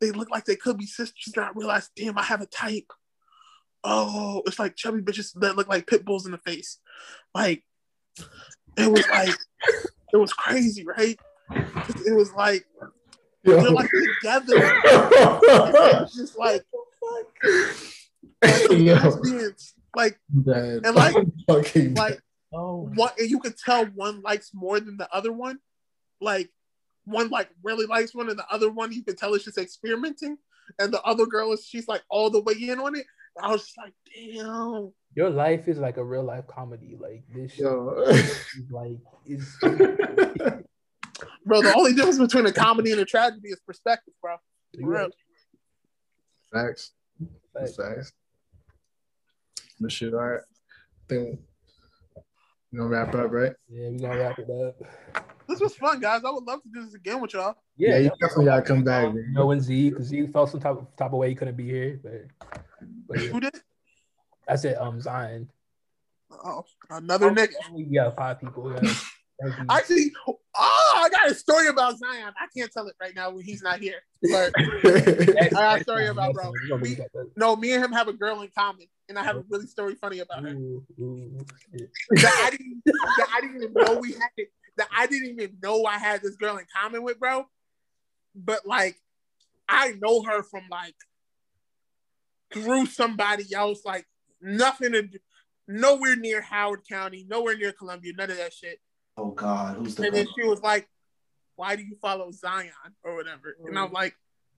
they 0.00 0.10
look 0.10 0.30
like 0.30 0.44
they 0.46 0.56
could 0.56 0.78
be 0.78 0.86
sisters. 0.86 1.32
And 1.36 1.44
I 1.44 1.50
realize, 1.54 1.90
damn, 1.94 2.18
I 2.18 2.22
have 2.22 2.40
a 2.40 2.46
type. 2.46 2.90
Oh, 3.84 4.42
it's 4.46 4.58
like 4.58 4.76
chubby 4.76 5.00
bitches 5.02 5.32
that 5.40 5.56
look 5.56 5.68
like 5.68 5.86
pit 5.86 6.04
bulls 6.04 6.24
in 6.24 6.32
the 6.32 6.38
face. 6.38 6.78
Like 7.34 7.62
it 8.78 8.90
was 8.90 9.06
like 9.08 9.34
it 10.12 10.16
was 10.16 10.32
crazy, 10.32 10.84
right? 10.84 11.18
It 12.06 12.14
was 12.14 12.32
like 12.32 12.64
they're 13.44 13.70
like 13.70 13.90
together. 14.22 14.54
It's 16.04 16.16
just 16.16 16.38
like 16.38 16.64
Yo, 18.70 18.94
lesbians. 18.94 19.74
Like 19.94 20.18
And 20.46 20.94
like- 20.94 21.14
fucking 21.48 21.94
like 21.94 22.20
Oh, 22.52 22.90
one 22.94 23.10
and 23.18 23.30
you 23.30 23.38
could 23.38 23.56
tell 23.56 23.86
one 23.86 24.20
likes 24.22 24.50
more 24.52 24.78
than 24.78 24.96
the 24.96 25.08
other 25.12 25.32
one. 25.32 25.58
Like 26.20 26.50
one 27.04 27.30
like 27.30 27.48
really 27.62 27.86
likes 27.86 28.14
one 28.14 28.28
and 28.28 28.38
the 28.38 28.46
other 28.50 28.70
one 28.70 28.92
you 28.92 29.02
could 29.02 29.18
tell 29.18 29.34
is 29.34 29.44
just 29.44 29.58
experimenting. 29.58 30.36
And 30.78 30.92
the 30.92 31.02
other 31.02 31.26
girl 31.26 31.52
is 31.52 31.66
she's 31.66 31.88
like 31.88 32.02
all 32.08 32.30
the 32.30 32.40
way 32.40 32.54
in 32.54 32.78
on 32.78 32.94
it. 32.96 33.06
I 33.42 33.50
was 33.50 33.62
just 33.62 33.78
like, 33.78 33.94
damn. 34.14 34.92
your 35.14 35.30
life 35.30 35.66
is 35.66 35.78
like 35.78 35.96
a 35.96 36.04
real 36.04 36.24
life 36.24 36.46
comedy. 36.46 36.96
Like 37.00 37.24
this 37.34 37.52
shit 37.52 37.64
Yo. 37.64 38.04
like 38.70 38.98
is 39.26 39.56
Bro, 41.44 41.62
the 41.62 41.74
only 41.76 41.94
difference 41.94 42.18
between 42.18 42.46
a 42.46 42.52
comedy 42.52 42.92
and 42.92 43.00
a 43.00 43.04
tragedy 43.04 43.48
is 43.48 43.60
perspective, 43.66 44.14
bro. 44.20 44.36
For 44.78 44.86
real. 44.86 45.08
Facts. 46.52 46.92
like, 47.54 47.70
Facts. 47.74 48.12
But 49.80 49.92
shit, 49.92 50.14
all 50.14 50.20
right. 50.20 50.40
I 50.40 51.08
think 51.08 51.40
we're 52.72 52.78
gonna 52.80 52.90
wrap 52.90 53.14
up, 53.14 53.30
right? 53.30 53.52
yeah, 53.68 53.88
we 53.90 53.98
gonna 53.98 54.18
wrap 54.18 54.38
it 54.38 54.48
up. 54.50 54.76
This 55.48 55.60
was 55.60 55.74
fun, 55.74 56.00
guys. 56.00 56.22
I 56.24 56.30
would 56.30 56.44
love 56.44 56.62
to 56.62 56.68
do 56.72 56.84
this 56.84 56.94
again 56.94 57.20
with 57.20 57.34
y'all. 57.34 57.56
Yeah, 57.76 57.90
Yeah, 57.90 57.96
you 57.98 58.10
definitely 58.20 58.46
gotta 58.46 58.62
come 58.62 58.82
back, 58.84 59.08
You 59.08 59.14
man. 59.14 59.32
know 59.34 59.46
when 59.46 59.60
Z, 59.60 59.90
because 59.90 60.06
Z 60.06 60.26
felt 60.28 60.50
some 60.50 60.60
type 60.60 60.76
of 60.78 60.86
type 60.96 61.12
of 61.12 61.18
way 61.18 61.28
he 61.28 61.34
couldn't 61.34 61.56
be 61.56 61.66
here, 61.66 62.00
but 62.02 62.48
but 63.08 63.20
yeah, 63.22 63.28
Who 63.30 63.40
did? 63.40 63.54
I 64.48 64.56
said 64.56 64.76
um 64.78 65.00
Zion. 65.00 65.48
Oh, 66.30 66.64
another 66.88 67.30
nigga. 67.30 67.52
We 67.72 67.84
got 67.84 68.16
five 68.16 68.40
people. 68.40 68.72
Yeah. 68.72 68.80
Thank. 69.42 69.70
Actually, 69.70 70.12
oh, 70.28 70.38
I 71.02 71.08
got 71.10 71.30
a 71.30 71.34
story 71.34 71.68
about 71.68 71.98
Zion. 71.98 72.32
I 72.40 72.46
can't 72.56 72.72
tell 72.72 72.86
it 72.88 72.94
right 73.00 73.14
now 73.14 73.30
when 73.30 73.44
he's 73.44 73.62
not 73.62 73.80
here. 73.80 73.96
But 74.22 74.52
I 74.58 75.48
got 75.50 75.80
a 75.80 75.82
story 75.82 76.06
about 76.06 76.34
bro. 76.34 76.50
we 76.62 76.68
gonna 76.68 76.82
We- 76.82 76.88
look 76.90 76.98
at 77.00 77.12
that. 77.12 77.30
no, 77.36 77.56
me 77.56 77.72
and 77.72 77.84
him 77.84 77.92
have 77.92 78.08
a 78.08 78.12
girl 78.12 78.40
in 78.42 78.48
common, 78.56 78.86
and 79.08 79.18
I 79.18 79.24
have 79.24 79.36
a 79.36 79.44
really 79.50 79.66
story 79.66 79.94
funny 79.96 80.20
about 80.20 80.42
her. 80.44 80.50
Ooh, 80.50 80.84
ooh, 81.00 81.38
shit. 81.72 81.90
That 82.22 82.42
I 82.46 82.50
didn't, 82.50 82.82
that 82.86 83.28
I 83.34 83.40
didn't 83.40 83.56
even 83.56 83.72
know 83.74 83.98
we 83.98 84.12
had 84.12 84.30
it. 84.36 84.48
That 84.78 84.88
I 84.96 85.06
didn't 85.06 85.28
even 85.40 85.58
know 85.62 85.84
I 85.84 85.98
had 85.98 86.22
this 86.22 86.36
girl 86.36 86.56
in 86.56 86.64
common 86.74 87.02
with, 87.02 87.18
bro. 87.20 87.46
But 88.34 88.64
like, 88.66 88.96
I 89.68 89.92
know 90.00 90.22
her 90.22 90.42
from 90.42 90.62
like 90.70 90.94
through 92.52 92.86
somebody 92.86 93.52
else. 93.54 93.84
Like 93.84 94.06
nothing 94.40 94.92
to, 94.92 95.02
do- 95.02 95.18
nowhere 95.68 96.16
near 96.16 96.40
Howard 96.40 96.80
County, 96.88 97.26
nowhere 97.28 97.56
near 97.56 97.72
Columbia, 97.72 98.12
none 98.16 98.30
of 98.30 98.36
that 98.38 98.52
shit. 98.52 98.80
Oh 99.16 99.30
God, 99.30 99.76
who's 99.76 99.94
the 99.94 100.04
And 100.06 100.14
then 100.16 100.26
she 100.34 100.46
was 100.46 100.60
like, 100.62 100.88
"Why 101.56 101.76
do 101.76 101.82
you 101.82 101.96
follow 102.00 102.30
Zion 102.32 102.70
or 103.04 103.14
whatever?" 103.16 103.56
And 103.66 103.78
I'm 103.78 103.92
like, 103.92 104.14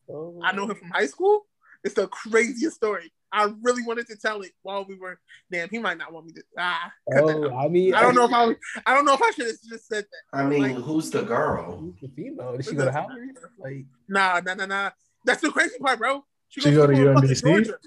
Oh, 0.09 0.41
"I 0.45 0.53
know 0.53 0.67
him 0.67 0.77
from 0.77 0.91
high 0.91 1.07
school." 1.07 1.47
It's 1.83 1.95
the 1.95 2.07
craziest 2.09 2.77
story. 2.77 3.13
I 3.33 3.53
really 3.63 3.83
wanted 3.85 4.07
to 4.09 4.17
tell 4.17 4.43
it 4.43 4.53
while 4.63 4.85
we 4.87 4.95
were. 4.95 5.19
Damn, 5.51 5.69
he 5.69 5.79
might 5.79 5.99
not 5.99 6.13
want 6.13 6.27
me 6.27 6.33
to. 6.35 6.43
Ah, 6.59 6.93
Oh. 7.15 7.53
I 7.53 7.69
mean, 7.69 7.93
I 7.95 8.01
don't 8.03 8.15
know 8.15 8.25
if 8.25 8.33
I. 8.33 8.47
was- 8.47 8.57
I 8.87 8.95
don't 8.95 9.05
know 9.05 9.15
if 9.15 9.23
I 9.23 9.31
should 9.33 9.47
have 9.47 9.57
just 9.69 9.89
said 9.89 10.05
that. 10.05 10.39
I 10.39 10.45
mean, 10.47 10.63
like- 10.63 10.77
who's 10.77 11.11
the 11.11 11.23
girl? 11.23 11.77
Who's 11.79 12.01
the 12.01 12.09
female? 12.09 12.57
Did 12.57 12.65
she 12.65 12.75
go 12.77 12.85
to 12.85 12.93
Howard? 12.93 13.37
Like, 13.59 13.87
Nah, 14.09 14.41
nah, 14.45 14.55
nah, 14.55 14.67
nah. 14.67 14.91
That's 15.25 15.43
the 15.43 15.51
crazy 15.51 15.79
part, 15.79 15.99
bro. 15.99 16.25
She 16.49 16.61
goes 16.61 16.75
go 16.75 16.87
to 16.87 16.95
school 16.95 17.09
in 17.09 17.15
fucking 17.15 17.31
UMBC? 17.31 17.43
Georgia. 17.43 17.79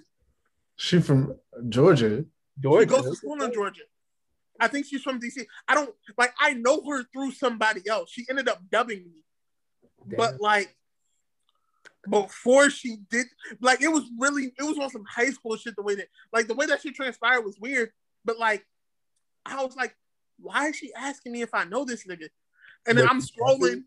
she 0.76 1.00
from 1.02 1.40
Georgia. 1.70 2.26
She 2.56 2.62
Georgia. 2.62 2.86
goes 2.86 3.06
to 3.10 3.16
school 3.16 3.42
in 3.42 3.54
Georgia. 3.54 3.84
I 4.60 4.68
think 4.68 4.86
she's 4.86 5.02
from 5.02 5.20
DC. 5.20 5.46
I 5.68 5.76
don't 5.76 5.94
like. 6.18 6.34
I 6.40 6.54
know 6.54 6.82
her 6.90 7.04
through 7.14 7.32
somebody 7.32 7.88
else. 7.88 8.12
She 8.12 8.26
ended 8.30 8.48
up 8.50 8.62
dubbing 8.72 9.00
me. 9.00 9.24
Damn. 10.10 10.18
but 10.18 10.42
like 10.42 10.76
before 12.10 12.70
she 12.70 12.98
did 13.10 13.26
like 13.60 13.82
it 13.82 13.90
was 13.90 14.04
really 14.18 14.54
it 14.58 14.64
was 14.64 14.78
on 14.78 14.90
some 14.90 15.04
high 15.10 15.30
school 15.30 15.58
shit 15.58 15.76
the 15.76 15.82
way 15.82 15.96
that 15.96 16.08
like 16.32 16.48
the 16.48 16.54
way 16.54 16.66
that 16.66 16.82
she 16.82 16.92
transpired 16.92 17.42
was 17.42 17.60
weird 17.60 17.90
but 18.24 18.40
like 18.40 18.66
i 19.46 19.62
was 19.64 19.76
like 19.76 19.96
why 20.40 20.68
is 20.68 20.76
she 20.76 20.94
asking 20.94 21.34
me 21.34 21.42
if 21.42 21.54
i 21.54 21.66
know 21.66 21.84
this 21.84 22.08
nigga 22.08 22.28
and 22.88 22.98
then 22.98 23.08
i'm 23.10 23.22
scrolling 23.22 23.84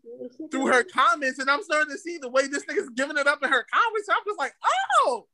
through 0.51 0.67
her 0.67 0.83
comments 0.83 1.39
and 1.39 1.49
i'm 1.49 1.63
starting 1.63 1.91
to 1.91 1.97
see 1.97 2.19
the 2.19 2.29
way 2.29 2.47
this 2.47 2.65
nigga's 2.65 2.89
giving 2.95 3.17
it 3.17 3.25
up 3.25 3.41
in 3.41 3.49
her 3.49 3.65
comments 3.73 4.09
i'm 4.09 4.23
just 4.27 4.39
like 4.39 4.53
oh 5.05 5.27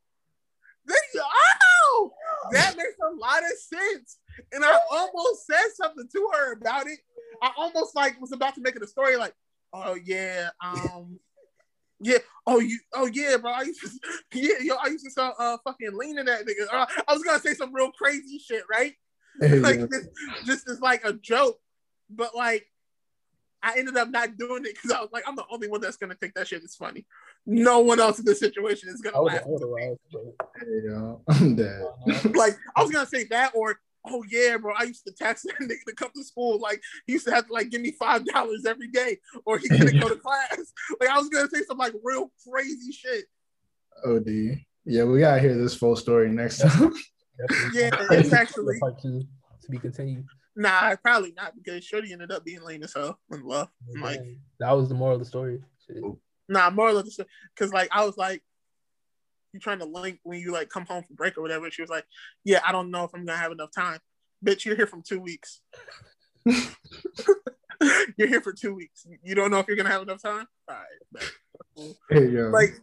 you, 1.14 1.22
oh 1.22 2.11
that 2.51 2.77
makes 2.77 2.95
a 3.01 3.15
lot 3.15 3.39
of 3.39 3.57
sense 3.57 4.18
and 4.51 4.64
i 4.64 4.77
almost 4.91 5.45
said 5.45 5.68
something 5.76 6.07
to 6.11 6.30
her 6.34 6.53
about 6.53 6.88
it 6.88 6.99
i 7.41 7.51
almost 7.57 7.95
like 7.95 8.19
was 8.22 8.31
about 8.31 8.55
to 8.55 8.61
make 8.61 8.76
it 8.76 8.81
a 8.84 8.88
story 8.88 9.18
like 9.18 9.34
oh 9.73 9.95
yeah 10.05 10.49
um 10.64 11.19
yeah. 11.99 12.18
Oh, 12.45 12.59
you. 12.59 12.77
Oh, 12.93 13.07
yeah, 13.07 13.38
bro. 13.38 13.51
I 13.51 13.64
used 13.64 13.81
to. 13.81 13.89
Yeah, 14.34 14.53
yo. 14.61 14.76
I 14.76 14.89
used 14.89 15.03
to 15.05 15.11
sell 15.11 15.34
uh 15.39 15.57
fucking 15.64 15.97
lean 15.97 16.19
in 16.19 16.27
that 16.27 16.45
nigga. 16.45 16.72
Uh, 16.72 16.85
I 17.07 17.14
was 17.14 17.23
gonna 17.23 17.39
say 17.39 17.55
some 17.55 17.73
real 17.73 17.91
crazy 17.91 18.38
shit, 18.39 18.64
right? 18.69 18.93
Like 19.41 19.80
this, 19.89 20.07
just 20.45 20.69
as 20.69 20.80
like 20.80 21.03
a 21.05 21.14
joke, 21.14 21.59
but 22.09 22.35
like 22.35 22.65
I 23.64 23.77
ended 23.80 23.97
up 23.97 24.09
not 24.09 24.38
doing 24.38 24.64
it 24.65 24.76
because 24.76 24.91
I 24.91 25.01
was 25.01 25.09
like, 25.11 25.23
I'm 25.27 25.35
the 25.35 25.45
only 25.51 25.68
one 25.68 25.81
that's 25.81 25.97
gonna 25.97 26.15
think 26.15 26.35
that 26.35 26.47
shit 26.47 26.64
is 26.64 26.76
funny. 26.76 27.05
No 27.45 27.80
one 27.80 27.99
else 27.99 28.19
in 28.19 28.26
this 28.26 28.39
situation 28.39 28.89
is 28.89 29.01
gonna 29.01 29.19
laugh. 29.19 29.41
I 29.43 29.47
would 29.47 29.61
have 29.61 29.69
laughed, 29.69 29.99
but 30.11 30.47
Hey, 30.59 30.88
yo, 30.88 31.22
I'm 31.30 31.55
dead. 31.55 31.81
like 32.35 32.55
I 32.76 32.84
was 32.84 32.91
gonna 32.91 33.07
say 33.07 33.23
that, 33.26 33.53
or 33.55 33.80
Oh 34.09 34.23
yeah, 34.29 34.57
bro. 34.57 34.73
I 34.77 34.84
used 34.84 35.05
to 35.05 35.13
tax 35.13 35.41
that 35.43 35.55
nigga 35.61 35.84
to 35.88 35.95
come 35.95 36.11
to 36.15 36.23
school. 36.23 36.59
Like 36.59 36.81
he 37.05 37.13
used 37.13 37.25
to 37.27 37.34
have 37.34 37.47
to 37.47 37.53
like 37.53 37.69
give 37.69 37.81
me 37.81 37.91
five 37.91 38.25
dollars 38.25 38.65
every 38.65 38.88
day, 38.88 39.17
or 39.45 39.57
he 39.57 39.67
couldn't 39.69 39.99
go 39.99 40.09
to 40.09 40.15
class. 40.19 40.73
Like 40.99 41.09
I 41.09 41.17
was 41.17 41.29
gonna 41.29 41.49
say 41.49 41.61
some 41.67 41.77
like 41.77 41.93
real 42.03 42.31
crazy 42.49 42.91
shit. 42.91 43.25
Oh, 44.05 44.17
Od. 44.17 44.27
Yeah, 44.85 45.03
we 45.03 45.19
gotta 45.19 45.41
hear 45.41 45.57
this 45.57 45.75
full 45.75 45.95
story 45.95 46.29
next 46.29 46.59
time. 46.59 46.93
Yeah, 47.71 47.91
it's 48.09 48.34
actually 48.34 48.79
part 48.79 48.99
two 48.99 49.21
to 49.61 49.69
be 49.69 49.77
continued. 49.77 50.25
nah, 50.55 50.95
probably 50.95 51.34
not 51.38 51.53
because 51.55 51.84
Shorty 51.84 52.11
ended 52.11 52.31
up 52.31 52.43
being 52.43 52.63
lame 52.63 52.81
as 52.81 52.95
hell 52.95 53.19
in 53.31 53.45
love. 53.45 53.69
I'm 53.93 54.01
like, 54.01 54.21
that 54.59 54.71
was 54.71 54.89
the 54.89 54.95
moral 54.95 55.17
of 55.17 55.19
the 55.19 55.25
story. 55.25 55.61
Shit. 55.85 56.03
nah, 56.49 56.71
more 56.71 56.89
of 56.89 57.05
the 57.05 57.11
story 57.11 57.27
because 57.55 57.71
like 57.71 57.89
I 57.91 58.05
was 58.05 58.17
like, 58.17 58.41
you 59.53 59.60
trying 59.60 59.80
to 59.80 59.86
link 59.86 60.19
when 60.24 60.40
you 60.40 60.52
like 60.52 60.69
come 60.69 60.86
home 60.86 61.03
from 61.03 61.15
break 61.15 61.38
or 61.38 61.41
whatever. 61.41 61.69
She 61.72 61.82
was 61.82 61.90
like, 61.90 62.06
yeah, 62.44 62.61
I 62.65 62.72
don't 62.72 62.91
know 62.91 63.03
if 63.03 63.11
I'm 63.14 63.26
gonna 63.26 63.38
have 63.38 63.52
enough 63.52 63.72
time. 63.76 63.99
Bitch, 64.45 64.65
you're 64.65 64.76
here 64.76 64.88
from 64.88 65.03
two 65.07 65.19
weeks. 65.19 65.61
you're 66.45 68.28
here 68.28 68.41
for 68.41 68.53
two 68.53 68.74
weeks. 68.76 69.06
You 69.24 69.36
don't 69.36 69.52
know 69.52 69.60
if 69.60 69.68
you're 69.68 69.78
gonna 69.78 69.90
have 69.90 70.02
enough 70.02 70.22
time. 70.22 70.45
All 70.69 70.76
right, 70.76 71.32
hey, 72.10 72.28
yo. 72.28 72.49
like 72.49 72.74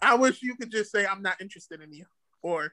I 0.00 0.14
wish 0.14 0.42
you 0.42 0.56
could 0.56 0.70
just 0.70 0.90
say 0.92 1.06
I'm 1.06 1.22
not 1.22 1.40
interested 1.40 1.80
in 1.80 1.92
you, 1.92 2.04
or 2.42 2.72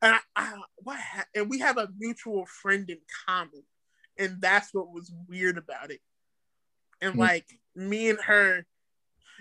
and 0.00 0.14
I, 0.14 0.18
I 0.36 0.54
what 0.78 0.98
ha- 0.98 1.26
and 1.34 1.50
we 1.50 1.58
have 1.60 1.78
a 1.78 1.88
mutual 1.98 2.46
friend 2.46 2.88
in 2.88 2.98
common, 3.26 3.64
and 4.18 4.40
that's 4.40 4.72
what 4.72 4.92
was 4.92 5.12
weird 5.28 5.58
about 5.58 5.90
it. 5.90 6.00
And 7.00 7.14
Hmm. 7.14 7.20
like 7.20 7.46
me 7.74 8.10
and 8.10 8.20
her, 8.20 8.64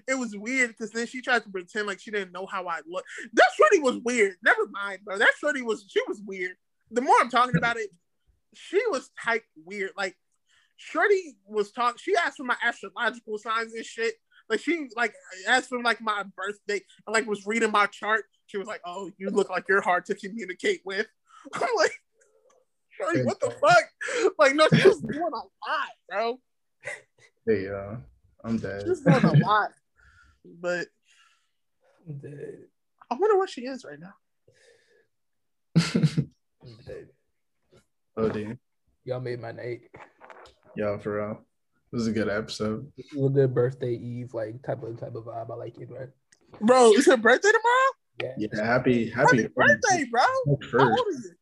it 0.07 0.15
was 0.15 0.35
weird 0.35 0.69
because 0.69 0.91
then 0.91 1.07
she 1.07 1.21
tried 1.21 1.43
to 1.43 1.49
pretend 1.49 1.87
like 1.87 1.99
she 1.99 2.11
didn't 2.11 2.31
know 2.31 2.45
how 2.45 2.67
I 2.67 2.79
look. 2.87 3.05
That 3.33 3.49
shorty 3.55 3.79
was 3.79 3.97
weird. 4.03 4.35
Never 4.43 4.67
mind, 4.71 4.99
bro. 5.03 5.17
That 5.17 5.33
shorty 5.39 5.61
was 5.61 5.85
she 5.87 6.01
was 6.07 6.21
weird. 6.25 6.55
The 6.91 7.01
more 7.01 7.15
I'm 7.19 7.29
talking 7.29 7.57
about 7.57 7.77
it, 7.77 7.89
she 8.53 8.81
was 8.89 9.09
type 9.23 9.43
weird. 9.65 9.91
Like 9.95 10.15
Shorty 10.83 11.37
was 11.45 11.71
talking. 11.71 11.99
She 11.99 12.15
asked 12.15 12.37
for 12.37 12.43
my 12.43 12.55
astrological 12.63 13.37
signs 13.37 13.73
and 13.73 13.85
shit. 13.85 14.15
Like 14.49 14.59
she 14.59 14.87
like 14.95 15.13
asked 15.47 15.69
for 15.69 15.81
like 15.81 16.01
my 16.01 16.23
birthday. 16.35 16.81
and 17.05 17.13
like 17.13 17.27
was 17.27 17.45
reading 17.45 17.71
my 17.71 17.85
chart. 17.85 18.23
She 18.47 18.57
was 18.57 18.67
like, 18.67 18.81
"Oh, 18.83 19.11
you 19.19 19.29
look 19.29 19.49
like 19.49 19.65
you're 19.69 19.81
hard 19.81 20.05
to 20.07 20.15
communicate 20.15 20.81
with." 20.83 21.07
I'm 21.53 21.69
like, 21.77 21.93
Shorty, 22.89 23.23
what 23.23 23.39
the 23.39 23.51
fuck? 23.51 24.33
Like, 24.39 24.55
no, 24.55 24.67
she 24.73 24.87
was 24.87 25.01
doing 25.01 25.21
a 25.21 25.29
lot, 25.29 25.89
bro. 26.09 26.39
hey, 27.45 27.63
yo. 27.65 27.97
I'm 28.43 28.57
dead. 28.57 28.81
She 28.81 28.89
was 28.89 29.01
doing 29.01 29.23
a 29.23 29.45
lot. 29.45 29.69
But 30.45 30.87
I'm 32.07 32.19
dead. 32.19 32.65
I 33.09 33.15
wonder 33.15 33.37
where 33.37 33.47
she 33.47 33.61
is 33.61 33.85
right 33.85 33.99
now. 33.99 34.13
I'm 35.75 36.29
dead. 36.87 37.07
Oh, 38.17 38.25
Od. 38.25 38.57
Y'all 39.03 39.19
made 39.19 39.39
my 39.39 39.51
night. 39.51 39.81
Y'all, 40.75 40.99
for 40.99 41.17
real. 41.17 41.45
This 41.91 42.03
is 42.03 42.07
a 42.07 42.11
good 42.11 42.29
episode. 42.29 42.91
This 42.95 43.05
is 43.11 43.25
a 43.25 43.29
good 43.29 43.53
birthday 43.53 43.93
eve 43.93 44.33
like 44.33 44.61
type 44.63 44.81
of 44.83 44.99
type 44.99 45.15
of 45.15 45.25
vibe. 45.25 45.51
I 45.51 45.55
like 45.55 45.77
it, 45.77 45.89
right? 45.91 46.09
Bro, 46.61 46.93
is 46.93 47.05
her 47.07 47.17
birthday 47.17 47.49
tomorrow? 47.49 47.91
Yeah. 48.21 48.47
Yeah, 48.53 48.65
happy, 48.65 49.09
happy, 49.09 49.41
Happy 49.43 49.53
birthday, 49.55 50.05
bro. 50.09 50.21
How 50.21 50.43
old 50.47 50.63
first. 50.65 50.85
are? 50.85 51.35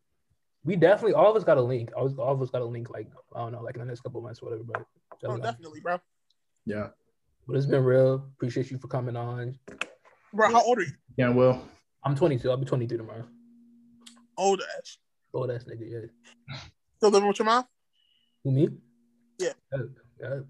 We 0.64 0.76
definitely 0.76 1.14
all 1.14 1.30
of 1.30 1.36
us 1.36 1.44
got 1.44 1.58
a 1.58 1.62
link. 1.62 1.92
All, 1.96 2.14
all 2.20 2.34
of 2.34 2.42
us 2.42 2.50
got 2.50 2.62
a 2.62 2.66
link 2.66 2.90
like 2.90 3.08
I 3.36 3.40
don't 3.40 3.52
know, 3.52 3.62
like 3.62 3.76
in 3.76 3.82
the 3.82 3.88
next 3.88 4.02
couple 4.02 4.22
months, 4.22 4.42
whatever. 4.42 4.64
But 4.64 4.86
Oh, 5.26 5.38
definitely, 5.38 5.82
bro. 5.82 6.00
Yeah. 6.66 6.88
But 7.50 7.58
it's 7.58 7.66
been 7.66 7.84
real. 7.84 8.28
Appreciate 8.36 8.70
you 8.70 8.78
for 8.78 8.88
coming 8.88 9.16
on. 9.16 9.58
Bro, 10.32 10.52
how 10.52 10.62
old 10.62 10.78
are 10.78 10.84
you? 10.84 10.92
Yeah, 11.18 11.30
well, 11.30 11.68
I'm 12.04 12.16
22. 12.16 12.48
I'll 12.48 12.58
be 12.58 12.66
23 12.66 12.96
tomorrow. 12.96 13.26
Old 14.38 14.62
ass. 14.78 15.00
Old 15.34 15.50
ass 15.50 15.64
nigga, 15.64 15.90
yeah. 15.90 16.58
Still 16.98 17.10
living 17.10 17.28
with 17.28 17.40
your 17.40 17.48
mom? 17.48 17.66
Who 18.44 18.52
me? 18.52 18.70
Yeah. 19.40 19.54
Yep. 19.74 19.82
Yep. 20.22 20.46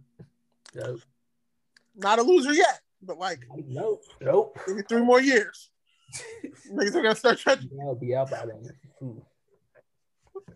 Yep. 0.76 0.96
Not 1.96 2.20
a 2.20 2.22
loser 2.22 2.52
yet, 2.52 2.82
but 3.02 3.18
like 3.18 3.46
Nope. 3.66 4.04
Nope. 4.20 4.60
maybe 4.68 4.82
three 4.82 5.02
more 5.02 5.22
years. 5.22 5.72
Niggas 6.70 6.96
are 6.96 7.02
gonna 7.02 7.16
start 7.16 7.38
judging. 7.38 7.70
Yeah, 7.72 7.86
I'll 7.86 7.96
be 7.96 8.14
out 8.14 8.30
by 8.30 8.46
then. 8.46 8.74
Ooh. 9.04 9.26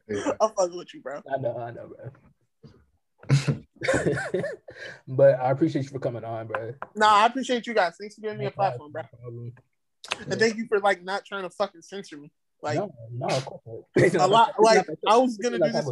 Yeah. 0.10 0.34
I'm 0.42 0.50
fucking 0.50 0.76
with 0.76 0.94
you, 0.94 1.00
bro. 1.00 1.22
I 1.34 1.38
know, 1.38 1.58
I 1.58 1.72
know, 1.72 1.90
bro. 3.38 3.56
but 5.08 5.40
I 5.40 5.52
appreciate 5.52 5.84
you 5.84 5.90
for 5.90 6.00
coming 6.00 6.24
on, 6.24 6.48
bro. 6.48 6.74
No, 6.96 7.08
I 7.08 7.26
appreciate 7.26 7.68
you 7.68 7.74
guys. 7.74 7.96
Thanks 8.00 8.16
for 8.16 8.22
giving 8.22 8.38
me 8.38 8.46
a 8.46 8.52
platform, 8.52 8.92
bro. 8.92 9.04
No. 9.24 9.52
And 10.30 10.40
thank 10.40 10.58
you 10.58 10.66
for 10.68 10.80
like 10.80 11.04
not 11.04 11.26
trying 11.26 11.44
to 11.44 11.50
fucking 11.50 11.82
censor 11.82 12.18
me. 12.18 12.32
Like 12.62 12.78
no, 12.78 12.92
no, 13.12 13.28
of 13.28 13.46
course 13.46 13.62
not. 14.14 14.14
A 14.16 14.28
lot- 14.28 14.54
like, 14.60 14.86
I 15.08 15.18
was 15.18 15.38
gonna 15.38 15.60
do 15.60 15.72
this- 15.72 15.90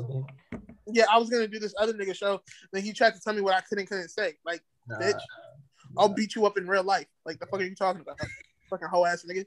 yeah, 0.87 1.05
I 1.11 1.17
was 1.17 1.29
gonna 1.29 1.47
do 1.47 1.59
this 1.59 1.73
other 1.79 1.93
nigga 1.93 2.15
show. 2.15 2.41
Then 2.73 2.83
he 2.83 2.93
tried 2.93 3.13
to 3.15 3.19
tell 3.21 3.33
me 3.33 3.41
what 3.41 3.53
I 3.55 3.61
couldn't 3.61 3.87
couldn't 3.87 4.09
say. 4.09 4.33
Like, 4.45 4.61
Nah, 4.87 4.97
bitch, 4.99 5.19
I'll 5.97 6.09
beat 6.09 6.35
you 6.35 6.45
up 6.45 6.57
in 6.57 6.67
real 6.67 6.83
life. 6.83 7.07
Like 7.25 7.39
the 7.39 7.45
fuck 7.45 7.59
are 7.59 7.63
you 7.63 7.75
talking 7.75 8.01
about? 8.01 8.19
Fucking 8.69 8.87
hoe 8.87 9.05
ass 9.05 9.25
nigga. 9.29 9.45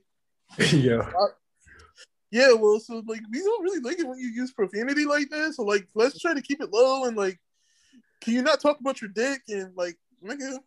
yeah. 0.58 1.10
Yeah, 2.30 2.52
well, 2.52 2.80
so 2.80 3.02
like 3.06 3.20
we 3.30 3.38
don't 3.40 3.62
really 3.62 3.80
like 3.80 3.98
it 3.98 4.06
when 4.08 4.18
you 4.18 4.28
use 4.28 4.52
profanity 4.52 5.04
like 5.06 5.30
this. 5.30 5.56
So 5.56 5.62
like, 5.62 5.86
let's 5.94 6.18
try 6.20 6.34
to 6.34 6.42
keep 6.42 6.60
it 6.60 6.72
low 6.72 7.04
and 7.04 7.16
like, 7.16 7.38
can 8.24 8.34
you 8.34 8.42
not 8.42 8.60
talk 8.60 8.80
about 8.80 9.00
your 9.00 9.10
dick 9.10 9.42
and 9.48 9.76
like, 9.76 9.96
nigga, 10.24 10.58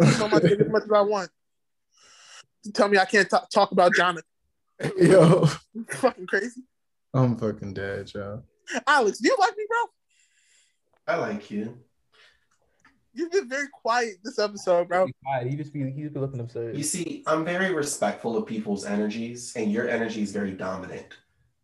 I'll 0.00 0.06
talk 0.12 0.16
about 0.28 0.42
my 0.42 0.48
dick 0.48 0.60
as 0.60 0.68
much 0.68 0.84
as 0.84 0.92
I 0.92 1.00
want. 1.00 1.30
Tell 2.74 2.88
me 2.88 2.98
I 2.98 3.04
can't 3.04 3.28
ta- 3.28 3.46
talk 3.52 3.72
about 3.72 3.94
Jonathan. 3.94 4.24
Yo. 4.98 5.46
fucking 5.90 6.26
crazy. 6.26 6.62
I'm 7.14 7.36
fucking 7.36 7.72
dead, 7.72 8.12
yo. 8.14 8.42
Alex, 8.86 9.18
do 9.18 9.28
you 9.28 9.36
like 9.38 9.56
me, 9.56 9.64
bro? 9.68 11.14
I 11.14 11.16
like 11.16 11.50
you. 11.50 11.78
You've 13.14 13.32
been 13.32 13.48
very 13.48 13.68
quiet 13.72 14.16
this 14.22 14.38
episode, 14.38 14.88
bro. 14.88 15.06
He 15.42 15.56
just 15.56 15.72
be 15.72 15.90
he 15.90 16.02
just 16.02 16.12
be 16.12 16.20
looking 16.20 16.40
absurd. 16.40 16.76
You 16.76 16.82
see, 16.82 17.22
I'm 17.26 17.42
very 17.42 17.72
respectful 17.72 18.36
of 18.36 18.44
people's 18.44 18.84
energies, 18.84 19.54
and 19.56 19.72
your 19.72 19.88
energy 19.88 20.20
is 20.20 20.32
very 20.32 20.52
dominant. 20.52 21.06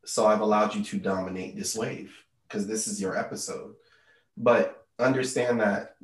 So 0.07 0.27
I've 0.27 0.41
allowed 0.41 0.75
you 0.75 0.83
to 0.85 0.99
dominate 0.99 1.55
this 1.55 1.77
wave 1.77 2.17
because 2.49 2.67
this 2.67 2.87
is 2.87 2.99
your 2.99 3.19
episode. 3.19 3.75
But 4.39 4.82
understand 4.99 5.61
that 5.61 5.97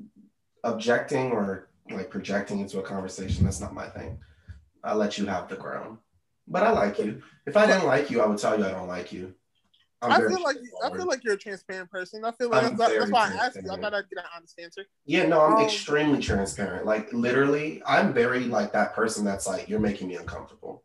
objecting 0.64 1.32
or 1.32 1.68
like 1.90 2.10
projecting 2.10 2.60
into 2.60 2.78
a 2.80 2.82
conversation, 2.82 3.44
that's 3.44 3.60
not 3.60 3.74
my 3.74 3.88
thing. 3.88 4.18
I 4.84 4.94
let 4.94 5.18
you 5.18 5.26
have 5.26 5.48
the 5.48 5.56
ground. 5.56 5.98
But 6.46 6.62
I 6.62 6.70
like 6.70 6.98
you. 6.98 7.22
If 7.46 7.56
I 7.56 7.66
didn't 7.66 7.86
like 7.86 8.10
you, 8.10 8.20
I 8.20 8.26
would 8.26 8.38
tell 8.38 8.58
you 8.58 8.64
I 8.64 8.70
don't 8.70 8.88
like 8.88 9.12
you. 9.12 9.34
I'm 10.00 10.12
I 10.12 10.18
feel 10.18 10.42
like 10.42 10.56
I 10.84 10.90
feel 10.90 11.06
like 11.06 11.24
you're 11.24 11.34
a 11.34 11.38
transparent 11.38 11.90
person. 11.90 12.24
I 12.24 12.30
feel 12.30 12.50
like 12.50 12.76
that's, 12.76 12.92
that's 12.96 13.10
why 13.10 13.32
I 13.32 13.46
asked 13.46 13.58
you. 13.62 13.70
I 13.70 13.80
thought 13.80 13.94
I'd 13.94 14.08
get 14.08 14.18
an 14.18 14.24
honest 14.36 14.58
answer. 14.60 14.86
Yeah, 15.06 15.26
no, 15.26 15.40
I'm 15.40 15.54
Um, 15.54 15.64
extremely 15.64 16.20
transparent. 16.20 16.86
Like 16.86 17.12
literally, 17.12 17.82
I'm 17.84 18.14
very 18.14 18.44
like 18.44 18.72
that 18.74 18.94
person 18.94 19.24
that's 19.24 19.48
like, 19.48 19.68
you're 19.68 19.80
making 19.80 20.06
me 20.06 20.14
uncomfortable. 20.14 20.84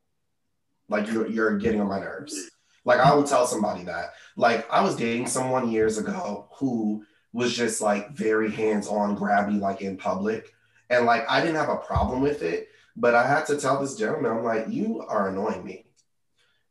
Like 0.89 1.11
you're 1.11 1.27
you're 1.27 1.57
getting 1.59 1.79
on 1.79 1.87
my 1.87 1.99
nerves. 1.99 2.49
Like 2.85 2.99
I 2.99 3.13
will 3.13 3.23
tell 3.23 3.45
somebody 3.45 3.83
that. 3.83 4.13
Like 4.35 4.69
I 4.71 4.81
was 4.81 4.95
dating 4.95 5.27
someone 5.27 5.71
years 5.71 5.99
ago 5.99 6.49
who 6.55 7.05
was 7.33 7.53
just 7.55 7.81
like 7.81 8.11
very 8.11 8.51
hands-on, 8.51 9.17
grabby, 9.17 9.59
like 9.59 9.81
in 9.81 9.97
public. 9.97 10.53
And 10.89 11.05
like 11.05 11.25
I 11.29 11.41
didn't 11.41 11.55
have 11.55 11.69
a 11.69 11.77
problem 11.77 12.21
with 12.21 12.43
it, 12.43 12.69
but 12.95 13.15
I 13.15 13.27
had 13.27 13.45
to 13.47 13.57
tell 13.57 13.81
this 13.81 13.95
gentleman, 13.95 14.31
I'm 14.31 14.43
like, 14.43 14.67
you 14.69 15.01
are 15.01 15.29
annoying 15.29 15.65
me. 15.65 15.85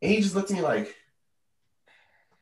And 0.00 0.10
he 0.12 0.20
just 0.20 0.34
looked 0.34 0.50
at 0.50 0.56
me 0.56 0.62
like, 0.62 0.94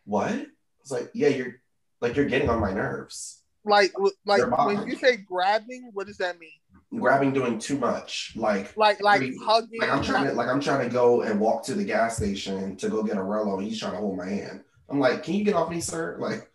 what? 0.05 0.31
I 0.33 0.47
was 0.83 0.91
like, 0.91 1.11
yeah, 1.15 1.29
you're 1.29 1.57
like 2.01 2.17
you're 2.17 2.27
getting 2.27 2.49
on 2.51 2.61
my 2.61 2.73
nerves. 2.73 3.43
Like, 3.65 3.93
like 4.25 4.43
when 4.67 4.87
you 4.87 4.97
say 4.97 5.17
grabbing, 5.19 5.91
what 5.93 6.07
does 6.07 6.19
that 6.19 6.39
mean? 6.39 6.51
grabbing 6.99 7.33
doing 7.33 7.57
too 7.57 7.79
much 7.79 8.33
like 8.35 8.77
Like, 8.77 9.01
like 9.01 9.23
hugging. 9.45 9.79
like 9.81 9.91
i'm 9.91 10.03
trying 10.03 10.27
to 10.27 10.33
like 10.33 10.49
i'm 10.49 10.61
trying 10.61 10.89
to 10.89 10.93
go 10.93 11.23
and 11.23 11.39
walk 11.39 11.63
to 11.67 11.75
the 11.75 11.85
gas 11.85 12.17
station 12.17 12.75
to 12.79 12.89
go 12.89 13.05
get 13.05 13.17
a 13.17 13.21
rello 13.21 13.59
and 13.59 13.69
he's 13.69 13.79
trying 13.79 13.93
to 13.93 13.99
hold 13.99 14.17
my 14.17 14.29
hand 14.29 14.65
i'm 14.89 14.99
like 14.99 15.23
can 15.23 15.35
you 15.35 15.45
get 15.45 15.55
off 15.55 15.71
me 15.71 15.81
sir 15.81 16.17
like 16.19 16.50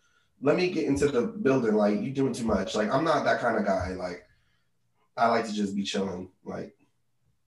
let 0.45 0.55
me 0.55 0.69
get 0.69 0.85
into 0.85 1.07
the 1.07 1.23
building 1.23 1.73
like 1.73 1.99
you 1.99 2.11
doing 2.11 2.31
too 2.31 2.45
much 2.45 2.75
like 2.75 2.89
i'm 2.93 3.03
not 3.03 3.25
that 3.25 3.41
kind 3.41 3.57
of 3.57 3.65
guy 3.65 3.89
like 3.93 4.23
i 5.17 5.27
like 5.27 5.45
to 5.45 5.53
just 5.53 5.75
be 5.75 5.83
chilling 5.83 6.29
like 6.45 6.73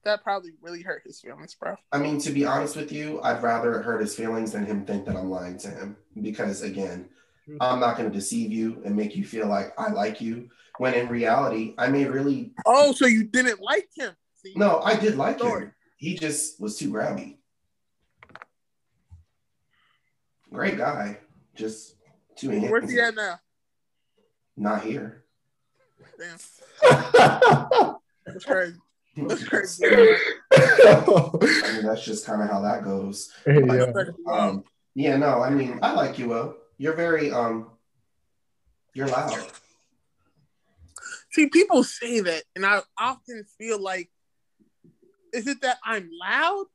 that 0.03 0.21
probably 0.23 0.51
really 0.61 0.81
hurt 0.81 1.01
his 1.05 1.19
feelings, 1.19 1.55
bro. 1.55 1.75
i 1.91 1.97
mean 1.97 2.19
to 2.19 2.31
be 2.31 2.45
honest 2.45 2.75
with 2.75 2.91
you 2.91 3.21
i'd 3.23 3.41
rather 3.41 3.79
it 3.79 3.83
hurt 3.83 4.01
his 4.01 4.15
feelings 4.15 4.51
than 4.51 4.65
him 4.65 4.85
think 4.85 5.05
that 5.05 5.15
i'm 5.15 5.29
lying 5.29 5.57
to 5.57 5.69
him 5.69 5.95
because 6.21 6.61
again 6.61 7.07
True. 7.45 7.57
i'm 7.61 7.79
not 7.79 7.97
going 7.97 8.11
to 8.11 8.15
deceive 8.15 8.51
you 8.51 8.81
and 8.85 8.95
make 8.95 9.15
you 9.15 9.23
feel 9.23 9.47
like 9.47 9.73
i 9.79 9.89
like 9.91 10.19
you 10.19 10.49
when 10.77 10.93
in 10.93 11.07
reality 11.07 11.73
i 11.77 11.87
may 11.87 12.03
really 12.05 12.53
Oh, 12.65 12.91
so 12.91 13.05
you 13.05 13.23
didn't 13.23 13.61
like 13.61 13.89
him? 13.95 14.13
See? 14.43 14.53
No, 14.55 14.79
I 14.79 14.95
did 14.95 15.15
like 15.17 15.39
Sorry. 15.39 15.63
him. 15.65 15.73
He 15.97 16.15
just 16.15 16.61
was 16.61 16.77
too 16.77 16.89
grabby. 16.91 17.37
Great 20.51 20.77
guy, 20.77 21.17
just 21.55 21.95
too 22.39 22.49
handsy. 22.49 22.69
Where's 22.69 22.91
he 22.91 22.99
at 22.99 23.15
now? 23.15 23.39
Not 24.57 24.83
here. 24.83 25.23
Damn, 26.19 26.37
that's 28.25 28.45
crazy. 28.45 28.75
That's 29.15 29.43
crazy. 29.47 29.85
I 29.85 31.71
mean, 31.73 31.85
that's 31.85 32.03
just 32.03 32.25
kind 32.25 32.41
of 32.41 32.49
how 32.49 32.61
that 32.61 32.83
goes. 32.83 33.31
Hey, 33.45 33.61
But. 33.61 34.09
Um, 34.09 34.27
Um, 34.27 34.63
Yeah, 34.95 35.15
no, 35.17 35.41
I 35.41 35.49
mean, 35.49 35.79
I 35.81 35.93
like 35.93 36.19
you, 36.19 36.29
Will. 36.29 36.55
You're 36.77 36.95
very 36.95 37.31
um, 37.31 37.69
you're 38.93 39.07
loud. 39.07 39.37
See, 41.31 41.47
people 41.47 41.83
say 41.83 42.19
that, 42.21 42.43
and 42.55 42.65
I 42.65 42.81
often 42.97 43.45
feel 43.57 43.81
like, 43.81 44.09
is 45.33 45.47
it 45.47 45.61
that 45.61 45.77
I'm 45.85 46.09
loud? 46.19 46.65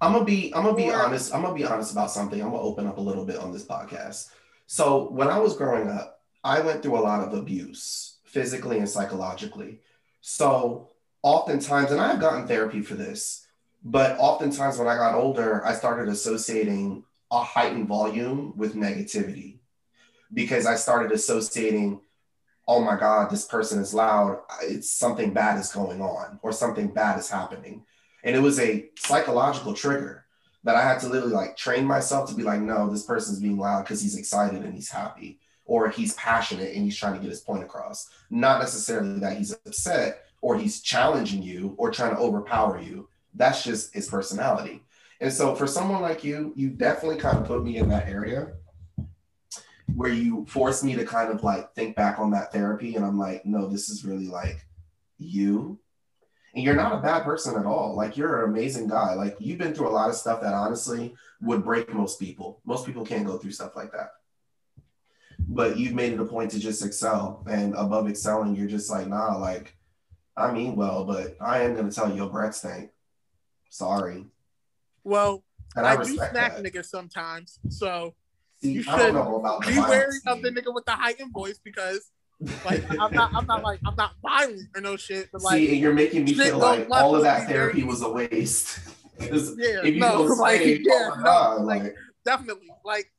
I'm 0.00 0.12
gonna 0.12 0.24
be 0.24 0.52
I'm 0.54 0.62
gonna 0.64 0.76
be 0.76 0.90
Or- 0.90 1.02
honest. 1.04 1.34
I'm 1.34 1.42
gonna 1.42 1.54
be 1.54 1.64
honest 1.64 1.92
about 1.92 2.10
something. 2.10 2.40
I'm 2.40 2.50
gonna 2.50 2.62
open 2.62 2.86
up 2.86 2.98
a 2.98 3.00
little 3.00 3.24
bit 3.24 3.36
on 3.36 3.52
this 3.52 3.64
podcast. 3.64 4.28
So 4.70 5.08
when 5.08 5.28
I 5.28 5.38
was 5.38 5.56
growing 5.56 5.88
up, 5.88 6.20
I 6.44 6.60
went 6.60 6.82
through 6.82 6.98
a 6.98 7.00
lot 7.00 7.26
of 7.26 7.32
abuse, 7.32 8.18
physically 8.24 8.76
and 8.78 8.88
psychologically. 8.88 9.80
So 10.20 10.90
oftentimes, 11.22 11.90
and 11.90 11.98
I've 11.98 12.20
gotten 12.20 12.46
therapy 12.46 12.82
for 12.82 12.94
this, 12.94 13.46
but 13.82 14.18
oftentimes 14.18 14.76
when 14.76 14.86
I 14.86 14.96
got 14.96 15.14
older, 15.14 15.64
I 15.64 15.72
started 15.72 16.10
associating 16.10 17.02
a 17.30 17.42
heightened 17.42 17.88
volume 17.88 18.52
with 18.58 18.74
negativity 18.74 19.60
because 20.34 20.66
I 20.66 20.74
started 20.74 21.12
associating, 21.12 22.02
oh 22.66 22.84
my 22.84 23.00
God, 23.00 23.30
this 23.30 23.46
person 23.46 23.80
is 23.80 23.94
loud. 23.94 24.42
It's 24.64 24.92
something 24.92 25.32
bad 25.32 25.58
is 25.58 25.72
going 25.72 26.02
on 26.02 26.40
or 26.42 26.52
something 26.52 26.88
bad 26.88 27.18
is 27.18 27.30
happening. 27.30 27.86
And 28.22 28.36
it 28.36 28.40
was 28.40 28.60
a 28.60 28.90
psychological 28.98 29.72
trigger 29.72 30.26
that 30.64 30.76
I 30.76 30.82
had 30.82 30.98
to 31.00 31.08
literally 31.08 31.34
like 31.34 31.56
train 31.56 31.84
myself 31.84 32.28
to 32.28 32.36
be 32.36 32.42
like, 32.42 32.60
no, 32.60 32.90
this 32.90 33.04
person's 33.04 33.40
being 33.40 33.58
loud 33.58 33.84
because 33.84 34.02
he's 34.02 34.18
excited 34.18 34.62
and 34.62 34.74
he's 34.74 34.90
happy, 34.90 35.38
or 35.64 35.88
he's 35.88 36.14
passionate 36.14 36.74
and 36.74 36.84
he's 36.84 36.96
trying 36.96 37.14
to 37.14 37.20
get 37.20 37.30
his 37.30 37.40
point 37.40 37.62
across. 37.62 38.08
Not 38.30 38.60
necessarily 38.60 39.20
that 39.20 39.36
he's 39.36 39.52
upset 39.52 40.24
or 40.40 40.58
he's 40.58 40.80
challenging 40.80 41.42
you 41.42 41.74
or 41.78 41.90
trying 41.90 42.14
to 42.14 42.20
overpower 42.20 42.80
you. 42.80 43.08
That's 43.34 43.62
just 43.62 43.94
his 43.94 44.08
personality. 44.08 44.82
And 45.20 45.32
so 45.32 45.54
for 45.54 45.66
someone 45.66 46.02
like 46.02 46.22
you, 46.22 46.52
you 46.56 46.70
definitely 46.70 47.18
kind 47.18 47.38
of 47.38 47.44
put 47.44 47.64
me 47.64 47.76
in 47.78 47.88
that 47.88 48.08
area 48.08 48.52
where 49.94 50.12
you 50.12 50.46
forced 50.46 50.84
me 50.84 50.94
to 50.94 51.04
kind 51.04 51.30
of 51.30 51.42
like 51.42 51.74
think 51.74 51.96
back 51.96 52.18
on 52.18 52.30
that 52.30 52.52
therapy. 52.52 52.94
And 52.94 53.04
I'm 53.04 53.18
like, 53.18 53.44
no, 53.44 53.68
this 53.68 53.88
is 53.88 54.04
really 54.04 54.28
like 54.28 54.64
you 55.18 55.78
and 56.54 56.64
you're 56.64 56.74
not 56.74 56.92
a 56.98 57.02
bad 57.02 57.24
person 57.24 57.58
at 57.58 57.66
all. 57.66 57.94
Like 57.94 58.16
you're 58.16 58.44
an 58.44 58.50
amazing 58.50 58.88
guy. 58.88 59.14
Like 59.14 59.36
you've 59.38 59.58
been 59.58 59.74
through 59.74 59.88
a 59.88 59.90
lot 59.90 60.08
of 60.08 60.16
stuff 60.16 60.40
that 60.40 60.54
honestly 60.54 61.14
would 61.40 61.64
break 61.64 61.92
most 61.92 62.18
people. 62.18 62.60
Most 62.64 62.86
people 62.86 63.04
can't 63.04 63.26
go 63.26 63.38
through 63.38 63.52
stuff 63.52 63.76
like 63.76 63.92
that. 63.92 64.12
But 65.46 65.78
you've 65.78 65.94
made 65.94 66.12
it 66.12 66.20
a 66.20 66.24
point 66.24 66.50
to 66.52 66.58
just 66.58 66.84
excel. 66.84 67.44
And 67.48 67.74
above 67.74 68.08
excelling, 68.08 68.56
you're 68.56 68.66
just 68.68 68.90
like, 68.90 69.06
nah, 69.06 69.36
like 69.36 69.76
I 70.36 70.52
mean 70.52 70.76
well, 70.76 71.04
but 71.04 71.36
I 71.40 71.62
am 71.62 71.74
gonna 71.74 71.92
tell 71.92 72.08
you 72.08 72.16
your 72.16 72.30
breath 72.30 72.54
stank. 72.54 72.90
Sorry. 73.70 74.24
Well, 75.04 75.44
And 75.76 75.86
I, 75.86 75.92
I, 75.92 75.96
do 75.96 76.14
smack 76.16 76.32
that. 76.32 76.62
niggas 76.62 76.86
sometimes, 76.86 77.60
so 77.68 78.14
See, 78.62 78.72
you 78.72 78.84
I 78.88 78.96
don't 78.98 79.06
should 79.06 79.14
know 79.14 79.36
about 79.36 79.66
be 79.66 79.78
wary 79.78 80.16
of 80.26 80.42
the 80.42 80.50
nigga 80.50 80.74
with 80.74 80.84
the 80.84 80.92
heightened 80.92 81.32
voice 81.32 81.58
because, 81.62 82.10
like, 82.64 82.84
I'm 83.00 83.12
not, 83.12 83.30
I'm 83.34 83.46
not 83.46 83.62
like, 83.62 83.80
I'm 83.86 83.96
not 83.96 84.12
violent 84.22 84.68
or 84.74 84.80
no 84.80 84.96
shit, 84.96 85.28
but 85.32 85.42
like, 85.42 85.56
See, 85.56 85.72
and 85.72 85.78
you're 85.78 85.94
making 85.94 86.24
me 86.24 86.34
feel 86.34 86.58
like 86.58 86.88
all 86.90 87.16
of 87.16 87.22
that 87.22 87.48
therapy 87.48 87.82
was 87.82 88.02
a 88.02 88.10
waste. 88.10 88.80
Yeah, 89.20 89.80
no, 89.96 90.22
like, 90.22 90.60
say, 90.60 90.80
yeah, 90.80 91.10
oh 91.12 91.16
no, 91.16 91.24
God, 91.24 91.64
like, 91.64 91.82
like, 91.82 91.94
definitely, 92.24 92.68
like, 92.84 93.10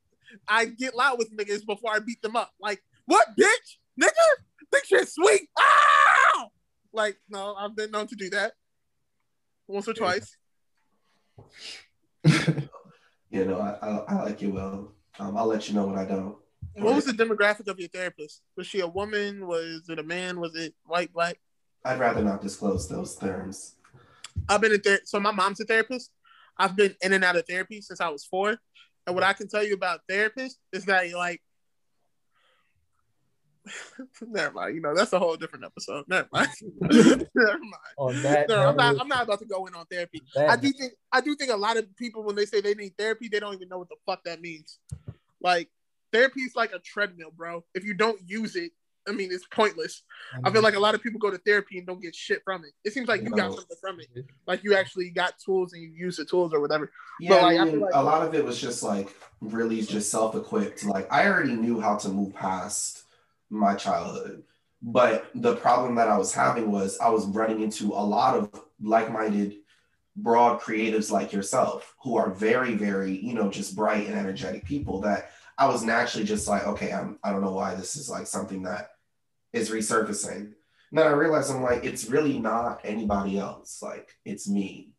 I 0.48 0.64
get 0.64 0.96
loud 0.96 1.18
with 1.18 1.36
niggas 1.36 1.66
before 1.66 1.94
I 1.94 2.00
beat 2.00 2.22
them 2.22 2.38
up. 2.38 2.52
Like, 2.58 2.82
what, 3.06 3.28
bitch, 3.38 3.76
nigga, 4.02 4.10
think 4.72 4.86
shit 4.86 5.10
sweet, 5.10 5.50
ah, 5.60 6.48
like, 6.94 7.18
no, 7.30 7.54
I've 7.54 7.76
been 7.76 7.92
known 7.92 8.08
to 8.08 8.16
do 8.16 8.30
that 8.30 8.54
once 9.68 9.90
or 9.90 9.94
twice. 9.94 10.38
you 12.24 13.46
know, 13.46 13.60
I, 13.60 13.86
I, 13.86 13.98
I 14.08 14.24
like 14.24 14.42
you 14.42 14.52
well. 14.52 14.94
Um, 15.20 15.38
I'll 15.38 15.48
let 15.48 15.68
you 15.68 15.76
know 15.76 15.86
when 15.86 15.98
I 15.98 16.06
don't. 16.06 16.38
What 16.76 16.96
was 16.96 17.06
the 17.06 17.12
mm-hmm. 17.12 17.32
demographic 17.32 17.68
of 17.68 17.80
your 17.80 17.90
therapist? 17.90 18.42
Was 18.56 18.68
she 18.68 18.80
a 18.80 18.88
woman? 18.88 19.48
Was 19.48 19.90
it 19.90 20.00
a 20.00 20.04
man? 20.04 20.40
Was 20.40 20.56
it 20.56 20.74
white, 20.86 21.12
black? 21.12 21.38
I'd 21.84 22.00
rather 22.00 22.24
not 22.24 22.42
disclose 22.42 22.88
those 22.88 23.16
terms. 23.16 23.76
I've 24.48 24.62
been 24.62 24.74
in 24.74 24.82
therapy. 24.82 25.04
So 25.06 25.20
my 25.20 25.32
mom's 25.32 25.60
a 25.60 25.66
therapist. 25.66 26.12
I've 26.58 26.76
been 26.76 26.96
in 27.02 27.14
and 27.14 27.24
out 27.24 27.36
of 27.36 27.46
therapy 27.48 27.82
since 27.82 28.02
I 28.02 28.10
was 28.10 28.26
four. 28.26 28.58
And 29.08 29.16
what 29.16 29.24
I 29.24 29.34
can 29.34 29.48
tell 29.48 29.64
you 29.64 29.74
about 29.74 30.02
therapists 30.10 30.56
is 30.74 30.86
that 30.86 31.10
you're 31.10 31.18
like, 31.18 31.42
never 34.22 34.54
mind. 34.54 34.76
You 34.76 34.82
know 34.82 34.96
that's 34.96 35.14
a 35.14 35.20
whole 35.20 35.36
different 35.36 35.66
episode. 35.66 36.06
Never 36.08 36.28
mind. 36.32 36.50
never 36.82 37.60
mind. 37.60 38.24
That, 38.24 38.46
No, 38.50 38.70
I'm 38.70 38.76
not. 38.76 39.00
I'm 39.00 39.08
not 39.08 39.24
about 39.24 39.40
to 39.40 39.46
go 39.46 39.66
in 39.66 39.76
on 39.76 39.86
therapy. 39.86 40.22
that 40.36 40.50
I 40.50 40.56
do 40.56 40.72
think. 40.72 40.94
I 41.12 41.22
do 41.22 41.36
think 41.36 41.52
a 41.52 41.58
lot 41.58 41.78
of 41.78 41.86
people 41.96 42.24
when 42.24 42.36
they 42.36 42.46
say 42.46 42.62
they 42.62 42.74
need 42.74 42.94
therapy, 42.98 43.30
they 43.30 43.40
don't 43.40 43.54
even 43.54 43.70
know 43.70 43.80
what 43.80 43.90
the 43.90 43.96
fuck 44.06 44.24
that 44.26 44.42
means. 44.42 44.80
Like 45.42 45.70
therapy 46.12 46.42
is 46.42 46.56
like 46.56 46.72
a 46.74 46.80
treadmill, 46.80 47.32
bro. 47.36 47.64
If 47.74 47.84
you 47.84 47.94
don't 47.94 48.20
use 48.26 48.56
it, 48.56 48.72
I 49.08 49.12
mean, 49.12 49.30
it's 49.32 49.46
pointless. 49.48 50.04
I 50.34 50.38
feel 50.38 50.54
mm-hmm. 50.54 50.64
like 50.64 50.76
a 50.76 50.80
lot 50.80 50.94
of 50.94 51.02
people 51.02 51.20
go 51.20 51.32
to 51.32 51.38
therapy 51.40 51.78
and 51.80 51.88
don't 51.88 52.02
get 52.02 52.14
shit 52.14 52.42
from 52.44 52.64
it. 52.64 52.72
It 52.84 52.94
seems 52.94 53.08
like 53.08 53.24
you 53.24 53.32
got 53.32 53.54
something 53.54 53.78
from 53.82 54.00
it. 54.00 54.26
Like 54.46 54.64
you 54.64 54.76
actually 54.76 55.10
got 55.10 55.34
tools 55.44 55.74
and 55.74 55.82
you 55.82 55.90
use 55.90 56.18
the 56.18 56.26
tools 56.26 56.54
or 56.54 56.60
whatever. 56.60 56.92
Yeah, 57.20 57.30
But, 57.30 57.42
like, 57.42 57.58
I 57.58 57.62
I 57.62 57.66
mean, 57.66 57.80
like- 57.80 57.92
a 57.94 58.04
lot 58.04 58.28
of 58.28 58.36
it 58.36 58.46
was 58.46 58.62
just 58.62 58.84
like 58.84 59.10
really 59.42 59.82
just 59.82 60.12
self-equipped. 60.12 60.84
Like 60.86 61.12
I 61.12 61.28
already 61.28 61.54
knew 61.54 61.80
how 61.80 61.96
to 61.98 62.10
move 62.10 62.36
past 62.36 63.04
my 63.50 63.74
childhood, 63.74 64.44
but 64.82 65.32
the 65.34 65.56
problem 65.56 65.96
that 65.96 66.08
I 66.08 66.18
was 66.18 66.34
having 66.34 66.72
was 66.72 67.00
I 67.00 67.10
was 67.10 67.26
running 67.26 67.62
into 67.62 67.94
a 67.94 68.04
lot 68.04 68.36
of 68.36 68.64
like-minded, 68.82 69.56
broad 70.16 70.60
creatives 70.62 71.10
like 71.10 71.34
yourself 71.34 71.96
who 72.04 72.18
are 72.18 72.30
very, 72.30 72.76
very, 72.76 73.18
you 73.18 73.34
know, 73.34 73.50
just 73.50 73.76
bright 73.76 74.06
and 74.06 74.16
energetic 74.16 74.66
people 74.66 75.02
that 75.02 75.32
I 75.60 75.68
was 75.68 75.84
naturally 75.84 76.26
just 76.26 76.48
like, 76.48 76.66
okay, 76.66 76.94
I'm, 76.94 77.20
I 77.22 77.32
don't 77.32 77.42
know 77.42 77.52
why 77.52 77.76
this 77.76 77.98
is 77.98 78.10
like 78.10 78.28
something 78.28 78.64
that 78.64 78.92
is 79.52 79.70
resurfacing. 79.70 80.54
And 80.92 80.98
then 80.98 81.06
I 81.06 81.12
realized 81.12 81.52
I'm 81.52 81.62
like, 81.62 81.84
it's 81.84 82.10
really 82.10 82.40
not 82.40 82.80
anybody 82.86 83.38
else. 83.38 83.82
Like 83.82 84.16
it's 84.24 84.48
me. 84.48 84.94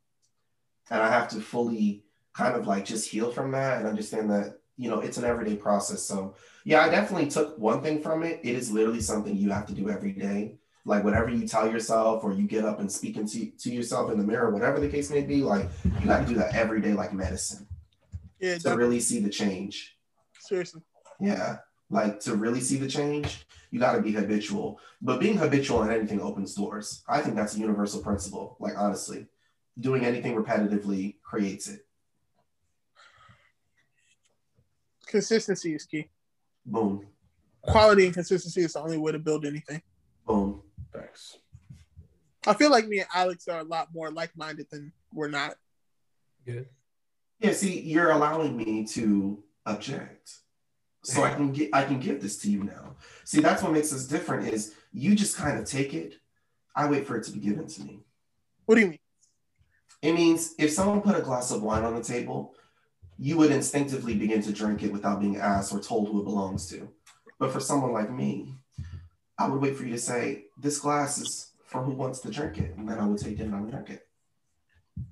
And 0.91 1.01
I 1.01 1.09
have 1.09 1.29
to 1.31 1.41
fully 1.41 2.05
kind 2.35 2.55
of 2.55 2.67
like 2.67 2.85
just 2.85 3.09
heal 3.09 3.33
from 3.33 3.53
that 3.53 3.79
and 3.79 3.89
understand 3.89 4.31
that, 4.31 4.59
you 4.77 4.91
know, 4.91 5.01
it's 5.01 5.17
an 5.17 5.25
everyday 5.25 5.57
process. 5.57 6.03
So 6.03 6.35
yeah, 6.65 6.83
I 6.83 6.91
definitely 6.91 7.31
took 7.31 7.59
one 7.59 7.83
thing 7.83 8.03
from 8.03 8.23
it. 8.23 8.41
It 8.43 8.55
is 8.55 8.71
literally 8.71 9.01
something 9.01 9.35
you 9.35 9.51
have 9.51 9.67
to 9.67 9.75
do 9.75 9.89
every 9.89 10.13
day. 10.13 10.57
Like 10.85 11.05
whatever 11.05 11.31
you 11.31 11.49
tell 11.49 11.71
yourself 11.71 12.23
or 12.23 12.35
you 12.35 12.47
get 12.47 12.67
up 12.67 12.81
and 12.81 12.93
speak 12.93 13.17
into 13.17 13.51
to 13.51 13.71
yourself 13.71 14.13
in 14.13 14.19
the 14.19 14.25
mirror, 14.25 14.51
whatever 14.51 14.79
the 14.79 14.89
case 14.89 15.11
may 15.11 15.23
be, 15.23 15.43
like 15.43 15.69
you 16.01 16.07
got 16.07 16.21
to 16.21 16.27
do 16.27 16.35
that 16.35 16.55
every 16.55 16.83
day 16.83 16.93
like 16.93 17.15
medicine 17.15 17.67
Yeah, 18.41 18.59
to 18.59 18.77
really 18.77 19.01
see 19.01 19.21
the 19.21 19.31
change. 19.31 19.97
Seriously. 20.51 20.83
Yeah. 21.21 21.59
Like 21.89 22.21
to 22.21 22.35
really 22.37 22.61
see 22.61 22.77
the 22.77 22.87
change, 22.89 23.47
you 23.71 23.81
got 23.81 23.95
to 23.95 24.03
be 24.03 24.13
habitual. 24.13 24.79
But 25.01 25.19
being 25.21 25.37
habitual 25.39 25.83
in 25.83 25.91
anything 25.91 26.21
opens 26.21 26.55
doors. 26.55 27.03
I 27.09 27.21
think 27.23 27.35
that's 27.37 27.57
a 27.57 27.59
universal 27.59 28.03
principle. 28.03 28.57
Like, 28.61 28.75
honestly, 28.77 29.27
doing 29.79 30.05
anything 30.05 30.35
repetitively 30.37 31.17
creates 31.23 31.69
it. 31.69 31.87
Consistency 35.07 35.75
is 35.75 35.87
key. 35.87 36.09
Boom, 36.67 37.07
Quality 37.63 38.05
and 38.05 38.15
consistency 38.15 38.63
is 38.63 38.75
the 38.75 38.81
only 38.81 38.99
way 38.99 39.13
to 39.13 39.19
build 39.19 39.45
anything. 39.47 39.83
boom. 40.27 40.63
Thanks. 40.93 41.39
I 42.47 42.55
feel 42.55 42.71
like 42.71 42.87
me 42.89 42.99
and 43.01 43.09
Alex 43.15 43.49
are 43.49 43.61
a 43.61 43.65
lot 43.65 43.89
more 43.95 44.11
like-minded 44.11 44.67
than 44.71 44.93
we're 45.13 45.29
not. 45.29 45.55
Good. 46.47 46.67
Yeah, 47.41 47.53
see, 47.53 47.81
you're 47.81 48.11
allowing 48.11 48.57
me 48.57 48.85
to 48.89 49.43
object. 49.67 50.33
So 51.03 51.23
I 51.23 51.33
can 51.33 51.53
get 51.53 51.71
I 51.73 51.85
can 51.85 51.99
give 51.99 52.21
this 52.21 52.39
to 52.39 52.51
you 52.51 52.63
now. 52.65 52.97
See, 53.25 53.41
that's 53.41 53.63
what 53.63 53.73
makes 53.73 53.93
us 53.93 54.07
different 54.07 54.53
is 54.53 54.75
you 54.93 55.15
just 55.15 55.37
kind 55.37 55.59
of 55.59 55.65
take 55.65 55.95
it. 55.95 56.15
I 56.77 56.89
wait 56.89 57.07
for 57.07 57.17
it 57.17 57.25
to 57.25 57.33
be 57.33 57.41
given 57.41 57.67
to 57.67 57.83
me. 57.83 58.01
What 58.67 58.75
do 58.75 58.83
you 58.83 58.89
mean? 58.89 58.99
It 60.03 60.13
means 60.13 60.55
if 60.59 60.71
someone 60.71 61.01
put 61.01 61.17
a 61.17 61.23
glass 61.23 61.51
of 61.51 61.63
wine 61.63 61.85
on 61.85 61.95
the 61.95 62.03
table, 62.03 62.55
you 63.19 63.37
would 63.39 63.51
instinctively 63.51 64.15
begin 64.15 64.43
to 64.43 64.53
drink 64.53 64.83
it 64.83 64.93
without 64.93 65.21
being 65.21 65.37
asked 65.37 65.73
or 65.73 65.81
told 65.81 66.09
who 66.09 66.21
it 66.21 66.25
belongs 66.25 66.69
to. 66.71 66.89
But 67.39 67.53
for 67.53 67.61
someone 67.61 67.93
like 67.93 68.11
me, 68.11 68.55
I 69.39 69.49
would 69.49 69.61
wait 69.61 69.77
for 69.77 69.85
you 69.85 69.93
to 69.93 69.99
say, 69.99 70.45
This 70.59 70.79
glass 70.79 71.19
is 71.19 71.53
for 71.65 71.83
who 71.83 71.93
wants 71.93 72.21
to 72.21 72.31
drink 72.31 72.59
it. 72.59 72.77
And 72.77 72.89
then 72.89 72.99
I 72.99 73.07
would 73.07 73.19
take 73.19 73.41
it 73.41 73.45
and 73.45 73.55
I 73.55 73.61
would 73.61 73.71
drink 73.71 73.91
it. 73.91 74.07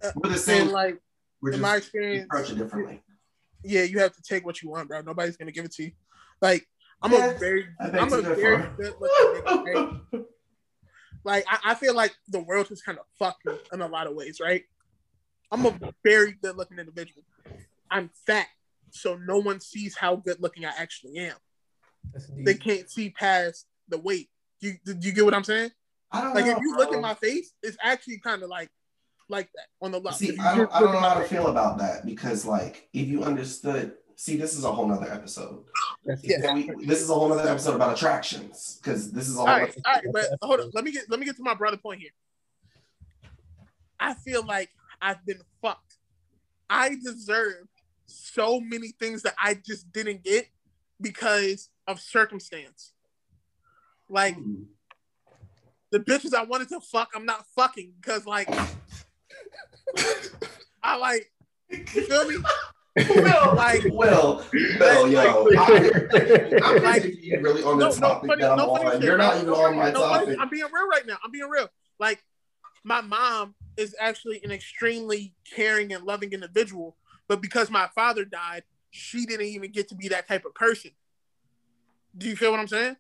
Uh, 0.02 0.10
We're 0.16 0.30
the 0.30 0.38
same. 0.38 0.68
like 0.68 1.00
We're 1.40 1.50
in 1.50 1.60
just 1.60 1.62
my 1.62 1.76
experience, 1.76 2.24
approach 2.24 2.50
it 2.50 2.58
differently. 2.58 3.02
Yeah, 3.62 3.82
you 3.82 3.98
have 4.00 4.14
to 4.14 4.22
take 4.22 4.44
what 4.44 4.62
you 4.62 4.70
want, 4.70 4.88
bro. 4.88 5.00
Nobody's 5.00 5.36
gonna 5.36 5.52
give 5.52 5.64
it 5.64 5.72
to 5.72 5.84
you. 5.84 5.92
Like 6.40 6.66
I'm 7.02 7.12
Yeah, 7.12 7.34
a 7.34 7.38
very, 7.38 7.66
I 7.80 7.88
beg 7.90 8.00
I'm 8.00 8.08
to 8.10 8.18
a 8.18 8.22
very 8.22 8.56
differ. 8.56 8.74
good 8.78 8.94
looking 9.00 9.42
nigga. 9.42 9.64
Right? 10.12 10.24
Like 11.24 11.44
I, 11.48 11.72
I 11.72 11.74
feel 11.74 11.94
like 11.94 12.14
the 12.28 12.40
world 12.40 12.68
has 12.68 12.82
kind 12.82 12.98
of 12.98 13.04
fucked 13.18 13.44
me 13.44 13.54
in 13.72 13.80
a 13.80 13.86
lot 13.88 14.06
of 14.06 14.14
ways, 14.14 14.40
right? 14.40 14.64
I'm 15.50 15.64
a 15.66 15.78
very 16.04 16.32
good 16.32 16.56
looking 16.56 16.78
individual. 16.78 17.22
I'm 17.90 18.10
fat, 18.26 18.46
so 18.90 19.16
no 19.16 19.38
one 19.38 19.60
sees 19.60 19.96
how 19.96 20.16
good 20.16 20.40
looking 20.40 20.64
I 20.64 20.72
actually 20.76 21.18
am. 21.18 21.36
They 22.36 22.54
can't 22.54 22.90
see 22.90 23.10
past 23.10 23.66
the 23.88 23.98
weight. 23.98 24.28
You 24.60 24.74
do 24.84 24.96
you 25.00 25.12
get 25.12 25.24
what 25.24 25.34
I'm 25.34 25.44
saying? 25.44 25.70
I 26.10 26.22
don't 26.22 26.34
Like 26.34 26.46
know. 26.46 26.52
if 26.52 26.58
you 26.60 26.76
look 26.76 26.88
bro. 26.90 26.98
at 26.98 27.02
my 27.02 27.14
face, 27.14 27.52
it's 27.62 27.76
actually 27.82 28.18
kind 28.18 28.42
of 28.42 28.48
like 28.48 28.70
like 29.28 29.50
that 29.54 29.66
on 29.84 29.92
the 29.92 30.00
left. 30.00 30.18
See, 30.18 30.36
I 30.38 30.56
don't, 30.56 30.72
I 30.72 30.80
don't 30.80 30.92
know 30.92 31.00
how 31.00 31.18
to 31.20 31.24
feel 31.24 31.48
about 31.48 31.78
that 31.78 32.06
because, 32.06 32.44
like, 32.44 32.88
if 32.92 33.08
you 33.08 33.24
understood 33.24 33.94
See, 34.20 34.36
this 34.36 34.58
is 34.58 34.64
a 34.64 34.72
whole 34.72 34.88
nother 34.88 35.08
episode. 35.12 35.62
That's 36.04 36.24
Yeah. 36.24 36.52
We, 36.52 36.68
this 36.84 37.00
is 37.00 37.08
a 37.08 37.14
whole 37.14 37.28
nother 37.28 37.48
episode 37.48 37.76
about 37.76 37.96
attractions 37.96 38.80
because 38.82 39.12
this 39.12 39.28
is 39.28 39.36
a 39.36 39.38
All 39.38 39.46
whole. 39.46 39.56
right, 39.58 39.76
all 39.86 39.94
right, 39.94 40.04
but 40.12 40.24
hold 40.42 40.58
on. 40.58 40.70
Let 40.74 40.82
me 40.82 40.90
get 40.90 41.08
let 41.08 41.20
me 41.20 41.24
get 41.24 41.36
to 41.36 41.42
my 41.44 41.54
brother 41.54 41.76
point 41.76 42.00
here. 42.00 42.10
I 44.00 44.14
feel 44.14 44.44
like 44.44 44.70
I've 45.00 45.24
been 45.24 45.38
fucked. 45.62 45.98
I 46.68 46.96
deserve 47.00 47.68
so 48.06 48.58
many 48.58 48.88
things 48.88 49.22
that 49.22 49.34
I 49.40 49.54
just 49.54 49.92
didn't 49.92 50.24
get 50.24 50.48
because 51.00 51.70
of 51.86 52.00
circumstance. 52.00 52.94
Like 54.08 54.34
hmm. 54.34 54.64
the 55.92 56.00
bitches 56.00 56.34
I 56.34 56.42
wanted 56.42 56.70
to 56.70 56.80
fuck, 56.80 57.10
I'm 57.14 57.24
not 57.24 57.46
fucking 57.54 57.92
because 58.00 58.26
like 58.26 58.48
I 60.82 60.96
like 60.96 61.30
you 61.70 61.84
feel 61.84 62.28
me? 62.28 62.36
Will, 63.10 63.54
Like- 63.54 63.84
Will, 63.90 64.42
Will, 64.52 65.08
yo, 65.08 65.46
I, 65.56 66.60
I'm 66.64 66.82
Like- 66.82 67.04
really 67.04 67.62
on 67.62 67.78
the 67.78 67.84
No, 67.84 67.90
no, 67.90 67.92
topic 67.94 68.28
funny, 68.30 68.42
that 68.42 68.52
I'm 68.52 68.58
no 68.58 68.70
on. 68.70 68.92
shit. 68.92 69.02
You're 69.02 69.18
not 69.18 69.36
even 69.36 69.50
on 69.50 69.76
my 69.76 69.90
no 69.90 70.00
topic. 70.00 70.36
I'm 70.40 70.48
being 70.48 70.64
real 70.72 70.88
right 70.88 71.06
now. 71.06 71.16
I'm 71.24 71.30
being 71.30 71.48
real. 71.48 71.68
Like 72.00 72.24
my 72.84 73.00
mom 73.00 73.54
is 73.76 73.94
actually 74.00 74.40
an 74.44 74.50
extremely 74.50 75.34
caring 75.54 75.92
and 75.92 76.04
loving 76.04 76.32
individual, 76.32 76.96
but 77.28 77.40
because 77.42 77.70
my 77.70 77.88
father 77.94 78.24
died, 78.24 78.62
she 78.90 79.26
didn't 79.26 79.46
even 79.46 79.70
get 79.70 79.88
to 79.88 79.94
be 79.94 80.08
that 80.08 80.26
type 80.26 80.44
of 80.44 80.54
person. 80.54 80.90
Do 82.16 82.28
you 82.28 82.34
feel 82.36 82.50
what 82.50 82.60
I'm 82.60 82.68
saying? 82.68 82.96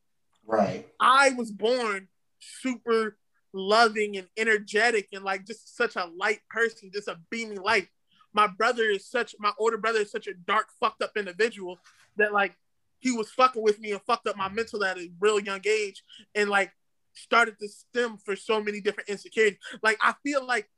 Right. 0.46 0.86
I 1.00 1.30
was 1.30 1.50
born 1.50 2.08
super 2.38 3.16
loving 3.52 4.16
and 4.16 4.28
energetic 4.36 5.08
and 5.12 5.24
like 5.24 5.46
just 5.46 5.76
such 5.76 5.96
a 5.96 6.10
light 6.16 6.40
person, 6.50 6.90
just 6.92 7.08
a 7.08 7.18
beaming 7.30 7.60
light. 7.60 7.88
My 8.32 8.46
brother 8.46 8.84
is 8.84 9.06
such 9.06 9.34
my 9.38 9.52
older 9.58 9.78
brother 9.78 10.00
is 10.00 10.10
such 10.10 10.26
a 10.26 10.34
dark, 10.34 10.66
fucked 10.78 11.02
up 11.02 11.12
individual 11.16 11.78
that 12.16 12.32
like 12.32 12.54
he 13.00 13.12
was 13.12 13.30
fucking 13.30 13.62
with 13.62 13.80
me 13.80 13.92
and 13.92 14.02
fucked 14.02 14.26
up 14.26 14.36
my 14.36 14.48
mental 14.48 14.84
at 14.84 14.98
a 14.98 15.10
real 15.20 15.40
young 15.40 15.60
age 15.66 16.02
and 16.34 16.50
like 16.50 16.72
started 17.14 17.58
to 17.58 17.68
stem 17.68 18.16
for 18.18 18.36
so 18.36 18.62
many 18.62 18.80
different 18.80 19.08
insecurities. 19.08 19.58
Like 19.82 19.98
I 20.02 20.14
feel 20.22 20.44
like 20.46 20.68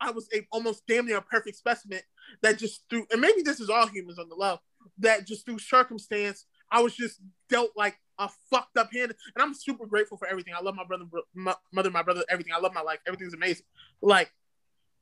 I 0.00 0.10
was 0.10 0.28
a 0.34 0.46
almost 0.50 0.82
damn 0.88 1.06
near 1.06 1.18
a 1.18 1.22
perfect 1.22 1.56
specimen 1.56 2.00
that 2.42 2.58
just 2.58 2.84
through 2.90 3.06
and 3.12 3.20
maybe 3.20 3.42
this 3.42 3.60
is 3.60 3.70
all 3.70 3.86
humans 3.86 4.18
on 4.18 4.28
the 4.28 4.34
low, 4.34 4.58
that 4.98 5.26
just 5.26 5.46
through 5.46 5.60
circumstance, 5.60 6.46
I 6.72 6.80
was 6.80 6.96
just 6.96 7.20
dealt 7.50 7.70
like 7.76 7.98
a 8.18 8.30
fucked 8.50 8.76
up 8.78 8.92
hand. 8.92 9.14
And 9.34 9.42
I'm 9.42 9.54
super 9.54 9.86
grateful 9.86 10.16
for 10.16 10.26
everything. 10.26 10.54
I 10.58 10.62
love 10.62 10.74
my 10.74 10.84
brother, 10.84 11.04
my 11.34 11.54
mother, 11.72 11.90
my 11.90 12.02
brother, 12.02 12.24
everything. 12.28 12.54
I 12.54 12.60
love 12.60 12.74
my 12.74 12.80
life. 12.80 12.98
Everything's 13.06 13.34
amazing. 13.34 13.66
Like 14.00 14.32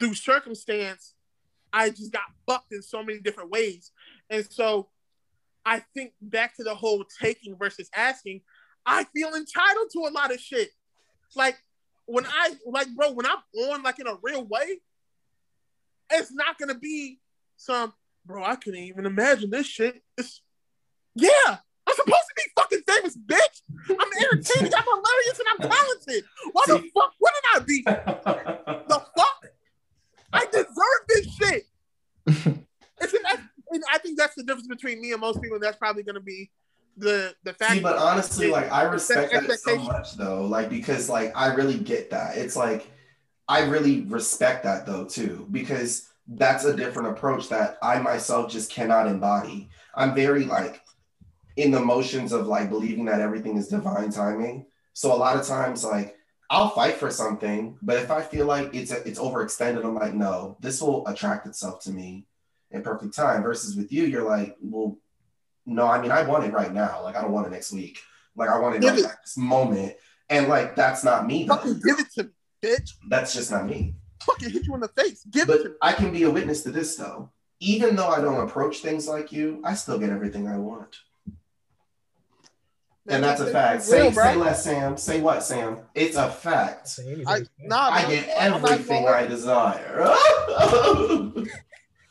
through 0.00 0.14
circumstance, 0.14 1.14
I 1.72 1.90
just 1.90 2.12
got 2.12 2.24
fucked 2.46 2.72
in 2.72 2.82
so 2.82 3.02
many 3.02 3.20
different 3.20 3.50
ways. 3.50 3.92
And 4.28 4.44
so 4.50 4.88
I 5.64 5.84
think 5.94 6.12
back 6.20 6.56
to 6.56 6.64
the 6.64 6.74
whole 6.74 7.04
taking 7.22 7.56
versus 7.56 7.88
asking, 7.94 8.42
I 8.84 9.04
feel 9.04 9.28
entitled 9.28 9.90
to 9.92 10.00
a 10.08 10.10
lot 10.10 10.32
of 10.32 10.40
shit. 10.40 10.70
Like 11.36 11.56
when 12.06 12.26
I 12.26 12.54
like, 12.66 12.88
bro, 12.96 13.12
when 13.12 13.26
I'm 13.26 13.38
on 13.70 13.82
like 13.84 14.00
in 14.00 14.08
a 14.08 14.16
real 14.22 14.44
way, 14.44 14.80
it's 16.10 16.32
not 16.32 16.58
gonna 16.58 16.74
be 16.74 17.20
some 17.56 17.92
bro. 18.26 18.42
I 18.42 18.56
couldn't 18.56 18.80
even 18.80 19.06
imagine 19.06 19.50
this 19.50 19.66
shit. 19.66 20.02
It's 20.18 20.40
yeah, 21.14 21.58
I'm 21.86 21.94
supposed 21.94 22.28
to 22.28 22.34
be 22.36 22.42
fucking 22.56 22.82
famous, 22.86 23.16
bitch. 23.16 23.62
I'm 23.88 24.08
entertaining, 24.22 24.72
I'm 24.74 24.84
hilarious, 24.84 25.38
and 25.38 25.48
I'm 25.52 25.70
talented. 25.70 26.24
Why 26.52 26.62
the 26.66 26.90
fuck 26.94 27.14
wouldn't 27.20 27.44
I 27.54 27.58
be? 27.60 27.82
The 27.82 29.06
fuck? 29.16 29.46
I 30.32 30.46
deserve 30.46 30.66
this 31.08 31.34
shit. 31.34 31.66
It's 33.02 33.14
an, 33.14 33.20
and 33.70 33.82
I 33.90 33.98
think 33.98 34.18
that's 34.18 34.34
the 34.34 34.42
difference 34.42 34.66
between 34.66 35.00
me 35.00 35.12
and 35.12 35.20
most 35.20 35.40
people. 35.40 35.56
And 35.56 35.64
That's 35.64 35.76
probably 35.76 36.02
gonna 36.02 36.20
be 36.20 36.50
the 36.96 37.34
the 37.44 37.54
fact. 37.54 37.72
See, 37.72 37.80
but 37.80 37.96
honestly, 37.96 38.50
like 38.50 38.70
I 38.70 38.82
respect 38.82 39.32
that 39.32 39.60
so 39.60 39.76
much 39.76 40.16
though. 40.16 40.44
Like 40.44 40.68
because 40.68 41.08
like 41.08 41.32
I 41.36 41.54
really 41.54 41.78
get 41.78 42.10
that. 42.10 42.36
It's 42.36 42.56
like 42.56 42.90
I 43.48 43.62
really 43.62 44.02
respect 44.02 44.64
that 44.64 44.86
though 44.86 45.04
too, 45.04 45.46
because 45.50 46.08
that's 46.28 46.64
a 46.64 46.76
different 46.76 47.08
approach 47.08 47.48
that 47.48 47.78
I 47.82 47.98
myself 48.00 48.50
just 48.50 48.70
cannot 48.70 49.06
embody. 49.06 49.68
I'm 49.94 50.14
very 50.14 50.44
like 50.44 50.82
in 51.60 51.70
the 51.70 51.80
motions 51.80 52.32
of 52.32 52.46
like 52.46 52.70
believing 52.70 53.04
that 53.06 53.20
everything 53.20 53.56
is 53.56 53.68
divine 53.68 54.10
timing. 54.10 54.66
So 54.92 55.12
a 55.12 55.16
lot 55.16 55.36
of 55.36 55.46
times 55.46 55.84
like 55.84 56.16
I'll 56.48 56.70
fight 56.70 56.96
for 56.96 57.10
something, 57.10 57.78
but 57.80 57.96
if 57.98 58.10
I 58.10 58.22
feel 58.22 58.46
like 58.46 58.74
it's 58.74 58.90
a, 58.90 59.06
it's 59.06 59.20
overextended, 59.20 59.84
I'm 59.84 59.94
like, 59.94 60.14
no, 60.14 60.56
this 60.60 60.82
will 60.82 61.06
attract 61.06 61.46
itself 61.46 61.80
to 61.84 61.90
me 61.92 62.26
in 62.72 62.82
perfect 62.82 63.14
time. 63.14 63.42
Versus 63.44 63.76
with 63.76 63.92
you, 63.92 64.04
you're 64.04 64.28
like, 64.28 64.56
well, 64.60 64.98
no, 65.64 65.86
I 65.86 66.00
mean, 66.02 66.10
I 66.10 66.22
want 66.22 66.44
it 66.44 66.52
right 66.52 66.72
now. 66.74 67.04
Like, 67.04 67.14
I 67.14 67.22
don't 67.22 67.30
want 67.30 67.46
it 67.46 67.50
next 67.50 67.72
week. 67.72 68.00
Like, 68.34 68.48
I 68.48 68.58
want 68.58 68.74
it 68.74 68.80
Give 68.82 68.94
right 68.94 69.04
it. 69.04 69.16
this 69.24 69.36
moment. 69.36 69.94
And 70.28 70.48
like, 70.48 70.74
that's 70.74 71.04
not 71.04 71.24
me. 71.26 71.46
Fucking 71.46 71.80
give 71.86 72.00
it 72.00 72.10
to 72.14 72.24
me, 72.24 72.30
bitch. 72.62 72.94
That's 73.08 73.32
just 73.32 73.52
not 73.52 73.66
me. 73.66 73.94
Fucking 74.22 74.50
hit 74.50 74.66
you 74.66 74.74
in 74.74 74.80
the 74.80 74.88
face. 74.88 75.24
Give 75.30 75.48
it 75.48 75.52
to 75.52 75.58
But 75.62 75.70
me. 75.70 75.76
I 75.82 75.92
can 75.92 76.10
be 76.12 76.24
a 76.24 76.30
witness 76.30 76.62
to 76.64 76.72
this 76.72 76.96
though. 76.96 77.30
Even 77.60 77.94
though 77.94 78.08
I 78.08 78.20
don't 78.20 78.40
approach 78.48 78.78
things 78.78 79.06
like 79.06 79.30
you, 79.30 79.60
I 79.64 79.74
still 79.74 79.98
get 80.00 80.10
everything 80.10 80.48
I 80.48 80.56
want. 80.58 80.96
And 83.08 83.24
that's 83.24 83.40
a 83.40 83.46
fact. 83.46 83.82
Say, 83.82 84.12
bro. 84.12 84.24
say 84.24 84.36
less, 84.36 84.64
Sam. 84.64 84.96
Say 84.96 85.20
what, 85.20 85.42
Sam? 85.42 85.78
It's 85.94 86.16
a 86.16 86.30
fact. 86.30 86.98
I 87.26 87.42
nah, 87.58 87.88
I 87.90 88.02
bro. 88.02 88.10
get 88.10 88.28
I'm 88.38 88.64
everything 88.64 89.08
I 89.08 89.26
desire. 89.26 90.02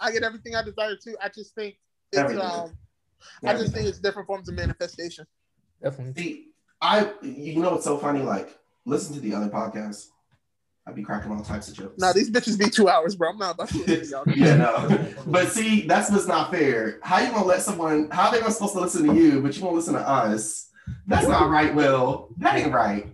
I 0.01 0.11
get 0.11 0.23
everything 0.23 0.55
I 0.55 0.63
desire 0.63 0.95
too. 0.95 1.15
I 1.21 1.29
just 1.29 1.53
think 1.55 1.75
it's 2.11 2.19
Everything. 2.19 2.43
um 2.43 2.71
I 3.45 3.53
just 3.53 3.73
think 3.73 3.87
it's 3.87 3.99
different 3.99 4.27
forms 4.27 4.49
of 4.49 4.55
manifestation. 4.55 5.25
Definitely. 5.81 6.21
See, 6.21 6.47
I 6.81 7.11
you 7.21 7.61
know 7.61 7.71
what's 7.71 7.83
so 7.83 7.97
funny? 7.97 8.21
Like, 8.21 8.57
listen 8.85 9.13
to 9.15 9.21
the 9.21 9.33
other 9.33 9.49
podcasts. 9.49 10.07
I'd 10.87 10.95
be 10.95 11.03
cracking 11.03 11.31
all 11.31 11.41
types 11.41 11.67
of 11.67 11.75
jokes. 11.75 11.99
Nah, 11.99 12.13
these 12.13 12.31
bitches 12.31 12.57
be 12.57 12.69
two 12.69 12.89
hours, 12.89 13.15
bro. 13.15 13.29
I'm 13.29 13.37
not 13.37 13.55
about 13.55 13.69
to 13.69 13.77
listen 13.83 14.23
y'all. 14.25 14.35
yeah, 14.35 14.55
no. 14.55 15.13
But 15.27 15.49
see, 15.49 15.81
that's 15.81 16.09
what's 16.09 16.25
not 16.25 16.49
fair. 16.49 16.99
How 17.03 17.19
you 17.19 17.29
gonna 17.29 17.45
let 17.45 17.61
someone? 17.61 18.09
How 18.09 18.31
they 18.31 18.39
gonna 18.39 18.51
supposed 18.51 18.73
to 18.73 18.79
listen 18.79 19.07
to 19.07 19.13
you, 19.13 19.41
but 19.41 19.55
you 19.55 19.63
won't 19.63 19.75
listen 19.75 19.93
to 19.93 19.99
us? 19.99 20.68
That's 21.07 21.27
not 21.27 21.49
right, 21.49 21.73
Will. 21.73 22.29
That 22.37 22.55
ain't 22.57 22.73
right. 22.73 23.07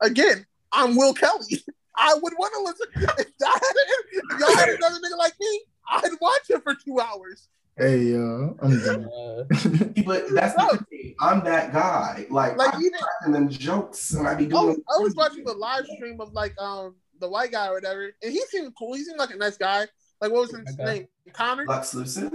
Again, 0.00 0.44
I'm 0.72 0.96
Will 0.96 1.14
Kelly. 1.14 1.62
I 1.96 2.14
would 2.14 2.32
want 2.38 2.52
to 2.54 2.62
listen. 2.62 2.86
If, 3.18 3.26
I 3.42 3.48
had 3.48 3.60
a, 3.60 4.34
if 4.34 4.40
y'all 4.40 4.56
had 4.56 4.68
another 4.70 4.96
nigga 4.96 5.16
like 5.18 5.32
me, 5.40 5.60
I'd 5.90 6.10
watch 6.20 6.50
it 6.50 6.62
for 6.62 6.74
two 6.74 7.00
hours. 7.00 7.48
Hey 7.78 8.04
yo, 8.04 8.56
I'm 8.62 8.78
done. 8.84 9.04
Uh, 9.04 9.44
But 10.06 10.24
that's 10.30 10.54
the 10.54 10.84
thing. 10.90 11.14
I'm 11.20 11.44
that 11.44 11.72
guy. 11.72 12.26
Like, 12.30 12.56
Like 12.56 12.74
I'm 12.74 12.80
even 12.80 12.98
cracking 12.98 13.32
them 13.32 13.48
jokes, 13.48 14.12
and 14.12 14.26
I 14.26 14.34
be 14.34 14.44
I 14.46 14.48
doing. 14.48 14.66
was, 14.68 14.78
I 14.98 15.02
was 15.02 15.14
watching 15.14 15.44
the 15.44 15.52
live 15.52 15.86
stream 15.96 16.20
of 16.20 16.32
like 16.32 16.54
um 16.60 16.94
the 17.20 17.28
white 17.28 17.52
guy 17.52 17.68
or 17.68 17.74
whatever, 17.74 18.10
and 18.22 18.32
he 18.32 18.40
seemed 18.48 18.72
cool. 18.78 18.94
He 18.94 19.04
seemed 19.04 19.18
like 19.18 19.30
a 19.30 19.36
nice 19.36 19.56
guy. 19.56 19.86
Like 20.20 20.32
what 20.32 20.42
was 20.42 20.50
his 20.50 20.60
White 20.66 20.76
guy. 20.78 20.84
name? 20.94 21.08
Connor, 21.32 21.64
Lux 21.66 21.94
Lucid. 21.94 22.32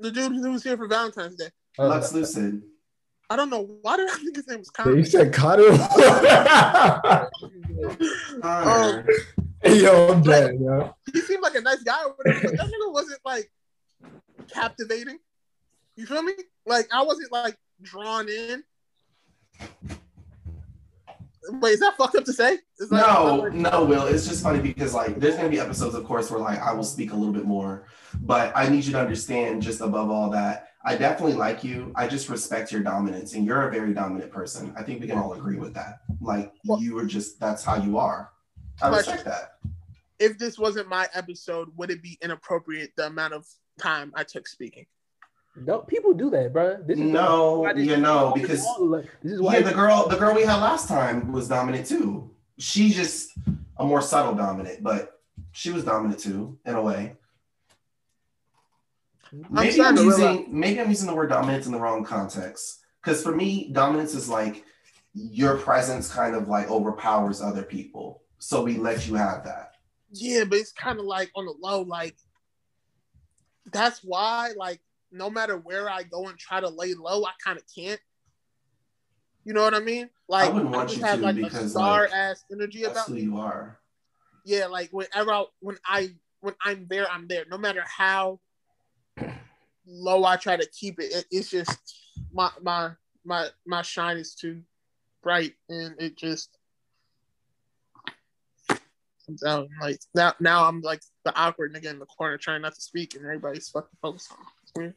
the 0.00 0.10
dude 0.10 0.32
who 0.32 0.50
was 0.52 0.62
here 0.64 0.76
for 0.76 0.86
Valentine's 0.88 1.36
Day. 1.36 1.48
Uh, 1.78 1.88
Lux 1.88 2.12
Lucid. 2.12 2.62
I 3.30 3.36
don't 3.36 3.50
know 3.50 3.78
why 3.82 3.96
did 3.96 4.08
I 4.10 4.14
think 4.16 4.36
his 4.36 4.46
name 4.46 4.58
was 4.58 4.70
Connor. 4.70 4.96
you 4.96 5.04
said 5.04 5.32
Carter. 5.32 5.70
Connor. 8.42 9.06
hey 9.62 9.82
yo, 9.82 10.12
I'm 10.12 10.22
dead, 10.22 10.60
yo. 10.60 10.94
He 11.12 11.20
seemed 11.20 11.42
like 11.42 11.54
a 11.54 11.60
nice 11.60 11.82
guy 11.82 12.02
but 12.04 12.26
that 12.26 12.42
nigga 12.42 12.92
wasn't 12.92 13.20
like 13.24 13.50
captivating. 14.52 15.18
You 15.96 16.06
feel 16.06 16.22
me? 16.22 16.34
Like 16.66 16.88
I 16.92 17.02
wasn't 17.02 17.32
like 17.32 17.56
drawn 17.82 18.28
in. 18.28 18.62
Wait, 21.60 21.72
is 21.72 21.80
that 21.80 21.96
fucked 21.96 22.16
up 22.16 22.24
to 22.24 22.32
say? 22.32 22.58
It's 22.78 22.90
like, 22.90 23.06
No, 23.06 23.48
no, 23.48 23.84
Will. 23.84 24.06
It's 24.06 24.26
just 24.26 24.42
funny 24.42 24.60
because 24.60 24.94
like 24.94 25.16
there's 25.20 25.36
gonna 25.36 25.48
be 25.48 25.60
episodes, 25.60 25.94
of 25.94 26.04
course, 26.04 26.30
where 26.30 26.40
like 26.40 26.58
I 26.60 26.72
will 26.72 26.84
speak 26.84 27.12
a 27.12 27.16
little 27.16 27.34
bit 27.34 27.44
more, 27.44 27.86
but 28.20 28.52
I 28.56 28.68
need 28.68 28.84
you 28.84 28.92
to 28.92 29.00
understand 29.00 29.62
just 29.62 29.80
above 29.80 30.10
all 30.10 30.30
that, 30.30 30.68
I 30.86 30.96
definitely 30.96 31.36
like 31.36 31.64
you. 31.64 31.92
I 31.94 32.06
just 32.06 32.28
respect 32.28 32.70
your 32.70 32.82
dominance, 32.82 33.32
and 33.34 33.46
you're 33.46 33.68
a 33.68 33.72
very 33.72 33.94
dominant 33.94 34.30
person. 34.30 34.72
I 34.76 34.82
think 34.82 35.00
we 35.00 35.06
can 35.06 35.18
all 35.18 35.32
agree 35.32 35.56
with 35.56 35.72
that. 35.74 36.00
Like 36.20 36.52
Well- 36.66 36.80
you 36.80 36.98
are 36.98 37.06
just 37.06 37.40
that's 37.40 37.64
how 37.64 37.76
you 37.76 37.98
are. 37.98 38.30
I 38.82 38.88
Question. 38.90 39.14
respect 39.14 39.24
that. 39.24 39.70
if 40.18 40.38
this 40.38 40.58
wasn't 40.58 40.88
my 40.88 41.08
episode, 41.14 41.68
would 41.76 41.90
it 41.90 42.02
be 42.02 42.18
inappropriate 42.22 42.92
the 42.96 43.06
amount 43.06 43.34
of 43.34 43.46
time 43.78 44.12
I 44.14 44.24
took 44.24 44.46
speaking? 44.46 44.86
no, 45.56 45.78
people 45.78 46.12
do 46.12 46.30
that, 46.30 46.52
bro. 46.52 46.82
This 46.84 46.98
is 46.98 47.04
No, 47.04 47.60
why 47.60 47.72
this- 47.74 47.86
you 47.86 47.96
know, 47.96 48.32
because 48.34 48.64
this 49.22 49.32
is 49.32 49.40
why 49.40 49.54
yeah, 49.58 49.60
the 49.62 49.72
girl, 49.72 50.08
the 50.08 50.16
girl 50.16 50.34
we 50.34 50.42
had 50.42 50.56
last 50.60 50.88
time 50.88 51.30
was 51.30 51.46
dominant 51.48 51.86
too. 51.86 52.28
She's 52.58 52.94
just 52.96 53.30
a 53.78 53.84
more 53.84 54.02
subtle 54.02 54.34
dominant, 54.34 54.82
but 54.82 55.20
she 55.52 55.70
was 55.70 55.84
dominant 55.84 56.18
too 56.20 56.58
in 56.66 56.74
a 56.74 56.82
way. 56.82 57.16
Maybe 59.50 59.68
I'm, 59.68 59.72
starting 59.72 59.96
to 59.96 60.04
using 60.04 60.46
maybe 60.48 60.80
I'm 60.80 60.88
using 60.88 61.08
the 61.08 61.14
word 61.14 61.30
dominance 61.30 61.66
in 61.66 61.72
the 61.72 61.80
wrong 61.80 62.04
context. 62.04 62.80
Because 63.02 63.22
for 63.22 63.34
me, 63.34 63.70
dominance 63.72 64.14
is 64.14 64.28
like 64.28 64.64
your 65.12 65.58
presence 65.58 66.12
kind 66.12 66.34
of 66.34 66.48
like 66.48 66.70
overpowers 66.70 67.42
other 67.42 67.62
people. 67.62 68.22
So 68.38 68.62
we 68.62 68.76
let 68.76 69.06
you 69.06 69.14
have 69.14 69.44
that. 69.44 69.72
Yeah, 70.12 70.44
but 70.44 70.58
it's 70.58 70.72
kind 70.72 70.98
of 70.98 71.04
like 71.04 71.30
on 71.34 71.46
the 71.46 71.54
low, 71.60 71.82
like 71.82 72.16
that's 73.72 74.00
why, 74.04 74.52
like, 74.56 74.80
no 75.10 75.30
matter 75.30 75.56
where 75.56 75.88
I 75.88 76.02
go 76.02 76.26
and 76.26 76.38
try 76.38 76.60
to 76.60 76.68
lay 76.68 76.94
low, 76.94 77.24
I 77.24 77.32
kind 77.42 77.58
of 77.58 77.64
can't. 77.74 78.00
You 79.44 79.52
know 79.52 79.62
what 79.62 79.74
I 79.74 79.80
mean? 79.80 80.08
Like, 80.28 80.52
wouldn't 80.52 80.70
want 80.70 80.88
just 80.88 81.00
you 81.00 81.06
have 81.06 81.18
to 81.18 81.24
like 81.24 81.36
a 81.36 81.40
because, 81.40 81.72
star 81.72 82.02
like, 82.02 82.12
ass 82.12 82.44
energy 82.50 82.82
That's 82.82 82.92
about 82.92 83.08
who 83.08 83.14
me. 83.14 83.22
you 83.22 83.38
are. 83.38 83.78
Yeah, 84.44 84.66
like 84.66 84.90
whenever 84.90 85.32
I, 85.32 85.44
when 85.60 85.78
I 85.86 86.14
when 86.40 86.54
I'm 86.62 86.86
there, 86.88 87.10
I'm 87.10 87.26
there. 87.28 87.44
No 87.50 87.58
matter 87.58 87.82
how 87.86 88.40
low 89.86 90.24
I 90.24 90.36
try 90.36 90.56
to 90.56 90.66
keep 90.70 90.98
it, 90.98 91.12
it 91.12 91.24
it's 91.30 91.50
just 91.50 91.78
my 92.32 92.50
my 92.62 92.90
my 93.24 93.48
my 93.66 93.82
shine 93.82 94.16
is 94.16 94.34
too 94.34 94.62
bright, 95.22 95.54
and 95.68 95.94
it 95.98 96.16
just 96.16 96.50
comes 99.26 99.42
out. 99.44 99.68
Like 99.80 100.00
now, 100.14 100.34
now 100.40 100.68
I'm 100.68 100.80
like 100.80 101.02
the 101.24 101.34
awkward 101.36 101.74
nigga 101.74 101.86
in 101.86 101.98
the 101.98 102.06
corner 102.06 102.38
trying 102.38 102.62
not 102.62 102.74
to 102.74 102.80
speak, 102.80 103.14
and 103.14 103.24
everybody's 103.24 103.68
fucking 103.68 103.98
focused 104.02 104.32
on. 104.32 104.38
me. 104.38 104.44
It's 104.62 104.72
weird. 104.76 104.94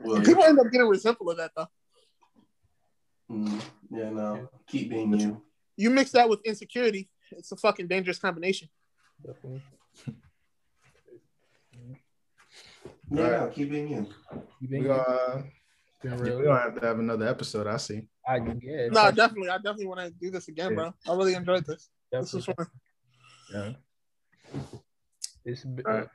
Well, 0.00 0.16
And 0.16 0.24
people 0.24 0.44
end 0.44 0.58
up 0.58 0.70
getting 0.72 0.88
resentful 0.88 1.30
of 1.30 1.36
that 1.36 1.52
though. 1.56 1.68
mm, 3.30 3.62
yeah, 3.90 4.10
no. 4.10 4.48
Keep 4.66 4.90
being 4.90 5.18
you. 5.18 5.42
You 5.76 5.90
mix 5.90 6.10
that 6.12 6.28
with 6.28 6.40
insecurity, 6.44 7.08
it's 7.30 7.52
a 7.52 7.56
fucking 7.56 7.88
dangerous 7.88 8.18
combination. 8.18 8.68
Definitely. 9.24 9.62
Yeah, 13.10 13.22
Right. 13.22 13.40
no, 13.40 13.46
keep 13.48 13.70
being 13.70 13.88
you. 13.88 14.06
You 14.32 14.42
We 14.60 14.66
been, 14.68 14.90
uh, 14.90 15.42
been 16.02 16.22
we 16.22 16.28
don't 16.44 16.56
have 16.56 16.80
to 16.80 16.86
have 16.86 16.98
another 16.98 17.26
episode. 17.28 17.66
I 17.66 17.76
see. 17.76 18.02
I, 18.26 18.36
yeah, 18.36 18.88
No, 18.90 19.10
definitely, 19.10 19.48
I 19.50 19.56
definitely 19.56 19.86
want 19.86 20.00
to 20.00 20.10
do 20.10 20.30
this 20.30 20.48
again, 20.48 20.74
bro. 20.74 20.92
I 21.08 21.12
really 21.14 21.34
enjoyed 21.34 21.64
this. 21.66 21.88
This 22.10 22.32
was 22.32 22.44
fun. 22.46 22.54
Yeah. 23.52 23.72
It's, 25.44 25.64
Alright. 25.66 26.08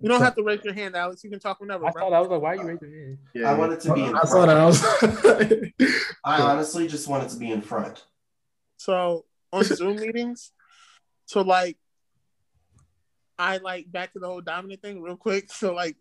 You 0.00 0.08
don't 0.08 0.20
have 0.20 0.34
to 0.34 0.42
raise 0.42 0.64
your 0.64 0.74
hand, 0.74 0.96
Alex. 0.96 1.22
You 1.22 1.30
can 1.30 1.38
talk 1.38 1.60
whenever, 1.60 1.86
I 1.86 1.92
bro. 1.92 2.02
thought 2.02 2.12
I 2.12 2.20
was 2.20 2.28
like, 2.28 2.42
why 2.42 2.48
are 2.50 2.56
you 2.56 2.62
raising 2.62 2.90
your 2.90 3.04
hand? 3.06 3.18
Yeah. 3.34 3.50
I 3.50 3.54
wanted 3.54 3.78
to 3.80 3.94
be 3.94 4.04
in 4.04 4.16
I 4.16 4.22
saw 4.22 4.46
that. 4.46 4.56
I 4.56 4.64
was. 4.66 6.02
I 6.24 6.42
honestly 6.42 6.88
just 6.88 7.06
wanted 7.06 7.28
to 7.30 7.36
be 7.36 7.52
in 7.52 7.62
front. 7.62 8.04
So 8.78 9.24
on 9.52 9.62
Zoom 9.62 9.96
meetings, 9.96 10.50
so 11.26 11.42
like, 11.42 11.78
I 13.38 13.58
like 13.58 13.90
back 13.90 14.12
to 14.12 14.18
the 14.18 14.26
whole 14.26 14.40
dominant 14.40 14.82
thing 14.82 15.02
real 15.02 15.16
quick. 15.16 15.50
So 15.52 15.74
like, 15.74 15.96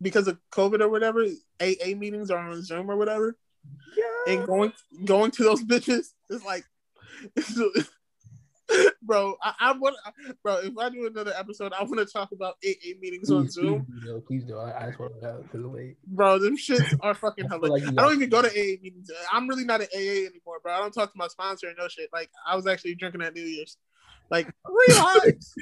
because 0.00 0.28
of 0.28 0.38
COVID 0.52 0.80
or 0.80 0.88
whatever, 0.88 1.24
AA 1.60 1.94
meetings 1.96 2.30
are 2.30 2.38
on 2.38 2.62
Zoom 2.62 2.90
or 2.90 2.96
whatever, 2.96 3.36
Yeah. 3.96 4.34
and 4.34 4.46
going 4.46 4.72
going 5.04 5.30
to 5.32 5.42
those 5.44 5.62
bitches 5.72 6.12
is 6.30 6.44
like, 6.44 6.64
bro. 9.02 9.36
I, 9.42 9.54
I 9.60 9.72
want, 9.72 9.96
bro. 10.42 10.56
If 10.58 10.76
I 10.78 10.88
do 10.90 11.06
another 11.06 11.32
episode, 11.38 11.72
I 11.72 11.82
want 11.84 11.98
to 11.98 12.04
talk 12.06 12.32
about 12.32 12.56
AA 12.64 12.98
meetings 13.00 13.30
on 13.30 13.48
Zoom, 13.48 13.84
please 13.86 14.00
do, 14.02 14.06
though. 14.12 14.20
Please 14.20 14.44
do. 14.44 14.58
I, 14.58 14.82
I 14.84 14.86
just 14.88 14.98
want 14.98 15.12
to 15.22 15.38
because 15.42 15.66
wait. 15.66 15.96
bro. 16.06 16.38
Them 16.38 16.56
shits 16.56 16.94
are 17.00 17.14
fucking 17.14 17.46
I 17.50 17.54
hilarious. 17.54 17.86
like 17.86 17.98
I 17.98 18.02
don't 18.02 18.14
even 18.16 18.28
go 18.28 18.42
to 18.42 18.48
AA 18.48 18.76
meetings. 18.82 19.10
I'm 19.32 19.48
really 19.48 19.64
not 19.64 19.80
an 19.80 19.88
AA 19.94 20.26
anymore, 20.26 20.58
bro. 20.62 20.72
I 20.74 20.78
don't 20.78 20.92
talk 20.92 21.12
to 21.12 21.18
my 21.18 21.28
sponsor 21.28 21.68
and 21.68 21.76
no 21.78 21.88
shit. 21.88 22.10
Like 22.12 22.30
I 22.46 22.56
was 22.56 22.66
actually 22.66 22.96
drinking 22.96 23.22
at 23.22 23.34
New 23.34 23.42
Year's. 23.42 23.76
Like 24.30 24.52
relax. 24.88 25.54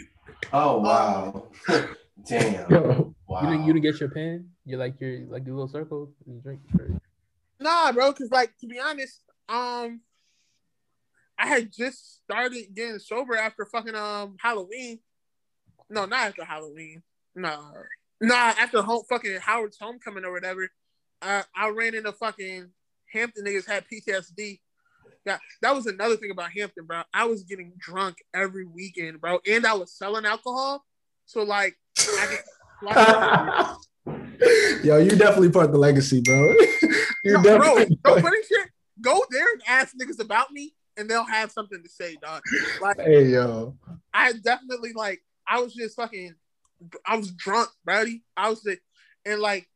Oh 0.52 0.78
wow. 0.80 1.48
Damn. 2.26 2.70
Yo, 2.70 3.14
Wow. 3.34 3.42
You 3.42 3.50
didn't, 3.50 3.66
you 3.66 3.72
didn't 3.72 3.82
get 3.82 4.00
your 4.00 4.10
pen? 4.10 4.48
You're 4.64 4.78
like 4.78 5.00
your 5.00 5.20
like 5.26 5.44
your 5.44 5.56
little 5.56 5.68
circle 5.68 6.12
and 6.26 6.42
drink. 6.42 6.60
Or, 6.78 7.00
nah, 7.58 7.90
bro. 7.90 8.12
Cause 8.12 8.30
like 8.30 8.56
to 8.58 8.66
be 8.68 8.78
honest, 8.78 9.22
um, 9.48 10.00
I 11.36 11.48
had 11.48 11.72
just 11.72 12.22
started 12.22 12.74
getting 12.74 13.00
sober 13.00 13.34
after 13.36 13.64
fucking 13.64 13.96
um 13.96 14.36
Halloween. 14.38 15.00
No, 15.90 16.06
not 16.06 16.28
after 16.28 16.44
Halloween. 16.44 17.02
No, 17.34 17.72
nah, 18.20 18.52
after 18.58 18.82
home 18.82 19.02
fucking 19.08 19.40
Howard's 19.40 19.78
homecoming 19.80 20.24
or 20.24 20.32
whatever. 20.32 20.68
Uh, 21.20 21.42
I 21.56 21.70
ran 21.70 21.94
into 21.94 22.12
fucking 22.12 22.68
Hampton 23.12 23.44
niggas 23.44 23.66
had 23.66 23.84
PTSD. 23.88 24.60
Yeah, 25.24 25.38
that 25.62 25.74
was 25.74 25.86
another 25.86 26.16
thing 26.16 26.30
about 26.30 26.50
Hampton, 26.52 26.84
bro. 26.84 27.02
I 27.12 27.24
was 27.24 27.44
getting 27.44 27.72
drunk 27.78 28.18
every 28.34 28.66
weekend, 28.66 29.20
bro, 29.20 29.40
and 29.48 29.66
I 29.66 29.74
was 29.74 29.92
selling 29.92 30.26
alcohol. 30.26 30.84
So 31.26 31.42
like, 31.42 31.76
I 31.98 32.38
Yo, 34.84 34.98
you 34.98 35.10
definitely 35.10 35.50
part 35.50 35.66
of 35.66 35.72
the 35.72 35.78
legacy, 35.78 36.20
bro. 36.20 36.54
you 37.24 37.32
No, 37.32 37.42
bro, 37.42 37.58
definitely. 37.58 37.98
no 38.04 38.20
funny 38.20 38.38
shit. 38.46 38.68
Go 39.00 39.24
there 39.30 39.46
and 39.52 39.62
ask 39.66 39.94
niggas 39.96 40.20
about 40.20 40.50
me, 40.52 40.74
and 40.96 41.08
they'll 41.08 41.24
have 41.24 41.50
something 41.50 41.82
to 41.82 41.88
say, 41.88 42.16
dog. 42.20 42.42
Like 42.82 43.00
Hey, 43.00 43.24
yo. 43.26 43.76
I 44.12 44.32
definitely 44.32 44.92
like 44.92 45.22
I 45.48 45.60
was 45.60 45.74
just 45.74 45.96
fucking 45.96 46.34
I 47.06 47.16
was 47.16 47.30
drunk, 47.32 47.70
buddy. 47.84 48.22
I 48.36 48.50
was 48.50 48.64
like, 48.64 48.82
and 49.24 49.40
like 49.40 49.66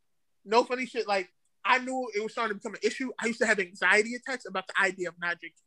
no 0.44 0.64
funny 0.64 0.86
shit. 0.86 1.08
Like 1.08 1.30
I 1.68 1.78
knew 1.78 2.08
it 2.16 2.22
was 2.22 2.32
starting 2.32 2.56
to 2.56 2.58
become 2.58 2.74
an 2.74 2.80
issue. 2.82 3.10
I 3.22 3.26
used 3.26 3.40
to 3.40 3.46
have 3.46 3.60
anxiety 3.60 4.14
attacks 4.14 4.46
about 4.46 4.66
the 4.66 4.74
idea 4.82 5.08
of 5.08 5.14
not 5.20 5.38
drinking, 5.38 5.62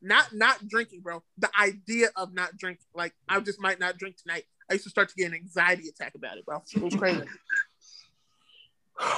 not 0.00 0.32
not 0.32 0.66
drinking, 0.66 1.00
bro. 1.00 1.22
The 1.38 1.50
idea 1.60 2.08
of 2.16 2.32
not 2.32 2.56
drinking. 2.56 2.86
Like 2.94 3.12
I 3.28 3.38
just 3.40 3.60
might 3.60 3.78
not 3.78 3.98
drink 3.98 4.16
tonight. 4.16 4.44
I 4.70 4.74
used 4.74 4.84
to 4.84 4.90
start 4.90 5.10
to 5.10 5.14
get 5.14 5.26
an 5.26 5.34
anxiety 5.34 5.88
attack 5.88 6.14
about 6.14 6.38
it, 6.38 6.46
bro. 6.46 6.62
It 6.74 6.82
was 6.82 6.96
crazy. 6.96 7.22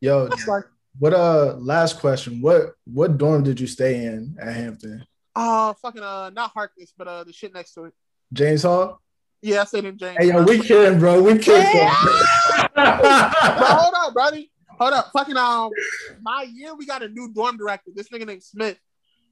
Yo, 0.00 0.28
like, 0.48 0.64
what 0.98 1.14
uh 1.14 1.54
last 1.58 2.00
question. 2.00 2.40
What 2.40 2.74
what 2.84 3.16
dorm 3.16 3.44
did 3.44 3.60
you 3.60 3.68
stay 3.68 4.04
in 4.04 4.36
at 4.40 4.54
Hampton? 4.54 5.06
uh, 5.34 5.74
fucking 5.74 6.02
uh, 6.02 6.30
not 6.30 6.50
Harkness, 6.50 6.92
but 6.96 7.08
uh, 7.08 7.24
the 7.24 7.32
shit 7.32 7.54
next 7.54 7.74
to 7.74 7.84
it. 7.84 7.94
James 8.32 8.62
Hall? 8.62 9.00
Yeah, 9.40 9.62
I 9.62 9.64
said 9.64 9.84
in 9.84 9.98
James. 9.98 10.16
Hey 10.18 10.28
yo, 10.28 10.42
we 10.44 10.60
kidding, 10.60 10.98
bro. 10.98 11.22
We 11.22 11.38
kidding. 11.38 11.62
Bro, 12.74 12.84
hold 12.84 13.94
on, 13.94 14.14
buddy. 14.14 14.50
Hold 14.78 14.94
up. 14.94 15.10
Fucking 15.12 15.36
um 15.36 15.70
my 16.20 16.46
year 16.52 16.74
we 16.74 16.86
got 16.86 17.02
a 17.02 17.08
new 17.08 17.32
dorm 17.32 17.56
director. 17.56 17.90
This 17.94 18.08
nigga 18.08 18.26
named 18.26 18.42
Smith. 18.42 18.78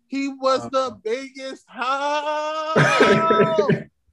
He 0.07 0.28
was 0.28 0.69
the 0.70 0.99
biggest 1.05 1.65
hoe. 1.69 2.73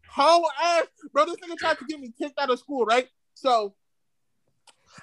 hoe 0.07 0.43
ass. 0.63 0.85
Bro, 1.11 1.25
this 1.25 1.37
nigga 1.37 1.57
tried 1.57 1.79
to 1.79 1.85
get 1.85 1.99
me 1.99 2.13
kicked 2.17 2.39
out 2.39 2.49
of 2.49 2.59
school, 2.59 2.85
right? 2.85 3.07
So 3.33 3.73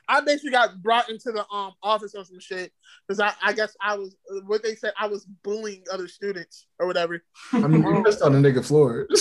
I 0.09 0.21
basically 0.21 0.51
got 0.53 0.83
brought 0.83 1.09
into 1.09 1.33
the 1.33 1.45
um 1.53 1.73
office 1.83 2.15
or 2.15 2.25
some 2.25 2.41
shit 2.41 2.73
because 3.07 3.21
I, 3.21 3.33
I 3.43 3.53
guess 3.53 3.77
I 3.81 3.97
was 3.97 4.17
what 4.47 4.63
they 4.63 4.75
said 4.75 4.93
I 4.99 5.07
was 5.07 5.25
bullying 5.43 5.85
other 5.93 6.09
students 6.09 6.67
or 6.79 6.87
whatever. 6.87 7.23
I 7.53 7.67
mean, 7.67 7.83
you 7.83 8.03
missed 8.03 8.23
on 8.23 8.41
the 8.41 8.51
nigga 8.51 8.65
floor. 8.65 9.07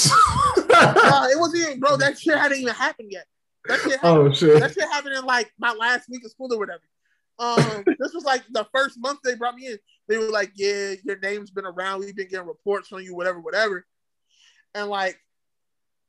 Uh, 0.76 1.28
it 1.32 1.40
wasn't 1.40 1.64
even, 1.64 1.80
bro. 1.80 1.96
That 1.96 2.20
shit 2.20 2.38
hadn't 2.38 2.60
even 2.60 2.74
happened 2.74 3.10
yet. 3.12 3.26
That 3.68 3.80
shit 3.80 3.94
happened 3.94 4.04
oh 4.04 4.34
shit. 4.34 4.60
that 4.60 4.74
shit 4.74 4.84
happened 4.84 5.16
in 5.16 5.26
like 5.26 5.52
my 5.58 5.74
last 5.74 6.10
week 6.10 6.26
of 6.26 6.32
school 6.32 6.54
or 6.54 6.60
whatever. 6.60 6.84
Um, 7.40 7.84
this 8.00 8.14
was 8.14 8.24
like 8.26 8.44
the 8.52 8.68
first 8.74 9.00
month 9.00 9.20
they 9.24 9.36
brought 9.36 9.56
me 9.56 9.68
in. 9.68 9.78
They 10.08 10.18
were 10.18 10.30
like, 10.30 10.52
"Yeah, 10.56 10.96
your 11.04 11.18
name's 11.20 11.52
been 11.52 11.66
around. 11.66 12.00
We've 12.00 12.16
been 12.16 12.28
getting 12.28 12.48
reports 12.48 12.92
on 12.92 13.04
you, 13.04 13.16
whatever, 13.16 13.40
whatever." 13.40 13.86
And 14.76 14.90
like, 14.90 15.18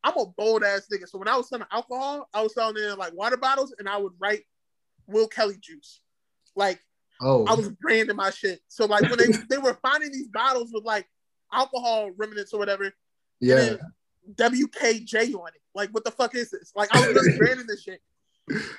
I'm 0.02 0.16
a 0.16 0.26
bold 0.26 0.64
ass 0.64 0.88
nigga. 0.92 1.08
So 1.08 1.18
when 1.18 1.28
I 1.28 1.36
was 1.36 1.48
selling 1.48 1.66
alcohol, 1.70 2.28
I 2.34 2.42
was 2.42 2.54
selling 2.54 2.76
in 2.76 2.98
like 2.98 3.14
water 3.14 3.36
bottles, 3.36 3.74
and 3.78 3.88
I 3.88 3.98
would 3.98 4.14
write 4.18 4.42
Will 5.06 5.28
Kelly 5.28 5.56
juice. 5.60 6.00
Like 6.56 6.80
Oh, 7.20 7.44
I 7.46 7.54
was 7.54 7.68
branding 7.68 8.16
my 8.16 8.30
shit. 8.30 8.60
So 8.68 8.86
like 8.86 9.02
when 9.02 9.18
they 9.18 9.38
they 9.50 9.58
were 9.58 9.78
finding 9.82 10.12
these 10.12 10.28
bottles 10.28 10.70
with 10.72 10.84
like 10.84 11.06
alcohol 11.52 12.10
remnants 12.16 12.52
or 12.52 12.58
whatever, 12.58 12.92
yeah. 13.40 13.76
WKJ 14.32 15.34
on 15.34 15.48
it. 15.48 15.60
Like, 15.74 15.90
what 15.90 16.04
the 16.04 16.10
fuck 16.10 16.34
is 16.34 16.50
this? 16.50 16.72
Like, 16.74 16.90
I 16.94 17.00
was 17.00 17.12
really 17.14 17.30
branding 17.36 17.66
this 17.66 17.82
shit. 17.82 18.00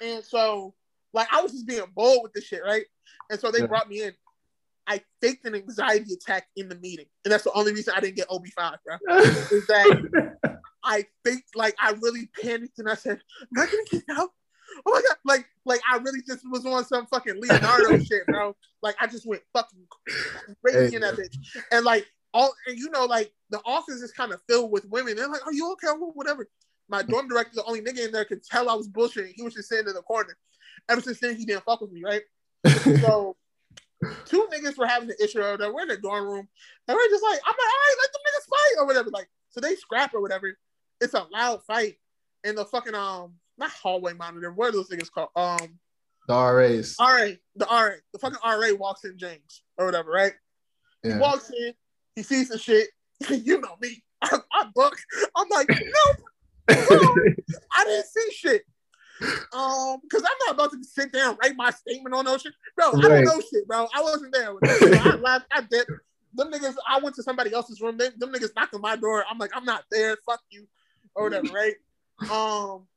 And 0.02 0.24
so, 0.24 0.74
like, 1.14 1.28
I 1.32 1.42
was 1.42 1.52
just 1.52 1.68
being 1.68 1.84
bold 1.96 2.24
with 2.24 2.34
this 2.34 2.46
shit, 2.46 2.64
right? 2.64 2.86
And 3.30 3.40
so 3.40 3.52
they 3.52 3.60
Yeah. 3.60 3.68
brought 3.68 3.90
me 3.90 4.04
in. 4.04 4.14
I 4.88 5.02
faked 5.22 5.46
an 5.46 5.56
anxiety 5.56 6.14
attack 6.14 6.48
in 6.56 6.70
the 6.70 6.76
meeting. 6.76 7.08
And 7.24 7.32
that's 7.32 7.44
the 7.44 7.52
only 7.54 7.74
reason 7.74 7.94
I 7.96 8.00
didn't 8.02 8.18
get 8.18 8.30
OB5, 8.30 8.78
bro. 8.86 8.98
Is 9.52 9.66
that 9.68 9.88
I 10.84 11.06
faked, 11.26 11.56
like, 11.56 11.76
I 11.82 11.94
really 12.02 12.30
panicked 12.40 12.78
and 12.78 12.88
I 12.90 12.94
said, 12.94 13.20
Am 13.42 13.64
I 13.64 13.66
gonna 13.66 13.84
get 13.92 14.04
out? 14.12 14.30
Oh 14.86 14.92
my 14.92 15.02
god, 15.02 15.18
like, 15.24 15.46
like 15.64 15.80
I 15.90 15.98
really 15.98 16.22
just 16.28 16.44
was 16.52 16.66
on 16.66 16.84
some 16.86 17.06
fucking 17.08 17.40
Leonardo 17.42 17.98
shit, 18.04 18.28
bro. 18.30 18.56
Like 18.82 18.96
I 19.00 19.08
just 19.08 19.26
went 19.26 19.42
fucking 19.54 19.88
crazy 20.64 20.96
in 20.96 21.02
that 21.02 21.16
bitch. 21.16 21.36
And 21.72 21.86
like 21.86 22.06
all 22.36 22.54
and 22.68 22.78
you 22.78 22.90
know, 22.92 23.06
like 23.06 23.32
the 23.50 23.62
office 23.66 24.02
is 24.02 24.12
kind 24.12 24.32
of 24.34 24.42
filled 24.48 24.72
with 24.72 24.86
women. 24.90 25.16
They're 25.16 25.28
like, 25.28 25.46
Are 25.48 25.54
you 25.54 25.72
okay? 25.74 25.88
Whatever. 25.98 26.48
My 26.88 27.02
dorm 27.02 27.28
director, 27.28 27.54
the 27.56 27.64
only 27.64 27.82
nigga 27.82 28.06
in 28.06 28.12
there, 28.12 28.26
could 28.26 28.44
tell 28.44 28.70
I 28.70 28.76
was 28.76 28.88
bullshitting. 28.88 29.34
He 29.36 29.42
was 29.42 29.56
just 29.56 29.70
sitting 29.70 29.88
in 29.88 29.96
the 29.96 30.02
corner. 30.04 30.38
Ever 30.90 31.02
since 31.02 31.20
then, 31.20 31.36
he 31.36 31.46
didn't 31.46 31.64
fuck 31.64 31.82
with 31.82 31.92
me, 31.92 32.04
right? 32.04 32.22
So 33.02 33.36
two 34.26 34.48
niggas 34.54 34.78
were 34.78 34.86
having 34.86 35.08
the 35.08 35.24
issue 35.24 35.42
over 35.42 35.58
there. 35.58 35.74
We're 35.74 35.84
in 35.84 35.88
the 35.88 35.98
dorm 35.98 36.26
room, 36.26 36.48
and 36.88 36.96
we're 36.96 37.10
just 37.10 37.24
like, 37.24 37.40
I'm 37.46 37.54
like, 37.54 37.58
all 37.60 37.82
right, 37.88 37.96
let 38.02 38.12
the 38.12 38.20
niggas 38.20 38.50
fight 38.50 38.82
or 38.82 38.86
whatever. 38.86 39.10
Like, 39.10 39.30
so 39.50 39.62
they 39.62 39.76
scrap 39.76 40.14
or 40.14 40.22
whatever. 40.22 40.56
It's 41.02 41.14
a 41.14 41.26
loud 41.32 41.64
fight, 41.64 41.96
in 42.44 42.56
the 42.56 42.66
fucking 42.66 42.96
um, 42.96 43.34
not 43.58 43.72
hallway 43.72 44.14
monitor. 44.14 44.52
What 44.52 44.70
are 44.70 44.72
those 44.74 44.90
niggas 44.90 45.12
called? 45.12 45.30
Um, 45.36 45.80
the 46.28 46.36
RAs. 46.36 46.96
RA, 47.00 47.30
the 47.56 47.66
RA, 47.66 47.96
the 48.14 48.20
fucking 48.20 48.40
RA 48.44 48.74
walks 48.78 49.04
in 49.06 49.18
James 49.18 49.64
or 49.78 49.86
whatever, 49.86 50.12
right? 50.12 50.34
He 51.04 51.10
Yeah. 51.10 51.20
walks 51.20 51.50
in, 51.50 51.74
he 52.16 52.24
sees 52.24 52.50
the 52.50 52.58
shit. 52.58 52.90
you 53.30 53.60
know 53.60 53.76
me. 53.82 54.04
I, 54.22 54.38
I 54.54 54.70
buck. 54.74 54.98
I'm 55.36 55.48
like, 55.50 55.70
nope. 55.70 56.18
no, 56.70 57.16
I 57.74 57.86
didn't 57.86 58.06
see 58.06 58.32
shit. 58.32 58.64
Um, 59.54 59.98
because 60.02 60.24
I'm 60.24 60.48
not 60.48 60.56
about 60.56 60.72
to 60.72 60.84
sit 60.84 61.12
there 61.14 61.30
and 61.30 61.38
write 61.42 61.56
my 61.56 61.72
statement 61.72 62.16
on 62.16 62.26
those 62.26 62.42
shit, 62.42 62.54
bro. 62.76 62.92
Right. 62.92 63.06
I 63.06 63.08
don't 63.10 63.26
know 63.26 63.42
shit, 63.42 63.68
bro. 63.68 63.88
I 63.94 64.02
wasn't 64.02 64.34
there. 64.34 64.54
I 64.64 65.16
laughed. 65.22 65.46
I 65.52 65.62
did. 65.62 65.88
Them 66.34 66.52
niggas. 66.52 66.76
I 66.88 67.00
went 67.00 67.16
to 67.16 67.24
somebody 67.24 67.54
else's 67.54 67.80
room. 67.80 67.98
They, 67.98 68.10
them 68.18 68.34
niggas 68.34 68.56
knocked 68.56 68.74
on 68.74 68.82
my 68.82 68.96
door. 68.96 69.24
I'm 69.30 69.38
like, 69.38 69.52
I'm 69.56 69.64
not 69.64 69.84
there. 69.90 70.18
Fuck 70.26 70.42
you, 70.50 70.68
or 71.16 71.26
whatever. 71.26 71.48
Right. 71.54 71.76
Um. 72.32 72.88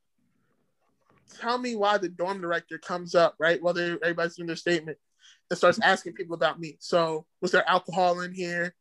Tell 1.41 1.59
me 1.59 1.77
why 1.77 1.99
the 1.99 2.09
dorm 2.09 2.41
director 2.41 2.79
comes 2.79 3.15
up 3.15 3.35
right 3.39 3.63
while 3.63 3.75
they, 3.75 3.93
everybody's 4.03 4.35
doing 4.37 4.47
their 4.47 4.57
statement 4.57 4.97
and 5.51 5.59
starts 5.59 5.79
asking 5.83 6.15
people 6.15 6.35
about 6.35 6.59
me. 6.59 6.77
So 6.81 7.27
was 7.43 7.53
there 7.53 7.69
alcohol 7.69 8.21
in 8.21 8.33
here? 8.33 8.75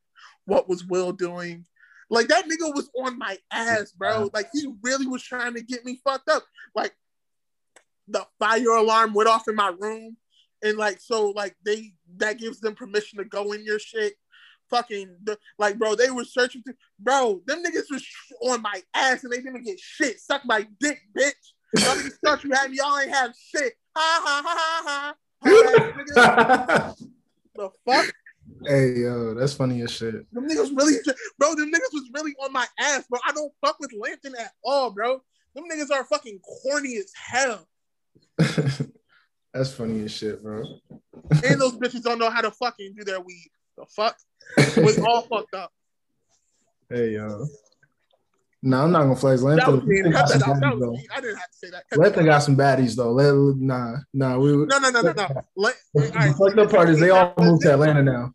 What 0.48 0.68
was 0.68 0.84
Will 0.86 1.12
doing? 1.12 1.66
Like 2.10 2.30
that 2.30 2.46
nigga 2.46 2.74
was 2.74 2.90
on 2.98 3.20
my 3.20 3.38
ass, 3.52 3.92
bro. 3.92 4.30
Like 4.34 4.48
he 4.54 4.68
really 4.82 5.08
was 5.08 5.22
trying 5.22 5.54
to 5.56 5.62
get 5.62 5.86
me 5.86 6.00
fucked 6.04 6.30
up. 6.30 6.44
Like 6.74 6.96
the 8.08 8.26
fire 8.40 8.70
alarm 8.70 9.14
went 9.14 9.30
off 9.30 9.50
in 9.50 9.56
my 9.56 9.74
room, 9.78 10.16
and 10.64 10.78
like 10.78 11.02
so, 11.02 11.30
like 11.30 11.56
they 11.66 11.94
that 12.16 12.40
gives 12.40 12.62
them 12.62 12.76
permission 12.76 13.18
to 13.20 13.26
go 13.26 13.52
in 13.52 13.66
your 13.66 13.80
shit. 13.80 14.14
Fucking 14.70 15.16
the, 15.24 15.38
like, 15.58 15.78
bro, 15.78 15.96
they 15.96 16.10
were 16.10 16.26
searching. 16.26 16.64
To, 16.68 16.74
bro, 17.00 17.42
them 17.46 17.64
niggas 17.64 17.90
was 17.90 18.06
on 18.42 18.62
my 18.62 18.82
ass, 18.94 19.24
and 19.24 19.32
they 19.32 19.38
didn't 19.38 19.64
get 19.64 19.80
shit. 19.80 20.20
Suck 20.20 20.42
my 20.46 20.68
dick, 20.80 21.00
bitch. 21.18 21.32
Y'all 21.74 21.96
niggas 21.96 22.18
thought 22.26 22.44
you 22.44 22.52
had 22.52 22.72
me. 22.72 22.78
Y'all 22.78 23.00
ain't 23.00 23.12
have 23.12 23.34
shit. 23.36 23.74
Ha 23.96 24.22
ha 24.26 24.42
ha 24.46 24.56
ha 24.58 24.84
ha. 24.86 25.14
ha. 25.14 25.16
Nigga, 26.16 26.96
the 27.56 27.70
fuck? 27.86 28.14
Hey 28.66 28.94
yo, 29.02 29.34
that's 29.34 29.54
funny 29.54 29.82
as 29.82 29.92
shit. 29.92 30.32
Them 30.34 30.48
niggas 30.48 30.76
really, 30.76 30.96
bro. 31.38 31.56
Them 31.56 31.72
niggas 31.72 31.94
was 31.94 32.10
really 32.14 32.34
on 32.44 32.52
my 32.52 32.66
ass, 32.80 33.06
bro. 33.10 33.20
I 33.28 33.32
don't 33.32 33.52
fuck 33.66 33.80
with 33.80 33.92
Lampton 33.98 34.36
at 34.40 34.52
all, 34.64 34.92
bro. 34.92 35.22
Them 35.56 35.66
niggas 35.72 35.92
are 35.92 36.04
fucking 36.06 36.40
corny 36.40 36.98
as 36.98 37.12
hell, 37.16 37.68
that's 39.54 39.74
funny 39.74 40.04
as 40.04 40.12
shit, 40.12 40.44
bro. 40.44 40.64
and 41.32 41.60
those 41.60 41.78
bitches 41.78 42.04
don't 42.04 42.20
know 42.20 42.30
how 42.30 42.42
to 42.42 42.52
fucking 42.52 42.94
do 42.98 43.04
their 43.04 43.20
weed. 43.20 43.50
The 43.78 43.86
fuck 43.86 44.18
was 44.78 45.00
all 45.00 45.22
fucked 45.30 45.54
up. 45.54 45.72
hey 46.90 47.12
yo. 47.14 47.46
No, 48.64 48.84
I'm 48.84 48.92
not 48.92 49.04
gonna 49.04 49.16
flex. 49.16 49.42
Lampton. 49.44 49.76
Lampton 49.86 50.12
got 50.12 50.30
some 50.30 50.42
baddies 50.42 50.80
though. 50.80 50.98
I 51.16 51.22
didn't 51.22 51.36
have 51.38 51.52
to 51.52 51.58
say 51.58 51.70
that. 51.70 51.84
Lampton 51.96 52.26
got 52.26 52.40
some 52.40 52.58
baddies 52.58 52.96
though. 52.96 53.12
Let, 53.12 53.34
nah, 53.58 53.98
nah. 54.14 54.38
We 54.40 54.52
No, 54.66 54.80
no, 54.80 54.90
no, 54.90 55.02
no, 55.02 55.12
no. 55.14 55.42
Let, 55.56 55.76
the 55.94 56.12
right. 56.16 56.36
fucked 56.36 56.58
up 56.58 56.72
part 56.72 56.90
is 56.90 57.00
they 57.00 57.12
all 57.12 57.34
moved 57.38 57.62
to 57.64 57.74
Atlanta 57.74 58.02
now. 58.04 58.32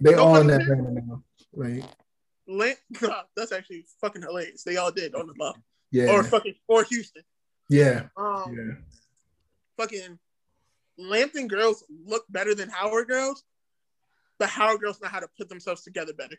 They 0.00 0.14
all 0.14 0.36
in 0.36 0.50
Atlanta 0.50 0.92
now. 0.92 1.22
Like, 1.52 1.84
Lamp, 2.46 2.78
that's 3.36 3.52
actually 3.52 3.84
fucking 4.00 4.22
hilarious. 4.22 4.62
They 4.64 4.76
all 4.76 4.90
did 4.92 5.14
on 5.14 5.26
the 5.26 5.34
low, 5.38 5.52
yeah, 5.90 6.10
or 6.10 6.22
fucking, 6.22 6.54
or 6.68 6.84
Houston. 6.84 7.22
yeah, 7.70 8.08
Um, 8.16 8.54
yeah. 8.56 8.74
fucking 9.76 10.18
Lampton 10.98 11.48
girls 11.48 11.84
look 12.04 12.24
better 12.28 12.54
than 12.54 12.68
Howard 12.68 13.08
girls, 13.08 13.44
but 14.38 14.48
Howard 14.50 14.80
girls 14.80 15.00
know 15.00 15.08
how 15.08 15.20
to 15.20 15.28
put 15.38 15.48
themselves 15.48 15.82
together 15.82 16.12
better. 16.12 16.36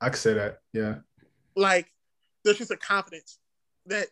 I 0.00 0.08
could 0.10 0.18
say 0.18 0.34
that. 0.34 0.58
Yeah, 0.72 0.96
Like 1.56 1.88
there's 2.46 2.58
just 2.58 2.70
a 2.70 2.76
confidence 2.76 3.38
that 3.86 4.06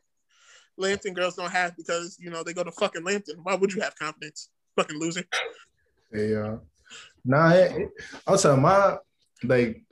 Lampton 0.76 1.14
girls 1.14 1.36
don't 1.36 1.52
have 1.52 1.76
because 1.76 2.18
you 2.20 2.30
know 2.30 2.42
they 2.42 2.52
go 2.52 2.64
to 2.64 2.72
fucking 2.72 3.04
Lampton. 3.04 3.38
Why 3.42 3.54
would 3.54 3.72
you 3.72 3.80
have 3.80 3.96
confidence? 3.96 4.50
Fucking 4.76 4.98
loser. 4.98 5.22
they 6.12 6.34
uh, 6.36 6.56
nah. 7.24 7.50
It, 7.50 7.90
it, 8.26 8.38
tell 8.40 8.56
my 8.56 8.96
like 9.44 9.82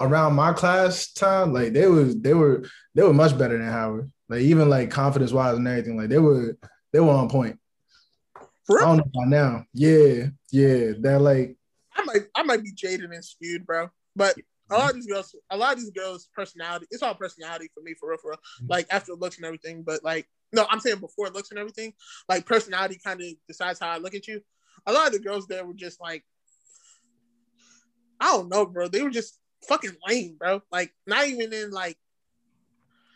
around 0.00 0.34
my 0.34 0.52
class 0.52 1.12
time, 1.12 1.52
like 1.52 1.72
they 1.72 1.86
was 1.86 2.20
they 2.20 2.34
were 2.34 2.64
they 2.94 3.02
were 3.02 3.14
much 3.14 3.38
better 3.38 3.56
than 3.56 3.68
Howard. 3.68 4.10
Like 4.28 4.42
even 4.42 4.68
like 4.68 4.90
confidence 4.90 5.32
wise 5.32 5.56
and 5.56 5.68
everything, 5.68 5.96
like 5.96 6.08
they 6.08 6.18
were 6.18 6.56
they 6.92 7.00
were 7.00 7.12
on 7.12 7.28
point. 7.28 7.58
For 8.66 8.82
I 8.82 8.86
don't 8.86 8.96
know 8.98 9.04
about 9.14 9.28
now. 9.28 9.64
Yeah, 9.72 10.26
yeah. 10.50 10.92
That 10.98 11.20
like 11.20 11.56
I 11.96 12.04
might 12.04 12.22
I 12.34 12.42
might 12.42 12.64
be 12.64 12.72
jaded 12.72 13.10
and 13.10 13.24
skewed, 13.24 13.64
bro. 13.64 13.90
But 14.16 14.36
a 14.72 14.78
lot 14.78 14.90
of 14.90 14.96
these 14.96 15.06
girls, 15.06 15.34
a 15.50 15.56
lot 15.56 15.74
of 15.74 15.78
these 15.80 15.90
girls' 15.90 16.28
personality, 16.34 16.86
it's 16.90 17.02
all 17.02 17.14
personality 17.14 17.68
for 17.74 17.82
me, 17.82 17.94
for 17.98 18.08
real, 18.08 18.18
for 18.18 18.30
real. 18.30 18.40
Mm. 18.62 18.70
Like 18.70 18.86
after 18.90 19.14
looks 19.14 19.36
and 19.36 19.46
everything, 19.46 19.82
but 19.82 20.02
like 20.02 20.26
no, 20.52 20.66
I'm 20.70 20.80
saying 20.80 20.98
before 20.98 21.30
looks 21.30 21.50
and 21.50 21.58
everything, 21.58 21.94
like 22.28 22.44
personality 22.44 23.00
kind 23.04 23.20
of 23.20 23.26
decides 23.48 23.80
how 23.80 23.88
I 23.88 23.98
look 23.98 24.14
at 24.14 24.28
you. 24.28 24.40
A 24.86 24.92
lot 24.92 25.06
of 25.06 25.12
the 25.12 25.18
girls 25.18 25.46
there 25.46 25.64
were 25.64 25.74
just 25.74 26.00
like, 26.00 26.24
I 28.20 28.26
don't 28.26 28.48
know, 28.48 28.66
bro. 28.66 28.88
They 28.88 29.02
were 29.02 29.10
just 29.10 29.38
fucking 29.66 29.96
lame, 30.06 30.36
bro. 30.38 30.62
Like 30.70 30.92
not 31.06 31.26
even 31.26 31.52
in 31.52 31.70
like, 31.70 31.96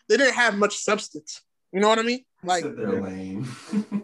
they 0.09 0.17
didn't 0.17 0.35
have 0.35 0.57
much 0.57 0.79
substance. 0.79 1.43
You 1.73 1.81
know 1.81 1.89
what 1.89 1.99
I 1.99 2.03
mean? 2.03 2.25
Like 2.43 2.63
Said 2.63 2.77
they're 2.77 3.03
lame. 3.03 3.49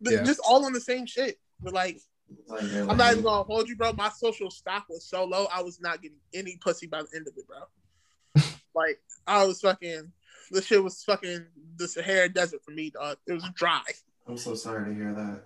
Yeah. 0.00 0.22
just 0.22 0.40
all 0.48 0.64
on 0.64 0.72
the 0.72 0.80
same 0.80 1.06
shit. 1.06 1.36
But 1.60 1.74
like 1.74 1.98
like 1.98 1.98
they're 1.98 2.17
I'm 2.50 2.96
not 2.96 3.12
even 3.12 3.24
gonna 3.24 3.42
hold 3.44 3.68
you, 3.68 3.76
bro. 3.76 3.92
My 3.92 4.08
social 4.10 4.50
stock 4.50 4.86
was 4.88 5.04
so 5.04 5.24
low, 5.24 5.46
I 5.52 5.62
was 5.62 5.80
not 5.80 6.02
getting 6.02 6.18
any 6.34 6.56
pussy 6.60 6.86
by 6.86 7.02
the 7.02 7.08
end 7.16 7.26
of 7.28 7.34
it, 7.36 7.46
bro. 7.46 8.42
like 8.74 9.00
I 9.26 9.44
was 9.44 9.60
fucking. 9.60 10.12
The 10.50 10.62
shit 10.62 10.82
was 10.82 11.04
fucking 11.04 11.44
the 11.76 11.86
Sahara 11.86 12.28
Desert 12.28 12.64
for 12.64 12.70
me, 12.70 12.88
dog. 12.90 13.18
It 13.26 13.34
was 13.34 13.44
dry. 13.54 13.82
I'm 14.26 14.38
so 14.38 14.54
sorry 14.54 14.86
to 14.86 14.94
hear 14.94 15.12
that. 15.12 15.42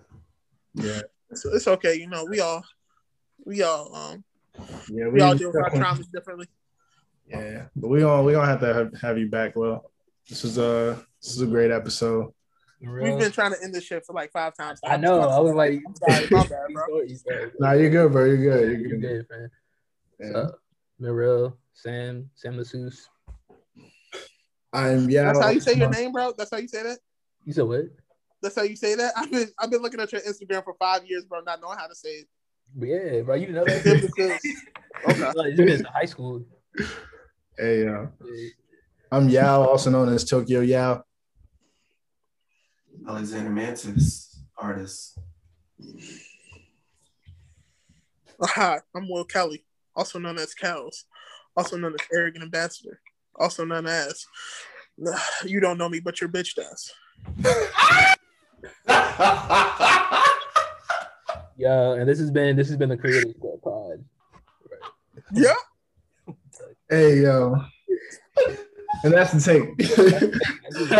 yeah, 0.75 1.01
It's, 1.29 1.43
it's 1.45 1.67
okay, 1.67 1.95
you 1.95 2.07
know. 2.07 2.23
We 2.23 2.39
all, 2.39 2.63
we 3.45 3.63
all, 3.63 3.93
um, 3.93 4.23
yeah. 4.89 5.09
we 5.09 5.19
all 5.19 5.35
deal 5.35 5.49
with 5.49 5.57
our 5.57 5.69
definitely- 5.69 6.03
traumas 6.05 6.11
differently. 6.11 6.47
Yeah, 7.27 7.65
but 7.75 7.87
we 7.87 7.99
gonna 8.01 8.23
we 8.23 8.33
gonna 8.33 8.47
have 8.47 8.59
to 8.61 8.73
have, 8.73 9.01
have 9.01 9.17
you 9.17 9.27
back. 9.29 9.55
Well, 9.55 9.89
this 10.29 10.43
is 10.45 10.57
a 10.57 11.03
this 11.21 11.31
is 11.35 11.41
a 11.41 11.47
great 11.47 11.71
episode. 11.71 12.33
We've 12.83 13.17
been 13.17 13.31
trying 13.31 13.53
to 13.53 13.63
end 13.63 13.73
this 13.73 13.85
shit 13.85 14.05
for 14.05 14.13
like 14.13 14.31
five 14.31 14.55
times. 14.55 14.79
I 14.83 14.97
know. 14.97 15.21
I 15.21 15.39
was 15.39 15.53
like, 15.53 15.81
I'm 15.87 15.95
sorry, 15.95 16.27
my 16.31 16.47
bad, 16.47 16.67
bro. 16.73 17.01
Nah, 17.59 17.71
you're 17.73 17.89
good, 17.89 18.11
bro. 18.11 18.25
You're 18.25 18.37
good. 18.37 18.79
You're 18.79 18.79
You're 18.79 18.97
good. 18.99 19.01
good, 19.01 19.25
man. 19.29 19.51
Yeah. 20.19 20.37
Uh, 20.37 20.51
Mirel, 20.99 21.57
Sam, 21.73 22.29
Sam 22.35 22.57
Masseuse. 22.57 23.07
I'm 24.73 25.09
yeah. 25.09 25.23
That's 25.25 25.39
how 25.39 25.49
you 25.49 25.59
say 25.61 25.73
your 25.75 25.89
name, 25.89 26.11
bro. 26.11 26.33
That's 26.37 26.51
how 26.51 26.57
you 26.57 26.67
say 26.67 26.83
that. 26.83 26.99
You 27.45 27.53
said 27.53 27.63
what? 27.65 27.85
That's 28.41 28.55
how 28.55 28.63
you 28.63 28.75
say 28.75 28.95
that. 28.95 29.13
I've 29.15 29.31
been, 29.31 29.47
I've 29.59 29.71
been 29.71 29.81
looking 29.81 30.01
at 30.01 30.11
your 30.11 30.21
Instagram 30.21 30.63
for 30.65 30.73
five 30.77 31.05
years, 31.05 31.23
bro, 31.25 31.39
not 31.41 31.61
knowing 31.61 31.77
how 31.77 31.87
to 31.87 31.95
say 31.95 32.09
it. 32.09 32.27
Yeah, 32.77 33.21
bro. 33.21 33.35
You 33.35 33.53
know 33.53 33.63
that. 33.63 33.83
Sam 33.83 34.01
Masseuse. 34.01 34.55
Okay. 35.07 35.21
Like, 35.35 35.47
it's 35.47 35.57
been 35.57 35.69
in 35.69 35.83
high 35.85 36.05
school. 36.05 36.43
Hey, 37.57 37.87
uh, 37.87 37.91
Yeah. 38.25 38.49
I'm 39.11 39.29
Yao, 39.29 39.61
also 39.63 39.89
known 39.91 40.09
as 40.11 40.23
Tokyo 40.25 40.61
Yao. 40.61 41.03
Alexander 43.07 43.49
Mantis, 43.49 44.39
artist. 44.57 45.17
Hi, 48.41 48.79
I'm 48.95 49.09
Will 49.09 49.25
Kelly, 49.25 49.65
also 49.95 50.19
known 50.19 50.37
as 50.37 50.53
Kels, 50.53 51.03
also 51.55 51.77
known 51.77 51.93
as 51.93 52.05
Arrogant 52.13 52.43
Ambassador, 52.43 52.99
also 53.35 53.65
known 53.65 53.87
as 53.87 54.25
you 55.45 55.59
don't 55.59 55.77
know 55.77 55.89
me, 55.89 55.99
but 55.99 56.21
your 56.21 56.29
bitch 56.29 56.55
does. 56.55 56.91
Yeah, 61.55 61.93
and 61.93 62.09
this 62.09 62.17
has 62.19 62.31
been 62.31 62.55
this 62.55 62.67
has 62.67 62.77
been 62.77 62.89
the 62.89 62.97
Creative 62.97 63.31
Squad 63.37 63.61
Pod. 63.61 64.03
Yeah. 65.33 65.53
Hey, 66.89 67.21
yo. 67.21 67.61
And 69.03 69.13
that's 69.13 69.31
the 69.31 69.39
take. 69.39 69.69